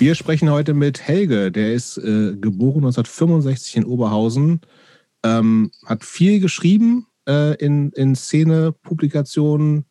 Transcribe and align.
Wir 0.00 0.14
sprechen 0.14 0.48
heute 0.48 0.72
mit 0.72 1.02
Helge, 1.06 1.52
der 1.52 1.74
ist 1.74 1.98
äh, 1.98 2.34
geboren 2.34 2.86
1965 2.86 3.76
in 3.76 3.84
Oberhausen, 3.84 4.62
ähm, 5.22 5.70
hat 5.84 6.04
viel 6.04 6.40
geschrieben 6.40 7.06
äh, 7.28 7.54
in, 7.56 7.90
in 7.90 8.16
Szene, 8.16 8.72
Publikationen, 8.72 9.84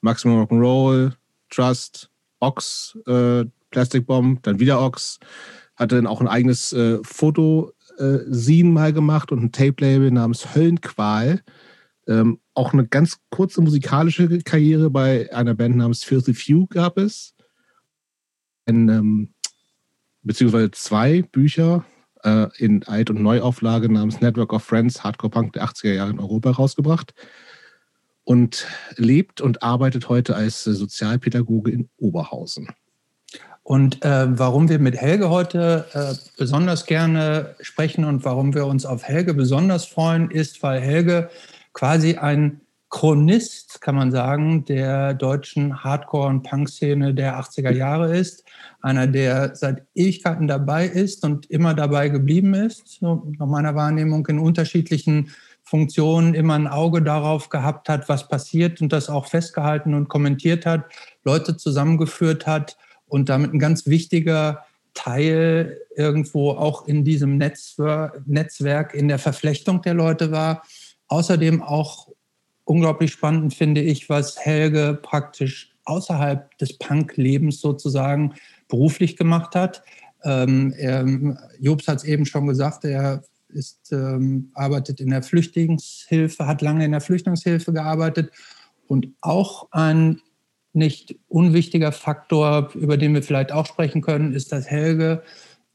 Maximum 0.00 0.42
Rock'n'Roll, 0.42 1.12
Trust, 1.48 2.10
Ox, 2.40 2.98
äh, 3.06 3.44
Plastic 3.70 4.04
Bomb, 4.04 4.42
dann 4.42 4.58
wieder 4.58 4.84
Ox, 4.84 5.20
hatte 5.76 5.94
dann 5.94 6.08
auch 6.08 6.20
ein 6.20 6.26
eigenes 6.26 6.72
äh, 6.72 6.98
Foto 7.04 7.70
äh, 7.98 8.62
mal 8.64 8.92
gemacht 8.92 9.30
und 9.30 9.44
ein 9.44 9.52
Tape-Label 9.52 10.10
namens 10.10 10.56
Höllenqual. 10.56 11.40
Ähm, 12.08 12.40
auch 12.54 12.72
eine 12.72 12.88
ganz 12.88 13.20
kurze 13.30 13.60
musikalische 13.60 14.40
Karriere 14.40 14.90
bei 14.90 15.32
einer 15.32 15.54
Band 15.54 15.76
namens 15.76 16.02
Filthy 16.02 16.34
Few 16.34 16.66
gab 16.66 16.98
es. 16.98 17.36
Ein, 18.66 18.88
ähm, 18.88 19.34
beziehungsweise 20.22 20.70
zwei 20.70 21.22
Bücher 21.22 21.84
äh, 22.22 22.46
in 22.58 22.84
Alt- 22.84 23.10
und 23.10 23.22
Neuauflage 23.22 23.92
namens 23.92 24.20
Network 24.20 24.52
of 24.52 24.62
Friends, 24.62 25.04
Hardcore 25.04 25.30
Punk 25.30 25.52
der 25.54 25.64
80er 25.64 25.92
Jahre 25.92 26.10
in 26.10 26.20
Europa 26.20 26.50
rausgebracht 26.50 27.14
und 28.24 28.66
lebt 28.96 29.40
und 29.40 29.62
arbeitet 29.62 30.08
heute 30.08 30.36
als 30.36 30.64
Sozialpädagoge 30.64 31.70
in 31.70 31.88
Oberhausen. 31.98 32.68
Und 33.64 34.04
äh, 34.04 34.26
warum 34.38 34.68
wir 34.68 34.80
mit 34.80 34.96
Helge 34.96 35.30
heute 35.30 35.86
äh, 35.92 36.14
besonders 36.36 36.86
gerne 36.86 37.54
sprechen 37.60 38.04
und 38.04 38.24
warum 38.24 38.54
wir 38.54 38.66
uns 38.66 38.84
auf 38.84 39.04
Helge 39.04 39.34
besonders 39.34 39.84
freuen, 39.84 40.30
ist, 40.30 40.62
weil 40.62 40.80
Helge 40.80 41.30
quasi 41.72 42.16
ein 42.16 42.60
Chronist, 42.90 43.80
kann 43.80 43.94
man 43.94 44.10
sagen, 44.10 44.64
der 44.66 45.14
deutschen 45.14 45.82
Hardcore- 45.82 46.28
und 46.28 46.42
Punk-Szene 46.42 47.14
der 47.14 47.40
80er 47.40 47.70
Jahre 47.70 48.14
ist. 48.14 48.44
Einer, 48.82 49.06
der 49.06 49.54
seit 49.54 49.86
Ewigkeiten 49.94 50.48
dabei 50.48 50.86
ist 50.86 51.24
und 51.24 51.46
immer 51.46 51.72
dabei 51.72 52.08
geblieben 52.08 52.52
ist, 52.54 52.88
so 53.00 53.32
nach 53.38 53.46
meiner 53.46 53.74
Wahrnehmung 53.74 54.26
in 54.26 54.38
unterschiedlichen 54.38 55.30
Funktionen 55.62 56.34
immer 56.34 56.54
ein 56.54 56.66
Auge 56.66 57.00
darauf 57.00 57.48
gehabt 57.48 57.88
hat, 57.88 58.08
was 58.08 58.28
passiert 58.28 58.80
und 58.80 58.92
das 58.92 59.08
auch 59.08 59.26
festgehalten 59.26 59.94
und 59.94 60.08
kommentiert 60.08 60.66
hat, 60.66 60.84
Leute 61.24 61.56
zusammengeführt 61.56 62.46
hat 62.46 62.76
und 63.06 63.28
damit 63.28 63.54
ein 63.54 63.60
ganz 63.60 63.86
wichtiger 63.86 64.64
Teil 64.94 65.78
irgendwo 65.96 66.50
auch 66.50 66.86
in 66.86 67.04
diesem 67.04 67.38
Netzwerk, 67.38 68.94
in 68.94 69.08
der 69.08 69.18
Verflechtung 69.18 69.80
der 69.82 69.94
Leute 69.94 70.32
war. 70.32 70.62
Außerdem 71.08 71.62
auch 71.62 72.08
unglaublich 72.64 73.12
spannend 73.12 73.54
finde 73.54 73.80
ich, 73.80 74.08
was 74.08 74.38
Helge 74.38 74.98
praktisch 75.00 75.74
außerhalb 75.84 76.56
des 76.58 76.78
Punk-Lebens 76.78 77.60
sozusagen 77.60 78.34
beruflich 78.72 79.18
gemacht 79.18 79.54
hat. 79.54 79.82
Ähm, 80.24 80.72
er, 80.78 81.04
Jobs 81.60 81.86
hat 81.88 81.98
es 81.98 82.04
eben 82.04 82.24
schon 82.24 82.46
gesagt, 82.46 82.86
er 82.86 83.22
ist, 83.48 83.92
ähm, 83.92 84.50
arbeitet 84.54 84.98
in 84.98 85.10
der 85.10 85.22
Flüchtlingshilfe, 85.22 86.46
hat 86.46 86.62
lange 86.62 86.86
in 86.86 86.92
der 86.92 87.02
Flüchtlingshilfe 87.02 87.74
gearbeitet 87.74 88.32
und 88.86 89.08
auch 89.20 89.68
ein 89.72 90.22
nicht 90.72 91.16
unwichtiger 91.28 91.92
Faktor, 91.92 92.70
über 92.74 92.96
den 92.96 93.12
wir 93.12 93.22
vielleicht 93.22 93.52
auch 93.52 93.66
sprechen 93.66 94.00
können, 94.00 94.32
ist, 94.32 94.52
dass 94.52 94.70
Helge 94.70 95.22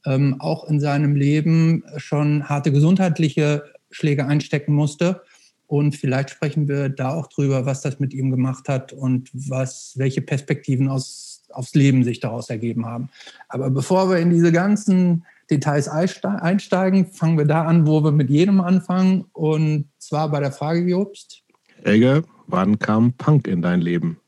ähm, 0.08 0.38
auch 0.40 0.68
in 0.68 0.80
seinem 0.80 1.16
Leben 1.16 1.84
schon 1.98 2.50
harte 2.50 2.72
gesundheitliche 2.72 3.64
Schläge 3.92 4.26
einstecken 4.26 4.74
musste 4.74 5.22
und 5.68 5.98
vielleicht 5.98 6.30
sprechen 6.30 6.70
wir 6.70 6.88
da 6.88 7.14
auch 7.14 7.28
drüber, 7.28 7.66
was 7.66 7.82
das 7.82 8.00
mit 8.00 8.14
ihm 8.14 8.32
gemacht 8.32 8.70
hat 8.70 8.94
und 8.94 9.30
was, 9.34 9.94
welche 9.98 10.22
Perspektiven 10.22 10.88
aus, 10.88 11.27
aufs 11.58 11.74
Leben 11.74 12.04
sich 12.04 12.20
daraus 12.20 12.50
ergeben 12.50 12.86
haben. 12.86 13.10
Aber 13.50 13.70
bevor 13.70 14.10
wir 14.10 14.18
in 14.18 14.30
diese 14.30 14.52
ganzen 14.52 15.26
Details 15.50 15.88
einsteigen, 15.88 17.08
fangen 17.08 17.38
wir 17.38 17.46
da 17.46 17.64
an, 17.64 17.88
wo 17.88 18.04
wir 18.04 18.12
mit 18.12 18.30
jedem 18.30 18.62
anfangen. 18.62 19.26
Und 19.34 19.90
zwar 19.98 20.30
bei 20.30 20.40
der 20.40 20.52
Frage, 20.52 20.82
Jobst. 20.82 21.44
Elge, 21.84 22.24
wann 22.46 22.78
kam 22.78 23.14
Punk 23.14 23.48
in 23.48 23.62
dein 23.62 23.82
Leben? 23.82 24.20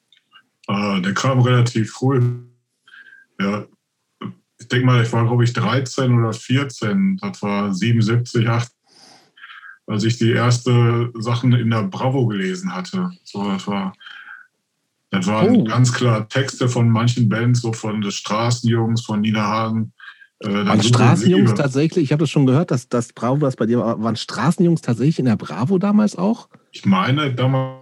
Äh, 0.68 1.02
der 1.02 1.14
kam 1.14 1.40
relativ 1.42 1.92
früh. 1.92 2.22
Ja, 3.40 3.66
ich 4.60 4.68
denke 4.68 4.86
mal, 4.86 5.04
ich 5.04 5.12
war, 5.14 5.26
glaube 5.26 5.44
ich, 5.44 5.54
13 5.54 6.20
oder 6.20 6.34
14. 6.34 7.18
Das 7.22 7.42
war 7.42 7.74
77, 7.74 8.48
8, 8.48 8.72
als 9.88 10.04
ich 10.04 10.18
die 10.18 10.32
erste 10.32 11.12
Sachen 11.18 11.54
in 11.54 11.70
der 11.70 11.84
Bravo 11.84 12.26
gelesen 12.26 12.74
hatte. 12.74 13.12
So, 13.24 13.44
das 13.50 13.68
war, 13.68 13.94
das 15.12 15.28
waren 15.28 15.56
oh. 15.56 15.64
ganz 15.64 15.94
klar 15.94 16.28
Texte 16.30 16.70
von 16.70 16.90
manchen 16.90 17.30
Bands, 17.30 17.62
so 17.62 17.74
von 17.74 18.02
den 18.02 18.12
Straßenjungs, 18.12 19.06
von 19.06 19.22
Nina 19.22 19.42
Hagen. 19.42 19.94
Äh, 20.40 20.54
waren 20.54 20.84
Straßenjungs 20.84 21.54
tatsächlich, 21.56 22.06
ich 22.06 22.12
habe 22.12 22.22
das 22.22 22.30
schon 22.30 22.46
gehört, 22.46 22.72
dass 22.72 22.88
das 22.88 23.12
Bravo, 23.14 23.42
was 23.42 23.56
bei 23.56 23.66
dir 23.66 23.80
war, 23.80 24.02
waren 24.02 24.16
Straßenjungs 24.16 24.82
tatsächlich 24.82 25.20
in 25.20 25.26
der 25.26 25.36
Bravo 25.36 25.80
damals 25.80 26.16
auch? 26.16 26.48
Ich 26.72 26.86
meine, 26.86 27.34
damals 27.34 27.80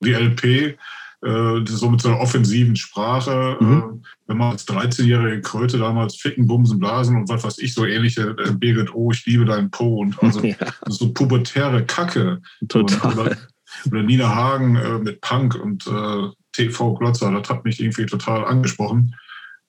die 0.00 0.12
LP, 0.12 0.76
äh, 1.24 1.64
so 1.66 1.88
mit 1.88 2.02
so 2.02 2.08
einer 2.08 2.20
offensiven 2.20 2.76
Sprache. 2.76 3.56
Mhm. 3.60 3.72
Äh, 3.72 4.06
wenn 4.26 4.36
man 4.36 4.52
als 4.52 4.66
13-jährige 4.68 5.40
Kröte 5.40 5.78
damals 5.78 6.16
Ficken, 6.16 6.46
Bumsen, 6.46 6.78
Blasen 6.78 7.16
und 7.16 7.28
was 7.28 7.44
weiß 7.44 7.58
ich, 7.58 7.72
so 7.72 7.86
ähnliche 7.86 8.36
äh, 8.44 8.52
Birgit 8.52 8.94
O, 8.94 9.10
ich 9.10 9.24
liebe 9.24 9.44
deinen 9.44 9.70
Po 9.70 10.00
und 10.00 10.18
also 10.22 10.42
ja. 10.42 10.56
so 10.86 11.12
pubertäre 11.12 11.84
Kacke. 11.84 12.42
Total. 12.68 13.18
Und, 13.18 13.48
oder, 13.86 13.92
oder, 13.98 14.02
Nina 14.02 14.34
Hagen 14.34 14.76
äh, 14.76 14.98
mit 14.98 15.20
Punk 15.20 15.54
und 15.54 15.86
äh, 15.86 16.28
TV 16.52 16.94
Glotzer, 16.94 17.30
das 17.32 17.48
hat 17.48 17.64
mich 17.64 17.80
irgendwie 17.80 18.06
total 18.06 18.44
angesprochen. 18.44 19.14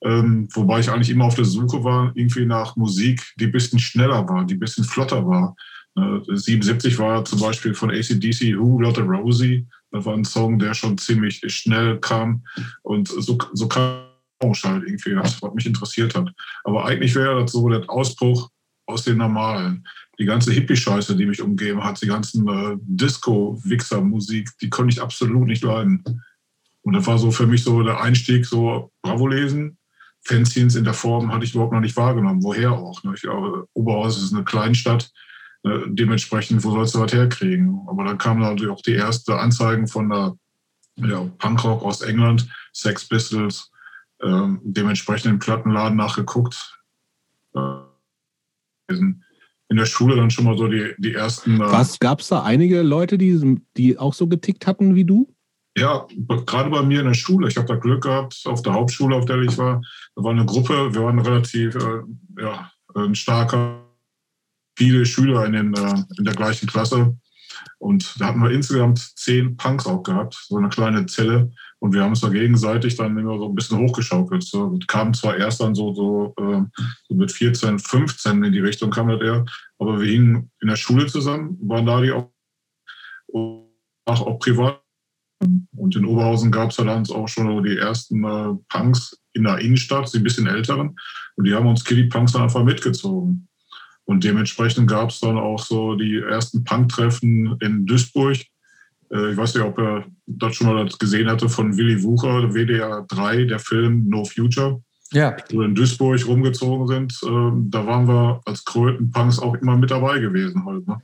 Ähm, 0.04 0.48
wobei 0.52 0.80
ich 0.80 0.90
eigentlich 0.90 1.10
immer 1.10 1.24
auf 1.24 1.34
der 1.34 1.44
Suche 1.44 1.82
war, 1.82 2.12
irgendwie 2.14 2.44
nach 2.44 2.76
Musik, 2.76 3.22
die 3.40 3.46
ein 3.46 3.52
bisschen 3.52 3.78
schneller 3.78 4.28
war, 4.28 4.44
die 4.44 4.54
ein 4.54 4.60
bisschen 4.60 4.84
flotter 4.84 5.26
war. 5.26 5.56
Äh, 5.96 6.20
77 6.36 6.98
war 6.98 7.24
zum 7.24 7.40
Beispiel 7.40 7.74
von 7.74 7.90
ACDC 7.90 8.58
Who 8.58 8.80
Lotte 8.80 9.02
Rosie. 9.02 9.66
Das 9.90 10.04
war 10.04 10.14
ein 10.14 10.24
Song, 10.24 10.58
der 10.58 10.74
schon 10.74 10.98
ziemlich 10.98 11.40
schnell 11.46 11.98
kam. 11.98 12.44
Und 12.82 13.08
so, 13.08 13.38
so 13.52 13.68
kam 13.68 14.02
halt 14.42 14.84
irgendwie, 14.86 15.16
was 15.16 15.40
mich 15.54 15.66
interessiert 15.66 16.14
hat. 16.14 16.30
Aber 16.64 16.84
eigentlich 16.84 17.14
wäre 17.14 17.40
das 17.40 17.52
so 17.52 17.68
der 17.68 17.88
Ausbruch 17.88 18.50
aus 18.86 19.04
den 19.04 19.18
Normalen. 19.18 19.86
Die 20.18 20.24
ganze 20.24 20.52
Hippie-Scheiße, 20.52 21.16
die 21.16 21.26
mich 21.26 21.42
umgeben 21.42 21.84
hat, 21.84 22.00
die 22.00 22.06
ganzen 22.06 22.48
äh, 22.48 22.76
Disco-Wichser-Musik, 22.80 24.50
die 24.60 24.70
konnte 24.70 24.94
ich 24.94 25.02
absolut 25.02 25.46
nicht 25.46 25.62
leiden. 25.62 26.02
Und 26.82 26.92
das 26.92 27.06
war 27.06 27.18
so 27.18 27.30
für 27.30 27.46
mich 27.46 27.64
so 27.64 27.82
der 27.82 28.00
Einstieg, 28.00 28.46
so 28.46 28.92
Bravo 29.02 29.26
lesen. 29.26 29.76
Fanzines 30.22 30.74
in 30.74 30.84
der 30.84 30.94
Form 30.94 31.32
hatte 31.32 31.44
ich 31.44 31.54
überhaupt 31.54 31.72
noch 31.72 31.80
nicht 31.80 31.96
wahrgenommen. 31.96 32.42
Woher 32.42 32.72
auch? 32.72 33.02
Ne? 33.04 33.12
Ich 33.14 33.22
glaube, 33.22 33.68
Oberhaus 33.74 34.22
ist 34.22 34.32
eine 34.32 34.44
Kleinstadt. 34.44 35.10
Äh, 35.64 35.80
dementsprechend, 35.86 36.64
wo 36.64 36.70
sollst 36.70 36.94
du 36.94 37.00
was 37.00 37.12
herkriegen? 37.12 37.80
Aber 37.88 38.04
dann 38.04 38.18
kamen 38.18 38.40
natürlich 38.40 38.72
auch 38.72 38.82
die 38.82 38.94
ersten 38.94 39.32
Anzeigen 39.32 39.86
von 39.86 40.08
der 40.08 40.36
ja, 40.96 41.24
Punkrock 41.38 41.82
aus 41.82 42.00
England, 42.02 42.48
Sex 42.72 43.08
Pistols, 43.08 43.70
äh, 44.20 44.48
dementsprechend 44.62 45.30
im 45.32 45.38
Plattenladen 45.38 45.96
nachgeguckt. 45.96 46.80
Äh, 47.54 47.60
in 49.68 49.76
der 49.76 49.86
Schule 49.86 50.16
dann 50.16 50.30
schon 50.30 50.44
mal 50.44 50.56
so 50.56 50.68
die, 50.68 50.94
die 50.98 51.14
ersten. 51.14 51.60
Äh, 51.60 51.64
Was 51.64 51.98
gab 51.98 52.20
es 52.20 52.28
da 52.28 52.42
einige 52.42 52.82
Leute, 52.82 53.18
die, 53.18 53.60
die 53.76 53.98
auch 53.98 54.14
so 54.14 54.26
getickt 54.26 54.66
hatten 54.66 54.94
wie 54.94 55.04
du? 55.04 55.32
Ja, 55.76 56.06
gerade 56.46 56.70
bei 56.70 56.82
mir 56.82 57.00
in 57.00 57.06
der 57.06 57.14
Schule. 57.14 57.48
Ich 57.48 57.56
habe 57.56 57.66
da 57.66 57.76
Glück 57.76 58.04
gehabt, 58.04 58.40
auf 58.46 58.62
der 58.62 58.72
Hauptschule, 58.72 59.14
auf 59.14 59.26
der 59.26 59.42
ich 59.42 59.58
war. 59.58 59.82
Da 60.14 60.22
war 60.22 60.30
eine 60.30 60.46
Gruppe, 60.46 60.94
wir 60.94 61.02
waren 61.02 61.18
relativ 61.18 61.74
äh, 61.74 62.42
ja, 62.42 62.70
ein 62.94 63.14
starker 63.14 63.82
viele 64.78 65.04
Schüler 65.04 65.44
in, 65.46 65.52
den, 65.52 65.74
äh, 65.74 66.02
in 66.18 66.24
der 66.24 66.34
gleichen 66.34 66.66
Klasse. 66.66 67.16
Und 67.78 68.18
da 68.20 68.26
hatten 68.26 68.42
wir 68.42 68.50
insgesamt 68.50 68.98
zehn 69.16 69.56
Punks 69.56 69.86
auch 69.86 70.02
gehabt, 70.02 70.34
so 70.48 70.56
eine 70.56 70.68
kleine 70.68 71.06
Zelle. 71.06 71.52
Und 71.86 71.92
wir 71.92 72.02
haben 72.02 72.10
uns 72.10 72.20
da 72.20 72.30
gegenseitig 72.30 72.96
dann 72.96 73.16
immer 73.16 73.38
so 73.38 73.48
ein 73.48 73.54
bisschen 73.54 73.78
hochgeschaukelt. 73.78 74.42
So. 74.42 74.76
Kamen 74.88 75.14
zwar 75.14 75.36
erst 75.36 75.60
dann 75.60 75.76
so, 75.76 75.94
so, 75.94 76.34
äh, 76.36 76.62
so 77.06 77.14
mit 77.14 77.30
14, 77.30 77.78
15 77.78 78.42
in 78.42 78.52
die 78.52 78.58
Richtung 78.58 78.90
kam 78.90 79.06
das 79.06 79.20
eher, 79.20 79.44
aber 79.78 80.00
wir 80.00 80.10
hingen 80.10 80.50
in 80.60 80.66
der 80.66 80.74
Schule 80.74 81.06
zusammen, 81.06 81.56
waren 81.62 81.86
da 81.86 82.00
die 82.00 82.10
auch, 82.10 82.32
auch, 83.32 84.26
auch 84.26 84.38
privat. 84.40 84.82
Und 85.76 85.94
in 85.94 86.06
Oberhausen 86.06 86.50
gab 86.50 86.70
es 86.70 86.76
dann 86.76 86.88
auch 86.88 87.28
schon 87.28 87.62
die 87.62 87.76
ersten 87.76 88.24
äh, 88.24 88.54
Punks 88.68 89.16
in 89.32 89.44
der 89.44 89.58
Innenstadt, 89.58 90.12
die 90.12 90.18
ein 90.18 90.24
bisschen 90.24 90.48
älteren. 90.48 90.96
Und 91.36 91.44
die 91.44 91.54
haben 91.54 91.68
uns 91.68 91.84
Kitty 91.84 92.08
Punks 92.08 92.32
dann 92.32 92.42
einfach 92.42 92.64
mitgezogen. 92.64 93.46
Und 94.06 94.24
dementsprechend 94.24 94.90
gab 94.90 95.10
es 95.10 95.20
dann 95.20 95.38
auch 95.38 95.60
so 95.60 95.94
die 95.94 96.16
ersten 96.16 96.64
Punk-Treffen 96.64 97.56
in 97.60 97.86
Duisburg. 97.86 98.38
Äh, 99.12 99.32
ich 99.32 99.36
weiß 99.36 99.54
nicht, 99.54 99.64
ob 99.64 99.78
er 99.78 100.04
das 100.26 100.56
schon 100.56 100.66
mal 100.66 100.88
gesehen 100.98 101.28
hatte 101.28 101.48
von 101.48 101.76
Willy 101.76 102.02
Wucher, 102.02 102.52
WDR 102.54 103.04
3, 103.08 103.44
der 103.44 103.58
Film 103.58 104.08
No 104.08 104.24
Future. 104.24 104.80
Ja. 105.12 105.36
Wo 105.50 105.60
wir 105.60 105.66
in 105.66 105.74
Duisburg 105.74 106.26
rumgezogen 106.26 106.88
sind. 106.88 107.18
Ähm, 107.24 107.68
da 107.70 107.86
waren 107.86 108.08
wir 108.08 108.40
als 108.44 108.64
Kröten-Punks 108.64 109.38
auch 109.38 109.54
immer 109.54 109.76
mit 109.76 109.90
dabei 109.90 110.18
gewesen 110.18 110.64
halt. 110.66 110.86
Ne? 110.86 111.00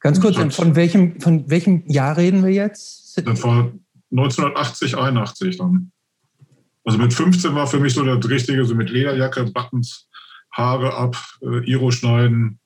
Ganz 0.00 0.20
kurz, 0.20 0.36
hat, 0.36 0.54
von, 0.54 0.76
welchem, 0.76 1.20
von 1.20 1.48
welchem 1.48 1.84
Jahr 1.86 2.16
reden 2.16 2.44
wir 2.44 2.52
jetzt? 2.52 3.16
Das 3.24 3.42
war 3.42 3.72
1980, 4.10 4.96
81 4.96 5.58
dann. 5.58 5.92
Also 6.84 6.98
mit 6.98 7.12
15 7.12 7.54
war 7.54 7.66
für 7.66 7.80
mich 7.80 7.94
so 7.94 8.02
das 8.04 8.28
Richtige, 8.30 8.64
so 8.64 8.74
mit 8.74 8.90
Lederjacke, 8.90 9.44
Buttons, 9.44 10.08
Haare 10.52 10.94
ab, 10.94 11.16
äh, 11.42 11.70
Iro 11.70 11.90
schneiden. 11.90 12.58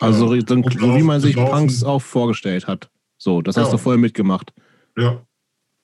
Also 0.00 0.34
äh, 0.34 0.40
so, 0.40 0.62
so 0.62 0.96
wie 0.96 1.02
man 1.02 1.20
sich 1.20 1.36
Punks 1.36 1.84
auch 1.84 2.00
vorgestellt 2.00 2.66
hat. 2.66 2.90
So, 3.18 3.42
das 3.42 3.56
ja. 3.56 3.62
hast 3.62 3.72
du 3.72 3.78
voll 3.78 3.98
mitgemacht. 3.98 4.52
Ja, 4.96 5.20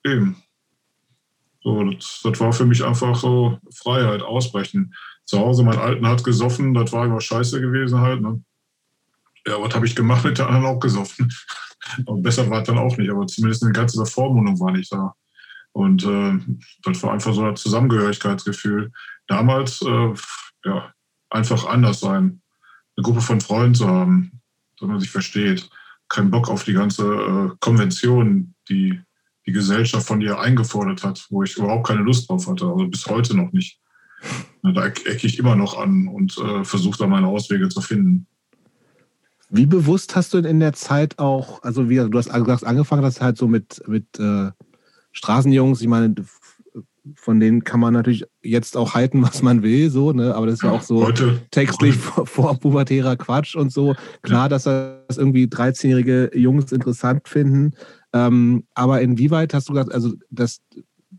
eben. 0.05 0.37
So, 1.63 1.83
das, 1.91 2.21
das, 2.23 2.41
war 2.41 2.53
für 2.53 2.65
mich 2.65 2.85
einfach 2.85 3.17
so 3.17 3.59
Freiheit, 3.75 4.23
ausbrechen. 4.23 4.95
Zu 5.25 5.39
Hause, 5.39 5.65
mein 5.65 5.79
Alten 5.79 6.07
hat 6.07 6.23
gesoffen, 6.23 6.75
das 6.75 6.93
war 6.93 7.07
immer 7.07 7.21
scheiße 7.21 7.61
gewesen 7.61 8.01
halt. 8.01 8.21
Ne? 8.21 8.43
Ja, 9.47 9.61
was 9.61 9.75
habe 9.75 9.87
ich 9.87 9.97
gemacht? 9.97 10.25
Mit 10.25 10.39
der 10.39 10.47
anderen 10.49 10.67
auch 10.67 10.81
gesoffen. 10.81 11.33
Und 12.07 12.23
besser 12.23 12.49
war 12.49 12.63
es 12.63 12.67
dann 12.67 12.79
auch 12.79 12.97
nicht, 12.97 13.11
aber 13.11 13.27
zumindest 13.27 13.63
eine 13.63 13.73
ganze 13.73 14.05
Vormundung 14.07 14.59
war 14.61 14.73
nicht 14.73 14.93
da. 14.93 15.15
Und 15.73 16.05
äh, 16.05 16.39
das 16.83 17.03
war 17.03 17.13
einfach 17.13 17.35
so 17.35 17.45
ein 17.45 17.57
Zusammengehörigkeitsgefühl. 17.57 18.93
Damals, 19.27 19.83
äh, 19.83 20.15
ja, 20.65 20.93
einfach 21.31 21.67
anders 21.67 22.01
sein. 22.01 22.43
Eine 22.97 23.05
Gruppe 23.05 23.21
von 23.21 23.41
Freunden 23.41 23.75
zu 23.75 23.89
haben, 23.89 24.41
dass 24.79 24.89
man 24.89 25.01
sich 25.01 25.11
versteht. 25.11 25.69
Kein 26.09 26.31
Bock 26.31 26.49
auf 26.49 26.65
die 26.65 26.75
ganze 26.75 27.05
äh, 27.05 27.56
Konvention, 27.61 28.55
die 28.69 29.01
die 29.47 29.53
Gesellschaft 29.53 30.06
von 30.06 30.21
ihr 30.21 30.39
eingefordert 30.39 31.03
hat, 31.03 31.27
wo 31.31 31.43
ich 31.43 31.56
überhaupt 31.56 31.87
keine 31.87 32.03
Lust 32.03 32.29
drauf 32.29 32.47
hatte. 32.47 32.67
Also 32.67 32.87
bis 32.87 33.06
heute 33.06 33.37
noch 33.37 33.53
nicht. 33.53 33.79
Da 34.62 34.87
ecke 34.87 35.27
ich 35.27 35.39
immer 35.39 35.55
noch 35.55 35.77
an 35.77 36.09
und 36.09 36.39
äh, 36.39 36.65
versuche 36.65 36.99
da 36.99 37.06
meine 37.06 37.27
Auswege 37.27 37.69
zu 37.69 37.83
finden. 37.83 38.27
Wie 39.51 39.67
bewusst 39.67 40.17
hast 40.17 40.33
du 40.33 40.39
in 40.39 40.61
der 40.61 40.73
Zeit 40.73 41.19
auch, 41.19 41.62
also 41.62 41.91
wie 41.91 41.97
du 41.97 42.19
hast 42.19 42.29
angefangen 42.29 43.05
hast 43.05 43.21
halt 43.21 43.37
so 43.37 43.47
mit, 43.47 43.87
mit 43.87 44.19
äh, 44.19 44.51
Straßenjungs, 45.12 45.83
ich 45.83 45.89
meine, 45.89 46.15
von 47.15 47.39
denen 47.39 47.65
kann 47.65 47.81
man 47.81 47.93
natürlich 47.93 48.25
jetzt 48.43 48.77
auch 48.77 48.95
halten, 48.95 49.23
was 49.23 49.43
man 49.43 49.62
will, 49.62 49.91
so, 49.91 50.12
ne? 50.12 50.35
Aber 50.35 50.47
das 50.47 50.56
ist 50.56 50.62
ja, 50.62 50.71
auch 50.71 50.83
so 50.83 51.06
heute, 51.06 51.43
textlich 51.51 51.97
heute. 52.17 52.27
vor, 52.27 52.59
pubertärer 52.59 53.17
Quatsch 53.17 53.56
und 53.56 53.71
so. 53.71 53.95
Klar, 54.23 54.45
ja. 54.45 54.49
dass 54.49 54.65
das 54.65 55.19
irgendwie 55.19 55.45
13-jährige 55.45 56.31
Jungs 56.35 56.73
interessant 56.73 57.29
finden. 57.29 57.73
Ähm, 58.12 58.65
aber 58.75 59.03
inwieweit 59.03 59.53
hast 59.53 59.69
du 59.69 59.75
gesagt, 59.75 59.93
also 59.93 60.15
das 60.31 60.62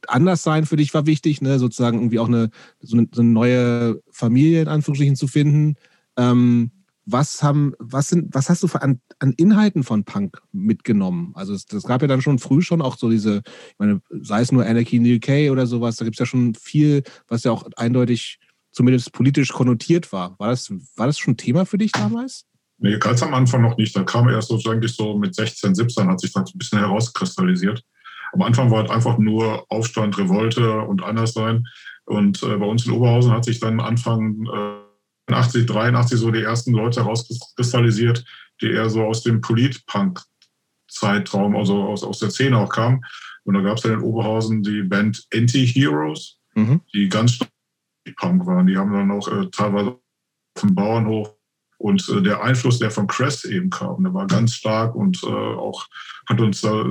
Anderssein 0.08 0.66
für 0.66 0.76
dich 0.76 0.94
war 0.94 1.06
wichtig, 1.06 1.42
ne? 1.42 1.60
sozusagen 1.60 2.00
irgendwie 2.00 2.20
auch 2.20 2.28
eine 2.28 2.50
so, 2.80 2.98
eine, 2.98 3.08
so 3.12 3.22
eine 3.22 3.32
neue 3.32 4.02
Familie 4.12 4.62
in 4.62 4.68
Anführungsstrichen 4.68 5.16
zu 5.16 5.28
finden. 5.28 5.76
Ähm, 6.18 6.72
was 7.06 7.44
haben, 7.44 7.74
was 7.80 8.10
sind, 8.10 8.34
was 8.34 8.50
hast 8.50 8.64
du 8.64 8.68
an, 8.80 9.00
an 9.20 9.34
Inhalten 9.38 9.84
von 9.84 10.04
Punk 10.04 10.42
mitgenommen? 10.52 11.32
Also 11.36 11.54
es, 11.54 11.66
das 11.66 11.84
gab 11.84 12.02
ja 12.02 12.08
dann 12.08 12.22
schon 12.22 12.40
früh 12.40 12.62
schon 12.62 12.82
auch 12.82 12.98
so 12.98 13.10
diese, 13.10 13.42
ich 13.46 13.80
meine, 13.80 14.02
sei 14.10 14.42
es 14.42 14.52
nur 14.52 14.66
Anarchy 14.66 14.98
in 14.98 15.06
the 15.06 15.16
UK 15.16 15.52
oder 15.52 15.68
sowas, 15.68 15.98
da 15.98 16.06
gibt 16.06 16.16
es 16.16 16.20
ja 16.20 16.26
schon 16.26 16.56
viel, 16.56 17.04
was 17.28 17.44
ja 17.44 17.52
auch 17.52 17.66
eindeutig 17.76 18.40
zumindest 18.72 19.14
politisch 19.14 19.52
konnotiert 19.52 20.12
war. 20.12 20.38
War 20.40 20.50
das, 20.50 20.72
war 20.96 21.08
das 21.08 21.18
schon 21.18 21.38
Thema 21.38 21.66
für 21.66 21.78
dich 21.78 21.92
damals? 21.92 22.46
Nee, 22.78 22.98
ganz 22.98 23.24
am 23.24 23.34
Anfang 23.34 23.62
noch 23.62 23.78
nicht. 23.78 23.96
Da 23.96 24.04
kam 24.04 24.28
erst 24.28 24.50
so 24.50 24.60
eigentlich 24.70 24.96
so 24.96 25.18
mit 25.18 25.34
16, 25.34 25.76
17 25.76 26.08
hat 26.08 26.20
sich 26.20 26.34
das 26.34 26.54
ein 26.54 26.58
bisschen 26.58 26.80
herauskristallisiert. 26.80 27.84
Am 28.34 28.42
Anfang 28.42 28.70
war 28.70 28.84
es 28.84 28.92
einfach 28.92 29.18
nur 29.18 29.66
Aufstand, 29.70 30.18
Revolte 30.18 30.82
und 30.82 31.04
Anderssein. 31.04 31.66
Und 32.06 32.44
äh, 32.44 32.58
bei 32.58 32.66
uns 32.66 32.86
in 32.86 32.92
Oberhausen 32.92 33.32
hat 33.32 33.46
sich 33.46 33.60
dann 33.60 33.80
Anfang 33.80 34.46
äh, 34.46 34.85
80, 35.32 35.66
83 35.66 36.20
so 36.20 36.32
die 36.32 36.44
ersten 36.44 36.74
Leute 36.74 37.02
herauskristallisiert, 37.02 38.26
die 38.62 38.72
eher 38.72 38.90
so 38.90 39.04
aus 39.04 39.24
dem 39.24 39.42
Polit-Punk-Zeitraum, 39.42 41.56
also 41.56 41.84
aus, 41.84 42.04
aus 42.04 42.20
der 42.20 42.30
Szene 42.30 42.58
auch 42.58 42.70
kamen. 42.70 43.04
Und 43.44 43.56
da 43.56 43.62
gab 43.62 43.78
es 43.78 43.84
ja 43.84 43.94
in 43.94 44.02
Oberhausen 44.02 44.64
die 44.64 44.84
Band 44.84 45.26
Anti-Heroes, 45.34 46.40
mhm. 46.56 46.82
die 46.94 47.10
ganz 47.10 47.40
Punk 48.18 48.46
waren. 48.46 48.68
Die 48.68 48.78
haben 48.78 48.94
dann 48.94 49.12
auch 49.12 49.28
äh, 49.28 49.50
teilweise 49.50 49.90
auf 49.90 50.62
dem 50.62 50.76
Bauernhof 50.76 51.36
und 51.78 52.08
äh, 52.10 52.22
der 52.22 52.44
Einfluss, 52.44 52.80
der 52.80 52.92
von 52.92 53.08
Crest 53.08 53.46
eben 53.46 53.70
kam, 53.70 54.04
der 54.04 54.14
war 54.14 54.28
ganz 54.28 54.54
stark 54.54 54.96
und 54.96 55.22
äh, 55.24 55.28
auch 55.28 55.86
hat 56.28 56.40
uns 56.40 56.62
da, 56.62 56.86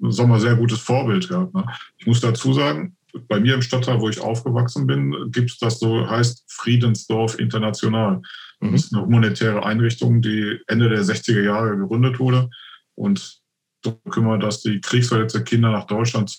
sagen 0.00 0.30
wir, 0.30 0.40
sehr 0.40 0.56
gutes 0.56 0.80
Vorbild 0.80 1.28
gehabt. 1.28 1.54
Ne? 1.54 1.64
Ich 1.98 2.06
muss 2.06 2.20
dazu 2.20 2.52
sagen, 2.52 2.96
bei 3.28 3.40
mir 3.40 3.54
im 3.54 3.62
Stadtteil, 3.62 4.00
wo 4.00 4.08
ich 4.08 4.20
aufgewachsen 4.20 4.86
bin, 4.86 5.30
gibt 5.30 5.50
es 5.50 5.58
das 5.58 5.78
so, 5.78 6.08
heißt 6.08 6.44
Friedensdorf 6.48 7.38
International. 7.38 8.20
Das 8.60 8.70
mhm. 8.70 8.74
ist 8.76 8.94
eine 8.94 9.04
humanitäre 9.04 9.64
Einrichtung, 9.64 10.22
die 10.22 10.58
Ende 10.66 10.88
der 10.88 11.02
60er 11.02 11.42
Jahre 11.42 11.76
gegründet 11.76 12.18
wurde 12.18 12.50
und 12.94 13.40
so 13.84 13.92
kümmert, 14.10 14.42
dass 14.42 14.62
die 14.62 14.80
kriegsverletzte 14.80 15.44
Kinder 15.44 15.70
nach 15.70 15.86
Deutschland, 15.86 16.36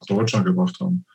nach 0.00 0.06
Deutschland 0.06 0.44
gebracht 0.44 0.78
haben. 0.80 1.06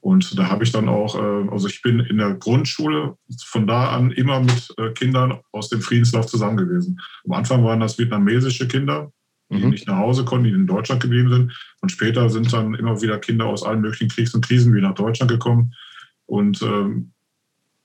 Und 0.00 0.36
da 0.36 0.48
habe 0.48 0.64
ich 0.64 0.72
dann 0.72 0.88
auch, 0.88 1.14
äh, 1.14 1.48
also 1.50 1.68
ich 1.68 1.80
bin 1.80 2.00
in 2.00 2.18
der 2.18 2.34
Grundschule 2.34 3.16
von 3.44 3.68
da 3.68 3.90
an 3.90 4.10
immer 4.10 4.40
mit 4.40 4.74
äh, 4.76 4.90
Kindern 4.92 5.40
aus 5.52 5.68
dem 5.68 5.80
Friedenslauf 5.80 6.26
zusammen 6.26 6.56
gewesen. 6.56 7.00
Am 7.24 7.32
Anfang 7.32 7.62
waren 7.64 7.78
das 7.78 7.98
vietnamesische 7.98 8.66
Kinder, 8.66 9.12
die 9.52 9.64
mhm. 9.64 9.70
nicht 9.70 9.86
nach 9.86 9.98
Hause 9.98 10.24
konnten, 10.24 10.44
die 10.44 10.50
in 10.50 10.66
Deutschland 10.66 11.02
geblieben 11.02 11.30
sind. 11.30 11.52
Und 11.80 11.90
später 11.90 12.28
sind 12.30 12.52
dann 12.52 12.74
immer 12.74 13.00
wieder 13.00 13.18
Kinder 13.18 13.46
aus 13.46 13.62
allen 13.62 13.80
möglichen 13.80 14.08
Kriegs- 14.08 14.34
und 14.34 14.44
Krisen 14.46 14.74
wieder 14.74 14.88
nach 14.88 14.94
Deutschland 14.94 15.30
gekommen. 15.30 15.74
Und 16.26 16.62
ähm, 16.62 17.12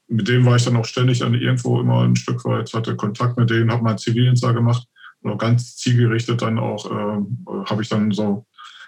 mit 0.07 0.27
denen 0.27 0.45
war 0.45 0.55
ich 0.55 0.63
dann 0.63 0.77
auch 0.77 0.85
ständig 0.85 1.23
an 1.23 1.33
irgendwo 1.33 1.79
immer 1.79 2.03
ein 2.03 2.15
Stück 2.15 2.45
weit, 2.45 2.73
hatte 2.73 2.95
Kontakt 2.95 3.37
mit 3.37 3.49
denen, 3.49 3.71
habe 3.71 3.83
meinen 3.83 3.97
Zivildienst 3.97 4.43
da 4.43 4.51
gemacht 4.51 4.87
und 5.21 5.31
auch 5.31 5.37
ganz 5.37 5.75
zielgerichtet 5.75 6.41
dann 6.41 6.59
auch, 6.59 6.85
äh, 6.89 7.65
habe 7.65 7.81
ich 7.81 7.89
dann 7.89 8.11
so 8.11 8.45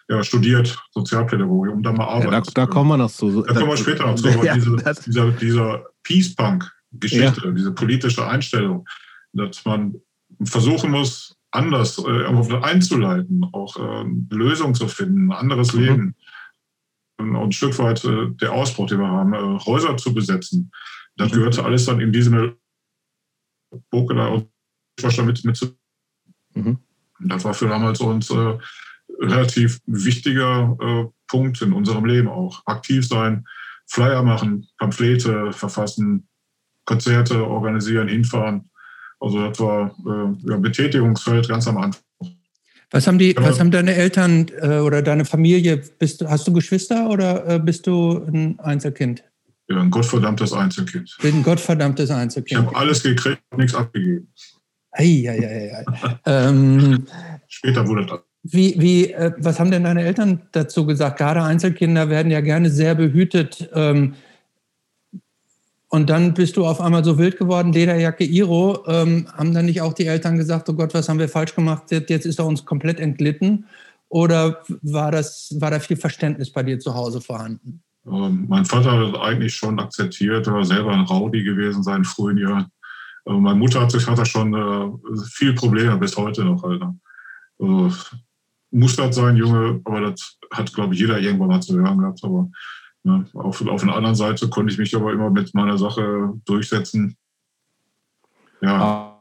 ja, 0.09 0.23
studiert, 0.23 0.81
Sozialpädagogik, 0.91 1.73
um 1.73 1.83
da 1.83 1.91
mal 1.91 2.05
arbeiten 2.05 2.31
ja, 2.31 2.41
da, 2.41 2.51
da 2.53 2.65
kommen 2.65 2.89
wir 2.89 2.97
noch 2.97 3.11
zu. 3.11 3.43
Da 3.43 3.53
kommen 3.53 3.69
wir 3.69 3.77
später 3.77 4.07
noch 4.07 4.15
zu. 4.15 4.27
Ja, 4.29 4.55
diese, 4.55 4.75
dieser, 5.05 5.31
dieser 5.31 5.85
Peace-Punk-Geschichte, 6.03 7.41
ja. 7.45 7.51
diese 7.51 7.73
politische 7.73 8.25
Einstellung, 8.25 8.87
dass 9.33 9.63
man 9.65 9.95
versuchen 10.43 10.91
muss, 10.91 11.35
anders 11.51 11.97
äh, 11.97 12.55
einzuleiten, 12.61 13.45
auch 13.51 13.75
äh, 13.77 14.05
Lösungen 14.29 14.75
zu 14.75 14.87
finden, 14.87 15.31
ein 15.31 15.37
anderes 15.37 15.73
mhm. 15.73 15.79
Leben. 15.79 16.15
Und 17.17 17.35
ein 17.35 17.51
Stück 17.51 17.77
weit 17.79 18.03
äh, 18.05 18.29
der 18.41 18.53
Ausbruch, 18.53 18.87
den 18.87 18.99
wir 18.99 19.07
haben, 19.07 19.33
äh, 19.33 19.59
Häuser 19.65 19.97
zu 19.97 20.13
besetzen. 20.13 20.71
Das 21.17 21.31
mhm. 21.31 21.35
gehörte 21.35 21.65
alles 21.65 21.85
dann 21.85 21.99
in 21.99 22.13
diesem 22.13 22.55
Buch 23.89 24.11
da 24.13 24.41
mit, 25.23 25.45
mit 25.45 25.57
zu. 25.57 25.75
Mhm. 26.53 26.79
Das 27.19 27.43
war 27.43 27.53
für 27.53 27.67
damals 27.67 27.99
uns 27.99 28.29
äh, 28.29 28.57
relativ 29.19 29.81
wichtiger 29.85 30.77
äh, 30.79 31.05
Punkt 31.27 31.61
in 31.61 31.73
unserem 31.73 32.05
Leben 32.05 32.27
auch. 32.29 32.65
Aktiv 32.65 33.05
sein, 33.07 33.45
Flyer 33.85 34.23
machen, 34.23 34.67
Pamphlete 34.77 35.51
verfassen, 35.51 36.27
Konzerte 36.85 37.45
organisieren, 37.45 38.07
hinfahren. 38.07 38.68
Also 39.19 39.47
das 39.49 39.59
war 39.59 39.95
äh, 40.05 40.49
ja, 40.49 40.57
Betätigungsfeld 40.57 41.47
ganz 41.49 41.67
am 41.67 41.77
Anfang. 41.77 42.03
Was 42.91 43.05
haben 43.05 43.19
die, 43.19 43.35
was 43.37 43.59
haben 43.59 43.69
deine 43.69 43.93
Eltern 43.93 44.47
äh, 44.61 44.79
oder 44.79 45.01
deine 45.03 45.23
Familie? 45.23 45.77
Bist, 45.77 46.25
hast 46.27 46.47
du 46.47 46.53
Geschwister 46.53 47.09
oder 47.09 47.47
äh, 47.47 47.59
bist 47.59 47.85
du 47.85 48.23
ein 48.25 48.59
Einzelkind? 48.59 49.23
Ja, 49.67 49.79
ein 49.79 49.91
gottverdammtes 49.91 50.53
Einzelkind. 50.53 51.15
Bin 51.21 51.35
ein 51.35 51.43
gottverdammtes 51.43 52.09
Einzelkind. 52.09 52.61
Ich 52.61 52.65
habe 52.65 52.75
alles 52.75 53.03
gekriegt, 53.03 53.43
nichts 53.55 53.75
abgegeben. 53.75 54.27
Ei, 54.91 55.23
ei, 55.29 55.37
ei, 55.37 55.85
ei. 55.85 56.19
ähm, 56.25 57.05
Später 57.47 57.87
wurde 57.87 58.07
das. 58.07 58.19
Wie, 58.41 58.75
wie, 58.79 59.11
äh, 59.11 59.33
was 59.37 59.59
haben 59.59 59.69
denn 59.69 59.83
deine 59.83 60.03
Eltern 60.03 60.41
dazu 60.53 60.87
gesagt? 60.87 61.19
Gerade 61.19 61.43
Einzelkinder 61.43 62.09
werden 62.09 62.31
ja 62.31 62.41
gerne 62.41 62.71
sehr 62.71 62.95
behütet. 62.95 63.69
Ähm, 63.75 64.15
und 65.89 66.09
dann 66.09 66.35
bist 66.35 66.55
du 66.55 66.65
auf 66.65 66.81
einmal 66.81 67.03
so 67.03 67.17
wild 67.17 67.37
geworden, 67.37 67.73
Lederjacke 67.73 68.23
Iro. 68.23 68.85
Ähm, 68.87 69.27
haben 69.35 69.53
dann 69.53 69.65
nicht 69.65 69.81
auch 69.81 69.93
die 69.93 70.05
Eltern 70.05 70.37
gesagt, 70.37 70.69
oh 70.69 70.73
Gott, 70.73 70.93
was 70.93 71.09
haben 71.09 71.17
wir 71.17 71.27
falsch 71.27 71.55
gemacht? 71.55 71.85
Jetzt 71.89 72.25
ist 72.25 72.37
er 72.37 72.45
uns 72.45 72.63
komplett 72.63 72.99
entglitten. 72.99 73.65
Oder 74.07 74.61
war, 74.83 75.11
das, 75.11 75.55
war 75.59 75.71
da 75.71 75.79
viel 75.79 75.97
Verständnis 75.97 76.51
bei 76.51 76.61
dir 76.61 76.79
zu 76.79 76.93
Hause 76.93 77.21
vorhanden? 77.21 77.81
Ähm, 78.05 78.45
mein 78.47 78.65
Vater 78.65 78.91
hat 78.91 79.13
das 79.13 79.21
eigentlich 79.21 79.55
schon 79.55 79.79
akzeptiert. 79.79 80.45
Er 80.45 80.53
war 80.53 80.65
selber 80.65 80.91
ein 80.91 81.05
Rowdy 81.05 81.43
gewesen 81.43 81.77
in 81.77 81.83
seinen 81.83 82.05
frühen 82.05 82.37
Jahren. 82.37 82.67
Äh, 83.25 83.33
meine 83.33 83.57
Mutter 83.57 83.81
hat, 83.81 83.93
hat 83.93 84.17
da 84.17 84.25
schon 84.25 84.53
äh, 84.53 85.25
viel 85.31 85.53
Probleme 85.53 85.97
bis 85.97 86.15
heute 86.15 86.45
noch. 86.45 86.63
Alter. 86.63 86.95
Also, 87.57 87.91
muss 88.71 88.95
das 88.95 89.15
sein, 89.15 89.35
Junge, 89.35 89.81
aber 89.83 90.01
das 90.01 90.37
hat, 90.51 90.71
glaube 90.73 90.93
ich, 90.93 90.99
jeder 90.99 91.19
irgendwann 91.19 91.47
mal 91.47 91.61
zu 91.61 91.75
hören 91.75 91.97
gehabt. 91.97 92.19
Aber 92.23 92.49
Ne? 93.03 93.25
Auf, 93.33 93.65
auf 93.65 93.83
einer 93.83 93.95
anderen 93.95 94.15
Seite 94.15 94.49
konnte 94.49 94.73
ich 94.73 94.79
mich 94.79 94.95
aber 94.95 95.13
immer 95.13 95.29
mit 95.29 95.53
meiner 95.53 95.77
Sache 95.77 96.33
durchsetzen. 96.45 97.15
Ja. 98.61 99.17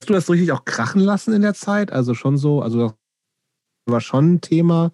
Hast 0.00 0.10
du 0.10 0.12
das 0.12 0.28
richtig 0.28 0.52
auch 0.52 0.64
krachen 0.64 1.00
lassen 1.00 1.32
in 1.32 1.42
der 1.42 1.54
Zeit? 1.54 1.92
Also 1.92 2.14
schon 2.14 2.36
so, 2.36 2.60
also 2.60 2.78
das 2.78 2.94
war 3.86 4.00
schon 4.00 4.34
ein 4.34 4.40
Thema, 4.40 4.92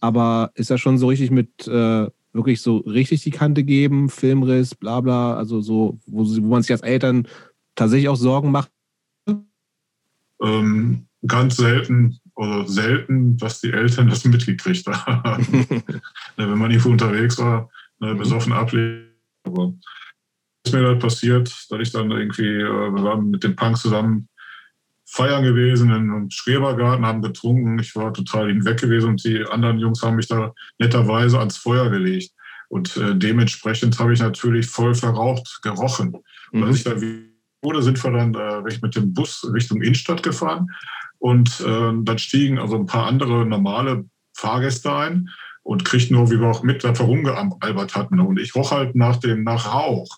aber 0.00 0.50
ist 0.54 0.70
das 0.70 0.80
schon 0.80 0.98
so 0.98 1.08
richtig 1.08 1.30
mit 1.30 1.66
äh, 1.66 2.10
wirklich 2.32 2.60
so 2.60 2.78
richtig 2.78 3.22
die 3.22 3.30
Kante 3.30 3.64
geben, 3.64 4.08
Filmriss, 4.08 4.74
bla 4.74 5.00
bla, 5.00 5.34
also 5.34 5.60
so, 5.60 5.98
wo, 6.06 6.24
wo 6.24 6.48
man 6.48 6.62
sich 6.62 6.72
als 6.72 6.82
Eltern 6.82 7.26
tatsächlich 7.74 8.08
auch 8.08 8.16
Sorgen 8.16 8.50
macht? 8.50 8.70
Ähm, 10.42 11.06
ganz 11.26 11.56
selten 11.56 12.19
oder 12.40 12.66
selten, 12.66 13.36
dass 13.36 13.60
die 13.60 13.70
Eltern 13.70 14.08
das 14.08 14.24
mitgekriegt 14.24 14.86
haben. 14.86 15.66
Wenn 16.36 16.58
man 16.58 16.70
irgendwo 16.70 16.88
unterwegs 16.88 17.36
war, 17.38 17.68
ne, 17.98 18.14
mhm. 18.14 18.18
besoffen 18.18 18.54
ablegen. 18.54 19.10
Aber 19.44 19.74
ist 20.64 20.72
mir 20.72 20.82
dann 20.82 20.98
passiert, 20.98 21.48
dass 21.68 21.80
ich 21.80 21.92
dann 21.92 22.10
irgendwie, 22.10 22.48
äh, 22.48 22.94
wir 22.94 23.02
waren 23.04 23.30
mit 23.30 23.44
den 23.44 23.56
Punks 23.56 23.82
zusammen 23.82 24.26
feiern 25.04 25.44
gewesen 25.44 25.90
im 25.90 26.30
Schrebergarten, 26.30 27.04
haben 27.04 27.20
getrunken. 27.20 27.78
Ich 27.78 27.94
war 27.94 28.14
total 28.14 28.48
hinweg 28.48 28.80
gewesen 28.80 29.10
und 29.10 29.24
die 29.24 29.44
anderen 29.44 29.78
Jungs 29.78 30.02
haben 30.02 30.16
mich 30.16 30.28
da 30.28 30.54
netterweise 30.78 31.38
ans 31.38 31.58
Feuer 31.58 31.90
gelegt. 31.90 32.30
Und 32.68 32.96
äh, 32.96 33.16
dementsprechend 33.16 33.98
habe 33.98 34.14
ich 34.14 34.20
natürlich 34.20 34.66
voll 34.66 34.94
verraucht 34.94 35.60
gerochen. 35.62 36.16
Und 36.52 36.62
als 36.62 36.70
mhm. 36.70 36.76
ich 36.76 36.84
dann 36.84 37.30
wurde, 37.62 37.82
sind 37.82 38.02
wir 38.02 38.10
dann 38.12 38.34
äh, 38.34 38.78
mit 38.80 38.96
dem 38.96 39.12
Bus 39.12 39.46
Richtung 39.52 39.82
Innenstadt 39.82 40.22
gefahren. 40.22 40.68
Und 41.20 41.60
äh, 41.60 41.92
dann 42.02 42.18
stiegen 42.18 42.58
also 42.58 42.76
ein 42.76 42.86
paar 42.86 43.06
andere 43.06 43.46
normale 43.46 44.06
Fahrgäste 44.34 44.92
ein 44.92 45.28
und 45.62 45.84
kriegten 45.84 46.16
nur, 46.16 46.30
wie 46.30 46.40
wir 46.40 46.48
auch 46.48 46.62
mit, 46.64 46.82
dass 46.82 46.98
wir 46.98 47.06
hatten. 47.94 48.20
Und 48.20 48.40
ich 48.40 48.54
roch 48.54 48.72
halt 48.72 48.96
nach 48.96 49.18
dem, 49.18 49.44
nach 49.44 49.72
Rauch. 49.72 50.08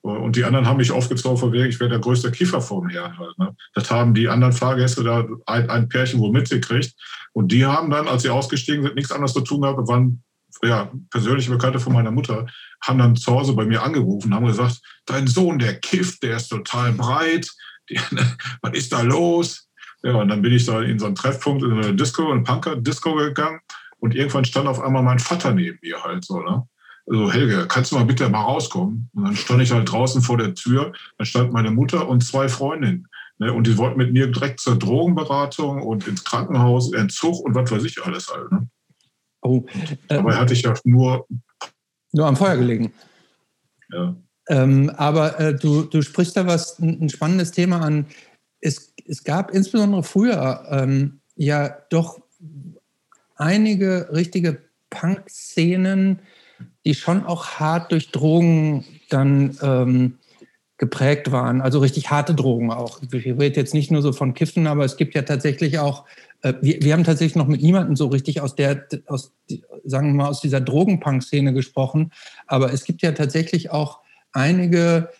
Und 0.00 0.36
die 0.36 0.44
anderen 0.44 0.66
haben 0.66 0.76
mich 0.76 0.92
aufgezogen, 0.92 1.52
wegen, 1.52 1.68
ich 1.68 1.80
wäre 1.80 1.90
der 1.90 1.98
größte 1.98 2.30
Kiffer 2.30 2.60
vom 2.60 2.88
Herrn 2.88 3.18
halt. 3.18 3.38
Ne? 3.38 3.56
Das 3.74 3.90
haben 3.90 4.14
die 4.14 4.28
anderen 4.28 4.52
Fahrgäste 4.52 5.02
da 5.02 5.26
ein, 5.46 5.70
ein 5.70 5.88
Pärchen 5.88 6.20
wohl 6.20 6.30
mitgekriegt. 6.30 6.94
Und 7.32 7.50
die 7.50 7.66
haben 7.66 7.90
dann, 7.90 8.06
als 8.06 8.22
sie 8.22 8.30
ausgestiegen 8.30 8.84
sind, 8.84 8.94
nichts 8.94 9.10
anderes 9.10 9.32
zu 9.32 9.40
tun 9.40 9.62
gehabt, 9.62 9.88
waren 9.88 10.22
ja, 10.62 10.90
persönliche 11.10 11.50
Bekannte 11.50 11.80
von 11.80 11.92
meiner 11.92 12.10
Mutter, 12.10 12.46
haben 12.80 12.98
dann 12.98 13.16
zu 13.16 13.32
Hause 13.32 13.54
bei 13.54 13.64
mir 13.64 13.82
angerufen, 13.82 14.34
haben 14.34 14.46
gesagt, 14.46 14.80
dein 15.06 15.26
Sohn, 15.26 15.58
der 15.58 15.80
kifft, 15.80 16.22
der 16.22 16.36
ist 16.36 16.48
total 16.48 16.92
breit, 16.92 17.50
die, 17.90 17.98
was 18.62 18.72
ist 18.74 18.92
da 18.92 19.02
los? 19.02 19.68
Ja, 20.04 20.16
und 20.16 20.28
dann 20.28 20.42
bin 20.42 20.52
ich 20.52 20.66
da 20.66 20.82
in 20.82 20.98
so 20.98 21.06
einen 21.06 21.14
Treffpunkt, 21.14 21.62
in 21.64 21.72
eine 21.72 21.94
Disco, 21.94 22.30
eine 22.30 22.42
Punker-Disco 22.42 23.14
gegangen 23.14 23.60
und 23.98 24.14
irgendwann 24.14 24.44
stand 24.44 24.68
auf 24.68 24.80
einmal 24.80 25.02
mein 25.02 25.18
Vater 25.18 25.52
neben 25.52 25.78
mir 25.82 26.02
halt 26.02 26.24
so, 26.24 26.40
ne? 26.40 26.68
Also 27.06 27.32
Helge, 27.32 27.66
kannst 27.68 27.92
du 27.92 27.96
mal 27.96 28.04
bitte 28.04 28.28
mal 28.28 28.42
rauskommen? 28.42 29.10
Und 29.14 29.24
dann 29.24 29.36
stand 29.36 29.62
ich 29.62 29.72
halt 29.72 29.90
draußen 29.90 30.22
vor 30.22 30.38
der 30.38 30.54
Tür, 30.54 30.92
da 31.18 31.24
stand 31.24 31.52
meine 31.52 31.70
Mutter 31.70 32.08
und 32.08 32.22
zwei 32.24 32.48
Freundinnen. 32.48 33.08
Ne? 33.38 33.52
Und 33.52 33.66
die 33.66 33.76
wollten 33.76 33.98
mit 33.98 34.12
mir 34.12 34.30
direkt 34.30 34.60
zur 34.60 34.78
Drogenberatung 34.78 35.82
und 35.82 36.06
ins 36.06 36.24
Krankenhaus, 36.24 36.92
Entzug 36.92 37.40
und 37.40 37.54
was 37.54 37.70
weiß 37.70 37.84
ich 37.84 38.02
alles 38.02 38.28
halt. 38.32 38.50
Ne? 38.52 38.68
Oh, 39.42 39.66
äh, 40.08 40.16
aber 40.16 40.38
hatte 40.38 40.54
ich 40.54 40.62
ja 40.62 40.74
nur. 40.84 41.26
Nur 42.12 42.26
am 42.26 42.36
Feuer 42.36 42.56
gelegen. 42.56 42.92
Ja. 43.90 44.16
Ähm, 44.48 44.90
aber 44.96 45.38
äh, 45.40 45.54
du, 45.54 45.82
du 45.82 46.00
sprichst 46.02 46.36
da 46.36 46.46
was, 46.46 46.78
ein, 46.78 47.08
spannendes 47.08 47.50
Thema 47.50 47.80
an. 47.80 48.06
Es, 48.64 48.94
es 49.06 49.24
gab 49.24 49.50
insbesondere 49.50 50.02
früher 50.02 50.66
ähm, 50.70 51.20
ja 51.36 51.76
doch 51.90 52.20
einige 53.36 54.08
richtige 54.12 54.62
Punk-Szenen, 54.90 56.20
die 56.84 56.94
schon 56.94 57.24
auch 57.24 57.46
hart 57.46 57.92
durch 57.92 58.10
Drogen 58.10 58.84
dann 59.10 59.58
ähm, 59.60 60.18
geprägt 60.78 61.30
waren. 61.30 61.60
Also 61.60 61.78
richtig 61.80 62.10
harte 62.10 62.34
Drogen 62.34 62.70
auch. 62.70 63.00
Ich 63.02 63.12
rede 63.12 63.60
jetzt 63.60 63.74
nicht 63.74 63.90
nur 63.90 64.02
so 64.02 64.12
von 64.12 64.34
Kiffen, 64.34 64.66
aber 64.66 64.84
es 64.84 64.96
gibt 64.96 65.14
ja 65.14 65.22
tatsächlich 65.22 65.78
auch, 65.78 66.04
äh, 66.42 66.54
wir, 66.60 66.82
wir 66.82 66.92
haben 66.94 67.04
tatsächlich 67.04 67.36
noch 67.36 67.46
mit 67.46 67.62
niemandem 67.62 67.96
so 67.96 68.06
richtig 68.06 68.40
aus 68.40 68.54
der, 68.54 68.86
aus, 69.06 69.32
sagen 69.84 70.08
wir 70.08 70.14
mal, 70.14 70.28
aus 70.28 70.40
dieser 70.40 70.60
Drogenpunk-Szene 70.60 71.52
gesprochen. 71.52 72.12
Aber 72.46 72.72
es 72.72 72.84
gibt 72.84 73.02
ja 73.02 73.12
tatsächlich 73.12 73.70
auch 73.70 74.00
einige, 74.32 75.10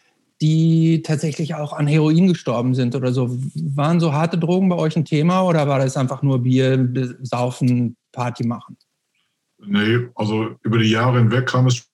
die 0.45 1.01
tatsächlich 1.01 1.55
auch 1.55 1.73
an 1.73 1.87
Heroin 1.87 2.29
gestorben 2.29 2.75
sind 2.75 2.95
oder 2.95 3.15
so. 3.15 3.31
Waren 3.55 3.99
so 3.99 4.13
harte 4.13 4.37
Drogen 4.37 4.69
bei 4.69 4.77
euch 4.77 4.95
ein 4.95 5.07
Thema 5.07 5.41
oder 5.43 5.67
war 5.67 5.79
das 5.79 5.97
einfach 5.97 6.21
nur 6.21 6.43
Bier, 6.43 6.87
Saufen, 7.23 7.97
Party 8.13 8.47
machen? 8.47 8.77
Nee, 9.67 10.09
also 10.15 10.55
über 10.63 10.77
die 10.77 10.91
Jahre 10.91 11.19
hinweg 11.19 11.47
kam 11.47 11.67
es 11.67 11.89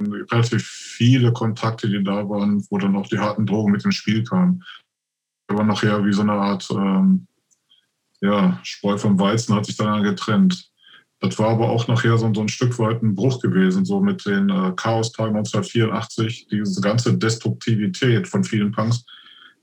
relativ 0.00 0.66
viele 0.66 1.32
Kontakte, 1.32 1.88
die 1.88 2.02
da 2.02 2.28
waren, 2.28 2.66
wo 2.70 2.78
dann 2.78 2.96
auch 2.96 3.06
die 3.06 3.20
harten 3.20 3.46
Drogen 3.46 3.70
mit 3.70 3.84
ins 3.84 3.94
Spiel 3.94 4.24
kamen. 4.24 4.64
Aber 5.46 5.62
nachher 5.62 6.04
wie 6.04 6.12
so 6.12 6.22
eine 6.22 6.32
Art 6.32 6.68
ähm, 6.72 7.28
ja, 8.20 8.58
Spreu 8.64 8.98
vom 8.98 9.16
Weizen 9.20 9.54
hat 9.54 9.64
sich 9.64 9.76
dann 9.76 10.02
getrennt. 10.02 10.72
Das 11.26 11.38
war 11.38 11.48
aber 11.50 11.70
auch 11.70 11.88
nachher 11.88 12.16
so, 12.18 12.32
so 12.32 12.40
ein 12.40 12.48
Stück 12.48 12.78
weit 12.78 13.02
ein 13.02 13.14
Bruch 13.14 13.40
gewesen, 13.40 13.84
so 13.84 14.00
mit 14.00 14.24
den 14.26 14.48
äh, 14.48 14.72
Chaostagen 14.76 15.36
1984. 15.36 16.48
Diese 16.50 16.80
ganze 16.80 17.16
Destruktivität 17.18 18.28
von 18.28 18.44
vielen 18.44 18.70
Punks 18.70 19.04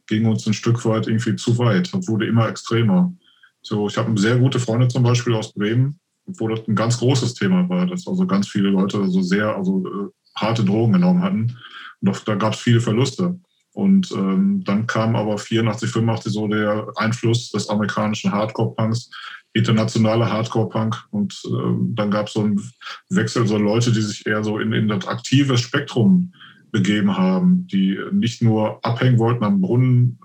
ging 0.08 0.26
uns 0.26 0.46
ein 0.46 0.54
Stück 0.54 0.84
weit 0.86 1.08
irgendwie 1.08 1.36
zu 1.36 1.58
weit 1.58 1.94
und 1.94 2.08
wurde 2.08 2.26
immer 2.26 2.50
extremer. 2.50 3.14
So, 3.62 3.88
ich 3.88 3.98
habe 3.98 4.20
sehr 4.20 4.38
gute 4.38 4.60
Freunde 4.60 4.90
zum 4.90 5.04
Beispiel 5.04 5.34
aus 5.34 5.54
Bremen, 5.54 6.00
wo 6.26 6.50
das 6.50 6.68
ein 6.68 6.76
ganz 6.76 6.98
großes 7.00 7.34
Thema 7.34 7.68
war, 7.70 7.86
dass 7.86 8.08
also 8.08 8.28
ganz 8.28 8.48
viele 8.48 8.70
Leute 8.70 9.08
so 9.08 9.22
sehr 9.22 9.56
also 9.56 9.86
äh, 9.88 10.10
harte 10.36 10.66
Drogen 10.66 10.94
genommen 10.94 11.22
hatten. 11.22 11.58
Und 12.02 12.10
auch, 12.10 12.20
da 12.20 12.36
gab 12.36 12.54
es 12.54 12.60
viele 12.60 12.82
Verluste. 12.82 13.40
Und 13.74 14.12
ähm, 14.12 14.64
dann 14.66 14.86
kam 14.86 15.16
aber 15.16 15.38
84, 15.38 15.90
85 15.90 16.34
so 16.34 16.48
der 16.48 16.88
Einfluss 16.96 17.50
des 17.52 17.70
amerikanischen 17.70 18.32
Hardcore-Punks, 18.32 19.10
internationale 19.54 20.32
Hardcore-Punk. 20.32 21.08
Und 21.12 21.42
ähm, 21.46 21.94
dann 21.96 22.12
gab 22.12 22.28
es 22.28 22.34
so 22.34 22.42
einen 22.42 22.62
Wechsel, 23.10 23.48
so 23.48 23.58
Leute, 23.58 23.92
die 23.92 24.02
sich 24.02 24.26
eher 24.26 24.44
so 24.44 24.60
in, 24.60 24.74
in 24.74 24.88
das 24.88 25.08
aktive 25.08 25.58
Spektrum 25.58 26.34
begeben 26.72 27.16
haben, 27.18 27.68
die 27.68 27.98
nicht 28.12 28.42
nur 28.42 28.84
abhängen 28.84 29.20
wollten 29.20 29.44
am 29.44 29.62
Brunnen, 29.62 30.20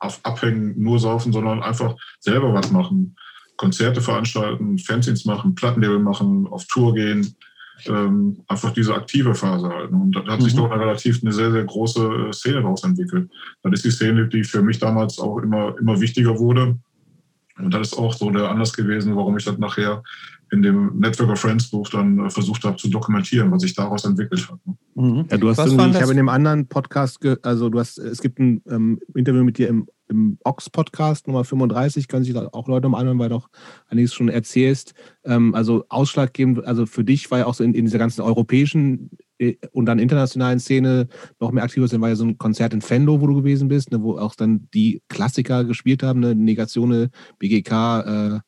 auf 0.00 0.20
abhängen, 0.24 0.74
nur 0.76 0.98
saufen, 0.98 1.32
sondern 1.32 1.62
einfach 1.62 1.94
selber 2.18 2.52
was 2.52 2.70
machen. 2.70 3.16
Konzerte 3.56 4.00
veranstalten, 4.00 4.78
Fanzines 4.78 5.24
machen, 5.24 5.54
Plattenlabel 5.54 6.00
machen, 6.00 6.48
auf 6.48 6.66
Tour 6.66 6.94
gehen, 6.94 7.36
ähm, 7.86 8.42
einfach 8.48 8.72
diese 8.72 8.94
aktive 8.94 9.34
Phase 9.34 9.68
halten. 9.68 9.94
Und 9.94 10.16
da 10.16 10.26
hat 10.26 10.42
sich 10.42 10.54
mhm. 10.54 10.58
doch 10.58 10.70
eine 10.72 10.82
relativ 10.82 11.22
eine 11.22 11.32
sehr, 11.32 11.52
sehr 11.52 11.64
große 11.64 12.28
äh, 12.28 12.32
Szene 12.32 12.62
daraus 12.62 12.82
entwickelt. 12.82 13.30
Das 13.62 13.72
ist 13.74 13.84
die 13.84 13.90
Szene, 13.92 14.28
die 14.28 14.42
für 14.42 14.62
mich 14.62 14.80
damals 14.80 15.20
auch 15.20 15.38
immer, 15.38 15.76
immer 15.78 16.00
wichtiger 16.00 16.38
wurde. 16.38 16.76
Und 17.58 17.72
das 17.72 17.88
ist 17.88 17.98
auch 17.98 18.12
so 18.12 18.30
der 18.30 18.50
Anlass 18.50 18.72
gewesen, 18.72 19.14
warum 19.16 19.36
ich 19.36 19.44
das 19.44 19.58
nachher 19.58 20.02
in 20.50 20.62
dem 20.62 20.98
Network 20.98 21.30
of 21.30 21.40
Friends 21.40 21.70
Buch 21.70 21.88
dann 21.88 22.18
äh, 22.18 22.30
versucht 22.30 22.64
habe 22.64 22.76
zu 22.76 22.88
dokumentieren, 22.88 23.50
was 23.50 23.62
sich 23.62 23.74
daraus 23.74 24.04
entwickelt 24.04 24.48
hat. 24.50 24.58
Ne? 24.66 24.76
Mhm. 24.94 25.26
Ja, 25.30 25.36
du 25.36 25.48
hast 25.48 25.58
irgendwie, 25.58 25.90
ich 25.90 26.00
habe 26.00 26.12
in 26.12 26.16
dem 26.16 26.28
anderen 26.28 26.66
Podcast, 26.66 27.18
also 27.42 27.68
du 27.68 27.78
hast, 27.78 27.98
es 27.98 28.20
gibt 28.20 28.38
ein 28.38 28.62
ähm, 28.68 29.00
Interview 29.14 29.44
mit 29.44 29.58
dir 29.58 29.68
im 29.68 29.86
im 30.08 30.38
Ox-Podcast 30.44 31.26
Nummer 31.26 31.44
35 31.44 32.08
können 32.08 32.24
sich 32.24 32.36
auch 32.36 32.68
Leute 32.68 32.88
mal 32.88 32.98
anhören, 32.98 33.18
weil 33.18 33.30
du 33.30 33.36
auch 33.36 33.48
einiges 33.88 34.14
schon 34.14 34.28
erzählst. 34.28 34.94
Ähm, 35.24 35.54
also 35.54 35.84
ausschlaggebend, 35.88 36.64
also 36.64 36.86
für 36.86 37.04
dich 37.04 37.30
war 37.30 37.38
ja 37.38 37.46
auch 37.46 37.54
so 37.54 37.64
in, 37.64 37.74
in 37.74 37.84
dieser 37.84 37.98
ganzen 37.98 38.20
europäischen 38.20 39.10
und 39.72 39.86
dann 39.86 39.98
internationalen 39.98 40.60
Szene 40.60 41.08
noch 41.40 41.52
mehr 41.52 41.64
aktiv 41.64 41.86
sind, 41.88 42.00
war 42.00 42.08
ja 42.08 42.16
so 42.16 42.24
ein 42.24 42.38
Konzert 42.38 42.74
in 42.74 42.80
Fendo, 42.80 43.20
wo 43.20 43.26
du 43.26 43.34
gewesen 43.34 43.68
bist, 43.68 43.90
ne, 43.92 44.02
wo 44.02 44.18
auch 44.18 44.34
dann 44.34 44.68
die 44.74 45.02
Klassiker 45.08 45.64
gespielt 45.64 46.02
haben, 46.02 46.20
ne, 46.20 46.34
Negatione, 46.34 47.10
BGK, 47.38 48.00
äh, 48.00 48.40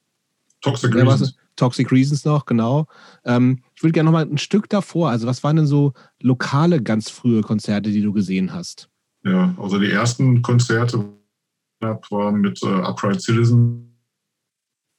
Toxic 0.60 0.94
Reasons. 0.94 1.36
Toxic 1.56 1.90
Reasons 1.90 2.24
noch, 2.24 2.44
genau. 2.44 2.86
Ähm, 3.24 3.62
ich 3.74 3.82
würde 3.82 3.92
gerne 3.92 4.06
noch 4.06 4.12
mal 4.12 4.26
ein 4.26 4.38
Stück 4.38 4.68
davor, 4.68 5.10
also 5.10 5.26
was 5.26 5.42
waren 5.42 5.56
denn 5.56 5.66
so 5.66 5.92
lokale, 6.20 6.82
ganz 6.82 7.08
frühe 7.08 7.40
Konzerte, 7.40 7.90
die 7.90 8.02
du 8.02 8.12
gesehen 8.12 8.52
hast? 8.52 8.90
Ja, 9.24 9.54
also 9.58 9.78
die 9.78 9.90
ersten 9.90 10.42
Konzerte 10.42 11.04
habe, 11.82 12.00
war 12.10 12.32
mit 12.32 12.62
äh, 12.62 12.66
Upright 12.66 13.20
Citizen. 13.22 13.95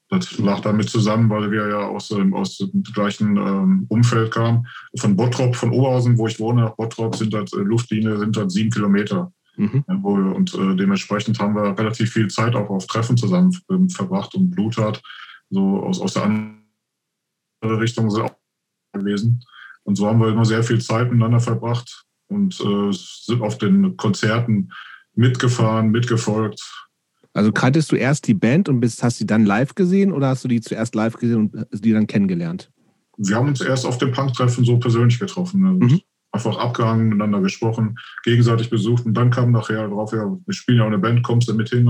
Das 0.09 0.37
lag 0.37 0.61
damit 0.61 0.89
zusammen, 0.89 1.29
weil 1.29 1.51
wir 1.51 1.67
ja 1.67 1.87
aus, 1.87 2.11
ähm, 2.11 2.33
aus 2.33 2.57
dem 2.57 2.83
gleichen 2.83 3.35
ähm, 3.35 3.85
Umfeld 3.89 4.31
kamen. 4.31 4.65
Von 4.97 5.15
Bottrop, 5.17 5.55
von 5.55 5.71
Oberhausen, 5.71 6.17
wo 6.17 6.27
ich 6.27 6.39
wohne, 6.39 6.61
nach 6.61 6.75
Bottrop 6.75 7.15
sind 7.15 7.33
das 7.33 7.51
äh, 7.53 7.57
Luftlinie 7.57 8.17
sind 8.17 8.37
das 8.37 8.53
sieben 8.53 8.71
Kilometer. 8.71 9.31
Mhm. 9.57 9.83
Ja, 9.87 9.97
wo 10.01 10.15
wir, 10.15 10.35
und 10.35 10.53
äh, 10.53 10.75
dementsprechend 10.75 11.39
haben 11.39 11.55
wir 11.55 11.77
relativ 11.77 12.11
viel 12.11 12.29
Zeit 12.29 12.55
auch 12.55 12.69
auf 12.69 12.87
Treffen 12.87 13.17
zusammen 13.17 13.57
ähm, 13.69 13.89
verbracht 13.89 14.33
und 14.35 14.51
Blut 14.51 14.77
hat. 14.77 15.01
So 15.49 15.83
aus, 15.83 15.99
aus 15.99 16.13
der 16.13 16.23
anderen 16.23 16.57
Richtung 17.63 18.09
sind 18.09 18.23
auch 18.23 18.35
gewesen. 18.93 19.43
Und 19.83 19.95
so 19.95 20.07
haben 20.07 20.19
wir 20.19 20.29
immer 20.29 20.45
sehr 20.45 20.63
viel 20.63 20.79
Zeit 20.79 21.11
miteinander 21.11 21.39
verbracht 21.39 22.05
und 22.27 22.59
äh, 22.59 22.91
sind 22.91 23.41
auf 23.41 23.57
den 23.57 23.97
Konzerten 23.97 24.71
mitgefahren, 25.15 25.89
mitgefolgt. 25.89 26.61
Also 27.37 27.51
kanntest 27.51 27.91
du 27.91 27.95
erst 27.95 28.27
die 28.27 28.33
Band 28.33 28.67
und 28.67 28.79
bist, 28.79 29.03
hast 29.03 29.19
sie 29.19 29.27
dann 29.27 29.45
live 29.45 29.75
gesehen 29.75 30.11
oder 30.11 30.29
hast 30.29 30.43
du 30.43 30.47
die 30.47 30.59
zuerst 30.59 30.95
live 30.95 31.17
gesehen 31.17 31.51
und 31.51 31.67
die 31.71 31.93
dann 31.93 32.07
kennengelernt? 32.07 32.71
Wir 33.15 33.35
haben 33.35 33.49
uns 33.49 33.61
erst 33.61 33.85
auf 33.85 33.99
dem 33.99 34.11
Punk-Treffen 34.11 34.65
so 34.65 34.79
persönlich 34.79 35.19
getroffen. 35.19 35.61
Mhm. 35.77 36.01
Einfach 36.31 36.57
abgehangen, 36.57 37.09
miteinander 37.09 37.39
gesprochen, 37.41 37.95
gegenseitig 38.23 38.71
besucht 38.71 39.05
und 39.05 39.13
dann 39.13 39.29
kam 39.29 39.51
nachher 39.51 39.87
drauf, 39.87 40.13
ja, 40.13 40.25
wir 40.25 40.53
spielen 40.53 40.79
ja 40.79 40.83
auch 40.83 40.87
eine 40.87 40.97
Band, 40.97 41.21
kommst 41.21 41.47
du 41.47 41.53
mit 41.53 41.69
hin? 41.69 41.85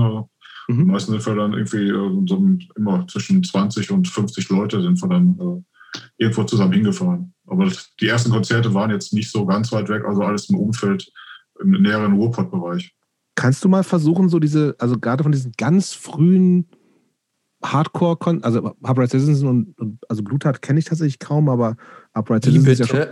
Mhm. 0.68 0.86
Meistens 0.86 1.24
sind 1.24 1.26
wir 1.26 1.42
dann 1.42 1.54
irgendwie 1.54 1.88
äh, 1.88 2.26
so 2.26 2.46
immer 2.76 3.06
zwischen 3.08 3.42
20 3.42 3.90
und 3.90 4.06
50 4.06 4.50
Leute 4.50 4.82
sind 4.82 5.00
wir 5.00 5.08
dann 5.08 5.38
äh, 5.40 6.00
irgendwo 6.18 6.44
zusammen 6.44 6.74
hingefahren. 6.74 7.32
Aber 7.46 7.72
die 8.00 8.06
ersten 8.06 8.30
Konzerte 8.30 8.74
waren 8.74 8.90
jetzt 8.90 9.14
nicht 9.14 9.30
so 9.30 9.46
ganz 9.46 9.72
weit 9.72 9.88
weg, 9.88 10.04
also 10.04 10.20
alles 10.22 10.50
im 10.50 10.58
Umfeld, 10.58 11.10
im 11.58 11.70
näheren 11.70 12.12
Ruhrpott-Bereich. 12.12 12.94
Kannst 13.38 13.64
du 13.64 13.68
mal 13.68 13.84
versuchen, 13.84 14.28
so 14.28 14.40
diese, 14.40 14.74
also 14.80 14.98
gerade 14.98 15.22
von 15.22 15.30
diesen 15.30 15.52
ganz 15.56 15.92
frühen 15.92 16.66
Hardcore, 17.64 18.18
also 18.42 18.74
Upright 18.82 19.10
Citizens 19.10 19.44
und, 19.44 19.78
und 19.78 20.00
also 20.08 20.24
Bluttat 20.24 20.60
kenne 20.60 20.80
ich 20.80 20.86
tatsächlich 20.86 21.20
kaum, 21.20 21.48
aber 21.48 21.76
Upright 22.14 22.42
bitte, 22.42 22.72
ist 22.72 22.78
ja 22.80 22.86
schon. 22.88 23.06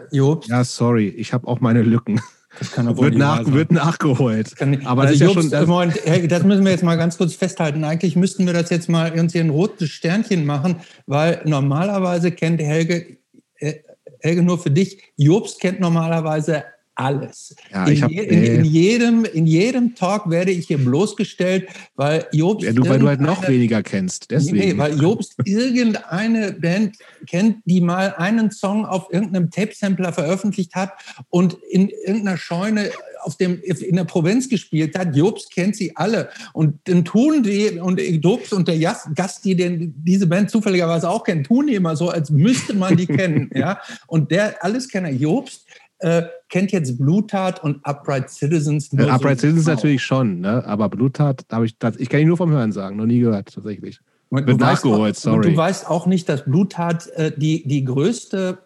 Ja, 0.49 0.65
sorry, 0.65 1.09
ich 1.11 1.33
habe 1.33 1.47
auch 1.47 1.61
meine 1.61 1.83
Lücken. 1.83 2.21
Das 2.59 2.73
kann 2.73 2.87
wohl 2.97 3.05
Wird, 3.05 3.19
nach, 3.19 3.45
sein. 3.45 3.55
wird 3.55 3.71
nachgeholt. 3.71 4.57
Kann 4.57 4.71
nicht- 4.71 4.85
Aber 4.85 5.03
also 5.03 5.13
das 5.13 5.15
ist 5.15 5.21
ja 5.21 5.27
Jobst, 5.27 5.43
schon. 5.43 5.51
Das, 5.51 5.67
Moment, 5.69 5.95
Helge, 6.05 6.27
das 6.27 6.43
müssen 6.43 6.65
wir 6.65 6.73
jetzt 6.73 6.83
mal 6.83 6.97
ganz 6.97 7.19
kurz 7.19 7.35
festhalten. 7.35 7.85
Eigentlich 7.85 8.17
müssten 8.17 8.47
wir 8.47 8.53
das 8.53 8.71
jetzt 8.71 8.89
mal 8.89 9.13
irgendwie 9.15 9.39
ein 9.39 9.51
rotes 9.51 9.91
Sternchen 9.91 10.45
machen, 10.45 10.77
weil 11.07 11.41
normalerweise 11.45 12.33
kennt 12.33 12.61
Helge, 12.61 13.19
äh, 13.59 13.75
Helge 14.21 14.43
nur 14.43 14.59
für 14.59 14.73
dich, 14.73 15.03
Jobst 15.17 15.61
kennt 15.61 15.79
normalerweise 15.79 16.65
alles. 16.97 17.55
Ja, 17.71 17.87
in, 17.87 18.03
hab- 18.03 18.11
je, 18.11 18.23
in, 18.23 18.43
in, 18.43 18.63
nee. 18.63 18.69
jedem, 18.69 19.25
in 19.25 19.47
jedem 19.47 19.95
Talk 19.95 20.29
werde 20.31 20.51
ich 20.51 20.67
hier 20.67 20.79
bloßgestellt, 20.79 21.69
weil 21.95 22.27
Jobst. 22.33 22.67
ja, 22.67 22.73
du, 22.73 22.89
weil 22.89 22.99
du 22.99 23.09
halt 23.09 23.21
noch 23.21 23.47
weniger 23.47 23.83
kennst. 23.83 24.31
Deswegen. 24.31 24.57
Nee, 24.57 24.79
weil 24.79 25.01
Jobst 25.01 25.35
irgendeine 25.45 26.53
Band 26.53 26.97
kennt, 27.29 27.59
die 27.67 27.81
mal 27.81 28.15
einen 28.17 28.51
Song 28.51 28.87
auf 28.87 29.13
irgendeinem 29.13 29.51
Tape-Sampler 29.51 30.13
veröffentlicht 30.13 30.75
hat 30.75 30.93
und 31.29 31.55
in 31.71 31.89
irgendeiner 31.89 32.39
Scheune 32.39 32.91
auf 33.23 33.37
dem, 33.37 33.61
in 33.61 33.97
der 33.97 34.05
Provinz 34.05 34.49
gespielt 34.49 34.97
hat. 34.97 35.15
Jobst 35.17 35.53
kennt 35.53 35.75
sie 35.77 35.97
alle. 35.97 36.29
Und 36.53 36.79
dann 36.85 37.05
tun 37.05 37.43
die, 37.43 37.79
und 37.81 38.01
Jobst 38.01 38.53
und 38.53 38.69
der 38.69 38.79
Gast, 38.79 39.45
die 39.45 39.57
den, 39.57 39.95
diese 40.05 40.27
Band 40.29 40.51
zufälligerweise 40.51 41.11
auch 41.11 41.25
kennen, 41.25 41.43
tun 41.43 41.67
die 41.67 41.75
immer 41.75 41.97
so, 41.97 42.09
als 42.09 42.31
müsste 42.31 42.75
man 42.75 42.97
die 42.97 43.07
kennen. 43.07 43.51
Ja? 43.55 43.81
Und 44.07 44.31
der 44.31 44.63
Alleskenner 44.65 45.11
Jobst 45.11 45.66
äh, 45.99 46.23
kennt 46.49 46.73
jetzt 46.73 46.99
Blutat 46.99 47.63
und 47.63 47.85
Upright 47.85 48.31
Citizens. 48.31 48.93
Äh, 48.93 48.97
nur 48.97 49.13
Upright 49.13 49.41
so 49.41 49.47
Citizens 49.47 49.65
genau. 49.65 49.77
natürlich 49.77 50.03
schon, 50.03 50.41
ne? 50.41 50.65
aber 50.67 50.89
Bluttat 50.89 51.45
habe 51.51 51.67
ich, 51.67 51.77
ich 51.99 52.09
kenne 52.09 52.23
ihn 52.23 52.29
nur 52.29 52.37
vom 52.37 52.51
Hören 52.51 52.73
sagen, 52.73 52.97
noch 52.97 53.07
nie 53.07 53.21
gehört, 53.21 53.55
tatsächlich. 53.55 54.01
Und 54.29 54.47
Wird 54.47 54.61
du 54.61 54.65
weißt 54.65 54.85
nachgeholt, 54.85 55.17
auch, 55.17 55.21
sorry. 55.21 55.51
Du 55.51 55.57
weißt 55.57 55.89
auch 55.89 56.07
nicht, 56.07 56.29
dass 56.29 56.45
Blutat 56.45 57.07
äh, 57.09 57.33
die, 57.37 57.67
die 57.67 57.85
größte 57.85 58.59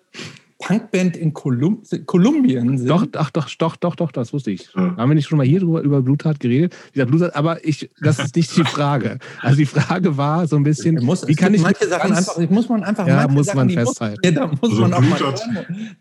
Punkband 0.60 1.16
in 1.16 1.32
Kolum 1.32 1.82
Kolumbien 2.06 2.78
sind. 2.78 2.88
Doch, 2.88 3.06
ach, 3.16 3.30
doch, 3.30 3.48
doch, 3.58 3.76
doch, 3.76 3.96
doch, 3.96 4.12
das 4.12 4.32
wusste 4.32 4.50
ich. 4.50 4.68
Ja. 4.76 4.96
Haben 4.96 5.10
wir 5.10 5.14
nicht 5.14 5.26
schon 5.26 5.38
mal 5.38 5.46
hier 5.46 5.60
drüber, 5.60 5.80
über 5.80 6.02
Bluttat 6.02 6.38
geredet? 6.38 6.76
Wie 6.88 6.94
gesagt, 6.94 7.10
Bluttat, 7.10 7.34
aber 7.36 7.64
ich, 7.66 7.90
das 8.00 8.18
ist 8.18 8.36
nicht 8.36 8.56
die 8.56 8.64
Frage. 8.64 9.18
Also 9.40 9.56
die 9.56 9.66
Frage 9.66 10.16
war 10.16 10.46
so 10.46 10.56
ein 10.56 10.62
bisschen, 10.62 11.02
muss, 11.04 11.26
wie 11.26 11.34
kann 11.34 11.54
ich 11.54 11.62
manche 11.62 11.88
Sachen 11.88 12.12
ganz- 12.12 12.28
einfach, 12.28 12.50
muss 12.50 12.68
man 12.68 12.82
einfach 12.84 13.06
Ja, 13.06 13.26
muss 13.26 13.46
Sachen, 13.46 13.56
man 13.56 13.70
festhalten. 13.70 14.20
Muss, 14.22 14.30
ja, 14.34 14.40
da 14.40 14.46
muss 14.48 14.70
Also 14.70 14.80
man 14.82 14.92
auch 14.94 15.00
mal 15.00 15.18
Blutat- 15.18 15.42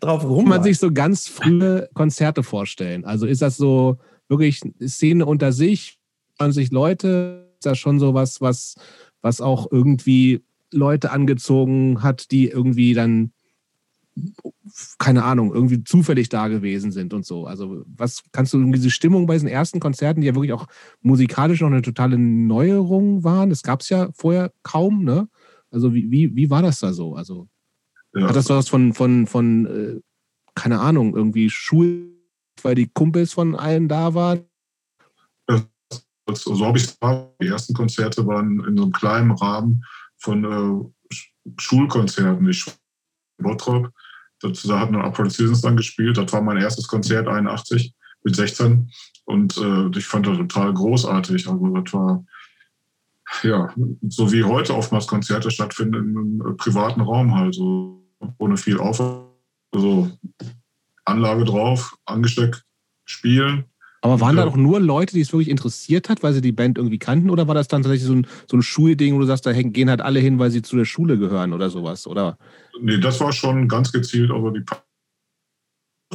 drauf 0.00 0.20
kann 0.20 0.30
rum. 0.30 0.48
man 0.48 0.62
sich 0.62 0.78
so 0.78 0.92
ganz 0.92 1.26
frühe 1.26 1.88
Konzerte 1.94 2.42
vorstellen? 2.42 3.04
Also 3.04 3.26
ist 3.26 3.40
das 3.42 3.56
so 3.56 3.96
wirklich 4.28 4.60
Szene 4.86 5.24
unter 5.26 5.52
sich, 5.52 5.98
20 6.38 6.70
Leute? 6.70 7.48
Ist 7.54 7.66
das 7.66 7.78
schon 7.78 7.98
so 7.98 8.14
was, 8.14 8.40
was, 8.40 8.74
was 9.22 9.40
auch 9.40 9.68
irgendwie 9.70 10.42
Leute 10.72 11.10
angezogen 11.10 12.02
hat, 12.02 12.30
die 12.30 12.48
irgendwie 12.48 12.94
dann, 12.94 13.32
keine 14.98 15.24
Ahnung, 15.24 15.54
irgendwie 15.54 15.84
zufällig 15.84 16.28
da 16.28 16.48
gewesen 16.48 16.92
sind 16.92 17.14
und 17.14 17.24
so? 17.24 17.46
Also 17.46 17.84
was 17.86 18.22
kannst 18.32 18.52
du 18.52 18.70
diese 18.72 18.90
Stimmung 18.90 19.26
bei 19.26 19.34
diesen 19.34 19.48
ersten 19.48 19.80
Konzerten, 19.80 20.20
die 20.20 20.26
ja 20.26 20.34
wirklich 20.34 20.52
auch 20.52 20.66
musikalisch 21.00 21.60
noch 21.60 21.68
eine 21.68 21.82
totale 21.82 22.18
Neuerung 22.18 23.24
waren? 23.24 23.50
Das 23.50 23.62
gab 23.62 23.80
es 23.80 23.88
ja 23.88 24.10
vorher 24.12 24.52
kaum, 24.62 25.04
ne? 25.04 25.28
Also 25.70 25.94
wie, 25.94 26.10
wie, 26.10 26.34
wie 26.34 26.50
war 26.50 26.62
das 26.62 26.80
da 26.80 26.92
so? 26.92 27.14
Also 27.14 27.48
Ja. 28.14 28.28
hat 28.28 28.36
das 28.36 28.48
was 28.48 28.68
von, 28.68 28.92
von, 28.92 29.26
von 29.26 29.66
äh, 29.66 30.00
keine 30.54 30.80
Ahnung, 30.80 31.14
irgendwie 31.16 31.48
Schul, 31.50 32.12
weil 32.62 32.74
die 32.74 32.88
Kumpels 32.88 33.32
von 33.32 33.54
allen 33.54 33.88
da 33.88 34.14
waren? 34.14 34.44
so 36.32 36.64
habe 36.64 36.78
ich 36.78 36.84
es 36.84 36.98
Die 37.40 37.46
ersten 37.48 37.74
Konzerte 37.74 38.26
waren 38.26 38.64
in 38.64 38.76
so 38.76 38.84
einem 38.84 38.92
kleinen 38.92 39.30
Rahmen 39.32 39.84
von 40.16 40.44
äh, 40.44 41.14
Sch- 41.14 41.32
Schulkonzerten. 41.58 42.48
Ich 42.48 42.64
Bottrop. 43.38 43.90
Das, 44.40 44.62
da 44.62 44.80
hatten 44.80 44.96
Upright 44.96 45.32
Citizens 45.32 45.60
dann 45.60 45.76
gespielt. 45.76 46.16
Das 46.16 46.32
war 46.32 46.42
mein 46.42 46.56
erstes 46.56 46.88
Konzert, 46.88 47.28
81, 47.28 47.94
mit 48.24 48.36
16. 48.36 48.90
Und 49.24 49.56
äh, 49.58 49.98
ich 49.98 50.06
fand 50.06 50.26
das 50.26 50.38
total 50.38 50.74
großartig. 50.74 51.48
Also 51.48 51.68
das 51.68 51.92
war, 51.92 52.24
ja, 53.42 53.72
so 54.08 54.32
wie 54.32 54.44
heute 54.44 54.74
oftmals 54.74 55.06
Konzerte 55.06 55.50
stattfinden, 55.50 55.94
in 55.94 56.16
einem 56.16 56.52
äh, 56.52 56.54
privaten 56.54 57.00
Raum 57.00 57.34
halt, 57.34 57.54
so 57.54 58.02
ohne 58.38 58.56
viel 58.56 58.78
Aufwand. 58.78 59.26
Also 59.72 60.10
Anlage 61.04 61.44
drauf, 61.44 61.96
angesteckt, 62.06 62.64
spielen. 63.04 63.64
Aber 64.02 64.20
waren 64.20 64.36
da 64.36 64.46
doch 64.46 64.56
nur 64.56 64.80
Leute, 64.80 65.14
die 65.14 65.20
es 65.20 65.32
wirklich 65.32 65.50
interessiert 65.50 66.08
hat, 66.08 66.22
weil 66.22 66.32
sie 66.32 66.40
die 66.40 66.52
Band 66.52 66.78
irgendwie 66.78 66.98
kannten? 66.98 67.28
Oder 67.28 67.48
war 67.48 67.54
das 67.54 67.68
dann 67.68 67.82
tatsächlich 67.82 68.06
so 68.06 68.14
ein, 68.14 68.26
so 68.50 68.56
ein 68.56 68.62
Schulding, 68.62 69.14
wo 69.14 69.18
du 69.18 69.26
sagst, 69.26 69.44
da 69.44 69.52
gehen 69.52 69.90
halt 69.90 70.00
alle 70.00 70.20
hin, 70.20 70.38
weil 70.38 70.50
sie 70.50 70.62
zu 70.62 70.76
der 70.76 70.86
Schule 70.86 71.18
gehören 71.18 71.52
oder 71.52 71.68
sowas? 71.68 72.06
Oder? 72.06 72.38
Nee, 72.80 72.98
das 72.98 73.20
war 73.20 73.32
schon 73.32 73.68
ganz 73.68 73.92
gezielt, 73.92 74.30
aber 74.30 74.50
die 74.52 74.64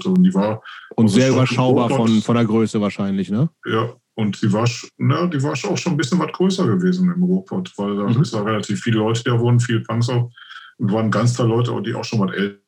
und 0.03 0.23
die 0.23 0.33
war, 0.33 0.61
Und 0.95 1.05
Also 1.05 1.15
sehr 1.15 1.27
schon 1.27 1.35
überschaubar 1.37 1.89
von, 1.89 2.21
von 2.21 2.35
der 2.35 2.45
Größe 2.45 2.81
wahrscheinlich, 2.81 3.29
ne? 3.29 3.49
ja, 3.65 3.93
und 4.15 4.41
die 4.41 4.51
war, 4.51 4.67
na, 4.97 5.27
die 5.27 5.41
war 5.41 5.53
auch 5.53 5.77
schon 5.77 5.93
ein 5.93 5.97
bisschen 5.97 6.19
was 6.19 6.31
größer 6.33 6.65
gewesen 6.67 7.11
im 7.11 7.23
Ruhrpott, 7.23 7.71
weil 7.77 7.95
da 7.97 8.03
Mhm. 8.09 8.21
ist 8.21 8.33
ja 8.33 8.41
relativ 8.41 8.81
viele 8.81 8.97
Leute, 8.99 9.23
die 9.23 9.29
da 9.29 9.39
wohnen, 9.39 9.59
viele 9.59 9.81
Punks 9.81 10.09
auch. 10.09 10.31
Und 10.77 10.91
waren 10.91 11.09
ganz 11.11 11.33
tolle 11.33 11.49
Leute, 11.49 11.81
die 11.81 11.93
auch 11.95 12.03
schon 12.03 12.19
was 12.19 12.33
älter 12.35 12.59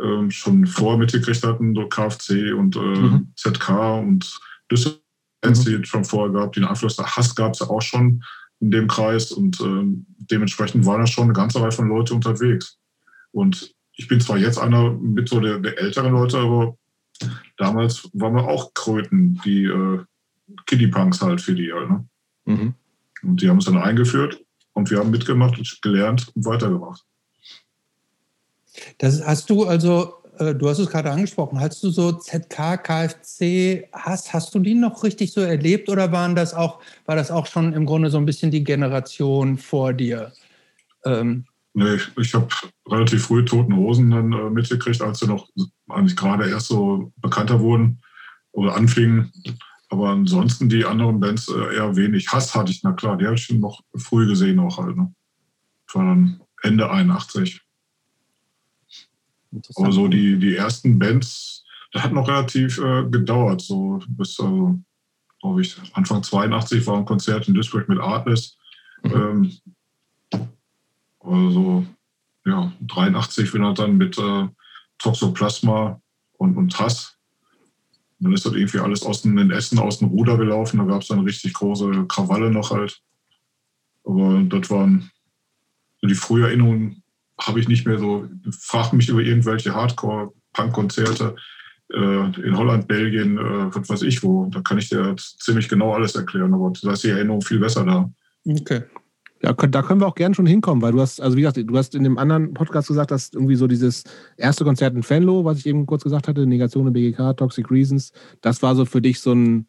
äh, 0.00 0.30
schon 0.30 0.66
vorher 0.66 0.98
mitgekriegt 0.98 1.44
hatten, 1.44 1.74
so 1.74 1.88
KFC 1.88 2.52
und 2.56 2.76
äh, 2.76 2.78
Mhm. 2.78 3.32
ZK 3.36 3.98
und 3.98 4.38
Düsseldorf, 4.70 5.00
die 5.44 5.74
es 5.74 5.88
schon 5.88 6.04
vorher 6.04 6.32
gab, 6.32 6.52
den 6.52 6.64
Einfluss 6.64 6.96
der 6.96 7.06
Hass 7.06 7.34
gab 7.34 7.54
es 7.54 7.60
ja 7.60 7.66
auch 7.68 7.82
schon 7.82 8.22
in 8.60 8.70
dem 8.70 8.88
Kreis 8.88 9.32
und 9.32 9.60
ähm, 9.60 10.06
dementsprechend 10.30 10.84
waren 10.86 11.00
da 11.00 11.06
schon 11.06 11.24
eine 11.24 11.32
ganze 11.32 11.60
Reihe 11.60 11.72
von 11.72 11.88
Leuten 11.88 12.14
unterwegs. 12.14 12.78
Und 13.30 13.74
ich 13.92 14.08
bin 14.08 14.20
zwar 14.20 14.38
jetzt 14.38 14.58
einer 14.58 14.92
mit 14.92 15.28
so 15.28 15.40
der, 15.40 15.58
der 15.58 15.78
älteren 15.78 16.12
Leute, 16.12 16.38
aber 16.38 16.76
damals 17.56 18.08
waren 18.12 18.34
wir 18.34 18.48
auch 18.48 18.72
Kröten, 18.74 19.40
die 19.44 19.64
äh, 19.64 20.00
Kiddie-Punks 20.66 21.20
halt 21.20 21.40
für 21.40 21.54
die 21.54 21.72
halt. 21.72 21.90
Ne? 21.90 22.08
Mhm. 22.46 22.74
Und 23.22 23.42
die 23.42 23.48
haben 23.48 23.56
uns 23.56 23.66
dann 23.66 23.78
eingeführt 23.78 24.40
und 24.72 24.90
wir 24.90 24.98
haben 24.98 25.10
mitgemacht 25.10 25.58
und 25.58 25.82
gelernt 25.82 26.30
und 26.34 26.44
weitergemacht. 26.44 27.04
Das 28.98 29.24
hast 29.24 29.50
du 29.50 29.64
also, 29.64 30.14
du 30.38 30.68
hast 30.68 30.78
es 30.78 30.88
gerade 30.88 31.10
angesprochen, 31.10 31.60
hast 31.60 31.82
du 31.82 31.90
so 31.90 32.12
ZK, 32.12 32.82
KFC, 32.82 33.88
hast, 33.92 34.32
hast 34.32 34.54
du 34.54 34.60
die 34.60 34.74
noch 34.74 35.02
richtig 35.02 35.32
so 35.32 35.40
erlebt 35.40 35.88
oder 35.88 36.12
waren 36.12 36.34
das 36.34 36.54
auch, 36.54 36.80
war 37.06 37.16
das 37.16 37.30
auch 37.30 37.46
schon 37.46 37.72
im 37.72 37.86
Grunde 37.86 38.10
so 38.10 38.18
ein 38.18 38.26
bisschen 38.26 38.50
die 38.50 38.64
Generation 38.64 39.58
vor 39.58 39.92
dir? 39.92 40.32
Ähm, 41.04 41.44
Nee, 41.74 41.94
ich, 41.94 42.10
ich 42.16 42.34
habe 42.34 42.48
relativ 42.88 43.26
früh 43.26 43.44
Toten 43.44 43.76
Hosen 43.76 44.10
dann 44.10 44.32
äh, 44.32 44.50
mitgekriegt, 44.50 45.00
als 45.00 45.20
sie 45.20 45.28
noch 45.28 45.48
eigentlich 45.88 46.16
gerade 46.16 46.48
erst 46.48 46.66
so 46.66 47.12
bekannter 47.18 47.60
wurden 47.60 48.00
oder 48.50 48.74
anfingen. 48.74 49.30
Aber 49.88 50.08
ansonsten 50.08 50.68
die 50.68 50.84
anderen 50.84 51.20
Bands 51.20 51.48
äh, 51.48 51.76
eher 51.76 51.94
wenig. 51.94 52.32
Hass 52.32 52.54
hatte 52.54 52.72
ich, 52.72 52.82
na 52.82 52.92
klar, 52.92 53.16
die 53.16 53.26
habe 53.26 53.36
ich 53.36 53.44
schon 53.44 53.60
noch 53.60 53.80
früh 53.94 54.26
gesehen 54.26 54.58
auch 54.58 54.78
halt. 54.78 54.96
Ne? 54.96 55.14
Das 55.86 55.94
war 55.94 56.04
dann 56.04 56.40
Ende 56.62 56.90
81. 56.90 57.60
Aber 59.76 59.92
so 59.92 60.08
die, 60.08 60.38
die 60.38 60.56
ersten 60.56 60.98
Bands, 60.98 61.64
das 61.92 62.02
hat 62.02 62.12
noch 62.12 62.28
relativ 62.28 62.78
äh, 62.78 63.04
gedauert. 63.08 63.62
So 63.62 64.00
bis, 64.08 64.38
also, 64.40 64.78
glaube 65.40 65.62
ich, 65.62 65.76
Anfang 65.94 66.22
82 66.22 66.86
war 66.86 66.98
ein 66.98 67.04
Konzert 67.04 67.48
in 67.48 67.54
Duisburg 67.54 67.88
mit 67.88 67.98
Artless. 67.98 68.56
Mhm. 69.02 69.12
Ähm, 70.32 70.48
also, 71.20 71.86
ja, 72.44 72.72
83 72.80 73.52
bin 73.52 73.64
halt 73.64 73.78
dann 73.78 73.96
mit 73.96 74.18
äh, 74.18 74.48
Toxoplasma 74.98 76.00
und, 76.38 76.56
und 76.56 76.78
Hass. 76.78 77.16
Dann 78.20 78.32
ist 78.32 78.44
das 78.44 78.54
irgendwie 78.54 78.80
alles 78.80 79.02
aus 79.02 79.22
dem, 79.22 79.38
in 79.38 79.50
Essen 79.50 79.78
aus 79.78 80.00
dem 80.00 80.08
Ruder 80.08 80.36
gelaufen. 80.36 80.78
Da 80.78 80.84
gab 80.84 81.02
es 81.02 81.08
dann 81.08 81.20
richtig 81.20 81.54
große 81.54 82.06
Krawalle 82.08 82.50
noch 82.50 82.70
halt. 82.70 83.00
Aber 84.04 84.42
das 84.42 84.70
waren 84.70 85.10
so 86.00 86.08
die 86.08 86.14
frühe 86.14 86.46
Erinnerungen, 86.46 87.02
habe 87.40 87.60
ich 87.60 87.68
nicht 87.68 87.86
mehr 87.86 87.98
so. 87.98 88.26
Frag 88.50 88.92
mich 88.92 89.08
über 89.08 89.20
irgendwelche 89.20 89.74
Hardcore-Punk-Konzerte 89.74 91.36
äh, 91.92 92.40
in 92.40 92.56
Holland, 92.56 92.88
Belgien, 92.88 93.38
äh, 93.38 93.74
was 93.74 93.88
weiß 93.88 94.02
ich 94.02 94.22
wo. 94.22 94.46
Da 94.46 94.60
kann 94.60 94.78
ich 94.78 94.88
dir 94.88 95.14
ziemlich 95.16 95.68
genau 95.68 95.94
alles 95.94 96.14
erklären. 96.14 96.54
Aber 96.54 96.72
da 96.82 96.92
ist 96.92 97.04
die 97.04 97.10
Erinnerung 97.10 97.42
viel 97.42 97.58
besser 97.58 97.84
da. 97.84 98.10
okay. 98.46 98.82
Ja, 99.40 99.52
da 99.52 99.82
können 99.82 100.00
wir 100.00 100.06
auch 100.08 100.16
gerne 100.16 100.34
schon 100.34 100.46
hinkommen, 100.46 100.82
weil 100.82 100.90
du 100.90 101.00
hast, 101.00 101.20
also 101.20 101.36
wie 101.36 101.42
gesagt, 101.42 101.58
du 101.64 101.76
hast 101.76 101.94
in 101.94 102.02
dem 102.02 102.18
anderen 102.18 102.54
Podcast 102.54 102.88
gesagt, 102.88 103.12
dass 103.12 103.32
irgendwie 103.32 103.54
so 103.54 103.68
dieses 103.68 104.02
erste 104.36 104.64
Konzert 104.64 104.96
in 104.96 105.04
Fenlo, 105.04 105.44
was 105.44 105.58
ich 105.58 105.66
eben 105.66 105.86
kurz 105.86 106.02
gesagt 106.02 106.26
hatte, 106.26 106.44
Negation 106.44 106.88
im 106.88 106.92
BGK, 106.92 107.36
Toxic 107.36 107.70
Reasons, 107.70 108.12
das 108.40 108.62
war 108.62 108.74
so 108.74 108.84
für 108.84 109.00
dich 109.00 109.20
so 109.20 109.32
ein, 109.32 109.68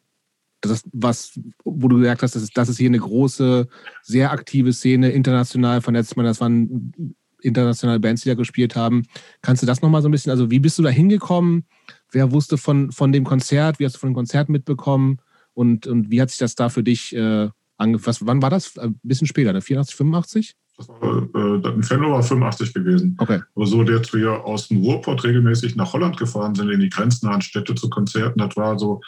das 0.60 0.82
was, 0.92 1.38
wo 1.64 1.86
du 1.86 1.98
gesagt 1.98 2.24
hast, 2.24 2.34
das 2.34 2.42
ist, 2.42 2.56
das 2.56 2.68
ist 2.68 2.78
hier 2.78 2.90
eine 2.90 2.98
große, 2.98 3.68
sehr 4.02 4.32
aktive 4.32 4.72
Szene, 4.72 5.10
international 5.10 5.80
vernetzt 5.82 6.16
man, 6.16 6.26
das 6.26 6.40
waren 6.40 7.14
internationale 7.42 8.00
Bands, 8.00 8.22
die 8.22 8.28
da 8.28 8.34
gespielt 8.34 8.76
haben. 8.76 9.06
Kannst 9.42 9.62
du 9.62 9.66
das 9.66 9.82
nochmal 9.82 10.02
so 10.02 10.08
ein 10.08 10.12
bisschen, 10.12 10.30
also 10.30 10.50
wie 10.50 10.58
bist 10.58 10.78
du 10.78 10.82
da 10.82 10.90
hingekommen? 10.90 11.64
Wer 12.12 12.32
wusste 12.32 12.58
von, 12.58 12.92
von 12.92 13.12
dem 13.12 13.24
Konzert? 13.24 13.78
Wie 13.78 13.84
hast 13.84 13.96
du 13.96 13.98
von 13.98 14.10
dem 14.10 14.14
Konzert 14.14 14.48
mitbekommen? 14.48 15.18
Und, 15.54 15.86
und 15.86 16.10
wie 16.10 16.20
hat 16.20 16.30
sich 16.30 16.38
das 16.38 16.54
da 16.54 16.68
für 16.68 16.82
dich 16.82 17.14
äh, 17.14 17.48
Was, 17.78 18.26
wann 18.26 18.42
war 18.42 18.50
das? 18.50 18.76
Ein 18.78 18.98
bisschen 19.02 19.26
später, 19.26 19.52
ne? 19.52 19.60
84, 19.60 19.96
85? 19.96 20.54
Das 20.76 20.88
war, 20.88 21.28
äh, 21.34 21.74
in 21.74 21.90
Venlo 21.90 22.12
war 22.12 22.22
85 22.22 22.72
gewesen. 22.72 23.16
Okay. 23.18 23.40
Aber 23.54 23.66
so, 23.66 23.84
dass 23.84 24.12
wir 24.14 24.44
aus 24.44 24.68
dem 24.68 24.78
Ruhrport 24.78 25.24
regelmäßig 25.24 25.76
nach 25.76 25.92
Holland 25.92 26.16
gefahren 26.16 26.54
sind, 26.54 26.70
in 26.70 26.80
die 26.80 26.88
grenznahen 26.88 27.42
Städte 27.42 27.74
zu 27.74 27.90
Konzerten, 27.90 28.38
das 28.38 28.56
war 28.56 28.78
so 28.78 29.00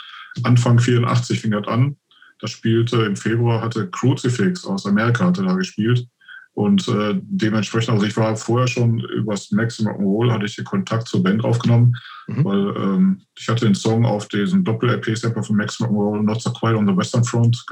Anfang 0.42 0.78
84 0.78 1.40
fing 1.40 1.52
das 1.52 1.66
an. 1.66 1.96
Das 2.40 2.50
spielte 2.50 3.02
im 3.04 3.16
Februar, 3.16 3.62
hatte 3.62 3.88
Crucifix 3.88 4.64
aus 4.64 4.84
Amerika 4.84 5.24
hatte 5.24 5.44
da 5.44 5.54
gespielt. 5.54 6.08
Und 6.54 6.86
äh, 6.88 7.18
dementsprechend, 7.22 7.94
also 7.94 8.04
ich 8.04 8.16
war 8.16 8.36
vorher 8.36 8.68
schon 8.68 9.00
übers 9.00 9.50
Maximum 9.52 9.94
Roll, 10.04 10.30
hatte 10.30 10.44
ich 10.44 10.56
den 10.56 10.66
Kontakt 10.66 11.08
zur 11.08 11.22
Band 11.22 11.44
aufgenommen, 11.44 11.96
mhm. 12.26 12.44
weil 12.44 12.76
ähm, 12.76 13.22
ich 13.38 13.48
hatte 13.48 13.64
den 13.64 13.74
Song 13.74 14.04
auf 14.04 14.28
diesem 14.28 14.62
Doppel-LP-Sample 14.62 15.42
von 15.42 15.56
Maximum 15.56 15.94
Roll, 15.94 16.22
Not 16.22 16.42
So 16.42 16.52
Quiet 16.52 16.76
on 16.76 16.86
the 16.86 16.96
Western 16.96 17.24
Front, 17.24 17.64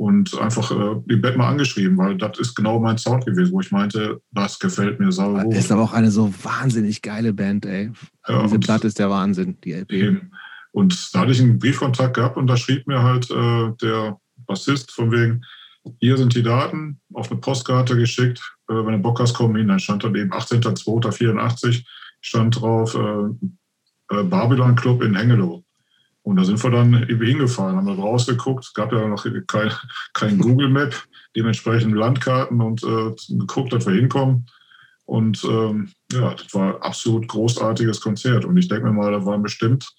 und 0.00 0.40
einfach 0.40 0.70
äh, 0.70 1.00
die 1.10 1.16
Band 1.16 1.36
mal 1.36 1.50
angeschrieben, 1.50 1.98
weil 1.98 2.16
das 2.16 2.38
ist 2.38 2.54
genau 2.54 2.78
mein 2.78 2.96
Sound 2.96 3.26
gewesen, 3.26 3.52
wo 3.52 3.60
ich 3.60 3.70
meinte, 3.70 4.22
das 4.30 4.58
gefällt 4.58 4.98
mir 4.98 5.12
sauber. 5.12 5.44
Das 5.44 5.64
ist 5.64 5.72
aber 5.72 5.82
auch 5.82 5.92
eine 5.92 6.10
so 6.10 6.32
wahnsinnig 6.42 7.02
geile 7.02 7.34
Band, 7.34 7.66
ey. 7.66 7.90
Ja, 8.26 8.42
Diese 8.44 8.58
Platte 8.60 8.86
ist 8.86 8.98
der 8.98 9.10
Wahnsinn, 9.10 9.58
die 9.62 9.72
LP. 9.72 9.92
Eben. 9.92 10.32
Und 10.72 11.14
da 11.14 11.20
hatte 11.20 11.32
ich 11.32 11.40
einen 11.42 11.58
Briefkontakt 11.58 12.14
gehabt 12.14 12.38
und 12.38 12.46
da 12.46 12.56
schrieb 12.56 12.86
mir 12.86 13.02
halt 13.02 13.30
äh, 13.30 13.72
der 13.82 14.18
Bassist 14.46 14.90
von 14.90 15.12
wegen, 15.12 15.44
hier 15.98 16.16
sind 16.16 16.34
die 16.34 16.42
Daten, 16.42 17.00
auf 17.14 17.30
eine 17.30 17.40
Postkarte 17.40 17.96
geschickt, 17.96 18.40
äh, 18.68 18.74
wenn 18.74 18.92
du 18.92 18.98
Bock 18.98 19.20
hast, 19.20 19.34
komm 19.34 19.56
hin. 19.56 19.68
Dann 19.68 19.80
stand 19.80 20.04
dann 20.04 20.14
eben 20.14 20.32
18.02.84, 20.32 21.84
stand 22.20 22.60
drauf 22.60 22.94
äh, 22.94 24.14
äh, 24.14 24.22
Babylon 24.24 24.76
Club 24.76 25.02
in 25.02 25.16
Hengelo. 25.16 25.64
Und 26.22 26.36
da 26.36 26.44
sind 26.44 26.62
wir 26.62 26.70
dann 26.70 27.08
eben 27.08 27.24
hingefahren, 27.24 27.76
haben 27.76 27.86
da 27.86 27.94
rausgeguckt. 27.94 28.64
Es 28.64 28.74
gab 28.74 28.92
ja 28.92 29.08
noch 29.08 29.24
kein, 29.46 29.72
kein 30.12 30.38
Google 30.38 30.68
Map, 30.68 30.94
dementsprechend 31.34 31.94
Landkarten 31.94 32.60
und 32.60 32.82
äh, 32.82 33.14
geguckt, 33.36 33.72
dass 33.72 33.86
wir 33.86 33.94
hinkommen. 33.94 34.46
Und 35.06 35.42
ähm, 35.44 35.90
ja, 36.12 36.34
das 36.34 36.54
war 36.54 36.74
ein 36.74 36.82
absolut 36.82 37.26
großartiges 37.26 38.00
Konzert. 38.00 38.44
Und 38.44 38.56
ich 38.58 38.68
denke 38.68 38.84
mir 38.84 38.92
mal, 38.92 39.10
da 39.10 39.24
waren 39.24 39.42
bestimmt 39.42 39.90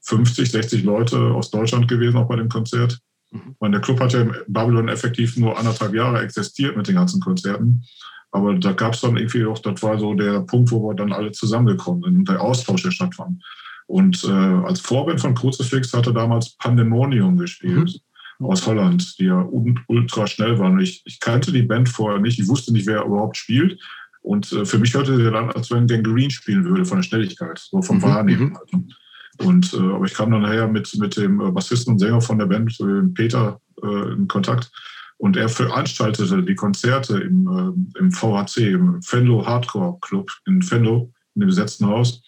50, 0.00 0.50
60 0.50 0.82
Leute 0.82 1.18
aus 1.18 1.50
Deutschland 1.50 1.88
gewesen, 1.88 2.16
auch 2.16 2.26
bei 2.26 2.36
dem 2.36 2.48
Konzert. 2.48 2.98
Mhm. 3.34 3.56
Meine, 3.60 3.72
der 3.72 3.80
Club 3.80 4.00
hat 4.00 4.12
ja 4.12 4.20
in 4.22 4.34
Babylon 4.46 4.88
effektiv 4.88 5.36
nur 5.36 5.58
anderthalb 5.58 5.94
Jahre 5.94 6.20
existiert 6.22 6.76
mit 6.76 6.88
den 6.88 6.94
ganzen 6.94 7.20
Konzerten. 7.20 7.84
Aber 8.30 8.54
da 8.54 8.72
gab 8.72 8.94
es 8.94 9.00
dann 9.00 9.16
irgendwie 9.16 9.44
auch, 9.44 9.58
das 9.58 9.82
war 9.82 9.98
so 9.98 10.14
der 10.14 10.40
Punkt, 10.40 10.70
wo 10.70 10.88
wir 10.88 10.94
dann 10.94 11.12
alle 11.12 11.32
zusammengekommen 11.32 12.02
sind 12.02 12.16
und 12.16 12.28
der 12.28 12.40
Austausch, 12.40 12.82
der 12.82 12.90
stattfand. 12.90 13.42
Und 13.86 14.24
äh, 14.24 14.30
als 14.30 14.80
Vorband 14.80 15.20
von 15.20 15.34
Crucifix 15.34 15.92
hatte 15.92 16.12
damals 16.12 16.56
Pandemonium 16.56 17.36
gespielt 17.36 18.00
mhm. 18.38 18.46
aus 18.46 18.66
Holland, 18.66 19.18
die 19.18 19.26
ja 19.26 19.46
ultra 19.86 20.26
schnell 20.26 20.58
waren. 20.58 20.80
Ich, 20.80 21.02
ich, 21.04 21.20
kannte 21.20 21.52
die 21.52 21.62
Band 21.62 21.88
vorher 21.88 22.20
nicht, 22.20 22.40
ich 22.40 22.48
wusste 22.48 22.72
nicht, 22.72 22.86
wer 22.86 23.04
überhaupt 23.04 23.36
spielt. 23.36 23.80
Und 24.22 24.50
äh, 24.52 24.64
für 24.64 24.78
mich 24.78 24.94
hörte 24.94 25.18
der 25.18 25.30
dann, 25.30 25.50
als 25.50 25.70
wenn 25.70 25.86
Gangrene 25.86 26.30
spielen 26.30 26.64
würde, 26.64 26.86
von 26.86 26.98
der 26.98 27.02
Schnelligkeit, 27.02 27.58
so 27.58 27.82
vom 27.82 27.98
mhm. 27.98 28.02
Wahrnehmen. 28.02 28.48
Mhm. 28.48 28.56
Halt. 28.56 28.94
Und, 29.38 29.74
äh, 29.74 29.78
aber 29.78 30.04
ich 30.04 30.14
kam 30.14 30.30
dann 30.30 30.42
nachher 30.42 30.68
mit, 30.68 30.94
mit 30.98 31.16
dem 31.16 31.40
äh, 31.40 31.50
Bassisten 31.50 31.94
und 31.94 31.98
Sänger 31.98 32.20
von 32.20 32.38
der 32.38 32.46
Band, 32.46 32.76
Peter, 33.14 33.60
äh, 33.82 34.12
in 34.12 34.28
Kontakt. 34.28 34.70
Und 35.16 35.36
er 35.36 35.48
veranstaltete 35.48 36.42
die 36.42 36.54
Konzerte 36.54 37.18
im, 37.18 37.46
äh, 37.46 37.98
im 37.98 38.12
VHC, 38.12 38.72
im 38.72 39.02
Fenlo 39.02 39.46
Hardcore 39.46 39.98
Club 40.00 40.30
in 40.46 40.62
Fenlo, 40.62 41.12
in 41.34 41.40
dem 41.40 41.48
besetzten 41.48 41.86
Haus. 41.86 42.22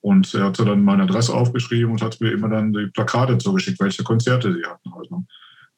Und 0.00 0.32
er 0.34 0.44
hatte 0.44 0.64
dann 0.64 0.82
meine 0.82 1.02
Adresse 1.02 1.34
aufgeschrieben 1.34 1.92
und 1.92 2.02
hat 2.02 2.20
mir 2.20 2.32
immer 2.32 2.48
dann 2.48 2.72
die 2.72 2.86
Plakate 2.86 3.36
zugeschickt, 3.38 3.80
welche 3.80 4.02
Konzerte 4.02 4.52
sie 4.52 4.64
hatten 4.64 4.94
halt. 4.94 5.10
Ne? 5.10 5.24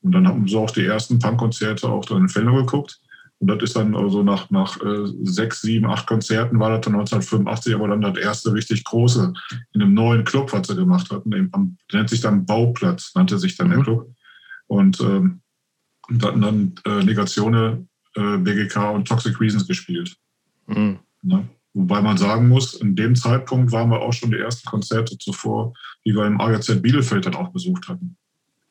Und 0.03 0.13
dann 0.13 0.27
haben 0.27 0.47
so 0.47 0.61
auch 0.61 0.71
die 0.71 0.87
ersten 0.87 1.19
Punkkonzerte 1.19 1.89
auch 1.89 2.05
dann 2.05 2.23
in 2.23 2.29
Fenlo 2.29 2.55
geguckt. 2.55 3.01
Und 3.43 3.49
das 3.49 3.61
ist 3.61 3.75
dann 3.75 3.97
also 3.97 4.23
nach, 4.23 4.51
nach 4.51 4.81
äh, 4.83 5.05
sechs, 5.25 5.63
sieben, 5.63 5.87
acht 5.87 6.07
Konzerten 6.07 6.61
war 6.61 6.71
das 6.71 6.83
dann 6.83 6.95
1985 6.95 7.75
aber 7.75 7.89
dann 7.89 8.01
das 8.01 8.17
erste 8.17 8.53
richtig 8.53 8.85
große 8.85 9.33
in 9.73 9.83
einem 9.83 9.95
neuen 9.95 10.23
Club, 10.23 10.53
was 10.53 10.69
sie 10.69 10.77
gemacht 10.77 11.11
hatten. 11.11 11.49
Am, 11.51 11.77
nennt 11.93 12.09
sich 12.09 12.21
dann 12.21 12.47
Bauplatz, 12.47 13.11
nannte 13.17 13.41
sich 13.41 13.57
dann 13.57 13.67
mhm. 13.67 13.73
der 13.73 13.83
Club. 13.83 14.15
Und 14.69 15.01
ähm, 15.01 15.41
da 16.09 16.29
hatten 16.29 16.41
dann 16.41 16.75
äh, 16.87 17.03
Negatione, 17.03 17.85
äh, 18.15 18.39
BGK 18.39 18.77
und 18.95 19.09
Toxic 19.09 19.41
Reasons 19.41 19.67
gespielt. 19.67 20.15
Mhm. 20.69 21.01
Ne? 21.23 21.49
Wobei 21.75 22.01
man 22.01 22.19
sagen 22.19 22.49
muss, 22.49 22.75
in 22.75 22.95
dem 22.95 23.17
Zeitpunkt 23.17 23.73
waren 23.73 23.91
wir 23.91 24.03
auch 24.03 24.13
schon 24.13 24.31
die 24.31 24.39
ersten 24.39 24.69
Konzerte 24.69 25.19
zuvor, 25.19 25.75
die 26.07 26.15
wir 26.15 26.27
im 26.27 26.41
AGZ 26.41 26.81
Bielefeld 26.81 27.27
dann 27.27 27.35
auch 27.35 27.49
besucht 27.49 27.89
hatten. 27.89 28.17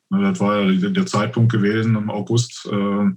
Ne, 0.08 0.22
das 0.22 0.40
war 0.40 0.62
ja 0.62 0.88
der 0.88 1.04
Zeitpunkt 1.04 1.52
gewesen 1.52 1.94
im 1.94 2.08
August 2.08 2.66
äh, 2.72 3.10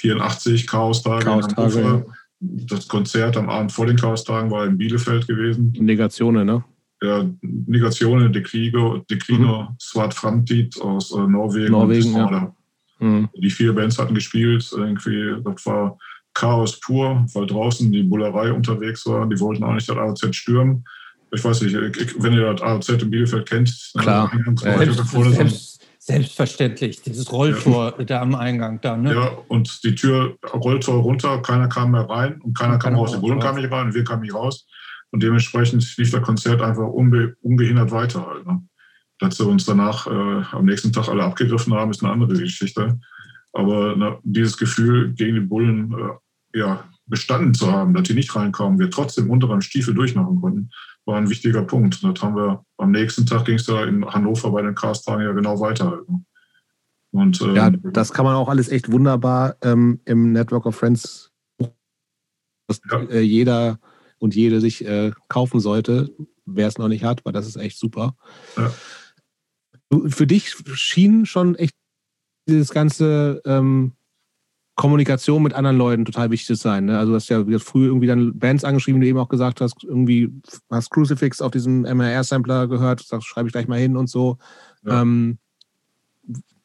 84, 0.00 0.66
Chaos-Tage. 0.66 1.24
Chaos 1.24 1.74
ja. 1.76 2.02
Das 2.40 2.88
Konzert 2.88 3.36
am 3.36 3.50
Abend 3.50 3.70
vor 3.70 3.86
den 3.86 3.96
Chaos-Tagen 3.96 4.50
war 4.50 4.64
in 4.64 4.78
Bielefeld 4.78 5.26
gewesen. 5.26 5.74
Negatione, 5.78 6.44
ne? 6.44 6.64
Ja, 7.02 7.24
Negatione, 7.42 8.30
Decligo, 8.30 9.04
Declino, 9.10 9.62
mhm. 9.62 9.76
Swat 9.78 10.14
Framtid 10.14 10.80
aus 10.80 11.12
äh, 11.12 11.18
Norwegen. 11.18 11.72
Norwegen, 11.72 12.14
ja. 12.14 12.54
Mhm. 12.98 13.28
Die 13.36 13.50
vier 13.50 13.74
Bands 13.74 13.98
hatten 13.98 14.14
gespielt. 14.14 14.70
Irgendwie, 14.74 15.34
das 15.44 15.66
war 15.66 15.98
Chaos 16.32 16.78
pur, 16.80 17.26
weil 17.34 17.46
draußen 17.46 17.90
die 17.90 18.02
Bullerei 18.02 18.52
unterwegs 18.52 19.04
war. 19.06 19.26
Die 19.28 19.38
wollten 19.40 19.64
auch 19.64 19.74
nicht 19.74 19.88
das 19.88 19.96
AOZ 19.96 20.34
stürmen. 20.34 20.84
Ich 21.32 21.44
weiß 21.44 21.62
nicht, 21.62 21.74
wenn 21.74 22.32
ihr 22.32 22.52
das 22.52 22.62
AOZ 22.62 22.88
in 23.02 23.10
Bielefeld 23.10 23.48
kennt. 23.48 23.92
Klar. 23.98 24.32
Äh, 24.62 24.92
selbst, 25.32 25.69
Selbstverständlich, 26.10 27.02
dieses 27.02 27.30
Rolltor 27.30 27.94
ja. 27.98 28.04
da 28.04 28.20
am 28.22 28.34
Eingang 28.34 28.80
da. 28.80 28.96
Ne? 28.96 29.14
Ja, 29.14 29.28
und 29.48 29.84
die 29.84 29.94
Tür, 29.94 30.36
Rolltor 30.52 31.02
runter, 31.02 31.40
keiner 31.42 31.68
kam 31.68 31.92
mehr 31.92 32.08
rein 32.08 32.40
und 32.40 32.58
keiner 32.58 32.74
und 32.74 32.82
kam 32.82 32.94
raus. 32.94 33.12
Die 33.12 33.18
Bullen 33.18 33.38
kamen 33.38 33.60
nicht 33.60 33.70
rein 33.70 33.86
und 33.86 33.94
wir 33.94 34.04
kamen 34.04 34.22
nicht 34.22 34.34
raus. 34.34 34.66
Und 35.12 35.22
dementsprechend 35.22 35.96
lief 35.96 36.10
das 36.10 36.22
Konzert 36.22 36.62
einfach 36.62 36.86
unbe 36.86 37.36
ungehindert 37.42 37.90
weiter. 37.90 38.26
Halt, 38.26 38.46
ne? 38.46 38.62
Dass 39.18 39.36
sie 39.36 39.46
uns 39.46 39.64
danach 39.64 40.06
äh, 40.06 40.42
am 40.52 40.64
nächsten 40.64 40.92
Tag 40.92 41.08
alle 41.08 41.22
abgegriffen 41.22 41.74
haben, 41.74 41.90
ist 41.90 42.02
eine 42.02 42.12
andere 42.12 42.32
Geschichte. 42.32 42.98
Aber 43.52 43.94
na, 43.96 44.18
dieses 44.22 44.56
Gefühl, 44.56 45.12
gegen 45.12 45.34
die 45.34 45.40
Bullen 45.40 45.92
äh, 45.92 46.58
ja, 46.58 46.84
bestanden 47.06 47.54
zu 47.54 47.70
haben, 47.70 47.94
dass 47.94 48.04
die 48.04 48.14
nicht 48.14 48.34
reinkommen, 48.34 48.78
wir 48.78 48.90
trotzdem 48.90 49.30
unter 49.30 49.50
einem 49.50 49.60
Stiefel 49.60 49.94
durchmachen 49.94 50.40
konnten, 50.40 50.70
war 51.06 51.16
ein 51.16 51.30
wichtiger 51.30 51.62
Punkt. 51.62 52.02
Und 52.02 52.16
das 52.16 52.22
haben 52.22 52.36
wir 52.36 52.64
am 52.76 52.90
nächsten 52.90 53.26
Tag 53.26 53.44
ging 53.44 53.56
es 53.56 53.66
da 53.66 53.84
in 53.84 54.04
Hannover 54.06 54.50
bei 54.50 54.62
den 54.62 54.74
Cast-Tagen 54.74 55.22
ja 55.22 55.32
genau 55.32 55.60
weiter. 55.60 56.00
Und, 57.12 57.40
ähm, 57.40 57.56
ja, 57.56 57.70
das 57.70 58.12
kann 58.12 58.24
man 58.24 58.36
auch 58.36 58.48
alles 58.48 58.68
echt 58.68 58.90
wunderbar 58.90 59.56
ähm, 59.62 60.00
im 60.04 60.32
Network 60.32 60.66
of 60.66 60.76
Friends, 60.76 61.32
dass 62.68 62.80
ja. 62.90 63.00
äh, 63.10 63.20
jeder 63.20 63.78
und 64.18 64.34
jede 64.34 64.60
sich 64.60 64.84
äh, 64.84 65.12
kaufen 65.28 65.60
sollte, 65.60 66.14
wer 66.44 66.68
es 66.68 66.78
noch 66.78 66.88
nicht 66.88 67.04
hat, 67.04 67.24
weil 67.24 67.32
das 67.32 67.46
ist 67.46 67.56
echt 67.56 67.78
super. 67.78 68.14
Ja. 68.56 68.72
Für 70.08 70.26
dich 70.26 70.54
schien 70.74 71.26
schon 71.26 71.56
echt 71.56 71.74
dieses 72.46 72.70
ganze 72.70 73.42
ähm, 73.44 73.94
Kommunikation 74.80 75.42
mit 75.42 75.52
anderen 75.52 75.76
Leuten 75.76 76.06
total 76.06 76.30
wichtig 76.30 76.58
sein. 76.58 76.86
Ne? 76.86 76.98
Also 76.98 77.12
du 77.12 77.16
hast 77.16 77.28
ja 77.28 77.44
früh 77.58 77.84
irgendwie 77.84 78.06
dann 78.06 78.38
Bands 78.38 78.64
angeschrieben, 78.64 78.98
die 78.98 79.08
du 79.08 79.10
eben 79.10 79.18
auch 79.18 79.28
gesagt 79.28 79.60
hast, 79.60 79.84
irgendwie 79.84 80.32
hast 80.70 80.88
Crucifix 80.88 81.42
auf 81.42 81.50
diesem 81.50 81.82
MRR-Sampler 81.82 82.66
gehört, 82.66 83.02
sagst, 83.02 83.28
schreibe 83.28 83.48
ich 83.48 83.52
gleich 83.52 83.68
mal 83.68 83.78
hin 83.78 83.94
und 83.94 84.08
so. 84.08 84.38
Ja. 84.86 85.02
Ähm, 85.02 85.36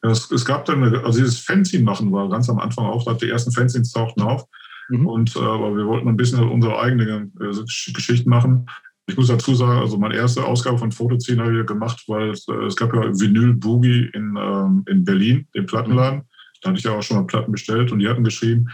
es, 0.00 0.30
es, 0.30 0.46
gab 0.46 0.64
dann, 0.64 0.82
eine, 0.82 1.04
also 1.04 1.18
dieses 1.18 1.40
Fanzine 1.40 1.84
machen 1.84 2.10
war 2.10 2.30
ganz 2.30 2.48
am 2.48 2.58
Anfang 2.58 2.86
auch, 2.86 3.04
die 3.18 3.28
ersten 3.28 3.52
Fanzines 3.52 3.92
tauchten 3.92 4.22
auf. 4.22 4.46
Mhm. 4.88 5.06
Und 5.06 5.36
äh, 5.36 5.40
aber 5.40 5.76
wir 5.76 5.86
wollten 5.86 6.08
ein 6.08 6.16
bisschen 6.16 6.42
unsere 6.42 6.80
eigenen 6.80 7.34
äh, 7.38 7.92
Geschichten 7.92 8.30
machen. 8.30 8.64
Ich 9.08 9.18
muss 9.18 9.28
dazu 9.28 9.54
sagen, 9.54 9.78
also 9.78 9.98
meine 9.98 10.16
erste 10.16 10.42
Ausgabe 10.42 10.78
von 10.78 10.90
Fotoziehen 10.90 11.42
habe 11.42 11.60
ich 11.60 11.66
gemacht, 11.66 12.02
weil 12.06 12.30
es, 12.30 12.48
äh, 12.48 12.64
es 12.64 12.76
gab 12.76 12.94
ja 12.94 13.02
Vinyl 13.02 13.52
Boogie 13.52 14.08
in, 14.14 14.38
ähm, 14.40 14.84
in 14.88 15.04
Berlin, 15.04 15.46
den 15.54 15.66
Plattenladen. 15.66 16.20
Mhm. 16.20 16.35
Da 16.60 16.70
hatte 16.70 16.78
ich 16.78 16.84
ja 16.84 16.92
auch 16.92 17.02
schon 17.02 17.18
mal 17.18 17.26
Platten 17.26 17.52
bestellt 17.52 17.92
und 17.92 17.98
die 17.98 18.08
hatten 18.08 18.24
geschrieben, 18.24 18.68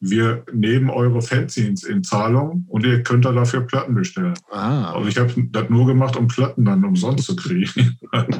wir 0.00 0.44
nehmen 0.52 0.90
eure 0.90 1.22
Fanzines 1.22 1.82
in 1.82 2.04
Zahlung 2.04 2.64
und 2.68 2.86
ihr 2.86 3.02
könnt 3.02 3.24
da 3.24 3.32
dafür 3.32 3.62
Platten 3.62 3.94
bestellen. 3.94 4.34
Ah. 4.50 4.92
Also 4.92 5.08
ich 5.08 5.18
habe 5.18 5.32
das 5.50 5.68
nur 5.70 5.86
gemacht, 5.86 6.16
um 6.16 6.28
Platten 6.28 6.64
dann 6.64 6.84
umsonst 6.84 7.24
zu 7.24 7.34
kriegen. 7.34 7.98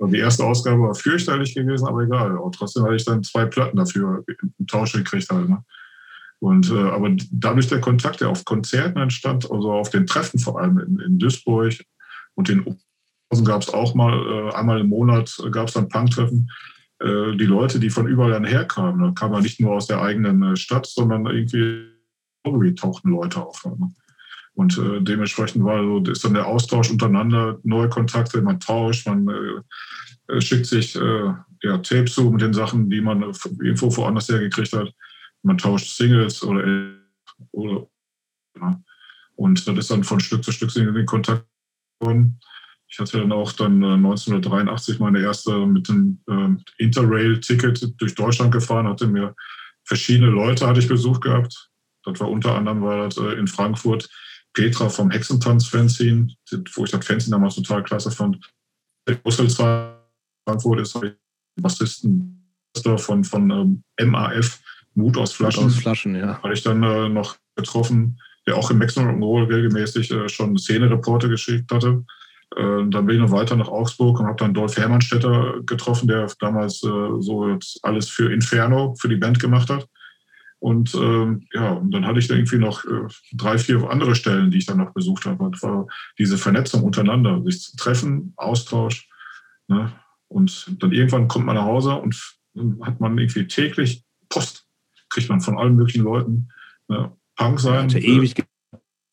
die 0.00 0.18
erste 0.18 0.44
Ausgabe 0.44 0.82
war 0.82 0.94
fürchterlich 0.94 1.54
gewesen, 1.54 1.86
aber 1.88 2.02
egal. 2.02 2.36
Und 2.36 2.54
trotzdem 2.54 2.84
hatte 2.84 2.96
ich 2.96 3.06
dann 3.06 3.22
zwei 3.22 3.46
Platten 3.46 3.78
dafür 3.78 4.22
im 4.58 4.66
Tausch 4.66 4.92
gekriegt. 4.92 5.30
Halt, 5.30 5.48
ne? 5.48 5.64
Und 6.40 6.70
äh, 6.70 6.90
aber 6.90 7.10
dadurch 7.32 7.68
der 7.68 7.80
Kontakt, 7.80 8.20
der 8.20 8.28
auf 8.28 8.44
Konzerten 8.44 8.98
entstand, 8.98 9.50
also 9.50 9.72
auf 9.72 9.88
den 9.88 10.06
Treffen 10.06 10.38
vor 10.38 10.60
allem 10.60 10.78
in, 10.78 11.00
in 11.00 11.18
Duisburg 11.18 11.72
und 12.34 12.50
in 12.50 12.60
Oberhausen 12.60 13.46
gab 13.46 13.62
es 13.62 13.70
auch 13.70 13.94
mal, 13.94 14.12
äh, 14.12 14.54
einmal 14.54 14.80
im 14.80 14.90
Monat 14.90 15.34
gab 15.50 15.68
es 15.68 15.74
dann 15.74 15.88
Punktreffen. 15.88 16.50
Äh, 16.50 16.75
die 17.02 17.44
Leute, 17.44 17.78
die 17.78 17.90
von 17.90 18.06
überall 18.06 18.30
dann 18.30 18.44
herkamen. 18.44 19.02
Da 19.02 19.10
kam 19.12 19.32
man 19.32 19.42
nicht 19.42 19.60
nur 19.60 19.74
aus 19.74 19.86
der 19.86 20.00
eigenen 20.00 20.42
äh, 20.42 20.56
Stadt, 20.56 20.86
sondern 20.86 21.26
irgendwie, 21.26 21.92
tauchten 22.74 23.10
Leute 23.10 23.42
auf. 23.42 23.64
Ne? 23.64 23.92
Und 24.54 24.78
äh, 24.78 25.02
dementsprechend 25.02 25.64
war 25.64 25.82
so, 25.82 26.10
ist 26.10 26.24
dann 26.24 26.34
der 26.34 26.46
Austausch 26.46 26.90
untereinander, 26.90 27.58
neue 27.64 27.90
Kontakte, 27.90 28.40
man 28.40 28.60
tauscht, 28.60 29.06
man 29.06 29.28
äh, 29.28 30.40
schickt 30.40 30.66
sich 30.66 30.96
äh, 30.96 31.32
ja, 31.62 31.78
Tape 31.78 32.06
zu 32.06 32.30
mit 32.30 32.40
den 32.40 32.54
Sachen, 32.54 32.88
die 32.88 33.02
man 33.02 33.22
irgendwo 33.22 33.94
woanders 33.94 34.28
hergekriegt 34.28 34.72
hat. 34.72 34.92
Man 35.42 35.58
tauscht 35.58 35.94
Singles 35.94 36.42
oder, 36.42 36.94
oder 37.52 37.86
ja. 38.58 38.80
und 39.34 39.68
das 39.68 39.76
ist 39.76 39.90
dann 39.90 40.04
von 40.04 40.20
Stück 40.20 40.42
zu 40.42 40.52
Stück 40.52 40.74
in 40.76 40.94
den 40.94 41.06
Kontakt 41.06 41.46
geworden. 42.00 42.40
Ich 42.96 43.00
hatte 43.00 43.18
dann 43.18 43.32
auch 43.32 43.52
dann 43.52 43.84
1983 43.84 44.96
äh, 44.96 45.02
meine 45.02 45.20
erste 45.20 45.66
mit 45.66 45.86
dem 45.86 46.18
äh, 46.30 46.82
Interrail-Ticket 46.82 48.00
durch 48.00 48.14
Deutschland 48.14 48.52
gefahren, 48.52 48.88
hatte 48.88 49.06
mir 49.06 49.34
verschiedene 49.84 50.30
Leute 50.30 50.66
hatte 50.66 50.80
ich 50.80 50.88
besucht 50.88 51.20
gehabt. 51.20 51.68
Das 52.04 52.18
war 52.20 52.30
unter 52.30 52.54
anderem 52.54 52.80
war 52.80 53.04
das, 53.04 53.18
äh, 53.18 53.34
in 53.34 53.48
Frankfurt 53.48 54.08
Petra 54.54 54.88
vom 54.88 55.10
Hexentanz-Fanzine, 55.10 56.28
wo 56.74 56.84
ich 56.84 56.90
das 56.90 57.04
Fanzine 57.04 57.36
damals 57.36 57.56
total 57.56 57.82
klasse 57.82 58.10
fand. 58.10 58.38
Der 59.06 59.18
Frankfurt 59.18 60.80
ist 60.80 60.94
halt 60.94 61.18
Bassisten 61.60 62.50
von, 62.96 63.24
von 63.24 63.50
ähm, 63.98 64.10
MAF, 64.10 64.58
Mut 64.94 65.18
aus 65.18 65.34
Flaschen. 65.34 65.64
Mut 65.64 65.72
aus 65.74 65.80
Flaschen, 65.80 66.14
ja. 66.14 66.42
Hatte 66.42 66.54
ich 66.54 66.62
dann 66.62 66.82
äh, 66.82 67.10
noch 67.10 67.36
getroffen, 67.56 68.18
der 68.46 68.56
auch 68.56 68.70
im 68.70 69.22
Roll 69.22 69.52
regelmäßig 69.52 70.10
äh, 70.12 70.30
schon 70.30 70.56
Szene-Reporte 70.56 71.28
geschickt 71.28 71.70
hatte. 71.70 72.02
Äh, 72.56 72.88
dann 72.88 73.06
bin 73.06 73.16
ich 73.16 73.22
noch 73.22 73.30
weiter 73.30 73.56
nach 73.56 73.68
Augsburg 73.68 74.18
und 74.18 74.26
habe 74.26 74.38
dann 74.38 74.54
Dolph 74.54 74.76
Hermannstetter 74.76 75.62
getroffen, 75.64 76.08
der 76.08 76.26
damals 76.40 76.82
äh, 76.82 77.20
so 77.20 77.58
alles 77.82 78.08
für 78.08 78.32
Inferno, 78.32 78.94
für 78.98 79.08
die 79.08 79.16
Band 79.16 79.38
gemacht 79.38 79.68
hat. 79.68 79.88
Und 80.58 80.94
ähm, 80.94 81.46
ja, 81.52 81.72
und 81.72 81.90
dann 81.92 82.06
hatte 82.06 82.18
ich 82.18 82.28
da 82.28 82.34
irgendwie 82.34 82.58
noch 82.58 82.84
äh, 82.84 83.06
drei, 83.34 83.58
vier 83.58 83.90
andere 83.90 84.14
Stellen, 84.14 84.50
die 84.50 84.58
ich 84.58 84.66
dann 84.66 84.78
noch 84.78 84.94
besucht 84.94 85.26
habe. 85.26 85.50
Das 85.50 85.62
war 85.62 85.86
diese 86.18 86.38
Vernetzung 86.38 86.82
untereinander, 86.82 87.42
sich 87.44 87.60
zu 87.60 87.76
treffen, 87.76 88.32
Austausch. 88.36 89.06
Ne? 89.68 89.92
Und 90.28 90.82
dann 90.82 90.92
irgendwann 90.92 91.28
kommt 91.28 91.44
man 91.44 91.56
nach 91.56 91.64
Hause 91.64 91.94
und 91.96 92.16
hat 92.82 93.00
man 93.00 93.18
irgendwie 93.18 93.46
täglich 93.46 94.02
Post, 94.30 94.66
kriegt 95.10 95.28
man 95.28 95.42
von 95.42 95.58
allen 95.58 95.76
möglichen 95.76 96.04
Leuten. 96.04 96.48
Ne? 96.88 97.12
Punk 97.36 97.60
sein. 97.60 97.90
Ja, 97.90 97.98
ewig 97.98 98.34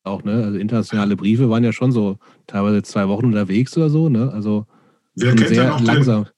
auch, 0.04 0.22
ne? 0.22 0.44
Also 0.44 0.58
internationale 0.58 1.16
Briefe 1.16 1.50
waren 1.50 1.64
ja 1.64 1.72
schon 1.72 1.92
so 1.92 2.18
teilweise 2.46 2.82
zwei 2.82 3.08
Wochen 3.08 3.26
unterwegs 3.26 3.76
oder 3.76 3.90
so, 3.90 4.08
ne? 4.08 4.30
Also 4.32 4.66
wer 5.14 5.34
kennt, 5.34 5.48
sehr 5.48 5.80
langsam. 5.80 6.24
Den, 6.24 6.32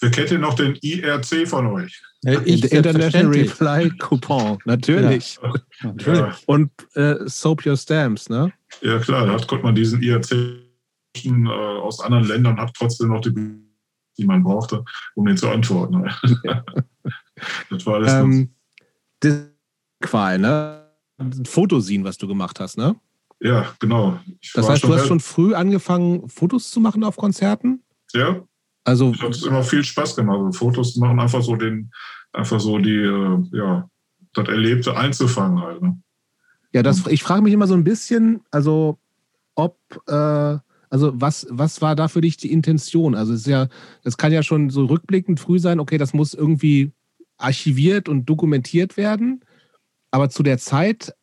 wer 0.00 0.10
kennt 0.10 0.30
denn 0.30 0.40
noch 0.40 0.54
den 0.54 0.76
IRC 0.80 1.48
von 1.48 1.66
euch? 1.68 2.02
Ich, 2.44 2.70
International 2.70 3.32
Reply 3.32 3.90
Coupon, 3.98 4.58
natürlich. 4.64 5.38
Ja. 5.42 5.52
natürlich. 5.82 6.20
Ja. 6.20 6.36
Und 6.46 6.70
äh, 6.94 7.16
Soap 7.26 7.66
Your 7.66 7.76
Stamps, 7.76 8.28
ne? 8.28 8.52
Ja, 8.80 8.98
klar, 8.98 9.26
da 9.26 9.36
konnte 9.44 9.64
man 9.64 9.74
diesen 9.74 10.02
IRC 10.02 10.32
äh, 10.32 11.48
aus 11.48 12.00
anderen 12.00 12.26
Ländern, 12.26 12.58
hat 12.58 12.72
trotzdem 12.76 13.08
noch 13.08 13.20
die, 13.20 13.32
die 14.18 14.24
man 14.24 14.42
brauchte, 14.42 14.84
um 15.14 15.26
den 15.26 15.36
zu 15.36 15.48
antworten. 15.48 16.08
das 17.70 17.86
war 17.86 17.94
alles. 17.94 18.12
Ähm, 18.12 18.50
das 19.20 19.48
Qual, 20.00 20.38
ne? 20.38 20.82
Ein 21.18 21.44
Fotosien, 21.44 22.04
was 22.04 22.18
du 22.18 22.26
gemacht 22.26 22.58
hast, 22.58 22.76
ne? 22.76 22.96
Ja, 23.42 23.74
genau. 23.80 24.20
Ich 24.40 24.52
das 24.52 24.68
heißt, 24.68 24.84
du 24.84 24.94
hast 24.94 25.08
schon 25.08 25.20
früh 25.20 25.54
angefangen, 25.54 26.28
Fotos 26.28 26.70
zu 26.70 26.80
machen 26.80 27.02
auf 27.02 27.16
Konzerten? 27.16 27.82
Ja. 28.12 28.42
Also, 28.84 29.12
es 29.12 29.20
hat 29.20 29.42
immer 29.42 29.62
viel 29.62 29.82
Spaß 29.82 30.16
gemacht. 30.16 30.38
Also 30.38 30.58
Fotos 30.58 30.96
machen 30.96 31.18
einfach 31.18 31.42
so 31.42 31.56
den, 31.56 31.90
einfach 32.32 32.60
so 32.60 32.78
die, 32.78 32.96
äh, 32.96 33.38
ja, 33.52 33.88
das 34.32 34.48
Erlebte 34.48 34.96
einzufangen 34.96 35.60
halt. 35.60 35.82
Ne? 35.82 36.00
Ja, 36.72 36.82
das, 36.82 37.06
ich 37.08 37.22
frage 37.22 37.42
mich 37.42 37.52
immer 37.52 37.66
so 37.66 37.74
ein 37.74 37.84
bisschen, 37.84 38.42
also 38.50 38.98
ob, 39.54 39.76
äh, 40.06 40.58
also 40.90 41.12
was, 41.14 41.46
was 41.50 41.82
war 41.82 41.96
da 41.96 42.08
für 42.08 42.20
dich 42.20 42.36
die 42.36 42.52
Intention? 42.52 43.14
Also 43.14 43.32
es 43.32 43.40
ist 43.40 43.46
ja, 43.46 43.68
das 44.04 44.16
kann 44.16 44.32
ja 44.32 44.42
schon 44.42 44.70
so 44.70 44.84
rückblickend 44.84 45.40
früh 45.40 45.58
sein, 45.58 45.80
okay, 45.80 45.98
das 45.98 46.14
muss 46.14 46.32
irgendwie 46.32 46.92
archiviert 47.38 48.08
und 48.08 48.26
dokumentiert 48.26 48.96
werden. 48.96 49.44
Aber 50.10 50.28
zu 50.28 50.42
der 50.42 50.58
Zeit 50.58 51.14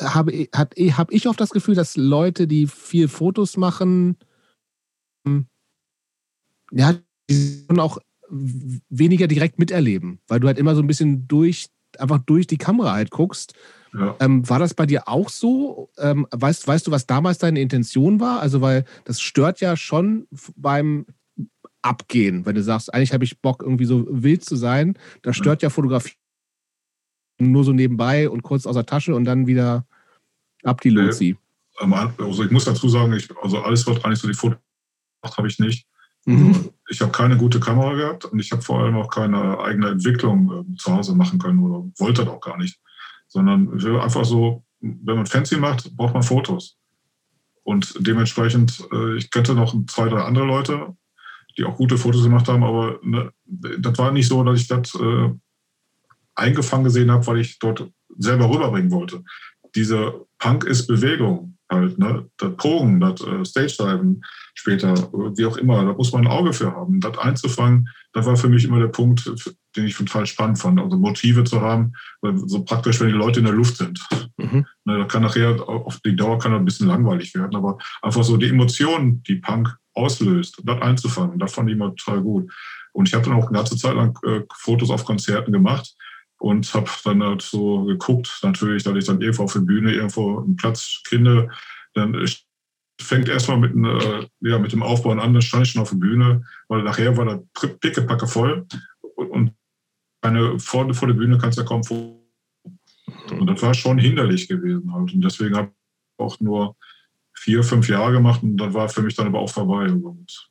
habe, 0.00 0.48
hat, 0.54 0.74
habe 0.76 1.12
ich 1.12 1.28
oft 1.28 1.40
das 1.40 1.50
Gefühl, 1.50 1.74
dass 1.74 1.96
Leute, 1.96 2.46
die 2.46 2.66
viel 2.66 3.08
Fotos 3.08 3.56
machen, 3.56 4.16
hm, 5.26 5.46
ja, 6.72 6.94
die 7.30 7.64
auch 7.78 7.98
weniger 8.28 9.26
direkt 9.26 9.58
miterleben, 9.58 10.18
weil 10.26 10.40
du 10.40 10.48
halt 10.48 10.58
immer 10.58 10.74
so 10.74 10.82
ein 10.82 10.86
bisschen 10.86 11.28
durch, 11.28 11.68
einfach 11.98 12.18
durch 12.18 12.46
die 12.46 12.58
Kamera 12.58 12.92
halt 12.92 13.10
guckst. 13.10 13.54
Ja. 13.94 14.16
Ähm, 14.20 14.48
war 14.48 14.58
das 14.58 14.74
bei 14.74 14.84
dir 14.84 15.08
auch 15.08 15.30
so? 15.30 15.90
Ähm, 15.96 16.26
weißt, 16.30 16.66
weißt 16.66 16.86
du, 16.86 16.90
was 16.90 17.06
damals 17.06 17.38
deine 17.38 17.60
Intention 17.60 18.20
war? 18.20 18.40
Also, 18.40 18.60
weil 18.60 18.84
das 19.04 19.20
stört 19.20 19.60
ja 19.60 19.76
schon 19.76 20.26
beim 20.56 21.06
Abgehen, 21.82 22.44
wenn 22.44 22.56
du 22.56 22.62
sagst, 22.62 22.92
eigentlich 22.92 23.12
habe 23.12 23.24
ich 23.24 23.40
Bock, 23.40 23.62
irgendwie 23.62 23.84
so 23.84 24.06
wild 24.10 24.44
zu 24.44 24.56
sein. 24.56 24.98
Das 25.22 25.36
stört 25.36 25.62
ja, 25.62 25.68
ja 25.68 25.70
Fotografie 25.70 26.14
nur 27.38 27.64
so 27.64 27.72
nebenbei 27.72 28.28
und 28.28 28.42
kurz 28.42 28.66
aus 28.66 28.74
der 28.74 28.86
Tasche 28.86 29.14
und 29.14 29.24
dann 29.24 29.46
wieder 29.46 29.86
ab 30.62 30.80
die 30.80 30.90
Luzi. 30.90 31.36
Also 31.78 32.44
ich 32.44 32.50
muss 32.50 32.64
dazu 32.64 32.88
sagen, 32.88 33.12
ich, 33.12 33.28
also 33.42 33.60
alles, 33.60 33.86
was 33.86 34.02
eigentlich 34.04 34.18
so 34.18 34.28
die 34.28 34.34
Fotos 34.34 34.58
macht, 35.22 35.36
habe 35.36 35.48
ich 35.48 35.58
nicht. 35.58 35.86
Mhm. 36.24 36.48
Also 36.48 36.74
ich 36.88 37.00
habe 37.00 37.12
keine 37.12 37.36
gute 37.36 37.60
Kamera 37.60 37.94
gehabt 37.94 38.24
und 38.24 38.38
ich 38.38 38.50
habe 38.52 38.62
vor 38.62 38.80
allem 38.80 38.96
auch 38.96 39.08
keine 39.08 39.58
eigene 39.60 39.90
Entwicklung 39.90 40.50
äh, 40.72 40.76
zu 40.76 40.92
Hause 40.92 41.14
machen 41.14 41.38
können 41.38 41.60
oder 41.60 41.84
wollte 41.98 42.24
das 42.24 42.32
auch 42.32 42.40
gar 42.40 42.56
nicht. 42.56 42.78
Sondern 43.28 43.78
einfach 44.00 44.24
so, 44.24 44.64
wenn 44.80 45.16
man 45.16 45.26
Fancy 45.26 45.56
macht, 45.56 45.94
braucht 45.96 46.14
man 46.14 46.22
Fotos. 46.22 46.78
Und 47.64 47.94
dementsprechend, 47.98 48.86
äh, 48.92 49.16
ich 49.16 49.30
kannte 49.30 49.54
noch 49.54 49.74
zwei, 49.86 50.08
drei 50.08 50.22
andere 50.22 50.46
Leute, 50.46 50.96
die 51.58 51.64
auch 51.64 51.76
gute 51.76 51.98
Fotos 51.98 52.22
gemacht 52.22 52.48
haben, 52.48 52.62
aber 52.62 53.00
ne, 53.02 53.32
das 53.44 53.98
war 53.98 54.12
nicht 54.12 54.28
so, 54.28 54.42
dass 54.44 54.60
ich 54.60 54.68
das 54.68 54.94
äh, 54.94 55.30
eingefangen 56.36 56.84
gesehen 56.84 57.10
habe, 57.10 57.26
weil 57.26 57.40
ich 57.40 57.58
dort 57.58 57.88
selber 58.18 58.48
rüberbringen 58.50 58.90
wollte. 58.90 59.24
Diese 59.74 60.26
Punk 60.38 60.64
ist 60.64 60.86
Bewegung 60.86 61.56
halt, 61.70 61.98
ne? 61.98 62.28
Das 62.36 62.56
Progen, 62.56 63.00
das 63.00 63.20
äh, 63.22 63.44
Stage-Diven 63.44 64.24
später, 64.54 64.94
wie 65.36 65.46
auch 65.46 65.56
immer, 65.56 65.84
da 65.84 65.92
muss 65.92 66.12
man 66.12 66.22
ein 66.22 66.32
Auge 66.32 66.52
für 66.52 66.72
haben. 66.72 67.00
Das 67.00 67.18
einzufangen, 67.18 67.88
das 68.12 68.26
war 68.26 68.36
für 68.36 68.48
mich 68.48 68.64
immer 68.64 68.78
der 68.78 68.88
Punkt, 68.88 69.30
den 69.76 69.86
ich 69.86 69.96
total 69.96 70.26
spannend 70.26 70.58
fand. 70.58 70.80
Also 70.80 70.96
Motive 70.96 71.44
zu 71.44 71.60
haben, 71.60 71.92
so 72.22 72.64
praktisch, 72.64 73.00
wenn 73.00 73.08
die 73.08 73.14
Leute 73.14 73.40
in 73.40 73.46
der 73.46 73.54
Luft 73.54 73.76
sind. 73.76 74.00
Mhm. 74.36 74.66
Ne, 74.84 74.98
da 74.98 75.04
kann 75.04 75.22
nachher, 75.22 75.68
auf 75.68 75.98
die 76.00 76.16
Dauer 76.16 76.38
kann 76.38 76.52
das 76.52 76.60
ein 76.60 76.64
bisschen 76.64 76.88
langweilig 76.88 77.34
werden, 77.34 77.56
aber 77.56 77.78
einfach 78.02 78.22
so 78.22 78.36
die 78.36 78.48
Emotionen, 78.48 79.22
die 79.24 79.36
Punk 79.36 79.76
auslöst, 79.94 80.62
das 80.62 80.80
einzufangen, 80.82 81.38
das 81.38 81.52
fand 81.52 81.68
ich 81.68 81.74
immer 81.74 81.94
total 81.96 82.22
gut. 82.22 82.52
Und 82.92 83.08
ich 83.08 83.14
habe 83.14 83.24
dann 83.24 83.34
auch 83.34 83.48
eine 83.48 83.58
ganze 83.58 83.76
Zeit 83.76 83.94
lang 83.94 84.18
äh, 84.24 84.42
Fotos 84.54 84.90
auf 84.90 85.04
Konzerten 85.04 85.52
gemacht 85.52 85.94
und 86.38 86.72
habe 86.74 86.90
dann 87.04 87.22
halt 87.22 87.42
so 87.42 87.84
geguckt, 87.84 88.40
natürlich, 88.42 88.82
dass 88.82 88.96
ich 88.96 89.04
dann 89.04 89.20
irgendwo 89.20 89.44
auf 89.44 89.52
der 89.52 89.60
Bühne 89.60 89.92
irgendwo 89.92 90.38
einen 90.38 90.56
Platz 90.56 91.02
finde. 91.06 91.50
Dann 91.94 92.26
fängt 93.00 93.28
erstmal 93.28 93.58
mit, 93.58 93.74
äh, 93.74 94.26
ja, 94.40 94.58
mit 94.58 94.72
dem 94.72 94.82
Aufbauen 94.82 95.20
an, 95.20 95.32
dann 95.32 95.42
stand 95.42 95.66
ich 95.66 95.72
schon 95.72 95.82
auf 95.82 95.90
der 95.90 95.96
Bühne, 95.96 96.44
weil 96.68 96.82
nachher 96.82 97.16
war 97.16 97.24
da 97.24 97.42
pickepacke 97.80 98.26
voll 98.26 98.66
und 99.16 99.52
eine, 100.22 100.58
vor, 100.58 100.92
vor 100.94 101.08
der 101.08 101.14
Bühne 101.14 101.38
kannst 101.38 101.58
du 101.58 101.62
ja 101.62 101.68
kaum 101.68 101.84
vor. 101.84 102.20
Und 103.30 103.46
das 103.46 103.62
war 103.62 103.74
schon 103.74 103.98
hinderlich 103.98 104.48
gewesen 104.48 104.92
halt. 104.92 105.12
Und 105.12 105.22
deswegen 105.22 105.56
habe 105.56 105.68
ich 105.68 106.24
auch 106.24 106.40
nur 106.40 106.76
vier, 107.34 107.62
fünf 107.62 107.88
Jahre 107.88 108.12
gemacht 108.12 108.42
und 108.42 108.56
dann 108.56 108.74
war 108.74 108.88
für 108.88 109.02
mich 109.02 109.14
dann 109.14 109.26
aber 109.26 109.38
auch 109.38 109.50
vorbei. 109.50 109.90
Und 109.90 110.50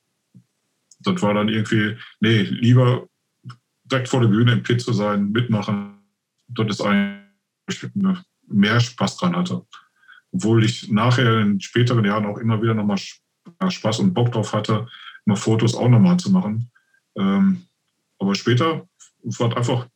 das 1.00 1.21
war 1.21 1.34
dann 1.34 1.50
irgendwie, 1.50 1.98
nee, 2.19 2.41
lieber 2.43 3.08
direkt 3.86 4.10
vor 4.10 4.21
der 4.21 4.28
Bühne 4.28 4.54
im 4.54 4.63
Pit 4.63 4.82
zu 4.82 4.93
sein, 4.93 5.32
mitmachen, 5.32 6.00
dort 6.48 6.69
ist 6.69 6.82
ein 6.82 7.26
mehr 8.48 8.80
Spaß 8.80 9.17
dran 9.17 9.36
hatte. 9.36 9.65
Obwohl 10.32 10.63
ich 10.63 10.91
nachher 10.91 11.39
in 11.39 11.60
späteren 11.60 12.04
Jahren 12.06 12.26
auch 12.26 12.38
immer 12.38 12.62
wieder 12.62 12.74
nochmal 12.74 13.00
Spaß 13.69 14.00
und 14.00 14.13
Bock 14.13 14.32
drauf 14.32 14.54
hatte, 14.54 14.88
mal 15.26 15.36
Fotos 15.36 15.76
auch 15.76 15.89
nochmal 15.89 16.17
zu 16.17 16.32
machen. 16.32 16.71
Ähm, 17.17 17.63
aber 18.19 18.36
später 18.36 18.88
war 19.24 19.50
es 19.52 19.58
einfach 19.58 19.88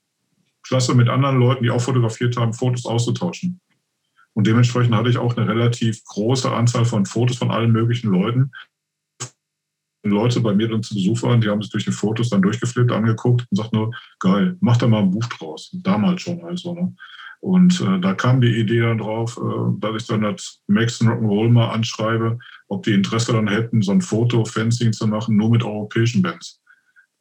klasse, 0.63 0.95
mit 0.95 1.09
anderen 1.09 1.39
Leuten, 1.39 1.63
die 1.63 1.71
auch 1.71 1.81
fotografiert 1.81 2.37
haben, 2.37 2.53
Fotos 2.53 2.85
auszutauschen. 2.85 3.59
Und 4.33 4.47
dementsprechend 4.47 4.95
hatte 4.95 5.09
ich 5.09 5.17
auch 5.17 5.35
eine 5.35 5.47
relativ 5.47 6.03
große 6.05 6.51
Anzahl 6.51 6.85
von 6.85 7.05
Fotos 7.05 7.37
von 7.37 7.51
allen 7.51 7.71
möglichen 7.71 8.09
Leuten, 8.09 8.51
Leute 10.09 10.41
bei 10.41 10.53
mir 10.53 10.67
dann 10.67 10.83
zu 10.83 10.93
Besuch 10.93 11.21
waren, 11.23 11.41
die 11.41 11.49
haben 11.49 11.61
sich 11.61 11.71
durch 11.71 11.85
die 11.85 11.91
Fotos 11.91 12.29
dann 12.29 12.41
durchgeflippt, 12.41 12.91
angeguckt 12.91 13.45
und 13.49 13.57
sagt 13.57 13.73
nur, 13.73 13.91
geil, 14.19 14.57
mach 14.59 14.77
da 14.77 14.87
mal 14.87 14.99
ein 14.99 15.11
Buch 15.11 15.25
draus. 15.25 15.69
Damals 15.73 16.21
schon 16.21 16.43
also. 16.43 16.73
Ne? 16.73 16.95
Und 17.41 17.79
äh, 17.81 17.99
da 17.99 18.13
kam 18.13 18.41
die 18.41 18.59
Idee 18.59 18.81
dann 18.81 18.97
drauf, 18.97 19.37
äh, 19.37 19.79
dass 19.79 20.01
ich 20.01 20.07
dann 20.07 20.21
das 20.21 20.61
Max 20.67 21.01
Rock'n'Roll 21.01 21.49
mal 21.49 21.69
anschreibe, 21.69 22.37
ob 22.67 22.83
die 22.83 22.93
Interesse 22.93 23.31
dann 23.31 23.47
hätten, 23.47 23.81
so 23.81 23.91
ein 23.91 24.01
Foto-Fencing 24.01 24.91
zu 24.91 25.07
machen, 25.07 25.37
nur 25.37 25.49
mit 25.49 25.63
europäischen 25.63 26.21
Bands. 26.21 26.61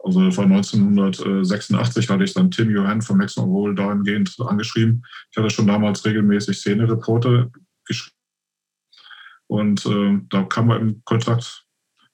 Also 0.00 0.20
war 0.36 0.44
1986, 0.44 2.08
hatte 2.08 2.24
ich 2.24 2.34
dann 2.34 2.50
Tim 2.50 2.70
Johann 2.70 3.02
von 3.02 3.16
Max 3.16 3.36
Roll 3.36 3.74
dahingehend 3.74 4.34
angeschrieben. 4.40 5.04
Ich 5.30 5.36
hatte 5.36 5.50
schon 5.50 5.66
damals 5.66 6.04
regelmäßig 6.04 6.58
Szene-Reporte 6.58 7.50
geschrieben. 7.84 8.16
Und 9.48 9.86
äh, 9.86 10.20
da 10.30 10.42
kam 10.44 10.68
man 10.68 10.80
in 10.80 11.02
Kontakt 11.04 11.64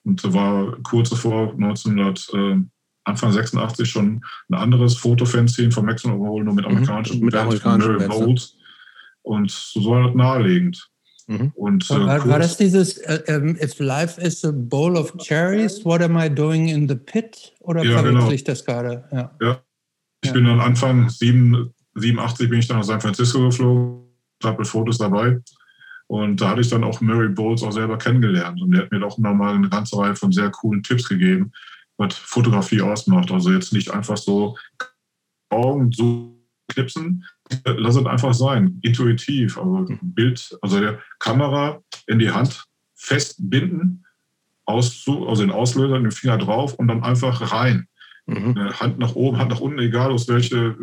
und 0.05 0.33
war 0.35 0.77
kurz 0.83 1.09
vor 1.17 1.53
1900, 1.55 2.29
äh, 2.35 2.57
Anfang 3.05 3.33
86 3.33 3.89
schon 3.89 4.25
ein 4.49 4.55
anderes 4.55 4.97
Fotofanzine 4.97 5.71
von 5.71 5.85
Max 5.85 6.05
und 6.05 6.13
Overall, 6.13 6.45
nur 6.45 6.55
mit 6.55 6.65
Mhm, 6.65 6.71
amerikanischen 6.73 7.21
mit 7.21 7.33
Bands, 7.35 7.65
amerikanischen 7.65 8.01
ja. 8.01 8.09
Bowles. 8.09 8.57
Und 9.23 9.51
so 9.51 9.91
war 9.91 10.07
das 10.07 10.15
naheliegend. 10.15 10.89
Mhm. 11.27 11.53
Und, 11.55 11.91
äh, 11.91 11.95
War, 12.07 12.29
war 12.29 12.39
das 12.39 12.57
dieses 12.59 12.99
äh, 12.99 13.23
ähm, 13.27 13.57
If 13.61 13.79
life 13.79 14.21
is 14.21 14.45
a 14.45 14.53
bowl 14.53 14.97
of 14.97 15.17
cherries, 15.19 15.85
what 15.85 16.03
am 16.03 16.17
I 16.19 16.29
doing 16.29 16.69
in 16.69 16.87
the 16.89 16.95
pit? 16.95 17.53
Oder 17.61 17.83
Ja, 17.83 17.93
verwechsel 17.99 18.15
genau. 18.21 18.31
ich 18.31 18.45
das 18.45 18.65
gerade? 18.65 19.05
Ja. 19.11 19.61
Ich 20.23 20.29
Ja. 20.29 20.33
bin 20.33 20.45
dann 20.45 20.61
Anfang 20.61 21.09
7, 21.09 21.73
87 21.95 22.49
bin 22.51 22.59
ich 22.59 22.69
dann 22.69 22.79
nach 22.79 22.85
San 22.85 23.01
Francisco 23.01 23.41
geflogen, 23.47 24.05
habe 24.43 24.59
mit 24.59 24.67
Fotos 24.67 24.99
dabei. 24.99 25.39
Und 26.07 26.41
da 26.41 26.51
hatte 26.51 26.61
ich 26.61 26.69
dann 26.69 26.85
auch 26.85 27.01
Mary 27.01 27.29
Bowles 27.29 27.63
auch 27.63 27.73
selber 27.73 27.99
kennengelernt. 27.99 28.61
Und 28.61 28.73
der 28.73 28.83
hat 28.83 28.93
mir 28.93 29.05
auch 29.05 29.19
nochmal 29.19 29.55
eine 29.55 29.69
ganze 29.69 29.97
Reihe 29.97 30.15
von 30.15 30.33
sehr 30.33 30.51
coolen 30.51 30.83
Tipps 30.83 31.09
gegeben, 31.09 31.53
was 31.97 32.15
Fotografie 32.15 32.83
ausmacht. 32.83 33.31
Also 33.31 33.51
jetzt 33.53 33.73
nicht 33.73 33.91
einfach 33.91 34.17
so 34.17 34.57
Augen 35.49 35.93
so 35.93 36.35
knipsen, 36.69 37.25
lass 37.65 37.97
es 37.97 38.07
einfach 38.07 38.35
sein, 38.35 38.79
intuitiv. 38.83 39.59
Also 39.59 39.87
Bild, 40.03 40.57
also 40.61 40.81
der 40.81 41.01
Kamera 41.19 41.83
in 42.07 42.19
die 42.19 42.31
Hand 42.31 42.65
festbinden, 42.95 44.05
aus, 44.67 45.05
also 45.07 45.43
den 45.43 45.51
Auslöser, 45.51 45.99
den 45.99 46.11
Finger 46.11 46.39
drauf 46.39 46.75
und 46.75 46.89
dann 46.89 47.03
einfach 47.03 47.53
rein. 47.53 47.87
Mhm. 48.27 48.57
Äh, 48.57 48.73
Hand 48.73 48.99
nach 48.99 49.15
oben, 49.15 49.39
Hand 49.39 49.51
nach 49.51 49.61
unten, 49.61 49.79
egal 49.79 50.11
aus 50.11 50.29
welche, 50.29 50.77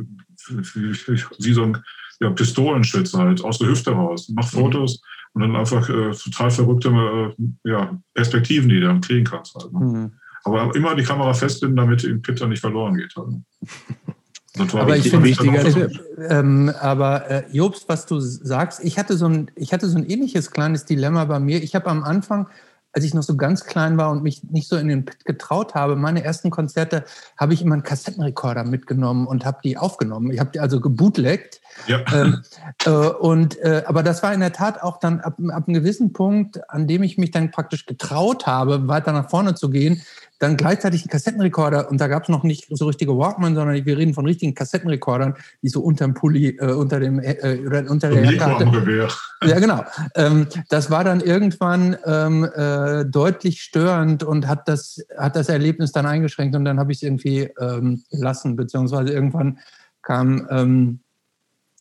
wie 0.47 1.53
so 1.53 1.63
ein 1.63 1.83
ja, 2.21 2.29
Pistolenschütze 2.29 3.17
halt, 3.17 3.43
aus 3.43 3.59
der 3.59 3.69
Hüfte 3.69 3.91
raus. 3.91 4.31
Mach 4.33 4.47
Fotos 4.47 5.01
und 5.33 5.41
dann 5.41 5.55
einfach 5.55 5.87
äh, 5.89 6.11
total 6.11 6.51
verrückte 6.51 6.89
äh, 6.89 7.69
ja, 7.69 7.97
Perspektiven, 8.13 8.69
die 8.69 8.79
du 8.79 8.87
dann 8.87 9.01
kriegen 9.01 9.25
kannst. 9.25 9.55
Halt, 9.55 9.73
ne? 9.73 9.79
Hm. 9.79 10.11
Aber 10.43 10.75
immer 10.75 10.95
die 10.95 11.03
Kamera 11.03 11.33
festbinden, 11.33 11.77
damit 11.77 12.03
im 12.03 12.21
Pit 12.21 12.41
dann 12.41 12.49
nicht 12.49 12.61
verloren 12.61 12.95
geht. 12.95 13.15
Halt. 13.15 13.29
ne? 13.29 13.43
Aber 14.73 14.97
ich 14.97 15.09
finde, 15.09 15.25
wichtiger 15.25 15.63
Tipp. 15.63 15.99
ähm, 16.27 16.73
aber 16.81 17.29
äh, 17.29 17.43
Jobst, 17.53 17.87
was 17.87 18.05
du 18.05 18.19
sagst, 18.19 18.83
ich 18.83 18.99
hatte 18.99 19.15
so 19.15 19.25
ein, 19.25 19.49
ich 19.55 19.71
hatte 19.71 19.87
so 19.87 19.97
ein 19.97 20.03
ähnliches 20.03 20.51
kleines 20.51 20.83
Dilemma 20.83 21.23
bei 21.23 21.39
mir. 21.39 21.63
Ich 21.63 21.73
habe 21.73 21.87
am 21.87 22.03
Anfang, 22.03 22.47
als 22.93 23.05
ich 23.05 23.13
noch 23.13 23.23
so 23.23 23.37
ganz 23.37 23.65
klein 23.65 23.97
war 23.97 24.11
und 24.11 24.23
mich 24.23 24.43
nicht 24.43 24.67
so 24.67 24.77
in 24.77 24.87
den 24.87 25.05
Pit 25.05 25.25
getraut 25.25 25.75
habe, 25.75 25.95
meine 25.95 26.23
ersten 26.23 26.49
Konzerte 26.49 27.05
habe 27.37 27.53
ich 27.53 27.61
immer 27.61 27.73
einen 27.73 27.83
Kassettenrekorder 27.83 28.63
mitgenommen 28.63 29.27
und 29.27 29.45
habe 29.45 29.59
die 29.63 29.77
aufgenommen. 29.77 30.31
Ich 30.31 30.39
habe 30.39 30.51
die 30.51 30.59
also 30.59 30.81
gebootleggt. 30.81 31.61
ja. 31.87 32.03
ähm, 32.13 32.41
äh, 32.85 32.89
und, 32.89 33.57
äh, 33.59 33.83
aber 33.85 34.03
das 34.03 34.23
war 34.23 34.33
in 34.33 34.41
der 34.41 34.53
Tat 34.53 34.81
auch 34.81 34.99
dann 34.99 35.21
ab, 35.21 35.37
ab 35.49 35.67
einem 35.67 35.73
gewissen 35.73 36.13
Punkt, 36.13 36.69
an 36.69 36.87
dem 36.87 37.03
ich 37.03 37.17
mich 37.17 37.31
dann 37.31 37.51
praktisch 37.51 37.85
getraut 37.85 38.45
habe, 38.45 38.87
weiter 38.87 39.13
nach 39.13 39.29
vorne 39.29 39.55
zu 39.55 39.69
gehen, 39.69 40.01
dann 40.41 40.57
gleichzeitig 40.57 41.03
einen 41.03 41.09
Kassettenrekorder 41.09 41.91
und 41.91 42.01
da 42.01 42.07
gab 42.07 42.23
es 42.23 42.29
noch 42.29 42.41
nicht 42.41 42.65
so 42.71 42.87
richtige 42.87 43.15
Walkman, 43.15 43.53
sondern 43.53 43.85
wir 43.85 43.97
reden 43.97 44.15
von 44.15 44.25
richtigen 44.25 44.55
Kassettenrekordern, 44.55 45.35
die 45.61 45.69
so 45.69 45.81
unterm 45.81 46.15
Pulli, 46.15 46.57
äh, 46.57 46.73
unter 46.73 46.99
dem 46.99 47.19
äh, 47.19 47.59
oder 47.63 47.87
unter 47.87 48.09
der 48.09 48.25
Jacke 48.25 48.57
hatte. 48.57 49.07
Ja, 49.45 49.59
genau. 49.59 49.85
Ähm, 50.15 50.47
das 50.69 50.89
war 50.89 51.03
dann 51.03 51.21
irgendwann 51.21 51.95
ähm, 52.07 52.49
äh, 52.55 53.05
deutlich 53.05 53.61
störend 53.61 54.23
und 54.23 54.47
hat 54.47 54.67
das, 54.67 55.05
hat 55.15 55.35
das 55.35 55.47
Erlebnis 55.47 55.91
dann 55.91 56.07
eingeschränkt 56.07 56.55
und 56.55 56.65
dann 56.65 56.79
habe 56.79 56.91
ich 56.91 56.97
es 56.97 57.03
irgendwie 57.03 57.51
ähm, 57.59 58.03
gelassen, 58.09 58.55
beziehungsweise 58.55 59.13
irgendwann 59.13 59.59
kam, 60.01 60.47
ähm, 60.49 60.99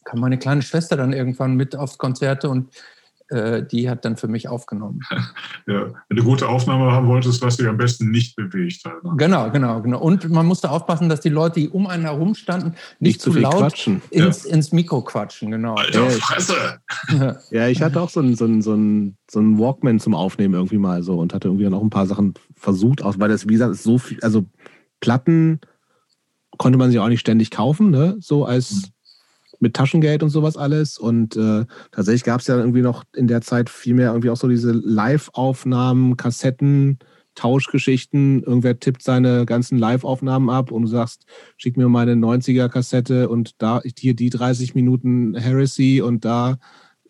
kam 0.05 0.21
meine 0.21 0.37
kleine 0.37 0.61
Schwester 0.61 0.99
dann 0.99 1.15
irgendwann 1.15 1.55
mit 1.55 1.77
aufs 1.77 1.97
Konzerte 1.97 2.51
und 2.51 2.69
äh, 3.31 3.65
die 3.67 3.89
hat 3.89 4.05
dann 4.05 4.17
für 4.17 4.29
mich 4.29 4.49
aufgenommen. 4.49 5.01
Ja. 5.67 5.87
Wenn 6.09 6.17
du 6.17 6.25
gute 6.25 6.49
Aufnahme 6.49 6.91
haben 6.91 7.07
wolltest, 7.07 7.43
was 7.43 7.57
dich 7.57 7.69
am 7.69 7.77
besten 7.77 8.11
nicht 8.11 8.35
bewegt. 8.35 8.83
Halt, 8.85 9.05
ne? 9.05 9.13
Genau, 9.17 9.51
genau, 9.51 9.81
genau. 9.83 10.01
Und 10.01 10.29
man 10.31 10.47
musste 10.47 10.71
aufpassen, 10.71 11.09
dass 11.09 11.21
die 11.21 11.29
Leute, 11.29 11.61
die 11.61 11.69
um 11.69 11.87
einen 11.87 12.03
herum 12.03 12.35
standen, 12.35 12.71
nicht, 12.99 13.01
Nicht 13.01 13.21
zu 13.21 13.33
laut 13.33 13.55
quatschen. 13.59 14.03
ins, 14.11 14.45
ins 14.45 14.73
Mikro 14.73 15.03
quatschen, 15.03 15.51
genau. 15.53 15.75
Alter, 15.75 16.05
Ja, 16.05 16.11
Fresse! 16.11 16.55
Ja, 17.51 17.69
ich 17.69 17.83
hatte 17.83 18.01
auch 18.01 18.09
so 18.09 18.21
einen 18.21 18.35
so 18.35 18.45
einen- 18.47 18.63
so 18.63 18.73
einen- 18.73 19.17
so 19.31 19.39
einen 19.39 19.59
Walkman 19.59 20.01
zum 20.01 20.15
Aufnehmen 20.15 20.55
irgendwie 20.55 20.79
mal 20.79 21.03
so 21.05 21.19
und 21.19 21.33
hatte 21.35 21.47
irgendwie 21.49 21.65
dann 21.65 21.75
auch 21.75 21.83
ein 21.83 21.91
paar 21.91 22.07
Sachen 22.07 22.35
versucht, 22.57 23.05
auch, 23.05 23.15
weil 23.19 23.29
das, 23.29 23.47
wie 23.47 23.53
gesagt, 23.53 23.73
ist 23.73 23.85
so 23.85 23.99
viel, 23.99 24.19
also 24.23 24.47
Platten 25.01 25.61
konnte 26.59 26.79
man 26.79 26.91
sich 26.91 26.99
auch 26.99 27.09
nicht 27.09 27.21
ständig 27.21 27.51
kaufen, 27.51 27.91
ne? 27.91 28.17
So 28.19 28.45
als 28.45 28.91
mit 29.61 29.75
Taschengeld 29.75 30.23
und 30.23 30.31
sowas 30.31 30.57
alles. 30.57 30.99
Und 30.99 31.37
äh, 31.37 31.65
tatsächlich 31.93 32.25
gab 32.25 32.41
es 32.41 32.47
ja 32.47 32.59
irgendwie 32.59 32.83
noch 32.83 33.05
in 33.15 33.29
der 33.29 33.43
Zeit 33.43 33.71
viel 33.71 33.95
mehr 33.95 34.09
irgendwie 34.09 34.31
auch 34.31 34.37
so 34.37 34.49
diese 34.49 34.73
Live-Aufnahmen, 34.73 36.17
Kassetten, 36.17 36.99
Tauschgeschichten. 37.35 38.43
Irgendwer 38.43 38.81
tippt 38.81 39.03
seine 39.03 39.47
ganzen 39.47 39.79
Live-Aufnahmen 39.79 40.51
ab 40.51 40.73
und 40.73 40.83
du 40.83 40.89
sagst, 40.89 41.27
schick 41.57 41.77
mir 41.77 41.89
meine 41.89 42.15
90er-Kassette 42.15 43.29
und 43.29 43.53
da 43.59 43.81
hier 43.97 44.15
die 44.15 44.31
30 44.31 44.75
Minuten 44.75 45.37
Heresy 45.37 46.03
und 46.05 46.25
da 46.25 46.57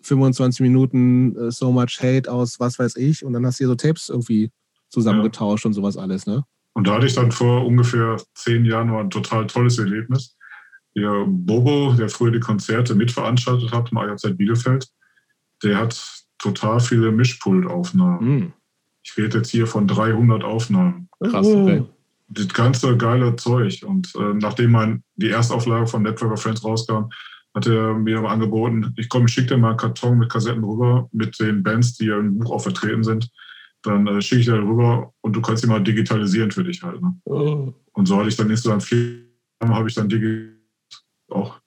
25 0.03 0.61
Minuten 0.61 1.37
äh, 1.37 1.51
So 1.51 1.73
Much 1.73 2.01
Hate 2.01 2.31
aus 2.31 2.61
was 2.61 2.79
weiß 2.79 2.97
ich. 2.97 3.25
Und 3.25 3.33
dann 3.33 3.47
hast 3.47 3.61
du 3.61 3.65
hier 3.65 3.69
so 3.69 3.75
Tapes 3.77 4.09
irgendwie 4.09 4.51
zusammengetauscht 4.89 5.67
und 5.67 5.73
sowas 5.73 5.97
alles, 5.97 6.27
ne? 6.27 6.45
Und 6.73 6.87
da 6.87 6.95
hatte 6.95 7.07
ich 7.07 7.15
dann 7.15 7.33
vor 7.33 7.67
ungefähr 7.67 8.17
zehn 8.35 8.65
Jahren 8.65 8.89
noch 8.89 9.01
ein 9.01 9.11
total 9.11 9.47
tolles 9.47 9.79
Erlebnis. 9.79 10.37
Der 10.97 11.25
Bobo, 11.27 11.95
der 11.97 12.09
früher 12.09 12.33
die 12.33 12.41
Konzerte 12.41 12.95
mitveranstaltet 12.95 13.73
hat 13.73 13.93
im 13.93 13.99
AJZ 13.99 14.37
Bielefeld, 14.37 14.89
der 15.63 15.79
hat 15.79 16.25
total 16.39 16.81
viele 16.81 17.13
Mischpultaufnahmen. 17.13 18.29
Mhm. 18.29 18.53
Ich 19.03 19.17
rede 19.17 19.39
jetzt 19.39 19.51
hier 19.51 19.67
von 19.67 19.87
300 19.87 20.45
Aufnahmen. 20.45 21.09
Krass, 21.23 21.47
okay. 21.47 21.85
Das 22.29 22.49
ganze 22.49 22.97
geile 22.97 23.35
Zeug. 23.37 23.83
Und 23.87 24.13
äh, 24.15 24.35
nachdem 24.35 24.73
mein, 24.73 25.03
die 25.17 25.31
Erstauflage 25.31 25.87
von 25.87 26.03
Network 26.03 26.33
of 26.33 26.43
Friends 26.43 26.65
rauskam, 26.65 27.11
hat 27.55 27.67
er 27.67 27.95
mir 27.95 28.19
aber 28.19 28.31
angeboten, 28.31 28.95
ich 28.97 29.09
komme, 29.09 29.27
ich 29.27 29.33
schicke 29.33 29.49
dir 29.49 29.57
mal 29.57 29.71
einen 29.71 29.77
Karton 29.77 30.19
mit 30.19 30.31
Kassetten 30.31 30.63
rüber, 30.63 31.09
mit 31.13 31.39
den 31.41 31.63
Bands, 31.63 31.97
die 31.97 32.07
ja 32.07 32.19
im 32.19 32.39
Buch 32.39 32.53
auch 32.53 32.63
vertreten 32.63 33.03
sind. 33.03 33.29
Dann 33.83 34.07
äh, 34.07 34.23
schicke 34.23 34.41
ich 34.41 34.47
dir 34.47 34.55
rüber 34.55 35.13
und 35.23 35.35
du 35.35 35.41
kannst 35.41 35.65
die 35.65 35.67
mal 35.67 35.83
digitalisieren 35.83 36.53
für 36.53 36.63
dich 36.63 36.83
halt. 36.83 37.03
Ne? 37.03 37.17
Oh. 37.25 37.73
Und 37.93 38.07
so 38.07 38.17
hatte 38.19 38.29
ich 38.29 38.37
dann 38.37 38.51
insgesamt 38.51 38.85
vier, 38.85 39.25
habe 39.63 39.89
ich 39.89 39.95
dann 39.95 40.09
digital 40.09 40.60
auch, 41.33 41.61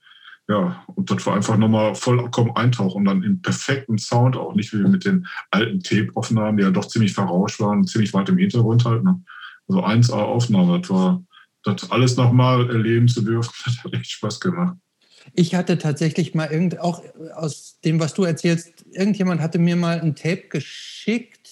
ja, 0.48 0.84
und 0.96 1.10
das 1.10 1.26
war 1.26 1.36
einfach 1.36 1.58
nochmal 1.58 1.96
vollkommen 1.96 2.56
eintauchen 2.56 3.00
und 3.00 3.06
dann 3.06 3.24
im 3.24 3.42
perfekten 3.42 3.98
Sound 3.98 4.36
auch, 4.36 4.56
nicht 4.56 4.74
wie 4.74 4.78
mit 4.78 5.06
den 5.06 5.26
alten 5.52 5.82
Tape-Aufnahmen, 5.82 6.58
die 6.58 6.64
ja 6.64 6.72
doch 6.72 6.86
ziemlich 6.86 7.14
verrauscht 7.14 7.60
waren 7.60 7.86
ziemlich 7.86 8.14
weit 8.14 8.30
im 8.30 8.38
Hintergrund 8.38 8.84
halt. 8.86 9.04
Ne? 9.04 9.22
Also 9.68 9.86
1A-Aufnahme, 9.86 10.82
das 10.82 10.90
war, 10.90 11.24
das 11.64 11.92
alles 11.92 12.18
nochmal 12.18 12.70
erleben 12.70 13.08
zu 13.08 13.22
dürfen, 13.22 13.54
das 13.66 13.84
hat 13.84 13.94
echt 13.94 14.12
Spaß 14.12 14.40
gemacht. 14.40 14.78
Ich 15.34 15.56
hatte 15.56 15.78
tatsächlich 15.78 16.36
mal 16.36 16.52
irgend, 16.52 16.80
auch 16.80 17.02
aus 17.36 17.80
dem, 17.86 18.00
was 18.02 18.14
du 18.14 18.24
erzählst, 18.24 18.86
irgendjemand 18.92 19.40
hatte 19.40 19.58
mir 19.58 19.78
mal 19.78 20.02
ein 20.02 20.16
Tape 20.16 20.50
geschickt 20.50 21.43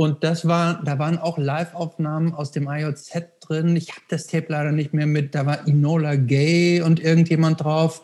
und 0.00 0.24
das 0.24 0.48
war, 0.48 0.80
da 0.82 0.98
waren 0.98 1.18
auch 1.18 1.36
Live-Aufnahmen 1.36 2.32
aus 2.32 2.52
dem 2.52 2.70
IOZ 2.70 3.12
drin. 3.42 3.76
Ich 3.76 3.90
habe 3.90 4.00
das 4.08 4.26
Tape 4.26 4.46
leider 4.48 4.72
nicht 4.72 4.94
mehr 4.94 5.06
mit. 5.06 5.34
Da 5.34 5.44
war 5.44 5.68
Enola 5.68 6.16
Gay 6.16 6.80
und 6.80 7.04
irgendjemand 7.04 7.62
drauf. 7.62 8.00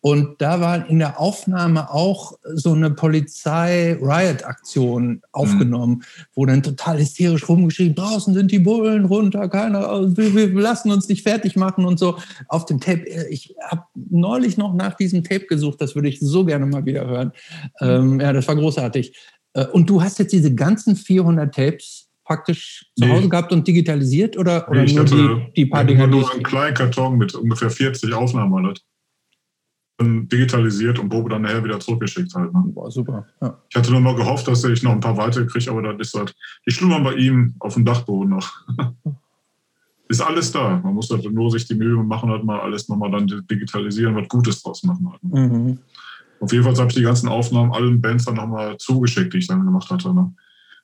Und 0.00 0.40
da 0.40 0.60
war 0.60 0.88
in 0.88 1.00
der 1.00 1.18
Aufnahme 1.18 1.92
auch 1.92 2.38
so 2.44 2.74
eine 2.74 2.92
Polizei-Riot-Aktion 2.92 5.22
aufgenommen, 5.32 5.94
mhm. 5.94 6.02
wo 6.36 6.46
dann 6.46 6.62
total 6.62 7.00
hysterisch 7.00 7.48
rumgeschrien, 7.48 7.96
draußen 7.96 8.34
sind 8.34 8.52
die 8.52 8.60
Bullen 8.60 9.06
runter, 9.06 9.48
keiner, 9.48 10.16
wir, 10.16 10.34
wir 10.34 10.48
lassen 10.60 10.92
uns 10.92 11.08
nicht 11.08 11.24
fertig 11.24 11.56
machen 11.56 11.84
und 11.84 11.98
so. 11.98 12.18
Auf 12.46 12.66
dem 12.66 12.78
Tape, 12.78 13.04
ich 13.30 13.56
habe 13.68 13.82
neulich 13.94 14.56
noch 14.56 14.74
nach 14.74 14.94
diesem 14.94 15.24
Tape 15.24 15.46
gesucht, 15.46 15.80
das 15.80 15.96
würde 15.96 16.08
ich 16.08 16.20
so 16.20 16.44
gerne 16.44 16.66
mal 16.66 16.86
wieder 16.86 17.04
hören. 17.04 17.32
Mhm. 17.80 17.88
Ähm, 17.88 18.20
ja, 18.20 18.32
das 18.32 18.46
war 18.46 18.54
großartig. 18.54 19.12
Und 19.72 19.88
du 19.88 20.02
hast 20.02 20.18
jetzt 20.18 20.32
diese 20.32 20.54
ganzen 20.54 20.96
400 20.96 21.54
Tapes 21.54 22.08
praktisch 22.24 22.86
zu 22.96 23.08
Hause 23.08 23.22
nee. 23.22 23.28
gehabt 23.28 23.52
und 23.52 23.66
digitalisiert 23.66 24.36
oder, 24.38 24.68
oder 24.70 24.84
nee, 24.84 24.92
nur 24.92 25.04
hatte, 25.04 25.16
die, 25.16 25.52
die 25.54 25.66
paar 25.66 25.84
Dinger? 25.84 26.06
nur 26.06 26.32
einen 26.32 26.42
kleinen 26.42 26.74
Karton 26.74 27.18
mit 27.18 27.34
ungefähr 27.34 27.70
40 27.70 28.12
Aufnahmen 28.14 28.64
halt. 28.64 28.82
Dann 29.98 30.28
digitalisiert 30.28 30.98
und 30.98 31.08
Bobo 31.08 31.28
dann 31.28 31.42
nachher 31.42 31.62
wieder 31.62 31.78
zurückgeschickt 31.78 32.34
halt. 32.34 32.52
Ne? 32.52 32.62
Boah, 32.66 32.90
super. 32.90 33.26
Ja. 33.40 33.58
Ich 33.68 33.76
hatte 33.76 33.90
nur 33.90 34.00
mal 34.00 34.14
gehofft, 34.14 34.48
dass 34.48 34.64
ich 34.64 34.82
noch 34.82 34.92
ein 34.92 35.00
paar 35.00 35.16
weitere 35.16 35.46
kriege, 35.46 35.70
aber 35.70 35.82
dann 35.82 36.00
ist 36.00 36.14
halt, 36.14 36.34
die 36.66 36.70
schlummern 36.70 37.02
bei 37.02 37.14
ihm 37.14 37.54
auf 37.58 37.74
dem 37.74 37.84
Dachboden 37.84 38.30
noch. 38.30 38.50
ist 40.08 40.20
alles 40.20 40.52
da. 40.52 40.80
Man 40.82 40.94
muss 40.94 41.10
halt 41.10 41.30
nur 41.30 41.50
sich 41.50 41.66
die 41.66 41.74
Mühe 41.74 42.02
machen, 42.02 42.30
halt 42.30 42.44
mal 42.44 42.60
alles 42.60 42.88
nochmal 42.88 43.10
dann 43.10 43.26
digitalisieren, 43.50 44.14
was 44.14 44.28
Gutes 44.28 44.62
draus 44.62 44.82
machen. 44.82 45.10
Halt, 45.10 45.22
ne? 45.24 45.48
mhm. 45.48 45.78
Auf 46.42 46.52
jeden 46.52 46.64
Fall 46.64 46.74
habe 46.74 46.88
ich 46.88 46.96
die 46.96 47.02
ganzen 47.02 47.28
Aufnahmen 47.28 47.72
allen 47.72 48.00
Bands 48.00 48.24
dann 48.24 48.34
nochmal 48.34 48.76
zugeschickt, 48.76 49.32
die 49.32 49.38
ich 49.38 49.46
dann 49.46 49.64
gemacht 49.64 49.88
hatte. 49.90 50.12
Ne? 50.12 50.34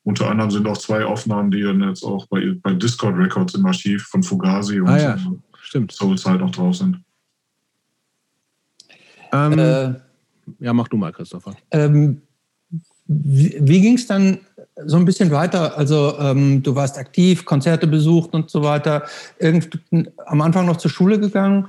Unter 0.04 0.30
anderem 0.30 0.52
sind 0.52 0.68
auch 0.68 0.78
zwei 0.78 1.04
Aufnahmen, 1.04 1.50
die 1.50 1.62
dann 1.62 1.82
jetzt 1.82 2.04
auch 2.04 2.26
bei, 2.28 2.54
bei 2.62 2.74
Discord 2.74 3.16
Records 3.18 3.54
im 3.54 3.66
Archiv 3.66 4.04
von 4.04 4.22
Fugazi 4.22 4.80
und 4.80 4.88
ah, 4.88 4.98
ja. 4.98 5.18
Stimmt. 5.60 5.90
Soulside 5.90 6.38
noch 6.38 6.52
drauf 6.52 6.76
sind. 6.76 7.02
Ähm, 9.32 9.58
äh, 9.58 9.94
ja, 10.60 10.72
mach 10.72 10.86
du 10.86 10.96
mal, 10.96 11.12
Christopher. 11.12 11.56
Ähm, 11.72 12.22
wie, 13.06 13.56
wie 13.60 13.80
ging 13.80 13.94
es 13.94 14.06
dann 14.06 14.38
so 14.86 14.96
ein 14.96 15.04
bisschen 15.04 15.30
weiter. 15.32 15.76
Also 15.76 16.16
ähm, 16.18 16.62
du 16.62 16.74
warst 16.76 16.98
aktiv, 16.98 17.44
Konzerte 17.44 17.88
besucht 17.88 18.32
und 18.32 18.48
so 18.48 18.62
weiter. 18.62 19.04
Irgend, 19.38 19.80
am 20.26 20.40
Anfang 20.40 20.66
noch 20.66 20.76
zur 20.76 20.90
Schule 20.90 21.18
gegangen. 21.18 21.68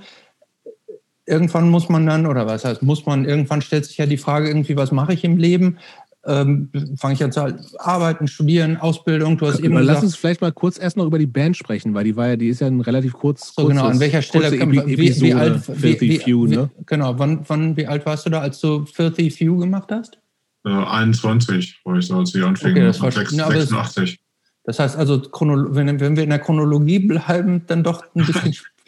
Irgendwann 1.30 1.70
muss 1.70 1.90
man 1.90 2.06
dann, 2.06 2.26
oder 2.26 2.48
was 2.48 2.66
heißt, 2.66 2.82
muss 2.82 3.06
man, 3.06 3.26
irgendwann 3.26 3.62
stellt 3.62 3.86
sich 3.86 3.98
ja 3.98 4.06
die 4.06 4.18
Frage 4.18 4.48
irgendwie, 4.48 4.76
was 4.76 4.92
mache 4.92 5.14
ich 5.14 5.24
im 5.24 5.38
Leben? 5.38 5.78
Ähm, 6.26 6.70
Fange 6.98 7.14
ich 7.14 7.24
an 7.24 7.32
zu 7.32 7.56
arbeiten, 7.78 8.28
studieren, 8.28 8.78
Ausbildung. 8.78 9.38
Du 9.38 9.48
hast 9.48 9.60
eben 9.60 9.76
gesagt, 9.76 9.86
lass 9.86 10.04
uns 10.04 10.16
vielleicht 10.16 10.42
mal 10.42 10.52
kurz 10.52 10.78
erst 10.78 10.98
noch 10.98 11.06
über 11.06 11.18
die 11.18 11.28
Band 11.28 11.56
sprechen, 11.56 11.94
weil 11.94 12.04
die 12.04 12.16
war 12.16 12.28
ja, 12.28 12.36
die 12.36 12.50
ist 12.50 12.60
ja 12.60 12.68
ein 12.68 12.82
relativ 12.82 13.14
kurz. 13.14 13.54
So 13.56 13.68
genau. 13.68 13.86
An 13.86 14.00
welcher 14.00 14.22
Stelle? 14.22 14.48
Epi 14.48 14.82
wie, 14.86 15.22
wie, 15.22 15.34
alt? 15.34 15.62
Wie, 15.82 16.02
wie, 16.02 16.18
Few, 16.18 16.46
ne? 16.46 16.70
Genau. 16.86 17.18
Wann, 17.18 17.40
wann, 17.48 17.78
wie 17.78 17.88
alt 17.88 18.06
warst 18.06 18.26
du 18.26 18.32
da, 18.32 18.42
als 18.42 18.60
du 18.60 18.86
Filthy 18.86 19.32
Few 19.32 19.58
gemacht 19.58 19.90
hast? 19.92 20.20
Äh, 20.66 20.70
21 20.70 21.80
war 21.86 21.98
ich 21.98 22.08
so, 22.08 22.18
als 22.18 22.36
ich 22.36 22.44
anfing. 22.44 22.72
Okay, 22.72 22.82
das 22.82 23.00
war 23.02 23.12
86. 23.12 24.20
Das 24.66 24.78
heißt 24.78 24.98
also, 24.98 25.22
wenn, 25.32 26.00
wenn 26.00 26.16
wir 26.16 26.24
in 26.24 26.30
der 26.30 26.40
Chronologie 26.40 27.00
bleiben, 27.00 27.64
dann 27.68 27.84
doch 27.84 28.04
ein 28.14 28.26
bisschen, 28.26 28.56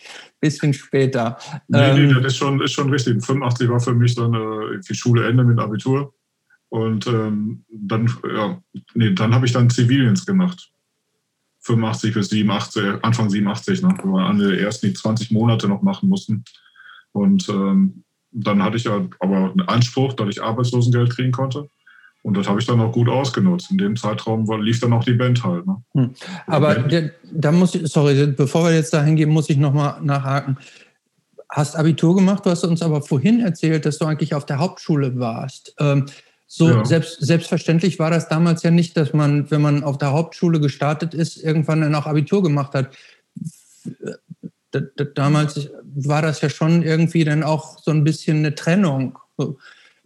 bisschen 0.41 0.73
später. 0.73 1.37
Nee, 1.67 1.93
nee, 1.93 1.99
ähm, 2.01 2.15
das 2.15 2.33
ist 2.33 2.37
schon, 2.37 2.61
ist 2.61 2.73
schon 2.73 2.89
richtig. 2.89 3.23
85 3.23 3.69
war 3.69 3.79
für 3.79 3.93
mich 3.93 4.15
dann 4.15 4.33
äh, 4.33 4.79
die 4.87 4.95
Schule 4.95 5.27
Ende 5.27 5.43
mit 5.45 5.59
Abitur. 5.59 6.13
Und 6.69 7.07
ähm, 7.07 7.63
dann, 7.69 8.09
ja, 8.33 8.61
nee, 8.93 9.13
dann 9.13 9.33
habe 9.33 9.45
ich 9.45 9.53
dann 9.53 9.69
Zivildienst 9.69 10.25
gemacht. 10.25 10.71
85 11.59 12.13
bis 12.13 12.29
87, 12.29 13.03
Anfang 13.03 13.29
87, 13.29 13.81
ne? 13.83 13.95
wo 14.01 14.13
wir 14.13 14.25
an 14.25 14.39
der 14.39 14.59
ersten 14.59 14.87
die 14.87 14.93
20 14.93 15.31
Monate 15.31 15.67
noch 15.67 15.81
machen 15.81 16.09
mussten. 16.09 16.43
Und 17.11 17.47
ähm, 17.49 18.03
dann 18.31 18.63
hatte 18.63 18.77
ich 18.77 18.85
ja 18.85 19.05
aber 19.19 19.51
einen 19.51 19.61
Anspruch, 19.61 20.13
dass 20.13 20.29
ich 20.29 20.41
Arbeitslosengeld 20.41 21.11
kriegen 21.11 21.31
konnte. 21.31 21.69
Und 22.23 22.37
das 22.37 22.47
habe 22.47 22.59
ich 22.59 22.67
dann 22.67 22.79
auch 22.79 22.91
gut 22.91 23.09
ausgenutzt. 23.09 23.71
In 23.71 23.77
dem 23.77 23.95
Zeitraum 23.95 24.45
lief 24.61 24.79
dann 24.79 24.93
auch 24.93 25.03
die 25.03 25.13
Band 25.13 25.43
halt. 25.43 25.65
Ne? 25.65 25.81
Hm. 25.95 26.11
Aber 26.45 26.75
Band. 26.75 27.11
da 27.31 27.51
muss 27.51 27.73
ich, 27.75 27.91
sorry, 27.91 28.27
bevor 28.27 28.65
wir 28.65 28.75
jetzt 28.75 28.93
dahin 28.93 29.15
gehen, 29.15 29.29
muss 29.29 29.49
ich 29.49 29.57
nochmal 29.57 30.01
nachhaken. 30.01 30.57
Hast 31.49 31.75
Abitur 31.75 32.15
gemacht, 32.15 32.45
du 32.45 32.49
hast 32.49 32.63
uns 32.63 32.81
aber 32.81 33.01
vorhin 33.01 33.41
erzählt, 33.41 33.85
dass 33.85 33.97
du 33.97 34.05
eigentlich 34.05 34.35
auf 34.35 34.45
der 34.45 34.59
Hauptschule 34.59 35.19
warst. 35.19 35.75
Ähm, 35.79 36.05
so 36.47 36.69
ja. 36.69 36.85
selbst, 36.85 37.25
selbstverständlich 37.25 37.97
war 37.97 38.11
das 38.11 38.27
damals 38.27 38.61
ja 38.63 38.71
nicht, 38.71 38.95
dass 38.97 39.13
man, 39.13 39.49
wenn 39.49 39.61
man 39.61 39.83
auf 39.83 39.97
der 39.97 40.11
Hauptschule 40.11 40.59
gestartet 40.59 41.13
ist, 41.13 41.37
irgendwann 41.37 41.81
dann 41.81 41.95
auch 41.95 42.05
Abitur 42.05 42.43
gemacht 42.43 42.73
hat 42.73 42.89
damals 45.15 45.69
war 45.83 46.21
das 46.21 46.41
ja 46.41 46.49
schon 46.49 46.83
irgendwie 46.83 47.23
dann 47.23 47.43
auch 47.43 47.79
so 47.79 47.91
ein 47.91 48.03
bisschen 48.03 48.37
eine 48.37 48.55
Trennung. 48.55 49.17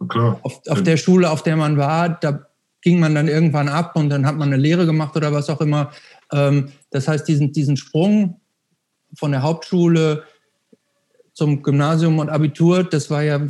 Klar. 0.08 0.38
Auf, 0.42 0.60
auf 0.68 0.82
der 0.82 0.96
Schule, 0.96 1.30
auf 1.30 1.42
der 1.42 1.56
man 1.56 1.76
war, 1.76 2.08
da 2.08 2.46
ging 2.82 3.00
man 3.00 3.14
dann 3.14 3.28
irgendwann 3.28 3.68
ab 3.68 3.96
und 3.96 4.10
dann 4.10 4.26
hat 4.26 4.36
man 4.36 4.52
eine 4.52 4.60
Lehre 4.60 4.86
gemacht 4.86 5.16
oder 5.16 5.32
was 5.32 5.50
auch 5.50 5.60
immer. 5.60 5.90
Ähm, 6.32 6.70
das 6.90 7.08
heißt, 7.08 7.26
diesen, 7.26 7.52
diesen 7.52 7.76
Sprung 7.76 8.40
von 9.14 9.32
der 9.32 9.42
Hauptschule 9.42 10.24
zum 11.32 11.62
Gymnasium 11.62 12.18
und 12.18 12.30
Abitur, 12.30 12.84
das 12.84 13.10
war 13.10 13.22
ja 13.22 13.40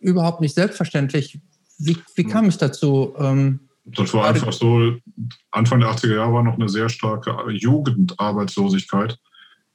überhaupt 0.00 0.40
nicht 0.40 0.54
selbstverständlich. 0.54 1.40
Wie, 1.78 1.96
wie 2.14 2.24
kam 2.24 2.46
es 2.46 2.58
dazu? 2.58 3.14
Ähm, 3.18 3.60
das 3.84 4.12
war 4.14 4.28
einfach 4.28 4.52
so, 4.52 4.96
Anfang 5.50 5.80
der 5.80 5.90
80er 5.90 6.14
Jahre 6.14 6.32
war 6.32 6.42
noch 6.42 6.54
eine 6.54 6.68
sehr 6.68 6.88
starke 6.88 7.34
Jugendarbeitslosigkeit. 7.50 9.18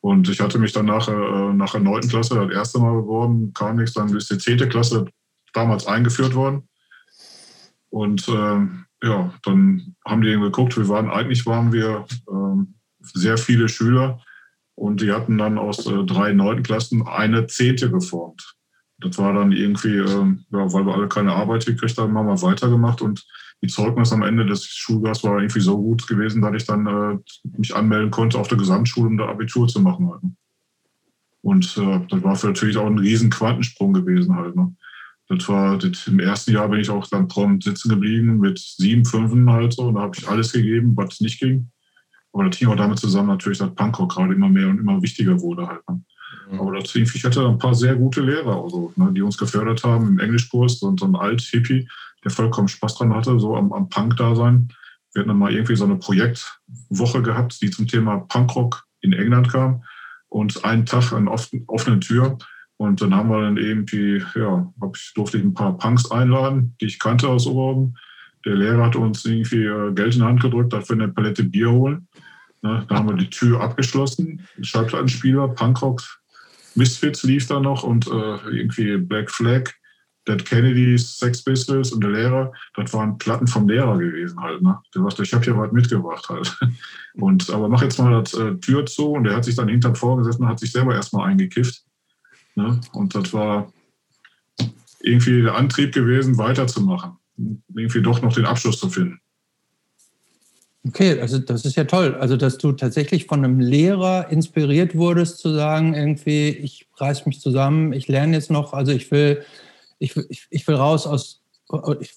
Und 0.02 0.28
ich 0.28 0.42
hatte 0.42 0.60
mich 0.60 0.74
dann 0.74 0.86
nachher, 0.86 1.14
äh, 1.14 1.54
nach 1.54 1.72
der 1.72 1.82
9. 1.82 2.10
Klasse 2.10 2.36
das 2.36 2.54
erste 2.54 2.80
Mal 2.80 2.94
beworben, 2.94 3.54
kam 3.54 3.78
nichts, 3.78 3.94
dann 3.94 4.16
ist 4.16 4.30
die 4.30 4.38
10. 4.38 4.70
Klasse 4.70 5.06
damals 5.54 5.88
eingeführt 5.88 6.36
worden. 6.36 6.68
Und 7.90 8.28
äh, 8.28 9.08
ja, 9.08 9.34
dann 9.44 9.96
haben 10.06 10.22
die 10.22 10.32
geguckt, 10.32 10.78
wir 10.78 10.88
waren, 10.90 11.10
eigentlich 11.10 11.46
waren 11.46 11.72
wir 11.72 12.06
äh, 12.28 12.66
sehr 13.00 13.38
viele 13.38 13.70
Schüler 13.70 14.22
und 14.76 15.02
die 15.02 15.12
hatten 15.12 15.38
dann 15.38 15.58
aus 15.58 15.86
äh, 15.86 16.04
drei 16.06 16.34
9. 16.34 16.64
Klassen 16.64 17.08
eine 17.08 17.48
Zehnte 17.48 17.92
geformt. 17.92 18.56
Das 19.00 19.18
war 19.18 19.34
dann 19.34 19.52
irgendwie, 19.52 19.98
äh, 19.98 20.36
ja, 20.52 20.74
weil 20.74 20.86
wir 20.86 20.94
alle 20.94 21.08
keine 21.08 21.34
Arbeit 21.34 21.66
gekriegt 21.66 21.98
haben, 21.98 22.18
haben 22.18 22.28
wir 22.28 22.42
weitergemacht 22.42 23.02
und 23.02 23.26
die 23.62 23.68
Zeugnis 23.68 24.12
am 24.12 24.24
Ende 24.24 24.46
des 24.46 24.66
Schuljahres 24.66 25.24
war 25.24 25.38
irgendwie 25.38 25.62
so 25.62 25.78
gut 25.78 26.08
gewesen, 26.08 26.42
dass 26.42 26.56
ich 26.56 26.66
dann 26.66 26.86
äh, 26.86 27.18
mich 27.58 27.76
anmelden 27.76 28.12
konnte 28.12 28.38
auf 28.38 28.48
der 28.48 28.58
Gesamtschule, 28.58 29.08
um 29.08 29.18
da 29.18 29.28
Abitur 29.28 29.68
zu 29.68 29.80
machen. 29.80 30.10
Halt. 30.10 30.24
Ne? 30.24 30.36
Und 31.42 31.78
äh, 31.78 32.00
das 32.10 32.24
war 32.24 32.36
für 32.36 32.48
natürlich 32.48 32.78
auch 32.78 32.88
ein 32.88 32.98
riesen 32.98 33.30
Quantensprung 33.30 33.94
gewesen 33.94 34.36
halt. 34.36 34.56
Ne? 34.56 34.76
Das 35.30 35.48
war 35.48 35.78
das, 35.78 36.08
im 36.08 36.20
ersten 36.20 36.52
Jahr 36.52 36.68
bin 36.68 36.80
ich 36.80 36.90
auch 36.90 37.08
dann 37.08 37.28
prompt 37.28 37.64
sitzen 37.64 37.90
geblieben 37.90 38.40
mit 38.40 38.60
sieben 38.60 39.06
Fünfen 39.06 39.50
halt 39.50 39.74
so. 39.74 39.84
Und 39.84 39.96
da 39.96 40.02
habe 40.02 40.16
ich 40.18 40.28
alles 40.28 40.52
gegeben, 40.52 40.94
was 40.96 41.22
nicht 41.22 41.40
ging. 41.40 41.70
Aber 42.34 42.46
das 42.50 42.58
hing 42.58 42.68
auch 42.68 42.76
damit 42.76 43.00
zusammen 43.00 43.28
natürlich, 43.28 43.60
dass 43.60 43.74
Punkrock 43.76 44.14
gerade 44.14 44.34
immer 44.34 44.50
mehr 44.50 44.68
und 44.68 44.80
immer 44.80 45.02
wichtiger 45.02 45.40
wurde 45.40 45.68
halt. 45.68 45.88
Ne? 45.88 46.02
Mhm. 46.52 46.60
Aber 46.60 46.80
das, 46.80 46.94
ich 46.96 47.24
hatte 47.24 47.48
ein 47.48 47.58
paar 47.58 47.76
sehr 47.76 47.96
gute 47.96 48.22
Lehrer, 48.22 48.64
also, 48.64 48.92
ne, 48.96 49.12
die 49.14 49.22
uns 49.22 49.38
gefördert 49.38 49.84
haben 49.84 50.08
im 50.08 50.20
Englischkurs 50.20 50.82
und 50.82 51.00
so 51.00 51.06
ein 51.06 51.16
Alt-Hippie, 51.16 51.88
der 52.24 52.32
vollkommen 52.32 52.68
Spaß 52.68 52.96
dran 52.96 53.14
hatte, 53.14 53.40
so 53.40 53.56
am, 53.56 53.72
am 53.72 53.90
Punk-Dasein. 53.90 54.70
Wir 55.14 55.20
hatten 55.22 55.30
dann 55.30 55.38
mal 55.38 55.54
irgendwie 55.54 55.76
so 55.76 55.86
eine 55.86 55.98
Projektwoche 55.98 57.22
gehabt, 57.22 57.62
die 57.62 57.70
zum 57.70 57.88
Thema 57.88 58.18
Punkrock 58.18 58.84
in 59.02 59.14
England 59.14 59.50
kam 59.50 59.84
und 60.30 60.66
einen 60.66 60.86
Tag 60.86 61.14
eine 61.14 61.30
offene 61.30 62.00
Tür. 62.00 62.38
Und 62.84 63.02
dann 63.02 63.16
haben 63.16 63.30
wir 63.30 63.40
dann 63.40 63.56
irgendwie, 63.56 64.22
ja, 64.36 64.74
ich, 64.94 65.14
durfte 65.16 65.38
ich 65.38 65.44
ein 65.46 65.54
paar 65.54 65.78
Punks 65.78 66.12
einladen, 66.12 66.76
die 66.82 66.88
ich 66.88 67.00
kannte 67.00 67.30
aus 67.30 67.48
Oberhausen. 67.48 67.98
Der 68.46 68.56
Lehrer 68.56 68.88
hat 68.88 68.98
uns 68.98 69.24
irgendwie 69.24 69.64
äh, 69.64 69.94
Geld 69.94 70.16
in 70.16 70.20
die 70.20 70.26
Hand 70.26 70.42
gedrückt, 70.42 70.74
wir 70.74 70.84
eine 70.90 71.08
Palette 71.08 71.46
Bier 71.46 71.72
holen. 71.72 72.10
Ne, 72.62 72.86
da 72.90 72.96
haben 72.96 73.08
wir 73.08 73.16
die 73.16 73.30
Tür 73.30 73.62
abgeschlossen. 73.62 74.42
Schallplattenspieler, 74.62 75.48
Punkrock, 75.48 76.02
Misfits 76.76 77.24
lief 77.24 77.48
da 77.48 77.62
noch 77.62 77.84
und 77.84 78.06
äh, 78.08 78.50
irgendwie 78.52 78.98
Black 78.98 79.32
Flag 79.32 79.72
Dead 80.28 80.44
Kennedys, 80.44 81.18
Sex 81.18 81.42
Pistols 81.42 81.94
und 81.94 82.04
der 82.04 82.12
Lehrer, 82.12 82.52
das 82.76 82.94
waren 82.94 83.18
Platten 83.18 83.48
vom 83.48 83.68
Lehrer 83.68 83.98
gewesen 83.98 84.42
halt. 84.42 84.62
Ne? 84.62 84.78
Der 84.94 85.04
sagte, 85.04 85.24
ich 85.24 85.34
habe 85.34 85.46
hier 85.46 85.58
was 85.58 85.72
mitgebracht 85.72 86.28
halt. 86.30 86.58
Und 87.16 87.50
aber 87.52 87.70
mach 87.70 87.84
jetzt 87.84 88.00
mal 88.00 88.24
das 88.24 88.34
äh, 88.34 88.56
Tür 88.56 88.88
zu 88.88 89.12
und 89.12 89.26
der 89.26 89.36
hat 89.36 89.46
sich 89.46 89.56
dann 89.56 89.68
hinterm 89.68 89.94
vorgesessen 89.94 90.42
und 90.42 90.50
hat 90.50 90.60
sich 90.60 90.72
selber 90.72 90.96
erstmal 90.96 91.30
eingekifft. 91.30 91.84
Ne? 92.56 92.80
Und 92.94 93.16
das 93.16 93.34
war 93.34 93.72
irgendwie 95.00 95.42
der 95.42 95.56
Antrieb 95.56 95.94
gewesen, 95.94 96.38
weiterzumachen. 96.38 97.18
Irgendwie 97.76 98.02
doch 98.02 98.22
noch 98.22 98.34
den 98.34 98.46
Abschluss 98.46 98.80
zu 98.80 98.90
finden. 98.90 99.20
Okay, 100.86 101.20
also 101.20 101.40
das 101.40 101.66
ist 101.66 101.76
ja 101.76 101.86
toll. 101.86 102.16
Also, 102.16 102.36
dass 102.36 102.58
du 102.58 102.74
tatsächlich 102.74 103.26
von 103.26 103.44
einem 103.44 103.60
Lehrer 103.60 104.30
inspiriert 104.30 104.96
wurdest, 104.96 105.40
zu 105.40 105.54
sagen, 105.54 105.94
irgendwie, 105.94 106.50
ich 106.50 106.88
reiß 106.98 107.26
mich 107.26 107.40
zusammen, 107.40 107.94
ich 107.94 108.10
lerne 108.10 108.36
jetzt 108.36 108.52
noch, 108.52 108.74
also 108.74 108.92
ich 108.92 109.10
will 109.10 109.44
ich, 110.00 110.18
ich, 110.30 110.48
ich 110.50 110.68
will 110.68 110.76
raus 110.76 111.08
aus 111.08 111.42
ich, 112.02 112.16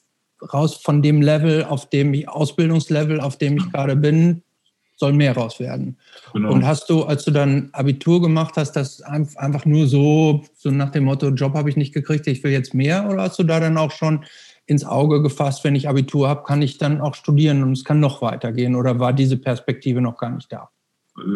raus 0.53 0.76
von 0.76 1.03
dem 1.03 1.22
Level, 1.22 1.64
auf 1.64 1.89
dem 1.89 2.12
ich, 2.12 2.28
Ausbildungslevel, 2.28 3.20
auf 3.20 3.39
dem 3.39 3.57
ich 3.57 3.70
gerade 3.70 3.97
bin, 3.97 4.43
soll 4.97 5.12
mehr 5.12 5.36
raus 5.36 5.61
werden. 5.61 5.97
Genau. 6.32 6.53
Und 6.53 6.66
hast 6.66 6.88
du, 6.90 7.05
als 7.05 7.24
du 7.24 7.30
dann 7.30 7.68
Abitur 7.72 8.20
gemacht 8.20 8.55
hast, 8.57 8.72
das 8.72 9.03
einfach 9.03 9.64
nur 9.66 9.86
so, 9.86 10.42
so 10.55 10.70
nach 10.70 10.90
dem 10.90 11.05
Motto, 11.05 11.28
Job 11.28 11.55
habe 11.55 11.70
ich 11.70 11.76
nicht 11.76 11.94
gekriegt, 11.94 12.26
ich 12.26 12.42
will 12.42 12.53
jetzt 12.53 12.74
mehr, 12.74 13.09
oder 13.09 13.22
hast 13.22 13.38
du 13.38 13.44
da 13.44 13.61
dann 13.61 13.78
auch 13.78 13.90
schon 13.92 14.24
ins 14.66 14.84
Auge 14.84 15.22
gefasst, 15.22 15.62
wenn 15.64 15.76
ich 15.76 15.88
Abitur 15.88 16.28
habe, 16.28 16.42
kann 16.42 16.61
ich 16.61 16.78
dann 16.78 17.01
auch 17.01 17.14
studieren 17.14 17.62
und 17.62 17.72
es 17.72 17.84
kann 17.84 18.01
noch 18.01 18.20
weitergehen 18.20 18.74
oder 18.74 18.99
war 18.99 19.12
diese 19.12 19.36
Perspektive 19.36 20.01
noch 20.01 20.18
gar 20.18 20.30
nicht 20.30 20.51
da? 20.53 20.70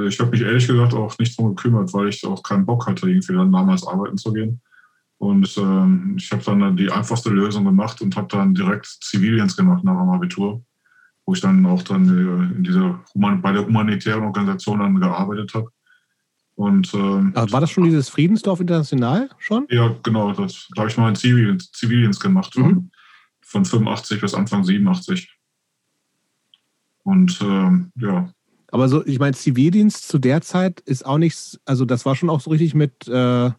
Ich 0.06 0.18
habe 0.20 0.30
mich 0.32 0.42
ehrlich 0.42 0.66
gesagt 0.66 0.92
auch 0.92 1.16
nicht 1.18 1.38
darum 1.38 1.54
gekümmert, 1.54 1.94
weil 1.94 2.08
ich 2.08 2.26
auch 2.26 2.42
keinen 2.42 2.66
Bock 2.66 2.86
hatte, 2.86 3.08
irgendwie 3.08 3.32
dann 3.32 3.52
damals 3.52 3.86
arbeiten 3.86 4.18
zu 4.18 4.32
gehen. 4.32 4.60
Und 5.18 5.56
ähm, 5.58 6.16
ich 6.18 6.30
habe 6.32 6.42
dann 6.42 6.76
die 6.76 6.90
einfachste 6.90 7.30
Lösung 7.30 7.64
gemacht 7.64 8.00
und 8.00 8.16
habe 8.16 8.28
dann 8.28 8.54
direkt 8.54 8.86
Zivildienst 8.86 9.56
gemacht 9.56 9.84
nach 9.84 9.98
dem 9.98 10.08
Abitur, 10.08 10.62
wo 11.30 11.34
ich 11.34 11.40
dann 11.40 11.64
auch 11.64 11.84
dann 11.84 12.08
äh, 12.08 12.56
in 12.56 12.64
dieser 12.64 12.98
bei 13.14 13.52
der 13.52 13.64
humanitären 13.64 14.24
Organisation 14.24 14.80
dann 14.80 14.98
gearbeitet 14.98 15.54
habe. 15.54 15.70
Und, 16.56 16.92
ähm, 16.92 17.32
war 17.34 17.60
das 17.60 17.70
schon 17.70 17.84
dieses 17.84 18.08
Friedensdorf 18.08 18.58
International 18.58 19.30
schon? 19.38 19.64
Ja, 19.70 19.94
genau. 20.02 20.32
Das 20.32 20.66
da 20.74 20.80
habe 20.80 20.90
ich 20.90 20.96
mal 20.96 21.06
einen 21.06 21.14
Zivildienst, 21.14 21.76
Zivildienst 21.76 22.20
gemacht 22.20 22.52
von, 22.52 22.64
mhm. 22.64 22.90
von 23.42 23.64
85 23.64 24.20
bis 24.20 24.34
Anfang 24.34 24.64
87. 24.64 25.38
Und 27.04 27.40
ähm, 27.42 27.92
ja. 27.94 28.28
Aber 28.72 28.88
so, 28.88 29.06
ich 29.06 29.20
meine, 29.20 29.36
Zivildienst 29.36 30.08
zu 30.08 30.18
der 30.18 30.40
Zeit 30.40 30.80
ist 30.80 31.06
auch 31.06 31.18
nichts, 31.18 31.60
also 31.64 31.84
das 31.84 32.04
war 32.04 32.16
schon 32.16 32.28
auch 32.28 32.40
so 32.40 32.50
richtig 32.50 32.74
mit 32.74 33.06
äh, 33.06 33.50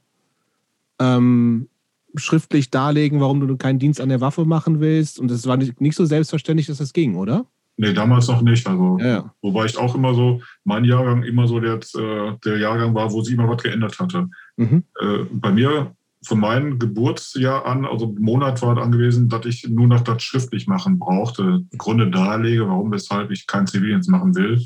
ähm, 0.99 1.69
schriftlich 2.15 2.69
darlegen, 2.69 3.22
warum 3.22 3.39
du 3.39 3.55
keinen 3.55 3.80
Dienst 3.80 4.01
an 4.01 4.09
der 4.09 4.19
Waffe 4.19 4.43
machen 4.43 4.82
willst. 4.82 5.19
Und 5.19 5.32
es 5.32 5.47
war 5.47 5.55
nicht, 5.55 5.80
nicht 5.80 5.95
so 5.95 6.03
selbstverständlich, 6.03 6.67
dass 6.67 6.80
das 6.80 6.91
ging, 6.91 7.15
oder? 7.15 7.45
Nee, 7.82 7.93
damals 7.93 8.27
noch 8.27 8.43
nicht. 8.43 8.67
Also, 8.67 8.99
ja, 8.99 9.34
wobei 9.41 9.65
ich 9.65 9.75
auch 9.75 9.95
immer 9.95 10.13
so, 10.13 10.39
mein 10.63 10.86
Jahrgang 10.86 11.23
immer 11.23 11.47
so 11.47 11.59
der, 11.59 11.79
äh, 11.95 12.38
der 12.45 12.59
Jahrgang 12.59 12.93
war, 12.93 13.11
wo 13.11 13.23
sie 13.23 13.34
immer 13.34 13.49
was 13.49 13.63
geändert 13.63 13.97
hatte. 13.99 14.29
Mhm. 14.55 14.84
Äh, 14.99 15.25
bei 15.32 15.51
mir 15.51 15.95
von 16.23 16.39
meinem 16.39 16.77
Geburtsjahr 16.77 17.65
an, 17.65 17.86
also 17.86 18.15
Monat 18.19 18.61
war 18.61 18.77
angewiesen, 18.77 19.29
dass 19.29 19.47
ich 19.47 19.67
nur 19.67 19.88
noch 19.88 20.01
das 20.01 20.21
schriftlich 20.21 20.67
machen 20.67 20.99
brauchte. 20.99 21.61
Gründe 21.75 22.11
darlege, 22.11 22.67
warum, 22.67 22.91
weshalb 22.91 23.32
ich 23.32 23.47
kein 23.47 23.65
Zivildienst 23.65 24.11
machen 24.11 24.36
will. 24.36 24.63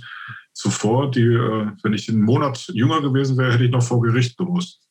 Zuvor, 0.52 1.10
die, 1.10 1.22
äh, 1.22 1.68
wenn 1.84 1.94
ich 1.94 2.10
einen 2.10 2.22
Monat 2.22 2.70
jünger 2.74 3.00
gewesen 3.00 3.38
wäre, 3.38 3.54
hätte 3.54 3.64
ich 3.64 3.72
noch 3.72 3.82
vor 3.82 4.02
Gericht 4.02 4.38
gemusst, 4.38 4.82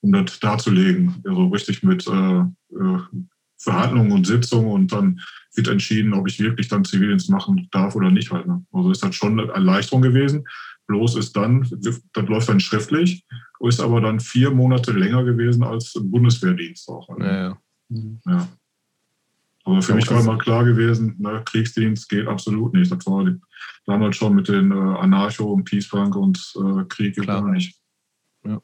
um 0.00 0.12
das 0.12 0.40
darzulegen. 0.40 1.22
Also 1.26 1.48
richtig 1.48 1.82
mit 1.82 2.06
äh, 2.06 2.38
äh, 2.40 2.98
Verhandlungen 3.58 4.12
und 4.12 4.26
Sitzungen 4.26 4.70
und 4.70 4.92
dann 4.92 5.20
wird 5.54 5.68
entschieden, 5.68 6.14
ob 6.14 6.28
ich 6.28 6.38
wirklich 6.40 6.68
dann 6.68 6.84
Zivildienst 6.84 7.30
machen 7.30 7.68
darf 7.72 7.94
oder 7.94 8.10
nicht. 8.10 8.30
Halt, 8.30 8.46
ne? 8.46 8.64
Also 8.72 8.90
ist 8.90 9.02
das 9.02 9.14
schon 9.14 9.38
eine 9.38 9.50
Erleichterung 9.52 10.02
gewesen. 10.02 10.46
Bloß 10.86 11.16
ist 11.16 11.36
dann, 11.36 11.68
das 11.80 12.00
läuft 12.14 12.48
dann 12.48 12.60
schriftlich, 12.60 13.26
ist 13.60 13.80
aber 13.80 14.00
dann 14.00 14.20
vier 14.20 14.50
Monate 14.50 14.92
länger 14.92 15.22
gewesen 15.24 15.62
als 15.62 15.92
Bundeswehrdienst 16.00 16.88
auch. 16.88 17.08
Halt. 17.08 17.20
Ja, 17.20 17.36
ja. 17.36 17.58
ja. 18.26 18.48
Aber 19.64 19.82
für 19.82 19.92
ja, 19.92 19.96
mich 19.96 20.10
war 20.10 20.20
immer 20.20 20.38
klar 20.38 20.64
gewesen, 20.64 21.16
ne, 21.18 21.42
Kriegsdienst 21.44 22.08
geht 22.08 22.26
absolut 22.26 22.72
nicht. 22.72 22.90
Das 22.90 23.06
war 23.06 23.26
damals 23.84 24.16
schon 24.16 24.34
mit 24.34 24.48
den 24.48 24.70
äh, 24.70 24.74
Anarcho 24.74 25.52
und 25.52 25.64
Peace 25.64 25.88
Punk 25.88 26.16
und 26.16 26.38
äh, 26.56 26.84
Krieg 26.88 27.16
klar 27.16 27.46
nicht. 27.50 27.78
Ja, 28.44 28.62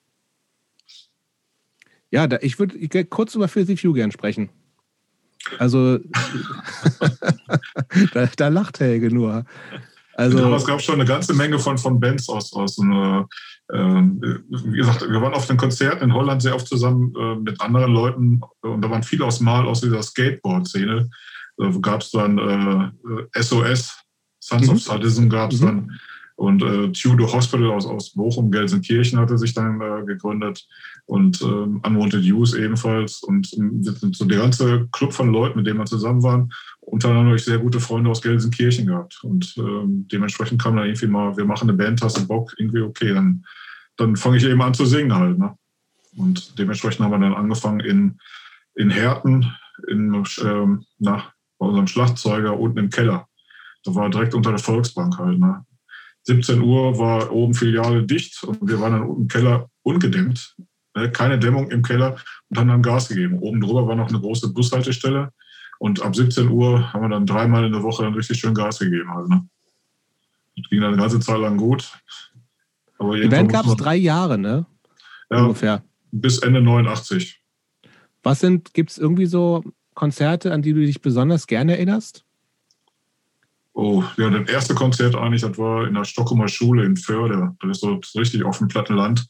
ja 2.11 2.27
da, 2.27 2.39
ich 2.41 2.59
würde 2.59 3.05
kurz 3.05 3.35
über 3.35 3.49
Filthy 3.49 3.77
Few 3.77 3.93
gern 3.93 4.13
sprechen. 4.13 4.49
Also, 5.59 5.99
da, 8.15 8.29
da, 8.37 8.49
lacht 8.49 8.81
Helge 8.81 9.15
nur. 9.15 9.45
Also, 10.15 10.39
ja, 10.39 10.57
es 10.57 10.67
gab 10.67 10.81
schon 10.81 10.97
eine 10.97 11.05
ganze 11.05 11.35
Menge 11.35 11.59
von, 11.59 11.77
von 11.77 11.99
Bands 11.99 12.29
aus, 12.29 12.53
aus 12.53 12.79
einer, 12.79 13.27
äh, 13.73 13.77
wie 13.77 14.77
gesagt, 14.77 15.03
wir 15.03 15.21
waren 15.21 15.35
auf 15.35 15.47
den 15.47 15.57
Konzerten 15.57 16.05
in 16.05 16.15
Holland 16.15 16.43
sehr 16.43 16.55
oft 16.55 16.69
zusammen 16.69 17.13
äh, 17.17 17.37
mit 17.37 17.61
anderen 17.61 17.93
Leuten 17.93 18.41
und 18.63 18.83
da 18.83 18.91
waren 18.91 19.03
viele 19.03 19.25
aus 19.25 19.41
Mal 19.41 19.67
aus 19.67 19.81
dieser 19.81 20.03
Skateboard-Szene. 20.03 21.11
Da 21.57 21.71
gab 21.81 22.01
es 22.01 22.11
dann 22.11 22.93
SOS, 23.37 23.63
äh, 23.63 23.77
Sons 24.41 24.67
mhm. 24.67 24.73
of 24.73 24.83
Sadism 24.83 25.29
gab 25.29 25.53
es 25.53 25.61
mhm. 25.61 25.67
dann 25.67 26.01
und 26.37 26.63
äh, 26.63 26.91
Tudor 26.91 27.33
Hospital 27.33 27.71
aus, 27.71 27.87
aus 27.87 28.13
Bochum, 28.13 28.51
Gelsenkirchen 28.51 29.19
hatte 29.19 29.39
sich 29.39 29.55
dann 29.55 29.81
äh, 29.81 30.05
gegründet 30.05 30.67
und 31.07 31.41
ähm, 31.43 31.81
Unwanted 31.85 32.25
Use 32.25 32.61
ebenfalls. 32.61 33.23
Und 33.23 33.53
ähm, 33.57 33.83
so 33.83 34.25
der 34.25 34.39
ganze 34.39 34.89
Club 34.91 35.13
von 35.13 35.33
Leuten, 35.33 35.59
mit 35.59 35.67
denen 35.67 35.79
wir 35.79 35.87
zusammen 35.87 36.23
waren, 36.25 36.53
untereinander 36.81 37.29
habe 37.29 37.37
ich 37.37 37.45
sehr 37.45 37.59
gute 37.59 37.79
Freunde 37.79 38.11
aus 38.11 38.21
Gelsenkirchen 38.21 38.87
gehabt. 38.87 39.21
Und 39.23 39.55
ähm, 39.59 40.09
dementsprechend 40.11 40.61
kam 40.61 40.77
dann 40.77 40.87
irgendwie 40.87 41.07
mal, 41.07 41.37
wir 41.37 41.45
machen 41.45 41.69
eine 41.69 41.79
Band, 41.79 42.03
hast 42.03 42.19
du 42.19 42.27
Bock, 42.27 42.53
irgendwie 42.59 42.81
okay, 42.81 43.15
dann, 43.15 43.45
dann 43.97 44.17
fange 44.17 44.39
ich 44.39 44.45
eben 44.45 44.63
an 44.63 44.75
zu 44.75 44.87
singen 44.87 45.15
halt. 45.15 45.39
Ne? 45.39 45.57
Und 46.17 46.59
dementsprechend 46.59 47.05
haben 47.05 47.13
wir 47.13 47.19
dann 47.19 47.35
angefangen 47.35 47.81
in, 47.81 48.19
in 48.75 48.91
Herten, 48.91 49.53
in, 49.89 50.25
ähm, 50.43 50.85
nach, 50.99 51.33
bei 51.59 51.67
unserem 51.67 51.87
Schlagzeuger 51.87 52.59
unten 52.59 52.79
im 52.79 52.91
Keller. 52.91 53.29
Da 53.85 53.95
war 53.95 54.11
direkt 54.11 54.35
unter 54.35 54.51
der 54.51 54.59
Volksbank 54.59 55.17
halt. 55.19 55.39
Ne? 55.39 55.65
17 56.25 56.61
Uhr 56.61 56.99
war 56.99 57.33
oben 57.33 57.55
Filiale 57.55 58.05
dicht 58.05 58.43
und 58.45 58.67
wir 58.67 58.81
waren 58.81 58.93
dann 58.93 59.17
im 59.17 59.29
Keller 59.29 59.69
ungedämmt 59.83 60.57
Ne, 60.97 61.11
keine 61.11 61.39
Dämmung 61.39 61.71
im 61.71 61.83
Keller 61.83 62.17
und 62.49 62.59
haben 62.59 62.69
dann 62.69 62.83
Gas 62.83 63.09
gegeben. 63.09 63.39
Oben 63.41 63.61
drüber 63.61 63.87
war 63.89 63.97
noch 63.97 64.09
eine 64.09 64.21
große 64.21 64.53
Bushaltestelle 64.53 65.33
und 65.81 66.01
ab 66.03 66.15
17 66.15 66.49
Uhr 66.49 66.93
haben 66.93 67.03
wir 67.03 67.09
dann 67.09 67.27
dreimal 67.27 67.65
in 67.65 67.73
der 67.73 67.83
Woche 67.83 68.05
dann 68.05 68.15
richtig 68.15 68.39
schön 68.39 68.55
Gas 68.55 68.79
gegeben. 68.79 69.11
Also, 69.11 69.29
ne? 69.29 69.49
Das 70.57 70.71
ging 70.71 70.81
dann 70.81 70.93
eine 70.93 71.03
ganze 71.03 71.19
Zeit 71.19 71.41
lang 71.41 71.57
gut. 71.57 71.93
Aber 72.99 73.17
Die 73.17 73.27
Band 73.27 73.51
gab 73.51 73.67
es 73.67 73.75
drei 73.75 73.97
Jahre, 73.97 74.39
ne? 74.39 74.67
Ja, 75.31 75.43
ungefähr. 75.43 75.83
Bis 76.13 76.39
Ende 76.39 76.63
89. 76.63 77.43
Was 78.23 78.39
sind, 78.39 78.73
gibt 78.73 78.91
es 78.91 78.99
irgendwie 78.99 79.27
so 79.27 79.65
Konzerte, 79.95 80.53
an 80.53 80.63
die 80.63 80.75
du 80.75 80.81
dich 80.81 81.03
besonders 81.03 81.49
gerne 81.49 81.73
erinnerst? 81.73 82.25
Oh, 83.75 84.05
ja, 84.17 84.31
das 84.31 84.49
erste 84.49 84.75
Konzert 84.75 85.17
eigentlich, 85.17 85.43
das 85.43 85.59
war 85.59 85.87
in 85.87 85.95
der 85.95 86.05
Stockholmer 86.05 86.47
Schule 86.49 86.85
in 86.85 86.97
Förde. 86.97 87.55
Das 87.61 87.79
ist 87.79 87.81
so 87.81 88.01
richtig 88.19 88.45
auf 88.45 88.59
dem 88.59 88.69
Plattenland. 88.69 89.27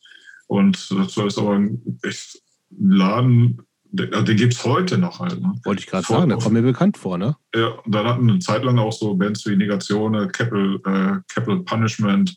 Und 0.46 0.90
das 0.90 1.16
ist 1.16 1.38
aber 1.38 1.54
ein 1.54 1.98
echt 2.02 2.42
Laden, 2.78 3.62
den, 3.84 4.10
den 4.24 4.36
gibt 4.36 4.52
es 4.52 4.64
heute 4.64 4.98
noch 4.98 5.20
halt. 5.20 5.40
Ne? 5.40 5.54
Wollte 5.64 5.80
ich 5.80 5.86
gerade 5.86 6.06
sagen, 6.06 6.28
der 6.28 6.38
kommt 6.38 6.52
mir 6.52 6.62
bekannt 6.62 6.98
vor, 6.98 7.16
ne? 7.16 7.36
Ja, 7.54 7.68
und 7.68 7.94
dann 7.94 8.06
hatten 8.06 8.28
eine 8.28 8.38
Zeit 8.40 8.64
lang 8.64 8.78
auch 8.78 8.92
so 8.92 9.14
Bands 9.14 9.46
wie 9.46 9.56
Negatione, 9.56 10.28
Capital, 10.28 10.80
äh, 10.84 11.20
Capital 11.32 11.60
Punishment, 11.60 12.36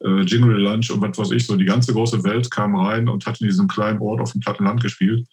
äh, 0.00 0.22
Jingle 0.22 0.58
Lunch 0.58 0.90
und 0.90 1.02
was 1.02 1.18
weiß 1.18 1.30
ich, 1.32 1.46
so 1.46 1.56
die 1.56 1.64
ganze 1.64 1.92
große 1.92 2.24
Welt 2.24 2.50
kam 2.50 2.74
rein 2.74 3.08
und 3.08 3.24
hat 3.26 3.40
in 3.40 3.46
diesem 3.46 3.68
kleinen 3.68 4.00
Ort 4.00 4.20
auf 4.20 4.32
dem 4.32 4.40
Plattenland 4.40 4.82
gespielt. 4.82 5.26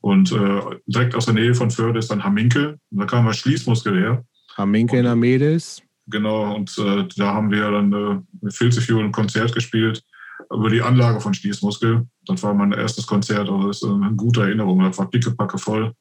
Und 0.00 0.32
äh, 0.32 0.60
direkt 0.86 1.14
aus 1.14 1.26
der 1.26 1.34
Nähe 1.34 1.54
von 1.54 1.70
Förde 1.70 1.98
ist 1.98 2.10
dann 2.10 2.24
Haminkel. 2.24 2.78
Und 2.90 2.98
da 2.98 3.04
kam 3.04 3.26
mal 3.26 3.34
Schließmuskel 3.34 3.98
her. 3.98 4.24
Haminkel 4.56 5.00
in 5.00 5.06
Amedes. 5.06 5.82
Genau, 6.06 6.54
und 6.54 6.76
äh, 6.78 7.06
da 7.16 7.34
haben 7.34 7.50
wir 7.50 7.70
dann 7.70 7.92
äh, 7.92 8.20
mit 8.40 8.52
Filze 8.52 8.80
ein 8.98 9.12
Konzert 9.12 9.54
gespielt 9.54 10.02
über 10.50 10.68
die 10.68 10.82
Anlage 10.82 11.20
von 11.20 11.34
Schließmuskel. 11.34 12.06
Das 12.26 12.42
war 12.42 12.54
mein 12.54 12.72
erstes 12.72 13.06
Konzert, 13.06 13.48
aber 13.48 13.68
das 13.68 13.82
ist 13.82 13.88
eine 13.88 14.12
gute 14.14 14.42
Erinnerung. 14.42 14.82
Das 14.82 14.98
war 14.98 15.08
pickepacke 15.08 15.58
voll. 15.58 15.94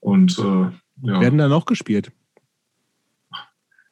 Und 0.00 0.38
äh, 0.38 0.70
ja. 1.02 1.20
Werden 1.20 1.38
da 1.38 1.48
noch 1.48 1.64
gespielt? 1.64 2.12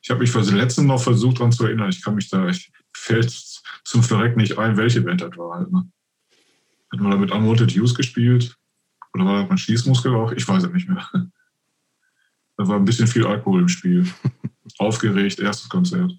Ich 0.03 0.11
habe 0.11 0.21
mich 0.21 0.31
für 0.31 0.43
den 0.43 0.57
letzten 0.57 0.87
noch 0.87 1.03
versucht, 1.03 1.39
daran 1.39 1.53
zu 1.53 1.65
erinnern. 1.65 1.89
Ich 1.89 2.03
kann 2.03 2.15
mich 2.15 2.29
da, 2.29 2.49
ich 2.49 2.71
fällt 2.93 3.31
zum 3.85 4.03
Verreck 4.03 4.37
nicht 4.37 4.59
ein, 4.59 4.77
welche 4.77 5.01
Band 5.01 5.21
das 5.21 5.37
war. 5.37 5.59
Halt, 5.59 5.73
ne? 5.73 5.89
Hat 6.93 7.01
man 7.01 7.11
da 7.11 7.17
mit 7.17 7.33
Unwanted 7.33 7.77
Use 7.77 7.95
gespielt? 7.95 8.57
Oder 9.15 9.25
war 9.25 9.41
das 9.41 9.49
mein 9.49 9.59
Schließmuskel 9.59 10.15
auch? 10.15 10.33
Ich 10.33 10.47
weiß 10.47 10.65
es 10.65 10.73
nicht 10.73 10.89
mehr. 10.89 11.09
Da 12.57 12.67
war 12.67 12.77
ein 12.77 12.85
bisschen 12.85 13.07
viel 13.07 13.27
Alkohol 13.27 13.63
im 13.63 13.69
Spiel. 13.69 14.07
Aufgeregt, 14.79 15.39
erstes 15.39 15.69
Konzert. 15.69 16.13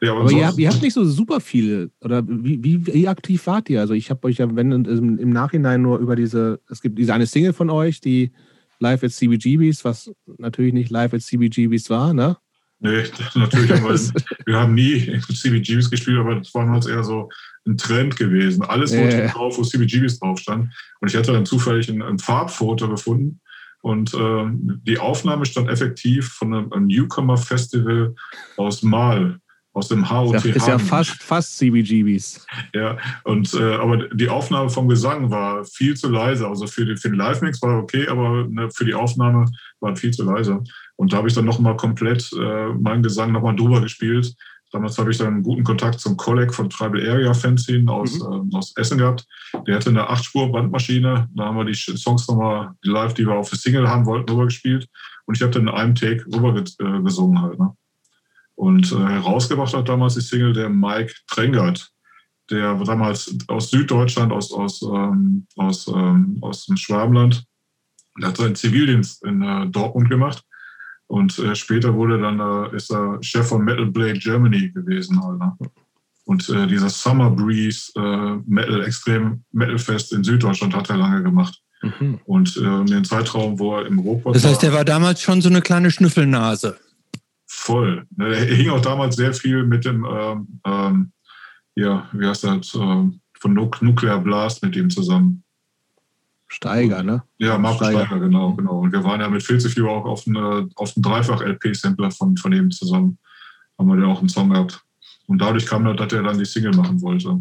Ja, 0.00 0.12
aber, 0.12 0.22
aber 0.22 0.32
ihr, 0.32 0.46
habt, 0.46 0.58
ihr, 0.58 0.68
habt, 0.68 0.82
nicht 0.82 0.92
so 0.92 1.04
super 1.04 1.40
viele. 1.40 1.90
Oder 2.00 2.22
wie, 2.26 2.62
wie, 2.62 2.86
wie 2.86 3.08
aktiv 3.08 3.46
wart 3.46 3.70
ihr? 3.70 3.80
Also 3.80 3.94
ich 3.94 4.10
habe 4.10 4.26
euch 4.26 4.38
ja, 4.38 4.54
wenn 4.54 4.70
im 4.72 5.30
Nachhinein 5.30 5.82
nur 5.82 5.98
über 5.98 6.16
diese, 6.16 6.60
es 6.68 6.82
gibt 6.82 6.98
diese 6.98 7.14
eine 7.14 7.26
Single 7.26 7.52
von 7.52 7.70
euch, 7.70 8.00
die 8.00 8.32
Live 8.80 9.02
at 9.02 9.12
CBGBs, 9.12 9.84
was 9.84 10.10
natürlich 10.38 10.74
nicht 10.74 10.90
Live 10.90 11.14
at 11.14 11.22
CBGBs 11.22 11.90
war, 11.90 12.12
ne? 12.12 12.36
Nee, 12.80 13.04
natürlich 13.34 13.70
haben 13.70 13.84
wir, 13.84 14.22
wir 14.46 14.56
haben 14.58 14.74
nie 14.74 15.20
CBGBs 15.20 15.90
gespielt, 15.90 16.18
aber 16.18 16.36
das 16.36 16.52
war 16.54 16.64
damals 16.64 16.86
eher 16.86 17.02
so 17.02 17.30
ein 17.66 17.78
Trend 17.78 18.16
gewesen. 18.16 18.62
Alles 18.62 18.92
wurde 18.92 19.22
äh. 19.22 19.28
drauf, 19.28 19.56
wo 19.56 19.62
CBGBs 19.62 20.18
drauf 20.18 20.38
stand. 20.38 20.74
Und 21.00 21.08
ich 21.08 21.16
hatte 21.16 21.32
dann 21.32 21.46
zufällig 21.46 21.88
ein, 21.88 22.02
ein 22.02 22.18
Farbfoto 22.18 22.88
gefunden. 22.88 23.40
Und 23.84 24.14
äh, 24.14 24.46
die 24.86 24.98
Aufnahme 24.98 25.44
stand 25.44 25.68
effektiv 25.68 26.28
von 26.28 26.54
einem, 26.54 26.86
Newcomer-Festival 26.86 28.14
aus 28.56 28.82
Mal 28.82 29.38
aus 29.74 29.88
dem 29.88 30.08
HOT. 30.08 30.42
Ja, 30.42 30.54
ist 30.54 30.66
ja 30.66 30.78
fast, 30.78 31.22
fast 31.22 31.58
CBGBs. 31.58 32.46
Ja, 32.74 32.96
und, 33.24 33.52
äh, 33.52 33.74
aber 33.74 34.08
die 34.08 34.30
Aufnahme 34.30 34.70
vom 34.70 34.88
Gesang 34.88 35.30
war 35.30 35.66
viel 35.66 35.94
zu 35.96 36.08
leise. 36.08 36.48
Also 36.48 36.66
für, 36.66 36.86
die, 36.86 36.96
für 36.96 37.10
den 37.10 37.18
Live-Mix 37.18 37.60
war 37.60 37.76
okay, 37.78 38.08
aber 38.08 38.46
ne, 38.48 38.70
für 38.70 38.86
die 38.86 38.94
Aufnahme 38.94 39.44
war 39.80 39.94
viel 39.96 40.12
zu 40.12 40.24
leise. 40.24 40.62
Und 40.96 41.12
da 41.12 41.18
habe 41.18 41.28
ich 41.28 41.34
dann 41.34 41.44
nochmal 41.44 41.76
komplett 41.76 42.30
äh, 42.32 42.68
meinen 42.68 43.02
Gesang 43.02 43.32
nochmal 43.32 43.54
drüber 43.54 43.82
gespielt. 43.82 44.34
Damals 44.74 44.98
habe 44.98 45.12
ich 45.12 45.18
dann 45.18 45.28
einen 45.28 45.42
guten 45.44 45.62
Kontakt 45.62 46.00
zum 46.00 46.16
Kolleg 46.16 46.52
von 46.52 46.68
Tribal 46.68 47.08
Area 47.08 47.32
Fanzine 47.32 47.88
aus, 47.92 48.18
mhm. 48.18 48.50
äh, 48.52 48.56
aus 48.56 48.76
Essen 48.76 48.98
gehabt. 48.98 49.24
Der 49.68 49.76
hatte 49.76 49.90
eine 49.90 50.10
8-Spur-Bandmaschine. 50.10 51.28
Da 51.32 51.44
haben 51.44 51.56
wir 51.56 51.64
die 51.64 51.74
Songs 51.74 52.26
nochmal, 52.26 52.72
die 52.84 52.88
live, 52.88 53.14
die 53.14 53.24
wir 53.24 53.34
auf 53.34 53.48
der 53.50 53.58
Single 53.58 53.88
haben 53.88 54.04
wollten, 54.04 54.26
drüber 54.26 54.46
gespielt. 54.46 54.88
Und 55.26 55.36
ich 55.36 55.42
habe 55.42 55.52
dann 55.52 55.68
in 55.68 55.74
einem 55.74 55.94
Take 55.94 56.26
rüber 56.26 56.58
äh, 56.58 57.02
gesungen 57.02 57.40
halt. 57.40 57.56
Ne? 57.56 57.72
Und 58.56 58.90
äh, 58.90 58.96
herausgebracht 58.96 59.72
hat 59.74 59.88
damals 59.88 60.14
die 60.14 60.22
Single 60.22 60.52
der 60.52 60.68
Mike 60.68 61.14
Trengert, 61.28 61.92
der 62.50 62.74
damals 62.74 63.32
aus 63.46 63.70
Süddeutschland, 63.70 64.32
aus, 64.32 64.52
aus, 64.52 64.82
ähm, 64.82 65.46
aus, 65.54 65.86
ähm, 65.86 66.38
aus 66.40 66.66
dem 66.66 66.76
Schwabenland, 66.76 67.44
der 68.20 68.30
hat 68.30 68.38
seinen 68.38 68.56
Zivildienst 68.56 69.24
in 69.24 69.40
äh, 69.40 69.68
Dortmund 69.68 70.10
gemacht. 70.10 70.42
Und 71.06 71.38
äh, 71.38 71.54
später 71.54 71.94
wurde 71.94 72.18
dann, 72.18 72.40
äh, 72.40 72.76
ist 72.76 72.90
er 72.90 73.18
Chef 73.22 73.46
von 73.48 73.64
Metal 73.64 73.86
Blade 73.86 74.18
Germany 74.18 74.70
gewesen. 74.70 75.22
Halt, 75.22 75.38
ne? 75.38 75.56
Und 76.24 76.48
äh, 76.48 76.66
dieser 76.66 76.88
Summer 76.88 77.30
Breeze 77.30 77.92
äh, 77.96 78.36
Metal, 78.46 78.82
Extrem 78.84 79.44
Metal 79.52 79.78
Fest 79.78 80.12
in 80.12 80.24
Süddeutschland 80.24 80.74
hat 80.74 80.88
er 80.88 80.96
lange 80.96 81.22
gemacht. 81.22 81.60
Mhm. 81.82 82.20
Und 82.24 82.56
äh, 82.56 82.80
in 82.80 82.86
dem 82.86 83.04
Zeitraum, 83.04 83.58
wo 83.58 83.76
er 83.76 83.86
im 83.86 83.98
Ruhrpott 83.98 84.34
Das 84.34 84.44
heißt, 84.44 84.64
er 84.64 84.72
war 84.72 84.84
damals 84.84 85.20
schon 85.20 85.42
so 85.42 85.50
eine 85.50 85.60
kleine 85.60 85.90
Schnüffelnase 85.90 86.78
voll. 87.54 88.06
Er 88.18 88.44
hing 88.44 88.70
auch 88.70 88.80
damals 88.80 89.16
sehr 89.16 89.32
viel 89.32 89.64
mit 89.64 89.84
dem, 89.84 90.04
ähm, 90.04 90.60
ähm, 90.66 91.12
ja, 91.76 92.08
wie 92.12 92.26
heißt 92.26 92.44
das, 92.44 92.74
ähm, 92.74 93.20
von 93.38 93.54
Nuclear 93.54 94.20
Blast 94.20 94.62
mit 94.62 94.76
ihm 94.76 94.90
zusammen. 94.90 95.43
Steiger, 96.54 97.02
ne? 97.02 97.22
Ja, 97.38 97.58
Marco 97.58 97.84
Steiger. 97.84 98.06
Steiger, 98.06 98.20
genau, 98.20 98.54
genau. 98.54 98.80
Und 98.80 98.92
wir 98.92 99.04
waren 99.04 99.20
ja 99.20 99.28
mit 99.28 99.42
Filzefieber 99.42 99.90
auch 99.90 100.04
auf 100.04 100.26
einem 100.26 100.70
auf 100.76 100.92
Dreifach-LP-Sampler 100.96 102.10
von, 102.10 102.36
von 102.36 102.52
ihm 102.52 102.70
zusammen. 102.70 103.18
Haben 103.78 103.88
wir 103.88 103.96
dann 103.96 104.10
auch 104.10 104.20
einen 104.20 104.28
Song 104.28 104.50
gehabt. 104.50 104.82
Und 105.26 105.40
dadurch 105.40 105.66
kam 105.66 105.84
dann, 105.84 105.96
dass 105.96 106.12
er 106.12 106.22
dann 106.22 106.38
die 106.38 106.44
Single 106.44 106.72
machen 106.72 107.00
wollte. 107.02 107.40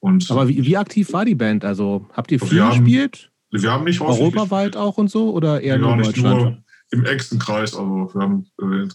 Und 0.00 0.30
Aber 0.30 0.48
wie, 0.48 0.64
wie 0.64 0.76
aktiv 0.76 1.12
war 1.12 1.24
die 1.24 1.34
Band? 1.34 1.64
Also 1.64 2.06
habt 2.12 2.30
ihr 2.30 2.40
viel 2.40 2.64
gespielt? 2.68 3.30
Wir 3.50 3.72
haben 3.72 3.84
nicht 3.84 4.00
Europaweit 4.00 4.76
auch 4.76 4.98
und 4.98 5.10
so 5.10 5.32
oder 5.32 5.60
eher 5.60 5.78
nur 5.78 5.96
Deutschland? 5.96 6.40
Nur 6.40 6.58
im 6.90 7.04
engsten 7.04 7.38
Kreis. 7.38 7.74
Also 7.74 8.10
wir 8.12 8.22
haben, 8.22 8.46
äh, 8.60 8.88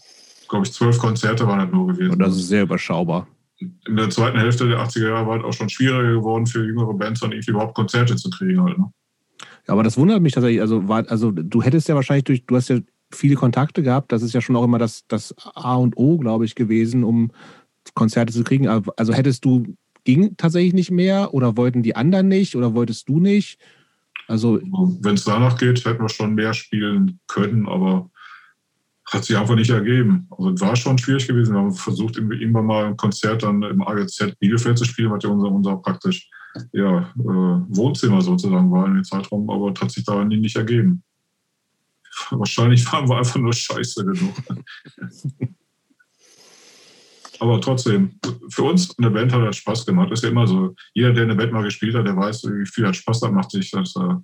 glaube 0.48 0.66
ich, 0.66 0.72
zwölf 0.72 0.98
Konzerte 0.98 1.46
waren 1.46 1.60
halt 1.60 1.72
nur 1.72 1.88
gewesen. 1.88 2.12
Und 2.12 2.18
das 2.18 2.36
ist 2.36 2.48
sehr 2.48 2.62
überschaubar. 2.62 3.26
In 3.58 3.96
der 3.96 4.10
zweiten 4.10 4.38
Hälfte 4.38 4.68
der 4.68 4.78
80er 4.80 5.08
Jahre 5.08 5.26
war 5.26 5.38
es 5.38 5.44
auch 5.44 5.52
schon 5.52 5.68
schwieriger 5.68 6.12
geworden 6.12 6.46
für 6.46 6.64
jüngere 6.64 6.92
Bands, 6.94 7.20
dann 7.20 7.32
irgendwie 7.32 7.52
überhaupt 7.52 7.74
Konzerte 7.74 8.16
zu 8.16 8.28
kriegen 8.30 8.62
halt. 8.62 8.78
Ne? 8.78 8.90
Aber 9.66 9.82
das 9.82 9.96
wundert 9.96 10.22
mich 10.22 10.32
tatsächlich. 10.32 10.60
Also, 10.60 10.88
war, 10.88 11.08
also 11.08 11.30
du 11.30 11.62
hättest 11.62 11.88
ja 11.88 11.94
wahrscheinlich 11.94 12.24
durch, 12.24 12.44
du 12.46 12.56
hast 12.56 12.68
ja 12.68 12.78
viele 13.10 13.36
Kontakte 13.36 13.82
gehabt. 13.82 14.12
Das 14.12 14.22
ist 14.22 14.34
ja 14.34 14.40
schon 14.40 14.56
auch 14.56 14.64
immer 14.64 14.78
das, 14.78 15.06
das 15.08 15.34
A 15.54 15.76
und 15.76 15.96
O, 15.96 16.18
glaube 16.18 16.44
ich, 16.44 16.54
gewesen, 16.54 17.04
um 17.04 17.30
Konzerte 17.94 18.32
zu 18.32 18.44
kriegen. 18.44 18.68
Also 18.68 19.12
hättest 19.12 19.44
du, 19.44 19.76
ging 20.04 20.36
tatsächlich 20.36 20.74
nicht 20.74 20.90
mehr 20.90 21.32
oder 21.32 21.56
wollten 21.56 21.82
die 21.82 21.96
anderen 21.96 22.28
nicht 22.28 22.56
oder 22.56 22.74
wolltest 22.74 23.08
du 23.08 23.20
nicht? 23.20 23.58
Also, 24.26 24.58
Wenn 25.00 25.14
es 25.14 25.24
danach 25.24 25.58
geht, 25.58 25.84
hätten 25.84 26.02
wir 26.02 26.08
schon 26.08 26.34
mehr 26.34 26.54
spielen 26.54 27.20
können, 27.26 27.68
aber 27.68 28.10
hat 29.06 29.24
sich 29.24 29.36
einfach 29.36 29.54
nicht 29.54 29.70
ergeben. 29.70 30.26
Also 30.30 30.50
es 30.50 30.60
war 30.60 30.76
schon 30.76 30.96
schwierig 30.96 31.28
gewesen. 31.28 31.54
Wir 31.54 31.60
haben 31.60 31.72
versucht, 31.72 32.16
irgendwann 32.16 32.64
mal 32.64 32.86
ein 32.86 32.96
Konzert 32.96 33.42
dann 33.42 33.62
im 33.62 33.82
AGZ 33.82 34.38
Bielefeld 34.38 34.78
zu 34.78 34.84
spielen, 34.86 35.10
was 35.10 35.22
ja 35.22 35.30
unser, 35.30 35.50
unser 35.50 35.76
praktisch 35.76 36.30
ja, 36.72 37.12
äh, 37.18 37.76
Wohnzimmer 37.76 38.20
sozusagen 38.20 38.70
war 38.70 38.86
in 38.86 38.94
dem 38.94 39.04
Zeitraum, 39.04 39.48
aber 39.50 39.72
hat 39.78 39.90
sich 39.90 40.04
da 40.04 40.24
nicht 40.24 40.56
ergeben. 40.56 41.02
Wahrscheinlich 42.30 42.84
waren 42.92 43.08
wir 43.08 43.18
einfach 43.18 43.40
nur 43.40 43.52
scheiße 43.52 44.04
genug. 44.04 44.34
aber 47.40 47.60
trotzdem, 47.60 48.18
für 48.48 48.62
uns 48.62 48.96
eine 48.98 49.10
Band 49.10 49.32
hat 49.32 49.42
das 49.42 49.56
Spaß 49.56 49.84
gemacht. 49.86 50.10
Das 50.10 50.20
ist 50.20 50.24
ja 50.24 50.30
immer 50.30 50.46
so. 50.46 50.74
Jeder, 50.92 51.12
der 51.12 51.24
eine 51.24 51.34
Band 51.34 51.52
mal 51.52 51.64
gespielt 51.64 51.94
hat, 51.94 52.06
der 52.06 52.16
weiß, 52.16 52.44
wie 52.44 52.66
viel 52.66 52.86
hat 52.86 52.96
Spaß 52.96 53.20
da 53.20 53.30
macht 53.30 53.50
sich 53.50 53.70
das. 53.70 53.94
Äh, 53.96 54.14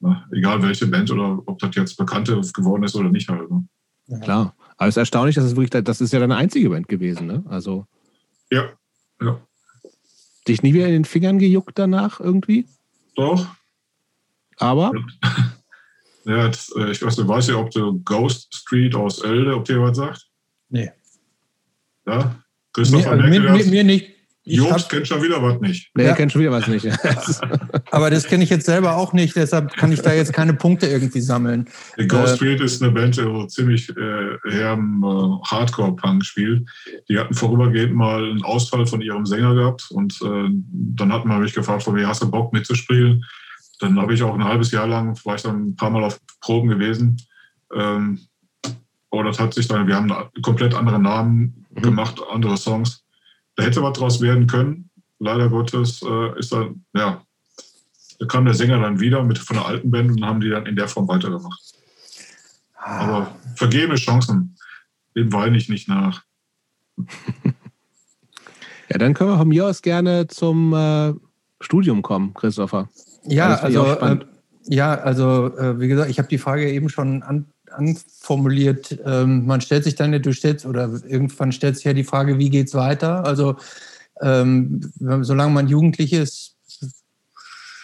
na, 0.00 0.26
egal 0.32 0.62
welche 0.62 0.86
Band 0.86 1.10
oder 1.10 1.40
ob 1.46 1.58
das 1.58 1.74
jetzt 1.74 1.96
Bekannte 1.96 2.38
geworden 2.52 2.82
ist 2.82 2.94
oder 2.94 3.08
nicht 3.08 3.28
halt. 3.28 3.50
Ne? 3.50 3.66
Ja. 4.06 4.18
Klar. 4.18 4.56
Aber 4.76 4.88
es 4.88 4.94
ist 4.94 5.00
erstaunlich, 5.00 5.36
dass 5.36 5.44
es 5.44 5.56
wirklich, 5.56 5.84
das 5.84 6.00
ist 6.00 6.12
ja 6.12 6.20
deine 6.20 6.36
einzige 6.36 6.70
Band 6.70 6.88
gewesen, 6.88 7.26
ne? 7.26 7.44
Also. 7.48 7.86
Ja, 8.50 8.68
ja. 9.20 9.40
Dich 10.48 10.62
nie 10.62 10.74
wieder 10.74 10.86
in 10.86 10.92
den 10.92 11.04
Fingern 11.04 11.38
gejuckt 11.38 11.78
danach 11.78 12.20
irgendwie? 12.20 12.66
Doch. 13.14 13.46
Aber? 14.58 14.92
Ja, 16.24 16.46
jetzt, 16.46 16.74
äh, 16.76 16.90
ich 16.90 17.02
weiß 17.02 17.18
nicht, 17.18 17.28
weiß 17.28 17.48
ja, 17.48 17.56
ob 17.56 17.70
du 17.70 18.00
Ghost 18.04 18.54
Street 18.54 18.94
aus 18.94 19.20
Elde, 19.20 19.54
ob 19.54 19.64
dir 19.64 19.80
was 19.80 19.96
sagt? 19.96 20.28
Nee. 20.68 20.90
Ja? 22.06 22.42
Christopher 22.72 23.16
nee, 23.16 23.22
also 23.22 23.40
mir, 23.40 23.52
mir, 23.52 23.64
mir, 23.66 23.84
nicht. 23.84 24.11
Jobst 24.44 24.88
kennt 24.90 25.06
schon 25.06 25.22
wieder 25.22 25.40
was 25.40 25.60
nicht. 25.60 25.90
Nee, 25.94 26.04
ja. 26.04 26.14
kennt 26.14 26.32
schon 26.32 26.40
wieder 26.40 26.50
was 26.50 26.66
nicht. 26.66 26.84
Aber 27.92 28.10
das 28.10 28.26
kenne 28.26 28.42
ich 28.42 28.50
jetzt 28.50 28.66
selber 28.66 28.96
auch 28.96 29.12
nicht, 29.12 29.36
deshalb 29.36 29.72
kann 29.76 29.92
ich 29.92 30.02
da 30.02 30.12
jetzt 30.12 30.32
keine 30.32 30.54
Punkte 30.54 30.86
irgendwie 30.86 31.20
sammeln. 31.20 31.68
Die 31.96 32.08
Ghost 32.08 32.34
äh, 32.34 32.36
Street 32.36 32.60
ist 32.60 32.82
eine 32.82 32.90
Band, 32.90 33.16
die 33.16 33.22
so 33.22 33.46
ziemlich 33.46 33.88
äh, 33.90 34.38
herben 34.50 35.02
äh, 35.04 35.46
Hardcore-Punk 35.46 36.24
spielt. 36.24 36.68
Die 37.08 37.18
hatten 37.18 37.34
vorübergehend 37.34 37.94
mal 37.94 38.30
einen 38.30 38.42
Ausfall 38.42 38.86
von 38.86 39.00
ihrem 39.00 39.26
Sänger 39.26 39.54
gehabt 39.54 39.86
und 39.90 40.20
äh, 40.22 40.48
dann 40.50 41.12
hat 41.12 41.24
man 41.24 41.40
mich 41.40 41.54
gefragt, 41.54 41.84
von 41.84 41.94
mir 41.94 42.08
hast 42.08 42.22
du 42.22 42.30
Bock 42.30 42.52
mitzuspielen? 42.52 43.24
Dann 43.78 44.00
habe 44.00 44.14
ich 44.14 44.22
auch 44.24 44.34
ein 44.34 44.44
halbes 44.44 44.72
Jahr 44.72 44.88
lang, 44.88 45.16
war 45.24 45.36
ich 45.36 45.42
dann 45.42 45.68
ein 45.68 45.76
paar 45.76 45.90
Mal 45.90 46.02
auf 46.02 46.20
Proben 46.40 46.68
gewesen. 46.68 47.16
Ähm, 47.74 48.18
aber 49.12 49.24
das 49.24 49.38
hat 49.38 49.54
sich 49.54 49.68
dann, 49.68 49.86
wir 49.86 49.94
haben 49.94 50.10
einen 50.10 50.42
komplett 50.42 50.74
anderen 50.74 51.02
Namen 51.02 51.66
mhm. 51.70 51.82
gemacht, 51.82 52.20
andere 52.28 52.56
Songs 52.56 53.01
da 53.56 53.64
hätte 53.64 53.82
was 53.82 53.98
draus 53.98 54.20
werden 54.20 54.46
können. 54.46 54.90
Leider 55.18 55.48
Gottes 55.48 56.02
äh, 56.02 56.38
ist 56.38 56.52
dann, 56.52 56.84
ja, 56.94 57.22
da 58.18 58.26
kam 58.26 58.44
der 58.44 58.54
Sänger 58.54 58.80
dann 58.80 59.00
wieder 59.00 59.22
mit 59.22 59.38
von 59.38 59.56
der 59.56 59.66
alten 59.66 59.90
Band 59.90 60.10
und 60.12 60.24
haben 60.24 60.40
die 60.40 60.50
dann 60.50 60.66
in 60.66 60.76
der 60.76 60.88
Form 60.88 61.08
weitergemacht. 61.08 61.60
Ah. 62.76 63.00
Aber 63.00 63.36
vergebene 63.56 63.96
Chancen, 63.96 64.56
dem 65.16 65.32
weine 65.32 65.56
ich 65.56 65.68
nicht 65.68 65.88
nach. 65.88 66.22
ja, 68.88 68.98
dann 68.98 69.14
können 69.14 69.30
wir 69.30 69.38
von 69.38 69.48
mir 69.48 69.66
aus 69.66 69.82
gerne 69.82 70.26
zum 70.26 70.74
äh, 70.74 71.14
Studium 71.60 72.02
kommen, 72.02 72.34
Christopher. 72.34 72.88
Ja, 73.24 73.54
also, 73.54 73.86
äh, 73.86 74.18
ja, 74.64 74.94
also 74.94 75.56
äh, 75.56 75.78
wie 75.78 75.88
gesagt, 75.88 76.10
ich 76.10 76.18
habe 76.18 76.28
die 76.28 76.38
Frage 76.38 76.70
eben 76.70 76.88
schon 76.88 77.22
an, 77.22 77.51
anformuliert. 77.74 78.98
Ähm, 79.04 79.46
man 79.46 79.60
stellt 79.60 79.84
sich 79.84 79.94
dann, 79.94 80.12
du 80.20 80.32
stellst, 80.32 80.66
oder 80.66 80.90
irgendwann 81.06 81.52
stellt 81.52 81.76
sich 81.76 81.84
ja 81.84 81.92
die 81.92 82.04
Frage, 82.04 82.38
wie 82.38 82.50
geht 82.50 82.68
es 82.68 82.74
weiter? 82.74 83.24
Also, 83.24 83.56
ähm, 84.20 84.92
solange 84.98 85.52
man 85.52 85.68
jugendlich 85.68 86.12
ist, 86.12 86.56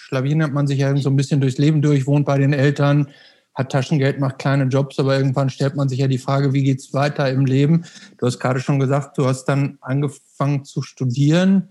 schlawinert 0.09 0.53
man 0.53 0.67
sich 0.67 0.79
ja 0.79 0.97
so 0.97 1.11
ein 1.11 1.17
bisschen 1.17 1.41
durchs 1.41 1.59
Leben 1.59 1.83
durch, 1.83 2.07
wohnt 2.07 2.25
bei 2.25 2.39
den 2.39 2.53
Eltern, 2.53 3.09
hat 3.55 3.73
Taschengeld, 3.73 4.21
macht 4.21 4.39
kleine 4.39 4.65
Jobs, 4.65 4.99
aber 4.99 5.17
irgendwann 5.17 5.51
stellt 5.51 5.75
man 5.75 5.89
sich 5.89 5.99
ja 5.99 6.07
die 6.07 6.19
Frage, 6.19 6.53
wie 6.53 6.63
geht 6.63 6.79
es 6.79 6.95
weiter 6.95 7.31
im 7.31 7.45
Leben? 7.45 7.85
Du 8.17 8.27
hast 8.27 8.39
gerade 8.39 8.61
schon 8.61 8.79
gesagt, 8.79 9.19
du 9.19 9.27
hast 9.27 9.47
dann 9.47 9.79
angefangen 9.81 10.65
zu 10.65 10.81
studieren. 10.81 11.71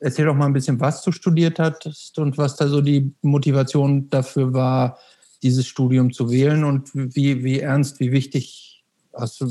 Erzähl 0.00 0.26
doch 0.26 0.34
mal 0.34 0.46
ein 0.46 0.52
bisschen, 0.52 0.80
was 0.80 1.02
du 1.02 1.12
studiert 1.12 1.58
hattest 1.58 2.18
und 2.18 2.36
was 2.38 2.56
da 2.56 2.68
so 2.68 2.80
die 2.80 3.14
Motivation 3.22 4.10
dafür 4.10 4.52
war, 4.52 4.98
dieses 5.42 5.66
Studium 5.66 6.12
zu 6.12 6.30
wählen 6.30 6.64
und 6.64 6.90
wie, 6.94 7.42
wie 7.44 7.60
ernst, 7.60 8.00
wie 8.00 8.12
wichtig 8.12 8.84
hast 9.14 9.40
du, 9.40 9.46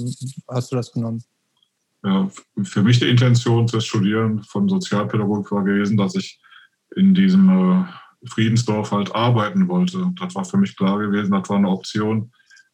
hast 0.48 0.72
du 0.72 0.76
das 0.76 0.92
genommen? 0.92 1.24
Ja, 2.04 2.30
für 2.64 2.82
mich 2.82 3.00
die 3.00 3.10
Intention 3.10 3.68
des 3.68 3.86
Studieren 3.86 4.44
von 4.44 4.70
Sozialpädagogik 4.70 5.52
war 5.52 5.64
gewesen, 5.64 5.98
dass 5.98 6.16
ich 6.16 6.40
in 6.96 7.14
diesem 7.14 7.50
äh, 7.50 7.86
Friedensdorf 8.26 8.92
halt 8.92 9.14
arbeiten 9.14 9.68
wollte. 9.68 10.12
Das 10.20 10.36
war 10.36 10.46
für 10.46 10.58
mich 10.58 10.78
klar 10.78 11.00
gewesen, 11.00 11.32
das 11.32 11.50
war 11.50 11.58
eine 11.58 11.70
Option, 11.70 12.32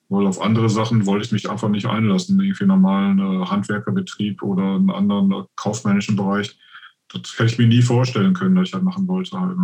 weil 0.09 0.27
auf 0.27 0.41
andere 0.41 0.69
Sachen 0.69 1.05
wollte 1.05 1.25
ich 1.25 1.31
mich 1.31 1.49
einfach 1.49 1.69
nicht 1.69 1.87
einlassen, 1.87 2.39
irgendwie 2.39 2.65
normalen 2.65 3.19
äh, 3.19 3.45
Handwerkerbetrieb 3.45 4.43
oder 4.43 4.75
einen 4.75 4.91
anderen 4.91 5.31
äh, 5.31 5.43
kaufmännischen 5.55 6.15
Bereich. 6.15 6.57
Das 7.09 7.33
hätte 7.37 7.45
ich 7.45 7.57
mir 7.57 7.67
nie 7.67 7.81
vorstellen 7.81 8.33
können, 8.33 8.55
dass 8.55 8.65
ich 8.65 8.71
das 8.71 8.83
machen 8.83 9.07
wollte. 9.07 9.39
Halt. 9.39 9.57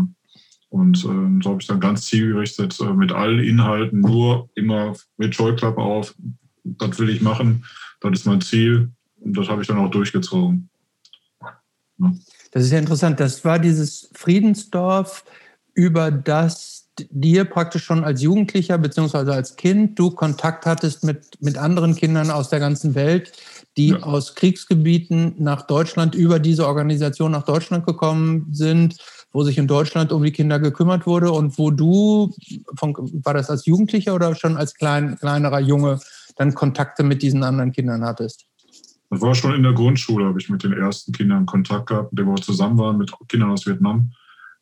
Und 0.72 1.00
äh, 1.00 1.44
so 1.44 1.50
habe 1.50 1.58
ich 1.60 1.68
dann 1.68 1.82
ganz 1.82 2.06
zielgerichtet 2.06 2.80
äh, 2.80 2.94
mit 2.94 3.12
allen 3.12 3.40
Inhalten, 3.40 4.00
nur 4.00 4.50
immer 4.56 4.96
mit 5.18 5.36
Scheuklappe 5.36 5.82
auf, 5.82 6.16
das 6.64 6.98
will 6.98 7.10
ich 7.10 7.22
machen, 7.22 7.66
das 8.00 8.14
ist 8.14 8.26
mein 8.26 8.40
Ziel 8.40 8.90
und 9.20 9.36
das 9.36 9.50
habe 9.50 9.62
ich 9.62 9.68
dann 9.68 9.80
auch 9.80 9.92
durchgezogen. 9.92 10.70
Ja. 11.42 12.14
Das 12.52 12.64
ist 12.64 12.72
ja 12.72 12.80
interessant. 12.80 13.20
Das 13.20 13.44
war 13.44 13.60
dieses 13.60 14.10
Friedensdorf, 14.14 15.26
über 15.74 16.10
das 16.10 16.90
dir 17.10 17.44
praktisch 17.46 17.84
schon 17.84 18.06
als 18.06 18.22
Jugendlicher 18.22 18.78
beziehungsweise 18.78 19.34
als 19.34 19.58
Kind 19.58 20.00
du 20.00 20.12
Kontakt 20.12 20.66
hattest 20.66 21.04
mit, 21.04 21.42
mit 21.42 21.58
anderen 21.58 21.96
Kindern 21.96 22.32
aus 22.32 22.50
der 22.50 22.60
ganzen 22.60 22.96
Welt, 22.96 23.34
die 23.76 23.90
ja. 23.90 24.04
aus 24.04 24.36
Kriegsgebieten 24.36 25.36
nach 25.38 25.64
Deutschland 25.64 26.16
über 26.16 26.40
diese 26.40 26.66
Organisation 26.66 27.32
nach 27.32 27.44
Deutschland 27.44 27.86
gekommen 27.86 28.48
sind 28.52 28.96
wo 29.32 29.44
sich 29.44 29.58
in 29.58 29.68
Deutschland 29.68 30.12
um 30.12 30.24
die 30.24 30.32
Kinder 30.32 30.60
gekümmert 30.60 31.06
wurde 31.06 31.32
und 31.32 31.58
wo 31.58 31.72
du, 31.72 32.34
von, 32.78 32.94
war 33.24 33.34
das 33.34 33.50
als 33.50 33.66
Jugendlicher 33.66 34.14
oder 34.14 34.36
schon 34.36 34.58
als 34.58 34.74
klein, 34.74 35.18
kleinerer 35.18 35.60
Junge, 35.60 36.00
dann 36.38 36.54
Kontakte 36.54 37.04
mit 37.04 37.22
diesen 37.22 37.44
anderen 37.44 37.72
Kindern 37.72 38.04
hattest? 38.04 38.46
Das 39.10 39.22
war 39.22 39.36
schon 39.36 39.54
in 39.54 39.64
der 39.64 39.74
Grundschule, 39.74 40.26
habe 40.26 40.40
ich 40.40 40.50
mit 40.50 40.64
den 40.64 40.74
ersten 40.74 41.12
Kindern 41.12 41.46
Kontakt 41.46 41.88
gehabt, 41.88 42.14
mit 42.14 42.20
denen 42.20 42.30
wir 42.30 42.42
zusammen 42.42 42.78
waren, 42.78 42.98
mit 42.98 43.12
Kindern 43.28 43.52
aus 43.52 43.66
Vietnam. 43.66 44.12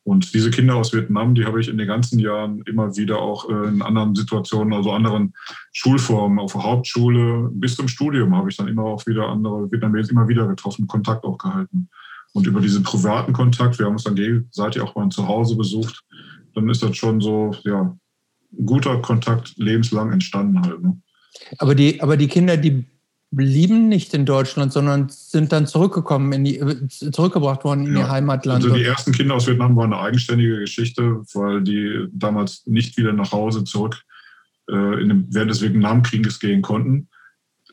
Und 0.02 0.34
diese 0.34 0.50
Kinder 0.50 0.76
aus 0.76 0.92
Vietnam, 0.92 1.34
die 1.34 1.44
habe 1.44 1.60
ich 1.60 1.68
in 1.68 1.78
den 1.78 1.86
ganzen 1.86 2.18
Jahren 2.18 2.62
immer 2.62 2.96
wieder 2.96 3.18
auch 3.18 3.48
äh, 3.48 3.68
in 3.68 3.82
anderen 3.82 4.14
Situationen, 4.14 4.72
also 4.72 4.92
anderen 4.92 5.34
Schulformen, 5.72 6.38
auf 6.38 6.52
der 6.52 6.64
Hauptschule 6.64 7.50
bis 7.52 7.76
zum 7.76 7.86
Studium 7.86 8.34
habe 8.34 8.50
ich 8.50 8.56
dann 8.56 8.66
immer 8.66 8.84
auch 8.84 9.06
wieder 9.06 9.28
andere 9.28 9.70
Vietnamesen 9.70 10.16
immer 10.16 10.26
wieder 10.26 10.48
getroffen, 10.48 10.86
Kontakt 10.86 11.24
auch 11.24 11.38
gehalten. 11.38 11.88
Und 12.32 12.46
über 12.46 12.60
diesen 12.60 12.82
privaten 12.82 13.32
Kontakt, 13.32 13.78
wir 13.78 13.86
haben 13.86 13.94
uns 13.94 14.04
dann 14.04 14.14
gegenseitig 14.14 14.82
auch 14.82 14.94
mal 14.94 15.08
zu 15.08 15.26
Hause 15.26 15.56
besucht, 15.56 16.04
dann 16.54 16.68
ist 16.68 16.82
das 16.82 16.96
schon 16.96 17.20
so, 17.20 17.52
ja, 17.64 17.96
ein 18.52 18.66
guter 18.66 19.00
Kontakt 19.00 19.54
lebenslang 19.56 20.12
entstanden 20.12 20.60
halt. 20.60 20.82
Ne? 20.82 21.00
Aber, 21.58 21.74
die, 21.74 22.00
aber 22.00 22.16
die 22.16 22.28
Kinder, 22.28 22.56
die 22.56 22.84
blieben 23.32 23.88
nicht 23.88 24.12
in 24.12 24.26
Deutschland, 24.26 24.72
sondern 24.72 25.08
sind 25.08 25.52
dann 25.52 25.66
zurückgekommen, 25.66 26.32
in 26.32 26.44
die, 26.44 26.88
zurückgebracht 26.88 27.64
worden 27.64 27.86
in 27.86 27.94
ja. 27.94 28.00
ihr 28.00 28.10
Heimatland. 28.10 28.64
Also 28.64 28.74
die 28.74 28.84
ersten 28.84 29.12
Kinder 29.12 29.36
aus 29.36 29.46
Vietnam 29.46 29.76
waren 29.76 29.92
eine 29.92 30.02
eigenständige 30.02 30.58
Geschichte, 30.58 31.22
weil 31.34 31.62
die 31.62 32.06
damals 32.12 32.66
nicht 32.66 32.96
wieder 32.96 33.12
nach 33.12 33.30
Hause 33.30 33.62
zurück 33.64 34.02
äh, 34.68 35.00
in 35.00 35.08
dem, 35.08 35.26
während 35.30 35.50
des 35.50 35.62
Vietnamkrieges 35.62 36.40
gehen 36.40 36.62
konnten 36.62 37.08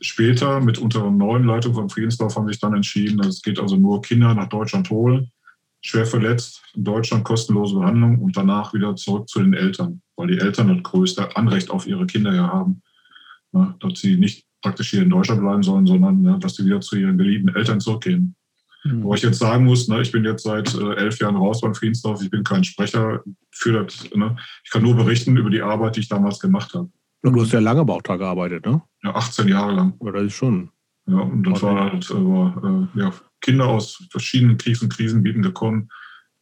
später 0.01 0.59
mit 0.59 0.77
unserer 0.77 1.11
neuen 1.11 1.45
Leitung 1.45 1.73
von 1.73 1.89
Friedensdorf 1.89 2.35
haben 2.35 2.47
sich 2.47 2.59
dann 2.59 2.73
entschieden, 2.73 3.19
es 3.21 3.41
geht 3.41 3.59
also 3.59 3.75
nur 3.75 4.01
Kinder 4.01 4.33
nach 4.33 4.49
Deutschland 4.49 4.89
holen, 4.89 5.31
schwer 5.81 6.05
verletzt, 6.05 6.61
in 6.75 6.83
Deutschland 6.83 7.23
kostenlose 7.23 7.75
Behandlung 7.75 8.19
und 8.19 8.35
danach 8.35 8.73
wieder 8.73 8.95
zurück 8.95 9.29
zu 9.29 9.39
den 9.39 9.53
Eltern, 9.53 10.01
weil 10.15 10.27
die 10.27 10.39
Eltern 10.39 10.67
das 10.69 10.83
größte 10.83 11.35
Anrecht 11.35 11.69
auf 11.69 11.87
ihre 11.87 12.05
Kinder 12.05 12.33
ja 12.33 12.47
haben. 12.47 12.81
dass 13.51 13.99
sie 13.99 14.17
nicht 14.17 14.45
praktisch 14.61 14.89
hier 14.91 15.01
in 15.01 15.09
Deutschland 15.09 15.41
bleiben 15.41 15.63
sollen, 15.63 15.85
sondern 15.85 16.39
dass 16.39 16.55
sie 16.55 16.65
wieder 16.65 16.81
zu 16.81 16.95
ihren 16.95 17.17
geliebten 17.17 17.55
Eltern 17.55 17.79
zurückgehen. 17.79 18.35
Mhm. 18.83 19.03
Wo 19.03 19.13
ich 19.13 19.21
jetzt 19.21 19.39
sagen 19.39 19.65
muss, 19.65 19.87
ne, 19.87 20.01
ich 20.01 20.11
bin 20.11 20.23
jetzt 20.23 20.43
seit 20.43 20.73
äh, 20.75 20.95
elf 20.95 21.19
Jahren 21.19 21.35
raus 21.35 21.61
beim 21.61 21.75
Friedensdorf, 21.75 22.21
ich 22.21 22.29
bin 22.29 22.43
kein 22.43 22.63
Sprecher 22.63 23.23
für 23.51 23.83
das. 23.83 24.09
Ne? 24.13 24.35
Ich 24.63 24.71
kann 24.71 24.83
nur 24.83 24.95
berichten 24.95 25.35
über 25.37 25.49
die 25.49 25.61
Arbeit, 25.61 25.95
die 25.95 26.01
ich 26.01 26.09
damals 26.09 26.39
gemacht 26.39 26.73
habe. 26.73 26.89
Und 27.27 27.33
du 27.33 27.41
hast 27.41 27.53
ja 27.53 27.59
lange 27.59 27.81
aber 27.81 27.95
auch 27.95 28.01
da 28.01 28.15
gearbeitet, 28.15 28.65
ne? 28.65 28.81
Ja, 29.03 29.15
18 29.15 29.47
Jahre 29.47 29.73
lang. 29.73 29.93
Ja, 30.03 30.11
das 30.11 30.23
ist 30.23 30.33
schon. 30.33 30.69
Ja, 31.07 31.19
und 31.19 31.43
das 31.43 31.61
war 31.61 31.91
halt 31.91 32.09
äh, 32.09 32.99
ja, 32.99 33.13
Kinder 33.41 33.67
aus 33.67 34.03
verschiedenen 34.11 34.57
Kriegs- 34.57 34.81
und 34.81 34.93
Krisengebieten 34.93 35.41
gekommen. 35.41 35.89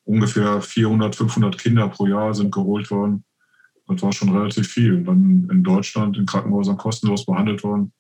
Ungefähr 0.06 0.62
400, 0.62 1.16
500 1.16 1.58
Kinder 1.58 1.88
pro 1.90 2.08
Jahr 2.08 2.34
sind 2.34 2.52
geholt 2.52 2.90
worden. 2.92 3.24
Das 3.88 4.02
war 4.02 4.12
schon 4.12 4.36
relativ 4.36 4.68
viel. 4.68 4.96
Und 4.96 5.06
dann 5.06 5.48
in 5.52 5.64
Deutschland 5.64 6.18
in 6.18 6.26
Krankenhäusern 6.26 6.78
kostenlos 6.78 7.26
behandelt 7.26 7.64
worden. 7.64 7.92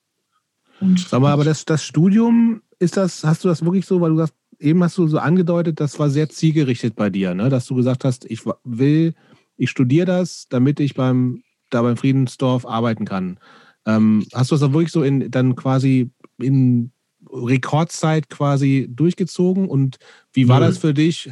Und 0.80 1.00
Sag 1.00 1.22
mal, 1.22 1.32
aber 1.32 1.44
das, 1.44 1.66
das 1.66 1.84
Studium, 1.84 2.62
ist 2.80 2.98
das, 2.98 3.24
hast 3.24 3.44
du 3.44 3.48
das 3.48 3.64
wirklich 3.64 3.86
so, 3.86 4.02
weil 4.02 4.12
du 4.12 4.18
das, 4.18 4.34
eben 4.60 4.84
hast 4.84 4.98
du 4.98 5.08
so 5.08 5.20
angedeutet, 5.20 5.80
das 5.80 5.98
war 6.00 6.10
sehr 6.10 6.30
zielgerichtet 6.30 6.96
bei 6.96 7.10
dir, 7.10 7.34
ne? 7.34 7.50
dass 7.50 7.66
du 7.66 7.76
gesagt 7.76 8.04
hast, 8.04 8.26
ich 8.26 8.42
will, 8.64 9.14
ich 9.58 9.70
studiere 9.70 10.06
das, 10.06 10.48
damit 10.50 10.80
ich 10.80 10.96
beim, 10.96 11.44
da 11.70 11.82
beim 11.82 11.98
Friedensdorf 11.98 12.66
arbeiten 12.66 13.06
kann. 13.06 13.40
Ähm, 13.86 14.26
hast 14.34 14.52
du 14.52 14.56
das 14.56 14.62
dann 14.62 14.74
wirklich 14.74 14.92
so 14.92 15.04
in, 15.04 15.30
dann 15.32 15.56
quasi 15.56 16.10
in 16.38 16.92
Rekordzeit 17.32 18.30
quasi 18.30 18.88
durchgezogen 18.90 19.68
und 19.68 19.98
wie 20.34 20.48
war 20.48 20.60
Nö. 20.60 20.68
das 20.68 20.78
für 20.78 20.94
dich? 20.94 21.30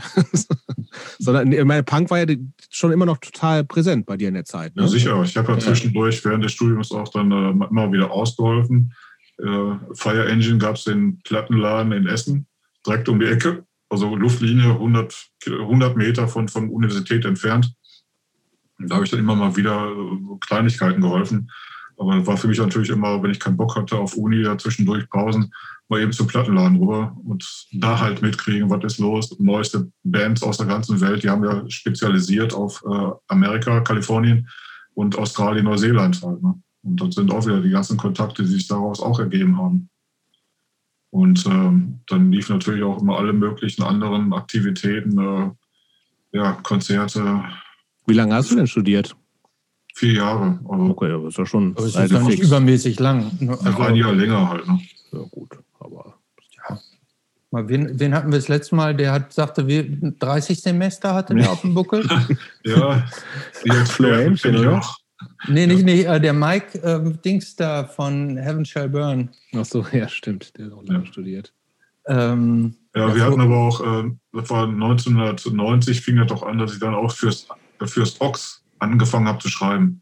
Sondern 1.19 1.49
meine, 1.65 1.84
Punk 1.84 2.09
war 2.09 2.19
ja 2.19 2.36
schon 2.69 2.91
immer 2.91 3.05
noch 3.05 3.17
total 3.17 3.63
präsent 3.63 4.05
bei 4.05 4.17
dir 4.17 4.27
in 4.27 4.34
der 4.34 4.45
Zeit. 4.45 4.75
Ne? 4.75 4.84
Ja, 4.84 4.88
sicher. 4.88 5.23
Ich 5.23 5.36
habe 5.38 5.51
ja 5.51 5.59
zwischendurch 5.59 6.23
während 6.25 6.43
des 6.43 6.51
Studiums 6.51 6.91
auch 6.91 7.09
dann 7.09 7.31
äh, 7.31 7.65
immer 7.69 7.91
wieder 7.91 8.11
ausgeholfen. 8.11 8.93
Äh, 9.39 9.75
Fire 9.93 10.27
Engine 10.29 10.57
gab 10.57 10.75
es 10.75 10.84
den 10.84 11.19
Plattenladen 11.23 11.91
in 11.91 12.07
Essen, 12.07 12.47
direkt 12.86 13.09
um 13.09 13.19
die 13.19 13.27
Ecke. 13.27 13.65
Also 13.89 14.15
Luftlinie 14.15 14.71
100, 14.71 15.29
100 15.47 15.95
Meter 15.95 16.27
von, 16.27 16.47
von 16.47 16.69
Universität 16.69 17.25
entfernt. 17.25 17.73
Da 18.88 18.95
habe 18.95 19.05
ich 19.05 19.11
dann 19.11 19.19
immer 19.19 19.36
mal 19.36 19.55
wieder 19.55 19.91
Kleinigkeiten 20.41 21.01
geholfen. 21.01 21.49
Aber 21.97 22.17
das 22.17 22.27
war 22.27 22.38
für 22.38 22.47
mich 22.47 22.57
natürlich 22.57 22.89
immer, 22.89 23.21
wenn 23.21 23.31
ich 23.31 23.39
keinen 23.39 23.57
Bock 23.57 23.75
hatte 23.75 23.97
auf 23.97 24.15
Uni, 24.15 24.41
ja 24.41 24.57
zwischendurch 24.57 25.07
Pausen, 25.09 25.53
mal 25.89 26.01
eben 26.01 26.11
zum 26.11 26.27
Plattenladen 26.27 26.77
rüber 26.77 27.15
und 27.23 27.45
da 27.73 27.99
halt 27.99 28.21
mitkriegen, 28.21 28.69
was 28.69 28.84
ist 28.84 28.99
los. 28.99 29.38
Neueste 29.39 29.91
Bands 30.03 30.41
aus 30.41 30.57
der 30.57 30.65
ganzen 30.65 30.99
Welt, 31.01 31.23
die 31.23 31.29
haben 31.29 31.43
ja 31.43 31.63
spezialisiert 31.69 32.53
auf 32.53 32.84
äh, 32.89 33.11
Amerika, 33.27 33.81
Kalifornien 33.81 34.49
und 34.95 35.17
Australien, 35.17 35.65
Neuseeland 35.65 36.21
halt. 36.23 36.41
Ne? 36.41 36.55
Und 36.84 37.01
das 37.01 37.15
sind 37.15 37.31
auch 37.31 37.45
wieder 37.45 37.61
die 37.61 37.69
ganzen 37.69 37.97
Kontakte, 37.97 38.43
die 38.43 38.49
sich 38.49 38.67
daraus 38.67 38.99
auch 38.99 39.19
ergeben 39.19 39.57
haben. 39.57 39.89
Und 41.11 41.45
ähm, 41.45 41.99
dann 42.07 42.31
liefen 42.31 42.53
natürlich 42.53 42.84
auch 42.84 43.01
immer 43.01 43.17
alle 43.19 43.34
möglichen 43.34 43.84
anderen 43.84 44.34
Aktivitäten, 44.34 45.19
äh, 45.19 45.51
ja, 46.38 46.53
Konzerte. 46.53 47.43
Wie 48.06 48.14
lange 48.14 48.36
hast 48.36 48.51
du 48.51 48.56
denn 48.56 48.68
studiert? 48.68 49.16
Vier 49.95 50.14
Jahre. 50.14 50.60
Also 50.68 50.84
okay, 50.86 51.12
aber 51.12 51.28
ist 51.28 51.38
ja 51.38 51.45
schon 51.45 51.76
aber 51.78 51.86
ist 51.86 51.95
ja 51.95 52.20
nicht 52.20 52.39
übermäßig 52.41 52.99
lang. 52.99 53.32
Also, 53.47 53.70
ja, 53.70 53.88
ein 53.88 53.95
Jahr 53.95 54.14
länger 54.14 54.49
halt. 54.49 54.68
Ne? 54.68 54.80
Ja, 55.12 55.20
gut. 55.30 55.60
Aber 55.80 56.16
ja. 56.68 56.80
Mal, 57.51 57.70
wen, 57.70 57.99
wen 57.99 58.16
hatten 58.16 58.32
wir 58.32 58.39
das 58.39 58.47
letzte 58.47 58.76
Mal? 58.76 58.95
Der 58.95 59.12
hat, 59.12 59.32
sagte, 59.34 59.68
wir 59.68 59.86
30 59.88 60.60
Semester 60.60 61.14
hatte 61.14 61.36
der 61.36 61.51
auf 61.51 61.62
dem 61.62 61.76
Buckel. 61.76 62.08
ja, 62.64 63.06
die 63.64 63.72
hat 63.72 63.88
Flo 63.88 64.10
oder? 64.10 64.80
Auch. 64.80 64.97
Nee, 65.47 65.68
nicht, 65.68 65.84
nicht 65.84 66.06
äh, 66.06 66.20
der 66.20 66.34
Mike 66.34 66.80
äh, 66.80 67.14
Dings 67.24 67.56
da 67.56 67.86
von 67.86 68.38
Heaven 68.38 68.66
Shall 68.66 68.89
Burn. 68.89 69.30
Ach 69.56 69.66
so, 69.66 69.86
ja, 69.91 70.08
stimmt. 70.08 70.58
Der 70.58 70.66
hat 70.66 70.74
auch 70.74 70.84
lange 70.84 71.06
ja. 71.06 71.12
studiert. 71.12 71.54
Ähm, 72.08 72.76
ja, 72.95 73.16
wir 73.16 73.24
hatten 73.24 73.41
aber 73.41 73.58
auch, 73.58 73.82
äh, 73.82 74.12
das 74.34 74.49
war 74.49 74.68
1990, 74.68 76.01
fing 76.01 76.18
das 76.18 76.28
doch 76.28 76.43
an, 76.43 76.58
dass 76.58 76.74
ich 76.74 76.80
dann 76.80 76.93
auch 76.93 77.12
fürs, 77.12 77.47
fürs 77.84 78.19
Ox 78.21 78.63
angefangen 78.80 79.28
habe 79.28 79.39
zu 79.39 79.49
schreiben. 79.49 80.01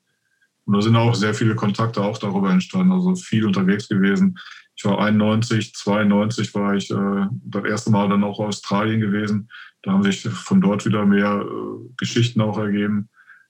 Und 0.65 0.75
da 0.75 0.81
sind 0.81 0.95
auch 0.95 1.15
sehr 1.15 1.33
viele 1.33 1.55
Kontakte 1.55 2.01
auch 2.01 2.17
darüber 2.17 2.51
entstanden, 2.51 2.91
also 2.91 3.15
viel 3.15 3.45
unterwegs 3.45 3.87
gewesen. 3.87 4.37
Ich 4.75 4.85
war 4.85 4.99
91, 4.99 5.73
92 5.73 6.53
war 6.55 6.75
ich 6.75 6.89
äh, 6.89 7.27
das 7.45 7.65
erste 7.65 7.91
Mal 7.91 8.09
dann 8.09 8.23
auch 8.23 8.39
Australien 8.39 8.99
gewesen. 8.99 9.49
Da 9.83 9.91
haben 9.91 10.03
sich 10.03 10.21
von 10.21 10.61
dort 10.61 10.85
wieder 10.85 11.05
mehr 11.05 11.43
äh, 11.43 11.89
Geschichten 11.97 12.41
auch 12.41 12.57
ergeben. 12.57 13.09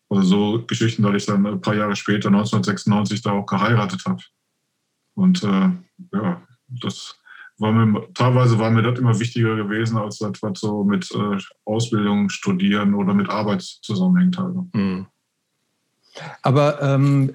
Also 0.10 0.24
so 0.24 0.66
Geschichten, 0.66 1.04
dass 1.04 1.16
ich 1.16 1.26
dann 1.26 1.46
ein 1.46 1.62
paar 1.62 1.76
Jahre 1.76 1.96
später, 1.96 2.28
1996, 2.28 3.22
da 3.22 3.32
auch 3.32 3.46
geheiratet 3.46 4.04
habe. 4.06 4.22
Und 5.14 5.44
äh, 5.44 5.70
ja, 6.14 6.42
das 6.68 7.21
war 7.62 7.72
mir, 7.72 8.08
teilweise 8.14 8.60
war 8.60 8.72
mir 8.72 8.82
das 8.82 9.00
immer 9.00 9.18
wichtiger 9.20 9.56
gewesen, 9.56 9.98
als 9.98 10.18
das, 10.18 10.34
was 10.42 10.60
so 10.60 10.84
mit 10.84 11.10
äh, 11.12 11.38
Ausbildung, 11.66 12.30
Studieren 12.30 12.96
oder 12.96 13.14
mit 13.14 13.30
Arbeit 13.30 13.62
zusammenhängt. 13.62 14.38
Also. 14.40 14.68
Mhm. 14.74 15.06
Aber 16.42 16.82
ähm, 16.82 17.34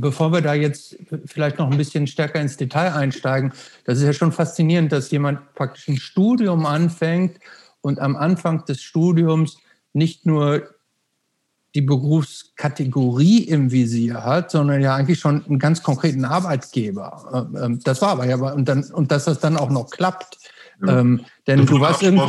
bevor 0.00 0.32
wir 0.32 0.40
da 0.40 0.54
jetzt 0.54 0.96
vielleicht 1.26 1.58
noch 1.58 1.70
ein 1.70 1.76
bisschen 1.76 2.06
stärker 2.06 2.40
ins 2.40 2.56
Detail 2.56 2.92
einsteigen, 2.92 3.52
das 3.84 3.98
ist 3.98 4.04
ja 4.04 4.12
schon 4.12 4.32
faszinierend, 4.32 4.92
dass 4.92 5.10
jemand 5.10 5.54
praktisch 5.54 5.88
ein 5.88 5.98
Studium 5.98 6.64
anfängt 6.64 7.38
und 7.80 8.00
am 8.00 8.16
Anfang 8.16 8.64
des 8.64 8.82
Studiums 8.82 9.58
nicht 9.92 10.26
nur 10.26 10.73
die 11.74 11.82
Berufskategorie 11.82 13.38
im 13.38 13.72
Visier 13.72 14.24
hat, 14.24 14.50
sondern 14.50 14.80
ja 14.80 14.94
eigentlich 14.94 15.18
schon 15.18 15.44
einen 15.46 15.58
ganz 15.58 15.82
konkreten 15.82 16.24
Arbeitgeber. 16.24 17.48
Ähm, 17.52 17.62
ähm, 17.62 17.80
das 17.82 18.00
war 18.00 18.10
aber 18.10 18.26
ja, 18.26 18.36
und, 18.36 18.68
dann, 18.68 18.84
und 18.84 19.10
dass 19.10 19.24
das 19.24 19.40
dann 19.40 19.56
auch 19.56 19.70
noch 19.70 19.90
klappt. 19.90 20.38
Ja. 20.86 21.00
Ähm, 21.00 21.24
denn 21.46 21.66
du 21.66 21.80
warst, 21.80 22.02
irgend, 22.02 22.22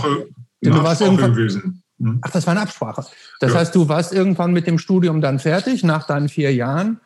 denn 0.64 0.74
du 0.74 0.84
warst 0.84 1.02
irgendwann. 1.02 1.34
Gewesen. 1.34 1.84
Mhm. 1.98 2.20
Ach, 2.22 2.32
das 2.32 2.46
war 2.46 2.52
eine 2.52 2.62
Absprache. 2.62 3.06
Das 3.40 3.54
ja. 3.54 3.60
heißt, 3.60 3.76
du 3.76 3.88
warst 3.88 4.14
irgendwann 4.14 4.52
mit 4.52 4.68
dem 4.68 4.80
Studium 4.80 5.22
dann 5.22 5.40
fertig, 5.40 5.84
nach 5.84 6.08
deinen 6.08 6.28
vier 6.28 6.54
Jahren. 6.54 7.00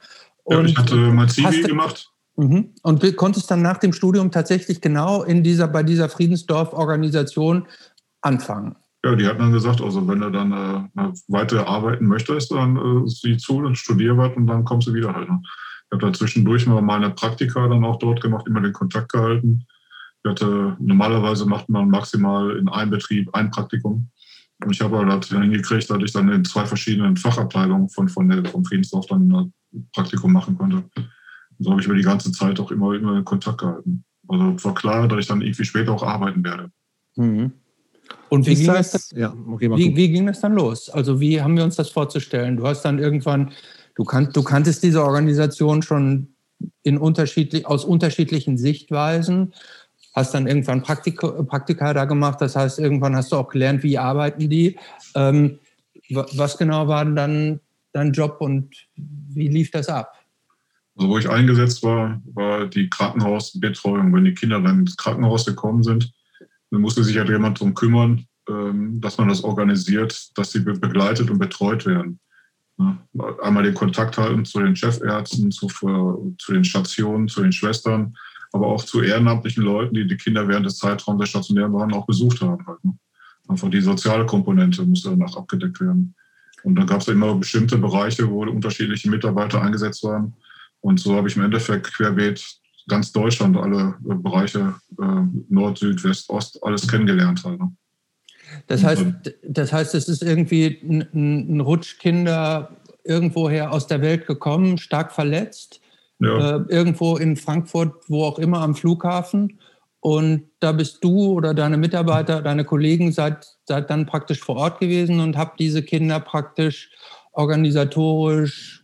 Und 0.43 0.57
ja, 0.57 0.63
ich 0.65 0.77
hatte 0.77 0.95
mein 0.95 1.29
CV 1.29 1.67
gemacht. 1.67 2.09
Mhm. 2.37 2.73
Und 2.83 3.17
konntest 3.17 3.51
dann 3.51 3.61
nach 3.61 3.77
dem 3.77 3.91
Studium 3.91 4.31
tatsächlich 4.31 4.79
genau 4.79 5.23
in 5.23 5.43
dieser, 5.43 5.67
bei 5.67 5.83
dieser 5.83 6.07
Friedensdorf-Organisation 6.07 7.67
anfangen. 8.21 8.77
Ja, 9.03 9.15
die 9.15 9.25
hatten 9.25 9.39
dann 9.39 9.53
gesagt, 9.53 9.81
also 9.81 10.05
wenn 10.07 10.19
du 10.19 10.29
dann 10.29 10.51
äh, 10.51 11.11
weiter 11.29 11.67
arbeiten 11.67 12.05
möchtest, 12.05 12.51
dann 12.51 12.75
äh, 12.75 13.07
sieh 13.07 13.37
zu, 13.37 13.61
dann 13.61 13.75
studier 13.75 14.17
was 14.17 14.35
und 14.35 14.47
dann 14.47 14.65
kommst 14.65 14.87
du 14.87 14.93
wieder 14.93 15.13
halt. 15.13 15.29
Ne? 15.29 15.39
Ich 15.43 15.91
habe 15.91 16.05
da 16.05 16.13
zwischendurch 16.13 16.67
mal 16.67 16.81
meine 16.81 17.09
Praktika 17.09 17.67
dann 17.67 17.85
auch 17.85 17.97
dort 17.97 18.21
gemacht, 18.21 18.45
immer 18.47 18.61
den 18.61 18.73
Kontakt 18.73 19.11
gehalten. 19.11 19.65
Ich 20.23 20.29
hatte, 20.29 20.75
normalerweise 20.79 21.45
macht 21.45 21.69
man 21.69 21.89
maximal 21.89 22.57
in 22.57 22.67
einem 22.67 22.91
Betrieb 22.91 23.33
ein 23.33 23.51
Praktikum. 23.51 24.09
Und 24.63 24.71
ich 24.71 24.81
habe 24.81 24.97
halt 24.97 25.09
das 25.09 25.29
hingekriegt, 25.29 25.89
dass 25.89 26.03
ich 26.03 26.11
dann 26.11 26.29
in 26.29 26.43
zwei 26.43 26.65
verschiedenen 26.65 27.15
Fachabteilungen 27.15 27.89
von, 27.89 28.09
von 28.09 28.27
der, 28.27 28.43
vom 28.45 28.65
Friedensdorf 28.65 29.05
dann 29.05 29.31
ein 29.31 29.53
Praktikum 29.93 30.33
machen 30.33 30.57
konnte. 30.57 30.83
Und 30.95 31.09
so 31.57 31.71
habe 31.71 31.79
ich 31.79 31.87
über 31.87 31.95
die 31.95 32.03
ganze 32.03 32.31
Zeit 32.33 32.59
auch 32.59 32.71
immer, 32.71 32.93
immer 32.93 33.17
in 33.17 33.25
Kontakt 33.25 33.59
gehalten. 33.59 34.03
Also 34.27 34.63
war 34.65 34.73
klar, 34.73 35.07
dass 35.07 35.19
ich 35.19 35.27
dann 35.27 35.41
irgendwie 35.41 35.63
später 35.63 35.93
auch 35.93 36.03
arbeiten 36.03 36.43
werde. 36.43 36.69
Mhm. 37.15 37.53
Und 38.29 38.45
wie 38.45 38.55
ging, 38.55 38.67
das, 38.67 38.91
das 38.91 39.11
ja, 39.15 39.33
okay, 39.51 39.71
wie, 39.71 39.95
wie, 39.95 40.11
ging 40.11 40.27
das 40.27 40.39
dann 40.39 40.53
los? 40.53 40.89
Also 40.89 41.19
wie 41.19 41.41
haben 41.41 41.57
wir 41.57 41.63
uns 41.63 41.75
das 41.75 41.89
vorzustellen? 41.89 42.57
Du 42.57 42.67
hast 42.67 42.83
dann 42.83 42.99
irgendwann, 42.99 43.51
du, 43.95 44.03
kannt, 44.03 44.35
du 44.35 44.43
kanntest 44.43 44.83
diese 44.83 45.03
Organisation 45.03 45.81
schon 45.81 46.27
in 46.83 46.97
unterschiedlich, 46.97 47.65
aus 47.65 47.85
unterschiedlichen 47.85 48.57
Sichtweisen, 48.57 49.53
hast 50.13 50.33
dann 50.33 50.47
irgendwann 50.47 50.83
Praktika, 50.83 51.43
Praktika 51.43 51.93
da 51.93 52.05
gemacht, 52.05 52.41
das 52.41 52.55
heißt, 52.55 52.79
irgendwann 52.79 53.15
hast 53.15 53.31
du 53.31 53.37
auch 53.37 53.49
gelernt, 53.49 53.83
wie 53.83 53.97
arbeiten 53.97 54.49
die. 54.49 54.77
Ähm, 55.15 55.59
was 56.09 56.57
genau 56.57 56.87
war 56.87 57.05
denn 57.05 57.15
dann 57.15 57.59
dein 57.93 58.11
Job 58.11 58.37
und 58.39 58.75
wie 58.95 59.47
lief 59.47 59.71
das 59.71 59.89
ab? 59.89 60.13
Also 60.97 61.09
wo 61.09 61.17
ich 61.17 61.29
eingesetzt 61.29 61.81
war, 61.81 62.21
war 62.33 62.67
die 62.67 62.89
Krankenhausbetreuung. 62.89 64.13
Wenn 64.13 64.25
die 64.25 64.33
Kinder 64.33 64.59
dann 64.59 64.81
ins 64.81 64.97
Krankenhaus 64.97 65.45
gekommen 65.45 65.83
sind, 65.83 66.11
dann 66.71 66.81
musste 66.81 67.03
sich 67.03 67.17
halt 67.17 67.29
jemand 67.29 67.59
darum 67.59 67.73
kümmern, 67.73 68.25
ähm, 68.49 68.99
dass 69.01 69.17
man 69.17 69.29
das 69.29 69.43
organisiert, 69.43 70.29
dass 70.35 70.51
sie 70.51 70.59
begleitet 70.59 71.29
und 71.29 71.39
betreut 71.39 71.85
werden. 71.85 72.19
Einmal 73.43 73.63
den 73.63 73.73
Kontakt 73.73 74.17
halten 74.17 74.45
zu 74.45 74.59
den 74.59 74.73
Chefärzten, 74.73 75.51
zu, 75.51 75.67
zu 75.67 76.53
den 76.53 76.63
Stationen, 76.63 77.27
zu 77.27 77.41
den 77.41 77.51
Schwestern, 77.51 78.15
aber 78.53 78.67
auch 78.67 78.83
zu 78.83 79.01
ehrenamtlichen 79.01 79.63
Leuten, 79.63 79.95
die 79.95 80.07
die 80.07 80.15
Kinder 80.15 80.47
während 80.47 80.65
des 80.65 80.77
Zeitraums 80.77 81.19
der 81.19 81.25
stationären 81.25 81.73
waren, 81.73 81.93
auch 81.93 82.05
besucht 82.05 82.41
haben. 82.41 82.65
Halt, 82.65 82.83
ne? 82.85 82.97
Einfach 83.49 83.69
die 83.69 83.81
soziale 83.81 84.25
Komponente 84.25 84.85
musste 84.85 85.09
danach 85.09 85.35
abgedeckt 85.35 85.81
werden. 85.81 86.15
Und 86.63 86.75
dann 86.75 86.87
gab 86.87 87.01
es 87.01 87.07
immer 87.07 87.35
bestimmte 87.35 87.77
Bereiche, 87.77 88.29
wo 88.29 88.43
unterschiedliche 88.43 89.09
Mitarbeiter 89.09 89.61
eingesetzt 89.61 90.03
waren. 90.03 90.35
Und 90.81 90.99
so 90.99 91.15
habe 91.15 91.27
ich 91.27 91.35
im 91.35 91.43
Endeffekt 91.43 91.93
querbeet 91.93 92.45
ganz 92.87 93.11
Deutschland, 93.11 93.57
alle 93.57 93.95
äh, 94.09 94.15
Bereiche, 94.15 94.75
äh, 94.99 95.21
Nord, 95.49 95.77
Süd, 95.77 96.03
West, 96.03 96.29
Ost, 96.29 96.59
alles 96.63 96.87
kennengelernt. 96.87 97.43
Ne? 97.45 97.71
Das 98.67 98.83
heißt, 98.83 99.05
das 99.47 99.73
heißt, 99.73 99.95
es 99.95 100.07
ist 100.07 100.23
irgendwie 100.23 100.79
ein, 100.83 101.07
ein 101.13 101.59
Rutschkinder 101.61 102.77
irgendwoher 103.03 103.71
aus 103.71 103.87
der 103.87 104.01
Welt 104.01 104.27
gekommen, 104.27 104.77
stark 104.77 105.11
verletzt, 105.11 105.81
ja. 106.19 106.57
äh, 106.57 106.65
irgendwo 106.69 107.17
in 107.17 107.35
Frankfurt, 107.35 107.93
wo 108.07 108.23
auch 108.23 108.39
immer 108.39 108.61
am 108.61 108.75
Flughafen. 108.75 109.59
Und 110.01 110.43
da 110.59 110.71
bist 110.71 111.03
du 111.03 111.33
oder 111.33 111.53
deine 111.53 111.77
Mitarbeiter, 111.77 112.41
deine 112.41 112.63
Kollegen 112.63 113.11
seid, 113.11 113.45
seid 113.65 113.89
dann 113.89 114.05
praktisch 114.05 114.39
vor 114.39 114.55
Ort 114.55 114.79
gewesen 114.79 115.19
und 115.19 115.37
habt 115.37 115.59
diese 115.59 115.83
Kinder 115.83 116.19
praktisch 116.19 116.91
organisatorisch, 117.33 118.78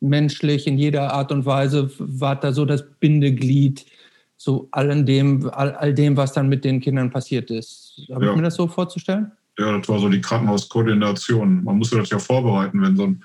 menschlich 0.00 0.66
in 0.66 0.78
jeder 0.78 1.12
Art 1.12 1.32
und 1.32 1.46
Weise, 1.46 1.90
wart 1.98 2.44
da 2.44 2.52
so 2.52 2.64
das 2.64 2.84
Bindeglied 2.98 3.86
zu 4.36 4.68
all 4.72 5.04
dem, 5.04 5.50
all, 5.52 5.74
all 5.74 5.94
dem, 5.94 6.16
was 6.16 6.32
dann 6.32 6.48
mit 6.48 6.64
den 6.64 6.80
Kindern 6.80 7.10
passiert 7.10 7.50
ist. 7.50 8.08
Habe 8.12 8.24
ja. 8.24 8.30
ich 8.30 8.36
mir 8.36 8.42
das 8.42 8.54
so 8.54 8.66
vorzustellen? 8.66 9.32
Ja, 9.58 9.76
das 9.76 9.88
war 9.88 9.98
so 9.98 10.08
die 10.08 10.20
Krankenhauskoordination. 10.20 11.64
Man 11.64 11.78
musste 11.78 11.98
das 11.98 12.08
ja 12.10 12.18
vorbereiten, 12.18 12.80
wenn 12.80 12.96
so 12.96 13.06
ein 13.06 13.24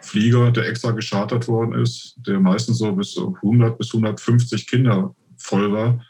Flieger, 0.00 0.50
der 0.52 0.68
extra 0.68 0.92
geschartert 0.92 1.48
worden 1.48 1.74
ist, 1.80 2.14
der 2.26 2.38
meistens 2.38 2.78
so 2.78 2.92
bis 2.92 3.16
100 3.18 3.78
bis 3.78 3.92
150 3.92 4.66
Kinder 4.66 5.14
voll 5.36 5.72
war, 5.72 6.00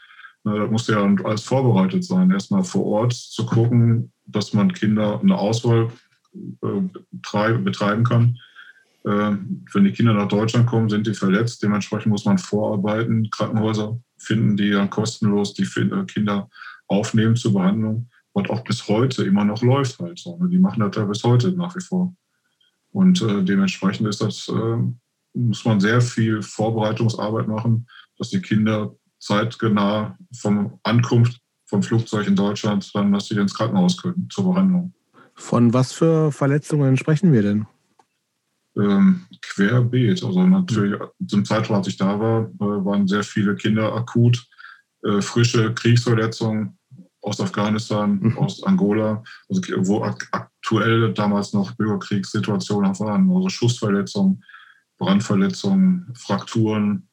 da 0.43 0.67
musste 0.67 0.93
ja 0.93 1.15
alles 1.23 1.43
vorbereitet 1.43 2.03
sein. 2.03 2.31
Erstmal 2.31 2.63
vor 2.63 2.85
Ort 2.85 3.13
zu 3.13 3.45
gucken, 3.45 4.11
dass 4.25 4.53
man 4.53 4.73
Kinder 4.73 5.19
eine 5.21 5.37
Auswahl 5.37 5.89
äh, 6.33 7.57
betreiben 7.57 8.03
kann. 8.03 8.37
Äh, 9.05 9.35
wenn 9.73 9.83
die 9.83 9.91
Kinder 9.91 10.13
nach 10.13 10.27
Deutschland 10.27 10.67
kommen, 10.67 10.89
sind 10.89 11.07
die 11.07 11.13
verletzt. 11.13 11.61
Dementsprechend 11.61 12.11
muss 12.11 12.25
man 12.25 12.37
vorarbeiten, 12.37 13.29
Krankenhäuser 13.29 13.99
finden, 14.17 14.55
die 14.55 14.71
dann 14.71 14.89
kostenlos 14.89 15.53
die 15.53 15.63
äh, 15.63 16.05
Kinder 16.05 16.49
aufnehmen 16.87 17.35
zur 17.35 17.53
Behandlung, 17.53 18.09
was 18.33 18.49
auch 18.49 18.63
bis 18.63 18.87
heute 18.87 19.23
immer 19.25 19.43
noch 19.43 19.61
läuft 19.61 19.99
halt. 19.99 20.21
Ne? 20.25 20.49
Die 20.49 20.59
machen 20.59 20.79
das 20.79 20.95
ja 20.95 21.05
bis 21.05 21.23
heute 21.23 21.51
nach 21.51 21.75
wie 21.75 21.81
vor. 21.81 22.15
Und 22.91 23.21
äh, 23.21 23.43
dementsprechend 23.43 24.07
ist 24.07 24.21
das, 24.21 24.47
äh, 24.47 24.77
muss 25.33 25.65
man 25.65 25.79
sehr 25.79 25.99
viel 25.99 26.41
Vorbereitungsarbeit 26.41 27.47
machen, 27.47 27.87
dass 28.17 28.29
die 28.29 28.41
Kinder 28.41 28.95
zeitgenah 29.19 30.17
vom 30.33 30.79
Ankunft 30.83 31.39
vom 31.65 31.81
Flugzeug 31.81 32.27
in 32.27 32.35
Deutschland 32.35 32.93
dann, 32.93 33.11
dass 33.11 33.27
sie 33.27 33.35
ins 33.35 33.55
Krankenhaus 33.55 33.99
können 33.99 34.27
zur 34.29 34.53
Behandlung. 34.53 34.93
Von 35.33 35.73
was 35.73 35.91
für 35.91 36.31
Verletzungen 36.31 36.97
sprechen 36.97 37.33
wir 37.33 37.41
denn? 37.41 37.65
Ähm, 38.75 39.21
querbeet. 39.41 40.23
Also 40.23 40.47
natürlich 40.47 40.99
zum 41.27 41.45
Zeitraum, 41.45 41.77
als 41.77 41.87
ich 41.87 41.97
da 41.97 42.19
war, 42.19 42.45
äh, 42.45 42.85
waren 42.85 43.07
sehr 43.07 43.23
viele 43.23 43.55
Kinder 43.55 43.93
akut, 43.93 44.47
äh, 45.03 45.21
frische 45.21 45.73
Kriegsverletzungen 45.75 46.77
aus 47.21 47.39
Afghanistan, 47.39 48.19
mhm. 48.19 48.37
aus 48.37 48.63
Angola, 48.63 49.23
also 49.47 49.61
wo 49.87 50.03
aktuell 50.03 51.13
damals 51.13 51.53
noch 51.53 51.71
Bürgerkriegssituationen 51.73 52.99
waren, 52.99 53.31
also 53.31 53.49
Schussverletzungen, 53.49 54.43
Brandverletzungen, 54.97 56.11
Frakturen. 56.15 57.07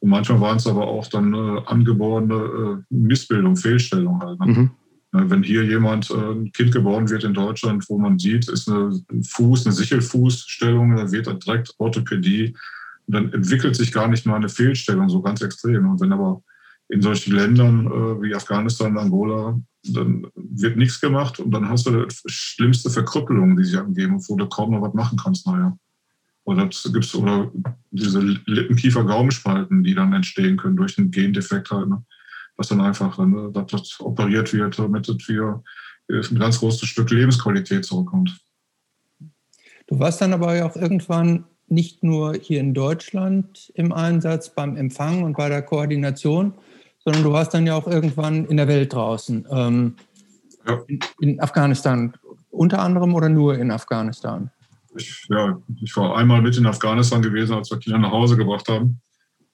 Und 0.00 0.08
manchmal 0.10 0.40
waren 0.40 0.56
es 0.56 0.66
aber 0.66 0.86
auch 0.86 1.06
dann 1.06 1.34
äh, 1.34 1.62
angeborene 1.66 2.34
äh, 2.34 2.94
Missbildung, 2.94 3.56
Fehlstellung 3.56 4.20
halt. 4.20 4.40
Ne? 4.40 4.46
Mhm. 4.46 4.70
Wenn 5.16 5.44
hier 5.44 5.64
jemand, 5.64 6.10
äh, 6.10 6.14
ein 6.14 6.50
Kind 6.50 6.72
geboren 6.72 7.08
wird 7.08 7.22
in 7.22 7.34
Deutschland, 7.34 7.88
wo 7.88 7.98
man 7.98 8.18
sieht, 8.18 8.48
ist 8.48 8.68
eine 8.68 9.00
Fuß, 9.22 9.64
eine 9.64 9.72
Sichelfußstellung, 9.72 10.96
da 10.96 11.12
wird 11.12 11.46
direkt 11.46 11.72
Orthopädie. 11.78 12.56
Und 13.06 13.14
dann 13.14 13.32
entwickelt 13.32 13.76
sich 13.76 13.92
gar 13.92 14.08
nicht 14.08 14.26
mal 14.26 14.34
eine 14.34 14.48
Fehlstellung 14.48 15.08
so 15.08 15.22
ganz 15.22 15.40
extrem. 15.40 15.88
Und 15.88 16.00
wenn 16.00 16.12
aber 16.12 16.42
in 16.88 17.00
solchen 17.00 17.36
Ländern 17.36 17.86
äh, 17.86 18.22
wie 18.22 18.34
Afghanistan, 18.34 18.98
Angola, 18.98 19.60
dann 19.84 20.26
wird 20.34 20.76
nichts 20.76 21.00
gemacht 21.00 21.38
und 21.38 21.52
dann 21.52 21.68
hast 21.68 21.86
du 21.86 22.06
die 22.06 22.14
schlimmste 22.26 22.90
Verkrüppelung, 22.90 23.56
die 23.56 23.64
sich 23.64 23.78
angeben, 23.78 24.20
wo 24.28 24.36
du 24.36 24.48
kaum 24.48 24.72
noch 24.72 24.82
was 24.82 24.94
machen 24.94 25.18
kannst 25.22 25.46
nachher. 25.46 25.78
Oder 26.42 26.68
gibt's 26.92 27.14
oder 27.14 27.52
diese 27.90 28.20
Lippenkiefer-Gaumenspalten, 28.20 29.84
die 29.84 29.94
dann 29.94 30.12
entstehen 30.12 30.56
können 30.56 30.76
durch 30.76 30.98
einen 30.98 31.12
Gendefekt 31.12 31.70
halt. 31.70 31.88
Ne? 31.88 32.04
Was 32.56 32.68
dann 32.68 32.80
einfach 32.80 33.18
ne, 33.18 33.50
dass 33.52 33.66
das 33.66 34.00
operiert 34.00 34.52
wird, 34.52 34.78
damit 34.78 35.08
das 35.08 35.28
wieder 35.28 35.62
ein 36.08 36.38
ganz 36.38 36.60
großes 36.60 36.88
Stück 36.88 37.10
Lebensqualität 37.10 37.84
zurückkommt. 37.84 38.38
Du 39.86 39.98
warst 39.98 40.20
dann 40.20 40.32
aber 40.32 40.64
auch 40.64 40.76
irgendwann 40.76 41.44
nicht 41.66 42.02
nur 42.02 42.34
hier 42.34 42.60
in 42.60 42.74
Deutschland 42.74 43.72
im 43.74 43.92
Einsatz 43.92 44.54
beim 44.54 44.76
Empfang 44.76 45.22
und 45.22 45.36
bei 45.36 45.48
der 45.48 45.62
Koordination, 45.62 46.54
sondern 46.98 47.22
du 47.22 47.32
warst 47.32 47.54
dann 47.54 47.66
ja 47.66 47.74
auch 47.74 47.86
irgendwann 47.86 48.46
in 48.46 48.56
der 48.56 48.68
Welt 48.68 48.92
draußen. 48.92 49.46
Ähm, 49.50 49.96
ja. 50.66 50.80
in, 50.86 51.00
in, 51.20 51.40
Afghanistan 51.40 52.14
unter 52.50 52.80
anderem 52.80 53.14
oder 53.14 53.28
nur 53.28 53.58
in 53.58 53.70
Afghanistan? 53.70 54.50
Ich, 54.96 55.26
ja, 55.28 55.60
ich 55.82 55.96
war 55.96 56.16
einmal 56.16 56.40
mit 56.40 56.56
in 56.56 56.66
Afghanistan 56.66 57.20
gewesen, 57.20 57.54
als 57.54 57.70
wir 57.70 57.78
Kinder 57.78 57.98
nach 57.98 58.12
Hause 58.12 58.36
gebracht 58.36 58.68
haben. 58.68 59.00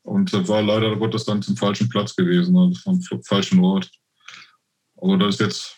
Und 0.03 0.33
war 0.49 0.63
leider 0.63 0.97
Gottes 0.97 1.25
dann 1.25 1.43
zum 1.43 1.57
falschen 1.57 1.89
Platz 1.89 2.17
gewesen, 2.17 2.57
also 2.57 2.81
vom 2.81 3.23
falschen 3.23 3.63
Ort. 3.63 3.91
Aber 4.97 5.17
das 5.19 5.35
ist 5.35 5.41
jetzt, 5.41 5.77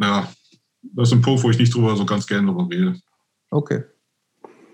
ja, 0.00 0.32
das 0.82 1.08
ist 1.08 1.14
ein 1.14 1.22
Punkt, 1.22 1.42
wo 1.42 1.50
ich 1.50 1.58
nicht 1.58 1.74
drüber 1.74 1.96
so 1.96 2.06
ganz 2.06 2.26
gerne 2.26 2.46
drüber 2.46 2.68
rede. 2.70 3.00
Okay. 3.50 3.84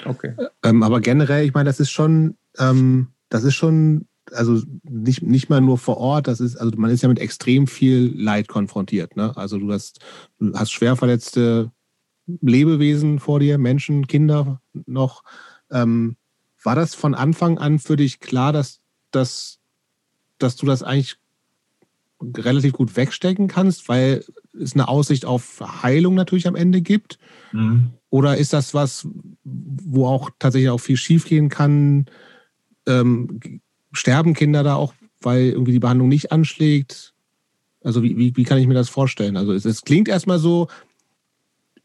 Okay. 0.05 0.35
Ähm, 0.63 0.83
aber 0.83 1.01
generell, 1.01 1.47
ich 1.47 1.55
meine, 1.55 1.69
das 1.69 1.81
ist 1.81 1.91
schon, 1.91 2.37
ähm, 2.59 3.09
das 3.29 3.45
ist 3.45 3.55
schon, 3.55 4.07
also 4.33 4.63
nicht, 4.83 5.23
nicht 5.23 5.49
mal 5.49 5.61
nur 5.61 5.79
vor 5.79 5.97
Ort, 5.99 6.29
das 6.29 6.41
ist, 6.41 6.57
also 6.57 6.77
man 6.77 6.91
ist 6.91 7.03
ja 7.03 7.09
mit 7.09 7.19
extrem 7.19 7.67
viel 7.67 8.13
Leid 8.17 8.49
konfrontiert. 8.49 9.17
Ne? 9.17 9.37
Also 9.37 9.59
du 9.59 9.73
hast, 9.73 10.01
du 10.39 10.53
hast 10.55 10.73
schwer 10.73 10.97
verletzte 10.97 11.71
Lebewesen 12.27 13.19
vor 13.19 13.41
dir, 13.41 13.59
Menschen, 13.59 14.07
Kinder 14.07 14.61
noch. 14.87 15.23
Ähm, 15.71 16.17
war 16.65 16.75
das 16.75 16.95
von 16.95 17.15
Anfang 17.15 17.59
an 17.59 17.79
für 17.79 17.97
dich 17.97 18.21
klar, 18.21 18.53
dass, 18.53 18.81
dass, 19.11 19.61
dass 20.39 20.57
du 20.57 20.67
das 20.67 20.83
eigentlich 20.83 21.17
relativ 22.37 22.73
gut 22.73 22.97
wegstecken 22.97 23.49
kannst, 23.49 23.89
weil 23.89 24.25
es 24.59 24.75
eine 24.75 24.89
Aussicht 24.89 25.27
auf 25.27 25.61
Heilung 25.83 26.15
natürlich 26.15 26.49
am 26.49 26.57
Ende 26.57 26.81
gibt? 26.81 27.19
Mhm. 27.53 27.93
Oder 28.11 28.37
ist 28.39 28.53
das 28.53 28.75
was, 28.75 29.07
wo 29.45 30.07
auch 30.07 30.31
tatsächlich 30.39 30.71
auch 30.71 30.79
viel 30.79 30.97
schiefgehen 30.97 31.49
kann? 31.49 32.07
Ähm, 32.87 33.41
sterben 33.93 34.35
Kinder 34.35 34.63
da 34.63 34.77
auch, 34.77 34.95
weil 35.21 35.51
irgendwie 35.51 35.73
die 35.73 35.81
Behandlung 35.81 36.09
nicht 36.09 36.33
anschlägt? 36.33 37.13
Also 37.83 38.03
wie, 38.03 38.17
wie, 38.17 38.37
wie 38.37 38.45
kann 38.45 38.59
ich 38.59 38.67
mir 38.67 38.75
das 38.75 38.89
vorstellen? 38.89 39.37
Also 39.37 39.53
es, 39.53 39.65
es 39.65 39.83
klingt 39.83 40.09
erstmal 40.09 40.39
so, 40.39 40.69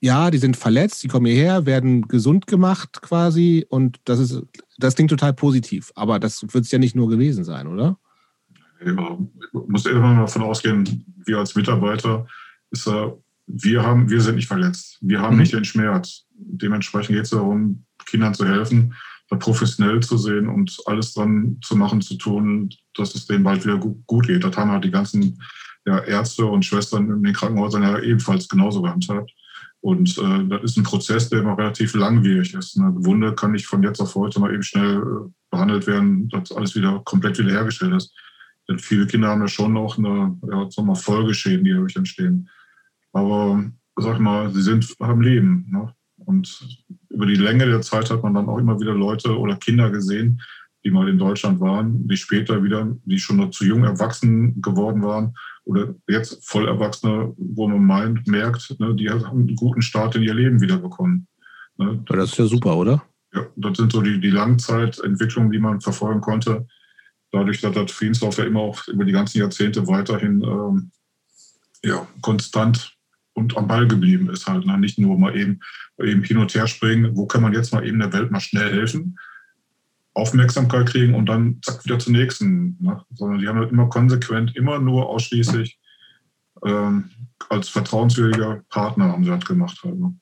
ja, 0.02 0.32
die 0.32 0.38
sind 0.38 0.56
verletzt, 0.56 1.04
die 1.04 1.08
kommen 1.08 1.26
hierher, 1.26 1.66
werden 1.66 2.08
gesund 2.08 2.47
gemacht 2.47 3.02
quasi 3.02 3.66
und 3.70 4.00
das 4.06 4.20
ist, 4.20 4.41
das 4.78 4.95
klingt 4.95 5.10
total 5.10 5.34
positiv. 5.34 5.91
Aber 5.95 6.20
das 6.20 6.41
wird 6.41 6.66
es 6.66 6.72
ja 6.72 6.80
nicht 6.80 6.95
nur 6.95 7.10
gewesen 7.10 7.43
sein, 7.43 7.68
oder? 7.68 7.97
Ich 8.80 8.93
muss 9.68 9.86
immer 9.86 10.16
davon 10.16 10.43
ausgehen, 10.43 11.06
wir 11.26 11.39
als 11.39 11.56
Mitarbeiter, 11.56 12.26
ist, 12.72 12.89
wir, 13.47 13.84
haben, 13.84 14.10
wir 14.10 14.22
sind 14.22 14.36
nicht 14.36 14.47
verletzt. 14.47 14.97
Wir 15.02 15.20
haben 15.20 15.36
mhm. 15.36 15.41
nicht 15.41 15.54
den 15.54 15.66
Schmerz. 15.66 16.26
Dementsprechend 16.34 17.16
geht 17.16 17.26
es 17.26 17.32
darum, 17.32 17.84
Kindern 18.06 18.34
zu 18.34 18.47
helfen, 18.47 18.93
da 19.30 19.36
professionell 19.36 20.00
zu 20.00 20.18
sehen 20.18 20.47
und 20.47 20.78
alles 20.86 21.14
dran 21.14 21.58
zu 21.62 21.76
machen, 21.76 22.02
zu 22.02 22.16
tun, 22.16 22.70
dass 22.95 23.16
es 23.16 23.28
denen 23.28 23.43
bald 23.43 23.66
wieder 23.66 23.78
gut 23.78 24.28
geht. 24.28 24.43
Das 24.43 24.56
haben 24.56 24.72
halt 24.72 24.86
die 24.86 24.91
ganzen 24.91 25.41
ja, 25.86 26.00
Ärzte 26.00 26.45
und 26.45 26.64
Schwestern 26.64 27.10
in 27.12 27.24
den 27.24 27.34
Krankenhäusern 27.34 27.84
ja 27.84 28.00
ebenfalls 28.00 28.47
genauso 28.47 28.82
gehandhabt. 28.82 29.32
Und 29.82 30.17
äh, 30.17 30.45
das 30.47 30.63
ist 30.63 30.77
ein 30.77 30.84
Prozess, 30.84 31.30
der 31.30 31.39
immer 31.39 31.57
relativ 31.57 31.95
langwierig 31.95 32.53
ist. 32.53 32.77
Eine 32.77 32.93
Wunde 33.05 33.34
kann 33.34 33.51
nicht 33.53 33.65
von 33.65 33.82
jetzt 33.82 34.01
auf 34.01 34.15
heute 34.15 34.39
mal 34.39 34.53
eben 34.53 34.63
schnell 34.63 34.97
äh, 34.97 35.32
behandelt 35.49 35.88
werden, 35.88 36.27
dass 36.30 36.51
alles 36.51 36.75
wieder 36.75 37.01
komplett 37.05 37.39
wiederhergestellt 37.39 37.93
ist. 37.93 38.13
Denn 38.67 38.77
viele 38.77 39.07
Kinder 39.07 39.30
haben 39.30 39.41
ja 39.41 39.47
schon 39.47 39.73
noch 39.73 39.97
eine 39.97 40.38
ja, 40.49 40.69
sagen 40.69 40.88
wir, 40.88 40.95
Folgeschäden, 40.95 41.63
die 41.63 41.71
dadurch 41.71 41.95
entstehen. 41.95 42.49
Aber 43.13 43.63
sag 43.95 44.19
mal, 44.19 44.53
sie 44.53 44.61
sind 44.61 44.93
am 44.99 45.21
Leben. 45.21 45.65
Ne? 45.71 45.93
Und 46.17 46.80
über 47.09 47.25
die 47.25 47.36
Länge 47.36 47.65
der 47.65 47.82
Zeit 47.82 48.09
hat 48.11 48.21
man 48.21 48.34
dann 48.34 48.49
auch 48.49 48.57
immer 48.57 48.80
wieder 48.80 48.93
Leute 48.93 49.38
oder 49.38 49.55
Kinder 49.55 49.89
gesehen, 49.89 50.41
die 50.84 50.91
mal 50.91 51.09
in 51.09 51.17
Deutschland 51.17 51.59
waren, 51.59 52.07
die 52.07 52.17
später 52.17 52.63
wieder, 52.63 52.95
die 53.05 53.19
schon 53.19 53.38
noch 53.38 53.51
zu 53.51 53.65
jung 53.65 53.84
erwachsen 53.84 54.61
geworden 54.61 55.01
waren 55.03 55.36
oder 55.65 55.93
jetzt 56.07 56.45
Vollerwachsene, 56.47 57.34
wo 57.38 57.67
man 57.67 57.86
meint, 57.86 58.27
merkt, 58.27 58.80
ne, 58.80 58.95
die 58.95 59.09
haben 59.09 59.25
einen 59.25 59.55
guten 59.55 59.82
Start 59.82 60.15
in 60.15 60.23
ihr 60.23 60.34
Leben 60.34 60.61
wiederbekommen. 60.61 61.27
Ne? 61.77 62.03
Das 62.05 62.32
ist 62.32 62.38
ja 62.38 62.45
super, 62.45 62.77
oder? 62.77 63.03
Ja, 63.34 63.45
das 63.55 63.77
sind 63.77 63.91
so 63.91 64.01
die, 64.01 64.19
die 64.19 64.32
Langzeitentwicklungen, 64.32 65.51
die 65.51 65.59
man 65.59 65.82
verfolgen 65.82 66.21
konnte. 66.21 66.67
Dadurch, 67.32 67.61
dass 67.61 67.75
das 67.75 67.91
Friedenslauf 67.91 68.38
ja 68.38 68.45
immer 68.45 68.61
auch 68.61 68.88
über 68.88 69.05
die 69.05 69.11
ganzen 69.11 69.38
Jahrzehnte 69.38 69.88
weiterhin 69.88 70.41
ähm, 70.41 70.91
ja, 71.84 72.07
konstant 72.21 72.95
und 73.34 73.55
am 73.55 73.67
Ball 73.67 73.88
geblieben 73.88 74.30
ist 74.30 74.47
halt. 74.47 74.65
Ne? 74.65 74.77
Nicht 74.80 74.97
nur 74.97 75.17
mal 75.17 75.36
eben, 75.36 75.59
eben 76.01 76.23
hin 76.23 76.38
und 76.38 76.53
her 76.55 76.67
springen, 76.67 77.15
wo 77.15 77.27
kann 77.27 77.41
man 77.41 77.53
jetzt 77.53 77.71
mal 77.71 77.86
eben 77.86 77.99
der 77.99 78.13
Welt 78.13 78.32
mal 78.32 78.39
schnell 78.39 78.71
helfen, 78.71 79.17
Aufmerksamkeit 80.20 80.88
kriegen 80.88 81.15
und 81.15 81.26
dann 81.28 81.59
zack 81.63 81.84
wieder 81.86 81.99
zum 81.99 82.13
nächsten. 82.13 82.78
Ne? 82.80 83.01
Sondern 83.15 83.39
die 83.39 83.47
haben 83.47 83.59
halt 83.59 83.72
immer 83.72 83.88
konsequent, 83.89 84.55
immer 84.55 84.80
nur 84.80 85.09
ausschließlich 85.09 85.80
ähm, 86.65 87.09
als 87.49 87.70
vertrauenswürdiger 87.70 88.61
Partner 88.70 89.11
haben 89.11 89.24
sie 89.24 89.32
halt 89.32 89.45
gemacht. 89.45 89.80
Halt, 89.84 89.99
ne? 89.99 90.13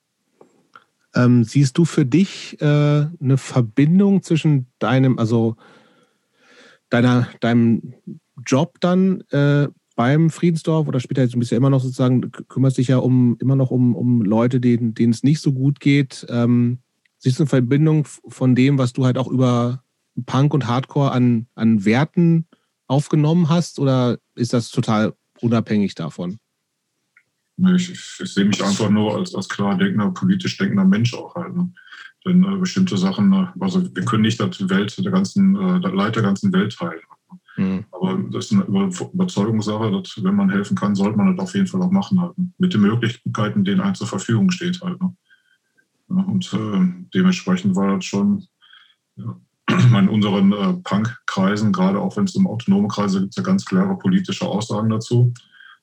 ähm, 1.14 1.44
siehst 1.44 1.78
du 1.78 1.84
für 1.84 2.06
dich 2.06 2.60
äh, 2.60 2.64
eine 2.64 3.36
Verbindung 3.36 4.22
zwischen 4.22 4.66
deinem, 4.78 5.18
also 5.18 5.56
deiner, 6.90 7.28
deinem 7.40 7.94
Job 8.46 8.78
dann 8.80 9.22
äh, 9.30 9.68
beim 9.96 10.30
Friedensdorf 10.30 10.86
oder 10.86 11.00
später 11.00 11.26
du 11.26 11.38
bist 11.40 11.50
ja 11.50 11.56
immer 11.56 11.70
noch 11.70 11.82
sozusagen, 11.82 12.30
kümmerst 12.48 12.78
dich 12.78 12.88
ja 12.88 12.98
um 12.98 13.36
immer 13.40 13.56
noch 13.56 13.70
um, 13.70 13.96
um 13.96 14.22
Leute, 14.22 14.60
denen, 14.60 14.94
denen 14.94 15.12
es 15.12 15.24
nicht 15.24 15.40
so 15.40 15.52
gut 15.52 15.80
geht. 15.80 16.24
Ähm, 16.28 16.78
siehst 17.18 17.40
du 17.40 17.42
eine 17.42 17.48
Verbindung 17.48 18.06
von 18.28 18.54
dem, 18.54 18.78
was 18.78 18.92
du 18.92 19.04
halt 19.04 19.18
auch 19.18 19.26
über 19.26 19.82
Punk 20.26 20.54
und 20.54 20.66
Hardcore 20.66 21.12
an, 21.12 21.46
an 21.54 21.84
Werten 21.84 22.46
aufgenommen 22.86 23.48
hast, 23.48 23.78
oder 23.78 24.18
ist 24.34 24.52
das 24.52 24.70
total 24.70 25.14
unabhängig 25.40 25.94
davon? 25.94 26.38
Ich, 27.74 27.90
ich, 27.90 28.20
ich 28.22 28.32
sehe 28.32 28.44
mich 28.44 28.62
einfach 28.62 28.88
nur 28.88 29.16
als, 29.16 29.34
als 29.34 29.48
klar 29.48 29.76
denkender, 29.76 30.10
politisch 30.10 30.56
denkender 30.56 30.84
Mensch 30.84 31.12
auch 31.14 31.34
halt. 31.34 31.56
Ne? 31.56 31.72
Denn 32.24 32.44
äh, 32.44 32.56
bestimmte 32.56 32.96
Sachen, 32.96 33.32
äh, 33.32 33.46
also 33.58 33.84
wir 33.94 34.04
können 34.04 34.22
nicht 34.22 34.40
die 34.40 34.70
Welt 34.70 34.96
der 35.04 35.10
ganzen, 35.10 35.56
äh, 35.56 35.80
der 35.80 35.92
Leid 35.92 36.16
der 36.16 36.22
ganzen 36.22 36.52
Welt 36.52 36.76
teilen. 36.76 37.00
Mhm. 37.56 37.84
Aber 37.90 38.16
das 38.30 38.46
ist 38.46 38.52
eine 38.52 38.62
Überzeugungssache, 38.64 39.90
dass, 39.90 40.22
wenn 40.22 40.36
man 40.36 40.50
helfen 40.50 40.76
kann, 40.76 40.94
sollte 40.94 41.18
man 41.18 41.36
das 41.36 41.44
auf 41.44 41.54
jeden 41.54 41.66
Fall 41.66 41.82
auch 41.82 41.90
machen 41.90 42.20
halt. 42.20 42.38
Ne? 42.38 42.50
Mit 42.58 42.72
den 42.72 42.82
Möglichkeiten, 42.82 43.64
denen 43.64 43.80
einem 43.80 43.96
zur 43.96 44.06
Verfügung 44.06 44.50
steht 44.50 44.80
halt. 44.80 45.00
Ne? 45.02 45.14
Ja, 46.10 46.22
und 46.22 46.52
äh, 46.52 47.06
dementsprechend 47.12 47.74
war 47.74 47.96
das 47.96 48.04
schon, 48.04 48.46
ja, 49.16 49.36
in 49.68 50.08
unseren 50.08 50.52
äh, 50.52 50.74
Punk-Kreisen, 50.82 51.72
gerade 51.72 52.00
auch 52.00 52.16
wenn 52.16 52.24
es 52.24 52.34
um 52.34 52.46
autonome 52.46 52.88
Kreise 52.88 53.20
gibt, 53.20 53.32
es 53.32 53.36
ja 53.36 53.42
ganz 53.42 53.64
klare 53.64 53.96
politische 53.98 54.46
Aussagen 54.46 54.88
dazu. 54.88 55.32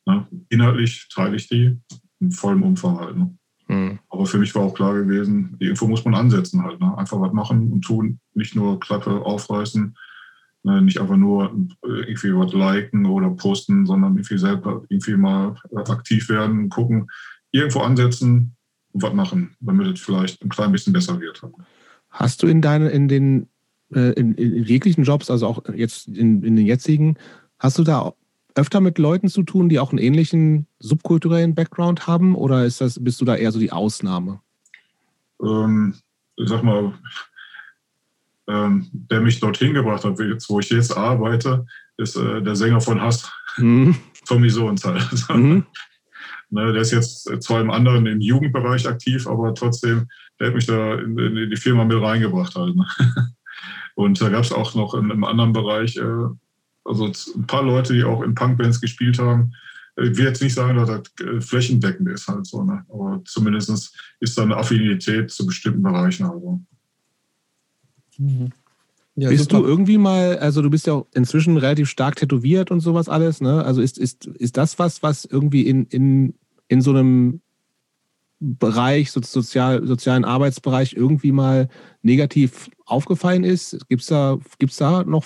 Ne? 0.05 0.25
Inhaltlich 0.49 1.07
teile 1.13 1.35
ich 1.35 1.47
die 1.47 1.77
in 2.19 2.31
vollem 2.31 2.63
Umfang 2.63 2.99
halt. 2.99 3.15
Ne? 3.15 3.37
Mhm. 3.67 3.99
Aber 4.09 4.25
für 4.25 4.37
mich 4.37 4.53
war 4.55 4.63
auch 4.63 4.73
klar 4.73 4.93
gewesen, 4.95 5.57
die 5.59 5.67
Info 5.67 5.87
muss 5.87 6.05
man 6.05 6.15
ansetzen 6.15 6.63
halt. 6.63 6.79
Ne? 6.79 6.97
Einfach 6.97 7.19
was 7.19 7.33
machen 7.33 7.71
und 7.71 7.81
tun, 7.81 8.19
nicht 8.33 8.55
nur 8.55 8.79
Klappe 8.79 9.21
aufreißen, 9.25 9.95
ne? 10.63 10.81
nicht 10.81 10.99
einfach 10.99 11.17
nur 11.17 11.55
irgendwie 11.83 12.35
was 12.35 12.53
liken 12.53 13.05
oder 13.05 13.29
posten, 13.29 13.85
sondern 13.85 14.15
irgendwie 14.15 14.37
selber 14.37 14.83
irgendwie 14.89 15.15
mal 15.15 15.55
äh, 15.71 15.91
aktiv 15.91 16.29
werden, 16.29 16.69
gucken, 16.69 17.07
irgendwo 17.51 17.81
ansetzen 17.81 18.55
und 18.91 19.03
was 19.03 19.13
machen, 19.13 19.55
damit 19.59 19.87
es 19.87 20.01
vielleicht 20.01 20.43
ein 20.43 20.49
klein 20.49 20.71
bisschen 20.71 20.93
besser 20.93 21.19
wird. 21.19 21.41
Hast 22.09 22.41
du 22.43 22.47
in 22.47 22.61
deinen, 22.61 22.87
in 22.87 23.07
den 23.07 23.49
äh, 23.95 24.11
in, 24.11 24.35
in, 24.35 24.63
jeglichen 24.63 25.03
Jobs, 25.03 25.31
also 25.31 25.47
auch 25.47 25.63
jetzt 25.73 26.07
in, 26.07 26.43
in 26.43 26.55
den 26.55 26.65
jetzigen, 26.65 27.17
hast 27.59 27.79
du 27.79 27.83
da 27.83 28.13
öfter 28.55 28.81
mit 28.81 28.97
Leuten 28.97 29.27
zu 29.27 29.43
tun, 29.43 29.69
die 29.69 29.79
auch 29.79 29.91
einen 29.91 29.99
ähnlichen 29.99 30.67
subkulturellen 30.79 31.55
Background 31.55 32.07
haben? 32.07 32.35
Oder 32.35 32.65
ist 32.65 32.81
das, 32.81 33.03
bist 33.03 33.19
du 33.21 33.25
da 33.25 33.35
eher 33.35 33.51
so 33.51 33.59
die 33.59 33.71
Ausnahme? 33.71 34.39
Ähm, 35.43 35.95
ich 36.37 36.49
sag 36.49 36.63
mal, 36.63 36.93
ähm, 38.47 38.87
der 38.91 39.21
mich 39.21 39.39
dorthin 39.39 39.73
gebracht 39.73 40.05
hat, 40.05 40.19
jetzt, 40.19 40.49
wo 40.49 40.59
ich 40.59 40.69
jetzt 40.69 40.95
arbeite, 40.95 41.65
ist 41.97 42.15
äh, 42.15 42.41
der 42.41 42.55
Sänger 42.55 42.81
von 42.81 43.01
Hass, 43.01 43.31
mhm. 43.57 43.95
Tommy 44.27 44.49
Sohnsal. 44.49 45.01
Mhm. 45.29 45.65
ne, 46.49 46.73
der 46.73 46.81
ist 46.81 46.91
jetzt 46.91 47.43
zwar 47.43 47.61
im 47.61 47.71
anderen, 47.71 48.05
im 48.05 48.21
Jugendbereich 48.21 48.87
aktiv, 48.87 49.27
aber 49.27 49.53
trotzdem, 49.53 50.07
der 50.39 50.47
hat 50.47 50.55
mich 50.55 50.65
da 50.65 50.95
in, 50.95 51.17
in 51.17 51.49
die 51.49 51.57
Firma 51.57 51.83
mit 51.83 52.01
reingebracht 52.01 52.55
halt. 52.55 52.75
Ne? 52.75 52.85
Und 53.95 54.21
da 54.21 54.29
gab 54.29 54.43
es 54.43 54.51
auch 54.51 54.75
noch 54.75 54.93
in 54.93 55.11
einem 55.11 55.23
anderen 55.23 55.53
Bereich 55.53 55.97
äh, 55.97 56.27
also 56.85 57.05
ein 57.05 57.47
paar 57.47 57.63
Leute, 57.63 57.93
die 57.93 58.03
auch 58.03 58.21
in 58.21 58.35
Punkbands 58.35 58.79
gespielt 58.79 59.19
haben. 59.19 59.53
Ich 59.97 60.17
will 60.17 60.25
jetzt 60.25 60.41
nicht 60.41 60.53
sagen, 60.53 60.77
dass 60.77 60.89
das 60.89 61.25
äh, 61.25 61.41
flächendeckend 61.41 62.09
ist 62.09 62.27
halt 62.27 62.45
so, 62.45 62.63
ne? 62.63 62.85
aber 62.89 63.21
zumindest 63.25 63.93
ist 64.19 64.37
da 64.37 64.43
eine 64.43 64.57
Affinität 64.57 65.31
zu 65.31 65.45
bestimmten 65.45 65.81
Bereichen. 65.81 66.25
Also. 66.25 66.61
Mhm. 68.17 68.51
Ja, 69.15 69.29
bist 69.29 69.49
super. 69.49 69.63
du 69.63 69.67
irgendwie 69.67 69.97
mal, 69.97 70.37
also 70.39 70.61
du 70.61 70.69
bist 70.69 70.87
ja 70.87 70.93
auch 70.93 71.07
inzwischen 71.13 71.55
relativ 71.55 71.89
stark 71.89 72.17
tätowiert 72.17 72.69
und 72.69 72.81
sowas 72.81 73.07
alles, 73.07 73.39
ne? 73.39 73.63
Also 73.63 73.81
ist, 73.81 73.97
ist, 73.97 74.25
ist 74.25 74.57
das 74.57 74.77
was, 74.77 75.01
was 75.03 75.23
irgendwie 75.23 75.61
in, 75.61 75.85
in, 75.85 76.33
in 76.67 76.81
so 76.81 76.91
einem 76.91 77.39
Bereich, 78.57 79.11
sozial, 79.11 79.85
sozialen 79.85 80.25
Arbeitsbereich 80.25 80.93
irgendwie 80.93 81.31
mal 81.31 81.69
negativ 82.01 82.69
aufgefallen 82.85 83.43
ist? 83.43 83.77
Gibt 83.89 84.01
es 84.01 84.07
da, 84.07 84.37
gibt's 84.59 84.77
da 84.77 85.03
noch 85.03 85.25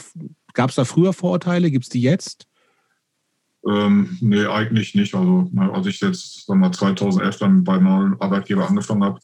Gab 0.54 0.70
es 0.70 0.76
da 0.76 0.86
früher 0.86 1.14
Vorurteile? 1.14 1.72
Gibt 1.72 1.86
es 1.86 1.90
die 1.90 2.02
jetzt? 2.02 2.48
Ähm, 3.68 4.18
nee, 4.22 4.46
eigentlich 4.46 4.96
nicht. 4.96 5.14
Also, 5.16 5.50
als 5.58 5.88
ich 5.88 6.00
jetzt 6.02 6.46
sag 6.46 6.58
mal, 6.58 6.72
2011 6.72 7.38
dann 7.38 7.64
bei 7.64 7.80
meinem 7.80 8.18
Arbeitgeber 8.20 8.68
angefangen 8.68 9.04
habe, 9.04 9.20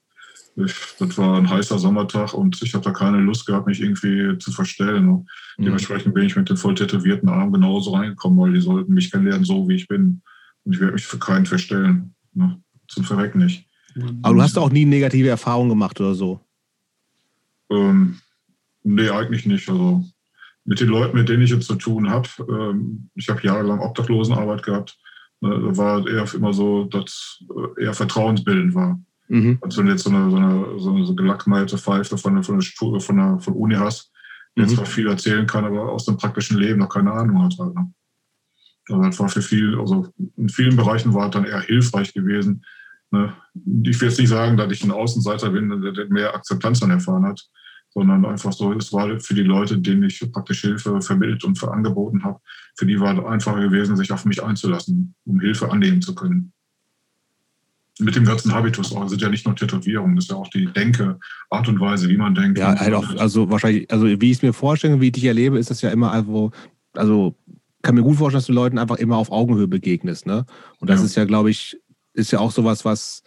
das 0.55 1.17
war 1.17 1.37
ein 1.37 1.49
heißer 1.49 1.79
Sommertag 1.79 2.33
und 2.33 2.61
ich 2.61 2.73
habe 2.73 2.83
da 2.85 2.91
keine 2.91 3.17
Lust 3.17 3.45
gehabt, 3.45 3.67
mich 3.67 3.81
irgendwie 3.81 4.37
zu 4.37 4.51
verstellen. 4.51 5.09
Und 5.09 5.29
mhm. 5.57 5.65
Dementsprechend 5.65 6.13
bin 6.13 6.25
ich 6.25 6.35
mit 6.35 6.49
den 6.49 6.57
voll 6.57 6.75
tätowierten 6.75 7.27
Armen 7.27 7.51
genauso 7.51 7.93
reingekommen, 7.93 8.39
weil 8.39 8.53
die 8.53 8.61
sollten 8.61 8.93
mich 8.93 9.11
kennenlernen, 9.11 9.43
so 9.43 9.67
wie 9.67 9.75
ich 9.75 9.87
bin. 9.87 10.21
Und 10.63 10.73
ich 10.73 10.79
werde 10.79 10.93
mich 10.93 11.05
für 11.05 11.19
keinen 11.19 11.45
verstellen. 11.45 12.15
Ne? 12.33 12.61
Zum 12.87 13.03
Verrecken 13.03 13.39
nicht. 13.39 13.64
Aber 14.21 14.35
du 14.35 14.41
hast 14.41 14.57
auch 14.57 14.71
nie 14.71 14.85
negative 14.85 15.29
Erfahrungen 15.29 15.69
gemacht 15.69 15.99
oder 15.99 16.15
so? 16.15 16.39
Ähm, 17.69 18.19
nee, 18.83 19.09
eigentlich 19.09 19.45
nicht. 19.45 19.69
Also 19.69 20.03
mit 20.65 20.79
den 20.79 20.89
Leuten, 20.89 21.17
mit 21.17 21.29
denen 21.29 21.43
ich 21.43 21.51
jetzt 21.51 21.67
zu 21.67 21.75
tun 21.75 22.09
habe, 22.09 22.27
ähm, 22.49 23.09
ich 23.15 23.29
habe 23.29 23.41
jahrelang 23.43 23.79
Obdachlosenarbeit 23.79 24.63
gehabt, 24.63 24.97
ne, 25.41 25.49
da 25.49 25.77
war 25.77 26.07
eher 26.07 26.25
immer 26.33 26.53
so, 26.53 26.85
dass 26.85 27.43
äh, 27.77 27.83
eher 27.83 27.93
vertrauensbildend 27.93 28.75
war. 28.75 28.99
Mhm. 29.27 29.59
Als 29.61 29.77
wenn 29.77 29.85
du 29.85 29.91
jetzt 29.93 30.03
so 30.03 30.09
eine, 30.09 30.29
so 30.29 30.37
eine, 30.37 30.79
so 30.79 30.91
eine 30.91 31.05
so 31.05 31.15
gelackmeierte 31.15 31.77
Pfeife 31.77 32.17
von, 32.17 32.43
von, 32.43 32.59
der, 32.59 32.99
von, 33.01 33.17
der, 33.17 33.39
von 33.39 33.53
Uni 33.53 33.75
hast, 33.75 34.11
die 34.55 34.61
mhm. 34.61 34.67
jetzt 34.67 34.75
zwar 34.75 34.85
viel 34.85 35.07
erzählen 35.07 35.47
kann, 35.47 35.65
aber 35.65 35.91
aus 35.91 36.05
dem 36.05 36.17
praktischen 36.17 36.57
Leben 36.57 36.79
noch 36.79 36.89
keine 36.89 37.11
Ahnung 37.11 37.43
hat. 37.43 37.55
Halt, 37.57 37.75
ne? 37.75 37.93
Also 38.87 39.01
das 39.01 39.19
war 39.19 39.29
für 39.29 39.41
viel, 39.41 39.79
also 39.79 40.07
in 40.37 40.49
vielen 40.49 40.75
Bereichen 40.75 41.13
war 41.13 41.25
es 41.25 41.31
dann 41.31 41.45
eher 41.45 41.61
hilfreich 41.61 42.13
gewesen. 42.13 42.63
Ne? 43.15 43.33
Ich 43.83 43.99
will 43.99 44.09
jetzt 44.09 44.19
nicht 44.19 44.29
sagen, 44.29 44.57
dass 44.57 44.71
ich 44.71 44.83
ein 44.83 44.91
Außenseiter 44.91 45.49
bin, 45.49 45.81
der 45.81 46.07
mehr 46.09 46.35
Akzeptanz 46.35 46.79
dann 46.79 46.91
erfahren 46.91 47.25
hat 47.25 47.47
sondern 47.95 48.25
einfach 48.25 48.51
so, 48.51 48.73
es 48.73 48.91
war 48.91 49.19
für 49.21 49.33
die 49.33 49.41
Leute, 49.41 49.77
denen 49.79 50.03
ich 50.03 50.19
praktisch 50.31 50.61
Hilfe 50.61 51.01
vermittelt 51.01 51.45
und 51.45 51.63
angeboten 51.63 52.23
habe, 52.25 52.39
für 52.77 52.85
die 52.85 52.99
war 52.99 53.17
es 53.17 53.25
einfacher 53.25 53.61
gewesen, 53.61 53.95
sich 53.95 54.11
auf 54.11 54.25
mich 54.25 54.43
einzulassen, 54.43 55.15
um 55.25 55.39
Hilfe 55.39 55.71
annehmen 55.71 56.01
zu 56.01 56.13
können. 56.13 56.51
Mit 57.97 58.17
dem 58.17 58.25
ganzen 58.25 58.53
Habitus 58.53 58.93
auch, 58.93 59.07
sind 59.07 59.21
ja 59.21 59.29
nicht 59.29 59.45
nur 59.45 59.55
Tätowierungen, 59.55 60.17
das 60.17 60.25
ist 60.25 60.31
ja 60.31 60.35
auch 60.35 60.49
die 60.49 60.65
Denke, 60.65 61.17
Art 61.49 61.69
und 61.69 61.79
Weise, 61.79 62.09
wie 62.09 62.17
man 62.17 62.35
denkt. 62.35 62.59
Ja, 62.59 62.77
halt 62.77 62.93
auch, 62.93 63.15
also 63.15 63.49
wahrscheinlich, 63.49 63.89
also 63.89 64.05
wie 64.07 64.31
ich 64.31 64.37
es 64.37 64.41
mir 64.41 64.51
vorstelle, 64.51 64.99
wie 64.99 65.05
ich 65.05 65.13
dich 65.13 65.23
erlebe, 65.23 65.57
ist 65.57 65.69
das 65.69 65.81
ja 65.81 65.89
immer 65.89 66.11
also, 66.11 66.51
also 66.91 67.37
kann 67.81 67.95
mir 67.95 68.03
gut 68.03 68.17
vorstellen, 68.17 68.39
dass 68.39 68.47
du 68.47 68.53
Leuten 68.53 68.77
einfach 68.77 68.97
immer 68.97 69.15
auf 69.15 69.31
Augenhöhe 69.31 69.69
begegnest, 69.69 70.25
ne? 70.25 70.45
Und 70.79 70.89
das 70.89 70.99
ja. 70.99 71.05
ist 71.05 71.15
ja, 71.15 71.23
glaube 71.23 71.51
ich, 71.51 71.77
ist 72.15 72.31
ja 72.31 72.39
auch 72.39 72.51
sowas, 72.51 72.85
was 72.85 73.23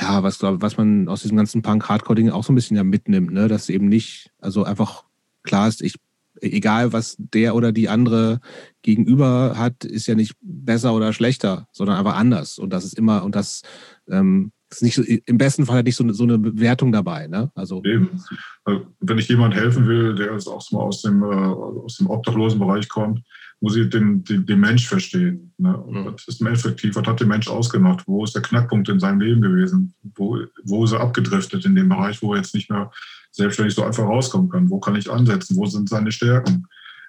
ja, 0.00 0.22
was, 0.22 0.42
was 0.42 0.76
man 0.76 1.08
aus 1.08 1.22
diesem 1.22 1.36
ganzen 1.36 1.62
Punk-Hardcore-Ding 1.62 2.30
auch 2.30 2.44
so 2.44 2.52
ein 2.52 2.54
bisschen 2.54 2.76
ja 2.76 2.84
mitnimmt, 2.84 3.32
ne? 3.32 3.48
dass 3.48 3.68
eben 3.68 3.88
nicht, 3.88 4.30
also 4.38 4.64
einfach 4.64 5.04
klar 5.42 5.68
ist, 5.68 5.82
ich, 5.82 5.96
egal 6.40 6.92
was 6.92 7.16
der 7.18 7.54
oder 7.54 7.72
die 7.72 7.88
andere 7.88 8.40
gegenüber 8.82 9.54
hat, 9.56 9.84
ist 9.84 10.06
ja 10.06 10.14
nicht 10.14 10.36
besser 10.40 10.94
oder 10.94 11.12
schlechter, 11.12 11.68
sondern 11.72 11.98
einfach 11.98 12.16
anders. 12.16 12.58
Und 12.58 12.72
das 12.72 12.84
ist 12.84 12.98
immer, 12.98 13.24
und 13.24 13.34
das 13.34 13.62
ähm, 14.08 14.52
ist 14.70 14.82
nicht 14.82 14.94
so, 14.94 15.02
im 15.02 15.38
besten 15.38 15.66
Fall 15.66 15.82
nicht 15.82 15.96
so, 15.96 16.10
so 16.12 16.22
eine 16.24 16.38
Bewertung 16.38 16.92
dabei. 16.92 17.26
Ne? 17.26 17.50
Also, 17.54 17.82
Eben. 17.84 18.22
Also, 18.64 18.86
wenn 19.00 19.18
ich 19.18 19.28
jemand 19.28 19.54
helfen 19.54 19.86
will, 19.86 20.14
der 20.14 20.32
jetzt 20.32 20.46
auch 20.46 20.70
mal 20.70 20.80
aus 20.80 21.02
dem, 21.02 21.22
äh, 21.22 21.26
aus 21.26 21.96
dem 21.96 22.08
obdachlosen 22.08 22.58
Bereich 22.58 22.88
kommt, 22.88 23.20
muss 23.60 23.76
ich 23.76 23.90
den, 23.90 24.24
den, 24.24 24.46
den 24.46 24.60
Mensch 24.60 24.88
verstehen. 24.88 25.52
Ne? 25.58 25.82
Mhm. 25.86 26.06
Was 26.06 26.26
ist 26.26 26.40
effektiv? 26.40 26.96
Was 26.96 27.06
hat 27.06 27.20
der 27.20 27.26
Mensch 27.26 27.48
ausgemacht? 27.48 28.04
Wo 28.06 28.24
ist 28.24 28.34
der 28.34 28.42
Knackpunkt 28.42 28.88
in 28.88 28.98
seinem 28.98 29.20
Leben 29.20 29.42
gewesen? 29.42 29.94
Wo, 30.14 30.38
wo 30.64 30.84
ist 30.84 30.92
er 30.92 31.00
abgedriftet 31.00 31.64
in 31.66 31.74
dem 31.74 31.88
Bereich, 31.88 32.22
wo 32.22 32.32
er 32.32 32.38
jetzt 32.38 32.54
nicht 32.54 32.70
mehr 32.70 32.90
selbstständig 33.30 33.74
so 33.74 33.84
einfach 33.84 34.04
rauskommen 34.04 34.48
kann? 34.48 34.70
Wo 34.70 34.80
kann 34.80 34.96
ich 34.96 35.10
ansetzen? 35.10 35.56
Wo 35.56 35.66
sind 35.66 35.88
seine 35.90 36.10
Stärken? 36.10 36.66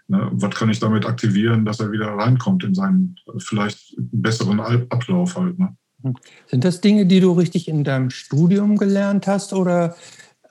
Ne? 0.07 0.29
Was 0.33 0.53
kann 0.53 0.69
ich 0.69 0.79
damit 0.79 1.05
aktivieren, 1.05 1.63
dass 1.63 1.79
er 1.79 1.91
wieder 1.91 2.07
reinkommt 2.07 2.65
in 2.65 2.75
seinen 2.75 3.15
vielleicht 3.37 3.95
besseren 3.97 4.59
Ablauf 4.59 5.37
halt? 5.37 5.57
Ne? 5.57 5.75
Sind 6.47 6.65
das 6.65 6.81
Dinge, 6.81 7.05
die 7.05 7.21
du 7.21 7.31
richtig 7.31 7.69
in 7.69 7.85
deinem 7.85 8.09
Studium 8.09 8.77
gelernt 8.77 9.25
hast 9.25 9.53
oder 9.53 9.95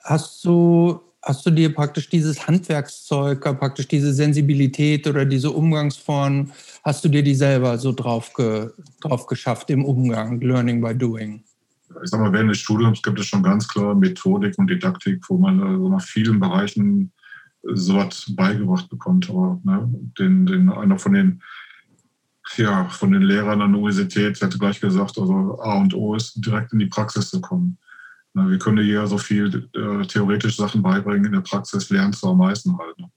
hast 0.03 0.43
du 0.45 0.99
hast 1.23 1.45
du 1.45 1.51
dir 1.51 1.73
praktisch 1.73 2.09
dieses 2.09 2.47
Handwerkszeug, 2.47 3.41
praktisch 3.41 3.87
diese 3.87 4.13
Sensibilität 4.13 5.07
oder 5.07 5.25
diese 5.25 5.51
Umgangsform, 5.51 6.51
hast 6.83 7.05
du 7.05 7.09
dir 7.09 7.23
die 7.23 7.35
selber 7.35 7.77
so 7.77 7.91
drauf, 7.91 8.33
ge, 8.33 8.69
drauf 9.01 9.27
geschafft 9.27 9.69
im 9.69 9.85
Umgang, 9.85 10.41
Learning 10.41 10.81
by 10.81 10.95
Doing? 10.95 11.43
Ich 12.03 12.09
sag 12.09 12.21
mal, 12.21 12.31
während 12.31 12.51
des 12.51 12.59
Studiums 12.59 13.01
gibt 13.01 13.19
es 13.19 13.27
schon 13.27 13.43
ganz 13.43 13.67
klar 13.67 13.93
Methodik 13.93 14.57
und 14.57 14.69
Didaktik, 14.69 15.23
wo 15.27 15.37
man 15.37 15.61
also 15.61 15.89
nach 15.89 16.01
vielen 16.01 16.39
Bereichen 16.39 17.11
sowas 17.63 18.31
beigebracht 18.35 18.89
bekommt. 18.89 19.29
Aber 19.29 19.59
ne, 19.63 19.89
den, 20.17 20.45
den, 20.45 20.69
einer 20.69 20.97
von 20.97 21.13
den, 21.13 21.43
ja, 22.55 22.85
von 22.85 23.11
den 23.11 23.21
Lehrern 23.21 23.61
an 23.61 23.73
der 23.73 23.81
Universität 23.81 24.41
hat 24.41 24.57
gleich 24.57 24.79
gesagt, 24.79 25.17
also 25.19 25.59
A 25.61 25.79
und 25.79 25.93
O 25.93 26.15
ist 26.15 26.43
direkt 26.43 26.73
in 26.73 26.79
die 26.79 26.87
Praxis 26.87 27.29
zu 27.29 27.41
kommen. 27.41 27.77
Wir 28.33 28.59
können 28.59 28.77
dir 28.77 28.85
ja 28.85 29.07
so 29.07 29.17
viel 29.17 29.69
äh, 29.73 30.05
theoretisch 30.07 30.55
Sachen 30.55 30.81
beibringen, 30.81 31.25
in 31.25 31.33
der 31.33 31.41
Praxis 31.41 31.89
lernst 31.89 32.23
du 32.23 32.27
am 32.27 32.37
meisten 32.37 32.77
halt. 32.77 32.97
Ne? 32.97 33.09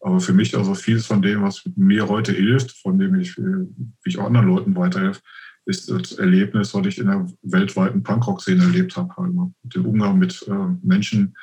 Aber 0.00 0.20
für 0.20 0.32
mich 0.32 0.56
also 0.56 0.74
vieles 0.74 1.06
von 1.06 1.22
dem, 1.22 1.42
was 1.42 1.62
mir 1.76 2.08
heute 2.08 2.32
hilft, 2.32 2.72
von 2.72 2.98
dem 2.98 3.14
ich, 3.14 3.36
wie 3.38 3.66
ich 4.04 4.18
auch 4.18 4.26
anderen 4.26 4.48
Leuten 4.48 4.76
weiterhelfe, 4.76 5.20
ist 5.64 5.88
das 5.90 6.12
Erlebnis, 6.12 6.74
was 6.74 6.86
ich 6.86 6.98
in 6.98 7.06
der 7.06 7.26
weltweiten 7.42 8.02
Punkrock-Szene 8.02 8.64
erlebt 8.64 8.96
habe. 8.96 9.14
Halt, 9.16 9.32
ne? 9.32 9.52
Den 9.62 9.86
Umgang 9.86 10.18
mit 10.18 10.44
äh, 10.48 10.76
Menschen. 10.82 11.36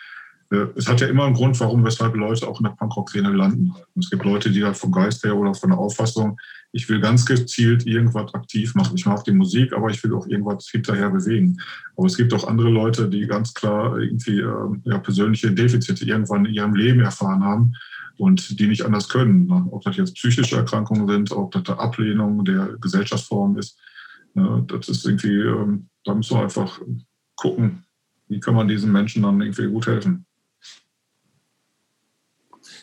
Äh, 0.52 0.68
es 0.76 0.88
hat 0.88 1.02
ja 1.02 1.08
immer 1.08 1.26
einen 1.26 1.36
Grund, 1.36 1.60
warum, 1.60 1.84
weshalb 1.84 2.16
Leute 2.16 2.48
auch 2.48 2.60
in 2.60 2.66
der 2.66 2.72
Punkrock-Szene 2.72 3.32
landen. 3.32 3.74
Es 3.98 4.10
gibt 4.10 4.26
Leute, 4.26 4.52
die 4.52 4.64
halt 4.64 4.78
vom 4.78 4.92
Geist 4.92 5.24
her 5.24 5.36
oder 5.36 5.54
von 5.54 5.70
der 5.70 5.80
Auffassung, 5.80 6.40
ich 6.72 6.88
will 6.88 7.00
ganz 7.00 7.26
gezielt 7.26 7.88
irgendwas 7.88 8.34
aktiv 8.34 8.76
machen. 8.76 8.96
Ich 8.96 9.06
mache 9.06 9.24
die 9.26 9.32
Musik, 9.32 9.74
aber 9.74 9.90
ich 9.90 10.04
will 10.04 10.14
auch 10.14 10.28
irgendwas 10.28 10.70
hinterher 10.70 11.10
bewegen. 11.10 11.58
Aber 11.98 12.08
es 12.08 12.18
gibt 12.18 12.34
auch 12.34 12.48
andere 12.48 12.70
Leute, 12.70 13.10
die 13.10 13.26
ganz 13.26 13.54
klar 13.54 13.98
irgendwie 13.98 14.40
äh, 14.40 14.80
ja, 14.84 15.00
persönliche 15.00 15.52
Defizite 15.52 16.06
irgendwann 16.06 16.46
in 16.46 16.54
ihrem 16.54 16.76
Leben 16.76 17.00
erfahren 17.00 17.44
haben 17.44 17.74
und 18.18 18.60
die 18.60 18.68
nicht 18.68 18.86
anders 18.86 19.10
können. 19.10 19.48
Ne? 19.48 19.68
Ob 19.72 19.82
das 19.84 19.98
jetzt 19.98 20.16
psychische 20.16 20.58
Erkrankungen 20.58 21.08
sind, 21.08 21.32
ob 21.32 21.52
das 21.52 21.66
eine 21.68 21.80
Ablehnung 21.80 22.46
der 22.46 22.76
Gesellschaftsform 22.80 23.58
ist. 23.58 23.80
Ne? 24.36 24.64
Das 24.68 24.90
ist 24.90 25.06
irgendwie, 25.06 25.40
ähm, 25.40 25.90
da 26.04 26.14
muss 26.14 26.30
man 26.30 26.44
einfach 26.44 26.80
gucken, 27.36 27.84
wie 28.28 28.40
kann 28.40 28.54
man 28.54 28.68
diesen 28.68 28.92
Menschen 28.92 29.24
dann 29.24 29.42
irgendwie 29.42 29.68
gut 29.68 29.88
helfen. 29.88 30.26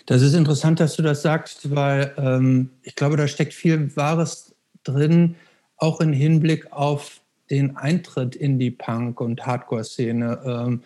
Das 0.06 0.22
ist 0.22 0.34
interessant, 0.34 0.78
dass 0.78 0.96
du 0.96 1.02
das 1.02 1.22
sagst, 1.22 1.74
weil 1.74 2.14
ähm, 2.16 2.70
ich 2.82 2.94
glaube, 2.94 3.16
da 3.16 3.26
steckt 3.26 3.52
viel 3.52 3.94
Wahres 3.96 4.54
drin, 4.84 5.34
auch 5.76 6.00
im 6.00 6.12
Hinblick 6.12 6.72
auf 6.72 7.20
den 7.50 7.76
Eintritt 7.76 8.36
in 8.36 8.58
die 8.58 8.70
Punk- 8.70 9.20
und 9.20 9.44
Hardcore-Szene. 9.44 10.40
Ähm, 10.44 10.82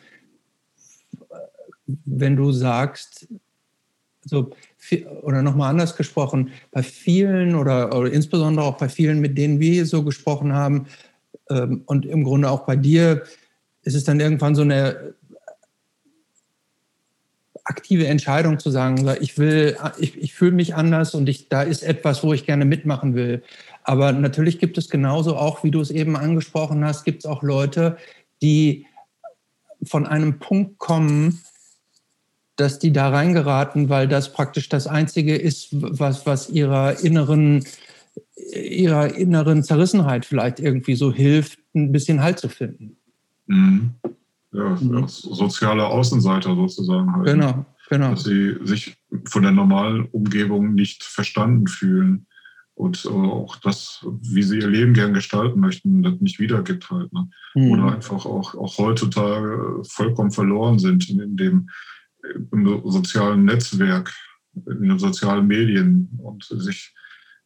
wenn 2.07 2.37
du 2.37 2.51
sagst, 2.53 3.29
so, 4.25 4.51
oder 5.23 5.43
nochmal 5.43 5.71
anders 5.71 5.97
gesprochen, 5.97 6.53
bei 6.71 6.83
vielen 6.83 7.55
oder, 7.55 7.97
oder, 7.97 8.11
insbesondere 8.11 8.65
auch 8.65 8.77
bei 8.79 8.89
vielen, 8.89 9.21
mit 9.21 9.37
denen 9.37 9.61
wir 9.61 9.87
so 9.87 10.03
gesprochen 10.03 10.55
haben 10.55 10.87
ähm, 11.51 11.83
und 11.87 12.07
im 12.07 12.25
Grunde 12.25 12.51
auch 12.51 12.65
bei 12.65 12.77
dir, 12.77 13.23
ist 13.83 13.95
es 13.95 14.05
dann 14.05 14.21
irgendwann 14.21 14.55
so 14.55 14.63
eine 14.63 15.15
aktive 17.71 18.09
Entscheidung 18.09 18.59
zu 18.59 18.71
sagen, 18.71 19.09
ich 19.21 19.39
will, 19.39 19.77
ich, 19.99 20.19
ich 20.19 20.35
fühle 20.35 20.51
mich 20.51 20.75
anders 20.75 21.15
und 21.15 21.29
ich, 21.29 21.49
da 21.49 21.63
ist 21.63 21.85
etwas, 21.85 22.25
wo 22.25 22.33
ich 22.33 22.45
gerne 22.45 22.65
mitmachen 22.65 23.15
will. 23.15 23.43
Aber 23.85 24.11
natürlich 24.13 24.59
gibt 24.59 24.77
es 24.77 24.91
genauso 24.91 25.37
auch, 25.37 25.63
wie 25.63 25.71
du 25.71 25.81
es 25.81 25.93
eben 25.93 26.17
angesprochen 26.17 26.85
hast, 26.85 27.05
gibt 27.05 27.21
es 27.21 27.27
auch 27.27 27.45
Leute, 27.45 27.97
die 28.43 28.87
von 29.85 30.05
einem 30.05 30.41
Punkt 30.41 30.79
kommen, 30.79 31.41
dass 32.57 32.81
die 32.81 32.93
da 32.93 33.09
reingeraten, 33.09 33.89
weil 33.89 34.09
das 34.09 34.33
praktisch 34.33 34.69
das 34.69 34.89
Einzige 34.89 35.37
ist, 35.37 35.69
was, 35.71 36.27
was 36.27 36.51
ihrer 36.51 36.99
inneren, 37.01 37.65
ihrer 38.53 39.15
inneren 39.15 39.63
Zerrissenheit 39.63 40.27
vielleicht 40.27 40.59
irgendwie 40.59 40.97
so 40.97 41.13
hilft, 41.13 41.61
ein 41.75 41.93
bisschen 41.93 42.21
Halt 42.21 42.41
zu 42.41 42.49
finden. 42.49 42.97
Mhm. 43.47 43.95
Ja, 44.53 44.77
mhm. 44.81 45.07
soziale 45.07 45.87
Außenseiter 45.87 46.55
sozusagen 46.57 47.13
halt. 47.13 47.27
Ne? 47.27 47.33
Genau, 47.33 47.67
genau. 47.89 48.11
Dass 48.11 48.25
sie 48.25 48.57
sich 48.63 48.97
von 49.27 49.43
der 49.43 49.53
normalen 49.53 50.07
Umgebung 50.07 50.75
nicht 50.75 51.05
verstanden 51.05 51.69
fühlen 51.69 52.27
und 52.75 53.07
auch 53.07 53.57
das, 53.57 54.05
wie 54.23 54.43
sie 54.43 54.59
ihr 54.59 54.69
Leben 54.69 54.95
gern 54.95 55.15
gestalten 55.15 55.61
möchten, 55.61 56.03
das 56.03 56.15
nicht 56.21 56.41
wiedergibt 56.41 56.91
halt. 56.91 57.13
Ne? 57.13 57.29
Mhm. 57.55 57.71
Oder 57.71 57.95
einfach 57.95 58.25
auch, 58.27 58.55
auch 58.55 58.79
heutzutage 58.79 59.83
vollkommen 59.85 60.31
verloren 60.31 60.79
sind 60.79 61.09
in 61.11 61.37
dem 61.37 61.69
im 62.53 62.83
sozialen 62.85 63.45
Netzwerk, 63.45 64.13
in 64.55 64.89
den 64.89 64.99
sozialen 64.99 65.47
Medien 65.47 66.11
und 66.23 66.45
sich 66.45 66.95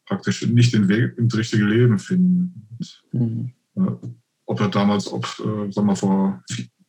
praktisch 0.06 0.46
nicht 0.46 0.74
den 0.74 0.88
Weg 0.88 1.16
ins 1.18 1.36
richtige 1.36 1.64
Leben 1.64 1.98
finden. 1.98 2.68
Mhm. 3.12 3.52
Äh, 3.76 4.08
ob 4.46 4.60
er 4.60 4.68
damals, 4.68 5.10
ob, 5.10 5.24
äh, 5.40 5.72
sagen 5.72 5.86
wir 5.86 5.96
vor 5.96 6.42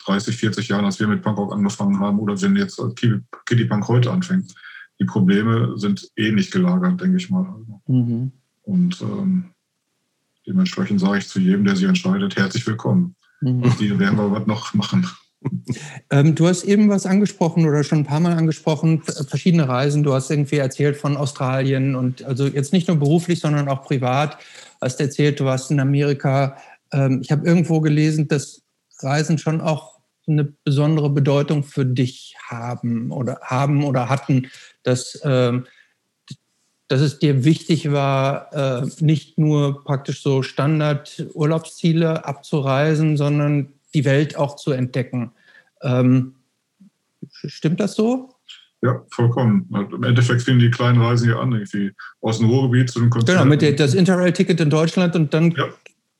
30, 0.06 0.38
40 0.38 0.68
Jahren, 0.68 0.86
als 0.86 1.00
wir 1.00 1.08
mit 1.08 1.22
Punkrock 1.22 1.54
angefangen 1.54 2.00
haben, 2.00 2.20
oder 2.20 2.40
wenn 2.42 2.56
jetzt 2.56 2.82
Kitty 2.96 3.66
Punk 3.66 3.88
heute 3.88 4.12
anfängt, 4.12 4.54
die 5.00 5.06
Probleme 5.06 5.74
sind 5.78 6.10
ähnlich 6.16 6.50
eh 6.50 6.52
gelagert, 6.52 7.02
denke 7.02 7.18
ich 7.18 7.30
mal. 7.30 7.48
Mhm. 7.88 8.32
Und 8.64 9.02
ähm, 9.02 9.46
dementsprechend 10.48 11.00
sage 11.00 11.20
ich 11.20 11.28
zu 11.28 11.40
jedem, 11.40 11.66
der 11.66 11.76
sich 11.76 11.88
entscheidet, 11.88 12.36
herzlich 12.36 12.66
willkommen. 12.66 13.16
Mhm. 13.42 13.64
Die 13.80 13.98
werden 14.00 14.18
wir 14.18 14.32
was 14.32 14.48
noch 14.48 14.74
machen. 14.74 15.08
Ähm, 16.10 16.34
du 16.34 16.48
hast 16.48 16.64
eben 16.64 16.90
was 16.90 17.06
angesprochen 17.06 17.68
oder 17.68 17.84
schon 17.84 18.00
ein 18.00 18.06
paar 18.06 18.20
Mal 18.20 18.34
angesprochen, 18.34 19.04
verschiedene 19.04 19.68
Reisen. 19.68 20.02
Du 20.02 20.12
hast 20.12 20.32
irgendwie 20.32 20.58
erzählt 20.58 20.98
von 20.98 21.18
Australien 21.18 21.96
und 21.96 22.24
also 22.24 22.48
jetzt 22.48 22.74
nicht 22.74 22.88
nur 22.88 22.98
beruflich, 22.98 23.42
sondern 23.42 23.68
auch 23.68 23.84
privat. 23.84 24.40
Hast 24.82 25.00
erzählt, 25.00 25.40
du 25.40 25.46
warst 25.46 25.70
in 25.70 25.80
Amerika. 25.80 26.58
Ähm, 26.92 27.20
ich 27.22 27.32
habe 27.32 27.46
irgendwo 27.46 27.80
gelesen, 27.80 28.28
dass 28.28 28.64
Reisen 29.02 29.38
schon 29.38 29.62
auch 29.62 29.95
eine 30.28 30.44
besondere 30.44 31.10
Bedeutung 31.10 31.64
für 31.64 31.86
dich 31.86 32.36
haben 32.48 33.12
oder 33.12 33.40
haben 33.42 33.84
oder 33.84 34.10
hatten, 34.10 34.48
dass, 34.84 35.20
ähm, 35.24 35.66
dass 36.88 37.02
es 37.02 37.20
dir 37.20 37.44
wichtig 37.44 37.92
war, 37.92 38.54
äh, 38.54 38.88
nicht 39.00 39.38
nur 39.38 39.84
praktisch 39.84 40.22
so 40.22 40.42
Standard-Urlaubsziele 40.42 42.26
abzureisen, 42.26 43.18
sondern 43.18 43.74
die 43.94 44.06
Welt 44.06 44.38
auch 44.38 44.56
zu 44.56 44.72
entdecken. 44.72 45.32
Ähm, 45.82 46.36
stimmt 47.32 47.80
das 47.80 47.96
so? 47.96 48.36
Ja, 48.82 49.04
vollkommen. 49.10 49.68
Im 49.92 50.04
Endeffekt 50.04 50.44
fingen 50.44 50.60
die 50.60 50.70
kleinen 50.70 51.02
Reisen 51.02 51.28
hier 51.28 51.40
an, 51.40 51.52
irgendwie 51.54 51.92
aus 52.22 52.38
dem 52.38 52.50
Ruhrgebiet 52.50 52.90
zu 52.92 53.00
den 53.00 53.10
Konzerten. 53.10 53.40
Genau, 53.40 53.50
mit 53.50 53.62
der, 53.62 53.74
das 53.74 53.96
Interrail-Ticket 53.96 54.60
in 54.60 54.70
Deutschland 54.70 55.16
und 55.16 55.34
dann 55.34 55.52
ja. 55.52 55.70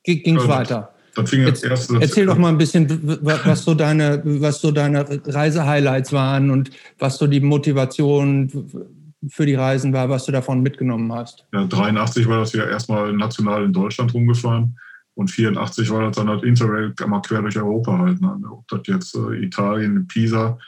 ging 0.02 0.36
es 0.36 0.42
ja, 0.44 0.48
weiter. 0.48 0.95
Dann 1.16 1.26
fing 1.26 1.46
Jetzt, 1.46 1.64
erste, 1.64 1.98
erzähl 2.00 2.26
doch 2.26 2.36
mal 2.36 2.50
ein 2.50 2.58
bisschen, 2.58 2.86
was 3.22 3.64
so 3.64 3.74
deine, 3.74 4.22
was 4.24 4.60
so 4.60 4.70
deine 4.70 5.06
Reisehighlights 5.26 6.12
waren 6.12 6.50
und 6.50 6.70
was 6.98 7.16
so 7.16 7.26
die 7.26 7.40
Motivation 7.40 8.84
für 9.28 9.46
die 9.46 9.54
Reisen 9.54 9.92
war, 9.92 10.08
was 10.08 10.26
du 10.26 10.32
davon 10.32 10.62
mitgenommen 10.62 11.12
hast. 11.12 11.46
Ja, 11.52 11.64
83 11.64 12.28
war 12.28 12.40
das 12.40 12.52
ja 12.52 12.66
erstmal 12.66 13.12
national 13.12 13.64
in 13.64 13.72
Deutschland 13.72 14.12
rumgefahren. 14.12 14.78
Und 15.14 15.30
84 15.30 15.90
war 15.90 16.02
das 16.02 16.16
dann 16.16 16.28
halt 16.28 16.44
Interrail 16.44 16.92
mal 17.06 17.22
quer 17.22 17.40
durch 17.40 17.56
Europa 17.56 17.98
halt. 17.98 18.20
Ne? 18.20 18.38
Ob 18.50 18.68
das 18.68 18.80
jetzt 18.84 19.16
äh, 19.16 19.42
Italien, 19.42 20.06
Pisa, 20.06 20.58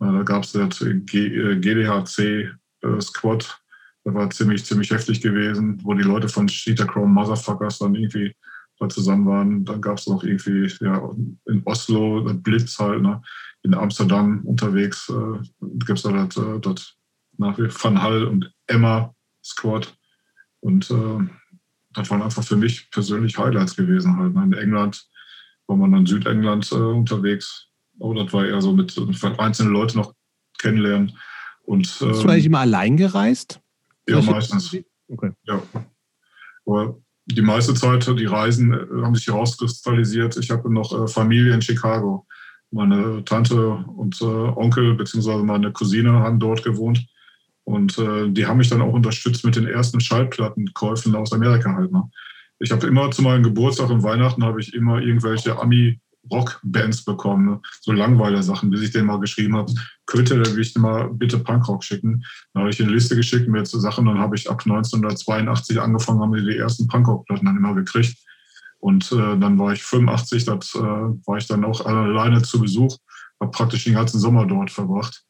äh, 0.00 0.06
da 0.06 0.22
gab 0.24 0.42
es 0.42 0.52
das 0.52 0.80
G, 0.80 1.26
äh, 1.28 1.56
GDHC 1.56 2.18
äh, 2.18 2.48
das 2.80 4.14
war 4.14 4.30
ziemlich, 4.30 4.64
ziemlich 4.64 4.90
heftig 4.90 5.20
gewesen, 5.20 5.78
wo 5.84 5.94
die 5.94 6.02
Leute 6.02 6.28
von 6.28 6.48
Cheetah 6.48 6.86
Chrome 6.86 7.12
Motherfuckers 7.12 7.78
dann 7.78 7.94
irgendwie 7.94 8.34
da 8.82 8.88
zusammen 8.88 9.26
waren. 9.26 9.64
Dann 9.64 9.80
gab 9.80 9.98
es 9.98 10.06
noch 10.06 10.22
irgendwie 10.24 10.70
ja, 10.80 11.10
in 11.46 11.62
Oslo 11.64 12.22
Blitz 12.34 12.78
halt, 12.78 13.02
ne? 13.02 13.22
in 13.62 13.74
Amsterdam 13.74 14.42
unterwegs 14.44 15.08
äh, 15.08 15.38
gibt 15.60 15.98
es 15.98 16.02
da 16.02 16.12
das, 16.12 16.36
äh, 16.36 16.60
das 16.60 16.94
nach 17.38 17.56
Van 17.58 18.02
Hall 18.02 18.24
und 18.24 18.52
Emma 18.66 19.14
Squad. 19.42 19.96
Und 20.60 20.90
äh, 20.90 21.18
das 21.92 22.10
waren 22.10 22.22
einfach 22.22 22.44
für 22.44 22.56
mich 22.56 22.90
persönlich 22.90 23.38
Highlights 23.38 23.76
gewesen. 23.76 24.16
Halt. 24.16 24.34
Ne? 24.34 24.44
In 24.44 24.52
England 24.52 25.06
war 25.66 25.76
man 25.76 25.94
in 25.94 26.06
Südengland 26.06 26.70
äh, 26.72 26.76
unterwegs. 26.76 27.68
Oh, 27.98 28.14
das 28.14 28.32
war 28.32 28.46
eher 28.46 28.60
so 28.60 28.72
mit 28.72 28.94
einzelne 29.38 29.70
Leute 29.70 29.96
noch 29.96 30.14
kennenlernen. 30.58 31.16
Und, 31.62 31.98
ähm, 32.00 32.08
Bist 32.08 32.24
du 32.24 32.28
eigentlich 32.28 32.46
immer 32.46 32.60
allein 32.60 32.96
gereist? 32.96 33.60
Ja, 34.08 34.20
meistens. 34.20 34.76
Okay. 35.08 35.32
Ja. 35.44 35.62
Aber 36.66 37.00
die 37.26 37.42
meiste 37.42 37.74
Zeit, 37.74 38.06
die 38.06 38.26
Reisen 38.26 38.72
äh, 38.72 39.02
haben 39.02 39.14
sich 39.14 39.26
herauskristallisiert. 39.26 40.36
Ich 40.36 40.50
habe 40.50 40.72
noch 40.72 40.92
äh, 40.92 41.06
Familie 41.08 41.54
in 41.54 41.62
Chicago. 41.62 42.26
Meine 42.70 43.24
Tante 43.24 43.68
und 43.68 44.20
äh, 44.20 44.24
Onkel 44.24 44.94
bzw. 44.94 45.42
meine 45.42 45.72
Cousine 45.72 46.12
haben 46.12 46.38
dort 46.38 46.64
gewohnt. 46.64 47.06
Und 47.64 47.96
die 47.96 48.44
haben 48.44 48.58
mich 48.58 48.70
dann 48.70 48.82
auch 48.82 48.92
unterstützt 48.92 49.44
mit 49.44 49.54
den 49.54 49.68
ersten 49.68 50.00
Schallplattenkäufen 50.00 51.14
aus 51.14 51.32
Amerika 51.32 51.72
halt. 51.72 51.92
Ne? 51.92 52.02
Ich 52.58 52.72
habe 52.72 52.88
immer 52.88 53.08
zu 53.12 53.22
meinem 53.22 53.44
Geburtstag 53.44 53.88
und 53.88 54.02
Weihnachten 54.02 54.42
habe 54.42 54.60
ich 54.60 54.74
immer 54.74 55.00
irgendwelche 55.00 55.56
Ami 55.56 56.00
Rockbands 56.30 57.04
bekommen, 57.04 57.60
so 57.80 57.92
Langweiler-Sachen, 57.92 58.70
bis 58.70 58.82
ich 58.82 58.90
denen 58.92 59.06
mal 59.06 59.20
geschrieben 59.20 59.56
habe, 59.56 59.72
könnte 60.06 60.40
der 60.40 60.52
mich 60.54 60.74
mal 60.76 61.08
bitte 61.12 61.38
Punkrock 61.38 61.82
schicken. 61.84 62.24
Dann 62.52 62.62
habe 62.62 62.70
ich 62.70 62.82
eine 62.82 62.92
Liste 62.92 63.16
geschickt 63.16 63.48
mit 63.48 63.66
so 63.66 63.78
Sachen, 63.78 64.06
dann 64.06 64.18
habe 64.18 64.36
ich 64.36 64.48
ab 64.48 64.60
1982 64.60 65.80
angefangen, 65.80 66.20
haben 66.20 66.34
wir 66.34 66.42
die 66.42 66.58
ersten 66.58 66.86
Punkrock-Platten 66.86 67.46
dann 67.46 67.56
immer 67.56 67.74
gekriegt. 67.74 68.16
Und 68.78 69.12
äh, 69.12 69.38
dann 69.38 69.58
war 69.58 69.72
ich 69.72 69.82
85, 69.82 70.44
das 70.44 70.74
äh, 70.74 70.78
war 70.80 71.38
ich 71.38 71.46
dann 71.46 71.64
auch 71.64 71.84
alleine 71.86 72.42
zu 72.42 72.60
Besuch, 72.60 72.96
habe 73.40 73.50
praktisch 73.50 73.84
den 73.84 73.94
ganzen 73.94 74.18
Sommer 74.18 74.44
dort 74.46 74.70
verbracht 74.70 75.22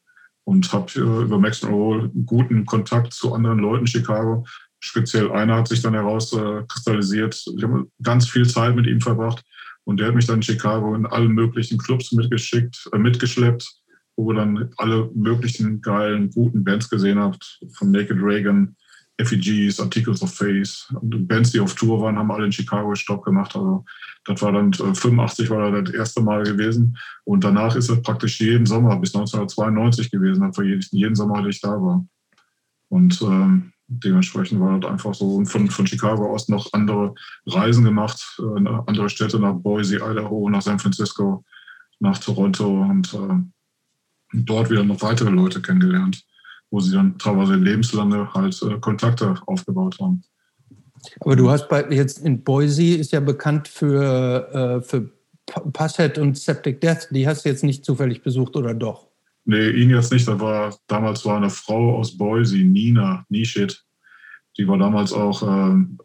und 0.43 0.71
habe 0.73 0.91
äh, 0.95 1.23
über 1.23 1.39
Max 1.39 1.63
Roll 1.63 2.11
guten 2.25 2.65
Kontakt 2.65 3.13
zu 3.13 3.33
anderen 3.33 3.59
Leuten 3.59 3.81
in 3.81 3.87
Chicago. 3.87 4.45
Speziell 4.79 5.31
einer 5.31 5.57
hat 5.57 5.67
sich 5.67 5.81
dann 5.81 5.93
herauskristallisiert. 5.93 7.35
Äh, 7.47 7.51
ich 7.57 7.63
habe 7.63 7.87
ganz 8.01 8.27
viel 8.27 8.47
Zeit 8.47 8.75
mit 8.75 8.87
ihm 8.87 9.01
verbracht 9.01 9.43
und 9.85 9.99
der 9.99 10.07
hat 10.07 10.15
mich 10.15 10.27
dann 10.27 10.37
in 10.37 10.43
Chicago 10.43 10.95
in 10.95 11.05
allen 11.05 11.33
möglichen 11.33 11.77
Clubs 11.77 12.11
mitgeschickt, 12.11 12.89
äh, 12.93 12.97
mitgeschleppt, 12.97 13.69
wo 14.15 14.31
ihr 14.31 14.35
dann 14.37 14.69
alle 14.77 15.09
möglichen 15.13 15.81
geilen, 15.81 16.29
guten 16.29 16.63
Bands 16.63 16.89
gesehen 16.89 17.19
habt, 17.19 17.59
von 17.73 17.91
Naked 17.91 18.17
Reagan, 18.21 18.75
Effigies, 19.17 19.79
Articles 19.79 20.21
of 20.23 20.33
Faith. 20.33 20.87
Und 21.01 21.27
Bands, 21.27 21.51
die 21.51 21.59
auf 21.59 21.75
Tour 21.75 22.01
waren, 22.01 22.17
haben 22.17 22.31
alle 22.31 22.45
in 22.45 22.51
Chicago 22.51 22.95
Stopp 22.95 23.23
gemacht. 23.23 23.55
Also 23.55 23.85
das 24.25 24.41
war 24.41 24.51
dann 24.51 24.73
85 24.73 25.45
äh, 25.45 25.49
war 25.49 25.81
das 25.81 25.93
erste 25.93 26.21
Mal 26.21 26.43
gewesen. 26.43 26.97
Und 27.25 27.43
danach 27.43 27.75
ist 27.75 27.89
es 27.89 28.01
praktisch 28.01 28.39
jeden 28.39 28.65
Sommer 28.65 28.97
bis 28.97 29.13
1992 29.13 30.09
gewesen, 30.09 30.41
wir 30.57 30.79
jeden, 30.91 31.15
Sommer 31.15 31.45
ich 31.45 31.61
da 31.61 31.69
war. 31.69 32.05
Und 32.89 33.21
ähm, 33.21 33.72
dementsprechend 33.99 34.59
war 34.59 34.79
das 34.79 34.91
einfach 34.91 35.13
so. 35.13 35.43
Von, 35.45 35.69
von 35.69 35.87
Chicago 35.87 36.33
aus 36.33 36.49
noch 36.49 36.71
andere 36.73 37.13
Reisen 37.45 37.83
gemacht, 37.83 38.21
äh, 38.39 38.69
andere 38.87 39.09
Städte 39.09 39.39
nach 39.39 39.53
Boise, 39.53 39.97
Idaho, 39.97 40.49
nach 40.49 40.61
San 40.61 40.79
Francisco, 40.79 41.43
nach 41.99 42.17
Toronto 42.17 42.81
und 42.81 43.13
äh, 43.13 43.35
dort 44.33 44.69
wieder 44.69 44.83
noch 44.83 45.01
weitere 45.01 45.29
Leute 45.29 45.61
kennengelernt, 45.61 46.23
wo 46.71 46.79
sie 46.79 46.93
dann 46.93 47.17
teilweise 47.17 47.55
lebenslange 47.55 48.33
halt 48.33 48.61
äh, 48.63 48.79
Kontakte 48.79 49.35
aufgebaut 49.45 49.97
haben. 49.99 50.23
Aber 51.19 51.35
du 51.35 51.49
hast 51.49 51.67
bei, 51.69 51.89
jetzt 51.89 52.19
in 52.19 52.43
Boise 52.43 52.95
ist 52.95 53.11
ja 53.11 53.19
bekannt 53.19 53.67
für, 53.67 54.81
äh, 54.81 54.81
für 54.81 55.09
Passhead 55.73 56.17
und 56.17 56.37
Septic 56.37 56.79
Death. 56.81 57.09
Die 57.11 57.27
hast 57.27 57.43
du 57.43 57.49
jetzt 57.49 57.63
nicht 57.63 57.83
zufällig 57.83 58.23
besucht 58.23 58.55
oder 58.55 58.73
doch? 58.73 59.07
Nee, 59.45 59.71
ihn 59.71 59.89
jetzt 59.89 60.11
nicht. 60.11 60.27
Da 60.27 60.39
war, 60.39 60.75
damals 60.87 61.25
war 61.25 61.37
eine 61.37 61.49
Frau 61.49 61.97
aus 61.97 62.17
Boise, 62.17 62.57
Nina 62.57 63.25
Nishit. 63.29 63.82
Die 64.57 64.67
war 64.67 64.77
damals 64.77 65.13
auch 65.13 65.41
ähm, 65.43 65.97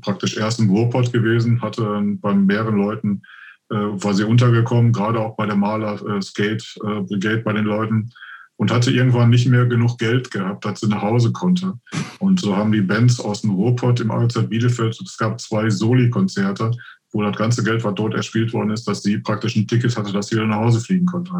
praktisch 0.00 0.36
erst 0.36 0.60
im 0.60 0.70
Ruhrpott 0.70 1.12
gewesen, 1.12 1.62
hatte 1.62 2.02
bei 2.20 2.34
mehreren 2.34 2.76
Leuten, 2.76 3.22
äh, 3.70 3.74
war 3.76 4.14
sie 4.14 4.24
untergekommen, 4.24 4.92
gerade 4.92 5.20
auch 5.20 5.36
bei 5.36 5.46
der 5.46 5.56
Maler 5.56 6.00
äh, 6.06 6.22
Skate 6.22 6.76
äh, 6.84 7.00
Brigade 7.00 7.42
bei 7.42 7.52
den 7.52 7.64
Leuten 7.64 8.10
und 8.56 8.72
hatte 8.72 8.90
irgendwann 8.90 9.30
nicht 9.30 9.46
mehr 9.46 9.66
genug 9.66 9.98
Geld 9.98 10.30
gehabt, 10.30 10.64
dass 10.64 10.80
sie 10.80 10.88
nach 10.88 11.02
Hause 11.02 11.32
konnte. 11.32 11.74
Und 12.20 12.40
so 12.40 12.56
haben 12.56 12.72
die 12.72 12.82
Bands 12.82 13.20
aus 13.20 13.42
dem 13.42 13.50
Ruhrpott 13.50 14.00
im 14.00 14.10
AZ 14.10 14.48
Bielefeld, 14.48 15.00
es 15.00 15.16
gab 15.16 15.40
zwei 15.40 15.70
Soli-Konzerte, 15.70 16.70
wo 17.12 17.22
das 17.22 17.36
ganze 17.36 17.62
Geld, 17.62 17.84
was 17.84 17.94
dort 17.94 18.14
erspielt 18.14 18.52
worden 18.52 18.70
ist, 18.70 18.86
dass 18.86 19.02
sie 19.02 19.18
praktisch 19.18 19.56
ein 19.56 19.66
Ticket 19.66 19.96
hatte, 19.96 20.12
dass 20.12 20.28
sie 20.28 20.36
wieder 20.36 20.46
nach 20.46 20.58
Hause 20.58 20.80
fliegen 20.80 21.06
konnte. 21.06 21.32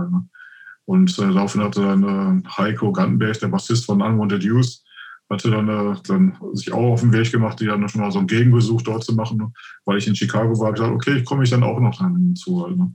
Und 0.87 1.19
äh, 1.19 1.33
daraufhin 1.33 1.63
hatte 1.63 1.83
dann 1.83 2.43
äh, 2.45 2.49
Heiko 2.57 2.93
Gantenberg, 2.93 3.39
der 3.41 3.49
Bassist 3.49 3.87
von 3.87 4.03
Unwanted 4.03 4.45
Youth, 4.45 4.84
hatte 5.31 5.51
dann, 5.51 5.69
äh, 5.69 5.97
dann 6.07 6.37
sich 6.53 6.73
auch 6.73 6.93
auf 6.93 7.01
den 7.01 7.13
Weg 7.13 7.31
gemacht, 7.31 7.61
die 7.61 7.67
dann 7.67 7.89
schon 7.89 8.01
mal 8.01 8.13
so 8.13 8.19
einen 8.19 8.29
Gegenbesuch 8.29 8.83
dort 8.83 9.05
zu 9.05 9.15
machen, 9.15 9.55
weil 9.85 9.99
ich 9.99 10.07
in 10.07 10.15
Chicago 10.15 10.59
war, 10.61 10.73
gesagt, 10.73 10.93
okay, 10.93 11.19
ich 11.19 11.25
komme 11.25 11.45
ich 11.45 11.51
dann 11.51 11.63
auch 11.63 11.81
noch 11.81 11.99
hinzu. 11.99 12.65
Halt, 12.65 12.77
ne? 12.77 12.93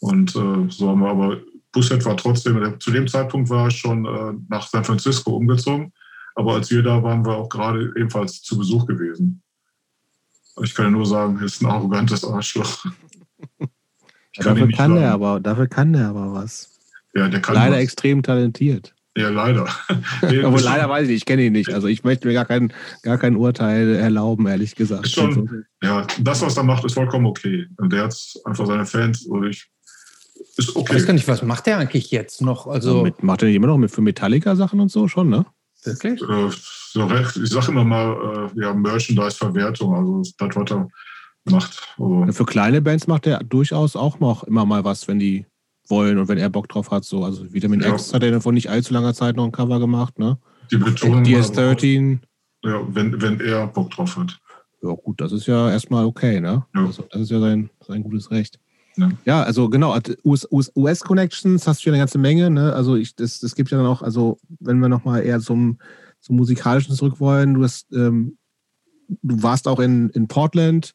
Und 0.00 0.34
äh, 0.34 0.70
so 0.70 0.88
haben 0.88 1.00
wir 1.00 1.10
aber, 1.10 1.40
Busset 1.72 2.04
war 2.04 2.16
trotzdem, 2.16 2.78
zu 2.80 2.90
dem 2.90 3.08
Zeitpunkt 3.08 3.48
war 3.48 3.68
ich 3.68 3.76
schon 3.76 4.04
äh, 4.04 4.34
nach 4.48 4.66
San 4.66 4.84
Francisco 4.84 5.36
umgezogen, 5.36 5.92
aber 6.34 6.54
als 6.54 6.70
wir 6.70 6.82
da 6.82 7.02
waren, 7.02 7.24
war 7.24 7.36
auch 7.36 7.48
gerade 7.48 7.92
ebenfalls 7.96 8.42
zu 8.42 8.58
Besuch 8.58 8.86
gewesen. 8.86 9.42
Ich 10.62 10.74
kann 10.74 10.86
ja 10.86 10.90
nur 10.90 11.06
sagen, 11.06 11.38
er 11.38 11.46
ist 11.46 11.62
ein 11.62 11.66
arrogantes 11.66 12.24
Arschloch. 12.24 12.84
dafür 14.36 14.68
kann 14.70 14.96
er 14.96 15.12
aber, 15.12 15.40
dafür 15.40 15.66
kann 15.66 15.94
er 15.94 16.08
aber 16.08 16.32
was. 16.34 16.78
Ja, 17.14 17.28
der 17.28 17.40
kann 17.40 17.54
leider 17.54 17.76
was. 17.76 17.82
extrem 17.82 18.22
talentiert. 18.22 18.94
Ja, 19.16 19.28
leider. 19.28 19.68
Aber 20.22 20.60
leider 20.60 20.88
weiß 20.88 21.02
ich 21.04 21.08
nicht, 21.08 21.16
ich 21.18 21.24
kenne 21.26 21.42
ihn 21.42 21.52
nicht. 21.52 21.72
Also 21.72 21.86
ich 21.86 22.02
möchte 22.02 22.26
mir 22.26 22.34
gar 22.34 22.46
kein, 22.46 22.72
gar 23.02 23.18
kein 23.18 23.36
Urteil 23.36 23.94
erlauben, 23.94 24.46
ehrlich 24.46 24.74
gesagt. 24.74 25.06
Ist 25.06 25.14
schon, 25.14 25.28
also, 25.28 25.48
ja, 25.82 26.06
das, 26.18 26.40
was 26.40 26.56
er 26.56 26.62
macht, 26.62 26.84
ist 26.84 26.94
vollkommen 26.94 27.26
okay. 27.26 27.66
Und 27.76 27.92
der 27.92 28.04
hat 28.04 28.16
einfach 28.44 28.66
seine 28.66 28.86
Fans 28.86 29.26
und 29.26 29.46
ich. 29.46 29.68
Ist 30.56 30.74
okay. 30.74 30.92
Ich 30.92 30.96
weiß 30.96 31.06
gar 31.06 31.12
nicht, 31.12 31.28
was 31.28 31.42
macht 31.42 31.66
der 31.66 31.78
eigentlich 31.78 32.10
jetzt 32.10 32.40
noch? 32.40 32.66
Also 32.66 33.02
mit, 33.02 33.22
macht 33.22 33.42
er 33.42 33.48
immer 33.48 33.66
noch 33.66 33.78
mit 33.78 33.90
für 33.90 34.00
Metallica-Sachen 34.00 34.80
und 34.80 34.90
so 34.90 35.08
schon, 35.08 35.28
ne? 35.28 35.44
Wirklich? 35.84 36.22
Äh, 36.22 36.50
so 36.92 37.04
recht, 37.06 37.36
ich 37.36 37.50
sage 37.50 37.72
immer 37.72 37.84
mal, 37.84 38.50
äh, 38.56 38.60
ja, 38.60 38.72
Merchandise-Verwertung, 38.72 39.94
also 39.94 40.22
das, 40.38 40.56
was 40.56 40.70
er 40.70 40.88
macht. 41.44 41.96
Also. 41.98 42.32
Für 42.32 42.44
kleine 42.46 42.80
Bands 42.80 43.06
macht 43.06 43.26
er 43.26 43.42
durchaus 43.44 43.96
auch 43.96 44.20
noch 44.20 44.44
immer 44.44 44.64
mal 44.64 44.84
was, 44.84 45.08
wenn 45.08 45.18
die 45.18 45.46
wollen 45.88 46.18
und 46.18 46.28
wenn 46.28 46.38
er 46.38 46.50
Bock 46.50 46.68
drauf 46.68 46.90
hat. 46.90 47.04
So. 47.04 47.24
Also 47.24 47.52
Vitamin 47.52 47.80
ja. 47.80 47.92
X 47.92 48.12
hat 48.14 48.22
er 48.22 48.40
vor 48.40 48.52
nicht 48.52 48.70
allzu 48.70 48.94
langer 48.94 49.14
Zeit 49.14 49.36
noch 49.36 49.44
ein 49.44 49.52
Cover 49.52 49.78
gemacht. 49.80 50.18
Ne? 50.18 50.38
Die 50.70 50.76
Betonung 50.76 51.22
DS13. 51.22 52.18
Ja, 52.64 52.80
wenn, 52.88 53.20
wenn 53.20 53.40
er 53.40 53.66
Bock 53.66 53.90
drauf 53.90 54.16
hat. 54.16 54.38
Ja, 54.82 54.92
gut, 54.92 55.20
das 55.20 55.32
ist 55.32 55.46
ja 55.46 55.70
erstmal 55.70 56.04
okay, 56.04 56.40
ne? 56.40 56.64
Ja. 56.74 56.86
Also, 56.86 57.04
das 57.10 57.22
ist 57.22 57.30
ja 57.30 57.40
sein, 57.40 57.70
sein 57.86 58.02
gutes 58.02 58.30
Recht. 58.30 58.58
Ja. 58.96 59.10
ja, 59.24 59.42
also 59.42 59.70
genau, 59.70 59.96
US-Connections 60.24 61.66
hast 61.66 61.84
du 61.84 61.88
ja 61.88 61.92
eine 61.92 62.00
ganze 62.00 62.18
Menge, 62.18 62.50
ne? 62.50 62.72
Also 62.74 62.96
ich, 62.96 63.16
das, 63.16 63.40
das 63.40 63.54
gibt 63.54 63.70
ja 63.70 63.78
dann 63.78 63.86
auch, 63.86 64.02
also 64.02 64.38
wenn 64.60 64.78
wir 64.80 64.88
nochmal 64.88 65.24
eher 65.24 65.40
zum, 65.40 65.78
zum 66.20 66.36
Musikalischen 66.36 66.94
zurück 66.94 67.18
wollen, 67.18 67.54
du 67.54 67.62
hast, 67.62 67.90
ähm, 67.92 68.36
du 69.08 69.42
warst 69.42 69.66
auch 69.66 69.80
in, 69.80 70.10
in 70.10 70.28
Portland. 70.28 70.94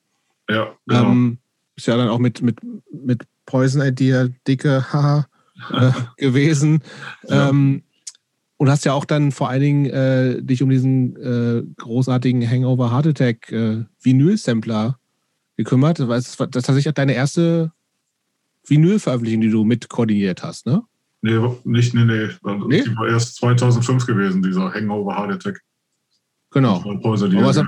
Ja, 0.50 0.76
genau. 0.86 1.12
Ähm, 1.12 1.38
bist 1.76 1.88
ja 1.88 1.98
dann 1.98 2.10
auch 2.10 2.20
mit, 2.20 2.42
mit, 2.42 2.60
mit 2.92 3.24
Poison 3.48 3.82
Idea, 3.82 4.28
dicke 4.48 4.94
Haha 4.94 5.26
äh, 5.72 5.92
gewesen. 6.18 6.84
Ja. 7.28 7.50
Ähm, 7.50 7.82
und 8.58 8.70
hast 8.70 8.86
ja 8.86 8.94
auch 8.94 9.06
dann 9.06 9.32
vor 9.32 9.50
allen 9.50 9.62
Dingen 9.62 9.86
äh, 9.86 10.42
dich 10.42 10.62
um 10.62 10.70
diesen 10.70 11.16
äh, 11.16 11.64
großartigen 11.78 12.48
Hangover 12.48 12.92
Heart 12.92 13.08
Attack 13.08 13.52
äh, 13.52 13.86
Vinyl-Sampler 14.02 15.00
gekümmert. 15.58 16.00
Das, 16.00 16.40
war 16.40 16.50
tatsächlich 16.50 16.92
deine 16.94 17.14
erste 17.14 17.72
Vinyl-Veröffentlichung, 18.66 19.42
die 19.42 19.52
du 19.52 19.64
mit 19.64 19.90
koordiniert 19.90 20.44
hast, 20.44 20.66
ne? 20.66 20.84
Nee, 21.22 21.40
nicht, 21.64 21.94
nee, 21.94 22.06
nee. 22.06 22.30
nee? 22.68 22.84
Die 22.84 22.96
war 22.96 23.08
erst 23.08 23.38
2005 23.38 24.06
gewesen, 24.06 24.42
dieser 24.44 24.74
Hangover 24.74 25.16
Heart 25.16 25.32
Attack. 25.34 25.62
Genau. 26.52 26.84
Was, 27.04 27.62